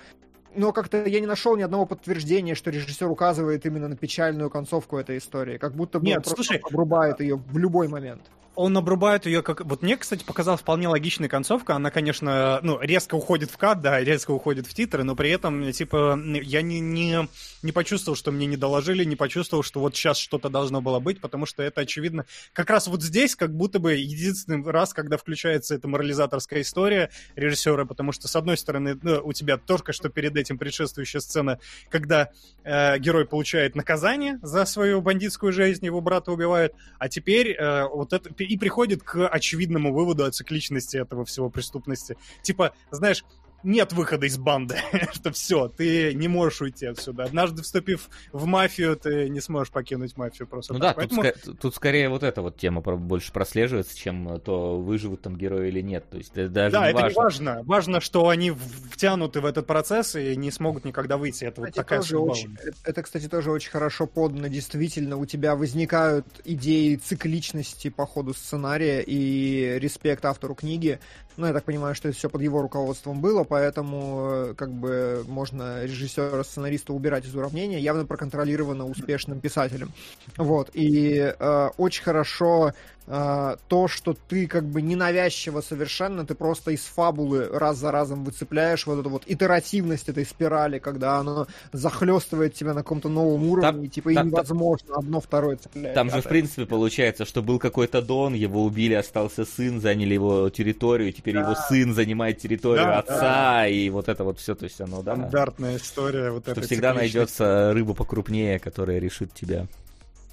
но 0.56 0.72
как-то 0.72 1.06
я 1.06 1.20
не 1.20 1.28
нашел 1.28 1.56
ни 1.56 1.62
одного 1.62 1.86
подтверждения, 1.86 2.56
что 2.56 2.72
режиссер 2.72 3.10
указывает 3.10 3.66
именно 3.66 3.88
на 3.88 3.98
печальную 3.98 4.50
концовку 4.50 4.98
этой 4.98 5.18
истории. 5.18 5.58
Как 5.58 5.74
будто 5.74 6.00
бы 6.00 6.06
Нет, 6.06 6.18
он 6.18 6.24
просто 6.24 6.44
слушай, 6.44 6.62
обрубает 6.64 7.20
ее 7.20 7.36
в 7.36 7.58
любой 7.58 7.88
момент 7.88 8.22
он 8.56 8.78
обрубает 8.78 9.26
ее 9.26 9.42
как... 9.42 9.62
Вот 9.66 9.82
мне, 9.82 9.98
кстати, 9.98 10.24
показалась 10.24 10.62
вполне 10.62 10.88
логичная 10.88 11.30
концовка. 11.30 11.76
Она, 11.76 11.92
конечно, 11.92 12.60
ну, 12.62 12.80
резко 12.80 13.16
уходит 13.16 13.52
в 13.52 13.58
кат, 13.58 13.82
да, 13.82 14.00
резко 14.00 14.32
уходит 14.32 14.68
в 14.68 14.74
титры, 14.74 15.04
но 15.04 15.16
при 15.16 15.30
этом, 15.30 15.72
типа, 15.72 16.20
я 16.42 16.62
не, 16.62 16.80
не, 16.80 17.28
не 17.62 17.72
почувствовал, 17.72 18.16
что 18.16 18.32
мне 18.32 18.46
не 18.46 18.58
доложили, 18.58 19.04
не 19.04 19.16
почувствовал, 19.16 19.64
что 19.64 19.80
вот 19.80 19.96
сейчас 19.96 20.18
что-то 20.18 20.50
должно 20.50 20.82
было 20.82 21.00
быть, 21.00 21.20
потому 21.20 21.46
что 21.46 21.64
это, 21.64 21.82
очевидно, 21.82 22.26
как 22.54 22.70
раз 22.70 22.88
вот 22.88 23.04
здесь 23.04 23.36
как 23.36 23.56
будто 23.56 23.80
бы 23.80 23.94
единственный 23.94 24.64
раз, 24.64 24.94
когда 24.94 25.18
включается 25.18 25.76
эта 25.76 25.88
морализаторская 25.88 26.62
история 26.62 27.10
режиссера, 27.36 27.86
потому 27.86 28.12
что, 28.12 28.28
с 28.28 28.36
одной 28.36 28.58
стороны, 28.58 28.98
ну, 29.02 29.22
у 29.24 29.34
тебя 29.34 29.58
только 29.58 29.94
что 29.94 30.10
перед 30.10 30.36
этим 30.36 30.58
предшествующая 30.58 31.20
сцена, 31.20 31.60
когда 31.90 32.30
э, 32.64 32.98
герой 33.00 33.26
получает 33.26 33.76
наказание 33.76 34.40
за 34.42 34.66
свою 34.66 35.02
бандитскую 35.02 35.52
жизнь, 35.52 35.86
его 35.86 36.02
брата 36.02 36.32
убивают, 36.32 36.74
а 37.00 37.10
теперь 37.10 37.52
э, 37.52 37.88
вот 37.88 38.14
это 38.14 38.34
и 38.46 38.58
приходит 38.58 39.04
к 39.04 39.28
очевидному 39.28 39.94
выводу 39.94 40.26
о 40.26 40.32
цикличности 40.32 40.98
этого 40.98 41.26
всего 41.26 41.50
преступности. 41.50 42.18
Типа, 42.42 42.74
знаешь, 42.92 43.24
нет 43.64 43.94
выхода 43.94 44.26
из 44.26 44.38
банды, 44.38 44.78
что 45.14 45.32
все, 45.32 45.68
ты 45.68 46.14
не 46.14 46.28
можешь 46.28 46.62
уйти 46.62 46.86
отсюда. 46.86 47.24
Однажды 47.24 47.64
вступив 47.64 48.10
в 48.32 48.46
мафию, 48.46 48.96
ты 48.96 49.30
не 49.30 49.42
сможешь 49.42 49.72
покинуть 49.72 50.16
мафию 50.18 50.48
просто. 50.48 50.74
Ну 50.74 50.80
так. 50.80 50.90
да, 50.90 50.94
Поэтому... 50.96 51.24
тут, 51.24 51.60
тут 51.60 51.76
скорее 51.76 52.10
вот 52.10 52.24
эта 52.24 52.42
вот 52.42 52.58
тема 52.58 52.82
больше 52.82 53.32
прослеживается, 53.32 53.98
чем 53.98 54.40
то, 54.40 54.80
выживут 54.80 55.22
там 55.22 55.36
герои 55.36 55.70
или 55.70 55.82
нет. 55.82 56.10
То 56.10 56.18
есть 56.18 56.32
это 56.34 56.50
даже 56.50 56.74
да, 56.74 56.84
не 56.84 56.90
это 56.90 56.98
важно. 56.98 57.10
не 57.10 57.24
важно. 57.24 57.64
Важно, 57.64 58.02
что 58.02 58.30
они 58.30 58.52
втянуты 58.52 59.42
в 59.42 59.46
этот 59.46 59.66
процесс 59.66 60.16
и 60.16 60.36
не 60.36 60.52
смогут 60.52 60.86
никогда 60.86 61.18
выйти. 61.18 61.46
Это 61.46 61.62
кстати, 61.62 61.66
вот 61.66 61.76
такая 61.76 62.00
тоже 62.00 62.20
очень, 62.20 62.58
Это, 62.84 63.04
кстати, 63.04 63.28
тоже 63.28 63.52
очень 63.52 63.72
хорошо 63.72 64.08
подано. 64.08 64.48
Действительно, 64.48 65.18
у 65.18 65.26
тебя 65.26 65.56
возникают 65.56 66.26
идеи 66.44 66.96
цикличности 66.96 67.90
по 67.90 68.06
ходу 68.06 68.34
сценария 68.34 69.02
и 69.02 69.80
респект 69.80 70.26
автору 70.26 70.56
книги. 70.56 71.00
Ну, 71.38 71.48
я 71.48 71.54
так 71.54 71.64
понимаю, 71.64 71.96
что 71.96 72.08
это 72.08 72.18
все 72.18 72.30
под 72.30 72.42
его 72.42 72.62
руководством 72.62 73.20
было, 73.20 73.44
поэтому 73.44 74.30
э, 74.32 74.54
как 74.56 74.72
бы 74.72 75.26
можно 75.28 75.84
режиссера, 75.84 76.44
сценариста 76.44 76.94
убирать 76.94 77.26
из 77.26 77.36
уравнения, 77.36 77.80
явно 77.80 78.06
проконтролировано 78.06 78.86
успешным 78.86 79.40
писателем. 79.42 79.92
Вот, 80.38 80.70
и 80.74 81.34
э, 81.38 81.70
очень 81.78 82.04
хорошо 82.04 82.74
э, 83.08 83.56
то, 83.68 83.88
что 83.88 84.16
ты 84.28 84.48
как 84.48 84.66
бы 84.66 84.82
ненавязчиво 84.82 85.62
совершенно, 85.62 86.26
ты 86.26 86.36
просто 86.36 86.72
из 86.72 86.82
фабулы 86.82 87.48
раз 87.52 87.78
за 87.78 87.92
разом 87.92 88.24
выцепляешь 88.24 88.86
вот 88.86 89.00
эту 89.00 89.10
вот 89.10 89.24
итеративность 89.26 90.10
этой 90.10 90.26
спирали, 90.26 90.80
когда 90.80 91.18
оно 91.18 91.48
захлестывает 91.72 92.54
тебя 92.54 92.74
на 92.74 92.82
каком-то 92.82 93.10
новом 93.10 93.48
уровне, 93.48 93.72
там, 93.72 93.84
и, 93.84 93.88
типа 93.88 94.14
там, 94.14 94.28
и 94.28 94.32
невозможно 94.32 94.88
там, 94.88 95.00
одно 95.00 95.20
второе 95.20 95.58
цепляет. 95.58 95.96
Там 95.96 96.10
же, 96.10 96.22
в 96.22 96.26
принципе, 96.26 96.66
получается, 96.66 97.26
что 97.26 97.42
был 97.42 97.60
какой-то 97.60 98.02
Дон, 98.02 98.34
его 98.34 98.64
убили, 98.64 98.94
остался 98.94 99.46
сын, 99.46 99.82
заняли 99.82 100.14
его 100.14 100.50
территорию, 100.50 101.12
теперь 101.14 101.36
да. 101.36 101.42
его 101.42 101.56
сын 101.56 101.94
занимает 101.94 102.40
территорию 102.40 102.86
да, 102.86 103.00
отца, 103.00 103.22
да. 103.22 103.68
и 103.68 103.90
вот 103.90 104.10
это 104.10 104.24
вот 104.24 104.40
все, 104.40 104.56
то 104.56 104.66
есть 104.66 104.80
оно, 104.82 105.02
да. 105.02 105.16
Стандартная 105.16 105.78
история. 105.78 106.32
Вот 106.32 106.44
что 106.44 106.62
всегда 106.62 106.94
найдется 106.94 107.72
рыба 107.74 107.94
покрупнее, 107.94 108.60
которая 108.60 109.00
решит 109.00 109.34
тебя. 109.34 109.68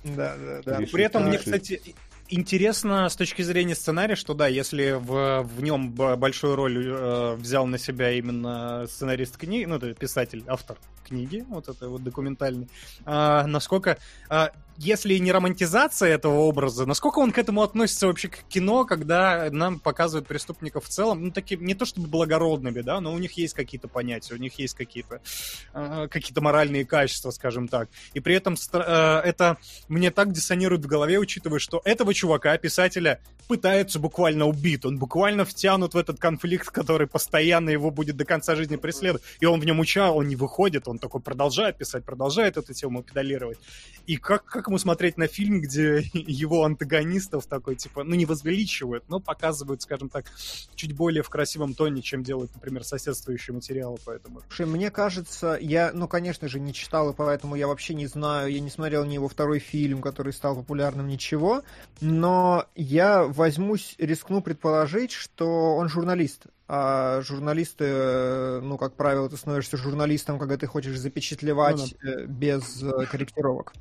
Да, 0.05 0.35
да, 0.37 0.61
да. 0.65 0.79
Решит, 0.79 0.93
При 0.93 1.05
этом 1.05 1.29
мне, 1.29 1.39
кстати, 1.39 1.81
интересно 2.33 3.09
с 3.09 3.17
точки 3.17 3.43
зрения 3.43 3.75
сценария, 3.75 4.17
что 4.17 4.35
да, 4.35 4.47
если 4.47 4.93
в, 4.93 5.43
в 5.43 5.63
нем 5.63 5.91
большую 5.93 6.57
роль 6.57 6.87
э, 6.87 7.35
взял 7.35 7.67
на 7.67 7.79
себя 7.79 8.11
именно 8.13 8.87
сценарист 8.89 9.37
книги, 9.37 9.65
ну, 9.65 9.77
это 9.77 9.95
писатель, 9.95 10.45
автор 10.47 10.79
книги, 11.05 11.45
вот 11.49 11.69
это 11.69 11.89
вот 11.89 12.03
документальный, 12.03 12.69
э, 13.05 13.47
насколько... 13.47 13.99
Э, 14.31 14.49
если 14.83 15.17
не 15.19 15.31
романтизация 15.31 16.09
этого 16.09 16.41
образа, 16.41 16.87
насколько 16.87 17.21
он 17.21 17.31
к 17.31 17.39
этому 17.39 17.63
относится 17.63 18.09
вообще 18.09 18.29
к 18.29 18.43
кино, 18.49 18.85
когда 18.85 19.49
нам 19.51 19.79
показывают 19.79 20.27
преступников 20.27 20.87
в 20.87 20.89
целом, 20.89 21.25
ну, 21.25 21.31
таким, 21.31 21.65
не 21.65 21.75
то 21.75 21.85
чтобы 21.85 22.09
благородными, 22.09 22.81
да, 22.81 23.01
но 23.01 23.13
у 23.13 23.19
них 23.19 23.33
есть 23.35 23.55
какие-то 23.55 23.87
понятия, 23.87 24.35
у 24.35 24.39
них 24.39 24.59
есть 24.59 24.75
какие-то 24.75 25.21
э, 25.73 26.09
какие-то 26.11 26.41
моральные 26.41 26.85
качества, 26.85 27.31
скажем 27.31 27.69
так. 27.69 27.89
И 28.15 28.21
при 28.21 28.35
этом 28.35 28.57
э, 28.73 28.79
это 29.25 29.57
мне 29.89 30.11
так 30.11 30.33
диссонирует 30.33 30.85
в 30.85 30.89
голове, 30.89 31.19
учитывая, 31.19 31.61
что 31.61 31.81
этого 31.85 32.13
чувака, 32.13 32.59
писателя, 32.59 33.21
пытаются 33.47 34.01
буквально 34.01 34.47
убить. 34.47 34.85
Он 34.85 34.99
буквально 34.99 35.45
втянут 35.45 35.95
в 35.95 35.97
этот 35.97 36.19
конфликт, 36.19 36.71
который 36.71 37.07
постоянно 37.07 37.71
его 37.71 37.91
будет 37.91 38.17
до 38.17 38.25
конца 38.25 38.57
жизни 38.57 38.77
преследовать. 38.77 39.23
И 39.41 39.47
он 39.47 39.61
в 39.61 39.65
нем 39.65 39.79
учал, 39.79 40.17
он 40.17 40.27
не 40.27 40.37
выходит, 40.37 40.89
он 40.89 40.99
такой 40.99 41.21
продолжает 41.21 41.79
писать, 41.79 42.05
продолжает 42.05 42.57
эту 42.57 42.73
тему 42.73 43.03
педалировать. 43.03 43.59
И 44.07 44.17
как, 44.17 44.45
как 44.45 44.69
ему 44.73 44.79
смотреть 44.79 45.19
на 45.19 45.27
фильм, 45.27 45.61
где 45.61 46.03
его 46.15 46.65
антагонистов 46.65 47.45
такой, 47.47 47.77
типа, 47.77 48.05
ну, 48.05 48.15
не 48.15 48.25
возвеличивают, 48.25 49.05
но 49.09 49.21
показывают, 49.21 49.83
скажем 49.83 50.09
так, 50.09 50.25
чуть 50.75 50.95
более 50.95 51.23
в 51.23 51.29
красивом 51.29 51.75
тоне, 51.75 52.01
чем 52.01 52.23
делают, 52.23 52.55
например, 52.55 52.83
соседствующие 52.83 53.55
материалы, 53.55 53.99
поэтому... 54.05 54.41
Слушай, 54.49 54.67
мне 54.67 54.91
кажется, 54.91 55.59
я, 55.61 55.91
ну, 55.93 56.09
конечно 56.09 56.49
же, 56.49 56.59
не 56.59 56.73
читал, 56.73 57.11
и 57.11 57.15
поэтому 57.15 57.55
я 57.55 57.69
вообще 57.69 57.93
не 57.93 58.07
знаю, 58.07 58.51
я 58.51 58.61
не 58.61 58.71
смотрел 58.71 59.05
ни 59.05 59.15
его 59.15 59.29
второй 59.29 59.59
фильм, 59.59 60.01
который 60.01 60.33
стал 60.33 60.57
популярным, 60.57 61.07
ничего, 61.07 61.63
но 62.01 62.65
я 62.75 63.25
возьмусь, 63.25 63.95
рискну 63.99 64.41
предположить, 64.41 65.13
что 65.13 65.77
он 65.77 65.91
журналист, 65.91 66.47
а 66.67 67.21
журналисты, 67.21 67.85
э, 67.87 68.61
ну, 68.63 68.79
как 68.79 68.95
правило, 68.95 69.29
ты 69.29 69.37
становишься 69.37 69.77
журналистом, 69.77 70.39
когда 70.39 70.57
ты 70.57 70.67
хочешь 70.67 70.99
запечатлевать 70.99 71.95
ну, 72.03 72.11
да. 72.11 72.25
без 72.25 72.83
э, 72.83 73.05
корректировок. 73.05 73.75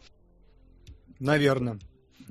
Наверное. 1.21 1.79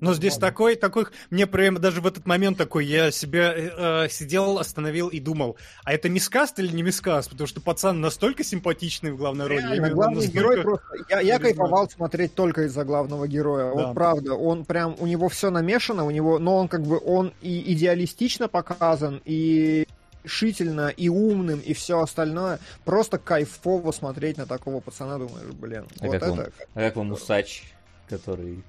Но 0.01 0.15
здесь 0.15 0.35
Ладно. 0.35 0.49
такой, 0.49 0.77
такой, 0.77 1.07
мне 1.29 1.47
прям 1.47 1.79
даже 1.79 2.01
в 2.01 2.07
этот 2.07 2.27
момент 2.27 2.57
такой, 2.57 2.87
я 2.87 3.11
себя 3.11 3.53
э, 3.55 4.09
сидел, 4.09 4.59
остановил 4.59 5.09
и 5.09 5.21
думал, 5.21 5.59
а 5.85 5.93
это 5.93 6.09
мискаст 6.09 6.59
или 6.59 6.75
не 6.75 6.83
мискаст? 6.83 7.29
Потому 7.29 7.47
что 7.47 7.61
пацан 7.61 8.01
настолько 8.01 8.43
симпатичный 8.43 9.13
в 9.13 9.19
главной 9.19 9.47
роли. 9.47 9.61
Реально, 9.61 9.91
главный 9.91 10.27
настолько... 10.27 10.39
герой 10.39 10.63
просто... 10.63 10.87
Я, 11.11 11.21
я 11.21 11.39
кайфовал 11.39 11.89
смотреть 11.91 12.35
только 12.35 12.63
из-за 12.63 12.85
главного 12.85 13.29
героя. 13.29 13.75
Да. 13.75 13.87
Вот 13.89 13.95
правда, 13.95 14.35
он 14.35 14.65
прям, 14.65 14.97
у 14.99 15.07
него 15.07 15.29
все 15.29 15.51
намешано, 15.51 16.05
у 16.05 16.11
него, 16.11 16.39
но 16.39 16.57
он 16.57 16.69
как 16.69 16.83
бы, 16.83 16.99
он 16.99 17.35
и 17.43 17.75
идеалистично 17.75 18.49
показан, 18.49 19.21
и 19.27 19.87
решительно, 20.25 20.89
и 20.89 21.11
умным, 21.11 21.61
и 21.61 21.75
все 21.75 22.01
остальное. 22.01 22.59
Просто 22.87 23.19
кайфово 23.19 23.93
смотреть 23.93 24.39
на 24.39 24.47
такого 24.47 24.81
пацана, 24.81 25.19
думаешь, 25.19 25.53
блин, 25.53 25.85
а 26.01 26.07
вот 26.07 26.13
как 26.13 26.23
это... 26.23 26.31
Вам, 26.31 26.47
а 26.75 26.81
как 26.81 26.97
вам 26.97 27.13
Усач, 27.13 27.65
который 28.09 28.65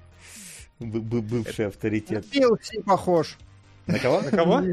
бывший 0.82 1.66
авторитет. 1.66 2.26
Пилси 2.30 2.82
похож. 2.82 3.38
На 3.86 3.98
кого? 3.98 4.20
На 4.20 4.30
кого? 4.30 4.62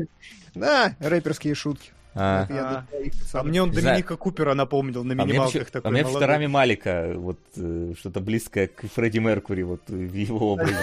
Да, 0.56 0.96
рэперские 1.00 1.54
шутки. 1.54 1.92
А, 2.16 2.48
а, 2.50 2.86
а 3.34 3.44
мне 3.44 3.62
он 3.62 3.72
Доминика 3.72 4.18
Купера 4.18 4.56
напомнил 4.56 5.04
на 5.04 5.14
минималках 5.14 5.68
а 5.70 5.72
такой. 5.72 5.90
А 5.90 5.92
мне 5.92 6.04
в 6.04 6.18
Рами 6.18 6.48
Малика 6.48 7.14
вот 7.16 7.38
э, 7.56 7.94
что-то 7.98 8.20
близкое 8.20 8.68
к 8.68 8.88
Фредди 8.88 9.20
Меркури 9.20 9.62
вот 9.62 9.88
в 9.88 10.14
его 10.14 10.54
образе. 10.54 10.74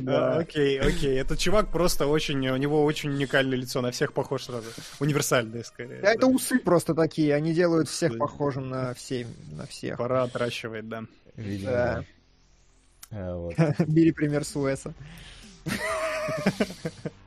Да, 0.00 0.36
окей, 0.38 0.80
окей. 0.80 1.20
Этот 1.20 1.38
чувак 1.38 1.68
просто 1.68 2.08
очень, 2.08 2.46
у 2.48 2.56
него 2.56 2.84
очень 2.84 3.10
уникальное 3.10 3.56
лицо, 3.56 3.80
на 3.80 3.92
всех 3.92 4.12
похож 4.12 4.44
сразу. 4.44 4.68
Универсальное 4.98 5.62
скорее. 5.62 6.00
Это 6.02 6.26
усы 6.26 6.58
просто 6.58 6.94
такие, 6.94 7.34
они 7.34 7.54
делают 7.54 7.88
всех 7.88 8.18
похожим 8.18 8.70
на 8.70 8.94
всех. 8.94 9.96
Пора 9.96 10.24
отращивать, 10.24 10.88
да. 10.88 11.04
Да. 11.36 12.04
А, 13.12 13.74
Бери 13.86 14.12
пример 14.12 14.44
с 14.44 14.56
Уэса. 14.56 14.94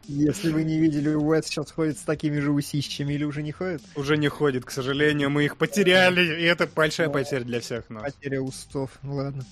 Если 0.08 0.52
вы 0.52 0.64
не 0.64 0.80
видели, 0.80 1.14
Уэс 1.14 1.46
сейчас 1.46 1.72
ходит 1.72 1.98
с 1.98 2.02
такими 2.02 2.40
же 2.40 2.52
усищами 2.52 3.14
или 3.14 3.24
уже 3.24 3.42
не 3.44 3.52
ходит? 3.52 3.82
Уже 3.96 4.18
не 4.18 4.28
ходит, 4.28 4.66
к 4.66 4.72
сожалению, 4.72 5.30
мы 5.30 5.46
их 5.46 5.58
потеряли, 5.58 6.42
и 6.42 6.44
это 6.44 6.68
большая 6.68 7.10
потеря 7.10 7.44
для 7.44 7.60
всех 7.60 7.90
нас. 7.90 8.04
Потеря 8.04 8.42
устов, 8.42 8.92
ладно. 9.04 9.46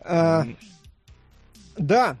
А, 0.00 0.46
да, 1.76 2.16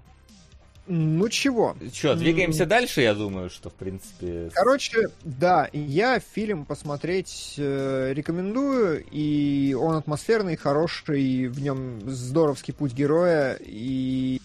ну 0.88 1.28
чего? 1.28 1.76
Че, 1.92 2.14
двигаемся 2.14 2.66
дальше, 2.66 3.02
я 3.02 3.14
думаю, 3.14 3.50
что 3.50 3.70
в 3.70 3.74
принципе. 3.74 4.50
Короче, 4.54 5.08
да, 5.22 5.68
я 5.72 6.20
фильм 6.20 6.64
посмотреть 6.64 7.54
э, 7.58 8.12
рекомендую, 8.14 9.04
и 9.10 9.74
он 9.74 9.96
атмосферный, 9.96 10.56
хороший, 10.56 11.48
в 11.48 11.60
нем 11.60 12.00
здоровский 12.10 12.72
путь 12.72 12.92
героя, 12.92 13.58
и 13.60 14.40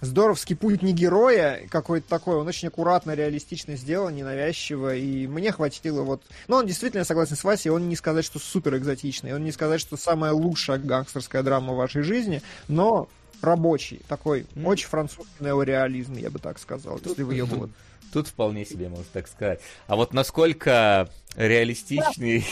здоровский 0.00 0.56
путь 0.56 0.82
не 0.82 0.92
героя 0.92 1.66
какой-то 1.70 2.08
такой, 2.08 2.36
он 2.36 2.46
очень 2.46 2.68
аккуратно, 2.68 3.14
реалистично 3.14 3.76
сделан, 3.76 4.14
ненавязчиво, 4.14 4.94
и 4.94 5.26
мне 5.26 5.52
хватило 5.52 6.02
вот... 6.02 6.22
Ну, 6.48 6.56
он 6.56 6.66
действительно, 6.66 7.04
согласен 7.04 7.36
с 7.36 7.44
Васей, 7.44 7.70
он 7.70 7.88
не 7.88 7.96
сказать, 7.96 8.24
что 8.24 8.38
супер 8.38 8.76
экзотичный, 8.76 9.34
он 9.34 9.44
не 9.44 9.52
сказать, 9.52 9.80
что 9.80 9.96
самая 9.96 10.32
лучшая 10.32 10.78
гангстерская 10.78 11.42
драма 11.42 11.74
в 11.74 11.76
вашей 11.76 12.02
жизни, 12.02 12.42
но 12.68 13.08
рабочий, 13.42 14.00
такой 14.08 14.46
mm. 14.54 14.66
очень 14.66 14.88
французский 14.88 15.44
неореализм, 15.44 16.14
я 16.14 16.30
бы 16.30 16.38
так 16.38 16.58
сказал, 16.58 16.98
тут, 16.98 17.18
если 17.18 17.22
вы 17.22 17.34
Тут, 17.46 17.70
тут 18.12 18.28
вполне 18.28 18.64
себе 18.64 18.88
можно 18.88 19.06
так 19.12 19.28
сказать. 19.28 19.60
А 19.86 19.96
вот 19.96 20.12
насколько 20.12 21.08
реалистичный... 21.36 22.44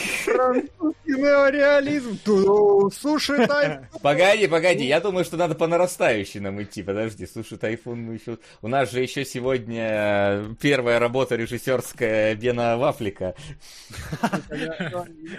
Неореализм. 1.17 2.19
Суши 2.93 3.47
тайфун. 3.47 3.85
Погоди, 4.01 4.47
погоди, 4.47 4.85
я 4.85 4.99
думаю, 4.99 5.25
что 5.25 5.37
надо 5.37 5.55
по 5.55 5.67
нарастающей 5.67 6.39
нам 6.39 6.61
идти. 6.61 6.83
Подожди, 6.83 7.25
суши 7.25 7.57
тайфун 7.57 8.01
мы 8.01 8.13
еще... 8.15 8.37
У 8.61 8.67
нас 8.67 8.91
же 8.91 9.01
еще 9.01 9.25
сегодня 9.25 10.55
первая 10.61 10.99
работа 10.99 11.35
режиссерская 11.35 12.35
Бена 12.35 12.77
Вафлика. 12.77 13.33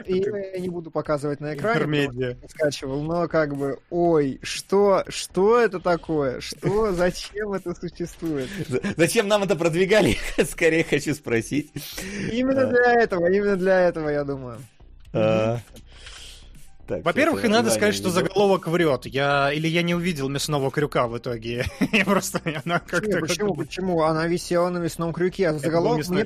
Я 0.07 0.59
не 0.59 0.69
буду 0.69 0.91
показывать 0.91 1.41
на 1.41 1.55
экране, 1.55 2.37
скачивал, 2.49 3.03
но 3.03 3.29
как 3.29 3.57
бы, 3.57 3.79
ой, 3.91 4.41
что, 4.43 5.05
что 5.09 5.61
это 5.61 5.79
такое? 5.79 6.41
Что, 6.41 6.93
зачем 6.93 7.53
это 7.53 7.75
существует? 7.75 8.49
Зачем 8.97 9.29
нам 9.29 9.45
это 9.45 9.57
продвигали? 9.57 10.17
Скорее 10.45 10.85
хочу 10.85 11.15
спросить. 11.15 11.73
Именно 12.33 12.67
для 12.67 12.95
этого, 13.03 13.30
именно 13.31 13.57
для 13.57 13.81
этого, 13.81 14.09
я 14.09 14.25
думаю. 14.25 14.59
А, 15.13 15.59
Во-первых, 16.89 17.45
и 17.45 17.49
надо 17.49 17.71
сказать, 17.71 17.95
что 17.95 18.11
заголовок 18.11 18.67
врет. 18.67 19.07
Я 19.07 19.53
или 19.53 19.69
я 19.69 19.83
не 19.83 19.95
увидел 19.95 20.29
мясного 20.29 20.71
крюка 20.71 21.07
в 21.07 21.17
итоге. 21.19 21.65
я 21.93 22.05
просто 22.05 22.41
она 22.65 22.81
как-то. 22.81 23.19
Почему? 23.21 23.55
Почему? 23.55 24.03
Она 24.03 24.27
висела 24.27 24.69
на 24.69 24.79
мясном 24.79 25.13
крюке, 25.13 25.49
а 25.49 25.59
заголовок 25.59 26.09
мне, 26.09 26.25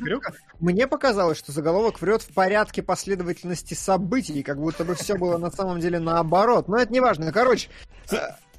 мне 0.60 0.86
показалось, 0.86 1.38
что 1.38 1.52
заголовок 1.52 2.00
врет 2.00 2.22
в 2.22 2.32
порядке 2.32 2.82
последовательности 2.82 3.74
событий, 3.74 4.42
как 4.42 4.58
будто 4.58 4.84
бы 4.84 4.94
все 4.94 5.16
было 5.16 5.38
на 5.38 5.50
самом 5.50 5.80
деле 5.80 5.98
наоборот. 5.98 6.68
Но 6.68 6.78
это 6.78 6.92
не 6.92 7.00
важно. 7.00 7.32
Короче, 7.32 7.68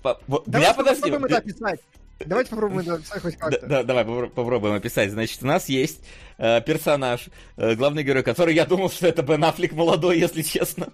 Давай 0.03 0.73
попробуем 0.75 1.25
это 1.25 1.37
описать. 1.37 1.79
Давайте 2.19 2.49
попробуем 2.51 2.81
это 2.81 2.93
описать 2.95 3.21
хоть 3.21 3.37
как-то. 3.37 3.65
Да, 3.65 3.83
давай 3.83 4.05
попробуем 4.05 4.75
описать. 4.75 5.11
Значит, 5.11 5.43
у 5.43 5.47
нас 5.47 5.67
есть 5.67 6.01
э, 6.37 6.61
персонаж, 6.61 7.27
э, 7.57 7.75
главный 7.75 8.03
герой, 8.03 8.23
который 8.23 8.55
я 8.55 8.65
думал, 8.65 8.89
что 8.89 9.07
это 9.07 9.21
Бен 9.21 9.43
Аффлек 9.43 9.73
молодой, 9.73 10.19
если 10.19 10.41
честно. 10.41 10.87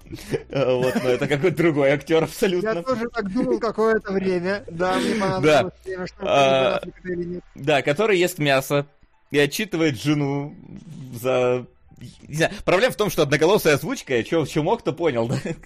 Э, 0.50 0.74
вот, 0.74 0.96
но 0.96 1.10
это 1.10 1.28
какой-то 1.28 1.58
другой 1.58 1.92
актер 1.92 2.24
абсолютно. 2.24 2.70
Я 2.70 2.82
тоже 2.82 3.08
так 3.10 3.32
думал 3.32 3.60
какое-то 3.60 4.12
время. 4.12 4.64
Да, 4.70 4.98
мне 4.98 5.16
понадобилось 5.16 5.74
время, 5.86 6.08
что 6.08 6.16
а, 6.22 6.82
или 7.04 7.24
нет. 7.24 7.44
Да, 7.56 7.82
который 7.84 8.18
ест 8.18 8.40
мясо 8.40 8.88
и 9.30 9.38
отчитывает 9.38 10.02
жену 10.02 10.56
за 11.14 11.66
не 12.28 12.36
знаю, 12.36 12.52
проблема 12.66 12.94
в 12.94 12.98
том, 12.98 13.10
что 13.10 13.24
одноголосая 13.24 13.76
озвучка, 13.76 14.24
что, 14.26 14.46
что 14.46 14.64
мог, 14.64 14.82
кто 14.82 14.94
понял, 14.94 15.28
да? 15.28 15.38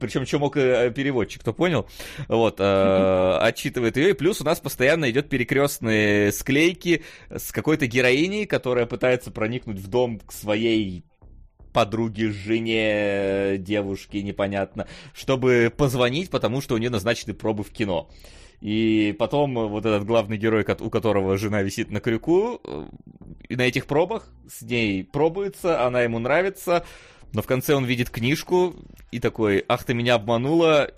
Причем, 0.00 0.26
что 0.26 0.38
мог 0.38 0.56
э, 0.56 0.92
переводчик, 0.94 1.40
кто 1.42 1.52
понял, 1.52 1.88
вот, 2.28 2.56
э, 2.58 3.38
отчитывает 3.40 3.96
ее, 3.96 4.10
и 4.10 4.14
плюс 4.14 4.40
у 4.40 4.44
нас 4.44 4.60
постоянно 4.60 5.10
идет 5.10 5.28
перекрестные 5.28 6.32
склейки 6.32 7.04
с 7.30 7.52
какой-то 7.52 7.86
героиней, 7.86 8.46
которая 8.46 8.86
пытается 8.86 9.30
проникнуть 9.30 9.78
в 9.78 9.88
дом 9.88 10.20
к 10.20 10.32
своей 10.32 11.04
подруге, 11.72 12.30
жене, 12.30 13.56
девушке, 13.58 14.22
непонятно, 14.22 14.86
чтобы 15.14 15.72
позвонить, 15.74 16.30
потому 16.30 16.60
что 16.60 16.74
у 16.74 16.78
нее 16.78 16.90
назначены 16.90 17.34
пробы 17.34 17.64
в 17.64 17.70
кино. 17.70 18.10
И 18.62 19.12
потом 19.18 19.54
вот 19.54 19.84
этот 19.84 20.06
главный 20.06 20.36
герой, 20.36 20.64
у 20.78 20.88
которого 20.88 21.36
жена 21.36 21.62
висит 21.62 21.90
на 21.90 21.98
крюку, 21.98 22.60
э, 22.62 22.86
и 23.48 23.56
на 23.56 23.62
этих 23.62 23.86
пробах 23.86 24.28
с 24.48 24.62
ней 24.62 25.02
пробуется, 25.02 25.84
она 25.84 26.02
ему 26.02 26.20
нравится, 26.20 26.84
но 27.32 27.42
в 27.42 27.46
конце 27.48 27.74
он 27.74 27.84
видит 27.86 28.08
книжку 28.08 28.76
и 29.10 29.18
такой, 29.18 29.64
ах 29.66 29.82
ты 29.82 29.94
меня 29.94 30.14
обманула, 30.14 30.92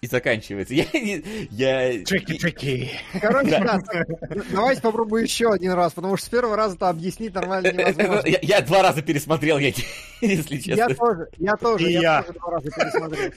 и 0.00 0.06
заканчивается. 0.06 0.74
Я... 0.80 0.84
я... 1.50 2.02
Джеки, 2.02 2.32
Джеки. 2.32 2.90
Короче, 3.20 3.50
да, 3.50 3.80
давайте 4.50 4.80
попробую 4.80 5.22
еще 5.22 5.52
один 5.52 5.72
раз, 5.72 5.92
потому 5.92 6.16
что 6.16 6.26
с 6.26 6.28
первого 6.30 6.56
раза 6.56 6.76
это 6.76 6.88
объяснить 6.88 7.34
нормально 7.34 7.70
невозможно. 7.72 8.26
Я, 8.26 8.38
я 8.42 8.60
два 8.62 8.82
раза 8.82 9.02
пересмотрел, 9.02 9.58
я, 9.58 9.72
если 10.20 10.56
честно. 10.56 10.80
Я 10.80 10.88
тоже, 10.88 11.28
я 11.38 11.56
тоже, 11.56 11.88
И 11.88 11.92
я, 11.92 12.00
я. 12.00 12.22
тоже 12.22 12.38
два 12.38 12.50
раза 12.50 12.70
пересмотрел. 12.70 13.32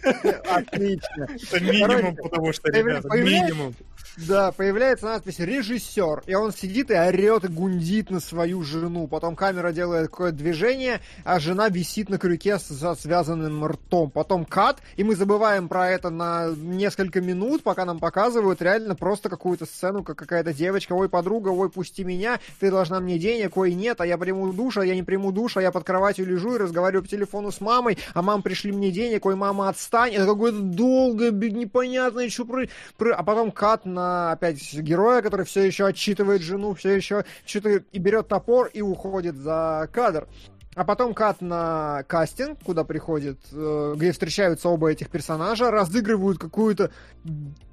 Отлично. 0.49 1.27
Это 1.51 1.59
минимум, 1.59 2.15
Короче, 2.15 2.21
потому 2.21 2.53
что, 2.53 2.71
ребята, 2.71 3.17
минимум. 3.17 3.75
Да, 4.15 4.51
появляется 4.51 5.07
надпись 5.07 5.39
«режиссер», 5.39 6.23
и 6.27 6.35
он 6.35 6.51
сидит 6.51 6.91
и 6.91 6.93
орет 6.93 7.45
и 7.45 7.47
гундит 7.47 8.11
на 8.11 8.19
свою 8.19 8.61
жену. 8.61 9.07
Потом 9.07 9.35
камера 9.35 9.71
делает 9.71 10.09
какое-то 10.09 10.37
движение, 10.37 11.01
а 11.23 11.39
жена 11.39 11.67
висит 11.69 12.09
на 12.09 12.19
крюке 12.19 12.59
со 12.59 12.93
связанным 12.93 13.65
ртом. 13.65 14.11
Потом 14.11 14.45
кат, 14.45 14.81
и 14.97 15.03
мы 15.03 15.15
забываем 15.15 15.67
про 15.67 15.89
это 15.89 16.11
на 16.11 16.49
несколько 16.55 17.21
минут, 17.21 17.63
пока 17.63 17.85
нам 17.85 17.97
показывают 17.99 18.61
реально 18.61 18.95
просто 18.95 19.29
какую-то 19.29 19.65
сцену, 19.65 20.03
как 20.03 20.15
какая-то 20.15 20.53
девочка, 20.53 20.93
ой, 20.93 21.09
подруга, 21.09 21.49
ой, 21.49 21.71
пусти 21.71 22.03
меня, 22.03 22.39
ты 22.59 22.69
должна 22.69 22.99
мне 22.99 23.17
денег, 23.17 23.57
ой, 23.57 23.73
нет, 23.73 23.99
а 23.99 24.05
я 24.05 24.19
приму 24.19 24.53
душ, 24.53 24.77
а 24.77 24.85
я 24.85 24.93
не 24.93 25.01
приму 25.01 25.31
душ, 25.31 25.57
а 25.57 25.61
я 25.61 25.71
под 25.71 25.85
кроватью 25.85 26.27
лежу 26.27 26.53
и 26.53 26.59
разговариваю 26.59 27.01
по 27.01 27.09
телефону 27.09 27.51
с 27.51 27.59
мамой, 27.59 27.97
а 28.13 28.21
мам 28.21 28.43
пришли 28.43 28.71
мне 28.71 28.91
денег, 28.91 29.25
ой, 29.25 29.35
мама, 29.35 29.69
отстань. 29.69 30.13
Это 30.13 30.27
какое-то 30.27 30.59
долгое, 30.59 31.31
непонятное, 31.31 32.29
что 32.29 32.45
про- 32.45 32.67
А 33.15 33.23
потом 33.23 33.51
кат 33.51 33.85
на 33.85 34.02
опять 34.31 34.73
героя, 34.73 35.21
который 35.21 35.45
все 35.45 35.63
еще 35.63 35.85
отчитывает 35.85 36.41
жену, 36.41 36.73
все 36.73 36.91
еще 36.91 37.25
что-то 37.45 37.69
и 37.69 37.99
берет 37.99 38.27
топор 38.27 38.67
и 38.67 38.81
уходит 38.81 39.35
за 39.35 39.89
кадр. 39.91 40.27
А 40.75 40.83
потом 40.85 41.13
кат 41.13 41.41
на 41.41 42.03
кастинг, 42.07 42.59
куда 42.63 42.83
приходит, 42.83 43.37
э, 43.51 43.93
где 43.95 44.11
встречаются 44.11 44.69
оба 44.69 44.91
этих 44.91 45.09
персонажа, 45.09 45.69
разыгрывают 45.69 46.39
какую-то 46.39 46.89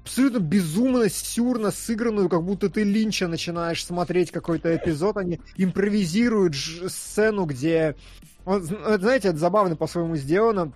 абсолютно 0.03 0.39
безумно 0.39 1.09
сюрно 1.09 1.71
сыгранную, 1.71 2.29
как 2.29 2.43
будто 2.43 2.69
ты 2.69 2.83
Линча 2.83 3.27
начинаешь 3.27 3.83
смотреть 3.83 4.31
какой-то 4.31 4.75
эпизод, 4.75 5.17
они 5.17 5.39
импровизируют 5.57 6.55
сцену, 6.55 7.45
где... 7.45 7.95
Вот, 8.45 8.63
знаете, 8.63 9.29
это 9.29 9.37
забавно 9.37 9.75
по-своему 9.75 10.15
сделано. 10.15 10.71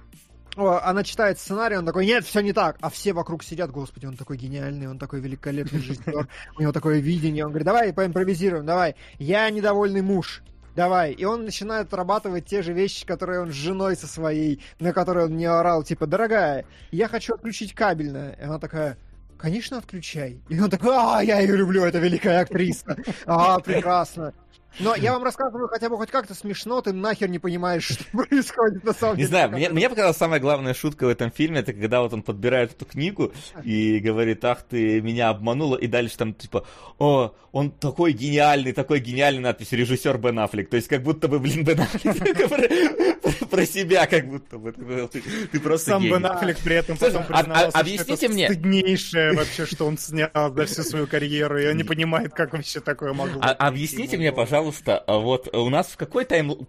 Она 0.58 1.04
читает 1.04 1.40
сценарий, 1.40 1.78
он 1.78 1.86
такой, 1.86 2.06
нет, 2.06 2.26
все 2.26 2.40
не 2.42 2.54
так, 2.54 2.78
а 2.82 2.90
все 2.90 3.14
вокруг 3.14 3.44
сидят, 3.44 3.72
господи, 3.72 4.06
он 4.06 4.16
такой 4.16 4.38
гениальный, 4.38 4.88
он 4.88 4.98
такой 4.98 5.20
великолепный 5.20 5.80
режиссер, 5.80 6.28
у 6.58 6.62
него 6.62 6.72
такое 6.72 7.00
видение, 7.00 7.46
он 7.46 7.52
говорит, 7.52 7.66
давай 7.66 7.94
поимпровизируем, 7.94 8.66
давай, 8.66 8.96
я 9.20 9.50
недовольный 9.50 10.02
муж, 10.02 10.44
давай. 10.76 11.12
И 11.14 11.26
он 11.26 11.46
начинает 11.46 11.88
отрабатывать 11.88 12.46
те 12.46 12.62
же 12.62 12.74
вещи, 12.74 13.06
которые 13.06 13.42
он 13.42 13.52
с 13.52 13.56
женой 13.56 13.96
со 13.96 14.08
своей, 14.08 14.62
на 14.80 14.94
которые 14.94 15.26
он 15.26 15.38
не 15.38 15.46
орал, 15.46 15.84
типа, 15.84 16.06
дорогая, 16.08 16.66
я 16.92 17.08
хочу 17.08 17.34
отключить 17.34 17.74
кабельное. 17.74 18.34
И 18.40 18.44
она 18.44 18.60
такая, 18.60 18.98
конечно, 19.38 19.78
отключай. 19.78 20.42
И 20.50 20.60
он 20.60 20.70
такой, 20.70 20.96
а, 20.96 21.22
я 21.22 21.40
ее 21.40 21.56
люблю, 21.56 21.84
это 21.84 22.00
великая 22.00 22.42
актриса. 22.42 22.98
А, 23.26 23.60
прекрасно. 23.60 24.34
Но 24.80 24.96
я 24.96 25.14
вам 25.14 25.24
рассказываю 25.24 25.68
хотя 25.68 25.90
бы 25.90 25.98
хоть 25.98 26.12
как-то 26.12 26.34
смешно, 26.34 26.82
ты 26.82 26.92
нахер 26.94 27.30
не 27.30 27.40
понимаешь, 27.40 27.84
что 27.90 28.04
происходит 28.12 28.84
на 28.84 28.94
самом 28.94 29.14
Не 29.18 29.24
деле. 29.24 29.30
знаю, 29.30 29.50
мне, 29.52 29.70
мне 29.70 29.90
показалась 29.90 30.18
самая 30.18 30.40
главная 30.40 30.74
шутка 30.74 31.06
в 31.06 31.10
этом 31.10 31.32
фильме, 31.32 31.60
это 31.60 31.74
когда 31.74 32.02
вот 32.02 32.14
он 32.14 32.22
подбирает 32.24 32.72
эту 32.74 32.86
книгу 32.86 33.32
и 33.64 34.00
говорит, 34.00 34.44
ах, 34.46 34.64
ты 34.70 35.02
меня 35.02 35.30
обманула, 35.30 35.76
и 35.78 35.88
дальше 35.88 36.18
там 36.18 36.34
типа, 36.34 36.66
о, 37.00 37.34
он 37.52 37.72
такой 37.72 38.12
гениальный, 38.12 38.74
такой 38.74 39.00
гениальный 39.00 39.42
надпись, 39.42 39.72
режиссер 39.72 40.18
Бен 40.18 40.40
Аффлек. 40.40 40.70
То 40.70 40.76
есть 40.76 40.88
как 40.90 41.04
будто 41.04 41.28
бы, 41.30 41.40
блин, 41.40 41.64
Бен 41.64 41.80
Аффлек 41.80 42.50
про- 43.50 43.66
себя, 43.66 44.06
как 44.08 44.28
будто 44.28 44.58
бы. 44.58 44.74
Ты 44.74 45.60
просто 45.60 45.92
Сам 45.92 46.02
гений. 46.02 46.14
Бен 46.14 46.26
Аффлек 46.26 46.58
при 46.60 46.76
этом 46.76 46.98
потом 46.98 47.24
а- 47.30 47.40
а- 47.40 47.44
признался, 47.44 47.70
что 47.70 47.80
объясните 47.80 48.26
это 48.26 48.34
мне. 48.34 48.46
стыднейшее 48.48 49.34
вообще, 49.34 49.66
что 49.66 49.86
он 49.88 49.98
снял 49.98 50.30
за 50.54 50.66
всю 50.66 50.84
свою 50.84 51.08
карьеру, 51.08 51.58
и 51.60 51.68
он 51.68 51.78
не 51.78 51.84
понимает, 51.84 52.34
как 52.34 52.54
вообще 52.54 52.80
такое 52.82 53.14
могло. 53.14 53.40
А- 53.42 53.52
объясните 53.54 54.18
мне, 54.18 54.32
пожалуйста, 54.32 54.65
а 55.08 55.18
вот 55.18 55.54
у 55.56 55.70
нас 55.70 55.88
в 55.88 55.98
какой 55.98 56.26
тайм... 56.26 56.68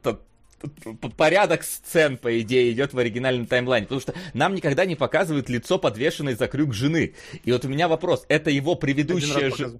порядок 1.17 1.63
сцен, 1.63 2.17
по 2.17 2.41
идее, 2.41 2.73
идет 2.73 2.93
в 2.93 2.99
оригинальном 2.99 3.47
таймлайне, 3.47 3.87
потому 3.87 4.01
что 4.01 4.15
нам 4.35 4.55
никогда 4.55 4.85
не 4.85 4.97
показывают 4.97 5.49
лицо 5.49 5.79
подвешенной 5.79 6.35
за 6.35 6.49
крюк 6.49 6.73
жены. 6.73 7.15
И 7.45 7.53
вот 7.53 7.65
у 7.65 7.69
меня 7.69 7.89
вопрос, 7.89 8.25
это 8.29 8.51
его 8.51 8.75
предыдущая 8.75 9.51
жена? 9.51 9.79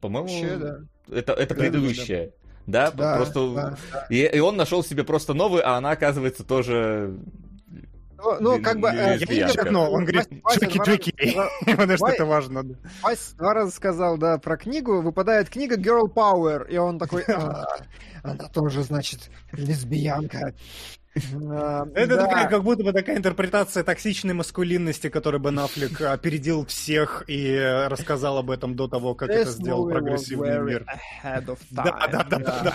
По-моему, 0.00 0.28
Вообще, 0.28 0.56
да. 0.56 0.80
это, 1.10 1.32
это 1.32 1.54
Да, 1.54 1.60
предыдущая. 1.60 2.32
Да, 2.66 2.90
Да, 2.90 3.16
просто... 3.16 3.54
да, 3.54 3.78
да. 3.92 4.06
И, 4.10 4.24
и 4.24 4.38
он 4.40 4.56
нашел 4.56 4.82
себе 4.82 5.04
просто 5.04 5.34
новую, 5.34 5.66
а 5.66 5.76
она, 5.76 5.90
оказывается, 5.90 6.44
тоже... 6.44 7.16
Ну, 8.18 8.36
ну, 8.40 8.62
как 8.62 8.80
бы... 8.80 8.88
э, 8.88 9.16
Лесбиянка. 9.16 9.54
книга, 9.54 9.70
Но 9.70 9.90
он 9.90 10.02
говорит, 10.04 10.22
сказал- 10.24 11.48
потому 11.66 11.96
что 11.96 12.06
это 12.08 12.24
важно. 12.24 12.62
да. 12.64 12.74
Вася 13.02 13.36
два 13.36 13.54
раза 13.54 13.70
сказал, 13.70 14.18
да, 14.18 14.38
про 14.38 14.56
книгу, 14.56 15.02
выпадает 15.02 15.48
книга 15.50 15.76
Girl 15.76 16.12
Power, 16.12 16.68
и 16.68 16.76
он 16.78 16.98
такой, 16.98 17.22
«А, 17.24 17.64
она 18.22 18.48
тоже, 18.48 18.82
значит, 18.82 19.30
лесбиянка. 19.52 20.54
А, 21.50 21.86
Это 21.94 22.16
такая, 22.16 22.48
как 22.48 22.62
будто 22.62 22.84
бы 22.84 22.92
такая 22.92 23.16
интерпретация 23.16 23.82
токсичной 23.82 24.34
маскулинности, 24.34 25.08
которой 25.08 25.40
Бен 25.40 25.58
Аффлек 25.58 26.00
опередил 26.00 26.66
всех 26.66 27.24
и 27.26 27.52
э, 27.52 27.88
рассказал 27.88 28.38
об 28.38 28.50
этом 28.50 28.76
до 28.76 28.88
того, 28.88 29.14
как 29.14 29.30
это 29.30 29.50
сделал 29.50 29.88
прогрессивный 29.88 30.60
мир. 30.60 30.86
Да, 31.70 32.08
да, 32.10 32.24
да, 32.24 32.38
да. 32.38 32.74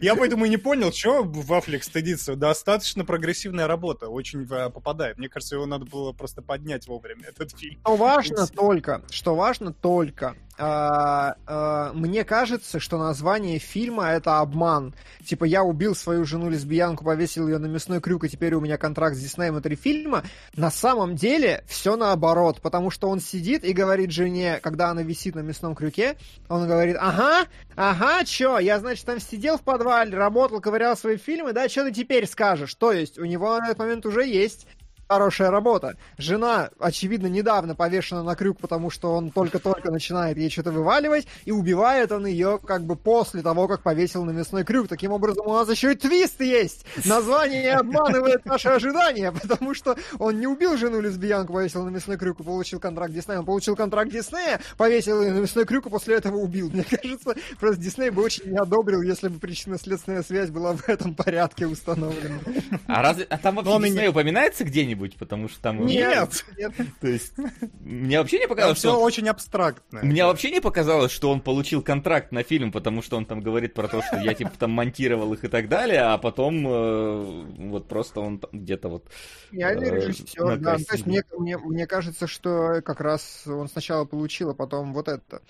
Я 0.00 0.14
поэтому 0.14 0.44
и 0.44 0.48
не 0.48 0.56
понял, 0.56 0.92
что 0.92 1.22
Вафлик 1.24 1.84
стыдится. 1.84 2.36
Достаточно 2.36 3.04
прогрессивная 3.04 3.66
работа, 3.66 4.08
очень 4.08 4.46
э, 4.50 4.70
попадает. 4.70 5.18
Мне 5.18 5.28
кажется, 5.28 5.56
его 5.56 5.66
надо 5.66 5.84
было 5.84 6.12
просто 6.12 6.42
поднять 6.42 6.86
вовремя, 6.86 7.24
этот 7.28 7.58
фильм. 7.58 7.80
Что 7.80 7.96
важно 7.96 8.46
только, 8.46 9.02
что 9.10 9.34
важно 9.34 9.72
только, 9.72 10.28
а, 10.28 10.34
а, 10.34 10.51
мне 10.58 12.24
кажется, 12.24 12.78
что 12.78 12.98
название 12.98 13.58
фильма 13.58 14.10
это 14.10 14.40
обман. 14.40 14.94
Типа 15.24 15.44
я 15.44 15.62
убил 15.62 15.94
свою 15.94 16.24
жену 16.24 16.50
лесбиянку, 16.50 17.04
повесил 17.04 17.48
ее 17.48 17.58
на 17.58 17.66
мясной 17.66 18.00
крюк, 18.00 18.24
и 18.24 18.28
теперь 18.28 18.54
у 18.54 18.60
меня 18.60 18.76
контракт 18.76 19.16
с 19.16 19.20
Диснеем 19.20 19.56
и 19.56 19.60
три 19.60 19.76
фильма. 19.76 20.22
На 20.54 20.70
самом 20.70 21.16
деле 21.16 21.64
все 21.66 21.96
наоборот, 21.96 22.60
потому 22.60 22.90
что 22.90 23.08
он 23.08 23.20
сидит 23.20 23.64
и 23.64 23.72
говорит 23.72 24.10
жене, 24.10 24.60
когда 24.62 24.90
она 24.90 25.02
висит 25.02 25.34
на 25.34 25.40
мясном 25.40 25.74
крюке, 25.74 26.16
он 26.48 26.66
говорит, 26.68 26.96
ага, 27.00 27.46
ага, 27.74 28.24
чё, 28.24 28.58
я, 28.58 28.78
значит, 28.78 29.06
там 29.06 29.20
сидел 29.20 29.56
в 29.56 29.62
подвале, 29.62 30.16
работал, 30.16 30.60
ковырял 30.60 30.96
свои 30.96 31.16
фильмы, 31.16 31.52
да, 31.52 31.68
что 31.68 31.84
ты 31.84 31.92
теперь 31.92 32.26
скажешь? 32.26 32.74
То 32.74 32.92
есть 32.92 33.18
у 33.18 33.24
него 33.24 33.58
на 33.58 33.66
этот 33.66 33.78
момент 33.78 34.06
уже 34.06 34.26
есть 34.26 34.66
хорошая 35.12 35.50
работа. 35.50 35.96
Жена, 36.16 36.70
очевидно, 36.78 37.26
недавно 37.26 37.74
повешена 37.74 38.22
на 38.22 38.34
крюк, 38.34 38.58
потому 38.58 38.88
что 38.90 39.12
он 39.14 39.30
только-только 39.30 39.90
начинает 39.90 40.38
ей 40.38 40.48
что-то 40.48 40.72
вываливать, 40.72 41.26
и 41.44 41.52
убивает 41.52 42.12
он 42.12 42.26
ее 42.26 42.58
как 42.64 42.84
бы 42.84 42.96
после 42.96 43.42
того, 43.42 43.68
как 43.68 43.82
повесил 43.82 44.24
на 44.24 44.30
мясной 44.30 44.64
крюк. 44.64 44.88
Таким 44.88 45.12
образом, 45.12 45.46
у 45.46 45.52
нас 45.52 45.68
еще 45.68 45.92
и 45.92 45.96
твист 45.96 46.40
есть! 46.40 46.86
Название 47.04 47.62
не 47.62 47.68
обманывает 47.68 48.46
наши 48.46 48.68
ожидания, 48.68 49.32
потому 49.32 49.74
что 49.74 49.96
он 50.18 50.40
не 50.40 50.46
убил 50.46 50.78
жену 50.78 51.00
лесбиянку, 51.00 51.52
повесил 51.52 51.84
на 51.84 51.90
мясной 51.90 52.16
крюк 52.16 52.40
и 52.40 52.42
получил 52.42 52.80
контракт 52.80 53.12
Диснея. 53.12 53.40
Он 53.40 53.44
получил 53.44 53.76
контракт 53.76 54.10
Диснея, 54.10 54.60
повесил 54.78 55.20
ее 55.20 55.32
на 55.32 55.40
мясной 55.40 55.66
крюк 55.66 55.86
и 55.86 55.90
после 55.90 56.16
этого 56.16 56.36
убил. 56.36 56.70
Мне 56.70 56.84
кажется, 56.84 57.34
просто 57.60 57.82
Дисней 57.82 58.08
бы 58.08 58.22
очень 58.22 58.50
не 58.50 58.56
одобрил, 58.56 59.02
если 59.02 59.28
бы 59.28 59.38
причинно-следственная 59.38 60.22
связь 60.22 60.48
была 60.48 60.74
в 60.74 60.88
этом 60.88 61.14
порядке 61.14 61.66
установлена. 61.66 62.38
А 62.86 63.02
разве... 63.02 63.24
А 63.24 63.36
там 63.36 63.56
вообще 63.56 63.88
Дисней 63.88 64.08
упоминается 64.08 64.64
где-нибудь? 64.64 65.01
Потому 65.18 65.48
что 65.48 65.60
там... 65.60 65.86
Нет. 65.86 66.44
Нет. 66.56 66.72
То 67.00 67.08
есть... 67.08 67.34
Мне 67.80 68.18
вообще 68.18 68.38
не 68.38 68.48
показалось, 68.48 68.78
что... 68.78 68.88
все 68.88 68.98
он- 68.98 69.04
очень 69.04 69.28
абстрактно. 69.28 70.00
Мне 70.02 70.24
вообще 70.24 70.50
не 70.50 70.60
показалось, 70.60 71.12
что 71.12 71.30
он 71.30 71.40
получил 71.40 71.82
контракт 71.82 72.32
на 72.32 72.42
фильм, 72.42 72.72
потому 72.72 73.02
что 73.02 73.16
он 73.16 73.26
там 73.26 73.40
говорит 73.40 73.74
про 73.74 73.88
то, 73.88 74.02
что 74.02 74.16
я 74.18 74.34
типа 74.34 74.52
там 74.58 74.70
монтировал 74.70 75.32
их 75.34 75.44
и 75.44 75.48
так 75.48 75.68
далее, 75.68 76.00
а 76.02 76.18
потом 76.18 76.66
э, 76.66 77.44
вот 77.70 77.88
просто 77.88 78.20
он 78.20 78.38
там 78.38 78.50
где-то 78.52 78.88
вот... 78.88 79.08
Реальный 79.50 79.88
э, 79.88 79.94
режиссер, 79.96 80.44
да. 80.44 80.56
накрасили. 80.56 80.86
То 80.86 80.94
есть 80.94 81.06
мне, 81.06 81.24
мне, 81.38 81.58
мне 81.58 81.86
кажется, 81.86 82.26
что 82.26 82.80
как 82.84 83.00
раз 83.00 83.42
он 83.46 83.68
сначала 83.68 84.04
получил, 84.04 84.50
а 84.50 84.54
потом 84.54 84.92
вот 84.92 85.08
это. 85.08 85.42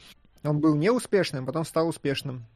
Он 0.44 0.58
был 0.58 0.74
неуспешным, 0.74 1.46
потом 1.46 1.64
стал 1.64 1.88
успешным. 1.88 2.46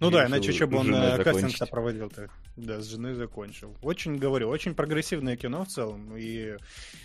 Ну 0.00 0.10
да, 0.10 0.26
иначе 0.26 0.52
что 0.52 0.66
бы 0.66 0.78
он 0.78 0.94
э, 0.94 1.22
кастинг-то 1.22 1.66
проводил-то? 1.66 2.28
Да, 2.56 2.80
с 2.80 2.86
женой 2.86 3.14
закончил. 3.14 3.76
Очень, 3.82 4.16
говорю, 4.16 4.48
очень 4.48 4.74
прогрессивное 4.74 5.36
кино 5.36 5.64
в 5.64 5.68
целом. 5.68 6.16
И 6.16 6.56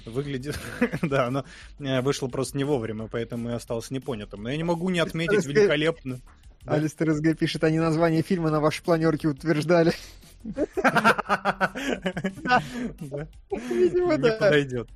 выглядит... 0.05 0.59
да, 1.01 1.27
оно 1.27 1.45
э, 1.79 2.01
вышло 2.01 2.27
просто 2.27 2.57
не 2.57 2.63
вовремя, 2.63 3.07
поэтому 3.07 3.49
и 3.49 3.53
осталось 3.53 3.91
непонятым. 3.91 4.43
Но 4.43 4.49
я 4.49 4.57
не 4.57 4.63
могу 4.63 4.89
не 4.89 4.99
отметить 4.99 5.45
великолепно. 5.45 6.19
Да. 6.63 6.73
Алистер 6.73 7.13
СГ 7.13 7.37
пишет, 7.37 7.63
они 7.63 7.79
название 7.79 8.23
фильма 8.23 8.49
на 8.49 8.59
вашей 8.59 8.83
планерке 8.83 9.29
утверждали. 9.29 9.93
Не 10.43 10.53
подойдет. 14.39 14.89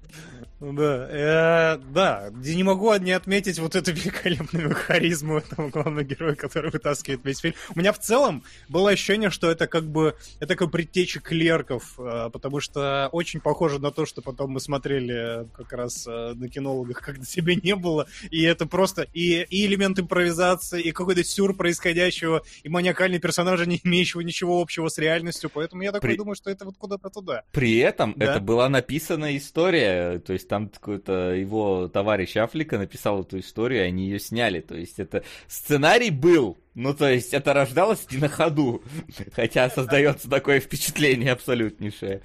Да, 0.62 1.08
э, 1.10 1.78
да, 1.92 2.30
не 2.36 2.64
могу 2.64 2.94
не 2.98 3.14
отметить 3.14 3.58
вот 3.58 3.76
эту 3.76 3.94
великолепную 3.94 4.76
харизму 4.76 5.40
этого 5.40 5.70
главного 5.70 6.04
героя, 6.04 6.36
который 6.36 6.70
вытаскивает 6.70 7.26
весь 7.26 7.40
фильм. 7.40 7.56
У 7.76 7.80
меня 7.80 7.92
в 7.92 8.00
целом 8.00 8.44
было 8.70 8.92
ощущение, 8.92 9.32
что 9.32 9.50
это 9.50 9.66
как 9.66 9.86
бы 9.86 10.16
это 10.40 10.56
как 10.56 10.70
предтеча 10.70 11.20
клерков, 11.20 11.96
э, 11.98 12.30
потому 12.32 12.60
что 12.60 13.10
очень 13.12 13.40
похоже 13.40 13.80
на 13.80 13.90
то, 13.90 14.06
что 14.06 14.22
потом 14.22 14.52
мы 14.52 14.60
смотрели 14.60 15.48
как 15.58 15.74
раз 15.74 16.06
э, 16.08 16.34
на 16.36 16.48
кинологах, 16.48 17.02
когда 17.02 17.26
тебе 17.26 17.56
не 17.56 17.76
было, 17.76 18.06
и 18.30 18.44
это 18.44 18.68
просто 18.68 19.08
и, 19.14 19.42
и 19.50 19.66
элемент 19.66 19.98
импровизации, 19.98 20.80
и 20.80 20.92
какой-то 20.92 21.24
сюр 21.24 21.56
происходящего, 21.56 22.44
и 22.62 22.70
маниакальный 22.70 23.20
персонажа, 23.20 23.66
не 23.66 23.82
имеющего 23.84 24.22
ничего 24.22 24.62
общего 24.62 24.90
с 24.90 25.00
реальностью, 25.00 25.50
поэтому 25.52 25.82
я 25.82 25.92
такой 25.92 26.12
При... 26.12 26.18
думаю, 26.18 26.36
что 26.36 26.52
это 26.52 26.66
вот 26.66 26.78
куда-то 26.78 27.10
туда. 27.10 27.46
При 27.52 27.78
этом 27.78 28.14
да? 28.16 28.26
это 28.26 28.40
была 28.40 28.70
написана 28.70 29.36
история, 29.36 30.20
то 30.20 30.34
есть 30.34 30.51
там 30.52 30.68
какой-то 30.68 31.34
его 31.34 31.88
товарищ 31.88 32.36
Афлика 32.36 32.78
написал 32.78 33.22
эту 33.22 33.40
историю, 33.40 33.84
и 33.84 33.88
они 33.88 34.04
ее 34.10 34.20
сняли. 34.20 34.60
То 34.60 34.76
есть 34.76 35.00
это 35.00 35.24
сценарий 35.48 36.10
был, 36.12 36.58
ну, 36.74 36.94
то 36.94 37.10
есть 37.10 37.34
это 37.34 37.54
рождалось 37.54 38.08
не 38.12 38.18
на 38.18 38.30
ходу, 38.30 38.82
хотя 39.36 39.70
создается 39.70 40.30
такое 40.30 40.62
впечатление 40.62 41.34
абсолютнейшее. 41.34 42.22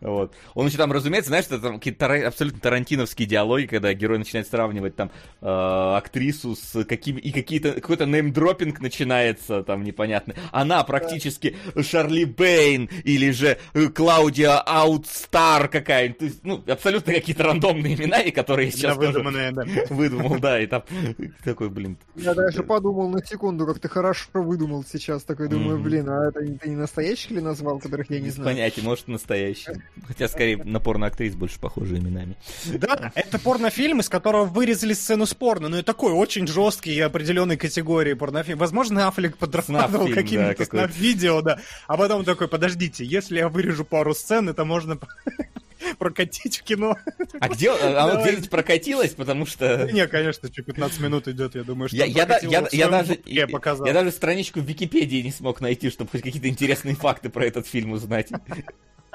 Вот. 0.00 0.34
Он 0.54 0.66
еще 0.66 0.76
там, 0.76 0.90
разумеется, 0.90 1.28
знаешь, 1.28 1.46
это 1.46 1.60
там 1.60 1.78
какие-то 1.78 2.06
тара- 2.06 2.26
абсолютно 2.26 2.60
тарантиновские 2.60 3.28
диалоги, 3.28 3.66
когда 3.66 3.94
герой 3.94 4.18
начинает 4.18 4.48
сравнивать 4.48 4.96
там 4.96 5.10
э, 5.40 5.46
актрису 5.46 6.56
с 6.56 6.84
какими 6.84 7.20
и 7.20 7.30
какие-то 7.30 7.72
какой-то 7.72 8.06
неймдропинг 8.06 8.80
начинается 8.80 9.62
там 9.62 9.84
непонятно. 9.84 10.34
Она 10.50 10.82
практически 10.82 11.56
Шарли 11.80 12.24
Бэйн 12.24 12.90
или 13.04 13.30
же 13.30 13.58
Клаудия 13.94 14.58
Аутстар 14.58 15.68
какая-нибудь. 15.68 16.18
То 16.18 16.24
есть, 16.24 16.44
ну, 16.44 16.62
абсолютно 16.66 17.12
какие-то 17.12 17.44
рандомные 17.44 17.94
имена, 17.94 18.18
и 18.20 18.32
которые 18.32 18.72
сейчас 18.72 18.96
выдуманные, 18.96 19.52
да. 19.52 19.64
выдумал, 19.90 20.38
да, 20.40 20.60
и 20.60 20.66
там 20.66 20.82
такой, 21.44 21.70
блин. 21.70 21.98
Я 22.16 22.34
даже 22.34 22.62
подумал 22.62 23.08
на 23.08 23.24
секунду, 23.24 23.66
как 23.66 23.75
ты 23.78 23.88
хорошо 23.88 24.28
выдумал 24.34 24.84
сейчас. 24.84 25.22
Такой 25.24 25.48
думаю, 25.48 25.78
блин, 25.78 26.08
а 26.08 26.28
это 26.28 26.40
ты 26.40 26.68
не 26.68 26.76
настоящих 26.76 27.30
ли 27.32 27.40
назвал, 27.40 27.78
которых 27.78 28.10
я 28.10 28.20
не 28.20 28.30
знаю? 28.30 28.50
Понятие, 28.50 28.84
может, 28.84 29.08
настоящие. 29.08 29.82
Хотя, 30.06 30.28
скорее, 30.28 30.56
на 30.62 30.80
порно-актрис 30.80 31.34
больше 31.34 31.58
похожи 31.58 31.98
именами. 31.98 32.36
Да, 32.66 33.12
это 33.14 33.38
порнофильм, 33.38 34.00
из 34.00 34.08
которого 34.08 34.44
вырезали 34.44 34.92
сцену 34.92 35.26
спорно, 35.26 35.68
но 35.68 35.78
и 35.78 35.82
такой 35.82 36.12
очень 36.12 36.46
жесткий 36.46 36.94
и 36.94 37.00
определенной 37.00 37.56
категории 37.56 38.14
порнофильм. 38.14 38.58
Возможно, 38.58 39.08
Аффлек 39.08 39.36
подрабатывал 39.36 40.08
каким-то 40.08 40.66
да, 40.72 40.86
видео, 40.86 41.42
да. 41.42 41.60
А 41.86 41.96
потом 41.96 42.24
такой, 42.24 42.48
подождите, 42.48 43.04
если 43.04 43.38
я 43.38 43.48
вырежу 43.48 43.84
пару 43.84 44.14
сцен, 44.14 44.48
это 44.48 44.64
можно 44.64 44.98
прокатить 45.98 46.58
в 46.58 46.62
кино. 46.62 46.96
А 47.40 47.48
где 47.48 47.70
оно 47.70 48.22
где-нибудь 48.22 48.50
прокатилось, 48.50 49.12
потому 49.12 49.46
что... 49.46 49.90
Не, 49.92 50.06
конечно, 50.06 50.48
что 50.48 50.62
15 50.62 51.00
минут 51.00 51.28
идет, 51.28 51.54
я 51.54 51.64
думаю, 51.64 51.88
что 51.88 51.96
я, 51.96 52.04
я, 52.04 52.26
я, 52.42 52.68
я, 52.70 52.88
даже, 52.88 53.18
я, 53.24 53.46
я 53.46 53.92
даже 53.92 54.10
страничку 54.10 54.60
в 54.60 54.64
Википедии 54.64 55.22
не 55.22 55.32
смог 55.32 55.60
найти, 55.60 55.90
чтобы 55.90 56.10
хоть 56.10 56.22
какие-то 56.22 56.48
интересные 56.48 56.94
факты 56.94 57.28
про 57.28 57.44
этот 57.44 57.66
фильм 57.66 57.92
узнать. 57.92 58.30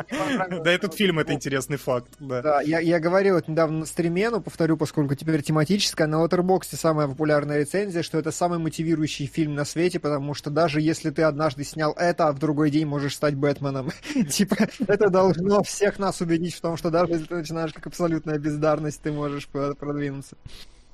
Да, 0.09 0.71
этот 0.71 0.93
фильм 0.93 1.19
это 1.19 1.33
интересный 1.33 1.77
факт. 1.77 2.07
Да, 2.19 2.41
да 2.41 2.61
я, 2.61 2.80
я 2.80 2.99
говорил 2.99 3.35
вот 3.35 3.47
недавно 3.47 3.80
на 3.80 3.85
стриме, 3.85 4.30
но 4.30 4.41
повторю, 4.41 4.77
поскольку 4.77 5.15
теперь 5.15 5.41
тематическая, 5.41 6.07
на 6.07 6.23
Letterboxd 6.23 6.75
самая 6.75 7.07
популярная 7.07 7.59
рецензия, 7.59 8.03
что 8.03 8.17
это 8.17 8.31
самый 8.31 8.59
мотивирующий 8.59 9.25
фильм 9.25 9.55
на 9.55 9.65
свете, 9.65 9.99
потому 9.99 10.33
что 10.33 10.49
даже 10.49 10.81
если 10.81 11.09
ты 11.09 11.23
однажды 11.23 11.63
снял 11.63 11.93
это, 11.93 12.27
а 12.27 12.31
в 12.31 12.39
другой 12.39 12.71
день 12.71 12.85
можешь 12.85 13.15
стать 13.15 13.35
Бэтменом, 13.35 13.91
типа, 14.30 14.67
это 14.88 15.09
должно 15.09 15.63
всех 15.63 15.99
нас 15.99 16.21
убедить 16.21 16.55
в 16.55 16.61
том, 16.61 16.77
что 16.77 16.89
даже 16.89 17.13
если 17.13 17.25
ты 17.25 17.35
начинаешь 17.35 17.73
как 17.73 17.88
абсолютная 17.88 18.38
бездарность, 18.38 19.01
ты 19.01 19.11
можешь 19.11 19.47
продвинуться. 19.47 20.35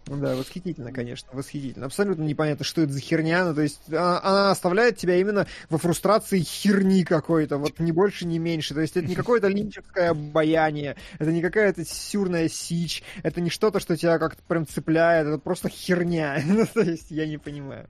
Да, 0.07 0.35
восхитительно, 0.35 0.91
конечно, 0.91 1.29
восхитительно. 1.33 1.85
Абсолютно 1.85 2.23
непонятно, 2.23 2.63
что 2.63 2.81
это 2.81 2.93
за 2.93 2.99
херня. 2.99 3.45
Ну, 3.45 3.55
то 3.55 3.61
есть 3.61 3.81
она, 3.89 4.21
она 4.23 4.51
оставляет 4.51 4.97
тебя 4.97 5.17
именно 5.17 5.47
во 5.69 5.77
фрустрации 5.77 6.39
херни 6.39 7.03
какой-то, 7.03 7.57
вот 7.57 7.79
ни 7.79 7.91
больше, 7.91 8.25
ни 8.25 8.37
меньше. 8.37 8.73
То 8.73 8.81
есть 8.81 8.95
это 8.95 9.07
не 9.07 9.15
какое-то 9.15 9.47
линчевское 9.47 10.11
обаяние, 10.11 10.95
это 11.19 11.31
не 11.31 11.41
какая-то 11.41 11.83
сюрная 11.85 12.47
сич, 12.47 13.03
это 13.23 13.41
не 13.41 13.49
что-то, 13.49 13.79
что 13.79 13.97
тебя 13.97 14.17
как-то 14.17 14.41
прям 14.47 14.65
цепляет, 14.65 15.27
это 15.27 15.37
просто 15.37 15.69
херня. 15.69 16.41
ну, 16.45 16.65
то 16.65 16.81
есть 16.81 17.11
я 17.11 17.27
не 17.27 17.37
понимаю. 17.37 17.87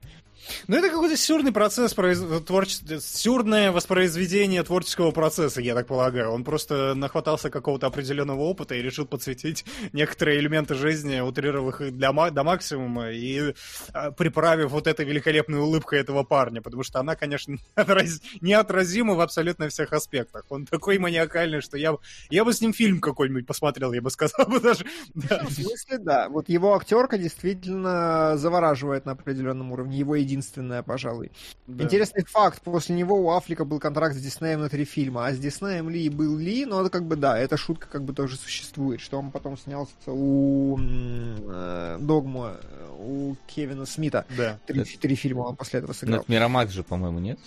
Ну, 0.66 0.76
это 0.76 0.90
какой-то 0.90 1.16
сюрный 1.16 1.52
процесс, 1.52 1.94
произ... 1.94 2.20
творче... 2.46 3.00
сюрное 3.00 3.72
воспроизведение 3.72 4.62
творческого 4.62 5.10
процесса, 5.10 5.60
я 5.60 5.74
так 5.74 5.86
полагаю. 5.86 6.30
Он 6.30 6.44
просто 6.44 6.94
нахватался 6.94 7.50
какого-то 7.50 7.86
определенного 7.86 8.40
опыта 8.40 8.74
и 8.74 8.82
решил 8.82 9.06
подсветить 9.06 9.64
некоторые 9.92 10.40
элементы 10.40 10.74
жизни, 10.74 11.20
утрировав 11.20 11.80
их 11.80 11.96
для 11.96 12.12
до 12.30 12.42
максимума, 12.42 13.10
и 13.10 13.54
а, 13.92 14.10
приправив 14.10 14.70
вот 14.70 14.86
этой 14.86 15.04
великолепной 15.04 15.60
улыбкой 15.60 16.00
этого 16.00 16.24
парня, 16.24 16.60
потому 16.60 16.82
что 16.82 17.00
она, 17.00 17.16
конечно, 17.16 17.56
неотраз... 17.76 18.20
неотразима 18.40 19.14
в 19.14 19.20
абсолютно 19.20 19.68
всех 19.68 19.92
аспектах. 19.92 20.44
Он 20.48 20.66
такой 20.66 20.98
маниакальный, 20.98 21.60
что 21.60 21.76
я, 21.76 21.96
я 22.30 22.44
бы 22.44 22.52
с 22.52 22.60
ним 22.60 22.72
фильм 22.72 23.00
какой-нибудь 23.00 23.46
посмотрел, 23.46 23.92
я 23.92 24.02
бы 24.02 24.10
сказал 24.10 24.46
бы 24.46 24.60
даже. 24.60 24.84
Да. 25.14 25.44
В 25.44 25.52
смысле, 25.52 25.98
да. 25.98 26.28
Вот 26.28 26.48
его 26.48 26.74
актерка 26.74 27.18
действительно 27.18 28.36
завораживает 28.36 29.06
на 29.06 29.12
определенном 29.12 29.72
уровне. 29.72 29.98
Его 29.98 30.16
единственная, 30.38 30.82
пожалуй. 30.82 31.30
Да. 31.66 31.84
Интересный 31.84 32.24
факт, 32.24 32.62
после 32.62 32.94
него 32.94 33.16
у 33.16 33.30
Афлика 33.30 33.64
был 33.64 33.80
контракт 33.80 34.14
с 34.14 34.20
Диснеем 34.20 34.60
на 34.60 34.68
три 34.68 34.84
фильма, 34.84 35.26
а 35.26 35.32
с 35.32 35.38
Диснеем 35.38 35.88
Ли 35.88 36.08
был 36.08 36.36
Ли, 36.36 36.64
но 36.64 36.80
это 36.80 36.90
как 36.90 37.04
бы, 37.04 37.16
да, 37.16 37.38
эта 37.38 37.56
шутка 37.56 37.88
как 37.88 38.04
бы 38.04 38.12
тоже 38.12 38.36
существует, 38.36 39.00
что 39.00 39.18
он 39.18 39.30
потом 39.30 39.58
снялся 39.58 39.92
у 40.06 40.78
э, 40.78 41.98
Догма, 42.00 42.56
у 42.98 43.36
Кевина 43.46 43.86
Смита. 43.86 44.24
Да. 44.36 44.58
Три, 44.66 44.84
три 44.84 45.14
фильма 45.14 45.40
он 45.42 45.56
после 45.56 45.80
этого 45.80 45.92
сыграл. 45.92 46.18
Но 46.18 46.22
это 46.22 46.32
Мирамакс 46.32 46.72
же, 46.72 46.82
по-моему, 46.82 47.18
нет? 47.18 47.38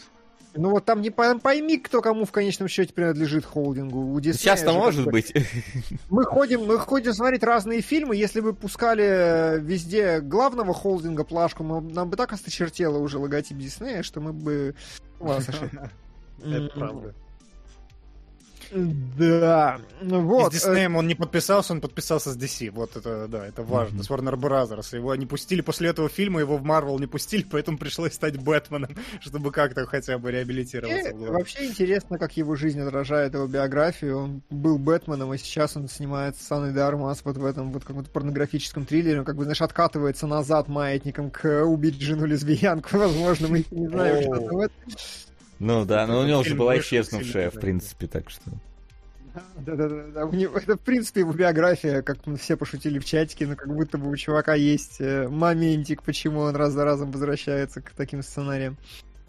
Ну 0.54 0.70
вот 0.70 0.86
там 0.86 1.02
не 1.02 1.10
пойми, 1.10 1.78
кто 1.78 2.02
кому 2.02 2.26
в 2.26 2.32
конечном 2.32 2.68
счете 2.68 2.94
принадлежит 2.94 3.46
холдингу. 3.46 4.14
У 4.14 4.22
Сейчас-то 4.22 4.74
может 4.74 5.06
быть. 5.06 5.34
Мы 6.10 6.26
ходим, 6.26 6.66
мы 6.66 6.78
ходим 6.78 7.14
смотреть 7.14 7.44
разные 7.44 7.82
фильмы. 7.82 8.16
Если 8.16 8.42
бы 8.42 8.54
пускали 8.54 9.60
везде 9.60 10.20
главного 10.20 10.74
холдинга 10.74 11.24
плашку, 11.24 11.64
мы, 11.64 11.82
нам 11.82 12.10
бы 12.10 12.18
так 12.18 12.34
осточертело 12.34 12.98
уже 12.98 13.18
логотип 13.18 13.58
Диснея, 13.58 14.04
что 14.04 14.20
мы 14.20 14.34
бы 14.34 14.76
Это 16.44 16.70
правда. 16.74 17.14
Да, 18.74 19.80
вот. 20.02 20.54
И 20.54 20.58
с 20.58 20.62
Диснеем 20.62 20.96
он 20.96 21.08
не 21.08 21.16
подписался, 21.16 21.74
он 21.74 21.82
подписался 21.82 22.32
с 22.32 22.38
DC. 22.38 22.72
Вот 22.72 22.96
это, 22.96 23.28
да, 23.28 23.46
это 23.46 23.64
важно. 23.64 24.00
Mm-hmm. 24.00 24.04
С 24.04 24.10
Warner 24.10 24.36
Brothers. 24.36 24.96
Его 24.96 25.14
не 25.16 25.26
пустили 25.26 25.62
после 25.62 25.90
этого 25.90 26.08
фильма, 26.10 26.40
его 26.40 26.58
в 26.58 26.64
Marvel 26.64 27.00
не 27.00 27.08
пустили, 27.08 27.46
поэтому 27.52 27.78
пришлось 27.78 28.14
стать 28.14 28.38
Бэтменом, 28.38 28.96
чтобы 29.20 29.52
как-то 29.52 29.86
хотя 29.86 30.18
бы 30.18 30.32
реабилитироваться. 30.32 31.10
И 31.10 31.14
вообще 31.14 31.66
интересно, 31.66 32.18
как 32.18 32.38
его 32.38 32.56
жизнь 32.56 32.80
отражает 32.80 33.34
его 33.34 33.48
биографию. 33.48 34.18
Он 34.18 34.42
был 34.50 34.78
Бэтменом, 34.78 35.32
а 35.32 35.38
сейчас 35.38 35.76
он 35.76 35.90
снимается 35.90 36.44
с 36.44 36.52
Анной 36.52 36.72
Дармас 36.72 37.22
вот 37.24 37.38
в 37.38 37.46
этом 37.46 37.72
вот 37.72 37.84
каком-то 37.84 38.10
порнографическом 38.10 38.86
триллере. 38.86 39.20
Он 39.20 39.26
как 39.26 39.36
бы, 39.36 39.44
знаешь, 39.44 39.62
откатывается 39.62 40.28
назад 40.28 40.70
маятником 40.70 41.30
к 41.30 41.64
убить 41.64 42.02
жену 42.02 42.26
лесбиянку. 42.26 42.90
Возможно, 42.98 43.48
мы 43.50 43.66
не 43.70 43.88
знаем, 43.88 44.22
что 44.24 44.40
там 44.40 44.60
это. 44.60 44.74
Ну 45.64 45.86
да, 45.86 46.08
но 46.08 46.22
у 46.22 46.26
него 46.26 46.40
уже 46.40 46.56
была 46.56 46.80
исчезнувшая, 46.80 47.52
в 47.52 47.60
принципе, 47.60 48.08
так 48.08 48.32
что... 48.32 48.42
Да-да-да, 49.60 50.26
у 50.26 50.34
него, 50.34 50.58
это, 50.58 50.76
в 50.76 50.80
принципе, 50.80 51.22
его 51.22 51.32
биография, 51.34 52.02
как 52.02 52.26
мы 52.26 52.36
все 52.36 52.58
пошутили 52.58 52.98
в 52.98 53.06
чатике, 53.06 53.46
но 53.46 53.56
как 53.56 53.74
будто 53.74 54.00
бы 54.00 54.10
у 54.10 54.16
чувака 54.16 54.56
есть 54.56 55.00
э, 55.00 55.28
моментик, 55.30 56.02
почему 56.02 56.40
он 56.40 56.56
раз 56.56 56.74
за 56.74 56.84
разом 56.84 57.12
возвращается 57.12 57.80
к 57.80 57.92
таким 57.92 58.24
сценариям. 58.24 58.76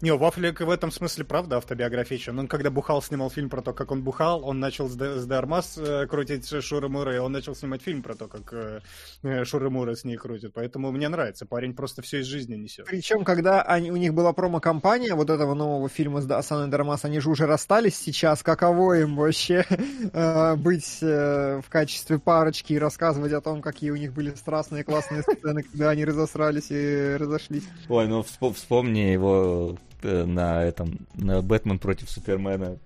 Не, 0.03 0.13
Вафлик 0.13 0.59
в 0.59 0.69
этом 0.69 0.91
смысле, 0.91 1.23
правда, 1.23 1.55
автобиографичен. 1.55 2.37
Он 2.37 2.49
когда 2.49 2.69
бухал, 2.69 3.01
снимал 3.01 3.29
фильм 3.29 3.49
про 3.49 3.61
то, 3.61 3.71
как 3.71 3.89
он 3.89 4.03
бухал, 4.03 4.43
он 4.43 4.59
начал 4.59 4.89
с, 4.89 4.95
с 4.95 5.25
Дармас 5.25 5.77
э, 5.77 6.07
крутить 6.07 6.45
Шура 6.61 6.89
Мура, 6.89 7.15
и 7.15 7.19
он 7.19 7.31
начал 7.31 7.55
снимать 7.55 7.81
фильм 7.81 8.01
про 8.01 8.13
то, 8.13 8.27
как 8.27 8.51
э, 8.51 8.81
э 9.23 9.45
Шура 9.45 9.69
Мура 9.69 9.95
с 9.95 10.03
ней 10.03 10.17
крутит. 10.17 10.51
Поэтому 10.53 10.91
мне 10.91 11.07
нравится, 11.07 11.45
парень 11.45 11.73
просто 11.73 12.01
все 12.01 12.19
из 12.19 12.25
жизни 12.25 12.55
несет. 12.55 12.85
Причем, 12.85 13.23
когда 13.23 13.61
они, 13.61 13.91
у 13.91 13.95
них 13.95 14.13
была 14.13 14.33
промо-компания 14.33 15.15
вот 15.15 15.29
этого 15.29 15.53
нового 15.53 15.87
фильма 15.87 16.19
с 16.19 16.29
Асаной 16.29 16.67
Дармас, 16.67 17.05
они 17.05 17.21
же 17.21 17.29
уже 17.29 17.45
расстались 17.45 17.95
сейчас, 17.95 18.43
каково 18.43 18.99
им 18.99 19.15
вообще 19.15 19.65
э, 20.11 20.55
быть 20.57 20.97
э, 21.01 21.61
в 21.65 21.69
качестве 21.69 22.19
парочки 22.19 22.73
и 22.73 22.77
рассказывать 22.77 23.31
о 23.31 23.39
том, 23.39 23.61
какие 23.61 23.91
у 23.91 23.95
них 23.95 24.11
были 24.11 24.31
страстные 24.35 24.83
классные 24.83 25.21
сцены, 25.21 25.63
когда 25.63 25.91
они 25.91 26.03
разосрались 26.03 26.71
и 26.71 27.15
разошлись. 27.17 27.63
Ой, 27.87 28.05
ну 28.09 28.21
вспомни 28.21 28.99
его 28.99 29.77
на 30.03 30.63
этом, 30.63 31.07
на 31.15 31.41
Бэтмен 31.41 31.79
против 31.79 32.09
Супермена 32.09 32.77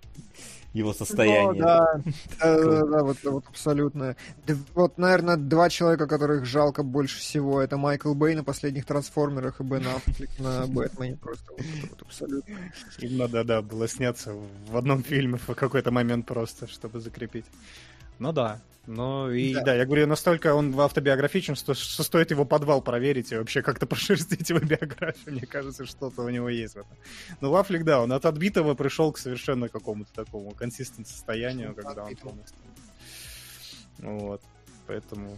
его 0.78 0.94
состояние. 0.94 1.62
да, 1.62 2.02
да, 2.40 2.64
да, 2.64 2.86
да, 2.86 3.04
вот, 3.04 3.18
вот 3.24 3.46
абсолютно. 3.48 4.16
Вот, 4.74 4.98
наверное, 4.98 5.38
два 5.38 5.70
человека, 5.70 6.08
которых 6.08 6.46
жалко 6.46 6.84
больше 6.84 7.20
всего, 7.20 7.62
это 7.62 7.78
Майкл 7.78 8.14
Бэй 8.14 8.36
на 8.36 8.44
последних 8.44 8.86
трансформерах 8.86 9.60
и 9.60 9.64
Бен 9.64 9.84
Аффлек 9.88 10.30
на 10.40 10.68
Бэтмене. 10.68 11.18
Просто 11.18 11.52
вот, 11.52 11.66
вот 11.90 12.02
абсолютно. 12.04 12.56
Им 13.00 13.18
надо, 13.18 13.44
да, 13.44 13.62
было 13.62 13.88
сняться 13.88 14.34
в 14.70 14.78
одном 14.78 15.04
фильме 15.04 15.38
в 15.38 15.54
какой-то 15.56 15.92
момент 15.92 16.26
просто, 16.26 16.68
чтобы 16.68 17.00
закрепить. 17.00 17.46
Ну 18.20 18.32
да. 18.32 18.62
Ну 18.88 19.30
и 19.30 19.54
Да. 19.54 19.64
да. 19.64 19.76
я 19.76 19.86
говорю, 19.86 20.08
настолько 20.08 20.54
он 20.54 20.80
автобиографичен, 20.80 21.56
что, 21.56 21.74
что 21.74 22.04
стоит 22.04 22.32
его 22.32 22.46
подвал 22.46 22.82
проверить 22.82 23.34
и 23.34 23.36
вообще 23.36 23.62
как-то 23.62 23.86
прошерстить 23.86 24.50
его 24.50 24.60
биографию. 24.66 25.36
Мне 25.36 25.46
кажется, 25.46 25.86
что-то 25.86 26.22
у 26.22 26.30
него 26.30 26.48
есть 26.48 26.76
в 26.76 26.80
этом. 26.80 26.98
Но 27.42 27.52
Вафлик, 27.52 27.84
да, 27.84 28.02
он 28.02 28.14
от 28.14 28.26
отбитого 28.26 28.76
пришел 28.76 29.12
к 29.12 29.18
совершенно 29.18 29.68
какому-то 29.68 30.14
такому 30.14 30.52
консистент 30.52 31.08
состоянию, 31.08 31.76
когда 31.76 32.06
он 32.06 32.16
полностью... 32.16 32.58
Вот. 34.00 34.42
Поэтому... 34.88 35.38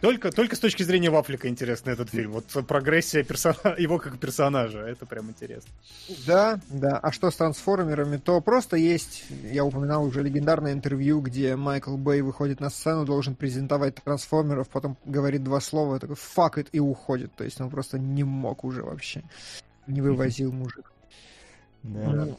Только, 0.00 0.32
только 0.32 0.56
с 0.56 0.58
точки 0.58 0.82
зрения 0.82 1.10
Вафлика 1.10 1.48
интересно 1.48 1.90
этот 1.90 2.10
фильм. 2.10 2.32
Вот 2.32 2.66
прогрессия 2.66 3.22
персона... 3.22 3.56
его 3.78 3.98
как 3.98 4.18
персонажа, 4.18 4.80
это 4.80 5.06
прям 5.06 5.30
интересно. 5.30 5.70
Да, 6.26 6.60
да. 6.68 6.98
А 6.98 7.12
что 7.12 7.30
с 7.30 7.36
трансформерами, 7.36 8.16
то 8.16 8.40
просто 8.40 8.76
есть, 8.76 9.24
я 9.44 9.64
упоминал 9.64 10.04
уже 10.04 10.22
легендарное 10.22 10.72
интервью, 10.72 11.20
где 11.20 11.56
Майкл 11.56 11.96
Бэй 11.96 12.22
выходит 12.22 12.60
на 12.60 12.70
сцену, 12.70 13.04
должен 13.04 13.34
презентовать 13.34 13.96
трансформеров, 13.96 14.68
потом 14.68 14.96
говорит 15.04 15.44
два 15.44 15.60
слова, 15.60 15.98
такой 16.00 16.16
fuck 16.16 16.54
it 16.54 16.68
и 16.72 16.80
уходит. 16.80 17.32
То 17.36 17.44
есть 17.44 17.60
он 17.60 17.70
просто 17.70 17.98
не 17.98 18.24
мог 18.24 18.64
уже 18.64 18.82
вообще. 18.82 19.22
Не 19.86 20.00
вывозил 20.00 20.52
мужик. 20.52 20.92
Да. 21.82 22.10
Ну, 22.10 22.38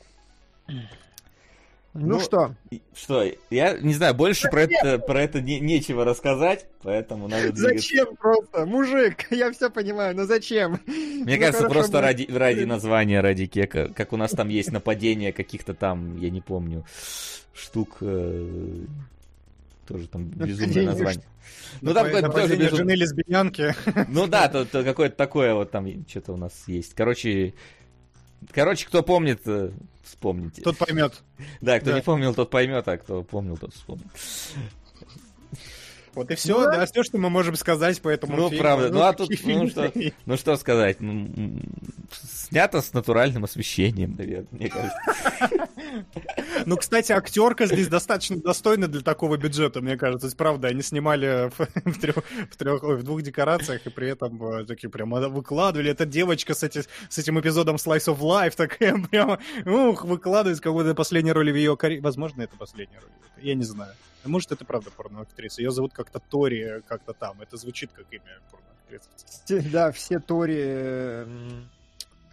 ну 1.94 2.08
Ну, 2.08 2.20
что, 2.20 2.56
Что, 2.96 3.24
я 3.50 3.78
не 3.78 3.94
знаю, 3.94 4.14
больше 4.16 4.50
про 4.50 4.64
это, 4.64 4.98
про 5.00 5.22
это 5.22 5.42
не- 5.42 5.60
нечего 5.60 6.04
рассказать, 6.06 6.66
поэтому 6.82 7.28
надо 7.28 7.52
двигаться. 7.52 7.64
зачем 7.76 8.16
просто? 8.16 8.66
Мужик, 8.66 9.28
я 9.32 9.52
все 9.52 9.70
понимаю, 9.70 10.16
но 10.16 10.26
зачем? 10.26 10.80
Мне 10.88 11.36
Ну, 11.36 11.42
кажется, 11.42 11.70
просто 11.70 12.02
ради, 12.02 12.28
ради 12.32 12.64
названия, 12.64 13.22
ради 13.22 13.46
кека. 13.46 13.90
Как 13.96 14.12
у 14.14 14.18
нас 14.18 14.32
там 14.32 14.50
есть 14.50 14.72
нападение 14.72 15.32
каких-то 15.34 15.74
там, 15.74 16.18
я 16.18 16.30
не 16.30 16.42
помню, 16.42 16.84
штук. 17.54 17.98
э, 18.02 18.86
тоже 19.88 20.08
там 20.08 20.26
безумное 20.26 20.86
название. 20.86 21.24
Ну 21.82 21.94
там 21.94 22.06
какое-то 22.06 22.30
тоже 22.30 22.56
безумное. 22.56 22.70
жены 22.78 22.92
лесбиянки. 22.92 23.76
Ну 24.08 24.28
да, 24.28 24.48
то, 24.48 24.64
то 24.66 24.84
какое-то 24.84 25.16
такое 25.18 25.54
вот 25.54 25.72
там 25.72 25.88
что-то 26.08 26.34
у 26.34 26.38
нас 26.38 26.54
есть. 26.68 26.94
Короче, 26.96 27.54
короче, 28.52 28.86
кто 28.88 29.04
помнит, 29.04 29.42
э, 29.46 29.72
вспомните. 30.04 30.62
Тот 30.62 30.78
поймет. 30.78 31.22
Да, 31.62 31.80
кто 31.80 31.92
да. 31.92 31.96
не 31.98 32.02
помнил, 32.02 32.34
тот 32.34 32.50
поймет, 32.50 32.88
а 32.88 32.98
кто 32.98 33.24
помнил, 33.24 33.58
тот 33.58 33.74
вспомнит. 33.74 34.08
Вот 36.16 36.30
и 36.32 36.36
все, 36.36 36.58
Ну 36.60 36.66
да, 36.66 36.86
все, 36.86 37.04
что 37.04 37.18
мы 37.18 37.30
можем 37.30 37.56
сказать 37.56 38.02
по 38.02 38.10
этому 38.10 38.36
Ну, 38.36 38.50
фильму. 38.50 38.62
правда. 38.64 38.90
Ну, 38.90 39.02
а 39.02 39.14
тут, 39.14 39.30
ну, 39.44 39.68
что, 39.68 39.92
ну, 40.26 40.38
что 40.38 40.56
сказать. 40.58 40.98
Ну, 41.00 41.60
снято 42.12 42.82
с 42.82 42.94
натуральным 42.94 43.44
освещением, 43.44 44.16
наверное, 44.18 44.48
мне 44.52 44.70
кажется. 44.70 44.98
Ну, 46.66 46.78
кстати, 46.78 47.12
актерка 47.12 47.66
здесь 47.66 47.88
достаточно 47.88 48.38
достойна 48.38 48.88
для 48.88 49.02
такого 49.02 49.38
бюджета, 49.38 49.82
мне 49.82 49.98
кажется. 49.98 50.22
То 50.22 50.28
есть, 50.28 50.38
правда, 50.38 50.70
они 50.70 50.82
снимали 50.82 51.52
в, 51.56 51.60
в 51.92 52.00
трех, 52.00 52.16
в, 52.50 52.56
трех- 52.56 52.82
в 52.84 53.04
двух 53.04 53.22
декорациях 53.22 53.86
и 53.86 53.90
при 53.90 54.10
этом 54.10 54.42
э, 54.44 54.66
такие 54.66 54.90
прям 54.90 55.12
выкладывали. 55.12 55.92
Эта 55.92 56.06
девочка 56.06 56.54
с, 56.56 56.64
эти- 56.64 56.86
с 57.10 57.18
этим 57.18 57.40
эпизодом 57.40 57.76
Slice 57.76 58.08
of 58.16 58.20
Life 58.20 58.56
такая 58.56 58.98
прямо, 59.12 59.40
ух, 59.66 60.06
выкладывает 60.06 60.60
какой-то 60.62 60.96
последней 60.96 61.32
роли 61.32 61.52
в 61.52 61.56
ее 61.56 61.76
карьере. 61.78 62.02
Возможно, 62.02 62.42
это 62.44 62.56
последняя 62.58 63.00
роль. 63.00 63.10
Я 63.42 63.54
не 63.56 63.64
знаю. 63.64 63.94
Может, 64.26 64.52
это 64.52 64.66
правда 64.66 64.92
порноактриса. 64.92 65.62
Ее 65.62 65.72
зовут 65.72 65.94
как-то 65.94 66.20
Тори, 66.20 66.82
как-то 66.88 67.14
там. 67.14 67.42
Это 67.42 67.58
звучит 67.58 67.92
как 67.94 68.06
имя 68.12 68.40
порноактрисы. 68.52 69.70
Да, 69.72 69.92
все 69.92 70.20
Тори, 70.20 71.26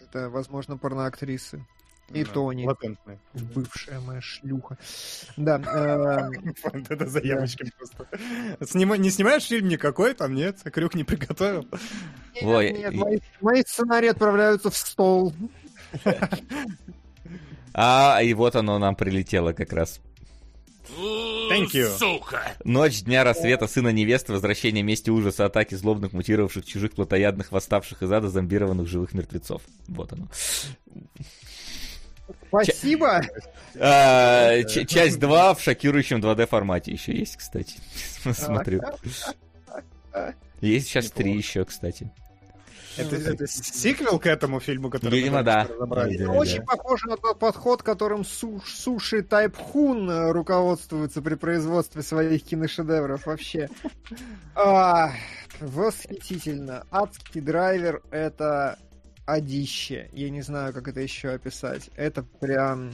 это, 0.00 0.30
возможно, 0.30 0.76
порноактрисы. 0.76 1.64
И 2.12 2.24
Да, 2.24 2.32
Тони. 2.32 2.66
Латентные. 2.66 3.20
Бывшая 3.34 4.00
моя 4.00 4.20
шлюха. 4.20 4.76
Да, 5.36 5.60
э, 5.60 6.30
Это 6.88 7.06
заявочки 7.06 7.72
просто. 7.76 8.08
Не 8.74 9.10
снимаешь 9.10 9.44
фильм 9.44 9.68
никакой 9.68 10.14
там, 10.14 10.34
нет? 10.34 10.60
Крюк 10.64 10.94
не 10.94 11.04
приготовил. 11.04 11.68
Нет, 12.42 13.22
мои 13.40 13.62
сценарии 13.62 14.08
отправляются 14.08 14.70
в 14.70 14.76
стол. 14.76 15.32
А, 17.72 18.18
и 18.20 18.34
вот 18.34 18.56
оно 18.56 18.80
нам 18.80 18.96
прилетело 18.96 19.52
как 19.52 19.72
раз. 19.72 20.00
Thank 21.50 21.72
you. 21.72 21.88
Ночь 22.64 23.02
дня 23.02 23.24
рассвета 23.24 23.66
сына 23.66 23.88
невесты, 23.88 24.32
возвращение 24.32 24.82
мести 24.82 25.10
ужаса, 25.10 25.46
атаки 25.46 25.74
злобных, 25.74 26.12
мутировавших 26.12 26.64
чужих, 26.64 26.92
плотоядных, 26.92 27.52
восставших 27.52 28.02
из 28.02 28.12
ада, 28.12 28.28
зомбированных 28.28 28.86
живых 28.88 29.12
мертвецов. 29.14 29.62
Вот 29.88 30.12
оно. 30.12 30.28
Спасибо. 32.48 33.22
А, 33.78 34.62
ч- 34.64 34.86
часть 34.86 35.18
2 35.18 35.54
в 35.54 35.60
шокирующем 35.62 36.20
2D 36.20 36.46
формате 36.46 36.92
еще 36.92 37.16
есть, 37.16 37.36
кстати. 37.36 37.76
Смотрю. 38.32 38.80
Есть 40.60 40.88
сейчас 40.88 41.10
3 41.10 41.32
еще, 41.32 41.64
кстати. 41.64 42.10
Это, 43.00 43.16
это 43.16 43.46
сиквел 43.46 44.18
к 44.18 44.26
этому 44.26 44.60
фильму, 44.60 44.90
который 44.90 45.18
Видимо, 45.18 45.38
мы 45.38 45.44
да. 45.44 45.66
разобрали? 45.68 46.12
Видимо, 46.12 46.32
Очень 46.32 46.58
да. 46.60 46.64
похоже 46.66 47.08
на 47.08 47.16
тот 47.16 47.38
подход, 47.38 47.82
которым 47.82 48.24
су- 48.24 48.62
Суши 48.66 49.22
Тайп 49.22 49.56
Хун 49.56 50.10
э, 50.10 50.32
руководствуется 50.32 51.22
при 51.22 51.34
производстве 51.34 52.02
своих 52.02 52.42
киношедевров 52.44 53.26
вообще. 53.26 53.68
А, 54.54 55.12
восхитительно. 55.60 56.84
Адский 56.90 57.40
драйвер— 57.40 58.02
это 58.10 58.78
одище. 59.26 60.08
Я 60.12 60.30
не 60.30 60.42
знаю, 60.42 60.72
как 60.72 60.88
это 60.88 61.00
еще 61.00 61.30
описать. 61.30 61.90
Это 61.96 62.22
прям... 62.22 62.92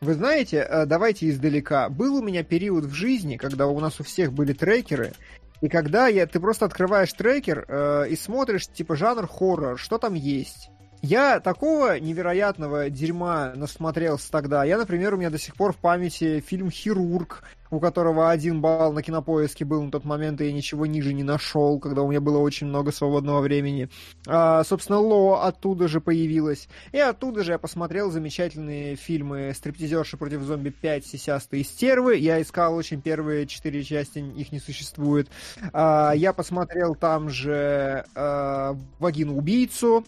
Вы 0.00 0.14
знаете, 0.14 0.58
э, 0.58 0.86
давайте 0.86 1.28
издалека. 1.28 1.88
Был 1.88 2.16
у 2.16 2.22
меня 2.22 2.44
период 2.44 2.84
в 2.84 2.92
жизни, 2.92 3.36
когда 3.36 3.66
у 3.66 3.78
нас 3.80 3.98
у 4.00 4.04
всех 4.04 4.32
были 4.32 4.52
трекеры, 4.52 5.12
и 5.60 5.68
когда 5.68 6.06
я, 6.06 6.26
ты 6.26 6.40
просто 6.40 6.64
открываешь 6.64 7.12
трекер 7.12 7.64
э, 7.68 8.08
и 8.10 8.16
смотришь, 8.16 8.68
типа, 8.68 8.96
жанр 8.96 9.26
хоррор, 9.26 9.78
что 9.78 9.98
там 9.98 10.14
есть. 10.14 10.70
Я 11.00 11.38
такого 11.40 11.98
невероятного 11.98 12.90
дерьма 12.90 13.52
насмотрелся 13.54 14.30
тогда. 14.30 14.64
Я, 14.64 14.78
например, 14.78 15.14
у 15.14 15.16
меня 15.16 15.30
до 15.30 15.38
сих 15.38 15.54
пор 15.54 15.72
в 15.72 15.76
памяти 15.76 16.42
фильм 16.44 16.70
«Хирург», 16.70 17.44
у 17.70 17.80
которого 17.80 18.30
один 18.30 18.60
балл 18.60 18.92
на 18.92 19.02
кинопоиске 19.02 19.64
был 19.64 19.82
на 19.82 19.90
тот 19.90 20.04
момент, 20.04 20.40
и 20.40 20.46
я 20.46 20.52
ничего 20.52 20.86
ниже 20.86 21.12
не 21.12 21.22
нашел, 21.22 21.78
когда 21.78 22.02
у 22.02 22.08
меня 22.08 22.20
было 22.20 22.38
очень 22.38 22.66
много 22.66 22.92
свободного 22.92 23.40
времени. 23.40 23.88
А, 24.26 24.64
собственно, 24.64 24.98
Ло 24.98 25.44
оттуда 25.44 25.88
же 25.88 26.00
появилась. 26.00 26.68
И 26.92 26.98
оттуда 26.98 27.42
же 27.42 27.52
я 27.52 27.58
посмотрел 27.58 28.10
замечательные 28.10 28.96
фильмы 28.96 29.52
«Стриптизерши 29.54 30.16
против 30.16 30.42
зомби 30.42 30.72
5», 30.82 31.04
«Сисястые 31.04 31.64
стервы». 31.64 32.16
Я 32.16 32.40
искал 32.40 32.74
очень 32.74 33.00
первые 33.00 33.46
четыре 33.46 33.82
части, 33.82 34.18
их 34.18 34.52
не 34.52 34.60
существует. 34.60 35.28
А, 35.72 36.12
я 36.14 36.32
посмотрел 36.32 36.94
там 36.94 37.28
же 37.28 38.04
а, 38.14 38.76
«Вагину-убийцу», 38.98 40.04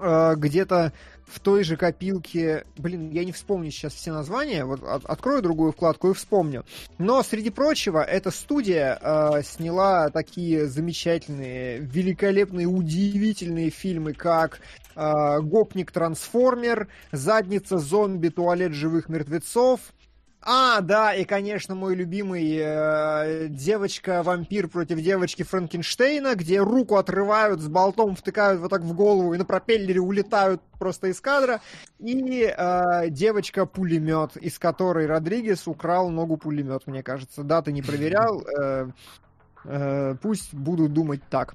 а, 0.00 0.34
где-то 0.34 0.92
в 1.30 1.40
той 1.40 1.64
же 1.64 1.76
копилке, 1.76 2.64
блин, 2.76 3.10
я 3.10 3.24
не 3.24 3.32
вспомню 3.32 3.70
сейчас 3.70 3.94
все 3.94 4.12
названия, 4.12 4.64
вот 4.64 4.82
от- 4.82 5.04
открою 5.04 5.42
другую 5.42 5.72
вкладку 5.72 6.10
и 6.10 6.14
вспомню. 6.14 6.64
Но, 6.98 7.22
среди 7.22 7.50
прочего, 7.50 8.02
эта 8.02 8.30
студия 8.30 8.98
э, 9.00 9.42
сняла 9.42 10.10
такие 10.10 10.66
замечательные, 10.66 11.78
великолепные, 11.78 12.66
удивительные 12.66 13.70
фильмы, 13.70 14.12
как 14.12 14.60
э, 14.96 15.40
«Гопник-трансформер», 15.40 16.88
«Задница 17.12 17.78
зомби. 17.78 18.28
Туалет 18.28 18.72
живых 18.72 19.08
мертвецов», 19.08 19.80
а, 20.42 20.80
да, 20.80 21.14
и, 21.14 21.24
конечно, 21.24 21.74
мой 21.74 21.94
любимый 21.94 22.56
э, 22.58 23.48
девочка-вампир 23.48 24.68
против 24.68 25.00
девочки 25.00 25.42
Франкенштейна, 25.42 26.34
где 26.34 26.60
руку 26.60 26.96
отрывают, 26.96 27.60
с 27.60 27.68
болтом 27.68 28.16
втыкают 28.16 28.60
вот 28.60 28.70
так 28.70 28.80
в 28.80 28.94
голову 28.94 29.34
и 29.34 29.38
на 29.38 29.44
пропеллере 29.44 30.00
улетают 30.00 30.62
просто 30.78 31.08
из 31.08 31.20
кадра. 31.20 31.60
И 31.98 32.42
э, 32.42 33.10
девочка-пулемет, 33.10 34.38
из 34.38 34.58
которой 34.58 35.04
Родригес 35.04 35.68
украл 35.68 36.08
ногу 36.08 36.38
пулемет, 36.38 36.86
мне 36.86 37.02
кажется. 37.02 37.42
Даты 37.42 37.70
не 37.70 37.82
проверял. 37.82 38.42
э, 38.58 38.88
э, 39.64 40.14
пусть 40.22 40.54
буду 40.54 40.88
думать 40.88 41.20
так. 41.28 41.54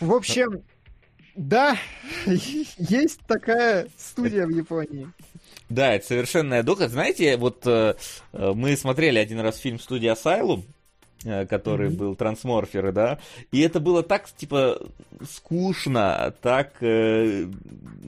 В 0.00 0.12
общем, 0.12 0.64
да, 1.36 1.76
есть 2.26 3.20
такая 3.28 3.86
студия 3.96 4.44
в 4.44 4.50
Японии. 4.50 5.12
Да, 5.68 5.94
это 5.94 6.06
совершенная 6.06 6.62
духа. 6.62 6.88
Знаете, 6.88 7.36
вот 7.36 7.66
э, 7.66 7.94
э, 8.32 8.52
мы 8.54 8.76
смотрели 8.76 9.18
один 9.18 9.40
раз 9.40 9.58
фильм 9.58 9.78
Asylum, 10.12 10.62
э, 10.62 10.75
который 11.48 11.88
mm-hmm. 11.88 11.96
был 11.96 12.16
трансморферы, 12.16 12.92
да, 12.92 13.18
и 13.52 13.60
это 13.60 13.80
было 13.80 14.02
так, 14.02 14.28
типа, 14.30 14.80
скучно, 15.28 16.34
так... 16.42 16.74
Э, 16.80 17.46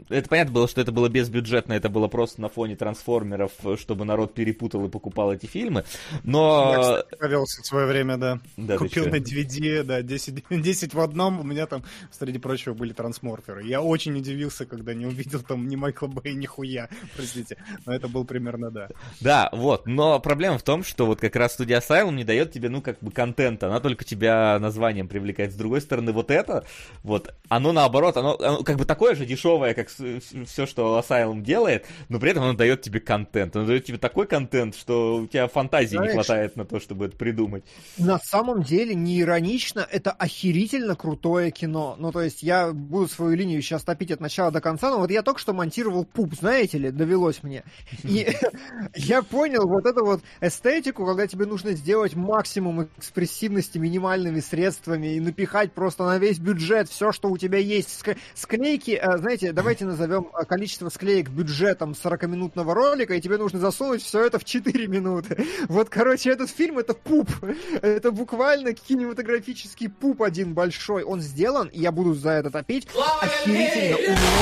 это 0.09 0.29
понятно 0.29 0.53
было, 0.53 0.69
что 0.69 0.81
это 0.81 0.93
было 0.93 1.09
безбюджетно, 1.09 1.73
это 1.73 1.89
было 1.89 2.09
просто 2.09 2.41
на 2.41 2.49
фоне 2.49 2.77
трансформеров, 2.77 3.53
чтобы 3.79 4.05
народ 4.05 4.35
перепутал 4.35 4.87
и 4.87 4.89
покупал 4.89 5.33
эти 5.33 5.47
фильмы, 5.47 5.85
но... 6.25 6.73
Я, 6.73 6.81
кстати, 6.81 7.21
повелся 7.21 7.63
в 7.63 7.67
свое 7.67 7.87
время, 7.87 8.17
да. 8.17 8.41
да 8.57 8.77
Купил 8.77 9.07
на 9.07 9.17
DVD, 9.17 9.83
да, 9.83 10.03
10, 10.03 10.45
10 10.51 10.95
в 10.95 11.01
одном, 11.01 11.41
у 11.41 11.43
меня 11.43 11.67
там, 11.67 11.85
среди 12.11 12.39
прочего, 12.39 12.75
были 12.75 12.93
трансморферы. 12.93 13.65
Я 13.65 13.83
очень 13.83 14.17
удивился, 14.17 14.67
когда 14.67 14.95
не 14.95 15.07
увидел 15.07 15.41
там 15.41 15.69
ни 15.69 15.77
Майкла 15.77 16.07
Бэй, 16.07 16.35
ни 16.35 16.47
хуя, 16.47 16.89
простите, 17.17 17.57
но 17.87 17.95
это 17.95 18.09
был 18.09 18.25
примерно, 18.25 18.71
да. 18.71 18.89
Да, 19.21 19.49
вот, 19.53 19.87
но 19.87 20.21
проблема 20.21 20.59
в 20.59 20.63
том, 20.63 20.85
что 20.85 21.07
вот 21.07 21.21
как 21.21 21.37
раз 21.37 21.55
студия 21.55 21.81
Asylum 21.81 22.15
не 22.15 22.25
дает 22.25 22.53
тебе, 22.53 22.69
ну, 22.69 22.83
как 22.83 22.99
бы 23.09 23.15
контента, 23.15 23.67
она 23.67 23.81
только 23.81 24.05
тебя 24.05 24.59
названием 24.59 25.09
привлекает. 25.09 25.53
С 25.53 25.57
другой 25.57 25.81
стороны, 25.81 26.13
вот 26.13 26.31
это, 26.31 26.65
вот, 27.03 27.35
оно 27.49 27.73
наоборот, 27.73 28.17
оно, 28.17 28.37
оно 28.39 28.63
как 28.63 28.77
бы 28.77 28.85
такое 28.85 29.15
же 29.15 29.27
дешевое, 29.27 29.75
как 29.75 29.89
все, 29.89 30.67
что 30.67 30.99
Asylum 30.99 31.43
делает, 31.43 31.87
но 32.09 32.19
при 32.21 32.31
этом 32.31 32.45
оно 32.45 32.53
дает 32.55 32.83
тебе 32.83 33.01
контент. 33.01 33.57
Оно 33.57 33.67
дает 33.67 33.85
тебе 33.85 33.99
такой 33.99 34.27
контент, 34.27 34.77
что 34.77 35.17
у 35.17 35.27
тебя 35.27 35.49
фантазии 35.49 35.97
Знаешь, 35.97 36.11
не 36.11 36.15
хватает 36.15 36.57
на 36.57 36.65
то, 36.65 36.81
чтобы 36.81 37.07
это 37.07 37.17
придумать. 37.17 37.65
На 37.97 38.19
самом 38.19 38.63
деле, 38.63 38.95
не 38.95 39.21
иронично, 39.21 39.87
это 39.91 40.11
охерительно 40.11 40.97
крутое 40.97 41.51
кино. 41.51 41.97
Ну, 41.99 42.13
то 42.13 42.23
есть, 42.23 42.43
я 42.43 42.73
буду 42.73 43.09
свою 43.09 43.37
линию 43.37 43.61
сейчас 43.63 43.83
топить 43.83 44.11
от 44.11 44.21
начала 44.21 44.51
до 44.51 44.61
конца, 44.61 44.91
но 44.91 44.99
вот 44.99 45.11
я 45.11 45.23
только 45.23 45.41
что 45.41 45.53
монтировал 45.53 46.05
пуп, 46.05 46.35
знаете 46.35 46.79
ли, 46.79 46.91
довелось 46.91 47.43
мне. 47.43 47.65
И 48.03 48.29
я 48.95 49.23
понял 49.23 49.67
вот 49.67 49.87
эту 49.87 50.05
вот 50.05 50.23
эстетику, 50.41 51.07
когда 51.07 51.27
тебе 51.27 51.47
нужно 51.47 51.73
сделать 51.73 52.15
максимум 52.15 52.88
экспрессивности 52.97 53.79
минимальными 53.79 54.41
средствами 54.41 55.15
и 55.15 55.21
напихать 55.21 55.73
просто 55.73 56.05
на 56.05 56.19
весь 56.19 56.39
бюджет 56.39 56.89
все, 56.89 57.13
что 57.13 57.29
у 57.29 57.37
тебя 57.37 57.59
есть. 57.59 58.05
Склейки, 58.35 58.93
э, 58.93 59.19
знаете, 59.19 59.53
давайте 59.53 59.85
назовем 59.85 60.29
э, 60.33 60.45
количество 60.45 60.89
склеек 60.89 61.29
бюджетом 61.29 61.93
40-минутного 61.93 62.75
ролика, 62.75 63.15
и 63.15 63.21
тебе 63.21 63.39
нужно 63.39 63.59
засунуть 63.59 64.03
все 64.03 64.25
это 64.25 64.39
в 64.39 64.45
4 64.45 64.87
минуты. 64.87 65.47
Вот, 65.69 65.91
короче, 65.91 66.31
этот 66.31 66.51
фильм 66.51 66.79
это 66.79 66.95
пуп. 66.95 67.29
Это 67.83 68.11
буквально 68.11 68.73
кинематографический 68.73 69.89
пуп 69.89 70.23
один 70.23 70.55
большой. 70.55 71.03
Он 71.03 71.21
сделан, 71.21 71.69
и 71.69 71.81
я 71.81 71.93
буду 71.93 72.15
за 72.15 72.31
это 72.31 72.51
топить, 72.51 72.89
охерительно 73.21 73.97
умно. 73.97 74.39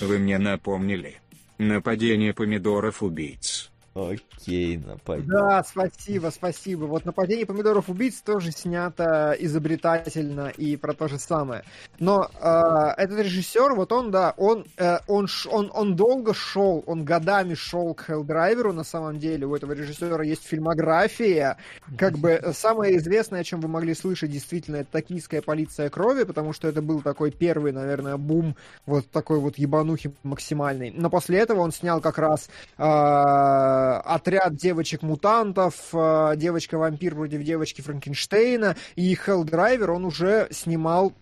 Вы 0.00 0.18
мне 0.18 0.38
напомнили. 0.38 1.20
Нападение 1.68 2.34
помидоров-убийц. 2.34 3.71
Окей, 3.94 4.78
нападение. 4.78 5.30
Да, 5.30 5.62
спасибо, 5.64 6.30
спасибо. 6.30 6.84
Вот 6.84 7.04
нападение 7.04 7.44
помидоров 7.44 7.90
убийц 7.90 8.22
тоже 8.22 8.50
снято 8.50 9.36
изобретательно 9.38 10.48
и 10.48 10.76
про 10.76 10.94
то 10.94 11.08
же 11.08 11.18
самое. 11.18 11.62
Но 11.98 12.30
э, 12.40 13.02
этот 13.02 13.18
режиссер, 13.18 13.74
вот 13.74 13.92
он, 13.92 14.10
да, 14.10 14.32
он, 14.38 14.64
э, 14.78 14.98
он, 15.08 15.28
он, 15.50 15.70
он 15.74 15.94
долго 15.94 16.32
шел, 16.32 16.82
он 16.86 17.04
годами 17.04 17.52
шел 17.52 17.92
к 17.92 18.06
Хеллдрайверу 18.06 18.72
на 18.72 18.84
самом 18.84 19.18
деле. 19.18 19.46
У 19.46 19.54
этого 19.54 19.72
режиссера 19.72 20.24
есть 20.24 20.46
фильмография. 20.46 21.58
Как 21.98 22.16
бы 22.16 22.52
самое 22.54 22.96
известное, 22.96 23.40
о 23.40 23.44
чем 23.44 23.60
вы 23.60 23.68
могли 23.68 23.94
слышать, 23.94 24.30
действительно, 24.30 24.76
это 24.76 24.92
«Токийская 24.92 25.42
полиция 25.42 25.90
крови», 25.90 26.24
потому 26.24 26.54
что 26.54 26.66
это 26.66 26.80
был 26.80 27.02
такой 27.02 27.30
первый, 27.30 27.72
наверное, 27.72 28.16
бум 28.16 28.56
вот 28.86 29.10
такой 29.10 29.38
вот 29.38 29.58
ебанухи 29.58 30.14
максимальный. 30.22 30.90
Но 30.90 31.10
после 31.10 31.40
этого 31.40 31.60
он 31.60 31.72
снял 31.72 32.00
как 32.00 32.16
раз 32.16 32.48
э, 32.78 33.81
отряд 34.00 34.56
девочек-мутантов, 34.56 35.74
э, 35.92 36.34
девочка-вампир 36.36 37.14
против 37.14 37.42
девочки 37.42 37.80
Франкенштейна, 37.80 38.76
и 38.96 39.14
Хеллдрайвер 39.14 39.90
он 39.90 40.04
уже 40.04 40.48
снимал 40.50 41.12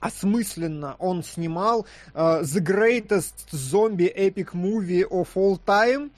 осмысленно. 0.00 0.96
Он 0.98 1.22
снимал 1.22 1.86
uh, 2.12 2.42
The 2.42 2.60
Greatest 2.60 3.52
Zombie 3.52 4.12
Epic 4.14 4.50
Movie 4.52 5.08
of 5.08 5.28
All 5.34 5.58
Time, 5.64 6.10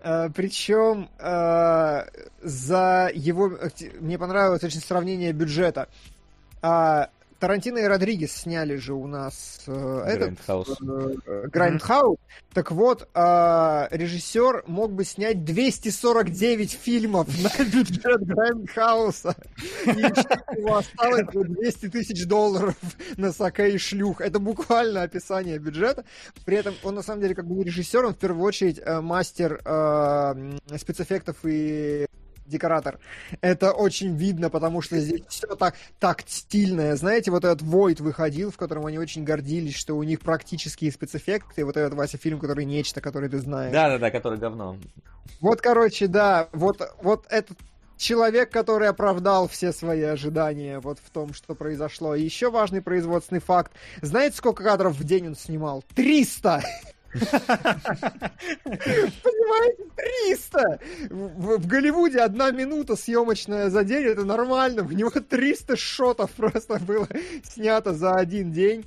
Э, 0.00 0.30
причем 0.32 1.08
э, 1.18 2.08
за 2.40 3.10
его... 3.12 3.52
Мне 3.98 4.16
понравилось 4.16 4.62
очень 4.62 4.78
сравнение 4.80 5.32
бюджета. 5.32 5.88
Э, 6.62 7.08
Тарантино 7.38 7.78
и 7.78 7.84
Родригес 7.84 8.32
сняли 8.32 8.76
же 8.76 8.94
у 8.94 9.06
нас 9.06 9.62
э, 9.66 10.02
этот 10.06 10.38
Grindhouse. 11.50 12.16
Э, 12.16 12.52
так 12.52 12.72
вот, 12.72 13.08
э, 13.14 13.88
режиссер 13.90 14.64
мог 14.66 14.92
бы 14.92 15.04
снять 15.04 15.44
249 15.44 16.72
фильмов 16.72 17.28
на 17.40 17.64
бюджет 17.64 18.26
Грайндхауса. 18.26 19.36
И 19.84 19.90
его 19.90 20.78
осталось 20.78 21.26
200 21.32 21.90
тысяч 21.90 22.26
долларов 22.26 22.74
на 23.16 23.32
саке 23.32 23.70
и 23.70 23.78
шлюх. 23.78 24.20
Это 24.20 24.40
буквально 24.40 25.02
описание 25.02 25.58
бюджета. 25.58 26.04
При 26.44 26.56
этом 26.56 26.74
он 26.82 26.96
на 26.96 27.02
самом 27.02 27.20
деле 27.20 27.36
как 27.36 27.46
бы 27.46 27.62
режиссер, 27.62 28.04
он 28.04 28.14
в 28.14 28.18
первую 28.18 28.44
очередь 28.44 28.80
э, 28.84 29.00
мастер 29.00 29.60
э, 29.64 30.58
спецэффектов 30.76 31.36
и 31.44 32.06
декоратор. 32.48 32.98
Это 33.40 33.72
очень 33.72 34.16
видно, 34.16 34.50
потому 34.50 34.82
что 34.82 34.98
здесь 34.98 35.22
все 35.28 35.54
так, 35.56 35.74
так 35.98 36.22
стильное. 36.26 36.96
Знаете, 36.96 37.30
вот 37.30 37.44
этот 37.44 37.62
Void 37.62 38.02
выходил, 38.02 38.50
в 38.50 38.56
котором 38.56 38.86
они 38.86 38.98
очень 38.98 39.24
гордились, 39.24 39.76
что 39.76 39.96
у 39.96 40.02
них 40.02 40.20
практические 40.20 40.92
спецэффекты. 40.92 41.64
Вот 41.64 41.76
этот, 41.76 41.94
Вася, 41.94 42.18
фильм, 42.18 42.38
который 42.38 42.64
нечто, 42.64 43.00
который 43.00 43.28
ты 43.28 43.38
знаешь. 43.38 43.72
Да-да-да, 43.72 44.10
который 44.10 44.38
говно. 44.38 44.76
Вот, 45.40 45.60
короче, 45.60 46.06
да, 46.06 46.48
вот, 46.52 46.80
вот 47.02 47.26
этот 47.30 47.58
человек, 47.98 48.50
который 48.50 48.88
оправдал 48.88 49.48
все 49.48 49.72
свои 49.72 50.02
ожидания 50.02 50.80
вот 50.80 50.98
в 50.98 51.10
том, 51.10 51.34
что 51.34 51.54
произошло. 51.54 52.14
И 52.14 52.22
еще 52.22 52.50
важный 52.50 52.80
производственный 52.80 53.40
факт. 53.40 53.72
Знаете, 54.00 54.36
сколько 54.36 54.62
кадров 54.62 54.96
в 54.96 55.04
день 55.04 55.28
он 55.28 55.36
снимал? 55.36 55.84
300! 55.94 56.62
Понимаете, 58.64 59.82
300! 60.26 60.78
В, 61.10 61.66
Голливуде 61.66 62.20
одна 62.20 62.50
минута 62.50 62.96
съемочная 62.96 63.70
за 63.70 63.84
день, 63.84 64.04
это 64.04 64.24
нормально. 64.24 64.82
В 64.82 64.92
него 64.92 65.10
300 65.10 65.76
шотов 65.76 66.30
просто 66.36 66.78
было 66.80 67.08
снято 67.42 67.94
за 67.94 68.12
один 68.14 68.52
день. 68.52 68.84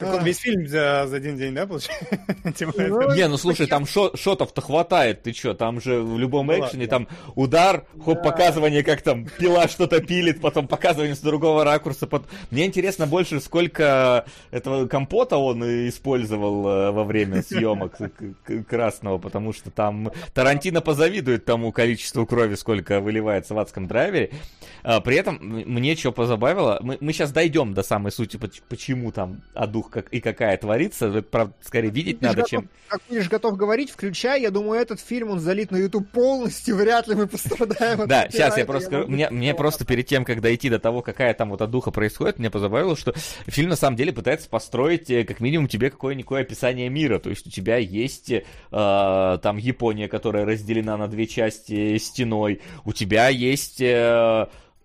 Так 0.00 0.14
он 0.14 0.24
весь 0.24 0.38
фильм 0.38 0.66
за, 0.66 1.04
за 1.06 1.16
один 1.16 1.36
день, 1.36 1.54
да, 1.54 1.66
получается? 1.66 2.06
Типа 2.56 2.72
ну, 2.76 3.14
не, 3.14 3.28
ну 3.28 3.36
слушай, 3.36 3.66
там 3.66 3.86
шотов-то 3.86 4.62
хватает, 4.62 5.22
ты 5.22 5.32
чё, 5.32 5.52
там 5.52 5.78
же 5.78 6.00
в 6.00 6.18
любом 6.18 6.46
ну 6.46 6.58
экшене 6.58 6.86
там 6.86 7.06
удар, 7.34 7.84
хоп, 8.02 8.22
показывание, 8.22 8.82
как 8.82 9.02
там 9.02 9.26
пила 9.26 9.68
что-то 9.68 10.00
пилит, 10.00 10.40
потом 10.40 10.68
показывание 10.68 11.14
с 11.14 11.20
другого 11.20 11.64
ракурса. 11.64 12.08
Мне 12.50 12.64
интересно 12.64 13.06
больше, 13.06 13.40
сколько 13.40 14.24
этого 14.50 14.86
компота 14.86 15.36
он 15.36 15.62
использовал 15.88 16.66
э, 16.66 16.90
во 16.92 17.04
время 17.04 17.42
съемок 17.42 17.98
красного, 18.66 19.18
потому 19.18 19.52
что 19.52 19.70
там 19.70 20.10
Тарантино 20.32 20.80
позавидует 20.80 21.44
тому 21.44 21.72
количеству 21.72 22.24
крови, 22.24 22.54
сколько 22.54 23.00
выливается 23.00 23.52
в 23.52 23.58
адском 23.58 23.86
драйвере. 23.86 24.30
А, 24.82 25.00
при 25.00 25.16
этом 25.16 25.38
мне 25.40 25.94
что 25.94 26.12
позабавило, 26.12 26.78
мы, 26.80 26.96
мы 27.00 27.12
сейчас 27.12 27.32
дойдем 27.32 27.74
до 27.74 27.82
самой 27.82 28.12
сути, 28.12 28.38
почему 28.68 29.12
там 29.12 29.42
Как, 29.90 30.08
и 30.12 30.20
какая 30.20 30.56
творится, 30.56 31.22
правда, 31.22 31.54
скорее 31.62 31.90
видеть 31.90 32.20
ты 32.20 32.26
надо, 32.26 32.36
готов, 32.36 32.50
чем... 32.50 32.68
Как 32.88 33.00
будешь 33.08 33.28
готов 33.28 33.56
говорить, 33.56 33.90
включай, 33.90 34.40
я 34.40 34.50
думаю, 34.50 34.80
этот 34.80 35.00
фильм, 35.00 35.30
он 35.30 35.40
залит 35.40 35.70
на 35.70 35.76
YouTube 35.76 36.08
полностью, 36.10 36.76
вряд 36.80 37.08
ли 37.08 37.14
мы 37.14 37.26
пострадаем. 37.26 38.06
Да, 38.06 38.28
сейчас 38.30 38.56
я 38.56 38.64
просто 38.64 38.88
скажу, 38.88 39.08
мне, 39.08 39.54
просто 39.54 39.84
перед 39.84 40.06
тем, 40.06 40.24
как 40.24 40.40
дойти 40.40 40.70
до 40.70 40.78
того, 40.78 41.02
какая 41.02 41.34
там 41.34 41.50
вот 41.50 41.68
духа 41.70 41.90
происходит, 41.90 42.38
мне 42.38 42.50
позабавило, 42.50 42.96
что 42.96 43.12
фильм 43.46 43.70
на 43.70 43.76
самом 43.76 43.96
деле 43.96 44.12
пытается 44.12 44.48
построить 44.48 45.10
э, 45.10 45.24
как 45.24 45.40
минимум 45.40 45.68
тебе 45.68 45.90
какое-никакое 45.90 46.42
описание 46.42 46.88
мира, 46.88 47.18
то 47.18 47.30
есть 47.30 47.46
у 47.46 47.50
тебя 47.50 47.76
есть 47.76 48.30
э, 48.30 48.42
там 48.70 49.56
Япония, 49.56 50.08
которая 50.08 50.44
разделена 50.44 50.96
на 50.96 51.08
две 51.08 51.26
части 51.26 51.98
стеной, 51.98 52.60
у 52.84 52.92
тебя 52.92 53.28
есть... 53.28 53.82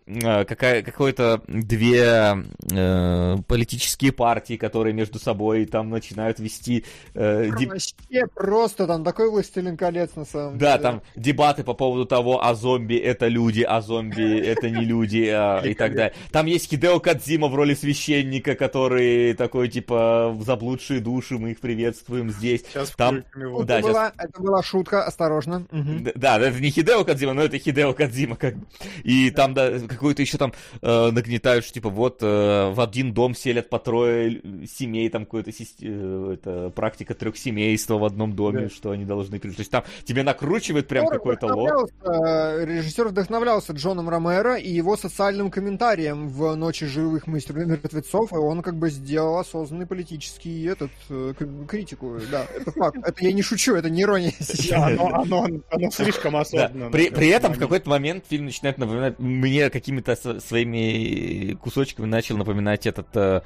Э, 0.07 0.45
какая, 0.45 0.83
какой-то 0.83 1.41
две 1.47 2.37
э, 2.71 3.37
политические 3.47 4.11
партии, 4.11 4.55
которые 4.55 4.93
между 4.93 5.17
собой 5.17 5.65
там 5.65 5.89
начинают 5.89 6.39
вести... 6.39 6.85
Э, 7.15 7.49
деб... 7.57 7.69
Вообще 7.69 8.27
просто 8.35 8.85
там 8.85 9.03
такой 9.03 9.31
властелин 9.31 9.75
колец 9.75 10.11
на 10.15 10.25
самом 10.25 10.59
да, 10.59 10.77
деле. 10.77 10.83
Да, 10.83 10.91
там 10.91 11.01
дебаты 11.15 11.63
по 11.63 11.73
поводу 11.73 12.05
того, 12.05 12.45
а 12.45 12.53
зомби 12.53 12.95
это 12.95 13.27
люди, 13.27 13.61
а 13.61 13.81
зомби 13.81 14.39
это 14.39 14.69
не 14.69 14.85
люди 14.85 15.27
э, 15.27 15.71
и 15.71 15.73
так 15.73 15.95
далее. 15.95 16.13
Там 16.31 16.45
есть 16.45 16.69
Хидео 16.69 16.99
Кадзима 16.99 17.47
в 17.47 17.55
роли 17.55 17.73
священника, 17.73 18.53
который 18.53 19.33
такой 19.33 19.69
типа 19.69 20.37
заблудшие 20.39 20.99
души, 20.99 21.39
мы 21.39 21.51
их 21.51 21.59
приветствуем 21.59 22.29
здесь. 22.29 22.63
Сейчас 22.67 22.91
там... 22.91 23.23
Его. 23.35 23.63
Да, 23.63 23.79
это, 23.79 23.87
сейчас... 23.87 23.93
была, 23.93 24.13
это 24.19 24.41
была 24.41 24.63
шутка, 24.63 25.03
осторожно. 25.03 25.65
Угу. 25.71 26.11
Да, 26.13 26.37
да, 26.37 26.47
это 26.47 26.59
не 26.59 26.69
Хидео 26.69 27.03
Кадзима, 27.03 27.33
но 27.33 27.41
это 27.41 27.57
Хидео 27.57 27.93
Кадзима 27.93 28.35
как 28.35 28.55
бы. 28.55 28.67
И 29.03 29.31
там, 29.31 29.55
да, 29.55 29.71
какой-то 29.95 30.21
еще 30.21 30.37
там 30.37 30.53
э, 30.81 31.11
нагнетают, 31.11 31.65
что 31.65 31.73
типа 31.73 31.89
вот 31.89 32.19
э, 32.21 32.71
в 32.71 32.79
один 32.81 33.13
дом 33.13 33.35
селят 33.35 33.69
по 33.69 33.79
трое 33.79 34.41
семей, 34.67 35.09
там 35.09 35.25
какая-то 35.25 35.51
э, 35.81 36.33
это, 36.33 36.69
практика 36.69 37.13
трехсемейства 37.13 37.97
в 37.97 38.05
одном 38.05 38.35
доме, 38.35 38.63
да. 38.63 38.69
что 38.69 38.91
они 38.91 39.05
должны... 39.05 39.39
То 39.39 39.47
есть 39.47 39.71
там 39.71 39.83
тебе 40.03 40.23
накручивают 40.23 40.87
прям 40.87 41.07
какой-то 41.07 41.47
лор. 41.47 41.87
Э, 42.03 42.65
режиссер 42.65 43.07
вдохновлялся 43.07 43.73
Джоном 43.73 44.09
Ромеро 44.09 44.57
и 44.57 44.69
его 44.69 44.97
социальным 44.97 45.51
комментарием 45.51 46.29
в 46.29 46.55
«Ночи 46.55 46.85
живых 46.85 47.27
мертвецов», 47.27 48.31
и 48.31 48.35
он 48.35 48.61
как 48.61 48.77
бы 48.77 48.89
сделал 48.89 49.37
осознанный 49.37 49.85
политический 49.85 50.65
этот, 50.65 50.91
э, 51.09 51.33
критику. 51.67 52.19
Да, 52.31 52.45
это 52.55 52.71
факт. 52.71 52.97
Это 53.03 53.23
я 53.23 53.33
не 53.33 53.41
шучу, 53.41 53.75
это 53.75 53.89
не 53.89 54.03
ирония. 54.03 54.33
Оно 55.69 55.91
слишком 55.91 56.35
осознанно. 56.35 56.89
При 56.89 57.27
этом 57.27 57.53
в 57.53 57.59
какой-то 57.59 57.89
момент 57.89 58.25
фильм 58.29 58.45
начинает 58.45 58.77
напоминать 58.77 59.19
мне 59.19 59.69
какими-то 59.85 60.39
своими 60.39 61.53
кусочками 61.53 62.07
начал 62.07 62.37
напоминать 62.37 62.87
этот 62.87 63.43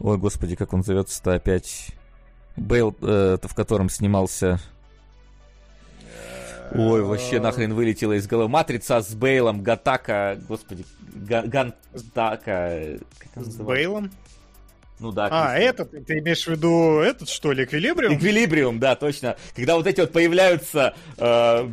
Ой, 0.00 0.18
господи, 0.18 0.56
как 0.56 0.72
он 0.74 0.82
зовется-то 0.82 1.34
опять? 1.34 1.88
Бейл, 2.56 2.94
э, 3.00 3.38
в 3.42 3.54
котором 3.54 3.88
снимался... 3.88 4.60
Ой, 6.72 7.02
вообще 7.02 7.40
нахрен 7.40 7.72
вылетело 7.74 8.12
из 8.14 8.26
головы. 8.26 8.48
Матрица 8.48 9.00
с 9.00 9.14
Бейлом, 9.14 9.62
Гатака, 9.62 10.36
господи, 10.48 10.84
Гантака. 11.14 12.98
С 13.36 13.56
Бейлом? 13.56 14.10
Ну 14.98 15.12
да. 15.12 15.28
А, 15.30 15.58
этот, 15.58 15.90
ты 16.06 16.20
имеешь 16.20 16.44
в 16.44 16.48
виду 16.48 17.00
этот, 17.00 17.28
что 17.28 17.52
ли, 17.52 17.64
эквилибриум? 17.64 18.16
Эквилибриум, 18.16 18.78
да, 18.78 18.96
точно. 18.96 19.36
Когда 19.54 19.76
вот 19.76 19.86
эти 19.86 20.00
вот 20.00 20.10
появляются 20.12 20.94
э, 21.18 21.68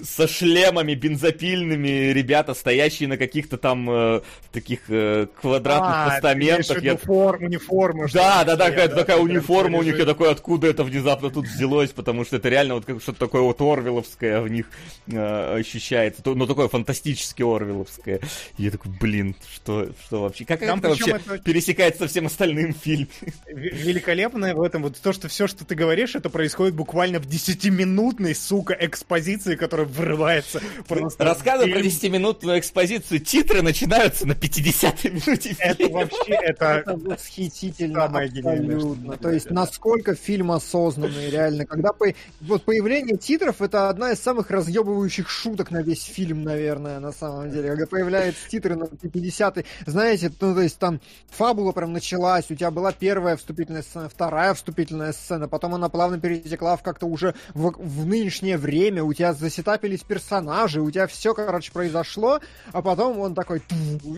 со 0.00 0.28
шлемами 0.28 0.94
бензопильными 0.94 2.12
ребята, 2.12 2.54
стоящие 2.54 3.08
на 3.08 3.16
каких-то 3.16 3.56
там 3.56 3.90
э, 3.90 4.20
таких 4.52 4.82
э, 4.88 5.26
квадратных 5.40 5.90
а, 5.92 6.10
постаментах. 6.10 6.78
Ты 6.78 6.84
я... 6.84 6.96
форм, 6.96 7.44
униформу. 7.44 8.06
Да, 8.12 8.44
да, 8.44 8.54
да, 8.54 8.70
какая-то 8.70 8.94
такая 8.94 9.16
униформа 9.16 9.78
у 9.78 9.82
них, 9.82 9.98
я 9.98 10.04
такой, 10.04 10.30
откуда 10.30 10.68
это 10.68 10.84
внезапно 10.84 11.30
тут 11.30 11.46
взялось, 11.46 11.90
потому 11.90 12.24
что 12.24 12.36
это 12.36 12.48
реально 12.48 12.74
вот 12.74 12.84
что-то 13.02 13.18
такое 13.18 13.42
вот 13.42 13.60
орвеловское 13.60 14.40
в 14.40 14.48
них 14.48 14.66
э, 15.08 15.56
ощущается, 15.58 16.22
но 16.24 16.46
такое 16.46 16.68
фантастически 16.68 17.42
орвеловское. 17.42 18.20
Я 18.58 18.70
такой, 18.70 18.92
блин, 18.92 19.34
что, 19.52 19.88
что 20.06 20.22
вообще, 20.22 20.44
как 20.44 20.60
Там 20.60 20.78
это 20.78 20.90
вообще 20.90 21.10
это... 21.10 21.38
пересекается 21.38 22.02
со 22.02 22.08
всем 22.08 22.26
остальным? 22.26 22.59
Остальным 22.60 22.74
фильме. 22.74 23.08
Великолепное 23.46 24.54
в 24.54 24.62
этом 24.62 24.82
вот 24.82 24.98
то, 25.00 25.12
что 25.12 25.28
все, 25.28 25.46
что 25.46 25.64
ты 25.64 25.74
говоришь, 25.74 26.14
это 26.14 26.30
происходит 26.30 26.74
буквально 26.74 27.18
в 27.18 27.26
10-минутной, 27.26 28.34
сука, 28.34 28.76
экспозиции, 28.78 29.56
которая 29.56 29.86
врывается 29.86 30.60
просто. 30.86 31.24
Рассказывай 31.24 31.72
про 31.72 31.80
10-минутную 31.80 32.58
экспозицию. 32.58 33.20
Титры 33.20 33.62
начинаются 33.62 34.26
на 34.26 34.32
50-й 34.32 35.10
минуте 35.10 35.54
фильма. 35.54 35.72
Это 35.72 35.88
вообще, 35.88 36.32
это... 36.32 36.64
это 36.66 36.96
восхитительно 36.96 38.04
абсолютно. 38.04 39.16
То 39.16 39.30
есть, 39.30 39.50
насколько 39.50 40.14
фильм 40.14 40.52
осознанный, 40.52 41.30
реально. 41.30 41.66
Когда 41.66 41.92
по... 41.92 42.06
вот 42.40 42.64
появление 42.64 43.16
титров, 43.16 43.62
это 43.62 43.88
одна 43.88 44.12
из 44.12 44.20
самых 44.20 44.50
разъебывающих 44.50 45.28
шуток 45.28 45.70
на 45.70 45.82
весь 45.82 46.04
фильм, 46.04 46.42
наверное, 46.42 47.00
на 47.00 47.12
самом 47.12 47.50
деле. 47.50 47.70
Когда 47.70 47.86
появляются 47.86 48.48
титры 48.48 48.76
на 48.76 48.84
50-й, 48.84 49.64
знаете, 49.86 50.32
ну, 50.40 50.54
то 50.54 50.60
есть 50.60 50.78
там 50.78 51.00
фабула 51.30 51.72
прям 51.72 51.92
началась, 51.92 52.49
у 52.50 52.54
тебя 52.54 52.70
была 52.70 52.92
первая 52.92 53.36
вступительная 53.36 53.82
сцена, 53.82 54.08
вторая 54.08 54.54
вступительная 54.54 55.12
сцена, 55.12 55.48
потом 55.48 55.74
она 55.74 55.88
плавно 55.88 56.18
перетекла 56.18 56.76
в 56.76 56.82
как-то 56.82 57.06
уже 57.06 57.34
в, 57.54 57.72
в 57.76 58.06
нынешнее 58.06 58.56
время, 58.56 59.02
у 59.02 59.12
тебя 59.12 59.32
засетапились 59.32 60.02
персонажи, 60.02 60.80
у 60.80 60.90
тебя 60.90 61.06
все, 61.06 61.34
короче, 61.34 61.72
произошло, 61.72 62.40
а 62.72 62.82
потом 62.82 63.18
он 63.18 63.34
такой 63.34 63.62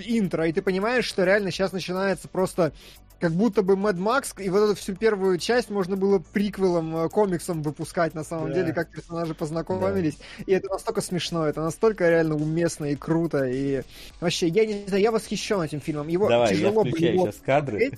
интро, 0.06 0.46
и 0.46 0.52
ты 0.52 0.62
понимаешь, 0.62 1.04
что 1.04 1.24
реально 1.24 1.50
сейчас 1.50 1.72
начинается 1.72 2.28
просто 2.28 2.72
как 3.22 3.32
будто 3.32 3.62
бы 3.62 3.74
Mad 3.74 3.98
Max, 3.98 4.42
и 4.42 4.48
вот 4.50 4.64
эту 4.64 4.74
всю 4.74 4.96
первую 4.96 5.38
часть 5.38 5.70
можно 5.70 5.96
было 5.96 6.18
приквелом, 6.18 6.96
э, 6.96 7.08
комиксом 7.08 7.62
выпускать 7.62 8.14
на 8.14 8.24
самом 8.24 8.48
да. 8.48 8.54
деле, 8.54 8.72
как 8.72 8.90
персонажи 8.90 9.32
познакомились. 9.32 10.16
Да. 10.16 10.44
И 10.46 10.52
это 10.52 10.68
настолько 10.68 11.00
смешно, 11.00 11.46
это 11.46 11.62
настолько 11.62 12.10
реально 12.10 12.34
уместно 12.34 12.86
и 12.86 12.96
круто. 12.96 13.44
И 13.44 13.82
вообще, 14.20 14.48
я 14.48 14.66
не 14.66 14.84
знаю, 14.88 15.00
я 15.00 15.12
восхищен 15.12 15.62
этим 15.62 15.80
фильмом. 15.80 16.08
Его 16.08 16.28
Давай, 16.28 16.48
тяжело 16.48 16.84
я 16.84 16.90
включаю 16.90 17.18
сейчас 17.18 17.36
кадры. 17.46 17.92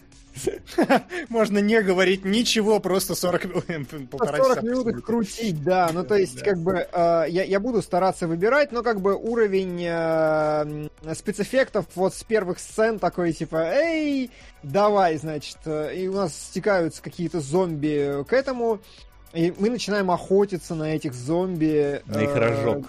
Можно 1.28 1.58
не 1.58 1.80
говорить 1.82 2.24
ничего, 2.24 2.80
просто 2.80 3.14
40 3.14 3.44
минут. 3.68 3.88
40 4.10 4.62
минут 4.62 5.04
крутить, 5.04 5.62
да. 5.62 5.90
Ну, 5.92 6.04
то 6.04 6.16
есть, 6.16 6.42
как 6.42 6.58
бы, 6.58 6.86
э, 6.90 7.24
я, 7.28 7.44
я 7.44 7.60
буду 7.60 7.82
стараться 7.82 8.26
выбирать, 8.26 8.72
но, 8.72 8.82
как 8.82 9.00
бы, 9.00 9.14
уровень 9.14 9.84
э, 9.86 10.88
спецэффектов 11.14 11.86
вот 11.94 12.14
с 12.14 12.24
первых 12.24 12.58
сцен 12.58 12.98
такой, 12.98 13.32
типа, 13.32 13.56
эй, 13.74 14.30
давай, 14.62 15.16
значит, 15.16 15.58
э, 15.66 15.94
и 15.94 16.08
у 16.08 16.14
нас 16.14 16.34
стекаются 16.34 17.02
какие-то 17.02 17.40
зомби 17.40 18.24
к 18.28 18.32
этому, 18.32 18.80
и 19.32 19.52
мы 19.58 19.70
начинаем 19.70 20.10
охотиться 20.10 20.74
на 20.74 20.94
этих 20.94 21.14
зомби. 21.14 22.02
На 22.06 22.22
их 22.22 22.34
рожок 22.34 22.86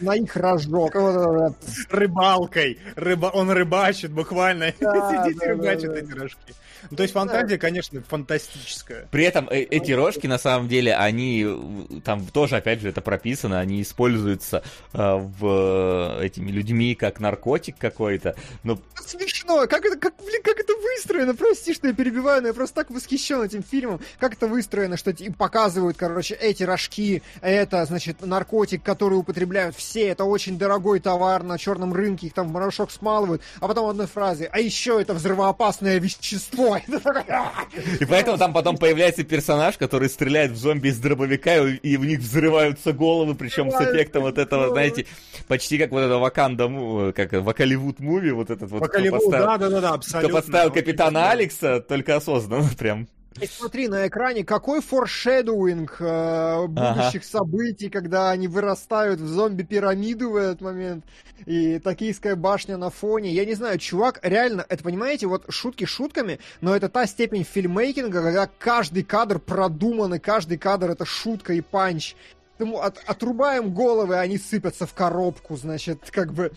на 0.00 0.14
их 0.14 0.36
рожок. 0.36 0.94
С 0.94 1.86
рыбалкой. 1.90 2.78
Рыба... 2.96 3.26
Он 3.26 3.50
рыбачит 3.50 4.12
буквально. 4.12 4.72
Да, 4.80 5.24
Сидит 5.26 5.38
да, 5.38 5.46
и 5.46 5.48
рыбачит 5.48 5.92
да, 5.92 5.98
эти 5.98 6.12
рожки. 6.12 6.54
Ну, 6.90 6.96
то 6.96 7.02
есть 7.02 7.14
фантазия, 7.14 7.58
конечно, 7.58 8.02
фантастическая. 8.02 9.08
При 9.10 9.24
этом 9.24 9.48
э, 9.48 9.62
эти 9.62 9.92
рожки, 9.92 10.26
на 10.26 10.38
самом 10.38 10.68
деле, 10.68 10.94
они 10.94 11.44
э, 11.46 12.00
там 12.04 12.26
тоже, 12.26 12.56
опять 12.56 12.80
же, 12.80 12.88
это 12.88 13.00
прописано, 13.00 13.58
они 13.58 13.82
используются 13.82 14.62
э, 14.92 15.14
в 15.16 16.18
этими 16.22 16.50
людьми 16.50 16.94
как 16.94 17.20
наркотик 17.20 17.76
какой-то. 17.78 18.36
Но... 18.62 18.78
Смешно! 19.04 19.66
Как 19.66 19.84
это, 19.84 19.96
как, 19.96 20.14
блин, 20.24 20.42
как 20.42 20.58
это 20.58 20.74
выстроено? 20.74 21.34
Прости, 21.34 21.74
что 21.74 21.88
я 21.88 21.94
перебиваю, 21.94 22.42
но 22.42 22.48
я 22.48 22.54
просто 22.54 22.76
так 22.76 22.90
восхищен 22.90 23.42
этим 23.42 23.62
фильмом. 23.62 24.00
Как 24.18 24.34
это 24.34 24.46
выстроено, 24.46 24.96
что 24.96 25.10
им 25.10 25.32
показывают, 25.32 25.96
короче, 25.96 26.34
эти 26.34 26.62
рожки, 26.62 27.22
это, 27.40 27.84
значит, 27.84 28.24
наркотик, 28.24 28.82
который 28.82 29.14
употребляют 29.14 29.76
все, 29.76 30.08
это 30.08 30.24
очень 30.24 30.58
дорогой 30.58 31.00
товар 31.00 31.42
на 31.42 31.58
черном 31.58 31.92
рынке, 31.92 32.26
их 32.26 32.34
там 32.34 32.48
в 32.48 32.52
порошок 32.52 32.90
смалывают, 32.90 33.42
а 33.60 33.68
потом 33.68 33.88
одной 33.88 34.06
фразы, 34.06 34.48
а 34.50 34.58
еще 34.58 35.00
это 35.00 35.14
взрывоопасное 35.14 35.98
вещество, 35.98 36.77
домой. 36.86 37.52
И 38.00 38.04
поэтому 38.04 38.38
там 38.38 38.52
потом 38.52 38.76
появляется 38.76 39.24
персонаж, 39.24 39.76
который 39.76 40.08
стреляет 40.08 40.52
в 40.52 40.56
зомби 40.56 40.88
из 40.88 40.98
дробовика, 40.98 41.56
и 41.56 41.96
в 41.96 42.04
них 42.04 42.20
взрываются 42.20 42.92
головы, 42.92 43.34
причем 43.34 43.70
с 43.70 43.80
эффектом 43.80 44.22
вот 44.22 44.38
этого, 44.38 44.70
знаете, 44.70 45.06
почти 45.46 45.78
как 45.78 45.90
вот 45.90 46.00
это 46.00 46.18
Ваканда, 46.18 47.12
как 47.12 47.32
Вакаливуд 47.32 48.00
муви, 48.00 48.30
вот 48.30 48.50
этот 48.50 48.70
вот. 48.70 48.80
Вакаливуд, 48.80 49.30
да, 49.30 49.58
да, 49.58 49.80
да, 49.80 49.90
абсолютно. 49.90 50.28
Кто 50.28 50.38
подставил 50.38 50.72
капитана 50.72 51.30
Алекса, 51.30 51.80
только 51.80 52.16
осознанно 52.16 52.68
прям. 52.78 53.08
И 53.40 53.46
смотри 53.46 53.88
на 53.88 54.08
экране, 54.08 54.44
какой 54.44 54.80
форшедуинг 54.80 55.96
э, 56.00 56.66
будущих 56.66 57.22
ага. 57.22 57.30
событий, 57.30 57.88
когда 57.88 58.30
они 58.30 58.48
вырастают 58.48 59.20
в 59.20 59.26
зомби-пирамиду 59.26 60.30
в 60.30 60.36
этот 60.36 60.60
момент, 60.60 61.04
и 61.46 61.78
токийская 61.78 62.34
башня 62.34 62.76
на 62.76 62.90
фоне. 62.90 63.30
Я 63.30 63.44
не 63.44 63.54
знаю, 63.54 63.78
чувак, 63.78 64.18
реально, 64.22 64.66
это, 64.68 64.82
понимаете, 64.82 65.26
вот 65.26 65.44
шутки 65.50 65.84
шутками, 65.84 66.40
но 66.60 66.74
это 66.74 66.88
та 66.88 67.06
степень 67.06 67.44
фильммейкинга, 67.44 68.22
когда 68.22 68.48
каждый 68.58 69.04
кадр 69.04 69.38
продуман, 69.38 70.14
и 70.14 70.18
каждый 70.18 70.58
кадр 70.58 70.90
это 70.90 71.04
шутка 71.04 71.52
и 71.52 71.60
панч. 71.60 72.16
Поэтому 72.58 72.82
от, 72.82 72.98
отрубаем 73.06 73.72
головы, 73.72 74.18
они 74.18 74.36
сыпятся 74.36 74.84
в 74.86 74.94
коробку, 74.94 75.56
значит, 75.56 76.10
как 76.10 76.32
бы 76.32 76.50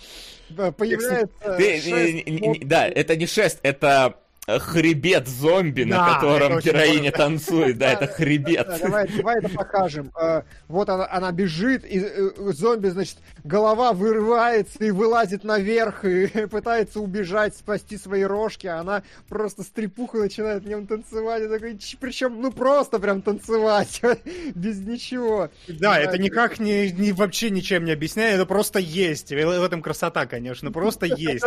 э, 0.57 0.71
появляется... 0.71 1.57
Ты, 1.57 1.79
шест, 1.79 2.13
не, 2.25 2.39
не, 2.39 2.59
да, 2.65 2.87
это 2.87 3.15
не 3.15 3.27
шест, 3.27 3.59
это 3.61 4.15
хребет 4.47 5.27
зомби, 5.27 5.83
да, 5.83 5.97
на 5.97 6.13
котором 6.13 6.59
героиня 6.59 7.11
танцует. 7.11 7.77
Да, 7.77 7.93
это 7.93 8.07
хребет. 8.07 8.67
Давай, 8.81 9.07
давай 9.07 9.37
это 9.37 9.49
покажем. 9.49 10.11
Э, 10.19 10.41
вот 10.67 10.89
она, 10.89 11.07
она 11.11 11.31
бежит, 11.31 11.85
и 11.85 11.99
э, 12.03 12.31
зомби, 12.53 12.87
значит, 12.87 13.17
голова 13.43 13.93
вырывается 13.93 14.83
и 14.83 14.91
вылазит 14.91 15.43
наверх, 15.43 16.05
и 16.05 16.27
пытается 16.51 16.99
убежать, 17.01 17.55
спасти 17.55 17.97
свои 17.97 18.23
рожки, 18.23 18.65
а 18.65 18.79
она 18.79 19.03
просто 19.29 19.61
стрепуха 19.61 20.17
начинает 20.17 20.63
в 20.63 20.67
нем 20.67 20.87
танцевать. 20.87 21.43
И 21.43 21.47
такой, 21.47 21.79
причем, 21.99 22.41
ну 22.41 22.51
просто 22.51 22.97
прям 22.97 23.21
танцевать, 23.21 24.01
без 24.55 24.79
ничего. 24.79 25.51
Да, 25.67 25.99
это 25.99 26.17
никак 26.17 26.59
не, 26.59 26.91
не 26.91 27.11
вообще 27.11 27.51
ничем 27.51 27.85
не 27.85 27.91
объясняет, 27.91 28.35
это 28.35 28.45
просто 28.47 28.79
есть. 28.79 29.29
В 29.29 29.35
этом 29.35 29.83
красота, 29.83 30.25
конечно, 30.25 30.71
просто 30.71 31.05
есть. 31.05 31.45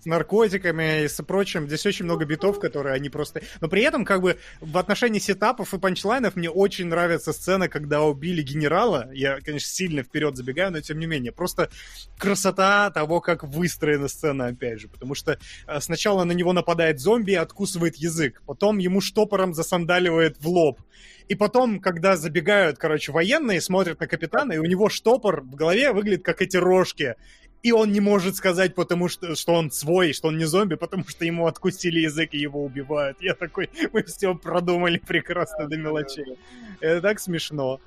С 0.00 0.06
наркотиками 0.06 1.04
и 1.04 1.08
с 1.08 1.20
прочим. 1.24 1.66
Здесь 1.66 1.84
очень 1.84 2.04
много 2.04 2.27
битов, 2.28 2.60
которые 2.60 2.94
они 2.94 3.08
просто... 3.08 3.42
Но 3.60 3.68
при 3.68 3.82
этом, 3.82 4.04
как 4.04 4.22
бы, 4.22 4.38
в 4.60 4.78
отношении 4.78 5.18
сетапов 5.18 5.74
и 5.74 5.78
панчлайнов 5.78 6.36
мне 6.36 6.50
очень 6.50 6.86
нравится 6.86 7.32
сцена, 7.32 7.68
когда 7.68 8.02
убили 8.02 8.42
генерала. 8.42 9.10
Я, 9.12 9.40
конечно, 9.40 9.68
сильно 9.68 10.02
вперед 10.02 10.36
забегаю, 10.36 10.70
но 10.70 10.80
тем 10.80 10.98
не 10.98 11.06
менее. 11.06 11.32
Просто 11.32 11.70
красота 12.18 12.90
того, 12.90 13.20
как 13.20 13.42
выстроена 13.42 14.08
сцена, 14.08 14.46
опять 14.46 14.80
же. 14.80 14.88
Потому 14.88 15.14
что 15.14 15.38
э, 15.66 15.80
сначала 15.80 16.24
на 16.24 16.32
него 16.32 16.52
нападает 16.52 17.00
зомби 17.00 17.32
и 17.32 17.36
откусывает 17.36 17.96
язык. 17.96 18.42
Потом 18.46 18.78
ему 18.78 19.00
штопором 19.00 19.54
засандаливает 19.54 20.38
в 20.38 20.48
лоб. 20.48 20.80
И 21.28 21.34
потом, 21.34 21.80
когда 21.80 22.16
забегают, 22.16 22.78
короче, 22.78 23.12
военные, 23.12 23.60
смотрят 23.60 24.00
на 24.00 24.06
капитана, 24.06 24.52
и 24.52 24.58
у 24.58 24.64
него 24.64 24.88
штопор 24.88 25.42
в 25.42 25.54
голове 25.54 25.92
выглядит 25.92 26.24
как 26.24 26.40
эти 26.40 26.56
рожки 26.56 27.16
и 27.62 27.72
он 27.72 27.92
не 27.92 28.00
может 28.00 28.36
сказать, 28.36 28.74
потому 28.74 29.08
что, 29.08 29.34
что 29.34 29.54
он 29.54 29.70
свой, 29.70 30.12
что 30.12 30.28
он 30.28 30.38
не 30.38 30.44
зомби, 30.44 30.76
потому 30.76 31.06
что 31.08 31.24
ему 31.24 31.46
откусили 31.46 32.00
язык 32.00 32.30
и 32.32 32.38
его 32.38 32.64
убивают. 32.64 33.20
Я 33.20 33.34
такой, 33.34 33.70
мы 33.92 34.02
все 34.04 34.34
продумали 34.34 34.98
прекрасно 34.98 35.66
до 35.66 35.76
мелочей. 35.76 36.38
Это 36.80 37.00
так 37.00 37.20
смешно. 37.20 37.80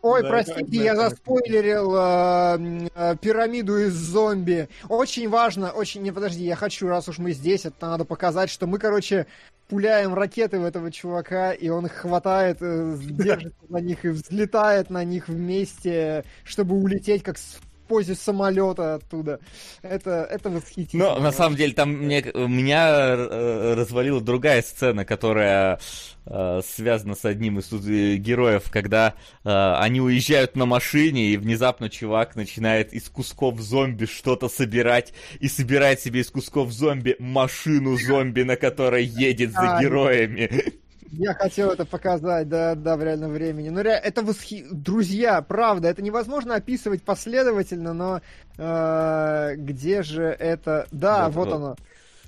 Ой, 0.00 0.22
да, 0.22 0.28
простите, 0.28 0.78
да, 0.78 0.84
я 0.84 0.94
да, 0.94 1.10
заспойлерил 1.10 1.94
э, 1.96 2.88
э, 2.94 3.16
пирамиду 3.20 3.78
из 3.78 3.94
зомби. 3.94 4.68
Очень 4.88 5.28
важно, 5.28 5.72
очень... 5.72 6.02
Не, 6.02 6.12
подожди, 6.12 6.44
я 6.44 6.54
хочу, 6.54 6.86
раз 6.86 7.08
уж 7.08 7.18
мы 7.18 7.32
здесь, 7.32 7.64
это 7.64 7.88
надо 7.88 8.04
показать, 8.04 8.48
что 8.48 8.68
мы, 8.68 8.78
короче, 8.78 9.26
пуляем 9.68 10.14
ракеты 10.14 10.60
в 10.60 10.64
этого 10.64 10.92
чувака, 10.92 11.52
и 11.52 11.68
он 11.68 11.86
их 11.86 11.94
хватает, 11.94 12.58
э, 12.60 12.96
держится 13.00 13.58
на 13.68 13.78
них 13.78 14.04
и 14.04 14.10
взлетает 14.10 14.88
на 14.88 15.02
них 15.02 15.26
вместе, 15.26 16.24
чтобы 16.44 16.76
улететь, 16.76 17.24
как 17.24 17.36
с 17.36 17.58
позе 17.88 18.14
самолета 18.14 18.94
оттуда. 18.94 19.40
Это, 19.82 20.28
это 20.30 20.50
восхитительно. 20.50 21.14
Но 21.14 21.20
на 21.20 21.32
самом 21.32 21.56
деле 21.56 21.72
там 21.72 21.90
мне, 21.90 22.22
меня 22.22 23.14
э, 23.16 23.74
развалила 23.74 24.20
другая 24.20 24.62
сцена, 24.62 25.04
которая 25.04 25.80
э, 26.26 26.60
связана 26.64 27.14
с 27.14 27.24
одним 27.24 27.58
из 27.58 27.72
э, 27.72 28.16
героев, 28.16 28.70
когда 28.70 29.14
э, 29.44 29.74
они 29.78 30.00
уезжают 30.00 30.54
на 30.56 30.66
машине, 30.66 31.32
и 31.32 31.36
внезапно 31.36 31.88
чувак 31.88 32.36
начинает 32.36 32.92
из 32.92 33.08
кусков 33.08 33.58
зомби 33.60 34.04
что-то 34.04 34.48
собирать, 34.48 35.12
и 35.40 35.48
собирает 35.48 36.00
себе 36.00 36.20
из 36.20 36.30
кусков 36.30 36.70
зомби 36.72 37.16
машину 37.18 37.96
зомби, 37.96 38.42
на 38.42 38.56
которой 38.56 39.04
едет 39.04 39.52
за 39.52 39.78
героями. 39.80 40.78
Я 41.10 41.34
хотел 41.34 41.70
это 41.70 41.84
показать, 41.84 42.48
да, 42.48 42.74
да, 42.74 42.96
в 42.96 43.02
реальном 43.02 43.32
времени. 43.32 43.70
Но 43.70 43.82
ре... 43.82 43.92
это 43.92 44.22
восхи... 44.22 44.66
Друзья, 44.70 45.40
правда, 45.40 45.88
это 45.88 46.02
невозможно 46.02 46.54
описывать 46.54 47.02
последовательно, 47.02 47.94
но 47.94 48.20
э, 48.58 49.54
где 49.56 50.02
же 50.02 50.24
это... 50.24 50.86
Да, 50.92 51.28
вот, 51.28 51.34
вот, 51.34 51.46
вот 51.46 51.54
оно. 51.54 51.76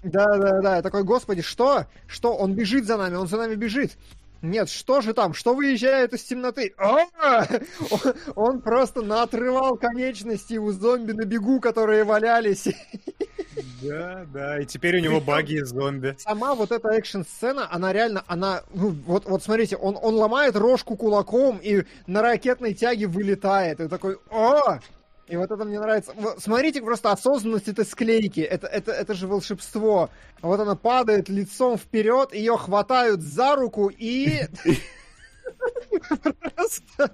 Да, 0.02 0.39
да, 0.39 0.60
да. 0.60 0.76
Я 0.76 0.83
такой, 0.83 1.05
господи, 1.05 1.42
что? 1.42 1.86
Что? 2.07 2.34
Он 2.34 2.55
бежит 2.55 2.86
за 2.86 2.97
нами, 2.97 3.17
он 3.17 3.26
за 3.26 3.36
нами 3.36 3.55
бежит. 3.55 3.92
Нет, 4.42 4.70
что 4.70 5.02
же 5.02 5.12
там? 5.12 5.34
Что 5.34 5.55
выезжает 5.55 6.15
из 6.15 6.23
темноты? 6.23 6.73
А! 6.78 7.47
Он 8.34 8.62
просто 8.62 9.02
наотрывал 9.02 9.76
конечности 9.76 10.55
у 10.55 10.73
зомби 10.73 11.12
на 11.12 11.26
бегу, 11.26 11.60
которые 11.60 12.05
валялись. 12.05 12.68
Да, 13.83 14.27
да, 14.33 14.61
и 14.61 14.67
теперь 14.67 14.97
у 14.99 15.01
него 15.01 15.20
баги 15.20 15.61
из 15.61 15.69
зомби. 15.69 16.17
Сама 16.19 16.55
вот 16.55 16.70
эта 16.73 16.89
экшн-сцена, 16.91 17.69
она 17.70 17.93
реально, 17.93 18.25
она, 18.27 18.62
ну, 18.73 18.91
вот, 19.07 19.25
вот 19.27 19.43
смотрите, 19.43 19.77
он, 19.77 19.99
он 20.01 20.15
ломает 20.15 20.57
рожку 20.57 20.97
кулаком 20.97 21.59
и 21.62 21.85
на 22.07 22.23
ракетной 22.23 22.75
тяге 22.75 23.07
вылетает. 23.07 23.81
И 23.81 23.89
такой, 23.89 24.19
о! 24.31 24.79
И 25.27 25.37
вот 25.37 25.51
это 25.51 25.65
мне 25.65 25.79
нравится. 25.79 26.12
Смотрите 26.39 26.83
просто 26.83 27.12
осознанность 27.12 27.69
этой 27.69 27.85
склейки. 27.85 28.41
Это, 28.41 28.67
это, 28.67 28.91
это 28.91 29.15
же 29.15 29.29
волшебство. 29.29 30.11
Вот 30.43 30.59
она 30.59 30.75
падает 30.75 31.29
лицом 31.29 31.79
вперед, 31.79 32.35
ее 32.35 32.57
хватают 32.57 33.20
за 33.20 33.55
руку 33.55 33.89
и... 33.89 34.47
Просто 36.57 37.12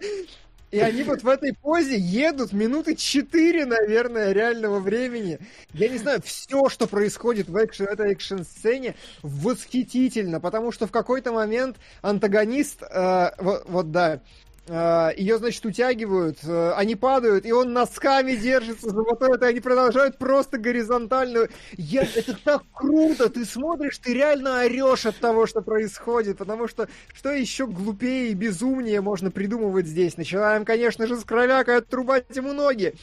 и 0.76 0.80
они 0.80 1.04
вот 1.04 1.22
в 1.22 1.28
этой 1.28 1.54
позе 1.54 1.96
едут 1.96 2.52
минуты 2.52 2.96
четыре, 2.96 3.64
наверное, 3.64 4.32
реального 4.32 4.78
времени. 4.78 5.38
Я 5.72 5.88
не 5.88 5.96
знаю, 5.96 6.20
все, 6.22 6.68
что 6.68 6.86
происходит 6.86 7.48
в, 7.48 7.56
экшен, 7.56 7.86
этой 7.86 8.12
экшн-сцене, 8.12 8.94
восхитительно, 9.22 10.38
потому 10.38 10.72
что 10.72 10.86
в 10.86 10.90
какой-то 10.90 11.32
момент 11.32 11.78
антагонист, 12.02 12.82
э, 12.82 13.30
вот, 13.38 13.64
вот 13.66 13.90
да, 13.90 14.20
Ее, 14.68 15.38
значит, 15.38 15.64
утягивают, 15.64 16.38
э, 16.42 16.72
они 16.72 16.96
падают, 16.96 17.46
и 17.46 17.52
он 17.52 17.72
носками 17.72 18.34
держится 18.34 18.90
за 18.90 19.00
вот 19.00 19.22
это, 19.22 19.46
и 19.46 19.48
они 19.50 19.60
продолжают 19.60 20.18
просто 20.18 20.58
горизонтально. 20.58 21.46
Я, 21.76 22.02
это 22.02 22.36
так 22.42 22.62
круто! 22.72 23.28
Ты 23.28 23.44
смотришь, 23.44 23.98
ты 23.98 24.12
реально 24.12 24.62
орешь 24.62 25.06
от 25.06 25.18
того, 25.18 25.46
что 25.46 25.60
происходит, 25.62 26.38
потому 26.38 26.66
что 26.66 26.88
что 27.14 27.30
еще 27.30 27.68
глупее 27.68 28.30
и 28.30 28.34
безумнее 28.34 29.00
можно 29.00 29.30
придумывать 29.30 29.86
здесь? 29.86 30.16
Начинаем, 30.16 30.64
конечно 30.64 31.06
же, 31.06 31.16
с 31.16 31.24
кровяка 31.24 31.76
отрубать 31.76 32.34
ему 32.34 32.52
ноги. 32.52 32.94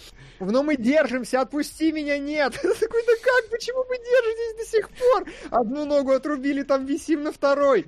Но 0.52 0.64
мы 0.64 0.76
держимся, 0.78 1.42
отпусти 1.42 1.92
меня, 1.92 2.18
нет! 2.18 2.54
Такой, 2.62 3.04
да 3.06 3.14
как, 3.22 3.50
почему 3.50 3.84
вы 3.88 3.98
держитесь 3.98 4.58
до 4.58 4.78
сих 4.78 4.90
пор? 4.90 5.26
Одну 5.52 5.86
ногу 5.86 6.12
отрубили, 6.12 6.64
там 6.64 6.86
висим 6.86 7.24
на 7.24 7.32
второй. 7.32 7.88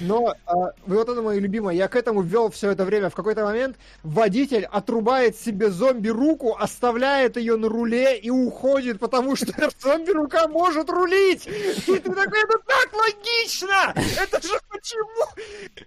Но 0.00 0.34
а, 0.46 0.72
вот 0.86 1.08
это 1.08 1.22
мое 1.22 1.38
любимое, 1.38 1.74
я 1.74 1.88
к 1.88 1.96
этому 1.96 2.22
вел 2.22 2.50
все 2.50 2.70
это 2.70 2.84
время 2.84 3.10
в 3.10 3.14
какой-то 3.14 3.44
момент 3.44 3.76
водитель 4.02 4.64
отрубает 4.64 5.36
себе 5.36 5.70
зомби-руку, 5.70 6.56
оставляет 6.58 7.36
ее 7.36 7.56
на 7.56 7.68
руле 7.68 8.18
и 8.18 8.30
уходит, 8.30 8.98
потому 8.98 9.36
что 9.36 9.52
зомби-рука 9.80 10.48
может 10.48 10.90
рулить! 10.90 11.46
И 11.46 11.98
ты 11.98 12.00
такой, 12.00 12.42
это 12.42 12.58
так 12.66 12.92
логично! 12.92 13.94
Это 14.20 14.46
же 14.46 14.58
почему? 14.68 15.26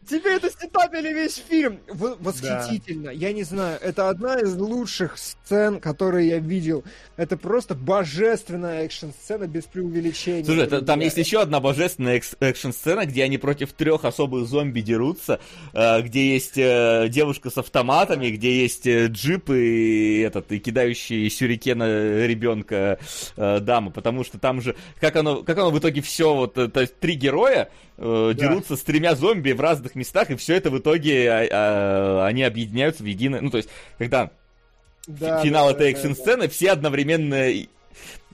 Тебе 0.07 0.35
это 0.35 0.49
сетапили 0.49 1.13
весь 1.13 1.35
фильм. 1.35 1.79
Восхитительно. 1.87 3.05
Да. 3.05 3.11
Я 3.11 3.33
не 3.33 3.43
знаю, 3.43 3.79
это 3.81 4.09
одна 4.09 4.39
из 4.39 4.55
лучших 4.55 5.17
сцен, 5.17 5.79
которые 5.79 6.02
я 6.11 6.39
видел. 6.39 6.83
Это 7.17 7.37
просто 7.37 7.75
божественная 7.75 8.85
экшн-сцена 8.85 9.47
без 9.47 9.65
преувеличения. 9.65 10.43
Слушай, 10.43 10.63
это, 10.63 10.81
там 10.81 10.99
есть 10.99 11.17
еще 11.17 11.41
одна 11.41 11.59
божественная 11.59 12.21
экшн-сцена, 12.39 13.05
где 13.05 13.23
они 13.23 13.37
против 13.37 13.73
трех 13.73 14.05
особых 14.05 14.47
зомби 14.47 14.81
дерутся, 14.81 15.39
э, 15.73 16.01
где 16.01 16.33
есть 16.33 16.57
э, 16.57 17.07
девушка 17.09 17.49
с 17.49 17.57
автоматами, 17.57 18.29
где 18.29 18.61
есть 18.61 18.87
э, 18.87 19.07
джип 19.07 19.49
и 19.49 20.19
этот, 20.19 20.51
и 20.51 20.59
кидающий 20.59 21.29
сюрикена 21.29 22.25
ребенка 22.25 22.99
дама, 23.35 23.91
потому 23.91 24.23
что 24.23 24.39
там 24.39 24.61
же, 24.61 24.75
как 24.99 25.15
оно, 25.15 25.43
как 25.43 25.57
оно 25.57 25.71
в 25.71 25.79
итоге 25.79 26.01
все, 26.01 26.33
вот, 26.33 26.53
то 26.53 26.79
есть 26.79 26.99
три 26.99 27.15
героя 27.15 27.69
э, 27.97 28.33
да. 28.35 28.47
дерутся 28.47 28.75
с 28.75 28.81
тремя 28.81 29.15
зомби 29.15 29.51
в 29.51 29.61
разных 29.61 29.95
местах, 29.95 30.29
и 30.29 30.35
все 30.35 30.55
это 30.55 30.69
в 30.69 30.77
итоге 30.77 31.29
а, 31.29 31.47
а, 31.51 32.25
они 32.27 32.43
объединяются 32.43 33.03
в 33.03 33.05
единое, 33.05 33.41
ну, 33.41 33.49
то 33.49 33.57
есть, 33.57 33.69
когда 33.97 34.31
да, 35.07 35.43
финал 35.43 35.67
да, 35.67 35.73
этой 35.73 35.91
экшн-сцены, 35.91 36.43
да, 36.43 36.43
да. 36.43 36.49
все 36.49 36.71
одновременно 36.71 37.35
э, 37.35 37.67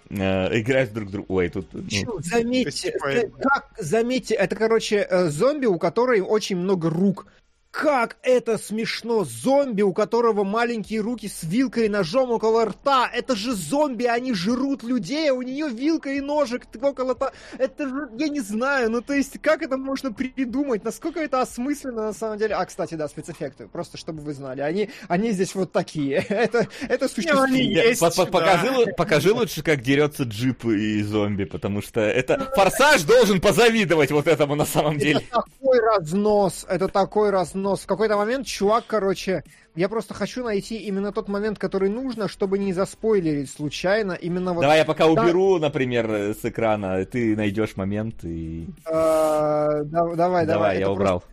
играют 0.10 0.94
друг 0.94 1.12
другу. 1.12 1.36
Ой, 1.36 1.50
тут... 1.50 1.68
Ну... 1.74 2.20
Заметьте, 2.22 2.98
как, 3.40 3.72
заметьте, 3.78 4.36
это, 4.36 4.56
короче, 4.56 5.08
зомби, 5.30 5.66
у 5.66 5.78
которой 5.78 6.22
очень 6.22 6.58
много 6.58 6.90
рук. 6.90 7.28
Как 7.72 8.18
это 8.24 8.58
смешно! 8.58 9.24
Зомби, 9.24 9.84
у 9.84 9.94
которого 9.94 10.44
маленькие 10.44 11.02
руки 11.02 11.28
с 11.28 11.44
вилкой 11.44 11.86
и 11.86 11.90
ножом 11.90 12.32
около 12.32 12.66
рта. 12.66 13.08
Это 13.14 13.36
же 13.36 13.54
зомби, 13.54 14.06
они 14.06 14.34
жрут 14.34 14.82
людей, 14.82 15.30
а 15.30 15.36
у 15.36 15.44
нее 15.44 15.70
вилка 15.70 16.10
и 16.10 16.20
ножик 16.20 16.64
около 16.82 17.14
рта. 17.14 17.32
Это 17.60 17.88
же, 17.88 18.10
я 18.18 18.28
не 18.28 18.40
знаю, 18.40 18.90
ну 18.90 19.02
то 19.02 19.14
есть, 19.14 19.40
как 19.40 19.62
это 19.62 19.78
можно 19.78 20.12
придумать? 20.12 20.84
Насколько 20.84 21.20
это 21.20 21.42
осмысленно 21.42 22.08
на 22.08 22.14
самом 22.14 22.40
деле? 22.40 22.56
А, 22.56 22.66
кстати, 22.66 22.96
да, 22.96 23.08
спецэффекты, 23.08 23.68
просто 23.68 23.98
чтобы 23.98 24.24
вы 24.24 24.34
знали. 24.34 24.62
Они, 24.62 24.90
они 25.08 25.32
здесь 25.32 25.54
вот 25.54 25.72
такие. 25.72 26.26
это, 26.30 26.68
это 26.82 27.08
существует. 27.08 27.52
Есть, 27.52 28.02
покажи, 28.32 28.94
покажи 28.98 29.32
лучше, 29.32 29.62
как 29.62 29.82
дерется 29.82 30.24
джип 30.24 30.66
и 30.66 31.04
зомби, 31.04 31.44
потому 31.44 31.84
что 31.84 32.02
это... 32.02 32.52
Форсаж 32.56 33.04
должен 33.04 33.40
позавидовать 33.40 34.12
вот 34.12 34.28
этому 34.28 34.56
на 34.56 34.66
самом 34.66 34.98
деле. 34.98 35.20
Это 35.20 35.44
такой 35.44 35.80
разнос, 35.80 36.66
это 36.68 36.88
такой 36.88 37.30
разнос 37.30 37.59
нос. 37.62 37.82
В 37.82 37.86
какой-то 37.86 38.18
момент 38.18 38.48
чувак, 38.48 38.86
короче, 38.88 39.44
я 39.76 39.90
просто 39.90 40.14
хочу 40.14 40.44
найти 40.44 40.78
именно 40.78 41.12
тот 41.12 41.28
момент, 41.28 41.60
который 41.60 41.90
нужно, 41.90 42.28
чтобы 42.28 42.58
не 42.60 42.74
заспойлерить 42.74 43.50
случайно. 43.50 44.14
Именно 44.14 44.54
вот. 44.54 44.62
Давай 44.62 44.80
я 44.80 44.86
пока 44.86 45.08
уберу, 45.08 45.60
например, 45.60 46.10
с 46.10 46.44
экрана, 46.44 47.06
ты 47.06 47.36
найдешь 47.36 47.76
момент 47.76 48.24
и. 48.24 48.68
А, 48.86 49.84
давай, 49.84 50.16
давай. 50.16 50.46
Давай, 50.46 50.80
я 50.80 50.92
убрал. 50.92 51.24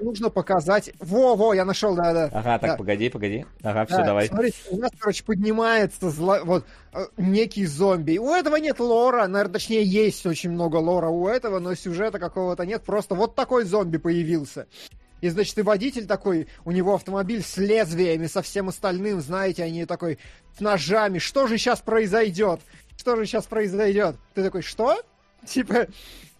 Нужно 0.00 0.30
показать. 0.30 0.90
Во, 1.00 1.34
во, 1.34 1.54
я 1.54 1.64
нашел, 1.64 1.94
да, 1.94 2.12
да. 2.12 2.24
Ага, 2.32 2.58
так, 2.58 2.70
да. 2.70 2.76
погоди, 2.76 3.08
погоди. 3.08 3.44
Ага, 3.62 3.86
все, 3.86 4.04
давай. 4.04 4.28
Смотрите, 4.28 4.56
у 4.70 4.78
нас, 4.78 4.90
короче, 4.98 5.24
поднимается 5.24 6.10
зло... 6.10 6.38
вот 6.44 6.64
э, 6.92 7.06
некий 7.16 7.66
зомби. 7.66 8.18
У 8.18 8.30
этого 8.30 8.56
нет 8.56 8.80
лора, 8.80 9.26
наверное, 9.26 9.54
точнее, 9.54 9.84
есть 9.84 10.24
очень 10.26 10.50
много 10.50 10.76
лора 10.76 11.08
у 11.08 11.28
этого, 11.28 11.58
но 11.58 11.74
сюжета 11.74 12.18
какого-то 12.18 12.64
нет. 12.64 12.82
Просто 12.84 13.14
вот 13.14 13.34
такой 13.34 13.64
зомби 13.64 13.98
появился. 13.98 14.66
И, 15.20 15.28
значит, 15.28 15.58
и 15.58 15.62
водитель 15.62 16.06
такой, 16.06 16.48
у 16.64 16.72
него 16.72 16.94
автомобиль 16.94 17.42
с 17.42 17.56
лезвиями, 17.56 18.26
со 18.26 18.42
всем 18.42 18.68
остальным, 18.68 19.20
знаете, 19.20 19.64
они 19.64 19.86
такой, 19.86 20.18
с 20.56 20.60
ножами. 20.60 21.18
Что 21.18 21.46
же 21.46 21.58
сейчас 21.58 21.80
произойдет? 21.80 22.60
Что 22.98 23.16
же 23.16 23.26
сейчас 23.26 23.46
произойдет? 23.46 24.16
Ты 24.34 24.42
такой, 24.42 24.62
что? 24.62 25.02
Типа, 25.46 25.86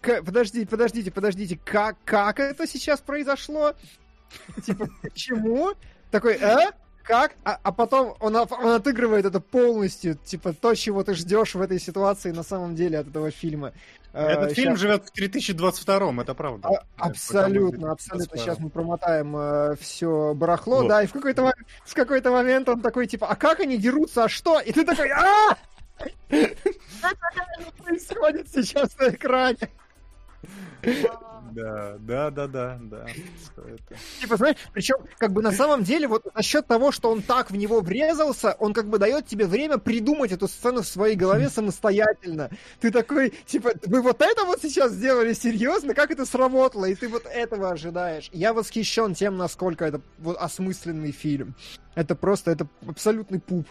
подождите, 0.01 0.67
подождите, 0.67 1.11
подождите, 1.11 1.59
как, 1.63 1.97
как 2.05 2.39
это 2.39 2.67
сейчас 2.67 2.99
произошло? 2.99 3.73
Типа, 4.65 4.89
почему? 5.01 5.73
Такой, 6.11 6.35
э? 6.35 6.71
как, 7.07 7.35
а, 7.45 7.57
а 7.63 7.71
потом 7.71 8.15
он, 8.19 8.35
он 8.35 8.67
отыгрывает 8.67 9.25
это 9.25 9.39
полностью, 9.39 10.15
типа 10.15 10.53
то, 10.53 10.75
чего 10.75 11.03
ты 11.03 11.13
ждешь 11.13 11.55
в 11.55 11.61
этой 11.61 11.79
ситуации 11.79 12.31
на 12.31 12.43
самом 12.43 12.75
деле 12.75 12.99
от 12.99 13.07
этого 13.07 13.31
фильма. 13.31 13.71
Э, 14.17 14.29
Этот 14.29 14.49
Сейчас... 14.49 14.55
фильм 14.55 14.77
живет 14.77 15.05
в 15.05 15.13
2022 15.13 16.21
это 16.23 16.33
правда. 16.33 16.69
А, 16.69 17.07
абсолютно, 17.07 17.91
абсолютно. 17.91 18.37
Сейчас 18.37 18.57
мы 18.57 18.71
промотаем 18.71 19.35
э, 19.37 19.75
все 19.79 20.33
барахло, 20.33 20.77
вот. 20.77 20.87
да, 20.87 21.03
и 21.03 21.05
в 21.05 21.13
какой-то, 21.13 21.53
в 21.85 21.93
какой-то 21.93 22.31
момент 22.31 22.67
он 22.67 22.81
такой, 22.81 23.05
типа, 23.05 23.27
а 23.27 23.35
как 23.35 23.59
они 23.59 23.77
дерутся, 23.77 24.23
а 24.23 24.29
что? 24.29 24.59
И 24.59 24.71
ты 24.71 24.83
такой, 24.83 25.11
а 25.11 25.55
происходит 27.83 28.47
сейчас 28.51 28.97
на 28.97 29.09
экране. 29.09 29.69
Да, 31.57 31.95
да, 31.99 32.29
да, 32.29 32.47
да, 32.47 32.77
да. 32.81 33.05
Типа, 34.21 34.37
знаешь, 34.37 34.57
причем, 34.73 34.97
как 35.17 35.33
бы 35.33 35.41
на 35.41 35.51
самом 35.51 35.83
деле, 35.83 36.07
вот 36.07 36.23
за 36.35 36.43
счет 36.43 36.67
того, 36.67 36.91
что 36.91 37.09
он 37.09 37.23
так 37.23 37.49
в 37.49 37.55
него 37.55 37.81
врезался, 37.81 38.55
он 38.59 38.73
как 38.73 38.87
бы 38.87 38.99
дает 38.99 39.25
тебе 39.25 39.47
время 39.47 39.79
придумать 39.79 40.31
эту 40.31 40.47
сцену 40.47 40.83
в 40.83 40.87
своей 40.87 41.15
голове 41.15 41.49
самостоятельно. 41.53 42.51
Ты 42.79 42.91
такой, 42.91 43.33
типа, 43.47 43.71
вы 43.87 44.03
вот 44.03 44.21
это 44.21 44.45
вот 44.45 44.61
сейчас 44.61 44.91
сделали 44.91 45.33
серьезно? 45.33 45.95
Как 45.95 46.11
это 46.11 46.25
сработало? 46.27 46.85
И 46.85 46.93
ты 46.93 47.07
вот 47.07 47.25
этого 47.25 47.71
ожидаешь. 47.71 48.29
Я 48.31 48.53
восхищен 48.53 49.15
тем, 49.15 49.37
насколько 49.37 49.85
это 49.85 50.01
вот 50.19 50.37
осмысленный 50.37 51.11
фильм. 51.11 51.55
Это 51.97 52.13
просто, 52.13 52.51
это 52.51 52.67
абсолютный 52.87 53.39
пуп. 53.39 53.67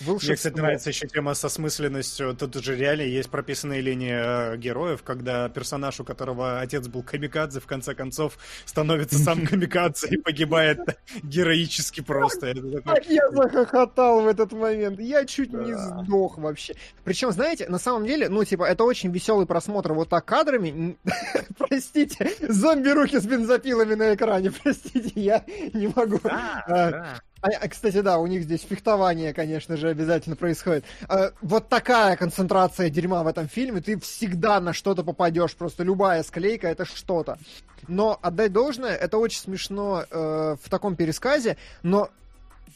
Волшебство. 0.00 0.28
Мне, 0.28 0.36
кстати, 0.36 0.56
нравится 0.56 0.90
еще 0.90 1.06
тема 1.06 1.32
со 1.32 1.48
смысленностью. 1.48 2.34
Тут 2.34 2.56
же 2.56 2.76
реально 2.76 3.02
есть 3.02 3.30
прописанные 3.30 3.80
линии 3.80 4.12
э, 4.12 4.56
героев, 4.58 5.02
когда 5.02 5.48
персонаж, 5.48 5.98
у 5.98 6.04
которого 6.04 6.60
отец 6.60 6.88
был 6.88 7.02
камикадзе, 7.02 7.60
в 7.60 7.66
конце 7.66 7.94
концов 7.94 8.36
становится 8.66 9.18
сам 9.18 9.46
камикадзе 9.46 10.08
и 10.08 10.16
погибает 10.18 10.78
героически 11.22 12.02
просто. 12.02 12.52
Как 12.84 13.06
я 13.06 13.30
захохотал 13.30 14.20
в 14.20 14.26
этот 14.26 14.52
момент. 14.52 15.00
Я 15.00 15.24
чуть 15.24 15.54
не 15.54 15.74
сдох 15.74 16.36
вообще. 16.36 16.74
Причем, 17.04 17.32
знаете, 17.32 17.66
на 17.70 17.78
самом 17.78 18.04
деле, 18.04 18.28
ну, 18.28 18.44
типа, 18.44 18.64
это 18.64 18.84
очень 18.84 19.10
веселый 19.10 19.46
просмотр 19.46 19.94
вот 19.94 20.10
так 20.10 20.26
кадрами. 20.26 20.98
Простите, 21.56 22.30
зомби-руки 22.46 23.18
с 23.18 23.24
бензопилами 23.24 23.94
на 23.94 24.14
экране. 24.14 24.52
Простите, 24.62 25.12
я 25.14 25.44
не 25.72 25.86
могу. 25.86 26.20
Да, 26.22 26.64
а, 26.66 26.90
да. 26.90 27.20
А, 27.44 27.68
кстати, 27.68 28.00
да, 28.00 28.18
у 28.18 28.26
них 28.26 28.44
здесь 28.44 28.62
фехтование, 28.62 29.34
конечно 29.34 29.76
же, 29.76 29.90
обязательно 29.90 30.34
происходит. 30.34 30.84
А, 31.08 31.32
вот 31.42 31.68
такая 31.68 32.16
концентрация 32.16 32.88
дерьма 32.88 33.22
в 33.22 33.26
этом 33.26 33.48
фильме, 33.48 33.82
ты 33.82 34.00
всегда 34.00 34.60
на 34.60 34.72
что-то 34.72 35.04
попадешь, 35.04 35.54
просто 35.54 35.82
любая 35.82 36.22
склейка 36.22 36.68
это 36.68 36.86
что-то. 36.86 37.38
Но 37.86 38.18
отдать 38.22 38.52
должное, 38.52 38.94
это 38.94 39.18
очень 39.18 39.40
смешно 39.40 40.04
э, 40.10 40.56
в 40.62 40.70
таком 40.70 40.96
пересказе, 40.96 41.58
но 41.82 42.08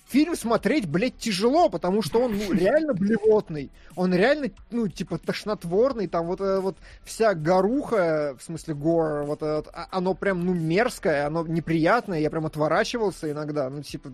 фильм 0.08 0.36
смотреть, 0.36 0.88
блядь, 0.88 1.18
тяжело, 1.18 1.68
потому 1.68 2.02
что 2.02 2.20
он 2.20 2.36
ну, 2.36 2.52
реально 2.52 2.94
блевотный. 2.94 3.70
Он 3.94 4.14
реально, 4.14 4.50
ну, 4.70 4.88
типа, 4.88 5.18
тошнотворный. 5.18 6.06
Там 6.06 6.26
вот, 6.26 6.40
э, 6.40 6.60
вот 6.60 6.76
вся 7.04 7.34
горуха, 7.34 8.36
в 8.38 8.42
смысле 8.42 8.74
гор, 8.74 9.24
вот, 9.24 9.42
вот 9.42 9.68
а, 9.72 9.88
оно 9.90 10.14
прям, 10.14 10.44
ну, 10.44 10.54
мерзкое, 10.54 11.26
оно 11.26 11.46
неприятное. 11.46 12.20
Я 12.20 12.30
прям 12.30 12.46
отворачивался 12.46 13.30
иногда. 13.30 13.68
Ну, 13.68 13.82
типа, 13.82 14.12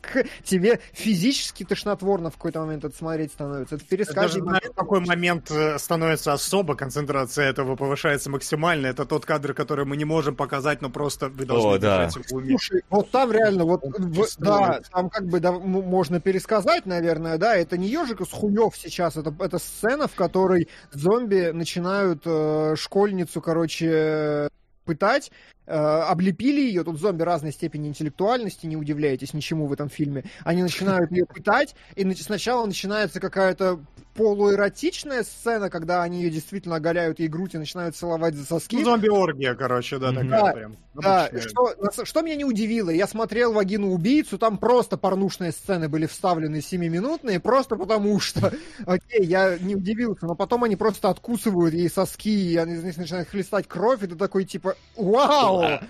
к, 0.00 0.24
тебе 0.44 0.80
физически 0.92 1.64
тошнотворно 1.64 2.30
в 2.30 2.34
какой-то 2.34 2.60
момент 2.60 2.84
это 2.84 2.96
смотреть 2.96 3.32
становится. 3.32 3.76
Это 3.76 3.84
пересказ. 3.84 4.14
Даже 4.14 4.40
в 4.40 4.74
какой 4.74 5.00
момент 5.00 5.50
э, 5.50 5.78
становится 5.78 6.32
особо 6.32 6.76
концентрация 6.76 7.50
этого 7.50 7.76
повышается 7.76 8.30
максимально. 8.30 8.86
Это 8.86 9.04
тот 9.04 9.26
кадр, 9.26 9.54
который 9.54 9.84
мы 9.84 9.96
не 9.96 10.04
можем 10.04 10.36
показать, 10.36 10.80
но 10.82 10.90
просто 10.90 11.28
вы 11.28 11.44
должны 11.44 11.74
О, 11.74 11.78
да. 11.78 12.06
держать 12.06 12.30
его 12.30 12.40
Слушай, 12.44 12.82
вот 12.90 13.10
там 13.10 13.32
реально, 13.32 13.64
вот, 13.64 13.82
в, 13.84 14.26
да, 14.38 14.80
там 14.92 15.10
как 15.10 15.23
как 15.24 15.30
бы 15.30 15.40
да, 15.40 15.52
можно 15.52 16.20
пересказать, 16.20 16.84
наверное, 16.84 17.38
да, 17.38 17.56
это 17.56 17.78
не 17.78 17.88
ежика 17.88 18.26
с 18.26 18.30
хуев 18.30 18.76
сейчас, 18.76 19.16
это, 19.16 19.34
это 19.40 19.58
сцена, 19.58 20.06
в 20.06 20.14
которой 20.14 20.68
зомби 20.92 21.50
начинают 21.50 22.22
э, 22.26 22.74
школьницу, 22.76 23.40
короче, 23.40 24.50
пытать, 24.84 25.30
э, 25.66 25.72
облепили 25.74 26.60
ее, 26.60 26.84
тут 26.84 27.00
зомби 27.00 27.22
разной 27.22 27.52
степени 27.52 27.88
интеллектуальности, 27.88 28.66
не 28.66 28.76
удивляйтесь 28.76 29.32
ничему 29.32 29.66
в 29.66 29.72
этом 29.72 29.88
фильме, 29.88 30.24
они 30.44 30.62
начинают 30.62 31.10
ее 31.10 31.24
пытать, 31.24 31.74
и 31.96 32.12
сначала 32.12 32.66
начинается 32.66 33.18
какая-то 33.18 33.80
полуэротичная 34.14 35.24
сцена, 35.24 35.70
когда 35.70 36.02
они 36.02 36.22
ее 36.22 36.30
действительно 36.30 36.76
оголяют 36.76 37.18
ей 37.18 37.28
грудь 37.28 37.54
и 37.54 37.58
начинают 37.58 37.96
целовать 37.96 38.34
за 38.34 38.46
соски. 38.46 38.76
Ну, 38.76 38.84
зомби-оргия, 38.84 39.54
короче, 39.54 39.98
да, 39.98 40.12
такая 40.12 40.28
да, 40.28 40.52
прям. 40.52 40.76
Да, 40.94 41.30
что, 41.40 42.04
что 42.04 42.22
меня 42.22 42.36
не 42.36 42.44
удивило, 42.44 42.90
я 42.90 43.08
смотрел 43.08 43.52
«Вагину 43.52 43.92
убийцу», 43.92 44.38
там 44.38 44.58
просто 44.58 44.96
порнушные 44.96 45.50
сцены 45.50 45.88
были 45.88 46.06
вставлены 46.06 46.56
7-минутные, 46.56 47.40
просто 47.40 47.76
потому 47.76 48.20
что, 48.20 48.52
окей, 48.86 49.24
я 49.24 49.58
не 49.58 49.74
удивился, 49.74 50.26
но 50.26 50.36
потом 50.36 50.64
они 50.64 50.76
просто 50.76 51.10
откусывают 51.10 51.74
ей 51.74 51.90
соски, 51.90 52.52
и 52.52 52.56
они 52.56 52.74
начинают 52.74 53.28
хлестать 53.28 53.66
кровь, 53.66 54.02
и 54.02 54.06
ты 54.06 54.14
такой, 54.14 54.44
типа, 54.44 54.76
вау! 54.96 55.80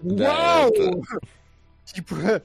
Да, 0.00 0.68
вау! 0.68 0.72
Это... 0.72 1.02
Типа, 1.84 2.42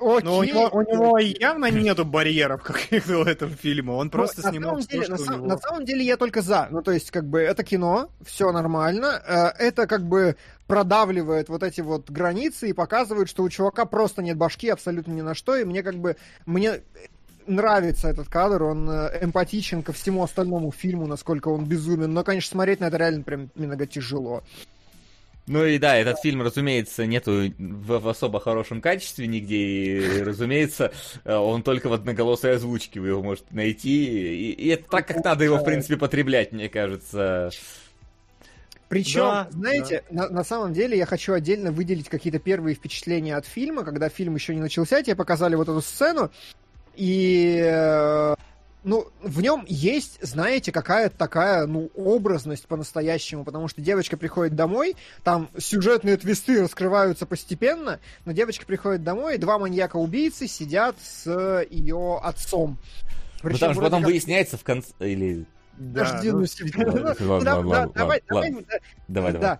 Окей. 0.00 0.24
Но 0.24 0.38
у 0.38 0.44
него, 0.44 0.68
у 0.72 0.82
него 0.82 1.18
явно 1.18 1.70
нету 1.70 2.04
барьеров 2.04 2.62
каких-то 2.64 3.18
в 3.18 3.26
этом 3.26 3.50
фильме. 3.50 3.92
Он 3.92 4.10
просто 4.10 4.42
ну, 4.44 4.50
снимал 4.50 4.78
деле, 4.80 5.06
то, 5.06 5.16
что 5.16 5.26
на, 5.26 5.32
у 5.32 5.36
него. 5.36 5.46
На 5.46 5.58
самом 5.58 5.84
деле 5.84 6.04
я 6.04 6.16
только 6.16 6.42
за. 6.42 6.68
Ну, 6.70 6.82
то 6.82 6.92
есть, 6.92 7.10
как 7.10 7.26
бы, 7.26 7.40
это 7.40 7.62
кино, 7.62 8.10
все 8.24 8.50
нормально. 8.50 9.22
Э, 9.26 9.48
это 9.58 9.86
как 9.86 10.02
бы 10.02 10.36
продавливает 10.66 11.48
вот 11.48 11.62
эти 11.62 11.80
вот 11.80 12.10
границы 12.10 12.70
и 12.70 12.72
показывает, 12.72 13.28
что 13.28 13.42
у 13.42 13.48
чувака 13.48 13.84
просто 13.84 14.22
нет 14.22 14.36
башки 14.36 14.68
абсолютно 14.68 15.12
ни 15.12 15.20
на 15.20 15.34
что. 15.34 15.56
И 15.56 15.64
мне 15.64 15.82
как 15.82 15.96
бы, 15.96 16.16
мне 16.46 16.80
нравится 17.46 18.08
этот 18.08 18.28
кадр, 18.28 18.62
он 18.62 18.88
э, 18.88 19.18
эмпатичен 19.22 19.82
ко 19.82 19.92
всему 19.92 20.22
остальному 20.22 20.72
фильму, 20.72 21.06
насколько 21.06 21.48
он 21.48 21.66
безумен. 21.66 22.12
Но, 22.12 22.24
конечно, 22.24 22.50
смотреть 22.50 22.80
на 22.80 22.86
это 22.86 22.96
реально 22.96 23.22
прям 23.22 23.50
немного 23.54 23.86
тяжело. 23.86 24.42
Ну 25.46 25.64
и 25.64 25.78
да, 25.78 25.96
этот 25.96 26.20
фильм, 26.20 26.42
разумеется, 26.42 27.06
нету 27.06 27.52
в, 27.58 27.98
в 27.98 28.08
особо 28.08 28.40
хорошем 28.40 28.80
качестве 28.80 29.26
нигде, 29.26 29.56
и, 29.56 30.22
разумеется, 30.22 30.92
э, 31.24 31.34
он 31.34 31.62
только 31.62 31.88
в 31.88 31.92
одноголосой 31.92 32.54
озвучке 32.54 33.00
вы 33.00 33.08
его 33.08 33.22
можете 33.22 33.48
найти, 33.50 34.34
и, 34.34 34.52
и 34.52 34.68
это 34.68 34.88
так, 34.88 35.08
как 35.08 35.24
надо 35.24 35.44
его, 35.44 35.56
в 35.56 35.64
принципе, 35.64 35.96
потреблять, 35.96 36.52
мне 36.52 36.68
кажется. 36.68 37.50
Причем, 38.88 39.20
да, 39.20 39.48
знаете, 39.50 40.04
да. 40.10 40.24
На, 40.24 40.30
на 40.30 40.44
самом 40.44 40.72
деле 40.72 40.98
я 40.98 41.06
хочу 41.06 41.32
отдельно 41.32 41.72
выделить 41.72 42.08
какие-то 42.08 42.38
первые 42.38 42.74
впечатления 42.74 43.36
от 43.36 43.46
фильма, 43.46 43.84
когда 43.84 44.08
фильм 44.08 44.34
еще 44.34 44.54
не 44.54 44.60
начался, 44.60 45.02
тебе 45.02 45.16
показали 45.16 45.54
вот 45.54 45.68
эту 45.68 45.80
сцену, 45.80 46.30
и 46.96 47.60
э, 47.64 48.34
ну, 48.82 49.08
в 49.22 49.40
нем 49.42 49.64
есть, 49.68 50.18
знаете, 50.22 50.72
какая-то 50.72 51.16
такая, 51.16 51.66
ну, 51.66 51.90
образность 51.94 52.66
по-настоящему, 52.66 53.44
потому 53.44 53.68
что 53.68 53.80
девочка 53.80 54.16
приходит 54.16 54.54
домой, 54.54 54.96
там 55.22 55.50
сюжетные 55.58 56.16
твисты 56.16 56.62
раскрываются 56.62 57.26
постепенно, 57.26 58.00
но 58.24 58.32
девочка 58.32 58.64
приходит 58.64 59.04
домой, 59.04 59.34
и 59.34 59.38
два 59.38 59.58
маньяка-убийцы 59.58 60.46
сидят 60.46 60.96
с 61.02 61.26
ее 61.70 62.18
отцом. 62.22 62.78
Причем, 63.42 63.52
ну, 63.52 63.58
там 63.58 63.74
же 63.74 63.80
потом 63.80 64.00
как... 64.00 64.10
выясняется 64.10 64.56
в 64.56 64.64
конце, 64.64 64.92
или... 65.00 65.46
Подожди, 65.76 66.30
ну, 66.30 66.44
давай, 67.42 67.90
давай, 67.94 68.22
давай, 69.08 69.32
давай. 69.32 69.58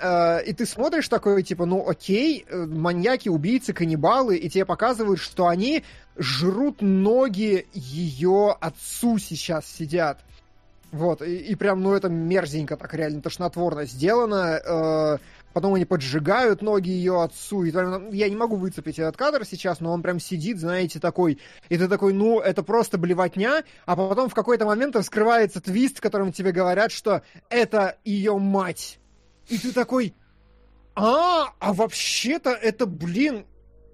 Э, 0.00 0.42
и 0.44 0.52
ты 0.52 0.66
смотришь 0.66 1.08
такой, 1.08 1.42
типа, 1.42 1.66
ну 1.66 1.88
окей, 1.88 2.44
э, 2.48 2.66
маньяки, 2.66 3.28
убийцы, 3.28 3.72
каннибалы, 3.72 4.36
и 4.36 4.48
тебе 4.48 4.64
показывают, 4.64 5.20
что 5.20 5.48
они 5.48 5.82
жрут 6.18 6.82
ноги 6.82 7.66
ее 7.72 8.56
отцу 8.60 9.18
сейчас 9.18 9.66
сидят. 9.66 10.18
Вот, 10.90 11.20
и, 11.20 11.36
и 11.36 11.54
прям, 11.54 11.82
ну, 11.82 11.94
это 11.94 12.08
мерзенько 12.08 12.76
так 12.76 12.94
реально 12.94 13.20
тошнотворно 13.20 13.84
сделано. 13.84 14.58
Э, 14.64 15.18
потом 15.52 15.74
они 15.74 15.84
поджигают 15.84 16.62
ноги 16.62 16.88
ее 16.88 17.22
отцу. 17.22 17.64
И 17.64 17.70
прям, 17.70 18.10
я 18.10 18.28
не 18.28 18.36
могу 18.36 18.56
выцепить 18.56 18.98
этот 18.98 19.16
кадр 19.16 19.44
сейчас, 19.44 19.80
но 19.80 19.92
он 19.92 20.00
прям 20.00 20.18
сидит, 20.18 20.58
знаете, 20.58 20.98
такой. 20.98 21.38
И 21.68 21.76
ты 21.76 21.88
такой, 21.88 22.14
ну, 22.14 22.40
это 22.40 22.62
просто 22.62 22.96
блевотня. 22.96 23.64
А 23.84 23.96
потом 23.96 24.30
в 24.30 24.34
какой-то 24.34 24.64
момент 24.64 24.96
раскрывается 24.96 25.60
твист, 25.60 25.98
в 25.98 26.00
котором 26.00 26.32
тебе 26.32 26.52
говорят, 26.52 26.90
что 26.90 27.22
это 27.50 27.98
ее 28.04 28.38
мать. 28.38 28.98
И 29.48 29.58
ты 29.58 29.72
такой, 29.72 30.14
а, 30.94 31.52
а 31.58 31.74
вообще-то 31.74 32.50
это, 32.50 32.86
блин, 32.86 33.44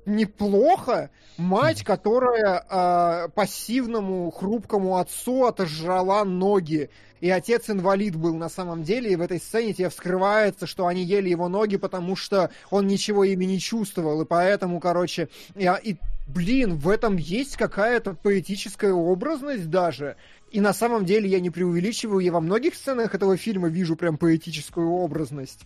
неплохо. 0.07 1.11
Мать, 1.37 1.83
которая 1.83 2.65
э, 2.69 3.29
пассивному, 3.35 4.31
хрупкому 4.31 4.99
отцу 4.99 5.45
отожрала 5.45 6.25
ноги. 6.25 6.91
И 7.21 7.31
отец 7.31 7.71
инвалид 7.71 8.17
был 8.17 8.35
на 8.35 8.49
самом 8.49 8.83
деле, 8.85 9.13
и 9.13 9.17
в 9.17 9.23
этой 9.23 9.41
сцене 9.41 9.73
тебе 9.73 9.89
вскрывается, 9.89 10.67
что 10.67 10.87
они 10.87 11.03
ели 11.03 11.31
его 11.31 11.49
ноги, 11.49 11.77
потому 11.77 12.17
что 12.17 12.51
он 12.71 12.87
ничего 12.87 13.25
ими 13.25 13.47
не 13.47 13.59
чувствовал. 13.59 14.21
И 14.23 14.27
поэтому, 14.27 14.79
короче, 14.79 15.29
и, 15.57 15.71
и 15.83 15.97
блин, 16.27 16.77
в 16.77 16.89
этом 16.89 17.17
есть 17.17 17.57
какая-то 17.57 18.15
поэтическая 18.15 18.93
образность 18.93 19.71
даже. 19.71 20.17
И 20.51 20.61
на 20.61 20.73
самом 20.73 21.05
деле 21.05 21.29
я 21.29 21.41
не 21.41 21.51
преувеличиваю, 21.51 22.21
я 22.21 22.31
во 22.31 22.41
многих 22.41 22.75
сценах 22.75 23.15
этого 23.15 23.37
фильма 23.37 23.69
вижу 23.69 23.97
прям 23.97 24.19
поэтическую 24.19 24.89
образность. 24.89 25.61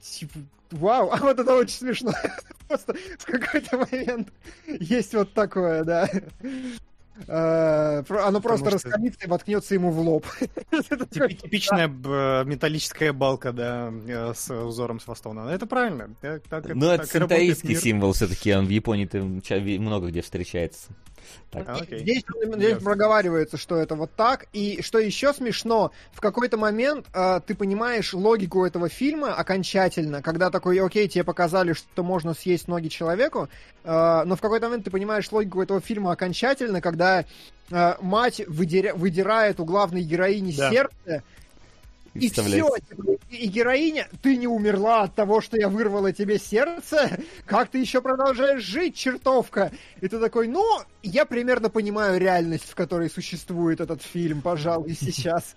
Типа, 0.00 0.38
вау, 0.74 1.10
а 1.12 1.16
вот 1.18 1.38
это 1.38 1.54
очень 1.54 1.74
смешно. 1.74 2.12
Просто 2.68 2.94
в 3.18 3.24
какой-то 3.24 3.78
момент 3.78 4.28
есть 4.66 5.14
вот 5.14 5.32
такое, 5.32 5.84
да. 5.84 6.08
Uh, 7.28 8.04
оно 8.26 8.40
просто 8.40 8.70
что... 8.70 8.74
раскалится 8.74 9.20
и 9.24 9.28
воткнется 9.28 9.74
ему 9.74 9.92
в 9.92 10.00
лоб. 10.00 10.26
Типичная 10.72 11.86
металлическая 11.86 13.12
балка, 13.12 13.52
да, 13.52 13.92
э, 14.08 14.34
с 14.34 14.50
узором 14.50 14.98
с 14.98 15.04
хвостом. 15.04 15.38
Это 15.46 15.64
правильно. 15.66 16.10
Ну, 16.20 16.86
это 16.88 17.06
синтаистский 17.06 17.76
символ 17.76 18.14
все-таки, 18.14 18.52
он 18.52 18.66
в 18.66 18.70
Японии 18.70 19.78
много 19.78 20.08
где 20.08 20.22
встречается. 20.22 20.88
Так. 21.50 21.68
А, 21.68 21.74
окей. 21.76 22.00
Здесь, 22.00 22.24
здесь 22.56 22.78
проговаривается, 22.82 23.56
что 23.56 23.76
это 23.76 23.94
вот 23.94 24.10
так. 24.16 24.46
И 24.52 24.82
что 24.82 24.98
еще 24.98 25.32
смешно, 25.32 25.92
в 26.12 26.20
какой-то 26.20 26.56
момент 26.56 27.06
э, 27.14 27.40
ты 27.46 27.54
понимаешь 27.54 28.12
логику 28.14 28.64
этого 28.64 28.88
фильма 28.88 29.34
окончательно, 29.34 30.22
когда 30.22 30.50
такой, 30.50 30.78
окей, 30.80 31.08
тебе 31.08 31.24
показали, 31.24 31.72
что 31.72 32.02
можно 32.02 32.34
съесть 32.34 32.68
ноги 32.68 32.88
человеку, 32.88 33.48
э, 33.84 34.22
но 34.24 34.36
в 34.36 34.40
какой-то 34.40 34.66
момент 34.66 34.84
ты 34.84 34.90
понимаешь 34.90 35.30
логику 35.30 35.62
этого 35.62 35.80
фильма 35.80 36.12
окончательно, 36.12 36.80
когда 36.80 37.24
э, 37.70 37.94
мать 38.00 38.40
выдеря- 38.40 38.94
выдирает 38.94 39.60
у 39.60 39.64
главной 39.64 40.02
героини 40.02 40.52
Да. 40.56 40.70
сердце, 40.70 41.22
и 42.14 42.28
все, 42.30 42.42
Представляете? 42.42 43.18
и 43.30 43.46
героиня, 43.48 44.08
ты 44.22 44.36
не 44.36 44.46
умерла 44.46 45.02
от 45.02 45.14
того, 45.14 45.40
что 45.40 45.56
я 45.56 45.68
вырвала 45.68 46.12
тебе 46.12 46.38
сердце? 46.38 47.18
Как 47.44 47.68
ты 47.70 47.78
еще 47.78 48.00
продолжаешь 48.00 48.62
жить, 48.62 48.94
чертовка? 48.96 49.72
И 50.00 50.06
ты 50.08 50.18
такой, 50.20 50.46
ну, 50.46 50.64
я 51.02 51.24
примерно 51.24 51.70
понимаю 51.70 52.20
реальность, 52.20 52.68
в 52.70 52.74
которой 52.76 53.10
существует 53.10 53.80
этот 53.80 54.00
фильм, 54.02 54.42
пожалуй, 54.42 54.94
сейчас. 55.00 55.56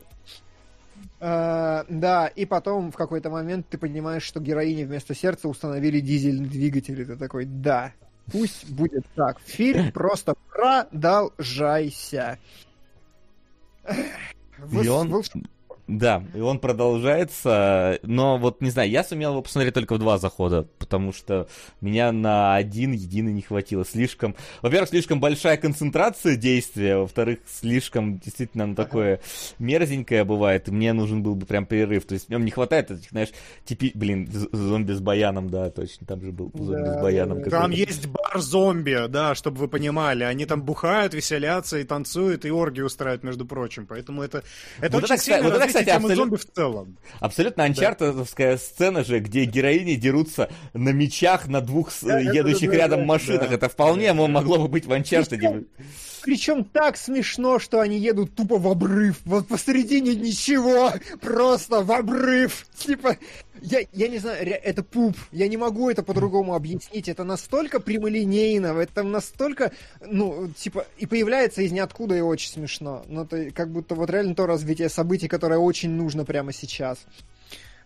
А, 1.20 1.86
Да, 1.90 2.28
и 2.28 2.46
потом 2.46 2.92
в 2.92 2.96
какой-то 2.96 3.30
момент 3.30 3.68
ты 3.70 3.78
понимаешь, 3.78 4.24
что 4.24 4.40
героине 4.40 4.86
вместо 4.86 5.14
сердца 5.14 5.48
установили 5.48 6.00
дизельный 6.00 6.50
двигатель, 6.50 7.00
и 7.02 7.06
ты 7.06 7.16
такой, 7.18 7.46
да, 7.46 7.94
пусть 8.32 8.68
будет 8.70 9.06
так. 9.16 9.40
Фильм 9.46 9.92
просто 9.94 10.34
продолжайся. 10.52 12.40
И 14.82 14.88
он- 14.88 15.10
Волш- 15.14 15.32
Да, 15.88 16.24
и 16.36 16.40
он 16.42 16.60
продолжается, 16.60 18.00
но 18.04 18.38
вот 18.38 18.62
не 18.62 18.70
знаю, 18.70 18.90
я 18.90 19.04
сумел 19.04 19.32
его 19.32 19.42
посмотреть 19.42 19.74
только 19.74 19.96
в 19.96 20.00
два 20.00 20.18
захода, 20.18 20.68
потому 20.80 21.14
что 21.14 21.48
меня 21.80 22.12
на 22.12 22.56
один 22.56 22.92
единый 22.92 23.32
не 23.32 23.42
хватило. 23.42 23.86
Слишком, 23.86 24.36
во-первых, 24.62 24.90
слишком 24.90 25.20
большая 25.22 25.56
концентрация 25.58 26.36
действия, 26.36 26.98
во-вторых, 26.98 27.40
слишком 27.48 28.20
действительно 28.20 28.66
оно 28.66 28.76
такое 28.76 29.22
мерзенькое 29.60 30.24
бывает, 30.26 30.68
и 30.68 30.72
мне 30.72 30.92
нужен 30.94 31.24
был 31.24 31.36
бы 31.36 31.46
прям 31.46 31.66
перерыв. 31.66 32.06
То 32.06 32.14
есть 32.16 32.28
в 32.28 32.30
нем 32.30 32.44
не 32.44 32.52
хватает 32.52 32.92
этих, 32.92 33.10
знаешь, 33.12 33.30
типи... 33.66 33.92
Блин, 33.96 34.30
зомби 34.52 34.92
с 34.92 35.00
баяном, 35.00 35.50
да, 35.50 35.70
точно, 35.70 36.06
там 36.06 36.22
же 36.22 36.32
был 36.32 36.52
зомби 36.54 36.84
Да, 36.84 37.00
с 37.00 37.02
баяном. 37.02 37.44
да, 37.44 37.50
Там 37.50 37.72
есть 37.72 38.08
бар 38.08 38.40
зомби, 38.40 39.08
да, 39.08 39.36
чтобы 39.36 39.58
вы 39.58 39.68
понимали. 39.68 40.24
Они 40.24 40.46
там 40.46 40.64
бухают, 40.64 41.14
веселятся 41.14 41.78
и 41.80 41.84
танцуют, 41.84 42.46
и 42.46 42.52
оргии 42.52 42.82
устраивают, 42.82 43.24
между 43.24 43.46
прочим. 43.46 43.86
Поэтому 43.88 44.22
это, 44.22 44.44
это 44.80 44.94
Вот 44.94 45.04
очень 45.06 45.16
это, 45.16 45.24
сильно 45.24 45.44
вот 45.44 45.54
это, 45.62 45.77
кстати, 45.80 45.86
темы 45.96 46.06
абсолютно- 46.12 46.16
зомби 46.16 46.36
в 46.38 46.46
целом. 46.56 46.98
Абсолютно 47.20 47.64
анчартовская 47.64 48.58
сцена 48.58 49.04
же, 49.04 49.20
где 49.20 49.46
героини 49.46 49.96
дерутся 49.96 50.50
на 50.74 50.90
мечах 50.90 51.48
на 51.48 51.62
двух 51.62 51.92
Да, 52.02 52.08
да, 52.08 52.20
едущих 52.20 52.70
да, 52.70 52.76
да, 52.76 52.82
рядом 52.84 53.00
да, 53.02 53.06
машинах. 53.06 53.50
да. 53.50 53.56
Это 53.56 53.70
вполне 53.70 54.14
мо- 54.14 54.28
могло 54.28 54.58
бы 54.58 54.68
быть 54.68 54.86
в 54.86 54.92
анчартеде. 54.94 55.64
Причем 56.24 56.66
так 56.66 56.98
смешно, 56.98 57.58
что 57.58 57.80
они 57.80 57.98
едут 57.98 58.36
тупо 58.36 58.58
в 58.58 58.68
обрыв. 58.68 59.16
Вот 59.24 59.48
посередине 59.48 60.14
ничего. 60.14 60.92
Просто 61.22 61.82
в 61.82 61.92
обрыв. 61.92 62.66
Типа, 62.78 63.16
я, 63.62 63.80
я 63.94 64.08
не 64.08 64.18
знаю, 64.18 64.46
это 64.46 64.84
пуп. 64.84 65.16
Я 65.32 65.48
не 65.48 65.58
могу 65.58 65.90
это 65.90 66.04
по-другому 66.04 66.56
объяснить. 66.56 67.08
Это 67.08 67.24
настолько 67.24 67.80
прямолинейно, 67.80 68.68
это 68.68 69.04
настолько, 69.04 69.72
ну, 70.06 70.50
типа, 70.50 70.86
и 70.98 71.06
появляется 71.06 71.62
из 71.62 71.72
ниоткуда 71.72 72.16
и 72.16 72.22
очень 72.22 72.52
смешно. 72.52 73.04
Ну, 73.08 73.24
это 73.24 73.52
как 73.52 73.72
будто 73.72 73.96
вот 73.96 74.10
реально 74.10 74.36
то 74.36 74.46
развитие 74.46 74.90
событий, 74.90 75.28
которое 75.28 75.60
очень 75.60 75.92
нужно 75.92 76.26
прямо 76.26 76.54
сейчас. 76.54 77.00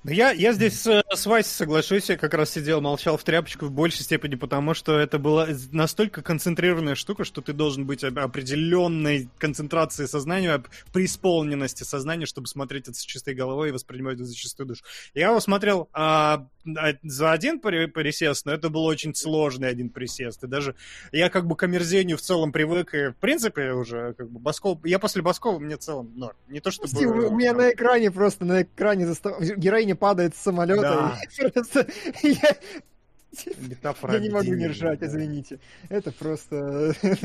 Да 0.04 0.14
я, 0.14 0.32
я 0.32 0.54
здесь 0.54 0.88
э, 0.88 1.04
с 1.16 1.26
Васей 1.26 1.50
соглашусь, 1.50 2.10
я 2.10 2.18
как 2.18 2.34
раз 2.34 2.52
сидел, 2.52 2.82
молчал 2.82 3.18
в 3.18 3.24
тряпочку 3.24 3.66
в 3.66 3.72
большей 3.72 4.04
степени, 4.04 4.36
потому 4.36 4.74
что 4.74 4.98
это 4.98 5.20
была 5.20 5.48
настолько 5.72 6.22
концентрированная 6.22 6.96
штука, 6.96 7.24
что 7.24 7.42
ты 7.42 7.54
должен 7.54 7.86
быть 7.86 8.04
определенной 8.04 9.30
концентрацией 9.38 10.08
сознания, 10.08 10.64
преисполненности 10.94 11.84
сознания, 11.84 12.26
чтобы 12.26 12.48
смотреть 12.48 12.88
это 12.88 12.98
с 12.98 13.02
чистой 13.02 13.34
головой 13.34 13.70
и 13.70 13.72
воспринимать 13.72 14.16
это 14.16 14.26
за 14.26 14.36
чистую 14.36 14.68
душу. 14.68 14.84
Я 15.14 15.30
его 15.30 15.40
смотрел 15.40 15.90
а, 15.94 16.48
а, 16.66 16.94
за 17.04 17.32
один 17.32 17.60
при- 17.60 17.88
присест, 17.88 18.46
но 18.46 18.54
это 18.54 18.70
был 18.70 18.86
очень 18.86 19.14
сложный 19.16 19.70
один 19.70 19.90
присест, 19.90 20.44
и 20.44 20.48
даже 20.48 20.76
я 21.12 21.30
как 21.30 21.48
бы 21.48 21.56
к 21.56 21.64
омерзению 21.64 22.18
в 22.18 22.22
целом 22.22 22.52
привык, 22.52 22.94
и 22.94 23.10
в 23.10 23.16
принципе 23.16 23.74
уже 23.74 24.14
как 24.14 24.30
бы 24.30 24.40
Басков, 24.40 24.80
я 24.86 25.00
после 25.00 25.22
Баскова 25.22 25.60
мне 25.60 25.76
в 25.76 25.80
целом, 25.80 26.12
ну, 26.16 26.32
не 26.48 26.60
то 26.60 26.72
чтобы... 26.72 26.88
У 27.06 27.32
у 27.32 27.36
меня 27.36 27.54
на 27.54 27.72
экране 27.72 28.12
просто, 28.12 28.46
на 28.46 28.64
экране 28.64 29.08
застав... 29.08 29.42
героиня 29.42 29.96
падает 29.96 30.36
с 30.36 30.40
самолета. 30.40 30.82
Да. 30.82 31.01
И 31.10 31.48
просто 31.52 31.88
я- 32.24 34.20
не 34.20 34.30
могу 34.30 34.54
не 34.54 34.68
ржать, 34.68 35.00
извините. 35.02 35.60
Это 35.90 36.12
просто... 36.12 36.94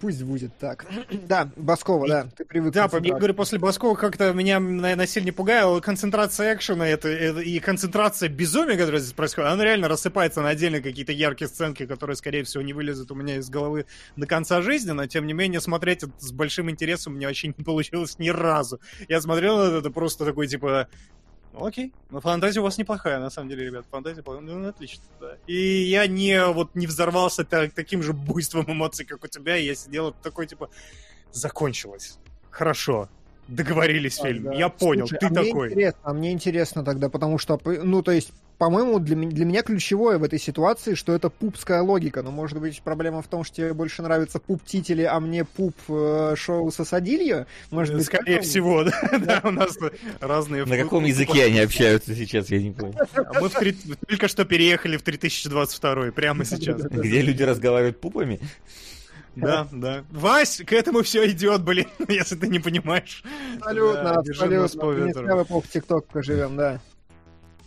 Пусть 0.00 0.22
будет 0.22 0.56
так. 0.58 0.86
Да, 1.28 1.50
Баскова, 1.56 2.06
да, 2.06 2.28
ты 2.36 2.44
привык. 2.44 2.72
Да, 2.72 2.88
я 3.02 3.14
говорю, 3.16 3.34
после 3.34 3.58
Баскова 3.58 3.96
как-то 3.96 4.32
меня, 4.32 4.60
наверное, 4.60 5.06
сильно 5.08 5.32
пугало. 5.32 5.80
Концентрация 5.80 6.54
экшена 6.54 6.86
это, 6.88 7.08
это- 7.08 7.40
и 7.40 7.58
концентрация 7.58 8.28
безумия, 8.28 8.76
которая 8.76 9.00
здесь 9.00 9.12
происходит, 9.12 9.50
она 9.50 9.64
реально 9.64 9.88
рассыпается 9.88 10.40
на 10.40 10.50
отдельные 10.50 10.82
какие-то 10.82 11.10
яркие 11.12 11.48
сценки, 11.48 11.84
которые, 11.84 12.14
скорее 12.16 12.44
всего, 12.44 12.62
не 12.62 12.72
вылезут 12.72 13.10
у 13.10 13.14
меня 13.16 13.36
из 13.36 13.50
головы 13.50 13.86
до 14.16 14.26
конца 14.26 14.62
жизни, 14.62 14.92
но, 14.92 15.06
тем 15.06 15.26
не 15.26 15.32
менее, 15.32 15.60
смотреть 15.60 16.04
это 16.04 16.12
с 16.18 16.30
большим 16.30 16.70
интересом 16.70 17.16
меня 17.16 17.26
вообще 17.26 17.48
не 17.48 17.54
получилось 17.64 18.18
ни 18.20 18.28
разу. 18.28 18.80
Я 19.08 19.20
смотрел 19.20 19.60
это, 19.60 19.90
просто 19.90 20.24
такой, 20.24 20.46
типа, 20.46 20.86
окей. 21.64 21.92
Но 22.10 22.20
фантазия 22.20 22.60
у 22.60 22.62
вас 22.62 22.78
неплохая, 22.78 23.18
на 23.18 23.30
самом 23.30 23.48
деле, 23.48 23.66
ребят. 23.66 23.86
Фантазия, 23.90 24.22
ну, 24.26 24.68
отлично, 24.68 25.04
да. 25.20 25.36
И 25.46 25.82
я 25.82 26.06
не, 26.06 26.44
вот, 26.46 26.74
не 26.74 26.86
взорвался 26.86 27.44
та- 27.44 27.68
таким 27.68 28.02
же 28.02 28.12
буйством 28.12 28.64
эмоций, 28.68 29.04
как 29.04 29.24
у 29.24 29.26
тебя, 29.28 29.56
и 29.56 29.64
я 29.66 29.74
сидел 29.74 30.12
такой, 30.12 30.46
типа, 30.46 30.70
закончилось. 31.32 32.18
Хорошо. 32.50 33.08
Договорились, 33.48 34.18
А, 34.20 34.26
фильм. 34.26 34.44
да. 34.44 34.52
Я 34.52 34.68
понял, 34.68 35.06
Слушай, 35.08 35.20
ты 35.20 35.26
а 35.26 35.30
мне 35.30 35.44
такой. 35.50 35.68
интересно, 35.68 36.00
а 36.02 36.12
мне 36.12 36.32
интересно 36.32 36.84
тогда, 36.84 37.08
потому 37.08 37.38
что, 37.38 37.58
ну, 37.64 38.02
то 38.02 38.12
есть, 38.12 38.30
по-моему, 38.58 38.98
для, 38.98 39.16
для 39.16 39.44
меня 39.44 39.62
ключевое 39.62 40.18
в 40.18 40.24
этой 40.24 40.38
ситуации, 40.38 40.94
что 40.94 41.14
это 41.14 41.30
пупская 41.30 41.80
логика. 41.80 42.22
Но, 42.22 42.30
может 42.30 42.58
быть, 42.60 42.82
проблема 42.82 43.22
в 43.22 43.26
том, 43.28 43.44
что 43.44 43.56
тебе 43.56 43.72
больше 43.72 44.02
нравятся 44.02 44.38
пуп-тители, 44.40 45.02
а 45.02 45.18
мне 45.20 45.44
пуп 45.44 45.74
э, 45.88 46.34
шоу 46.36 46.70
Сосадильо? 46.72 47.46
Может 47.70 47.94
быть, 47.94 48.04
Скорее 48.06 48.24
поэтому? 48.24 48.42
всего, 48.42 48.84
да, 49.12 49.18
да, 49.18 49.40
у 49.44 49.50
нас 49.52 49.78
разные... 50.20 50.64
На 50.64 50.76
каком 50.76 51.04
языке 51.04 51.44
они 51.44 51.60
общаются 51.60 52.14
сейчас, 52.16 52.50
я 52.50 52.60
не 52.60 52.72
понял. 52.72 52.94
Мы 53.40 53.48
только 54.08 54.28
что 54.28 54.44
переехали 54.44 54.96
в 54.96 55.02
3022, 55.02 56.10
прямо 56.10 56.44
сейчас. 56.44 56.82
Где 56.82 57.22
люди 57.22 57.44
разговаривают 57.44 58.00
пупами? 58.00 58.40
Да, 59.36 59.68
да. 59.70 60.04
Вась, 60.10 60.62
к 60.66 60.72
этому 60.72 61.02
все 61.02 61.28
идет, 61.30 61.62
блин, 61.62 61.88
если 62.08 62.36
ты 62.36 62.48
не 62.48 62.58
понимаешь. 62.58 63.22
Абсолютно, 63.56 64.18
абсолютно. 64.18 64.68
зря 64.68 65.36
в 65.36 65.42
эпоху 65.44 65.66
ТикТока 65.68 66.22
живем, 66.22 66.56
да. 66.56 66.80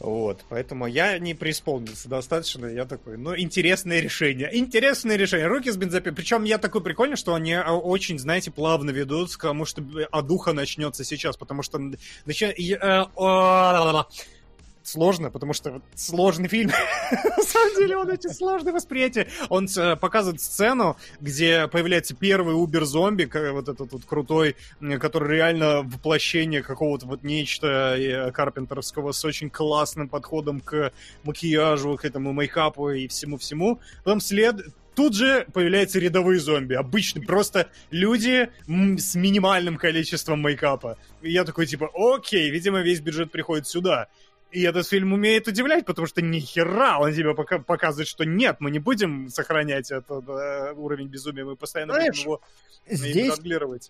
Вот, 0.01 0.43
поэтому 0.49 0.88
я 0.88 1.19
не 1.19 1.35
преисполнился 1.35 2.09
достаточно, 2.09 2.65
я 2.65 2.85
такой, 2.85 3.17
ну, 3.19 3.38
интересное 3.38 3.99
решение, 3.99 4.49
интересное 4.51 5.15
решение, 5.15 5.45
руки 5.45 5.69
с 5.69 5.77
бензопилой, 5.77 6.15
причем 6.15 6.43
я 6.43 6.57
такой 6.57 6.81
прикольный, 6.81 7.17
что 7.17 7.35
они 7.35 7.53
а, 7.53 7.72
очень, 7.73 8.17
знаете, 8.17 8.49
плавно 8.49 8.90
ведут 8.90 9.35
к 9.35 9.40
тому, 9.40 9.64
что 9.65 9.83
а 10.11 10.23
духа 10.23 10.53
начнется 10.53 11.03
сейчас, 11.03 11.38
потому 11.38 11.61
что 11.61 11.77
начи- 12.25 12.51
и, 12.51 12.73
о, 12.73 14.07
сложно, 14.83 15.29
потому 15.29 15.53
что 15.53 15.81
сложный 15.95 16.47
фильм, 16.47 16.71
на 17.37 17.43
самом 17.43 17.75
деле 17.75 17.97
он 17.97 18.09
очень 18.09 18.31
сложное 18.31 18.73
восприятие, 18.73 19.27
он 19.49 19.67
э, 19.75 19.95
показывает 19.95 20.41
сцену, 20.41 20.97
где 21.19 21.67
появляется 21.67 22.15
первый 22.15 22.53
убер-зомби, 22.55 23.29
вот 23.51 23.69
этот 23.69 23.91
вот 23.91 24.05
крутой, 24.05 24.55
который 24.99 25.35
реально 25.35 25.81
воплощение 25.83 26.63
какого-то 26.63 27.05
вот 27.05 27.23
нечто 27.23 27.95
э, 27.97 28.31
карпентеровского 28.31 29.11
с 29.11 29.23
очень 29.25 29.49
классным 29.49 30.09
подходом 30.09 30.59
к 30.59 30.91
макияжу, 31.23 31.97
к 31.97 32.05
этому 32.05 32.33
мейкапу 32.33 32.89
и 32.89 33.07
всему-всему. 33.07 33.79
Потом 34.03 34.19
след... 34.21 34.55
Тут 34.93 35.15
же 35.15 35.47
появляются 35.53 35.99
рядовые 35.99 36.41
зомби, 36.41 36.73
обычные, 36.73 37.25
просто 37.25 37.69
люди 37.91 38.49
с 38.67 39.15
минимальным 39.15 39.77
количеством 39.77 40.41
мейкапа. 40.41 40.97
И 41.21 41.31
я 41.31 41.45
такой, 41.45 41.65
типа, 41.65 41.89
окей, 41.95 42.49
видимо, 42.49 42.81
весь 42.81 42.99
бюджет 42.99 43.31
приходит 43.31 43.67
сюда. 43.67 44.09
И 44.51 44.61
этот 44.63 44.88
фильм 44.88 45.13
умеет 45.13 45.47
удивлять, 45.47 45.85
потому 45.85 46.07
что 46.07 46.21
ни 46.21 46.39
хера 46.39 46.99
он 46.99 47.13
тебе 47.13 47.33
пока 47.33 47.59
показывает, 47.59 48.07
что 48.07 48.25
нет, 48.25 48.57
мы 48.59 48.69
не 48.69 48.80
будем 48.80 49.30
сохранять 49.30 49.91
этот 49.91 50.27
э, 50.27 50.73
уровень 50.73 51.07
безумия, 51.07 51.45
мы 51.45 51.55
постоянно 51.55 51.93
Знаешь, 51.93 52.17
будем 52.17 52.27
его 52.27 52.41
Здесь. 52.88 53.39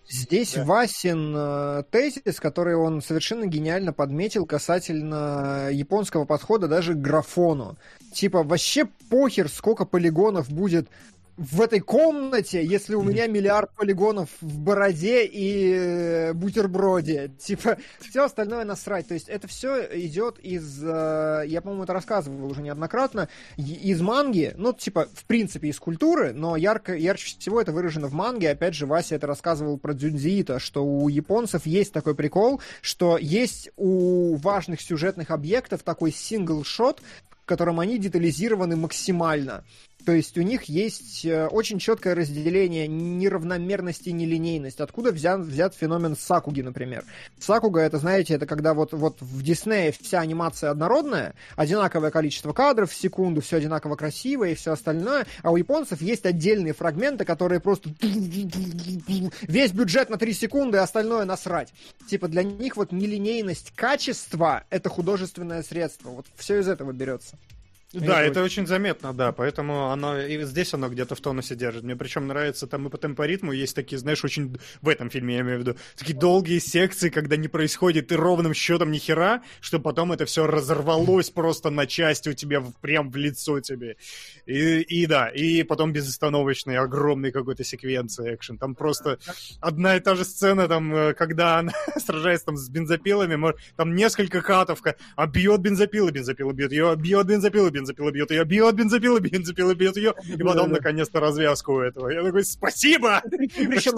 Здесь 0.08 0.54
Да. 0.54 0.64
Васин 0.64 1.34
э, 1.34 1.82
тезис, 1.90 2.38
который 2.38 2.76
он 2.76 3.00
совершенно 3.00 3.46
гениально 3.46 3.92
подметил 3.92 4.44
касательно 4.46 5.70
японского 5.72 6.24
подхода 6.24 6.68
даже 6.68 6.92
к 6.94 6.98
графону. 6.98 7.78
Типа, 8.12 8.42
вообще 8.42 8.84
похер, 9.10 9.48
сколько 9.48 9.86
полигонов 9.86 10.50
будет 10.50 10.88
в 11.36 11.62
этой 11.62 11.80
комнате, 11.80 12.64
если 12.64 12.94
у 12.94 13.02
меня 13.02 13.26
миллиард 13.26 13.74
полигонов 13.74 14.28
в 14.40 14.58
бороде 14.58 15.24
и 15.24 15.72
э, 15.74 16.32
бутерброде? 16.34 17.30
Типа, 17.38 17.78
все 18.00 18.24
остальное 18.24 18.64
насрать. 18.64 19.08
То 19.08 19.14
есть 19.14 19.28
это 19.28 19.48
все 19.48 19.82
идет 20.04 20.38
из, 20.40 20.82
э, 20.82 21.44
я, 21.46 21.62
по-моему, 21.62 21.84
это 21.84 21.94
рассказывал 21.94 22.50
уже 22.50 22.60
неоднократно, 22.60 23.28
из 23.56 24.00
манги, 24.02 24.52
ну, 24.56 24.72
типа, 24.72 25.08
в 25.14 25.24
принципе, 25.24 25.68
из 25.68 25.78
культуры, 25.78 26.32
но 26.32 26.56
ярко, 26.56 26.94
ярче 26.94 27.36
всего 27.38 27.60
это 27.60 27.72
выражено 27.72 28.08
в 28.08 28.12
манге. 28.12 28.50
Опять 28.50 28.74
же, 28.74 28.86
Вася 28.86 29.14
это 29.14 29.26
рассказывал 29.26 29.78
про 29.78 29.94
Дзюнзиита, 29.94 30.58
что 30.58 30.84
у 30.84 31.08
японцев 31.08 31.64
есть 31.64 31.92
такой 31.92 32.14
прикол, 32.14 32.60
что 32.82 33.16
есть 33.16 33.70
у 33.76 34.36
важных 34.36 34.80
сюжетных 34.82 35.30
объектов 35.30 35.82
такой 35.82 36.12
сингл-шот, 36.12 37.00
в 37.42 37.46
котором 37.46 37.80
они 37.80 37.98
детализированы 37.98 38.76
максимально. 38.76 39.64
То 40.04 40.12
есть 40.12 40.36
у 40.36 40.42
них 40.42 40.64
есть 40.64 41.24
э, 41.24 41.46
очень 41.46 41.78
четкое 41.78 42.14
разделение 42.14 42.88
неравномерности 42.88 44.08
и 44.08 44.12
нелинейности. 44.12 44.82
Откуда 44.82 45.12
взят, 45.12 45.40
взят 45.40 45.74
феномен 45.74 46.16
Сакуги, 46.16 46.62
например? 46.62 47.04
Сакуга, 47.38 47.80
это, 47.80 47.98
знаете, 47.98 48.34
это 48.34 48.46
когда 48.46 48.74
вот, 48.74 48.92
вот 48.92 49.20
в 49.20 49.42
Диснее 49.42 49.92
вся 49.92 50.20
анимация 50.20 50.70
однородная, 50.70 51.34
одинаковое 51.56 52.10
количество 52.10 52.52
кадров 52.52 52.90
в 52.90 52.94
секунду, 52.94 53.40
все 53.40 53.58
одинаково 53.58 53.96
красиво 53.96 54.44
и 54.44 54.54
все 54.54 54.72
остальное, 54.72 55.26
а 55.42 55.52
у 55.52 55.56
японцев 55.56 56.00
есть 56.02 56.26
отдельные 56.26 56.74
фрагменты, 56.74 57.24
которые 57.24 57.60
просто 57.60 57.90
весь 58.00 59.72
бюджет 59.72 60.10
на 60.10 60.18
3 60.18 60.32
секунды, 60.32 60.78
а 60.78 60.82
остальное 60.82 61.24
насрать. 61.24 61.72
Типа 62.08 62.28
для 62.28 62.42
них 62.42 62.76
вот 62.76 62.92
нелинейность 62.92 63.72
качества— 63.76 64.64
это 64.70 64.88
художественное 64.88 65.62
средство. 65.62 66.10
Вот 66.10 66.26
все 66.36 66.58
из 66.58 66.68
этого 66.68 66.92
берется. 66.92 67.36
Да, 67.92 68.22
это, 68.22 68.42
очень 68.42 68.66
заметно, 68.66 69.12
да, 69.12 69.32
поэтому 69.32 69.90
оно 69.90 70.18
и 70.18 70.42
здесь 70.44 70.72
оно 70.72 70.88
где-то 70.88 71.14
в 71.14 71.20
тонусе 71.20 71.54
держит. 71.54 71.82
Мне 71.82 71.94
причем 71.94 72.26
нравится 72.26 72.66
там 72.66 72.86
и 72.86 72.90
по 72.90 72.96
темпоритму 72.96 73.52
есть 73.52 73.76
такие, 73.76 73.98
знаешь, 73.98 74.24
очень 74.24 74.56
в 74.80 74.88
этом 74.88 75.10
фильме 75.10 75.34
я 75.34 75.40
имею 75.42 75.58
в 75.58 75.60
виду 75.60 75.76
такие 75.96 76.18
долгие 76.18 76.58
секции, 76.58 77.10
когда 77.10 77.36
не 77.36 77.48
происходит 77.48 78.10
и 78.10 78.16
ровным 78.16 78.54
счетом 78.54 78.92
ни 78.92 78.98
хера, 78.98 79.42
что 79.60 79.78
потом 79.78 80.12
это 80.12 80.24
все 80.24 80.46
разорвалось 80.46 81.30
просто 81.34 81.70
на 81.70 81.86
части 81.86 82.30
у 82.30 82.32
тебя 82.32 82.62
прям 82.80 83.10
в 83.10 83.16
лицо 83.16 83.60
тебе. 83.60 83.96
И, 84.46 84.80
и 84.80 85.06
да, 85.06 85.28
и 85.28 85.62
потом 85.62 85.92
безостановочный 85.92 86.78
огромный 86.78 87.30
какой-то 87.30 87.62
секвенции 87.62 88.34
экшен. 88.34 88.56
Там 88.56 88.74
просто 88.74 89.18
одна 89.60 89.96
и 89.96 90.00
та 90.00 90.14
же 90.14 90.24
сцена, 90.24 90.66
там, 90.66 90.94
э, 90.94 91.14
когда 91.14 91.58
она 91.58 91.72
сражается 91.98 92.46
там 92.46 92.56
с 92.56 92.68
бензопилами, 92.70 93.54
там 93.76 93.94
несколько 93.94 94.40
катов, 94.40 94.80
а 95.16 95.26
бьет 95.26 95.60
бензопилы, 95.60 96.10
бензопилы 96.10 96.54
бьет 96.54 96.72
ее, 96.72 96.96
бьет 96.96 97.26
бензопилы, 97.26 97.70
бензопилы 97.70 97.81
бензопила 97.82 98.10
бьет 98.10 98.30
ее, 98.30 98.44
бьет 98.44 98.74
бензопила, 98.74 99.18
бензопила 99.18 99.74
бьет 99.74 99.96
ее, 99.96 100.14
и 100.24 100.42
потом 100.42 100.70
наконец-то 100.70 101.20
развязку 101.20 101.74
у 101.74 101.80
этого. 101.80 102.08
Я 102.08 102.22
такой, 102.22 102.44
спасибо! 102.44 103.22
Причем 103.30 103.92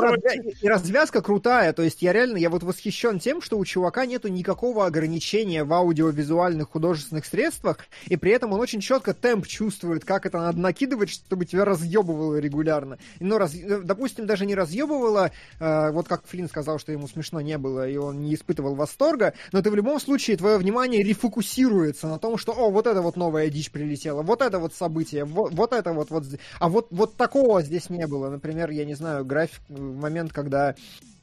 и 0.62 0.68
развязка 0.68 1.22
крутая, 1.22 1.72
то 1.72 1.82
есть 1.82 2.02
я 2.02 2.12
реально, 2.12 2.38
я 2.38 2.50
вот 2.50 2.62
восхищен 2.62 3.18
тем, 3.18 3.42
что 3.42 3.58
у 3.58 3.64
чувака 3.64 4.06
нету 4.06 4.28
никакого 4.28 4.86
ограничения 4.86 5.64
в 5.64 5.72
аудиовизуальных 5.72 6.70
художественных 6.70 7.26
средствах, 7.26 7.78
и 8.06 8.16
при 8.16 8.32
этом 8.32 8.52
он 8.52 8.60
очень 8.60 8.80
четко 8.80 9.14
темп 9.14 9.46
чувствует, 9.46 10.04
как 10.04 10.26
это 10.26 10.38
надо 10.38 10.58
накидывать, 10.58 11.10
чтобы 11.10 11.44
тебя 11.44 11.64
разъебывало 11.64 12.36
регулярно. 12.36 12.98
Но, 13.20 13.38
раз, 13.38 13.54
э, 13.54 13.80
допустим, 13.82 14.26
даже 14.26 14.46
не 14.46 14.54
разъебывало, 14.54 15.30
э, 15.60 15.90
вот 15.90 16.08
как 16.08 16.26
Флинн 16.26 16.48
сказал, 16.48 16.78
что 16.78 16.92
ему 16.92 17.08
смешно 17.08 17.40
не 17.40 17.58
было, 17.58 17.88
и 17.88 17.96
он 17.96 18.22
не 18.22 18.34
испытывал 18.34 18.74
восторга, 18.74 19.34
но 19.52 19.62
ты 19.62 19.70
в 19.70 19.76
любом 19.76 20.00
случае, 20.00 20.36
твое 20.36 20.58
внимание 20.58 21.02
рефокусируется 21.02 22.06
на 22.06 22.18
том, 22.18 22.38
что, 22.38 22.52
о, 22.52 22.70
вот 22.70 22.86
это 22.86 23.02
вот 23.02 23.16
новая 23.16 23.48
дичь 23.50 23.70
прилетело, 23.74 24.22
вот 24.22 24.40
это 24.40 24.58
вот 24.58 24.72
событие, 24.72 25.24
вот, 25.24 25.52
вот 25.52 25.72
это 25.72 25.92
вот, 25.92 26.10
вот, 26.10 26.24
а 26.60 26.68
вот, 26.68 26.86
вот 26.90 27.16
такого 27.16 27.60
здесь 27.60 27.90
не 27.90 28.06
было. 28.06 28.30
Например, 28.30 28.70
я 28.70 28.84
не 28.84 28.94
знаю, 28.94 29.24
график, 29.24 29.60
момент, 29.68 30.32
когда 30.32 30.74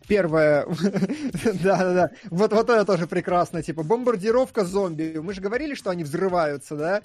первое, 0.07 0.65
да-да-да, 1.63 2.11
вот, 2.29 2.51
вот 2.51 2.69
это 2.69 2.85
тоже 2.85 3.07
прекрасно, 3.07 3.63
типа, 3.63 3.83
бомбардировка 3.83 4.65
зомби, 4.65 5.19
мы 5.23 5.33
же 5.33 5.41
говорили, 5.41 5.73
что 5.73 5.89
они 5.89 6.03
взрываются, 6.03 6.75
да, 6.75 7.01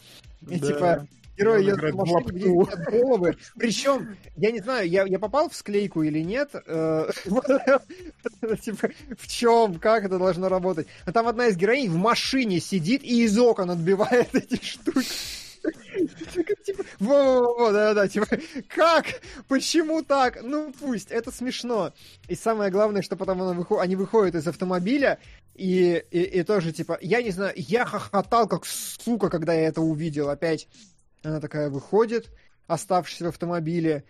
и 0.49 0.59
да. 0.59 0.67
типа, 0.67 1.07
герой 1.37 1.65
едет 1.65 1.93
в 1.93 1.97
машине, 1.97 2.67
головы. 2.91 3.37
Причем, 3.59 4.17
я 4.37 4.51
не 4.51 4.61
знаю, 4.61 4.89
я, 4.89 5.05
я 5.05 5.19
попал 5.19 5.49
в 5.49 5.57
склейку 5.57 6.03
или 6.03 6.21
нет. 6.21 6.51
Э, 6.67 7.11
типа, 8.63 8.91
в 9.19 9.29
чем, 9.29 9.79
как 9.79 10.05
это 10.05 10.19
должно 10.19 10.49
работать? 10.49 10.87
Но 11.07 11.13
там 11.13 11.29
одна 11.29 11.47
из 11.47 11.57
героинь 11.57 11.91
в 11.91 11.97
машине 11.97 12.61
сидит 12.61 13.03
и 13.03 13.25
из 13.25 13.39
окон 13.39 13.71
отбивает 13.71 14.35
эти 14.35 14.63
штуки. 14.63 15.07
Типа, 16.65 16.85
во-во-во, 17.01 17.73
да-да, 17.73 18.09
типа, 18.09 18.27
как? 18.69 19.07
Почему 19.49 20.03
так? 20.03 20.43
Ну, 20.43 20.73
пусть, 20.79 21.11
это 21.11 21.33
смешно. 21.33 21.93
И 22.29 22.35
самое 22.35 22.71
главное, 22.71 23.03
что 23.03 23.17
потом 23.17 23.67
они 23.79 23.97
выходят 23.97 24.35
из 24.35 24.47
автомобиля, 24.47 25.19
и, 25.55 26.05
и, 26.11 26.21
и 26.23 26.43
тоже, 26.43 26.73
типа, 26.73 26.99
я 27.01 27.23
не 27.23 27.31
знаю, 27.31 27.55
я 27.57 27.85
хохотал 27.85 28.47
как 28.47 28.67
сука, 28.67 29.31
когда 29.31 29.55
я 29.55 29.69
это 29.69 29.81
увидел 29.81 30.29
опять. 30.29 30.69
Она 31.27 31.41
такая 31.41 31.71
выходит, 31.71 32.31
оставшись 32.69 33.21
в 33.21 33.27
автомобиле. 33.27 34.05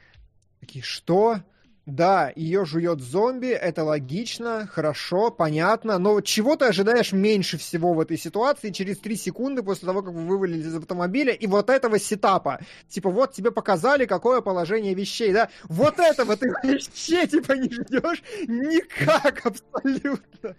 Такие, 0.61 0.83
что? 0.83 1.41
Да, 1.87 2.33
ее 2.35 2.65
жует 2.65 3.01
зомби, 3.01 3.47
это 3.47 3.85
логично, 3.85 4.67
хорошо, 4.67 5.31
понятно, 5.31 5.99
но 5.99 6.21
чего 6.21 6.57
ты 6.57 6.65
ожидаешь 6.65 7.13
меньше 7.13 7.59
всего 7.59 7.95
в 7.95 8.01
этой 8.01 8.19
ситуации 8.19 8.71
через 8.71 8.99
3 8.99 9.17
секунды 9.17 9.63
после 9.63 9.87
того, 9.87 10.03
как 10.03 10.13
вы 10.13 10.27
вывалили 10.27 10.67
из 10.67 10.75
автомобиля, 10.75 11.33
и 11.33 11.47
вот 11.47 11.71
этого 11.71 12.01
сетапа. 12.01 12.59
Типа, 12.89 13.09
вот 13.11 13.35
тебе 13.35 13.53
показали, 13.53 14.05
какое 14.05 14.41
положение 14.41 14.95
вещей, 14.95 15.33
да? 15.33 15.49
Вот 15.69 16.01
этого 16.01 16.37
ты 16.37 16.51
вообще, 16.51 17.25
типа, 17.29 17.53
не 17.53 17.71
ждешь 17.71 18.23
никак 18.49 19.47
абсолютно. 19.47 20.57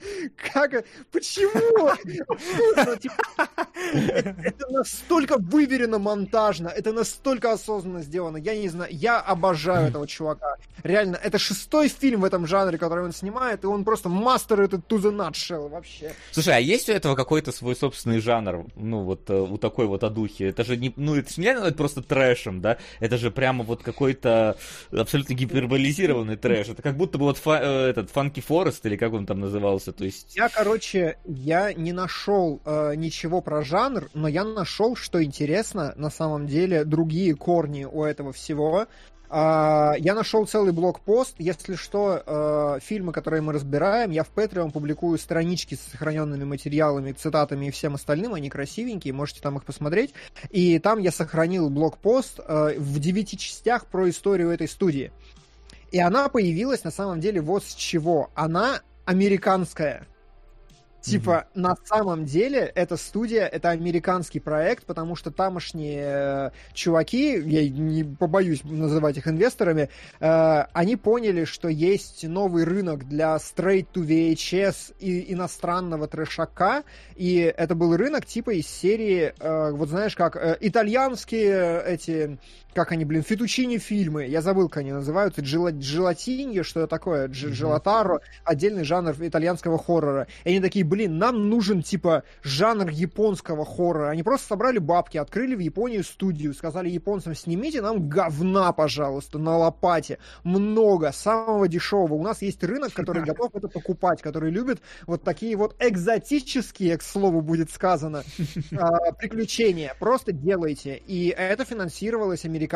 Как? 0.54 0.86
Почему? 1.12 1.92
Это 4.44 4.68
настолько 4.70 5.38
выверено 5.38 6.00
монтажно, 6.00 6.70
это 6.70 6.94
настолько 6.94 7.52
осознанно 7.52 8.02
сделано, 8.02 8.38
я 8.38 8.56
не 8.58 8.70
знаю, 8.70 8.90
я 8.94 9.20
обожаю 9.20 9.90
этого 9.90 10.08
чувака. 10.08 10.56
Реально, 10.84 11.17
это 11.24 11.38
шестой 11.38 11.90
фильм 11.90 12.22
в 12.22 12.26
этом 12.26 12.48
жанре, 12.48 12.78
который 12.78 13.06
он 13.06 13.12
снимает, 13.12 13.64
и 13.64 13.68
он 13.68 13.84
просто 13.84 14.10
мастер 14.10 14.62
этот 14.62 14.88
to 14.88 14.98
the 14.98 15.12
nutshell 15.12 15.70
вообще. 15.70 16.14
Слушай, 16.32 16.56
а 16.56 16.60
есть 16.60 16.90
у 16.90 16.94
этого 16.94 17.16
какой-то 17.16 17.52
свой 17.52 17.76
собственный 17.76 18.20
жанр, 18.20 18.66
ну, 18.76 19.04
вот 19.04 19.30
э, 19.30 19.40
у 19.40 19.58
такой 19.58 19.88
вот 19.88 20.04
одухи? 20.04 20.44
Это 20.44 20.64
же 20.64 20.78
не, 20.78 20.94
ну, 20.96 21.16
это 21.16 21.32
же 21.32 21.42
нельзя 21.42 21.56
назвать 21.56 21.76
просто 21.76 22.02
трэшем, 22.02 22.62
да? 22.62 22.78
Это 23.00 23.18
же 23.18 23.32
прямо 23.32 23.64
вот 23.64 23.84
какой-то 23.84 24.58
абсолютно 24.92 25.34
гиперболизированный 25.34 26.38
трэш. 26.38 26.70
Это 26.70 26.82
как 26.82 26.98
будто 26.98 27.18
бы 27.18 27.26
вот 27.26 27.38
фа- 27.38 27.62
э, 27.62 27.90
этот 27.90 28.12
Funky 28.12 28.44
Forest, 28.48 28.82
или 28.84 28.96
как 28.96 29.14
он 29.14 29.26
там 29.26 29.40
назывался, 29.40 29.92
то 29.92 30.04
есть... 30.06 30.36
Я, 30.36 30.50
короче, 30.50 31.18
я 31.26 31.74
не 31.74 31.92
нашел 31.92 32.62
э, 32.66 32.96
ничего 32.96 33.42
про 33.42 33.64
жанр, 33.64 34.10
но 34.14 34.28
я 34.28 34.44
нашел, 34.44 34.96
что 34.96 35.24
интересно, 35.24 35.94
на 35.96 36.10
самом 36.10 36.48
деле, 36.48 36.84
другие 36.84 37.36
корни 37.36 37.86
у 37.86 38.04
этого 38.04 38.34
всего. 38.34 38.88
А, 39.30 39.96
я 39.98 40.16
нашел 40.16 40.46
целый 40.46 40.72
блокпост. 40.72 41.36
Если 41.38 41.76
что, 41.76 42.24
э, 42.26 42.80
фильмы, 42.82 43.12
которые 43.12 43.42
мы 43.42 43.54
разбираем, 43.54 44.12
я 44.12 44.24
в 44.24 44.32
Patreon 44.34 44.72
публикую 44.72 45.18
странички 45.18 45.76
с 45.76 45.82
сохраненными 45.92 46.46
материалами, 46.46 47.12
цитатами 47.12 47.68
и 47.68 47.72
всем 47.72 47.96
остальным. 47.96 48.34
Они 48.34 48.50
красивенькие, 48.50 49.14
можете 49.14 49.42
там 49.42 49.58
их 49.58 49.66
посмотреть. 49.66 50.14
И 50.50 50.80
там 50.80 51.00
я 51.00 51.12
сохранил 51.12 51.70
блокпост 51.70 52.40
э, 52.40 52.76
в 52.78 53.00
девяти 53.00 53.38
частях 53.38 53.86
про 53.88 54.10
историю 54.10 54.50
этой 54.50 54.68
студии. 54.68 55.12
И 55.92 56.00
она 56.00 56.30
появилась 56.30 56.84
на 56.84 56.92
самом 56.92 57.20
деле 57.20 57.42
вот 57.42 57.64
с 57.64 57.74
чего. 57.76 58.30
Она 58.36 58.82
американская. 59.06 60.06
Типа, 61.08 61.46
mm-hmm. 61.54 61.62
на 61.62 61.76
самом 61.86 62.26
деле, 62.26 62.72
эта 62.76 62.98
студия, 62.98 63.46
это 63.46 63.70
американский 63.70 64.42
проект, 64.42 64.86
потому 64.86 65.16
что 65.16 65.32
тамошние 65.32 66.04
э, 66.04 66.50
чуваки, 66.74 67.42
я 67.46 67.70
не 67.70 68.04
побоюсь 68.04 68.64
называть 68.66 69.18
их 69.18 69.28
инвесторами, 69.28 69.90
э, 70.20 70.64
они 70.74 70.98
поняли, 70.98 71.46
что 71.46 71.70
есть 71.70 72.28
новый 72.28 72.66
рынок 72.66 73.08
для 73.08 73.38
straight 73.38 73.88
to 73.94 74.06
VHS 74.06 74.96
и 75.00 75.34
иностранного 75.34 76.08
трешака, 76.08 76.84
и 77.16 77.54
это 77.56 77.74
был 77.74 77.96
рынок 77.96 78.26
типа 78.26 78.52
из 78.52 78.68
серии, 78.68 79.34
э, 79.40 79.72
вот 79.72 79.88
знаешь, 79.88 80.16
как 80.16 80.36
э, 80.36 80.58
итальянские 80.60 81.84
эти 81.86 82.38
как 82.78 82.92
они, 82.92 83.06
блин, 83.06 83.24
фетучини 83.24 83.78
фильмы, 83.80 84.26
я 84.26 84.42
забыл, 84.42 84.70
как 84.70 84.82
они 84.82 84.92
называются, 84.92 85.42
джелатинье, 85.42 86.64
что 86.64 86.82
это 86.82 86.88
такое, 86.88 87.28
дж- 87.28 87.52
mm-hmm. 87.52 88.20
отдельный 88.44 88.84
жанр 88.84 89.16
итальянского 89.20 89.78
хоррора. 89.78 90.28
И 90.44 90.50
они 90.50 90.60
такие, 90.60 90.86
блин, 90.86 91.08
блин, 91.08 91.18
нам 91.18 91.50
нужен, 91.50 91.82
типа, 91.82 92.24
жанр 92.44 92.90
японского 92.90 93.66
хоррора. 93.66 94.10
Они 94.10 94.24
просто 94.24 94.48
собрали 94.48 94.80
бабки, 94.80 95.18
открыли 95.18 95.56
в 95.56 95.60
Японии 95.60 96.02
студию, 96.02 96.54
сказали 96.54 96.90
японцам, 96.90 97.36
снимите 97.36 97.82
нам 97.82 98.10
говна, 98.10 98.72
пожалуйста, 98.74 99.40
на 99.40 99.58
лопате. 99.58 100.20
Много, 100.44 101.12
самого 101.12 101.68
дешевого. 101.68 102.16
У 102.16 102.24
нас 102.24 102.42
есть 102.42 102.64
рынок, 102.64 102.94
который 102.94 103.24
готов 103.26 103.56
это 103.56 103.68
покупать, 103.68 104.22
который 104.22 104.52
любит 104.52 104.82
вот 105.06 105.24
такие 105.24 105.56
вот 105.56 105.76
экзотические, 105.80 106.98
к 106.98 107.04
слову 107.04 107.42
будет 107.42 107.72
сказано, 107.72 108.24
а, 108.78 109.12
приключения. 109.14 109.96
Просто 110.00 110.32
делайте. 110.32 111.02
И 111.08 111.30
это 111.30 111.66
финансировалось 111.66 112.46
американцами 112.46 112.67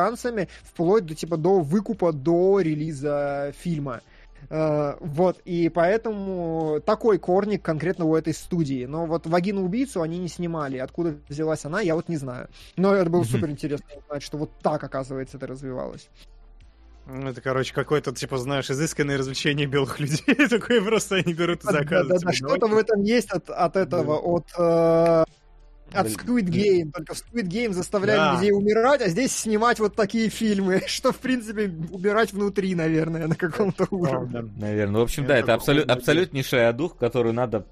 вплоть 0.63 1.05
до, 1.05 1.15
типа, 1.15 1.37
до 1.37 1.59
выкупа 1.59 2.11
до 2.11 2.59
релиза 2.59 3.53
фильма. 3.57 4.01
Uh, 4.49 4.97
вот, 4.99 5.39
и 5.45 5.69
поэтому 5.69 6.81
такой 6.83 7.19
корник 7.19 7.61
конкретно 7.61 8.05
у 8.05 8.15
этой 8.15 8.33
студии. 8.33 8.85
Но 8.85 9.05
вот 9.05 9.27
«Вагину 9.27 9.63
убийцу» 9.63 10.01
они 10.01 10.17
не 10.17 10.27
снимали. 10.27 10.77
Откуда 10.77 11.15
взялась 11.29 11.63
она, 11.65 11.79
я 11.81 11.95
вот 11.95 12.09
не 12.09 12.17
знаю. 12.17 12.49
Но 12.75 12.93
это 12.93 13.09
было 13.09 13.21
mm-hmm. 13.21 13.25
супер 13.25 13.49
интересно 13.51 13.85
узнать, 13.97 14.23
что 14.23 14.37
вот 14.37 14.51
так, 14.61 14.83
оказывается, 14.83 15.37
это 15.37 15.45
развивалось. 15.45 16.09
Ну, 17.07 17.29
это, 17.29 17.41
короче, 17.41 17.73
какое-то, 17.73 18.13
типа, 18.13 18.37
знаешь, 18.37 18.69
изысканное 18.69 19.17
развлечение 19.17 19.67
белых 19.67 19.99
людей. 19.99 20.35
Такое 20.49 20.81
просто 20.81 21.15
они 21.17 21.33
берут 21.33 21.63
и 21.63 21.67
заказывают. 21.67 22.21
Да-да-да, 22.21 22.33
что-то 22.33 22.67
в 22.67 22.77
этом 22.77 23.01
есть 23.01 23.31
от, 23.31 23.49
от 23.49 23.75
этого, 23.75 24.17
от... 24.17 25.27
От 25.93 26.07
Squid 26.07 26.45
Game. 26.45 26.91
Только 26.91 27.13
в 27.13 27.17
Squid 27.17 27.47
Game 27.47 27.73
заставляли 27.73 28.17
да. 28.17 28.35
людей 28.35 28.51
умирать, 28.51 29.01
а 29.01 29.09
здесь 29.09 29.35
снимать 29.35 29.79
вот 29.79 29.95
такие 29.95 30.29
фильмы, 30.29 30.83
что, 30.87 31.11
в 31.11 31.17
принципе, 31.17 31.71
убирать 31.91 32.33
внутри, 32.33 32.75
наверное, 32.75 33.27
на 33.27 33.35
каком-то 33.35 33.87
уровне. 33.91 34.49
Наверное. 34.57 35.01
В 35.01 35.03
общем, 35.03 35.25
да, 35.25 35.37
это 35.37 35.53
абсолют, 35.53 35.89
абсолютнейший 35.89 36.71
дух, 36.73 36.97
который 36.97 37.33
надо 37.33 37.65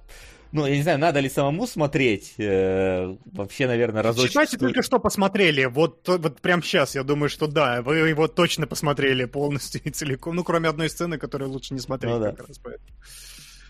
ну, 0.51 0.65
я 0.65 0.75
не 0.75 0.81
знаю, 0.81 0.97
надо 0.97 1.19
ли 1.19 1.29
самому 1.29 1.67
смотреть. 1.67 2.33
Э, 2.39 3.15
вообще, 3.31 3.67
наверное, 3.67 4.01
разочек. 4.01 4.31
Читайте 4.31 4.57
стоит... 4.57 4.61
только 4.61 4.81
что 4.81 4.97
посмотрели. 4.97 5.65
Вот, 5.65 6.07
вот 6.07 6.41
прям 6.41 6.63
сейчас, 6.63 6.95
я 6.95 7.03
думаю, 7.03 7.29
что 7.29 7.45
да, 7.45 7.83
вы 7.83 7.97
его 7.97 8.27
точно 8.27 8.65
посмотрели 8.65 9.25
полностью 9.25 9.79
и 9.83 9.91
целиком. 9.91 10.35
Ну, 10.35 10.43
кроме 10.43 10.69
одной 10.69 10.89
сцены, 10.89 11.19
которую 11.19 11.51
лучше 11.51 11.75
не 11.75 11.79
смотреть. 11.79 12.13
Ну, 12.13 12.19
да. 12.19 12.31
как 12.31 12.47
раз 12.47 12.57
поэтому. 12.57 12.89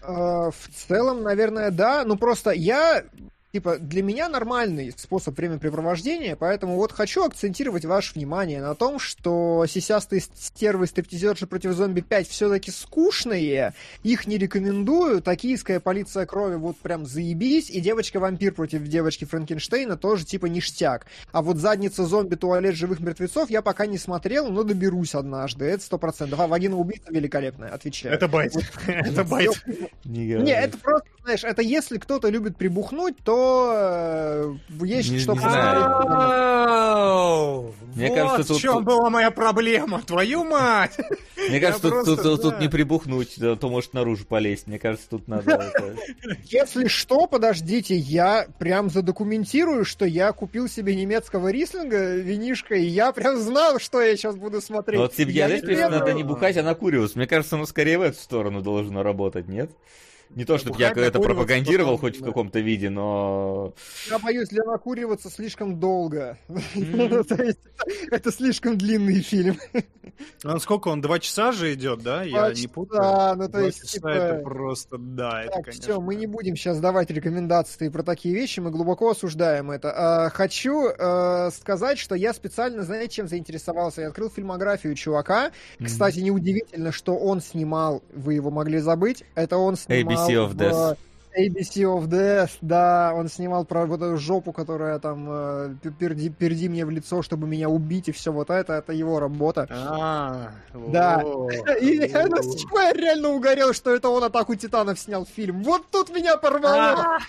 Uh, 0.01 0.51
в 0.51 0.87
целом, 0.87 1.23
наверное, 1.23 1.71
да. 1.71 2.05
Ну, 2.05 2.15
просто 2.15 2.51
я 2.51 3.03
типа, 3.51 3.77
для 3.79 4.03
меня 4.03 4.29
нормальный 4.29 4.93
способ 4.95 5.35
времяпрепровождения, 5.37 6.35
поэтому 6.35 6.75
вот 6.75 6.91
хочу 6.91 7.23
акцентировать 7.23 7.85
ваше 7.85 8.13
внимание 8.13 8.61
на 8.61 8.75
том, 8.75 8.99
что 8.99 9.65
сисястые 9.67 10.21
стервы 10.21 10.85
стриптизерши 10.85 11.47
против 11.47 11.71
зомби 11.71 12.01
5 12.01 12.27
все-таки 12.27 12.69
скучные, 12.69 13.73
их 14.03 14.27
не 14.27 14.37
рекомендую, 14.37 15.21
токийская 15.21 15.79
полиция 15.79 16.25
крови 16.25 16.55
вот 16.55 16.77
прям 16.77 17.05
заебись, 17.05 17.69
и 17.71 17.79
девочка-вампир 17.79 18.53
против 18.53 18.83
девочки 18.83 19.25
Франкенштейна 19.25 19.97
тоже 19.97 20.25
типа 20.25 20.45
ништяк. 20.45 21.07
А 21.31 21.41
вот 21.41 21.57
задница 21.57 22.05
зомби 22.05 22.35
туалет 22.35 22.75
живых 22.75 22.99
мертвецов 22.99 23.49
я 23.49 23.61
пока 23.61 23.87
не 23.87 23.97
смотрел, 23.97 24.49
но 24.49 24.63
доберусь 24.63 25.15
однажды, 25.15 25.65
это 25.65 25.83
сто 25.83 25.97
процентов. 25.97 26.39
А 26.39 26.47
вагина 26.47 26.77
убийца 26.77 27.11
великолепная, 27.11 27.69
отвечаю. 27.69 28.13
Это 28.13 28.27
байт. 28.27 28.53
Это 28.85 29.23
байт. 29.23 29.65
Не, 30.05 30.53
это 30.53 30.77
просто, 30.77 31.07
знаешь, 31.23 31.43
это 31.43 31.61
если 31.61 31.97
кто-то 31.97 32.29
любит 32.29 32.55
прибухнуть, 32.55 33.17
то 33.23 33.38
э, 33.73 34.55
есть 34.85 35.11
не, 35.11 35.19
что 35.19 35.33
не 35.33 35.39
Мне 37.95 38.09
вот 38.09 38.15
кажется, 38.15 38.47
тут... 38.47 38.57
в 38.57 38.61
чем 38.61 38.83
была 38.83 39.09
моя 39.09 39.31
проблема, 39.31 40.01
твою 40.01 40.43
мать! 40.43 40.97
Мне 41.49 41.59
кажется, 41.59 41.81
тут, 41.81 41.91
просто, 41.91 42.15
тут, 42.15 42.41
да. 42.41 42.49
тут 42.49 42.59
не 42.59 42.67
прибухнуть, 42.67 43.33
да, 43.37 43.55
то 43.55 43.69
может 43.69 43.93
наружу 43.93 44.25
полезть. 44.25 44.67
Мне 44.67 44.79
кажется, 44.79 45.09
тут 45.09 45.27
надо... 45.27 45.71
Если 46.43 46.87
что, 46.87 47.27
подождите, 47.27 47.95
я 47.95 48.47
прям 48.59 48.89
задокументирую, 48.89 49.85
что 49.85 50.05
я 50.05 50.31
купил 50.31 50.67
себе 50.67 50.95
немецкого 50.95 51.49
рислинга 51.49 52.15
винишко, 52.15 52.75
и 52.75 52.85
я 52.85 53.11
прям 53.11 53.37
знал, 53.37 53.79
что 53.79 54.01
я 54.01 54.15
сейчас 54.15 54.35
буду 54.35 54.61
смотреть. 54.61 54.99
Вот 54.99 55.13
тебе, 55.13 55.59
знаешь, 55.59 55.91
надо 55.91 56.13
не 56.13 56.23
бухать, 56.23 56.57
а 56.57 56.63
накуриваться. 56.63 57.17
Мне 57.17 57.27
кажется, 57.27 57.55
оно 57.55 57.65
скорее 57.65 57.97
в 57.97 58.01
эту 58.01 58.17
сторону 58.17 58.61
должно 58.61 59.03
работать, 59.03 59.47
нет? 59.47 59.71
Не 60.35 60.45
то, 60.45 60.57
чтобы 60.57 60.79
я 60.79 60.89
это 60.91 61.19
пропагандировал 61.19 61.97
хоть 61.97 62.19
в 62.19 62.23
каком-то 62.23 62.59
виде, 62.59 62.89
но... 62.89 63.73
Я 64.09 64.19
боюсь, 64.19 64.49
для 64.49 64.63
накуриваться 64.63 65.29
слишком 65.29 65.79
долго. 65.79 66.37
Это 68.11 68.31
слишком 68.31 68.77
длинный 68.77 69.21
фильм. 69.21 69.57
А 70.43 70.59
сколько 70.59 70.89
он? 70.89 71.01
Два 71.01 71.19
часа 71.19 71.51
же 71.51 71.73
идет, 71.73 72.03
да? 72.03 72.23
Я 72.23 72.51
не 72.51 72.67
путаю. 72.67 73.01
Да, 73.01 73.35
ну 73.35 73.49
то 73.49 73.59
есть... 73.59 73.89
Типа, 73.89 74.09
это 74.09 74.43
просто, 74.43 74.97
да, 74.97 75.43
это, 75.43 75.61
конечно... 75.61 75.81
все, 75.81 76.01
мы 76.01 76.15
не 76.15 76.27
будем 76.27 76.55
сейчас 76.55 76.79
давать 76.79 77.09
рекомендации 77.09 77.89
про 77.89 78.03
такие 78.03 78.35
вещи, 78.35 78.59
мы 78.59 78.69
глубоко 78.69 79.11
осуждаем 79.11 79.71
это. 79.71 79.93
А, 79.95 80.29
хочу 80.29 80.89
э, 80.89 81.49
сказать, 81.51 81.97
что 81.97 82.15
я 82.15 82.33
специально, 82.33 82.83
знаете, 82.83 83.15
чем 83.15 83.27
заинтересовался? 83.27 84.01
Я 84.01 84.07
открыл 84.09 84.29
фильмографию 84.29 84.93
чувака. 84.95 85.51
Кстати, 85.83 86.19
неудивительно, 86.19 86.91
что 86.91 87.15
он 87.17 87.41
снимал, 87.41 88.03
вы 88.13 88.33
его 88.35 88.51
могли 88.51 88.79
забыть, 88.79 89.23
это 89.35 89.57
он 89.57 89.75
снимал 89.75 90.18
ABC 90.27 90.35
of 90.35 90.55
Death. 90.55 90.97
ABC 91.37 91.83
of 91.83 92.07
Death, 92.07 92.57
да, 92.61 93.13
он 93.15 93.29
снимал 93.29 93.63
про 93.63 93.85
вот 93.85 94.01
эту 94.01 94.17
жопу, 94.17 94.51
которая 94.51 94.99
там 94.99 95.27
э, 95.29 95.75
перди, 95.99 96.29
перди 96.29 96.67
мне 96.67 96.85
в 96.85 96.89
лицо, 96.89 97.21
чтобы 97.21 97.47
меня 97.47 97.69
убить, 97.69 98.09
и 98.09 98.11
все 98.11 98.31
вот 98.31 98.49
это, 98.49 98.73
это 98.73 98.93
его 98.93 99.19
работа. 99.19 99.67
А, 99.69 100.51
да. 100.73 101.21
И 101.81 101.97
это 101.97 102.41
с 102.41 102.55
чего 102.55 102.79
я 102.79 102.93
реально 102.93 103.29
угорел, 103.29 103.73
что 103.73 103.93
это 103.93 104.09
он 104.09 104.23
Атаку 104.23 104.55
Титанов 104.55 104.99
снял 104.99 105.25
фильм. 105.25 105.63
Вот 105.63 105.89
тут 105.91 106.09
меня 106.09 106.35
порвало. 106.37 107.17
А. 107.17 107.19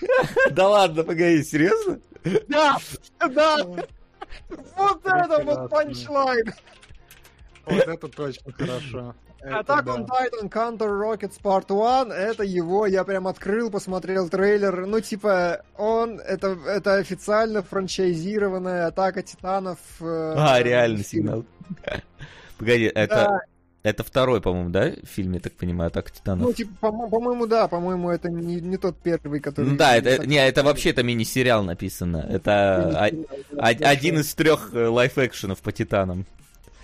Да 0.51 0.69
ладно, 0.69 1.05
погоди, 1.05 1.43
серьезно? 1.43 2.01
Да, 2.49 2.79
да. 3.19 3.57
Вот 4.77 5.01
это 5.05 5.43
вот 5.45 5.71
панчлайн. 5.71 6.53
Вот 7.67 7.87
это 7.87 8.09
точно 8.09 8.53
хорошо. 8.53 9.15
Attack 9.43 9.87
on 9.87 10.07
Titan 10.07 10.49
Counter 10.51 10.91
Rockets 11.01 11.41
Part 11.43 11.71
1, 11.71 12.13
это 12.13 12.43
его, 12.43 12.87
я 12.87 13.05
прям 13.05 13.27
открыл, 13.27 13.71
посмотрел 13.71 14.29
трейлер, 14.29 14.87
ну, 14.87 15.01
типа, 15.01 15.63
он, 15.77 16.21
это, 16.21 16.59
это 16.67 16.97
официально 16.97 17.63
франчайзированная 17.63 18.87
Атака 18.87 19.23
Титанов. 19.23 19.79
Э, 20.01 20.35
а, 20.37 20.63
реально 20.63 21.03
сигнал. 21.03 21.45
Погоди, 22.59 22.85
это... 22.85 23.41
Это 23.83 24.05
второй, 24.05 24.43
по-моему, 24.43 24.69
да, 24.69 24.93
фильм, 25.05 25.33
я 25.33 25.41
так 25.41 25.55
понимаю, 25.55 25.89
Атака 25.89 26.11
Титанов? 26.11 26.49
Ну, 26.49 26.53
типа, 26.53 26.71
по- 26.81 27.09
по-моему, 27.09 27.47
да, 27.47 27.67
по-моему, 27.67 28.11
это 28.11 28.29
не, 28.29 28.61
не 28.61 28.77
тот 28.77 28.99
первый, 28.99 29.41
который... 29.41 29.71
Ну 29.71 29.77
да, 29.79 29.97
это, 29.97 30.27
не, 30.27 30.37
это 30.37 30.63
вообще 30.63 30.91
это 30.91 31.03
мини-сериал 31.03 31.65
написано. 31.65 32.27
Это 32.29 33.11
один 33.59 34.19
из 34.19 34.35
трех 34.35 34.75
э, 34.75 34.87
лайф-экшенов 34.87 35.63
по 35.63 35.73
Титанам. 35.73 36.27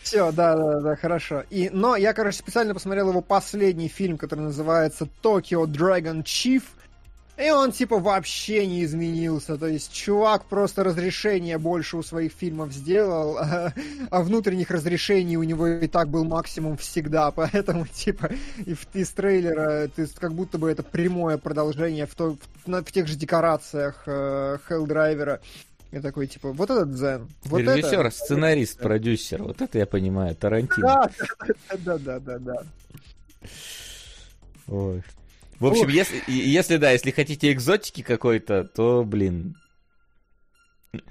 Все, 0.06 0.30
да, 0.30 0.54
да, 0.54 0.78
да, 0.78 0.94
хорошо. 0.94 1.42
И, 1.50 1.68
но 1.68 1.96
я, 1.96 2.12
короче, 2.12 2.38
специально 2.38 2.72
посмотрел 2.74 3.08
его 3.08 3.22
последний 3.22 3.88
фильм, 3.88 4.18
который 4.18 4.42
называется 4.42 5.08
Tokyo 5.20 5.64
Dragon 5.64 6.22
Chief. 6.22 6.62
И 7.36 7.50
он, 7.50 7.72
типа, 7.72 7.98
вообще 7.98 8.68
не 8.68 8.84
изменился. 8.84 9.56
То 9.56 9.66
есть, 9.66 9.92
чувак 9.92 10.44
просто 10.44 10.84
разрешение 10.84 11.58
больше 11.58 11.96
у 11.96 12.04
своих 12.04 12.30
фильмов 12.30 12.72
сделал, 12.72 13.36
а, 13.36 13.72
а 14.10 14.22
внутренних 14.22 14.70
разрешений 14.70 15.36
у 15.36 15.42
него 15.42 15.66
и 15.66 15.88
так 15.88 16.08
был 16.08 16.24
максимум 16.24 16.76
всегда. 16.76 17.30
Поэтому, 17.32 17.84
типа, 17.88 18.30
и 18.64 18.76
из 18.94 19.10
трейлера, 19.10 19.88
ты 19.88 20.06
как 20.06 20.34
будто 20.34 20.56
бы 20.56 20.70
это 20.70 20.84
прямое 20.84 21.36
продолжение 21.36 22.06
в, 22.06 22.14
то, 22.14 22.36
в, 22.64 22.70
в 22.70 22.92
тех 22.92 23.08
же 23.08 23.16
декорациях 23.16 24.04
э, 24.06 24.58
Hellдрайвера. 24.68 25.40
Я 25.96 26.02
такой, 26.02 26.26
типа, 26.26 26.52
вот 26.52 26.68
этот 26.68 26.92
дзен. 26.92 27.26
Вот 27.44 27.60
Режиссер, 27.60 28.00
это... 28.00 28.10
сценарист, 28.10 28.78
продюсер. 28.78 29.42
Вот 29.42 29.62
это 29.62 29.78
я 29.78 29.86
понимаю, 29.86 30.36
Тарантино. 30.36 31.10
Да, 31.78 31.98
да, 31.98 32.18
да, 32.18 32.38
да, 32.38 32.62
Ой. 34.68 35.02
В 35.58 35.64
общем, 35.64 35.88
если, 35.88 36.22
если 36.28 36.76
да, 36.76 36.90
если 36.90 37.12
хотите 37.12 37.50
экзотики 37.50 38.02
какой-то, 38.02 38.64
то, 38.64 39.04
блин, 39.04 39.56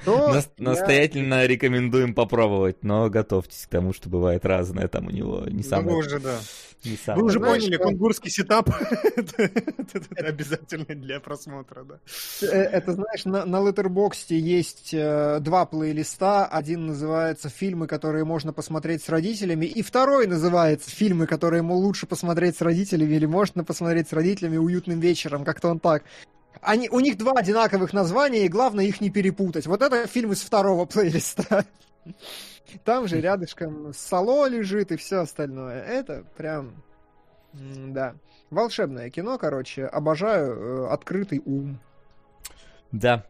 то 0.03 0.27
Нас, 0.33 0.49
я... 0.57 0.63
Настоятельно 0.63 1.45
рекомендуем 1.45 2.13
попробовать, 2.13 2.83
но 2.83 3.09
готовьтесь 3.09 3.65
к 3.65 3.69
тому, 3.69 3.93
что 3.93 4.09
бывает 4.09 4.45
разное 4.45 4.87
там 4.87 5.07
у 5.07 5.11
него. 5.11 5.43
Не 5.47 5.63
самое... 5.63 5.97
Уже, 5.97 6.19
да. 6.19 6.37
Не 6.83 6.97
самое... 6.97 7.21
Вы 7.21 7.27
уже 7.27 7.39
Знаешь, 7.39 7.63
поняли, 7.63 7.75
что... 7.75 7.83
кунгурский 7.83 8.29
сетап 8.29 8.69
это 9.15 9.49
обязательно 10.17 10.85
для 10.95 11.19
просмотра, 11.19 11.83
да. 11.83 11.99
Э, 12.41 12.45
это, 12.45 12.93
знаешь, 12.93 13.25
на, 13.25 13.45
на 13.45 13.57
Letterboxd 13.57 14.35
есть 14.35 14.93
э, 14.93 15.39
два 15.41 15.65
плейлиста. 15.65 16.45
Один 16.45 16.85
называется 16.87 17.49
«Фильмы, 17.49 17.87
которые 17.87 18.23
можно 18.23 18.53
посмотреть 18.53 19.03
с 19.03 19.09
родителями», 19.09 19.65
и 19.65 19.81
второй 19.81 20.27
называется 20.27 20.89
«Фильмы, 20.89 21.27
которые 21.27 21.59
ему 21.59 21.75
лучше 21.75 22.05
посмотреть 22.05 22.57
с 22.57 22.61
родителями» 22.61 23.15
или 23.15 23.25
«Можно 23.25 23.63
посмотреть 23.63 24.09
с 24.09 24.13
родителями 24.13 24.57
уютным 24.57 24.99
вечером». 24.99 25.43
Как-то 25.43 25.69
он 25.69 25.79
так. 25.79 26.03
Они, 26.61 26.89
у 26.89 26.99
них 26.99 27.17
два 27.17 27.33
одинаковых 27.33 27.93
названия, 27.93 28.45
и 28.45 28.49
главное 28.49 28.85
их 28.85 29.01
не 29.01 29.09
перепутать. 29.09 29.67
Вот 29.67 29.81
это 29.81 30.07
фильм 30.07 30.31
из 30.31 30.41
второго 30.41 30.85
плейлиста. 30.85 31.65
Там 32.83 33.07
же 33.07 33.21
рядышком 33.21 33.93
Сало 33.93 34.47
лежит 34.47 34.91
и 34.91 34.97
все 34.97 35.17
остальное. 35.17 35.81
Это 35.83 36.23
прям 36.37 36.83
Да. 37.53 38.15
Волшебное 38.49 39.09
кино, 39.09 39.37
короче. 39.37 39.85
Обожаю 39.85 40.53
э, 40.53 40.87
открытый 40.89 41.41
ум. 41.45 41.79
Да. 42.91 43.25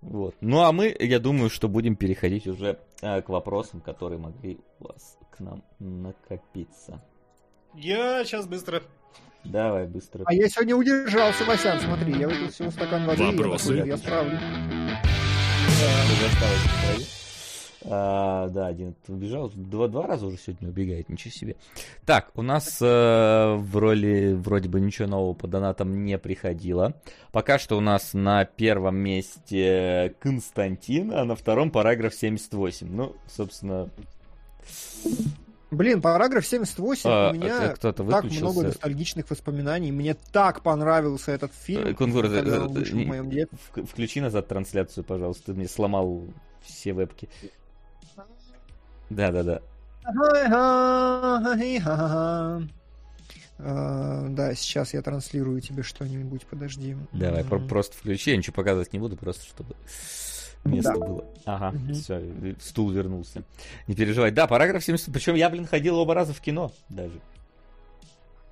Вот. 0.00 0.34
Ну 0.40 0.62
а 0.62 0.72
мы, 0.72 0.96
я 0.98 1.18
думаю, 1.18 1.50
что 1.50 1.68
будем 1.68 1.96
переходить 1.96 2.46
уже 2.46 2.78
э, 3.02 3.22
к 3.22 3.28
вопросам, 3.28 3.80
которые 3.80 4.18
могли 4.18 4.58
у 4.80 4.88
вас 4.88 5.18
к 5.30 5.40
нам 5.40 5.62
накопиться. 5.78 7.02
Я 7.74 8.24
сейчас 8.24 8.46
быстро. 8.46 8.82
Давай 9.50 9.86
быстро. 9.86 10.22
А 10.26 10.34
я 10.34 10.48
сегодня 10.48 10.76
удержался, 10.76 11.44
Васян, 11.44 11.80
смотри, 11.80 12.18
я 12.18 12.28
выпил 12.28 12.48
всего 12.50 12.70
стакан 12.70 13.06
воды. 13.06 13.22
я 13.22 13.30
Вопросы? 13.30 13.74
Я. 13.74 13.82
Уже 13.84 13.94
осталось 16.26 16.62
человек. 16.82 17.08
А, 17.88 18.48
да, 18.48 18.66
один 18.66 18.96
убежал. 19.06 19.50
Два, 19.54 19.86
два 19.88 20.06
раза 20.06 20.26
уже 20.26 20.38
сегодня 20.38 20.68
убегает, 20.68 21.08
ничего 21.08 21.30
себе. 21.30 21.56
Так, 22.04 22.30
у 22.34 22.42
нас 22.42 22.78
э, 22.80 23.54
в 23.54 23.76
роли 23.76 24.32
вроде 24.34 24.68
бы 24.68 24.80
ничего 24.80 25.06
нового 25.06 25.34
по 25.34 25.46
донатам 25.46 26.04
не 26.04 26.18
приходило. 26.18 26.94
Пока 27.30 27.58
что 27.58 27.76
у 27.76 27.80
нас 27.80 28.12
на 28.12 28.44
первом 28.44 28.96
месте 28.96 30.14
Константин, 30.20 31.12
а 31.12 31.24
на 31.24 31.36
втором 31.36 31.70
параграф 31.70 32.14
78. 32.14 32.88
Ну, 32.90 33.14
собственно, 33.28 33.88
Блин, 35.70 36.00
параграф 36.00 36.46
78 36.46 37.10
а, 37.10 37.30
у 37.30 37.34
меня 37.34 37.64
это 37.64 37.74
кто-то 37.74 38.04
так 38.08 38.24
много 38.24 38.62
ностальгических 38.68 39.28
воспоминаний. 39.28 39.90
Мне 39.90 40.14
так 40.14 40.62
понравился 40.62 41.32
этот 41.32 41.50
Э, 41.50 41.54
фильм, 41.64 41.96
Кунгур, 41.96 42.24
э, 42.26 42.28
он 42.28 42.76
э, 42.76 42.90
не- 42.92 43.46
в- 43.74 43.84
включи 43.84 44.20
назад 44.20 44.46
трансляцию, 44.46 45.02
пожалуйста. 45.04 45.46
Ты 45.46 45.54
мне 45.54 45.66
сломал 45.68 46.22
все 46.62 46.92
вебки. 46.92 47.28
Да-да-да. 49.10 49.60
А, 53.58 54.26
Да, 54.28 54.54
сейчас 54.54 54.92
я 54.94 55.00
транслирую 55.02 55.60
тебе 55.60 55.82
что-нибудь, 55.82 56.46
подожди. 56.46 56.96
Давай, 57.12 57.42
про- 57.42 57.58
просто 57.58 57.96
включи, 57.96 58.30
я 58.32 58.36
ничего 58.36 58.52
показывать 58.54 58.92
не 58.92 58.98
буду, 58.98 59.16
просто 59.16 59.46
чтобы 59.46 59.74
место 60.66 60.94
Да. 60.98 61.06
было. 61.06 61.24
Ага, 61.44 61.70
Мгм. 61.72 61.94
все, 61.94 62.22
стул 62.60 62.90
вернулся. 62.90 63.42
Не 63.86 63.94
переживай. 63.94 64.30
Да, 64.30 64.46
параграф 64.46 64.84
70. 64.84 65.12
Причем 65.12 65.34
я, 65.34 65.48
блин, 65.50 65.66
ходил 65.66 65.98
оба 65.98 66.14
раза 66.14 66.32
в 66.34 66.40
кино 66.40 66.72
даже. 66.88 67.20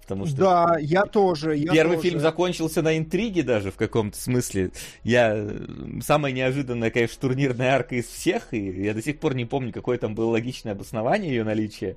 Потому 0.03 0.27
что 0.27 0.37
Да, 0.37 0.77
я 0.81 1.07
тоже. 1.07 1.57
я 1.57 1.73
первый 1.73 1.97
тоже. 1.97 2.09
фильм 2.09 2.21
закончился 2.21 2.83
на 2.83 2.99
интриге 2.99 3.43
даже 3.43 3.71
в 3.71 3.77
каком-то 3.77 4.19
смысле. 4.21 4.71
Я 5.03 5.33
э, 5.35 5.67
самая 6.03 6.31
неожиданная, 6.31 6.91
конечно, 6.91 7.19
турнирная 7.23 7.75
арка 7.75 7.95
из 7.95 8.05
всех, 8.07 8.53
и 8.53 8.83
я 8.85 8.93
до 8.93 9.01
сих 9.01 9.19
пор 9.19 9.35
не 9.35 9.47
помню, 9.47 9.73
какое 9.73 9.97
там 9.97 10.15
было 10.15 10.31
логичное 10.33 10.73
обоснование 10.73 11.31
ее 11.35 11.43
наличия. 11.43 11.97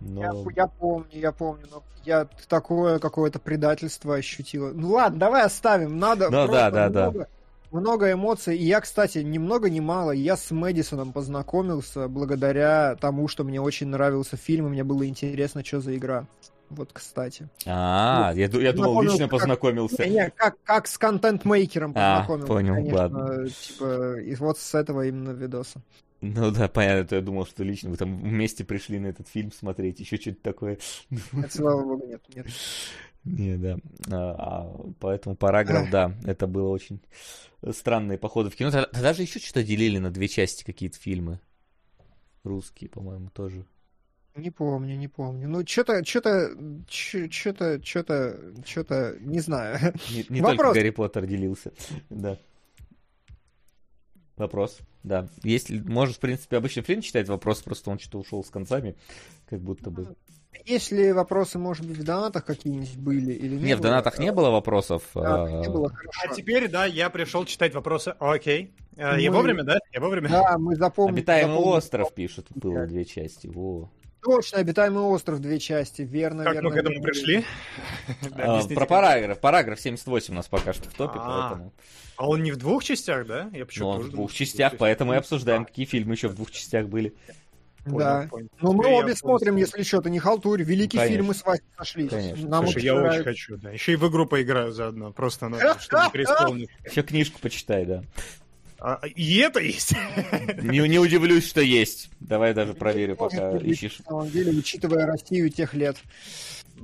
Я, 0.00 0.32
Но... 0.32 0.46
я 0.56 0.66
помню, 0.66 1.06
я 1.12 1.30
помню, 1.30 1.64
но 1.70 1.82
я 2.06 2.26
такое 2.48 2.98
какое-то 2.98 3.38
предательство 3.38 4.14
ощутила. 4.14 4.72
Ну 4.72 4.92
ладно, 4.92 5.18
давай 5.18 5.42
оставим. 5.44 5.98
Надо 5.98 6.30
Ну 6.30 6.48
да, 6.48 6.70
да, 6.70 6.88
да. 6.88 7.12
Много, 7.72 8.12
эмоций. 8.12 8.56
И 8.56 8.64
я, 8.64 8.80
кстати, 8.80 9.18
ни 9.18 9.38
много 9.38 9.68
ни 9.70 9.80
мало, 9.80 10.12
я 10.12 10.36
с 10.36 10.50
Мэдисоном 10.50 11.12
познакомился 11.12 12.08
благодаря 12.08 12.96
тому, 13.00 13.28
что 13.28 13.44
мне 13.44 13.60
очень 13.60 13.88
нравился 13.88 14.36
фильм, 14.36 14.66
и 14.66 14.70
мне 14.70 14.84
было 14.84 15.06
интересно, 15.06 15.64
что 15.64 15.80
за 15.80 15.96
игра. 15.96 16.26
Вот, 16.70 16.90
кстати. 16.92 17.48
А, 17.66 18.32
я, 18.34 18.48
ду- 18.48 18.60
я 18.60 18.72
думал, 18.72 19.02
лично 19.02 19.28
как- 19.28 19.30
познакомился. 19.32 20.04
Не, 20.06 20.10
не, 20.14 20.30
как, 20.30 20.56
как 20.64 20.86
с 20.86 20.96
контент-мейкером 20.96 21.92
А, 21.94 22.20
познакомился, 22.20 22.48
понял, 22.48 22.74
конечно, 22.74 22.96
ладно. 22.98 23.48
Типа, 23.48 24.20
и 24.20 24.34
вот 24.36 24.58
с 24.58 24.74
этого 24.74 25.06
именно 25.06 25.30
видоса. 25.30 25.82
Ну 26.22 26.50
да, 26.50 26.68
понятно, 26.68 27.16
я 27.16 27.20
думал, 27.20 27.46
что 27.46 27.64
лично 27.64 27.90
вы 27.90 27.96
там 27.96 28.16
вместе 28.16 28.64
пришли 28.64 28.98
на 29.00 29.08
этот 29.08 29.28
фильм 29.28 29.52
смотреть, 29.52 30.00
еще 30.00 30.16
что-то 30.16 30.40
такое. 30.42 30.78
Нет, 31.10 31.52
слава 31.52 31.82
богу, 31.82 32.06
нет, 32.06 32.22
нет. 32.34 32.46
Не, 33.24 33.56
да. 33.56 33.76
А, 34.10 34.34
а, 34.38 34.92
поэтому 34.98 35.36
параграф, 35.36 35.90
да, 35.90 36.14
это 36.24 36.46
было 36.46 36.68
очень 36.68 37.00
странные 37.70 38.18
походы 38.18 38.50
в 38.50 38.56
кино. 38.56 38.70
Тогда, 38.70 39.12
же 39.14 39.22
еще 39.22 39.38
что-то 39.38 39.62
делили 39.62 39.98
на 39.98 40.10
две 40.10 40.28
части 40.28 40.64
какие-то 40.64 40.98
фильмы. 40.98 41.40
Русские, 42.42 42.90
по-моему, 42.90 43.30
тоже. 43.30 43.64
Не 44.34 44.50
помню, 44.50 44.96
не 44.96 45.08
помню. 45.08 45.48
Ну, 45.48 45.64
что-то, 45.66 46.04
что-то, 46.04 46.50
что-то, 46.88 47.84
что-то, 47.84 48.40
что-то, 48.64 49.16
не 49.20 49.40
знаю. 49.40 49.78
Не, 50.10 50.24
не 50.28 50.40
Вопрос. 50.40 50.58
только 50.58 50.74
Гарри 50.74 50.90
Поттер 50.90 51.26
делился. 51.26 51.72
Да. 52.08 52.38
Вопрос, 54.36 54.78
да. 55.02 55.28
Если, 55.42 55.78
может, 55.78 56.16
в 56.16 56.20
принципе, 56.20 56.56
обычно 56.56 56.82
Флинн 56.82 57.02
читает 57.02 57.28
вопрос, 57.28 57.62
просто 57.62 57.90
он 57.90 57.98
что-то 57.98 58.18
ушел 58.18 58.42
с 58.42 58.50
концами, 58.50 58.96
как 59.46 59.60
будто 59.60 59.90
бы. 59.90 60.16
Если 60.64 61.10
вопросы, 61.10 61.58
может 61.58 61.86
быть, 61.86 61.96
в 61.98 62.04
донатах 62.04 62.44
какие-нибудь 62.44 62.96
были 62.96 63.32
или 63.32 63.56
не 63.56 63.62
Не, 63.64 63.74
в 63.74 63.78
было, 63.80 63.88
донатах 63.90 64.18
не 64.18 64.28
а, 64.28 64.32
было 64.32 64.50
вопросов. 64.50 65.02
да, 65.14 65.44
а, 65.44 65.48
не 65.50 65.68
было, 65.68 65.88
хорошо. 65.88 66.20
А 66.24 66.34
теперь, 66.34 66.68
да, 66.68 66.84
я 66.84 67.10
пришел 67.10 67.44
читать 67.44 67.74
вопросы. 67.74 68.14
Окей. 68.20 68.72
Э, 68.96 69.18
Я 69.18 69.30
Мы- 69.30 69.38
вовремя, 69.38 69.64
да? 69.64 69.78
Я 69.92 70.00
вовремя? 70.00 70.28
Да, 70.28 70.58
мы 70.58 70.76
запомнили. 70.76 71.18
Обитаемый 71.20 71.54
запомнили. 71.56 71.76
остров 71.78 72.14
пишут, 72.14 72.46
было 72.54 72.86
две 72.86 73.04
части. 73.04 73.46
Во. 73.48 73.90
Точно, 74.22 74.58
обитаемый 74.58 75.02
остров, 75.02 75.40
две 75.40 75.58
части, 75.58 76.02
верно, 76.02 76.44
Как 76.44 76.52
верно. 76.54 76.68
мы 76.68 76.74
к 76.76 76.78
этому 76.78 76.94
верно. 76.96 77.08
пришли? 77.08 77.44
Да, 78.36 78.58
А, 78.60 78.62
Про 78.68 78.74
как. 78.76 78.88
параграф. 78.88 79.40
Параграф 79.40 79.80
78 79.80 80.32
у 80.34 80.36
нас 80.36 80.46
пока 80.46 80.72
что 80.72 80.88
в 80.88 80.94
топе, 80.94 81.18
А, 81.20 81.48
поэтому. 81.50 81.72
А 82.18 82.28
он 82.28 82.42
не 82.44 82.52
в 82.52 82.56
двух 82.56 82.84
частях, 82.84 83.26
да? 83.26 83.48
Я 83.52 83.60
Ну, 83.60 83.66
почему 83.66 83.88
он 83.88 84.02
в 84.02 84.10
двух 84.10 84.32
частях, 84.32 84.74
поэтому 84.78 85.14
и 85.14 85.16
обсуждаем, 85.16 85.64
какие 85.64 85.86
фильмы 85.86 86.14
еще 86.14 86.28
в 86.28 86.34
двух 86.34 86.52
частях 86.52 86.86
были. 86.86 87.14
Да. 87.84 88.28
Ну, 88.60 88.72
мы 88.72 88.86
обе 88.88 89.14
смотрим, 89.16 89.56
если 89.56 89.82
что, 89.82 90.00
ты 90.00 90.10
не 90.10 90.18
халтурь. 90.18 90.62
Великий 90.62 90.98
Конечно. 90.98 91.16
фильм 91.16 91.26
мы 91.26 91.34
с 91.34 91.44
Васей 91.44 91.64
сошлись. 91.76 92.10
Конечно. 92.10 92.48
Нам 92.48 92.64
Слушай, 92.64 92.76
очень 92.76 92.86
я 92.86 92.94
очень 92.94 93.02
нравится. 93.02 93.24
хочу, 93.24 93.56
да. 93.56 93.70
Еще 93.70 93.92
и 93.92 93.96
в 93.96 94.08
игру 94.08 94.26
поиграю 94.26 94.72
заодно. 94.72 95.12
Просто 95.12 95.48
надо, 95.48 95.78
чтобы 95.80 96.10
преисполнить. 96.12 96.70
Еще 96.88 97.02
книжку 97.02 97.40
почитай, 97.40 97.84
да. 97.84 98.04
А, 98.78 99.00
И 99.14 99.36
это 99.38 99.60
есть. 99.60 99.92
Не, 100.62 100.88
не 100.88 100.98
удивлюсь, 100.98 101.48
что 101.48 101.60
есть. 101.60 102.10
Давай 102.18 102.52
даже 102.52 102.74
проверю, 102.74 103.14
пока 103.16 103.56
ищешь. 103.58 103.98
На 104.00 104.04
самом 104.06 104.30
деле, 104.30 104.50
учитывая 104.58 105.06
Россию 105.06 105.50
тех 105.50 105.72
лет. 105.74 105.96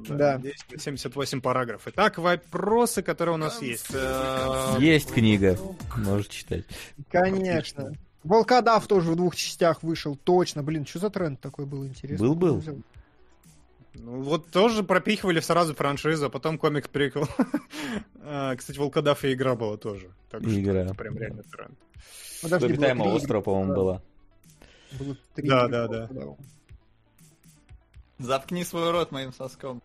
Да. 0.08 0.38
Здесь 0.38 0.64
78 0.76 1.40
параграфов. 1.40 1.92
Итак, 1.92 2.18
вопросы, 2.18 3.02
которые 3.02 3.34
у 3.34 3.38
нас 3.38 3.60
есть. 3.62 3.88
Э, 3.92 4.76
Есть 4.78 5.10
книга, 5.12 5.58
можешь 5.96 6.28
читать. 6.28 6.64
Конечно. 7.10 7.92
Волкодав 8.28 8.86
тоже 8.86 9.10
в 9.10 9.16
двух 9.16 9.34
частях 9.34 9.82
вышел, 9.82 10.14
точно. 10.14 10.62
Блин, 10.62 10.84
что 10.84 10.98
за 10.98 11.08
тренд 11.08 11.40
такой 11.40 11.64
был 11.64 11.86
интересный? 11.86 12.28
Был-был. 12.28 12.62
Ну, 13.94 14.20
вот 14.20 14.50
тоже 14.50 14.82
пропихивали 14.84 15.40
сразу 15.40 15.74
франшизу, 15.74 16.26
а 16.26 16.28
потом 16.28 16.58
комикс-приквел. 16.58 17.26
А, 18.30 18.54
Кстати, 18.56 18.76
Волкодав 18.76 19.24
и 19.24 19.32
игра 19.32 19.54
была 19.54 19.78
тоже. 19.78 20.10
Так 20.30 20.42
что 20.42 20.60
Игра. 20.60 20.80
это 20.82 20.94
прям 20.94 21.16
реально 21.16 21.42
тренд. 21.44 21.78
Подожди, 22.42 22.66
Обитаемого 22.66 23.14
острова, 23.14 23.40
по-моему, 23.40 23.74
была. 23.74 24.02
Было 24.98 25.16
три 25.34 25.48
Да, 25.48 25.66
да, 25.66 25.88
да. 25.88 26.08
Заткни 28.18 28.64
свой 28.64 28.90
рот 28.90 29.10
моим 29.10 29.32
соском. 29.32 29.82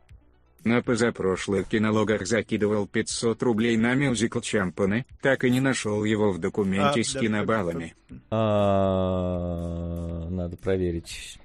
На 0.64 0.82
позапрошлых 0.82 1.68
кинологах 1.68 2.26
закидывал 2.26 2.88
500 2.88 3.44
рублей 3.44 3.76
на 3.76 3.96
мюзикл 3.96 4.40
«Чампоны», 4.40 5.06
так 5.22 5.44
и 5.44 5.50
не 5.50 5.60
нашел 5.60 6.06
его 6.06 6.32
в 6.32 6.40
документе 6.40 7.02
А, 7.02 7.04
с 7.04 7.14
да, 7.14 7.20
кинобаллами. 7.20 7.96
А, 8.32 10.28
Надо 10.30 10.56
проверить. 10.56 11.40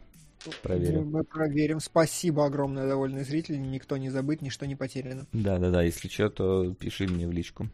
Проверю. 0.62 1.02
Мы 1.02 1.24
проверим. 1.24 1.80
Спасибо 1.80 2.47
огромное, 2.47 2.86
довольные 2.86 3.24
зрители. 3.24 3.56
Никто 3.56 3.97
не 3.97 4.08
забыт, 4.08 4.40
ничто 4.40 4.66
не 4.66 4.76
потеряно. 4.76 5.26
Да-да-да, 5.32 5.82
если 5.82 6.08
что, 6.08 6.30
то 6.30 6.74
пиши 6.74 7.08
мне 7.08 7.26
в 7.26 7.32
личку. 7.32 7.68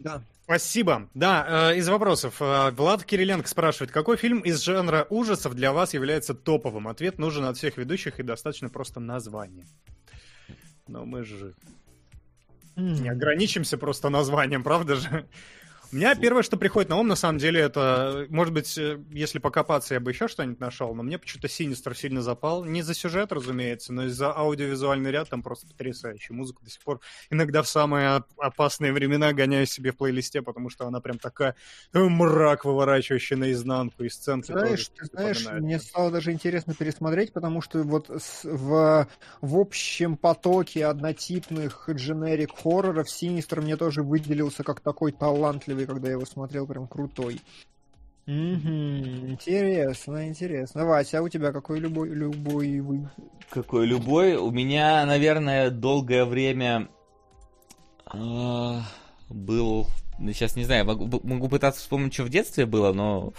Да. 0.00 0.22
Спасибо. 0.44 1.08
Да, 1.14 1.72
э, 1.72 1.78
из 1.78 1.88
вопросов. 1.88 2.40
Э, 2.40 2.70
Влад 2.72 3.04
Кириленко 3.04 3.48
спрашивает, 3.48 3.92
какой 3.92 4.16
фильм 4.16 4.40
из 4.40 4.60
жанра 4.60 5.06
ужасов 5.10 5.54
для 5.54 5.72
вас 5.72 5.94
является 5.94 6.34
топовым? 6.34 6.88
Ответ 6.88 7.18
нужен 7.18 7.44
от 7.44 7.56
всех 7.56 7.76
ведущих 7.76 8.20
и 8.20 8.22
достаточно 8.22 8.68
просто 8.68 9.00
название. 9.00 9.66
Но 10.86 11.04
мы 11.04 11.24
же 11.24 11.54
не 12.76 13.08
ограничимся 13.08 13.78
просто 13.78 14.10
названием, 14.10 14.62
правда 14.62 14.96
же? 14.96 15.26
У 15.92 15.96
меня 15.96 16.16
первое, 16.16 16.42
что 16.42 16.56
приходит 16.56 16.90
на 16.90 16.96
ум, 16.96 17.06
на 17.06 17.14
самом 17.14 17.38
деле, 17.38 17.60
это, 17.60 18.26
может 18.28 18.52
быть, 18.52 18.76
э, 18.76 18.98
если 19.10 19.38
покопаться, 19.38 19.94
я 19.94 20.00
бы 20.00 20.10
еще 20.10 20.26
что-нибудь 20.26 20.58
нашел, 20.58 20.92
но 20.94 21.04
мне 21.04 21.16
почему-то 21.16 21.48
Синистер 21.48 21.96
сильно 21.96 22.22
запал. 22.22 22.64
Не 22.64 22.82
за 22.82 22.92
сюжет, 22.92 23.30
разумеется, 23.30 23.92
но 23.92 24.06
из-за 24.06 24.36
аудиовизуальный 24.36 25.12
ряд 25.12 25.28
там 25.28 25.42
просто 25.42 25.68
потрясающий. 25.68 26.32
Музыку 26.32 26.64
до 26.64 26.70
сих 26.70 26.82
пор 26.82 27.00
иногда 27.30 27.62
в 27.62 27.68
самые 27.68 28.16
оп- 28.16 28.26
опасные 28.36 28.92
времена 28.92 29.32
гоняю 29.32 29.66
себе 29.66 29.92
в 29.92 29.96
плейлисте, 29.96 30.42
потому 30.42 30.70
что 30.70 30.86
она 30.88 31.00
прям 31.00 31.18
такая 31.18 31.54
э, 31.92 31.98
мрак, 32.00 32.64
выворачивающий 32.64 33.36
наизанку, 33.36 34.02
и 34.02 34.08
сценки 34.08 34.50
Знаешь, 34.50 34.88
тоже 34.88 35.08
ты 35.08 35.16
знаешь, 35.16 35.46
мне 35.60 35.78
стало 35.78 36.10
даже 36.10 36.32
интересно 36.32 36.74
пересмотреть, 36.74 37.32
потому 37.32 37.60
что 37.60 37.82
вот 37.84 38.10
в, 38.42 39.08
в 39.40 39.58
общем 39.58 40.16
потоке 40.16 40.86
однотипных 40.86 41.88
дженерик 41.88 42.58
хорроров 42.58 43.08
Синистер 43.08 43.60
мне 43.60 43.76
тоже 43.76 44.02
выделился 44.02 44.64
как 44.64 44.80
такой 44.80 45.12
талантливый, 45.12 45.75
когда 45.84 46.08
я 46.08 46.14
его 46.14 46.24
смотрел, 46.24 46.66
прям 46.66 46.86
крутой. 46.86 47.40
Угу, 48.26 48.34
интересно, 49.28 50.26
интересно. 50.26 50.84
Вася, 50.84 51.20
а 51.20 51.22
у 51.22 51.28
тебя 51.28 51.52
какой 51.52 51.78
любой, 51.78 52.08
любой 52.08 52.80
вы? 52.80 53.08
Какой 53.50 53.86
любой? 53.86 54.34
У 54.34 54.50
меня, 54.50 55.06
наверное, 55.06 55.70
долгое 55.70 56.24
время 56.24 56.88
э, 58.12 58.80
был... 59.28 59.86
Сейчас 60.18 60.56
не 60.56 60.64
знаю, 60.64 60.86
могу, 60.86 61.20
могу 61.22 61.48
пытаться 61.48 61.80
вспомнить, 61.80 62.14
что 62.14 62.24
в 62.24 62.28
детстве 62.28 62.66
было, 62.66 62.92
но 62.92 63.32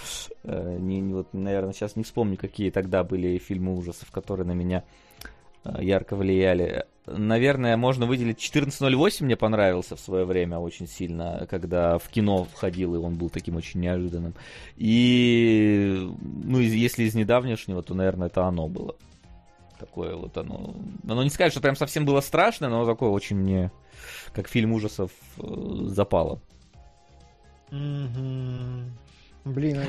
э, 0.44 0.78
не, 0.80 1.02
не, 1.02 1.14
вот, 1.16 1.34
наверное, 1.34 1.74
сейчас 1.74 1.98
не 1.98 2.04
вспомню, 2.04 2.38
какие 2.38 2.70
тогда 2.70 3.04
были 3.04 3.40
фильмы 3.40 3.76
ужасов, 3.76 4.10
которые 4.12 4.46
на 4.48 4.54
меня 4.54 4.86
э, 5.66 5.84
ярко 5.84 6.16
влияли. 6.16 6.86
Наверное, 7.08 7.78
можно 7.78 8.06
выделить 8.06 8.38
14.08 8.40 9.24
мне 9.24 9.38
понравился 9.38 9.96
в 9.96 10.00
свое 10.02 10.26
время 10.26 10.58
очень 10.58 10.88
сильно, 10.88 11.48
когда 11.50 12.00
в 12.00 12.10
кино 12.10 12.44
входил, 12.44 12.96
и 12.96 12.98
он 12.98 13.16
был 13.16 13.30
таким 13.30 13.56
очень 13.56 13.80
неожиданным. 13.80 14.34
И, 14.76 15.98
ну, 16.22 16.60
если 16.60 17.06
из 17.06 17.16
недавнешнего, 17.16 17.82
то, 17.82 17.94
наверное, 17.94 18.28
это 18.28 18.44
оно 18.44 18.68
было. 18.68 18.98
Такое 19.80 20.16
вот 20.16 20.38
оно. 20.38 20.76
Оно 21.08 21.24
не 21.24 21.30
сказать, 21.30 21.54
что 21.54 21.62
прям 21.62 21.78
совсем 21.78 22.04
было 22.04 22.20
страшно, 22.20 22.68
но 22.68 22.86
такое 22.86 23.10
очень 23.10 23.38
мне, 23.38 23.72
как 24.34 24.50
фильм 24.50 24.74
ужасов, 24.74 25.12
э, 25.38 25.44
запало. 25.86 26.42
Блин, 27.70 28.92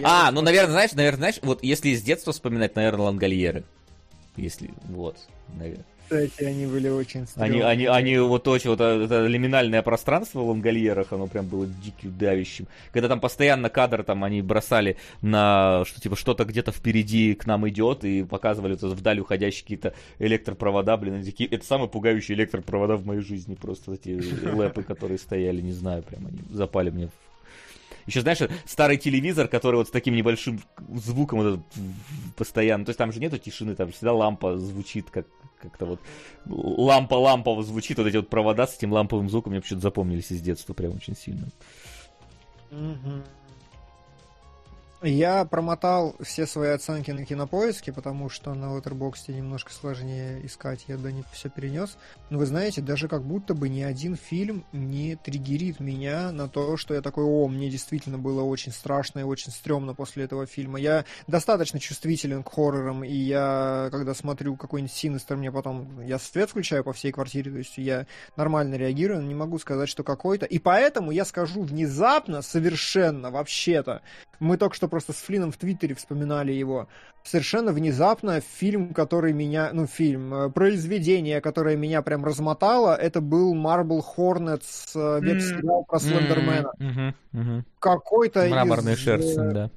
а, 0.05 0.29
а 0.29 0.31
ну, 0.31 0.41
наверное, 0.41 0.73
знаешь, 0.73 0.93
наверное, 0.93 1.19
знаешь, 1.19 1.41
вот 1.43 1.65
если 1.65 1.89
из 1.89 2.03
детства 2.03 2.33
вспоминать, 2.33 2.77
наверное, 2.77 3.07
Лангольеры. 3.07 3.65
Если, 4.37 4.71
вот, 4.89 5.17
наверное 5.49 5.85
кстати, 6.09 6.45
они 6.45 6.67
были 6.67 6.89
очень 6.89 7.27
стрёмные. 7.27 7.65
Они, 7.65 7.85
они, 7.85 7.87
они 7.87 8.19
вот 8.19 8.49
очень, 8.49 8.71
вот 8.71 8.81
это 8.81 9.27
лиминальное 9.27 9.83
пространство 9.83 10.41
в 10.41 10.49
Лангольерах, 10.49 11.13
оно 11.13 11.27
прям 11.27 11.47
было 11.47 11.67
диким 11.67 12.17
давящим. 12.17 12.67
Когда 12.93 13.09
там 13.09 13.21
постоянно 13.21 13.69
кадр 13.69 14.03
там 14.03 14.25
они 14.25 14.41
бросали 14.41 14.97
на, 15.21 15.85
что 15.87 16.01
типа 16.01 16.17
что-то 16.17 16.47
где-то 16.47 16.73
впереди 16.73 17.35
к 17.35 17.45
нам 17.45 17.69
идет, 17.69 18.05
и 18.05 18.25
показывали 18.25 18.79
вот, 18.81 18.95
вдаль 18.95 19.21
уходящие 19.21 19.63
какие-то 19.63 19.95
электропровода, 20.19 20.97
блин, 20.97 21.17
эти, 21.17 21.45
это 21.45 21.67
самые 21.67 21.89
пугающие 21.89 22.37
электропровода 22.37 22.97
в 22.97 23.05
моей 23.05 23.21
жизни, 23.21 23.55
просто 23.55 23.93
эти 23.93 24.19
лэпы, 24.51 24.83
которые 24.83 25.19
стояли, 25.19 25.61
не 25.61 25.73
знаю, 25.73 26.03
прям 26.03 26.27
они 26.27 26.39
запали 26.51 26.89
мне 26.89 27.09
в 27.09 27.13
еще, 28.07 28.23
знаешь, 28.23 28.39
старый 28.65 28.97
телевизор, 28.97 29.49
который 29.49 29.77
вот 29.77 29.89
с 29.89 29.91
таким 29.91 30.15
небольшим 30.15 30.63
звуком 30.95 31.41
вот, 31.41 31.61
постоянно. 32.37 32.87
То 32.87 32.89
есть 32.89 32.99
там 32.99 33.13
же 33.13 33.21
нету 33.21 33.37
тишины, 33.37 33.75
там 33.75 33.93
всегда 33.93 34.15
лампа 34.15 34.57
звучит 34.57 35.11
как 35.11 35.27
как-то 35.61 35.87
вот 35.87 36.01
лампа 36.47 37.15
лампово 37.15 37.63
звучит, 37.63 37.99
вот 37.99 38.07
эти 38.07 38.17
вот 38.17 38.29
провода 38.29 38.67
с 38.67 38.77
этим 38.77 38.93
ламповым 38.93 39.29
звуком 39.29 39.53
мне 39.53 39.61
почему-то 39.61 39.83
запомнились 39.83 40.31
из 40.31 40.41
детства 40.41 40.75
прям 40.75 40.95
очень 40.97 41.17
сильно. 41.17 41.49
Mm-hmm. 42.71 43.23
Я 45.01 45.45
промотал 45.45 46.17
все 46.21 46.45
свои 46.45 46.71
оценки 46.71 47.13
на 47.13 47.25
кинопоиске, 47.25 47.93
потому 47.93 48.29
что 48.29 48.53
на 48.55 48.77
Letterboxd 48.77 49.33
немножко 49.33 49.73
сложнее 49.73 50.45
искать, 50.45 50.87
я 50.89 50.97
да 50.97 51.13
не 51.13 51.23
все 51.31 51.49
перенес. 51.49 51.97
Но 52.31 52.39
вы 52.39 52.47
знаете, 52.47 52.81
даже 52.81 53.07
как 53.07 53.23
будто 53.23 53.55
бы 53.55 53.69
ни 53.69 53.83
один 53.83 54.17
фильм 54.17 54.65
не 54.73 55.15
триггерит 55.15 55.79
меня 55.79 56.33
на 56.33 56.49
то, 56.49 56.77
что 56.77 56.95
я 56.95 57.01
такой, 57.01 57.23
о, 57.23 57.47
мне 57.47 57.71
действительно 57.71 58.19
было 58.19 58.43
очень 58.43 58.73
страшно 58.73 59.21
и 59.21 59.23
очень 59.23 59.53
стрёмно 59.53 59.95
после 59.95 60.25
этого 60.25 60.47
фильма. 60.47 60.81
Я 60.81 61.05
достаточно 61.29 61.79
чувствителен 61.79 62.43
к 62.43 62.53
хоррорам, 62.53 63.05
и 63.05 63.15
я, 63.15 63.91
когда 63.93 64.15
смотрю 64.15 64.57
какой-нибудь 64.57 64.93
Синистер, 64.93 65.37
мне 65.37 65.53
потом, 65.53 66.01
я 66.01 66.19
свет 66.19 66.51
включаю 66.51 66.83
по 66.83 66.93
всей 66.93 67.13
квартире, 67.13 67.53
то 67.53 67.59
есть 67.59 67.79
я 67.79 68.09
нормально 68.35 68.75
реагирую, 68.75 69.23
но 69.23 69.29
не 69.29 69.37
могу 69.37 69.61
сказать, 69.61 69.89
что 69.89 70.03
какой-то. 70.03 70.45
И 70.45 70.59
поэтому 70.59 71.13
я 71.13 71.25
скажу 71.25 71.63
внезапно, 71.63 72.43
совершенно, 72.43 73.31
вообще-то, 73.31 74.03
мы 74.41 74.57
только 74.57 74.75
что 74.75 74.88
просто 74.89 75.13
с 75.13 75.17
Флином 75.17 75.53
в 75.53 75.57
Твиттере 75.57 75.95
вспоминали 75.95 76.53
его. 76.53 76.89
Совершенно 77.25 77.73
внезапно 77.73 78.41
фильм, 78.41 78.95
который 78.95 79.33
меня... 79.33 79.71
Ну, 79.73 79.87
фильм, 79.87 80.35
э, 80.35 80.51
произведение, 80.51 81.41
которое 81.41 81.77
меня 81.77 82.03
прям 82.03 82.25
размотало, 82.25 82.95
это 82.95 83.21
был 83.21 83.55
Marble 83.55 84.03
Hornets, 84.17 84.91
э, 84.95 85.21
веб-сериал 85.21 85.85
про 85.85 85.99
Слендермена. 85.99 87.15
Какой-то 87.79 88.47
Мраморный 88.49 88.95
из... 88.95 88.99
шерсть, 88.99 89.37
э, 89.37 89.51
да. 89.53 89.71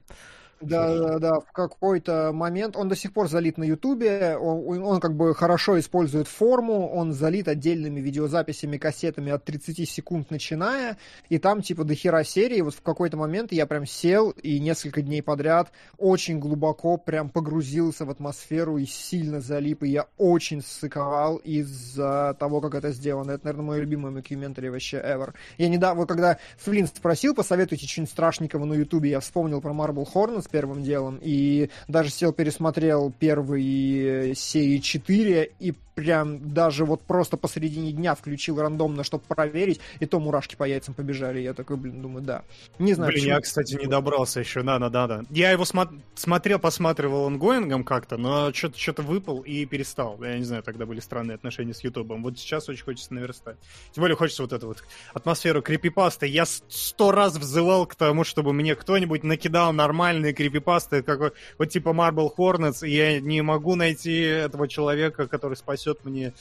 Да, 0.62 0.96
да, 0.96 1.20
да, 1.20 1.40
в 1.40 1.52
какой-то 1.52 2.32
момент. 2.34 2.76
Он 2.76 2.88
до 2.88 2.96
сих 2.96 3.14
пор 3.14 3.28
залит 3.28 3.58
на 3.58 3.64
Ютубе, 3.64 4.38
он, 4.38 4.84
он 4.84 5.00
как 5.00 5.16
бы 5.16 5.34
хорошо 5.34 5.80
использует 5.80 6.28
форму, 6.28 6.88
он 6.90 7.14
залит 7.14 7.48
отдельными 7.48 8.00
видеозаписями, 8.00 8.78
кассетами 8.78 9.32
от 9.32 9.44
30 9.44 9.90
секунд 9.90 10.30
начиная, 10.30 10.98
и 11.30 11.40
там 11.40 11.62
типа 11.62 11.84
до 11.84 11.96
хера 11.96 12.24
серии, 12.24 12.62
вот 12.62 12.76
в 12.76 12.82
какой-то 12.82 13.18
момент 13.18 13.52
я 13.52 13.66
прям 13.66 13.86
сел 13.86 14.30
и 14.30 14.60
несколько 14.60 15.02
дней 15.02 15.24
подряд 15.24 15.72
очень 15.98 16.40
глубоко 16.40 16.98
прям 16.98 17.30
погрузился 17.30 18.06
в 18.06 18.12
атмосферу 18.12 18.78
и 18.78 18.86
сильно 18.86 19.42
залип, 19.42 19.84
и 19.84 19.90
я 19.90 20.08
очень 20.18 20.62
ссыковал 20.62 21.38
из-за 21.38 22.36
того, 22.40 22.62
как 22.62 22.76
это 22.76 22.92
сделано. 22.92 23.32
Это, 23.32 23.46
наверное, 23.46 23.66
мой 23.66 23.80
любимый 23.80 24.12
мокюментари 24.12 24.70
вообще 24.70 24.98
ever. 24.98 25.34
Я 25.58 25.70
недавно, 25.70 26.06
когда 26.06 26.38
Флинн 26.58 26.88
спросил, 26.88 27.34
посоветуйте 27.34 27.88
что-нибудь 27.88 28.12
страшненького 28.12 28.66
на 28.66 28.74
Ютубе, 28.74 29.10
я 29.10 29.20
вспомнил 29.20 29.60
про 29.62 29.72
Marble 29.74 30.08
Hornets, 30.14 30.51
первым 30.52 30.84
делом, 30.84 31.20
и 31.22 31.70
даже 31.88 32.10
сел 32.10 32.34
пересмотрел 32.34 33.12
первые 33.18 34.36
серии 34.36 34.80
4, 34.80 35.52
и 35.60 35.74
прям 35.96 36.54
даже 36.54 36.86
вот 36.86 37.02
просто 37.02 37.38
посередине 37.38 37.92
дня 37.92 38.16
включил 38.16 38.60
рандомно, 38.60 39.04
чтобы 39.04 39.24
проверить, 39.28 39.80
и 40.00 40.06
то 40.06 40.20
мурашки 40.20 40.56
по 40.56 40.64
яйцам 40.64 40.94
побежали. 40.94 41.40
Я 41.40 41.54
такой, 41.54 41.78
блин, 41.78 42.02
думаю, 42.02 42.24
да. 42.24 42.44
Не 42.80 42.94
знаю, 42.94 43.12
Блин, 43.12 43.22
почему... 43.22 43.36
я, 43.36 43.42
кстати, 43.42 43.76
не 43.76 43.88
добрался 43.88 44.40
еще, 44.40 44.64
да, 44.64 44.80
да, 44.80 44.90
да, 44.90 45.08
да. 45.08 45.24
Я 45.30 45.52
его 45.52 45.64
смо- 45.64 46.02
смотрел, 46.16 46.60
посматривал 46.60 47.28
онгоингом 47.28 47.84
как-то, 47.84 48.18
но 48.18 48.54
что-то 48.54 48.80
что 48.80 49.02
выпал 49.02 49.42
и 49.42 49.66
перестал. 49.66 50.22
Я 50.24 50.38
не 50.38 50.44
знаю, 50.44 50.64
тогда 50.64 50.86
были 50.86 51.00
странные 51.00 51.36
отношения 51.36 51.74
с 51.74 51.84
Ютубом. 51.84 52.24
Вот 52.24 52.38
сейчас 52.38 52.70
очень 52.70 52.84
хочется 52.84 53.14
наверстать. 53.14 53.58
Тем 53.92 54.02
более 54.02 54.16
хочется 54.16 54.44
вот 54.44 54.54
эту 54.54 54.68
вот 54.68 54.84
атмосферу 55.14 55.62
крипипасты. 55.62 56.28
Я 56.28 56.46
сто 56.46 57.12
раз 57.12 57.38
взывал 57.38 57.86
к 57.86 57.96
тому, 57.96 58.24
чтобы 58.24 58.54
мне 58.54 58.76
кто-нибудь 58.76 59.24
накидал 59.24 59.74
нормальные 59.74 60.34
крипипасты, 60.42 61.04
как 61.04 61.34
вот 61.58 61.70
типа 61.70 61.90
Marble 61.90 62.30
Hornets, 62.36 62.88
и 62.88 62.92
я 62.92 63.20
не 63.20 63.42
могу 63.42 63.76
найти 63.76 64.20
этого 64.20 64.68
человека, 64.68 65.28
который 65.28 65.56
спасет 65.56 66.04
мне 66.06 66.34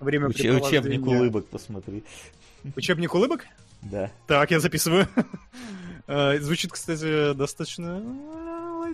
время 0.00 0.28
Уч- 0.28 0.66
Учебник 0.66 1.06
улыбок 1.06 1.46
посмотри. 1.46 2.04
Учебник 2.76 3.14
улыбок? 3.14 3.46
Да. 3.82 4.10
Так, 4.26 4.50
я 4.50 4.60
записываю. 4.60 5.08
Э, 6.12 6.40
звучит, 6.40 6.72
кстати, 6.72 7.34
достаточно 7.34 8.02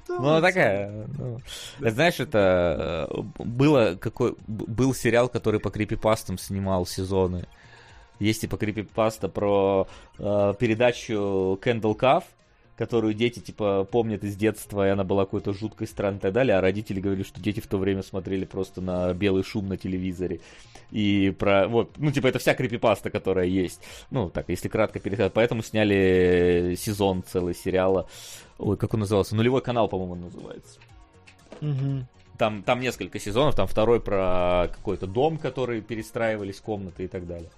ну, 0.08 0.28
она 0.28 0.40
такая. 0.40 1.06
Ну, 1.16 1.40
знаешь, 1.80 2.20
это 2.20 3.08
э, 3.10 3.22
было 3.38 3.96
какой 3.98 4.36
был 4.46 4.94
сериал, 4.94 5.28
который 5.28 5.60
по 5.60 5.70
крипипастам 5.70 6.38
снимал 6.38 6.86
сезоны. 6.86 7.46
Есть 8.18 8.42
типа 8.42 8.56
крипипаста 8.56 9.28
про 9.28 9.88
э, 10.18 10.54
передачу 10.58 11.58
Candle 11.62 11.96
Cave, 11.96 12.24
которую 12.76 13.14
дети, 13.14 13.40
типа, 13.40 13.84
помнят 13.90 14.22
из 14.22 14.36
детства, 14.36 14.86
и 14.86 14.90
она 14.90 15.04
была 15.04 15.24
какой-то 15.24 15.52
жуткой, 15.52 15.86
странной 15.86 16.18
и 16.18 16.20
так 16.20 16.32
далее, 16.32 16.56
а 16.56 16.60
родители 16.60 17.00
говорили, 17.00 17.24
что 17.24 17.40
дети 17.40 17.60
в 17.60 17.66
то 17.66 17.78
время 17.78 18.02
смотрели 18.02 18.44
просто 18.44 18.80
на 18.80 19.12
белый 19.14 19.42
шум 19.42 19.68
на 19.68 19.76
телевизоре. 19.76 20.40
И 20.90 21.34
про, 21.38 21.66
вот, 21.68 21.96
ну, 21.96 22.12
типа, 22.12 22.28
это 22.28 22.38
вся 22.38 22.54
крипипаста, 22.54 23.10
которая 23.10 23.46
есть. 23.46 23.80
Ну, 24.10 24.30
так, 24.30 24.48
если 24.48 24.68
кратко 24.68 25.00
пересказать. 25.00 25.32
Поэтому 25.32 25.62
сняли 25.62 26.76
сезон 26.78 27.24
целый 27.26 27.54
сериала. 27.54 28.08
Ой, 28.58 28.76
как 28.76 28.94
он 28.94 29.00
назывался? 29.00 29.34
Нулевой 29.34 29.62
канал, 29.62 29.88
по-моему, 29.88 30.12
он 30.12 30.20
называется. 30.22 30.78
Угу. 31.60 32.06
Там, 32.38 32.62
там 32.62 32.80
несколько 32.80 33.18
сезонов, 33.18 33.54
там 33.56 33.66
второй 33.66 34.00
про 34.00 34.68
какой-то 34.72 35.06
дом, 35.06 35.38
который 35.38 35.80
перестраивались, 35.80 36.60
комнаты 36.60 37.04
и 37.04 37.08
так 37.08 37.26
далее. 37.26 37.50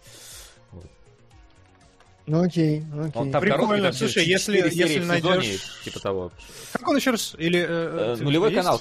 Ну 2.29 2.43
окей, 2.43 2.85
окей. 2.93 3.13
Он 3.15 3.31
там 3.31 3.41
Прикольно. 3.41 3.67
Короткий, 3.67 3.83
там 3.83 3.93
Слушай, 3.95 4.25
если, 4.27 4.59
если 4.59 4.99
найдешь... 4.99 5.45
Сезоне, 5.45 5.59
типа 5.85 6.01
того. 6.01 6.33
Как 6.73 6.87
он 6.87 6.97
еще 6.97 7.11
раз? 7.13 7.35
Или, 7.39 7.61
э, 7.61 8.17
э, 8.19 8.23
нулевой 8.23 8.53
есть? 8.53 8.63
канал, 8.63 8.81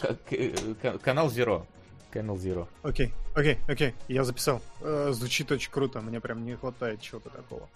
канал 1.01 1.30
Zero. 1.30 1.66
Канал 2.11 2.35
Zero. 2.35 2.67
Окей, 2.84 3.14
окей, 3.35 3.58
окей, 3.69 3.95
я 4.09 4.26
записал. 4.26 4.61
Э, 4.82 5.11
звучит 5.14 5.50
очень 5.51 5.72
круто, 5.72 6.01
мне 6.01 6.19
прям 6.19 6.45
не 6.45 6.56
хватает 6.56 7.01
чего-то 7.01 7.30
такого. 7.30 7.69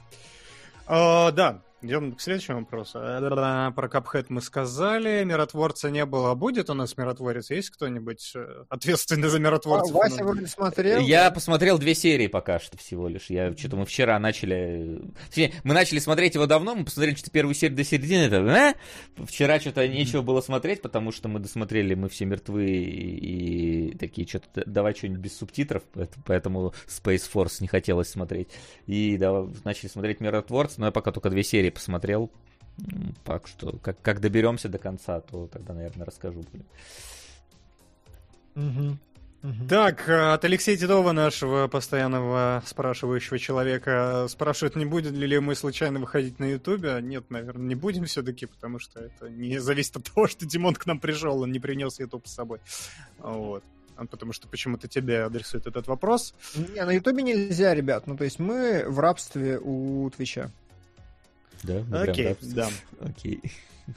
Э, 0.88 1.32
да, 1.32 1.61
Идем 1.84 2.14
к 2.14 2.22
следующему 2.22 2.60
вопросу. 2.60 3.00
Э, 3.00 3.72
про 3.72 3.90
Капхэт 3.90 4.30
мы 4.30 4.42
сказали, 4.42 5.24
миротворца 5.24 5.90
не 5.90 6.06
было. 6.06 6.32
А 6.32 6.35
будет 6.35 6.69
у 6.69 6.76
нас 6.76 6.95
миротворец? 6.95 7.50
Есть 7.50 7.72
кто-нибудь 7.72 8.34
э, 8.35 8.66
ответственный 8.69 9.30
за 9.30 9.40
миротворцев? 9.40 9.95
А, 9.95 9.98
Вася 9.98 10.24
вроде 10.24 10.45
смотрел? 10.45 11.01
Я 11.01 11.32
посмотрел 11.32 11.80
две 11.80 11.95
серии 11.95 12.27
пока 12.27 12.60
что 12.60 12.77
всего 12.77 13.08
лишь. 13.08 13.32
Я 13.32 13.56
что-то 13.58 13.77
мы 13.77 13.85
вчера 13.85 14.19
начали... 14.19 15.01
Точнее, 15.30 15.53
мы 15.64 15.74
начали 15.74 15.98
смотреть 15.98 16.35
его 16.35 16.45
давно, 16.45 16.76
мы 16.76 16.85
посмотрели 16.85 17.16
что-то 17.16 17.32
первую 17.32 17.56
серию 17.56 17.76
до 17.76 17.84
середины. 17.84 18.22
Это, 18.26 18.35
э? 18.38 18.74
Вчера 19.26 19.60
что-то 19.60 19.88
нечего 19.88 20.22
было 20.22 20.42
смотреть, 20.42 20.84
потому 20.84 21.11
что 21.11 21.30
мы 21.30 21.40
досмотрели, 21.40 21.95
мы 21.95 22.10
все 22.10 22.26
мертвы 22.26 22.68
и, 22.68 23.90
и 23.92 23.98
такие, 23.98 24.27
что-то 24.27 24.64
давай 24.68 24.93
что-нибудь 24.93 25.22
без 25.22 25.35
субтитров, 25.35 25.82
поэтому 26.26 26.76
Space 26.88 27.24
Force 27.34 27.58
не 27.60 27.68
хотелось 27.68 28.10
смотреть. 28.10 28.50
И 28.85 29.18
да, 29.18 29.48
начали 29.64 29.90
смотреть 29.90 30.19
миротворца, 30.19 30.80
но 30.80 30.85
я 30.85 30.92
пока 30.92 31.11
только 31.11 31.32
две 31.32 31.42
серии 31.42 31.70
посмотрел. 31.72 32.32
М, 32.80 33.16
Так 33.24 33.48
что, 33.48 33.77
как, 33.80 34.01
как 34.01 34.22
доберемся 34.22 34.69
до 34.69 34.77
конца, 34.77 35.19
то 35.22 35.48
тогда, 35.48 35.74
наверное, 35.74 36.06
расскажу. 36.06 36.43
Мгм. 38.56 39.00
Мгм. 39.41 39.67
Так, 39.67 40.08
э, 40.08 40.33
от 40.33 40.45
Алексея 40.45 40.77
Титова, 40.77 41.14
нашего 41.14 41.67
постоянного 41.67 42.61
спрашивающего 42.64 43.40
человека, 43.40 44.27
спрашивает, 44.30 44.75
не 44.75 44.85
будем 44.85 45.16
ли 45.16 45.40
мы 45.40 45.56
случайно 45.56 46.00
выходить 46.00 46.38
на 46.38 46.45
Ютубе. 46.45 47.00
Нет, 47.01 47.25
наверное, 47.32 47.66
не 47.66 47.74
будем 47.75 48.06
все-таки, 48.06 48.45
потому 48.45 48.77
что 48.77 49.00
это 49.00 49.30
не 49.32 49.58
зависит 49.58 49.98
от 49.98 50.03
того, 50.14 50.27
что 50.27 50.45
Димон 50.45 50.75
к 50.75 50.85
нам 50.85 51.00
пришел, 51.00 51.41
он 51.41 51.51
не 51.51 51.59
принес 51.59 52.00
Ютуб 52.00 52.27
с 52.27 52.33
собой. 52.33 52.59
Вот. 53.17 53.64
А 53.95 54.06
Потому 54.06 54.32
что 54.32 54.48
почему-то 54.48 54.88
тебе 54.88 55.24
адресует 55.24 55.66
этот 55.66 55.88
вопрос. 55.88 56.35
Не, 56.56 56.85
на 56.85 56.91
Ютубе 56.91 57.24
нельзя, 57.24 57.74
ребят. 57.74 58.06
Ну, 58.06 58.17
то 58.17 58.24
есть 58.24 58.38
мы 58.38 58.85
в 58.88 59.00
рабстве 59.00 59.59
у 59.59 60.08
Твича. 60.11 60.51
Да? 61.64 61.73
Мы 61.88 62.01
прям 62.03 62.09
Окей, 62.09 62.38
да. 62.41 62.69
Окей. 62.99 63.41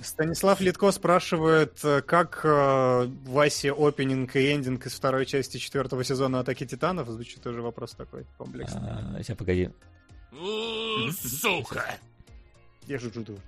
Станислав 0.02 0.60
Литко 0.60 0.90
спрашивает, 0.90 1.78
э, 1.84 2.02
как 2.02 2.40
э, 2.44 3.06
Васе 3.26 3.72
опенинг 3.72 4.34
и 4.36 4.52
эндинг 4.52 4.86
из 4.86 4.94
второй 4.94 5.26
части 5.26 5.58
четвертого 5.58 6.02
сезона 6.04 6.40
Атаки 6.40 6.66
Титанов. 6.66 7.08
Звучит 7.08 7.42
тоже 7.42 7.62
вопрос 7.62 7.92
такой 7.92 8.26
комплексный. 8.36 8.80
А, 8.82 9.22
Сейчас, 9.22 9.36
погоди. 9.36 9.70
Сука! 11.20 11.84
Я 12.86 12.98
же 12.98 13.08
жду. 13.10 13.38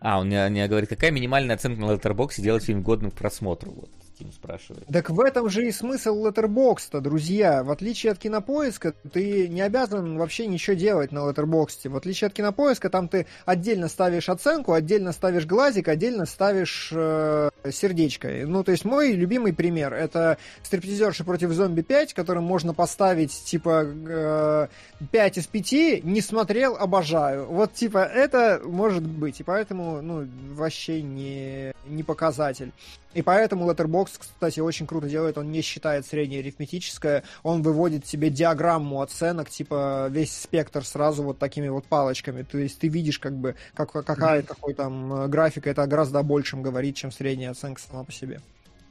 А, 0.00 0.18
он 0.18 0.26
мне, 0.26 0.48
мне 0.48 0.68
говорит, 0.68 0.88
какая 0.88 1.10
минимальная 1.10 1.54
оценка 1.54 1.80
на 1.80 1.92
Letterboxd 1.92 2.40
делать 2.42 2.64
фильм 2.64 2.82
годным 2.82 3.10
к 3.10 3.14
просмотру? 3.14 3.72
Вот, 3.72 3.90
Тим 4.22 4.30
спрашивает. 4.30 4.86
Так 4.86 5.10
в 5.10 5.20
этом 5.20 5.50
же 5.50 5.66
и 5.66 5.72
смысл 5.72 6.24
Letterboxd, 6.24 7.00
друзья. 7.00 7.64
В 7.64 7.72
отличие 7.72 8.12
от 8.12 8.18
Кинопоиска, 8.18 8.94
ты 9.12 9.48
не 9.48 9.62
обязан 9.62 10.16
вообще 10.16 10.46
ничего 10.46 10.76
делать 10.76 11.10
на 11.10 11.28
Letterboxd. 11.28 11.88
В 11.88 11.96
отличие 11.96 12.28
от 12.28 12.32
Кинопоиска, 12.32 12.88
там 12.88 13.08
ты 13.08 13.26
отдельно 13.46 13.88
ставишь 13.88 14.28
оценку, 14.28 14.74
отдельно 14.74 15.10
ставишь 15.10 15.44
глазик, 15.44 15.88
отдельно 15.88 16.26
ставишь 16.26 16.92
э, 16.94 17.50
сердечко. 17.72 18.28
Ну, 18.46 18.62
то 18.62 18.70
есть 18.70 18.84
мой 18.84 19.10
любимый 19.10 19.52
пример 19.52 19.92
это 19.92 20.38
стриптизерши 20.62 21.24
против 21.24 21.50
зомби 21.50 21.80
5, 21.80 22.14
которым 22.14 22.44
можно 22.44 22.74
поставить 22.74 23.32
типа 23.32 23.84
э, 23.84 24.68
5 25.10 25.38
из 25.38 25.46
5, 25.48 26.04
не 26.04 26.20
смотрел, 26.20 26.76
обожаю. 26.76 27.46
Вот 27.46 27.72
типа 27.72 28.04
это 28.04 28.60
может 28.64 29.02
быть. 29.02 29.40
И 29.40 29.42
поэтому, 29.42 30.00
ну, 30.00 30.28
вообще 30.52 31.02
не, 31.02 31.72
не 31.86 32.04
показатель. 32.04 32.70
И 33.14 33.22
поэтому 33.22 33.70
Letterboxd, 33.70 34.12
кстати, 34.18 34.60
очень 34.60 34.86
круто 34.86 35.08
делает, 35.08 35.36
он 35.38 35.50
не 35.50 35.60
считает 35.60 36.06
среднее 36.06 36.40
арифметическое, 36.40 37.24
он 37.42 37.62
выводит 37.62 38.04
тебе 38.04 38.30
диаграмму 38.30 39.02
оценок, 39.02 39.50
типа 39.50 40.08
весь 40.10 40.34
спектр 40.34 40.84
сразу 40.84 41.22
вот 41.22 41.38
такими 41.38 41.68
вот 41.68 41.84
палочками. 41.84 42.42
То 42.42 42.58
есть 42.58 42.78
ты 42.78 42.88
видишь 42.88 43.18
как 43.18 43.34
бы, 43.36 43.54
как, 43.74 43.92
какая, 43.92 44.42
какой 44.42 44.74
там 44.74 45.12
э, 45.12 45.28
график, 45.28 45.66
это 45.66 45.86
гораздо 45.86 46.20
о 46.20 46.22
большем 46.22 46.62
говорит, 46.62 46.96
чем 46.96 47.12
средняя 47.12 47.50
оценка 47.50 47.80
сама 47.80 48.04
по 48.04 48.12
себе. 48.12 48.40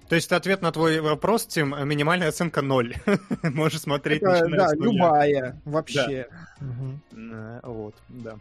То 0.07 0.15
есть 0.15 0.31
ответ 0.33 0.61
на 0.61 0.73
твой 0.73 0.99
вопрос, 0.99 1.45
Тим, 1.45 1.69
минимальная 1.87 2.27
оценка 2.27 2.61
0. 2.61 2.95
Можешь 3.43 3.79
смотреть, 3.79 4.21
Это, 4.21 4.31
начиная 4.31 4.59
да, 4.59 4.67
с 4.67 4.73
нуля. 4.73 4.91
любая, 4.91 5.61
вообще. 5.63 6.27
Мгм. 6.59 7.01
Э, 7.13 7.59
Вот, 7.63 7.95
да. 8.09 8.35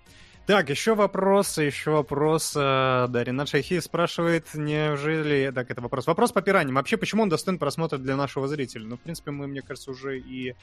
Так, 0.50 0.68
еще 0.68 0.96
вопрос, 0.96 1.58
еще 1.58 1.92
вопрос. 1.92 2.56
э, 2.56 3.06
Да, 3.08 3.22
Ренат 3.22 3.48
Шахи 3.48 3.78
спрашивает, 3.78 4.52
неужели... 4.54 5.52
Так, 5.54 5.70
это 5.70 5.80
вопрос. 5.80 6.08
Вопрос 6.08 6.32
по 6.32 6.42
пираньям. 6.42 6.74
Вообще, 6.74 6.96
почему 6.96 7.22
он 7.22 7.28
достоин 7.28 7.56
просмотра 7.56 7.98
для 7.98 8.16
нашего 8.16 8.48
зрителя? 8.48 8.84
Ну, 8.84 8.96
в 8.96 9.00
принципе, 9.00 9.30
мы, 9.30 9.46
мне 9.46 9.62
кажется, 9.62 9.92
уже 9.92 10.18
и 10.18 10.56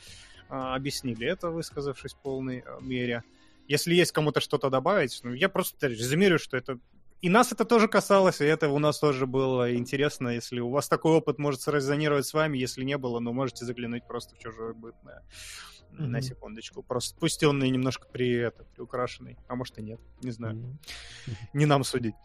а, 0.50 0.76
объяснили 0.76 1.26
это, 1.26 1.52
высказавшись 1.52 2.16
в 2.16 2.18
полной 2.18 2.66
э, 2.66 2.78
мере. 2.82 3.24
Если 3.70 3.96
есть 3.96 4.12
кому-то 4.12 4.42
что-то 4.42 4.70
добавить, 4.70 5.22
ну, 5.24 5.32
я 5.32 5.48
просто 5.48 5.88
резюмирую, 5.88 6.40
что 6.40 6.58
это... 6.58 6.80
И 7.22 7.30
нас 7.30 7.54
это 7.54 7.64
тоже 7.64 7.88
касалось, 7.88 8.42
и 8.42 8.46
это 8.46 8.68
у 8.68 8.80
нас 8.80 9.00
тоже 9.00 9.26
было 9.26 9.74
интересно. 9.74 10.28
Если 10.28 10.60
у 10.60 10.70
вас 10.70 10.90
такой 10.90 11.14
опыт 11.14 11.40
может 11.40 11.62
срезонировать 11.62 12.26
с 12.26 12.34
вами, 12.34 12.58
если 12.58 12.84
не 12.84 12.98
было, 12.98 13.20
ну, 13.20 13.32
можете 13.32 13.64
заглянуть 13.64 14.06
просто 14.06 14.36
в 14.36 14.40
чужой 14.40 14.74
быт 14.74 14.96
на, 15.92 16.08
на 16.08 16.22
секундочку. 16.22 16.84
Просто 16.84 17.18
пусть 17.20 17.44
он 17.44 17.64
и 17.64 17.70
немножко 17.70 18.08
при, 18.12 18.32
это, 18.36 18.64
приукрашенный, 18.76 19.38
а 19.48 19.56
может 19.56 19.78
и 19.78 19.82
нет, 19.82 20.00
не 20.22 20.32
знаю 20.32 20.56
М. 20.56 20.80
не 21.54 21.66
нам 21.66 21.84
судить. 21.84 22.16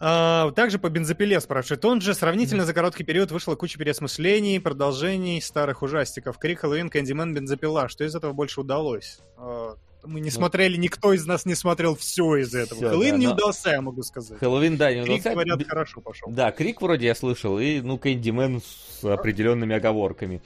А, 0.00 0.52
также 0.52 0.78
по 0.78 0.88
бензопиле 0.88 1.40
спрашивает. 1.40 1.84
Он 1.84 2.00
же 2.00 2.14
сравнительно 2.14 2.64
за 2.64 2.72
короткий 2.72 3.04
период 3.04 3.32
вышла 3.32 3.56
куча 3.56 3.78
переосмыслений, 3.78 4.60
продолжений 4.60 5.40
старых 5.42 5.82
ужастиков. 5.82 6.38
Крик, 6.38 6.60
Хэллоуин, 6.60 6.88
Кэндимен, 6.88 7.34
бензопила. 7.34 7.88
Что 7.88 8.04
из 8.04 8.14
этого 8.14 8.32
больше 8.32 8.60
удалось? 8.60 9.20
А, 9.36 9.76
мы 10.04 10.20
не 10.20 10.30
Ну. 10.30 10.36
смотрели, 10.36 10.76
никто 10.76 11.12
из 11.12 11.26
нас 11.26 11.44
не 11.46 11.54
смотрел 11.54 11.94
все 11.96 12.36
из 12.36 12.54
этого. 12.54 12.76
Всё, 12.78 12.90
Хэллоуин 12.90 13.12
да, 13.12 13.18
не 13.18 13.26
но- 13.26 13.32
удался, 13.34 13.70
я 13.70 13.80
могу 13.82 14.02
сказать. 14.02 14.38
Хэллоуин, 14.38 14.76
да, 14.76 14.92
не 14.92 15.02
Крик, 15.02 15.20
удался. 15.20 15.30
говорят, 15.30 15.68
хорошо 15.68 16.00
пошел. 16.00 16.30
Да, 16.30 16.50
Крик 16.52 16.80
вроде 16.82 17.06
я 17.06 17.14
слышал, 17.14 17.58
и, 17.58 17.80
ну, 17.80 17.98
Кэндимен 17.98 18.60
с 18.62 19.04
определенными 19.04 19.74
оговорками. 19.76 20.40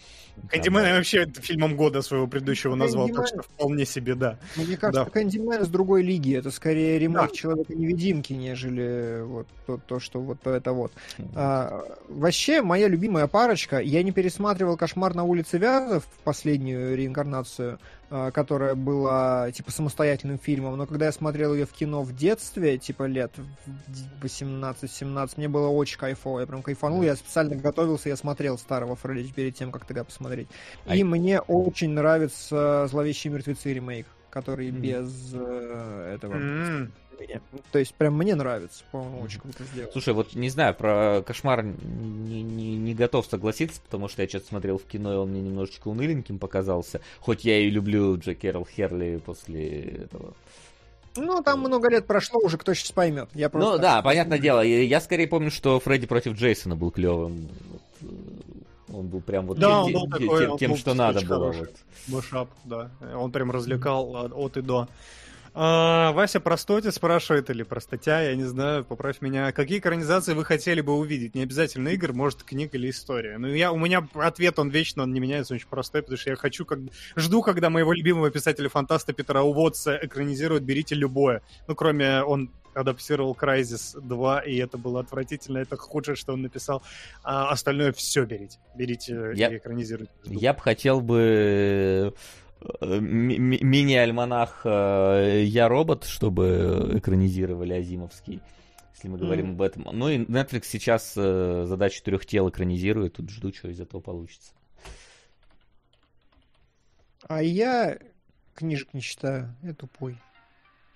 Кэндимен 0.49 0.83
я 0.85 0.95
вообще 0.97 1.27
фильмом 1.41 1.77
года 1.77 2.01
своего 2.01 2.27
предыдущего 2.27 2.75
назвал, 2.75 3.09
так 3.09 3.17
Кэндимен. 3.27 3.43
что 3.43 3.53
вполне 3.53 3.85
себе, 3.85 4.15
да. 4.15 4.39
Мне 4.57 4.77
кажется, 4.79 5.05
Да. 5.05 5.11
Кэндимен 5.11 5.63
с 5.65 5.69
другой 5.69 6.03
лиги. 6.03 6.35
Это 6.37 6.51
скорее 6.51 6.99
ремейк 6.99 7.29
Да. 7.31 7.37
Человека-невидимки, 7.37 8.33
нежели 8.33 9.21
вот 9.23 9.47
то, 9.67 9.79
то, 9.87 10.01
что 10.01 10.21
вот 10.21 10.47
это 10.47 10.73
вот. 10.73 10.91
А, 11.35 11.85
вообще, 12.09 12.63
моя 12.63 12.89
любимая 12.89 13.27
парочка, 13.27 13.79
я 13.79 14.03
не 14.03 14.11
пересматривал 14.13 14.77
«Кошмар 14.79 15.15
на 15.15 15.25
улице 15.25 15.59
Вязов», 15.59 16.05
последнюю 16.25 16.97
реинкарнацию, 16.97 17.79
которая 18.33 18.75
была, 18.75 19.51
типа, 19.53 19.71
самостоятельным 19.71 20.39
фильмом, 20.39 20.77
но 20.77 20.87
когда 20.87 21.07
я 21.07 21.13
смотрел 21.13 21.55
ее 21.55 21.65
в 21.65 21.73
кино 21.73 22.03
в 22.03 22.15
детстве, 22.15 22.77
типа, 22.77 23.05
лет 23.05 23.33
в 23.37 24.25
18-17, 24.25 25.31
мне 25.37 25.49
было 25.49 25.69
очень 25.69 25.99
кайфово, 25.99 26.41
я 26.41 26.47
прям 26.47 26.63
кайфанул, 26.63 27.03
я 27.03 27.17
специально 27.17 27.57
готовился, 27.57 28.09
я 28.09 28.17
смотрел 28.17 28.59
старого 28.59 28.97
Фредди 28.97 29.33
перед 29.33 29.55
тем, 29.55 29.73
как 29.73 29.85
тогда 29.87 30.05
посмотреть. 30.05 30.49
А- 30.87 30.95
И 30.95 31.03
мне 31.05 31.41
очень 31.41 31.91
нравится 31.91 32.87
«Зловещие 32.91 33.33
мертвецы» 33.33 33.73
ремейк, 33.73 34.07
который 34.31 34.71
Мгм. 34.71 34.81
без 34.83 35.33
э, 35.35 36.15
этого... 36.17 36.35
М, 37.21 37.41
То 37.71 37.79
есть, 37.79 37.95
прям 37.95 38.17
мне 38.17 38.35
нравится, 38.35 38.83
по-моему, 38.91 39.21
очень 39.23 39.41
круто 39.41 39.65
сделано. 39.65 39.93
Слушай, 39.93 40.15
вот 40.15 40.35
не 40.35 40.49
знаю, 40.51 40.75
про 40.75 41.23
кошмар 41.27 41.63
не, 41.65 42.43
не, 42.43 42.77
не 42.77 42.95
готов 42.95 43.27
согласиться, 43.27 43.81
потому 43.81 44.09
что 44.09 44.23
я 44.23 44.29
что-то 44.29 44.47
смотрел 44.49 44.79
в 44.79 44.85
кино, 44.85 45.13
и 45.13 45.17
он 45.17 45.31
мне 45.31 45.41
немножечко 45.41 45.89
уныленьким 45.89 46.39
показался. 46.39 47.01
Хоть 47.21 47.45
я 47.45 47.59
и 47.61 47.71
люблю 47.71 48.17
Джек 48.19 48.45
Эрл 48.45 48.67
Херли 48.67 49.21
после 49.25 49.81
этого. 50.05 50.35
Ну, 51.17 51.43
там 51.43 51.61
много 51.61 51.91
лет 51.91 52.07
прошло, 52.07 52.41
уже 52.41 52.57
кто 52.57 52.73
сейчас 52.75 52.91
поймет. 52.93 53.29
Я 53.35 53.51
просто... 53.51 53.73
Ну 53.73 53.79
да, 53.79 54.01
понятное 54.03 54.39
дело. 54.39 54.63
Я, 54.63 55.01
скорее 55.01 55.27
помню, 55.29 55.51
что 55.51 55.79
Фредди 55.79 56.07
против 56.07 56.35
Джейсона 56.35 56.75
был 56.75 56.91
клевым. 56.91 57.49
Вот, 57.71 57.83
э, 58.01 58.95
он 58.95 59.07
был 59.09 59.21
прям 59.21 59.47
вот 59.47 59.59
Да, 59.59 59.69
тем, 59.69 59.79
он 59.79 59.93
был 59.93 60.01
тем- 60.01 60.11
такой, 60.11 60.41
тем- 60.41 60.53
он 60.53 60.59
тем, 60.59 60.71
был 60.71 60.79
что 60.79 60.95
надо 60.95 61.21
было. 61.21 61.53
хороший. 61.53 61.61
Вот. 61.61 61.71
Мышап, 62.09 62.49
да. 62.65 62.91
Он 63.15 63.31
прям 63.31 63.51
развлекал 63.51 64.17
от 64.33 64.57
и 64.57 64.63
до. 64.63 64.89
А, 65.55 66.13
Вася 66.13 66.41
Простоти 66.41 66.91
спрашивает, 66.91 67.51
или 67.51 67.63
Простотя, 67.63 68.23
я 68.23 68.35
не 68.35 68.45
знаю, 68.45 68.85
поправь 68.85 69.21
меня, 69.21 69.53
какие 69.53 69.79
экранизации 69.79 70.33
вы 70.33 70.45
хотели 70.45 70.81
бы 70.81 70.95
увидеть? 70.95 71.35
Не 71.35 71.43
обязательно 71.43 71.89
игр, 71.89 72.13
может, 72.15 72.43
книг 72.43 72.75
или 72.75 72.89
история. 72.89 73.37
Ну, 73.37 73.49
я, 73.49 73.71
у 73.71 73.77
меня 73.77 74.07
ответ, 74.15 74.59
он 74.59 74.71
вечно, 74.71 75.03
он 75.03 75.13
не 75.13 75.21
меняется, 75.21 75.55
очень 75.55 75.69
простой, 75.69 76.03
потому 76.03 76.17
что 76.17 76.31
я 76.31 76.37
хочу, 76.37 76.65
как, 76.65 76.79
жду, 77.17 77.43
когда 77.43 77.69
моего 77.69 77.93
любимого 77.93 78.31
писателя-фантаста 78.31 79.13
Петра 79.13 79.43
Уводца 79.43 79.99
экранизируют 80.03 80.65
«Берите 80.65 80.95
любое». 80.95 81.43
Ну, 81.69 81.75
кроме, 81.75 82.23
он 82.23 82.51
адаптировал 82.75 83.37
Crysis 83.39 84.01
2, 84.01 84.41
и 84.41 84.57
это 84.57 84.79
было 84.79 85.01
отвратительно, 85.01 85.59
это 85.59 85.77
худшее, 85.77 86.17
что 86.17 86.33
он 86.33 86.41
написал. 86.43 86.83
А 87.23 87.51
остальное 87.51 87.93
все 87.93 88.25
берите. 88.25 88.59
Берите 88.75 89.33
Я- 89.35 89.53
и 89.53 89.59
экранизируйте. 89.59 90.11
Я 90.25 90.55
бы 90.55 90.61
хотел 90.61 91.03
бы 91.03 91.19
э, 91.21 92.11
мини-альманах 92.81 94.63
э, 94.65 95.43
«Я 95.45 95.69
робот», 95.69 96.05
чтобы 96.05 96.91
экранизировали 96.95 97.73
Азимовский, 97.75 98.41
если 98.95 99.09
мы 99.09 99.19
говорим 99.19 99.47
Мгм. 99.47 99.55
об 99.55 99.63
этом. 99.63 99.87
Ну 99.93 100.09
и 100.09 100.19
Netflix 100.19 100.65
сейчас 100.65 101.15
э, 101.17 101.65
задачу 101.67 102.03
трех 102.03 102.27
тел 102.27 102.49
экранизирует, 102.49 103.15
тут 103.15 103.31
жду, 103.31 103.53
что 103.53 103.69
из 103.69 103.81
этого 103.81 104.01
получится. 104.01 104.53
А 107.29 107.43
я 107.43 107.99
книжек 108.55 108.93
не 108.95 109.01
читаю, 109.01 109.55
я 109.63 109.75
тупой. 109.75 110.19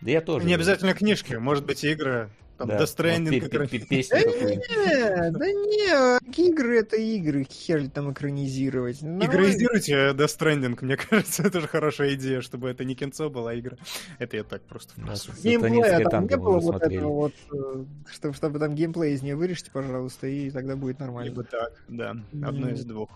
Да 0.00 0.10
я 0.10 0.20
тоже. 0.20 0.46
Не 0.46 0.54
обязательно 0.54 0.94
книжки, 0.94 1.34
может 1.34 1.64
быть, 1.64 1.82
игры. 1.84 2.30
Там 2.58 2.68
Да, 2.68 2.78
Death 2.78 2.96
Stranding, 2.96 3.24
вот 3.24 3.30
пе- 3.32 3.40
который- 3.40 3.68
пе- 3.68 3.78
пе- 3.80 3.84
песню 3.86 4.18
какую-нибудь. 4.24 4.68
Не, 4.70 5.30
да 5.30 5.46
не, 5.46 6.48
игры 6.48 6.78
это 6.78 6.96
игры, 6.96 7.44
хер 7.44 7.80
ли 7.82 7.88
там 7.88 8.10
экранизировать. 8.14 9.02
Нормально. 9.02 9.24
Игроизируйте 9.30 9.92
Death 10.12 10.38
Stranding, 10.38 10.78
мне 10.80 10.96
кажется, 10.96 11.42
это 11.42 11.60
же 11.60 11.68
хорошая 11.68 12.14
идея, 12.14 12.40
чтобы 12.40 12.70
это 12.70 12.84
не 12.84 12.94
кинцо 12.94 13.28
была 13.28 13.58
игра. 13.58 13.76
Это 14.18 14.38
я 14.38 14.44
так 14.44 14.62
просто 14.62 14.94
Да, 14.96 15.02
вбрасываю. 15.02 15.36
с- 15.38 15.42
Геймплея 15.42 15.82
сатанинские 15.82 16.08
там 16.08 16.26
не 16.26 16.36
было 16.36 16.58
вот 16.60 16.82
этого 16.82 17.12
вот, 17.12 17.34
э, 17.52 17.84
чтобы, 18.10 18.34
чтобы 18.34 18.58
там 18.58 18.74
геймплей 18.74 19.12
из 19.12 19.20
нее 19.22 19.36
вырежьте, 19.36 19.70
пожалуйста, 19.70 20.26
и 20.26 20.50
тогда 20.50 20.76
будет 20.76 20.98
нормально. 20.98 21.28
Либо 21.28 21.44
так, 21.44 21.72
да, 21.88 22.12
одно 22.42 22.70
из 22.70 22.86
двух. 22.86 23.10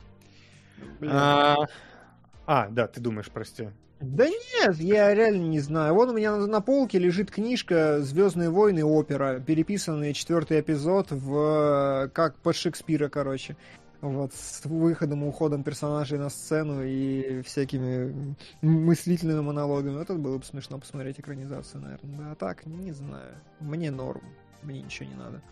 А, 1.03 1.65
а, 2.47 2.69
да, 2.69 2.87
ты 2.89 3.01
думаешь, 3.01 3.31
прости. 3.33 3.71
Да 4.01 4.27
нет, 4.27 4.77
я 4.77 5.15
реально 5.15 5.43
не 5.43 5.61
знаю. 5.61 5.95
Вон 5.95 6.09
у 6.09 6.15
меня 6.15 6.35
на, 6.35 6.47
на 6.47 6.61
полке 6.63 6.99
лежит 6.99 7.31
книжка 7.31 8.01
«Звездные 8.01 8.49
войны. 8.49 8.83
Опера», 8.83 9.41
переписанный 9.41 10.15
четвертый 10.15 10.61
эпизод 10.61 11.09
в 11.11 12.11
как 12.15 12.37
под 12.37 12.57
Шекспира, 12.57 13.11
короче. 13.11 13.59
Вот, 14.01 14.33
с 14.33 14.65
выходом 14.65 15.25
и 15.25 15.29
уходом 15.29 15.63
персонажей 15.63 16.19
на 16.19 16.31
сцену 16.31 16.83
и 16.83 17.43
всякими 17.43 18.35
мыслительными 18.63 19.41
монологами. 19.41 20.01
Это 20.01 20.15
было 20.15 20.39
бы 20.39 20.45
смешно 20.45 20.79
посмотреть 20.79 21.21
экранизацию, 21.21 21.83
наверное. 21.83 22.33
А 22.33 22.35
так, 22.35 22.65
не 22.65 22.93
знаю. 22.93 23.35
Мне 23.61 23.91
норм. 23.91 24.23
Мне 24.63 24.81
ничего 24.81 25.11
не 25.11 25.15
надо. 25.15 25.43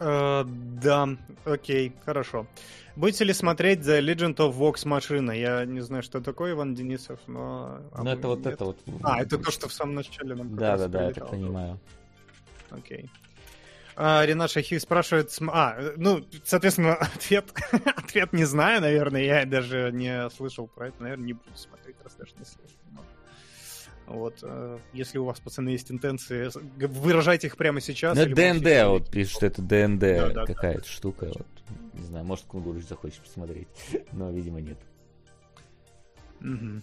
Э, 0.00 0.44
да, 0.46 1.08
окей, 1.44 1.92
хорошо. 2.04 2.46
Будете 2.96 3.24
ли 3.24 3.32
смотреть 3.32 3.80
The 3.80 4.00
Legend 4.00 4.36
of 4.36 4.56
Vox 4.56 4.84
Machina? 4.86 5.36
Я 5.36 5.64
не 5.64 5.80
знаю, 5.80 6.02
что 6.02 6.20
такое, 6.20 6.52
Иван 6.52 6.74
Денисов, 6.74 7.18
но... 7.26 7.80
Ну, 7.96 8.10
это 8.10 8.28
вот 8.28 8.46
это 8.46 8.64
вот... 8.64 8.78
А, 9.02 9.20
это 9.20 9.38
то, 9.38 9.50
что 9.50 9.68
в 9.68 9.72
самом 9.72 9.96
начале 9.96 10.34
нам 10.34 10.54
Да, 10.54 10.76
да, 10.76 10.88
да, 10.88 11.06
я 11.06 11.12
так 11.12 11.30
понимаю. 11.30 11.80
Окей. 12.70 13.10
А, 13.96 14.24
Ренат 14.24 14.50
Шахи 14.50 14.78
спрашивает... 14.78 15.36
А, 15.48 15.76
ну, 15.96 16.24
соответственно, 16.44 16.94
ответ, 17.14 17.52
ответ 17.96 18.32
не 18.32 18.44
знаю, 18.44 18.80
наверное. 18.80 19.22
Я 19.22 19.44
даже 19.44 19.90
не 19.92 20.30
слышал 20.30 20.68
про 20.68 20.88
это. 20.88 21.02
Наверное, 21.02 21.26
не 21.26 21.32
буду 21.32 21.56
смотреть, 21.56 21.96
раз 22.02 22.14
даже 22.14 22.32
не 22.38 22.44
слышал. 22.44 22.83
Вот, 24.06 24.40
э, 24.42 24.78
если 24.92 25.18
у 25.18 25.24
вас, 25.24 25.40
пацаны, 25.40 25.70
есть 25.70 25.90
интенции, 25.90 26.50
выражайте 26.76 27.46
их 27.46 27.56
прямо 27.56 27.80
сейчас. 27.80 28.16
Ну, 28.16 28.26
ДНД, 28.26 28.86
вот 28.86 29.10
пишет, 29.10 29.36
что 29.36 29.46
это 29.46 29.62
ДНД 29.62 30.00
да, 30.00 30.28
да, 30.30 30.46
какая-то 30.46 30.82
да. 30.82 30.88
штука. 30.88 31.26
Вот. 31.26 31.46
Не 31.94 32.02
знаю, 32.04 32.24
может, 32.24 32.44
Кунгуруш 32.44 32.84
захочешь 32.84 33.20
посмотреть, 33.20 33.68
но, 34.12 34.30
видимо, 34.30 34.60
нет. 34.60 34.78
Угу. 36.40 36.82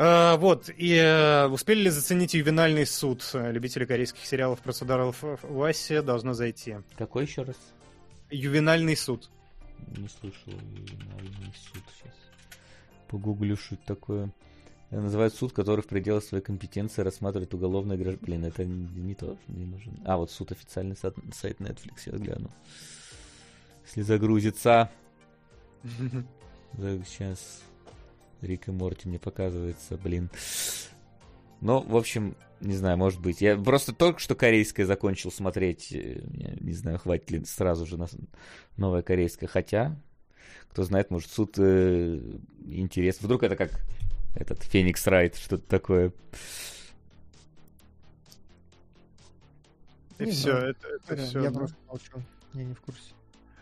А, 0.00 0.36
вот, 0.36 0.68
и 0.76 0.94
э, 0.94 1.46
успели 1.46 1.82
ли 1.82 1.90
заценить 1.90 2.34
ювенальный 2.34 2.86
суд? 2.86 3.28
Любители 3.34 3.84
корейских 3.84 4.24
сериалов 4.26 4.60
про 4.60 4.72
судоров 4.72 5.16
в 5.20 5.62
Асе 5.62 6.02
должно 6.02 6.34
зайти. 6.34 6.76
Какой 6.96 7.24
еще 7.24 7.42
раз? 7.42 7.56
Ювенальный 8.30 8.96
суд. 8.96 9.30
Не 9.96 10.08
слышал 10.08 10.52
ювенальный 10.52 11.52
суд 11.72 11.82
сейчас. 11.96 12.14
Погуглю, 13.08 13.56
что 13.56 13.76
это 13.76 13.86
такое. 13.86 14.30
Называют 14.90 15.34
суд, 15.34 15.52
который 15.52 15.82
в 15.82 15.86
пределах 15.86 16.24
своей 16.24 16.42
компетенции 16.42 17.02
рассматривает 17.02 17.52
уголовное 17.52 17.96
гражданство. 17.96 18.26
Блин, 18.26 18.44
это 18.46 18.64
не, 18.64 19.02
не 19.02 19.14
то, 19.14 19.36
не 19.48 19.66
нужен. 19.66 20.00
А, 20.06 20.16
вот 20.16 20.30
суд 20.30 20.50
официальный 20.50 20.96
сайт, 20.96 21.14
сайт 21.34 21.60
Netflix, 21.60 22.02
я 22.06 22.12
гляну. 22.12 22.50
Если 23.84 24.00
загрузится. 24.02 24.90
Сейчас 27.04 27.62
Рик 28.40 28.68
и 28.68 28.70
Морти 28.70 29.08
мне 29.08 29.18
показывается, 29.18 29.98
блин. 29.98 30.30
Ну, 31.60 31.80
в 31.80 31.96
общем, 31.96 32.34
не 32.60 32.74
знаю, 32.74 32.96
может 32.96 33.20
быть. 33.20 33.42
Я 33.42 33.56
просто 33.56 33.92
только 33.92 34.20
что 34.20 34.34
корейское 34.34 34.86
закончил 34.86 35.30
смотреть. 35.30 35.90
Я 35.90 36.54
не 36.60 36.72
знаю, 36.72 36.98
хватит 36.98 37.30
ли 37.30 37.44
сразу 37.44 37.84
же 37.84 37.98
на 37.98 38.06
новое 38.78 39.02
корейское. 39.02 39.48
Хотя, 39.48 40.00
кто 40.70 40.82
знает, 40.84 41.10
может, 41.10 41.30
суд 41.30 41.54
э, 41.58 42.20
интересно. 42.64 43.26
Вдруг 43.26 43.42
это 43.42 43.56
как 43.56 43.70
этот 44.38 44.62
Феникс 44.62 45.06
Райт, 45.06 45.36
что-то 45.36 45.64
такое. 45.68 46.12
И 50.18 50.24
все, 50.30 50.56
это, 50.56 50.88
это 51.06 51.16
все. 51.16 51.42
Я 51.42 51.50
просто 51.50 51.76
молчу, 51.86 52.22
я 52.54 52.64
не 52.64 52.74
в 52.74 52.80
курсе. 52.80 53.12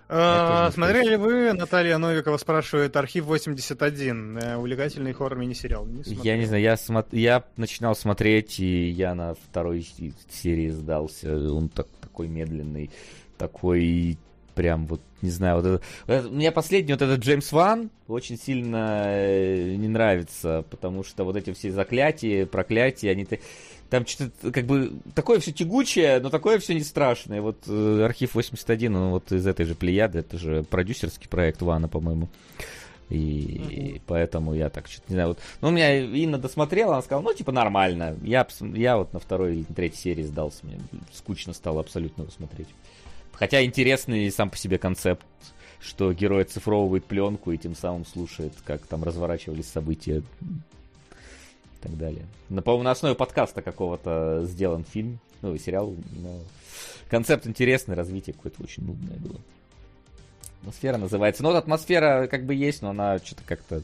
А, 0.08 0.70
смотрели 0.70 1.16
вы, 1.16 1.52
Наталья 1.52 1.98
Новикова 1.98 2.36
спрашивает, 2.36 2.96
Архив 2.96 3.24
81, 3.24 4.38
э, 4.38 4.56
увлекательный 4.56 5.12
хоррор 5.12 5.36
мини-сериал? 5.36 5.84
Не 5.84 6.02
я 6.22 6.36
не 6.36 6.44
знаю, 6.44 6.62
я, 6.62 6.76
смо... 6.76 7.04
я 7.10 7.44
начинал 7.56 7.96
смотреть, 7.96 8.60
и 8.60 8.88
я 8.88 9.16
на 9.16 9.34
второй 9.34 9.84
серии 10.30 10.70
сдался. 10.70 11.36
Он 11.52 11.68
так, 11.68 11.88
такой 12.00 12.28
медленный, 12.28 12.90
такой 13.36 14.16
прям 14.56 14.86
вот, 14.86 15.02
не 15.22 15.30
знаю, 15.30 15.60
вот 15.60 15.82
это... 16.06 16.28
Мне 16.28 16.50
последний 16.50 16.94
вот 16.94 17.02
этот 17.02 17.20
Джеймс 17.20 17.52
Ван 17.52 17.90
очень 18.08 18.38
сильно 18.38 19.04
э, 19.06 19.76
не 19.76 19.86
нравится, 19.86 20.64
потому 20.70 21.04
что 21.04 21.24
вот 21.24 21.36
эти 21.36 21.52
все 21.52 21.70
заклятия, 21.70 22.46
проклятия, 22.46 23.10
они... 23.10 23.28
Там 23.90 24.04
что-то 24.04 24.50
как 24.50 24.64
бы 24.64 24.94
такое 25.14 25.38
все 25.38 25.52
тягучее, 25.52 26.18
но 26.18 26.30
такое 26.30 26.58
все 26.58 26.74
не 26.74 26.80
страшное. 26.80 27.40
Вот 27.40 27.58
э, 27.68 28.02
Архив 28.02 28.34
81, 28.34 28.96
он 28.96 29.10
вот 29.10 29.30
из 29.30 29.46
этой 29.46 29.64
же 29.66 29.76
плеяды, 29.76 30.20
это 30.20 30.38
же 30.38 30.64
продюсерский 30.64 31.28
проект 31.28 31.62
Вана, 31.62 31.86
по-моему. 31.86 32.28
И, 33.08 33.14
mm-hmm. 33.16 34.02
поэтому 34.06 34.54
я 34.54 34.68
так 34.70 34.88
что-то 34.88 35.04
не 35.08 35.14
знаю. 35.14 35.28
Вот, 35.28 35.38
ну, 35.60 35.68
у 35.68 35.70
меня 35.70 35.96
Инна 36.00 36.38
досмотрела, 36.38 36.94
она 36.94 37.02
сказала, 37.02 37.22
ну, 37.22 37.32
типа, 37.34 37.52
нормально. 37.52 38.16
Я, 38.22 38.44
я 38.60 38.96
вот 38.96 39.12
на 39.12 39.20
второй 39.20 39.56
или 39.56 39.62
третьей 39.62 40.00
серии 40.00 40.22
сдался, 40.24 40.66
мне 40.66 40.80
скучно 41.12 41.52
стало 41.52 41.80
абсолютно 41.80 42.22
его 42.22 42.32
смотреть. 42.32 42.68
Хотя 43.38 43.62
интересный 43.62 44.30
сам 44.30 44.50
по 44.50 44.56
себе 44.56 44.78
концепт, 44.78 45.24
что 45.78 46.12
герой 46.12 46.42
оцифровывает 46.42 47.04
пленку 47.04 47.52
и 47.52 47.58
тем 47.58 47.74
самым 47.74 48.06
слушает, 48.06 48.54
как 48.64 48.86
там 48.86 49.04
разворачивались 49.04 49.68
события 49.68 50.22
и 50.40 51.82
так 51.82 51.96
далее. 51.98 52.24
На, 52.48 52.62
по-моему, 52.62 52.84
на 52.84 52.92
основе 52.92 53.14
подкаста 53.14 53.60
какого-то 53.60 54.44
сделан 54.44 54.84
фильм, 54.84 55.18
ну, 55.42 55.56
сериал, 55.58 55.94
но 56.12 56.40
концепт 57.10 57.46
интересный, 57.46 57.94
развитие 57.94 58.34
какое-то 58.34 58.62
очень 58.62 58.84
нудное 58.84 59.18
было. 59.18 59.40
Атмосфера 60.60 60.96
называется. 60.96 61.42
Ну, 61.42 61.50
вот 61.50 61.58
атмосфера 61.58 62.28
как 62.28 62.46
бы 62.46 62.54
есть, 62.54 62.80
но 62.80 62.90
она 62.90 63.18
что-то 63.18 63.42
как-то 63.44 63.82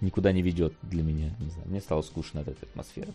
никуда 0.00 0.32
не 0.32 0.42
ведет 0.42 0.74
для 0.82 1.04
меня. 1.04 1.30
Не 1.38 1.50
знаю, 1.50 1.68
мне 1.68 1.80
стало 1.80 2.02
скучно 2.02 2.40
от 2.40 2.48
этой 2.48 2.64
атмосферы. 2.64 3.12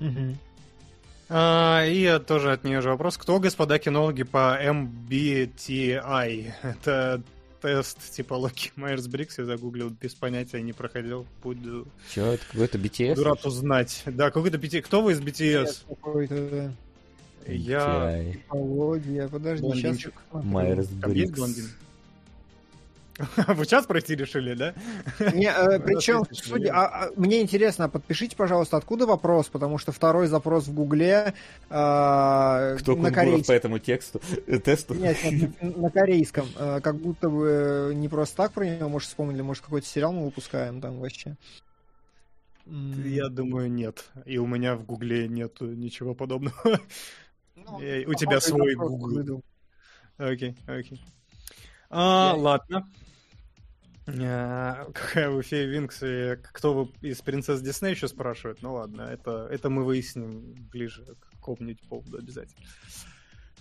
Угу. 0.00 0.36
А, 1.32 1.84
и 1.86 2.18
тоже 2.26 2.52
от 2.52 2.64
нее 2.64 2.80
же 2.80 2.90
вопрос. 2.90 3.16
Кто, 3.16 3.38
господа 3.38 3.78
кинологи, 3.78 4.24
по 4.24 4.58
MBTI? 4.60 6.52
Это 6.62 7.22
тест 7.62 7.98
типа 8.12 8.34
Локи 8.34 8.72
Майерс 8.74 9.06
Брикс, 9.06 9.38
я 9.38 9.44
загуглил, 9.44 9.90
без 9.90 10.14
понятия 10.14 10.60
не 10.60 10.72
проходил. 10.72 11.26
Буду... 11.42 11.86
Че, 12.12 12.32
это 12.32 12.44
какой-то 12.50 12.78
BTS? 12.78 13.10
Буду 13.10 13.24
рад 13.24 13.46
узнать. 13.46 14.02
Да, 14.06 14.32
какой-то 14.32 14.58
BTS. 14.58 14.82
Кто 14.82 15.02
вы 15.02 15.12
из 15.12 15.20
BTS? 15.20 15.84
Какой-то, 15.88 16.72
Я... 17.46 18.24
Типология, 18.32 19.28
подожди, 19.28 19.70
сейчас... 19.72 20.12
Майерс 20.32 20.88
Брикс. 20.88 21.40
Вы 23.48 23.64
сейчас 23.64 23.86
пройти 23.86 24.14
решили, 24.14 24.54
да? 24.54 24.74
Не, 25.32 25.50
э, 25.50 25.78
причем, 25.84 26.24
судя, 26.32 26.72
а, 26.72 27.04
а, 27.04 27.10
мне 27.16 27.40
интересно, 27.42 27.88
подпишите, 27.88 28.36
пожалуйста, 28.36 28.76
откуда 28.76 29.06
вопрос, 29.06 29.48
потому 29.48 29.78
что 29.78 29.92
второй 29.92 30.26
запрос 30.26 30.66
в 30.66 30.74
Гугле 30.74 31.34
э, 31.68 32.76
Кто 32.78 32.96
на 32.96 33.12
корейском. 33.12 33.46
по 33.46 33.52
этому 33.52 33.78
тексту, 33.78 34.20
э, 34.46 34.58
тесту? 34.58 34.94
Нет, 34.94 35.18
нет, 35.24 35.50
на 35.76 35.90
корейском. 35.90 36.46
Э, 36.56 36.80
как 36.80 36.96
будто 36.96 37.28
бы 37.28 37.92
не 37.94 38.08
просто 38.08 38.36
так 38.36 38.52
про 38.52 38.64
него, 38.64 38.88
может, 38.88 39.08
вспомнили, 39.08 39.42
может, 39.42 39.62
какой-то 39.62 39.86
сериал 39.86 40.12
мы 40.12 40.24
выпускаем 40.24 40.80
там 40.80 41.00
вообще. 41.00 41.36
Я 42.66 43.28
думаю, 43.28 43.70
нет. 43.70 44.04
И 44.26 44.38
у 44.38 44.46
меня 44.46 44.76
в 44.76 44.84
Гугле 44.84 45.28
нет 45.28 45.60
ничего 45.60 46.14
подобного. 46.14 46.80
Ну, 47.56 47.76
у 48.06 48.14
тебя 48.14 48.40
свой 48.40 48.74
Google. 48.74 49.42
Окей, 50.16 50.56
окей. 50.66 51.02
А, 51.90 52.34
ладно. 52.36 52.86
А, 54.06 54.86
какая 54.92 55.30
вы 55.30 55.42
фея 55.42 55.66
Винкс 55.66 56.02
и 56.02 56.36
кто 56.52 56.90
из 57.00 57.20
принцесс 57.20 57.60
Дисней 57.60 57.92
еще 57.92 58.08
спрашивают? 58.08 58.62
Ну 58.62 58.74
ладно, 58.74 59.02
это, 59.02 59.48
это 59.50 59.70
мы 59.70 59.84
выясним 59.84 60.54
ближе 60.72 61.04
к 61.04 61.30
какому-нибудь 61.36 61.80
поводу 61.88 62.18
обязательно. 62.18 62.66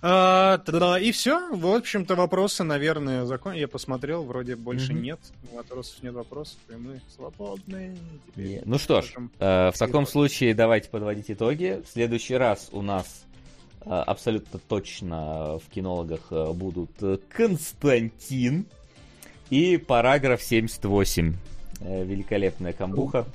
А, 0.01 0.57
и 1.01 1.11
все. 1.11 1.53
В 1.53 1.67
общем-то, 1.67 2.15
вопросы, 2.15 2.63
наверное, 2.63 3.25
закон. 3.25 3.53
Я 3.53 3.67
посмотрел, 3.67 4.23
вроде 4.23 4.55
больше 4.55 4.93
mm-hmm. 4.93 5.01
нет. 5.01 5.19
Вопросов 5.53 6.01
нет 6.01 6.13
вопросов, 6.13 6.57
и 6.69 6.75
мы 6.75 7.01
свободны. 7.13 7.97
Теперь 8.27 8.61
ну 8.65 8.77
что 8.77 9.01
ж, 9.01 9.13
э, 9.39 9.71
в 9.71 9.77
таком 9.77 10.07
случае 10.07 10.53
давайте 10.55 10.89
подводить 10.89 11.29
итоги. 11.29 11.83
В 11.85 11.91
следующий 11.91 12.35
раз 12.35 12.69
у 12.71 12.81
нас 12.81 13.25
э, 13.81 13.89
абсолютно 13.89 14.59
точно 14.59 15.59
в 15.59 15.69
кинологах 15.69 16.27
э, 16.31 16.53
будут 16.53 16.91
Константин 17.29 18.67
и 19.49 19.77
параграф 19.77 20.41
78. 20.41 21.33
Э, 21.81 22.03
великолепная 22.03 22.73
камбуха. 22.73 23.25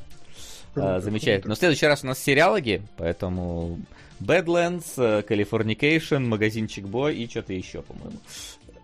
Круто, 0.73 1.01
Замечательно. 1.01 1.51
Но 1.51 1.55
в 1.55 1.59
следующий 1.59 1.87
раз 1.87 2.03
у 2.03 2.07
нас 2.09 2.19
сериалоги, 2.19 2.83
поэтому 2.97 3.79
Badlands, 4.21 4.97
Californication, 4.97 6.21
магазинчик 6.21 6.85
Бой 6.85 7.17
и 7.17 7.29
что-то 7.29 7.53
еще, 7.53 7.83
по-моему. 7.83 8.19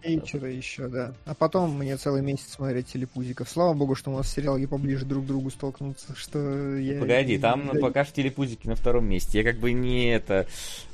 Что-то 0.03 0.47
еще, 0.47 0.89
да. 0.89 1.13
А 1.25 1.35
потом 1.35 1.77
мне 1.77 1.97
целый 1.97 2.23
месяц 2.23 2.53
смотреть 2.53 2.87
телепузиков. 2.87 3.49
Слава 3.49 3.75
богу, 3.75 3.95
что 3.95 4.11
у 4.11 4.17
нас 4.17 4.31
сериалы 4.31 4.67
поближе 4.67 5.05
друг 5.05 5.25
к 5.25 5.27
другу 5.27 5.51
столкнутся, 5.51 6.15
что 6.17 6.77
я... 6.77 7.01
Погоди, 7.01 7.39
там 7.39 7.71
да. 7.73 7.81
пока 7.81 8.05
что 8.05 8.15
телепузики 8.15 8.67
на 8.67 8.77
втором 8.77 9.07
месте. 9.07 9.39
Я 9.39 9.45
как 9.45 9.61
бы 9.61 9.73
не 9.73 10.11
это... 10.11 10.47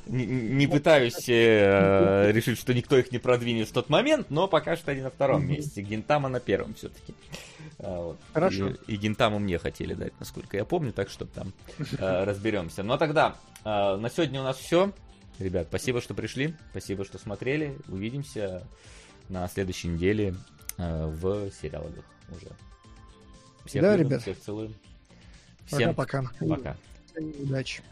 Не, 0.05 0.25
не 0.25 0.67
пытаюсь 0.67 1.27
э, 1.27 2.31
решить, 2.33 2.57
что 2.59 2.73
никто 2.73 2.97
их 2.97 3.11
не 3.11 3.17
продвинет 3.17 3.67
в 3.67 3.73
тот 3.73 3.89
момент, 3.89 4.27
но 4.29 4.47
пока 4.47 4.75
что 4.77 4.91
они 4.91 5.01
на 5.01 5.09
втором 5.09 5.45
месте. 5.47 5.81
Гентама 5.81 6.29
на 6.29 6.39
первом 6.39 6.73
все-таки. 6.75 7.13
А, 7.79 8.01
вот. 8.01 8.17
Хорошо. 8.33 8.69
И, 8.87 8.93
и 8.93 8.95
Гинтаму 8.95 9.39
мне 9.39 9.57
хотели 9.57 9.93
дать, 9.93 10.13
насколько 10.19 10.57
я 10.57 10.65
помню, 10.65 10.93
так 10.93 11.09
что 11.09 11.25
там 11.25 11.53
э, 11.77 12.23
разберемся. 12.23 12.83
Ну 12.83 12.93
а 12.93 12.97
тогда 12.97 13.35
э, 13.63 13.95
на 13.97 14.09
сегодня 14.09 14.41
у 14.41 14.43
нас 14.43 14.57
все. 14.57 14.91
Ребят, 15.39 15.67
спасибо, 15.69 16.01
что 16.01 16.13
пришли, 16.13 16.55
спасибо, 16.71 17.05
что 17.05 17.17
смотрели. 17.19 17.77
Увидимся 17.87 18.63
на 19.29 19.47
следующей 19.47 19.89
неделе 19.89 20.35
э, 20.77 21.05
в 21.07 21.51
сериалах 21.51 21.91
уже. 22.29 22.51
Всех 23.65 23.81
Да, 23.81 23.95
любим, 23.95 24.07
ребят. 24.07 24.21
Всех 24.21 24.39
целуем. 24.39 24.73
Всем 25.67 25.93
Пока-пока. 25.93 26.45
пока. 26.47 26.77
Удачи. 27.15 27.83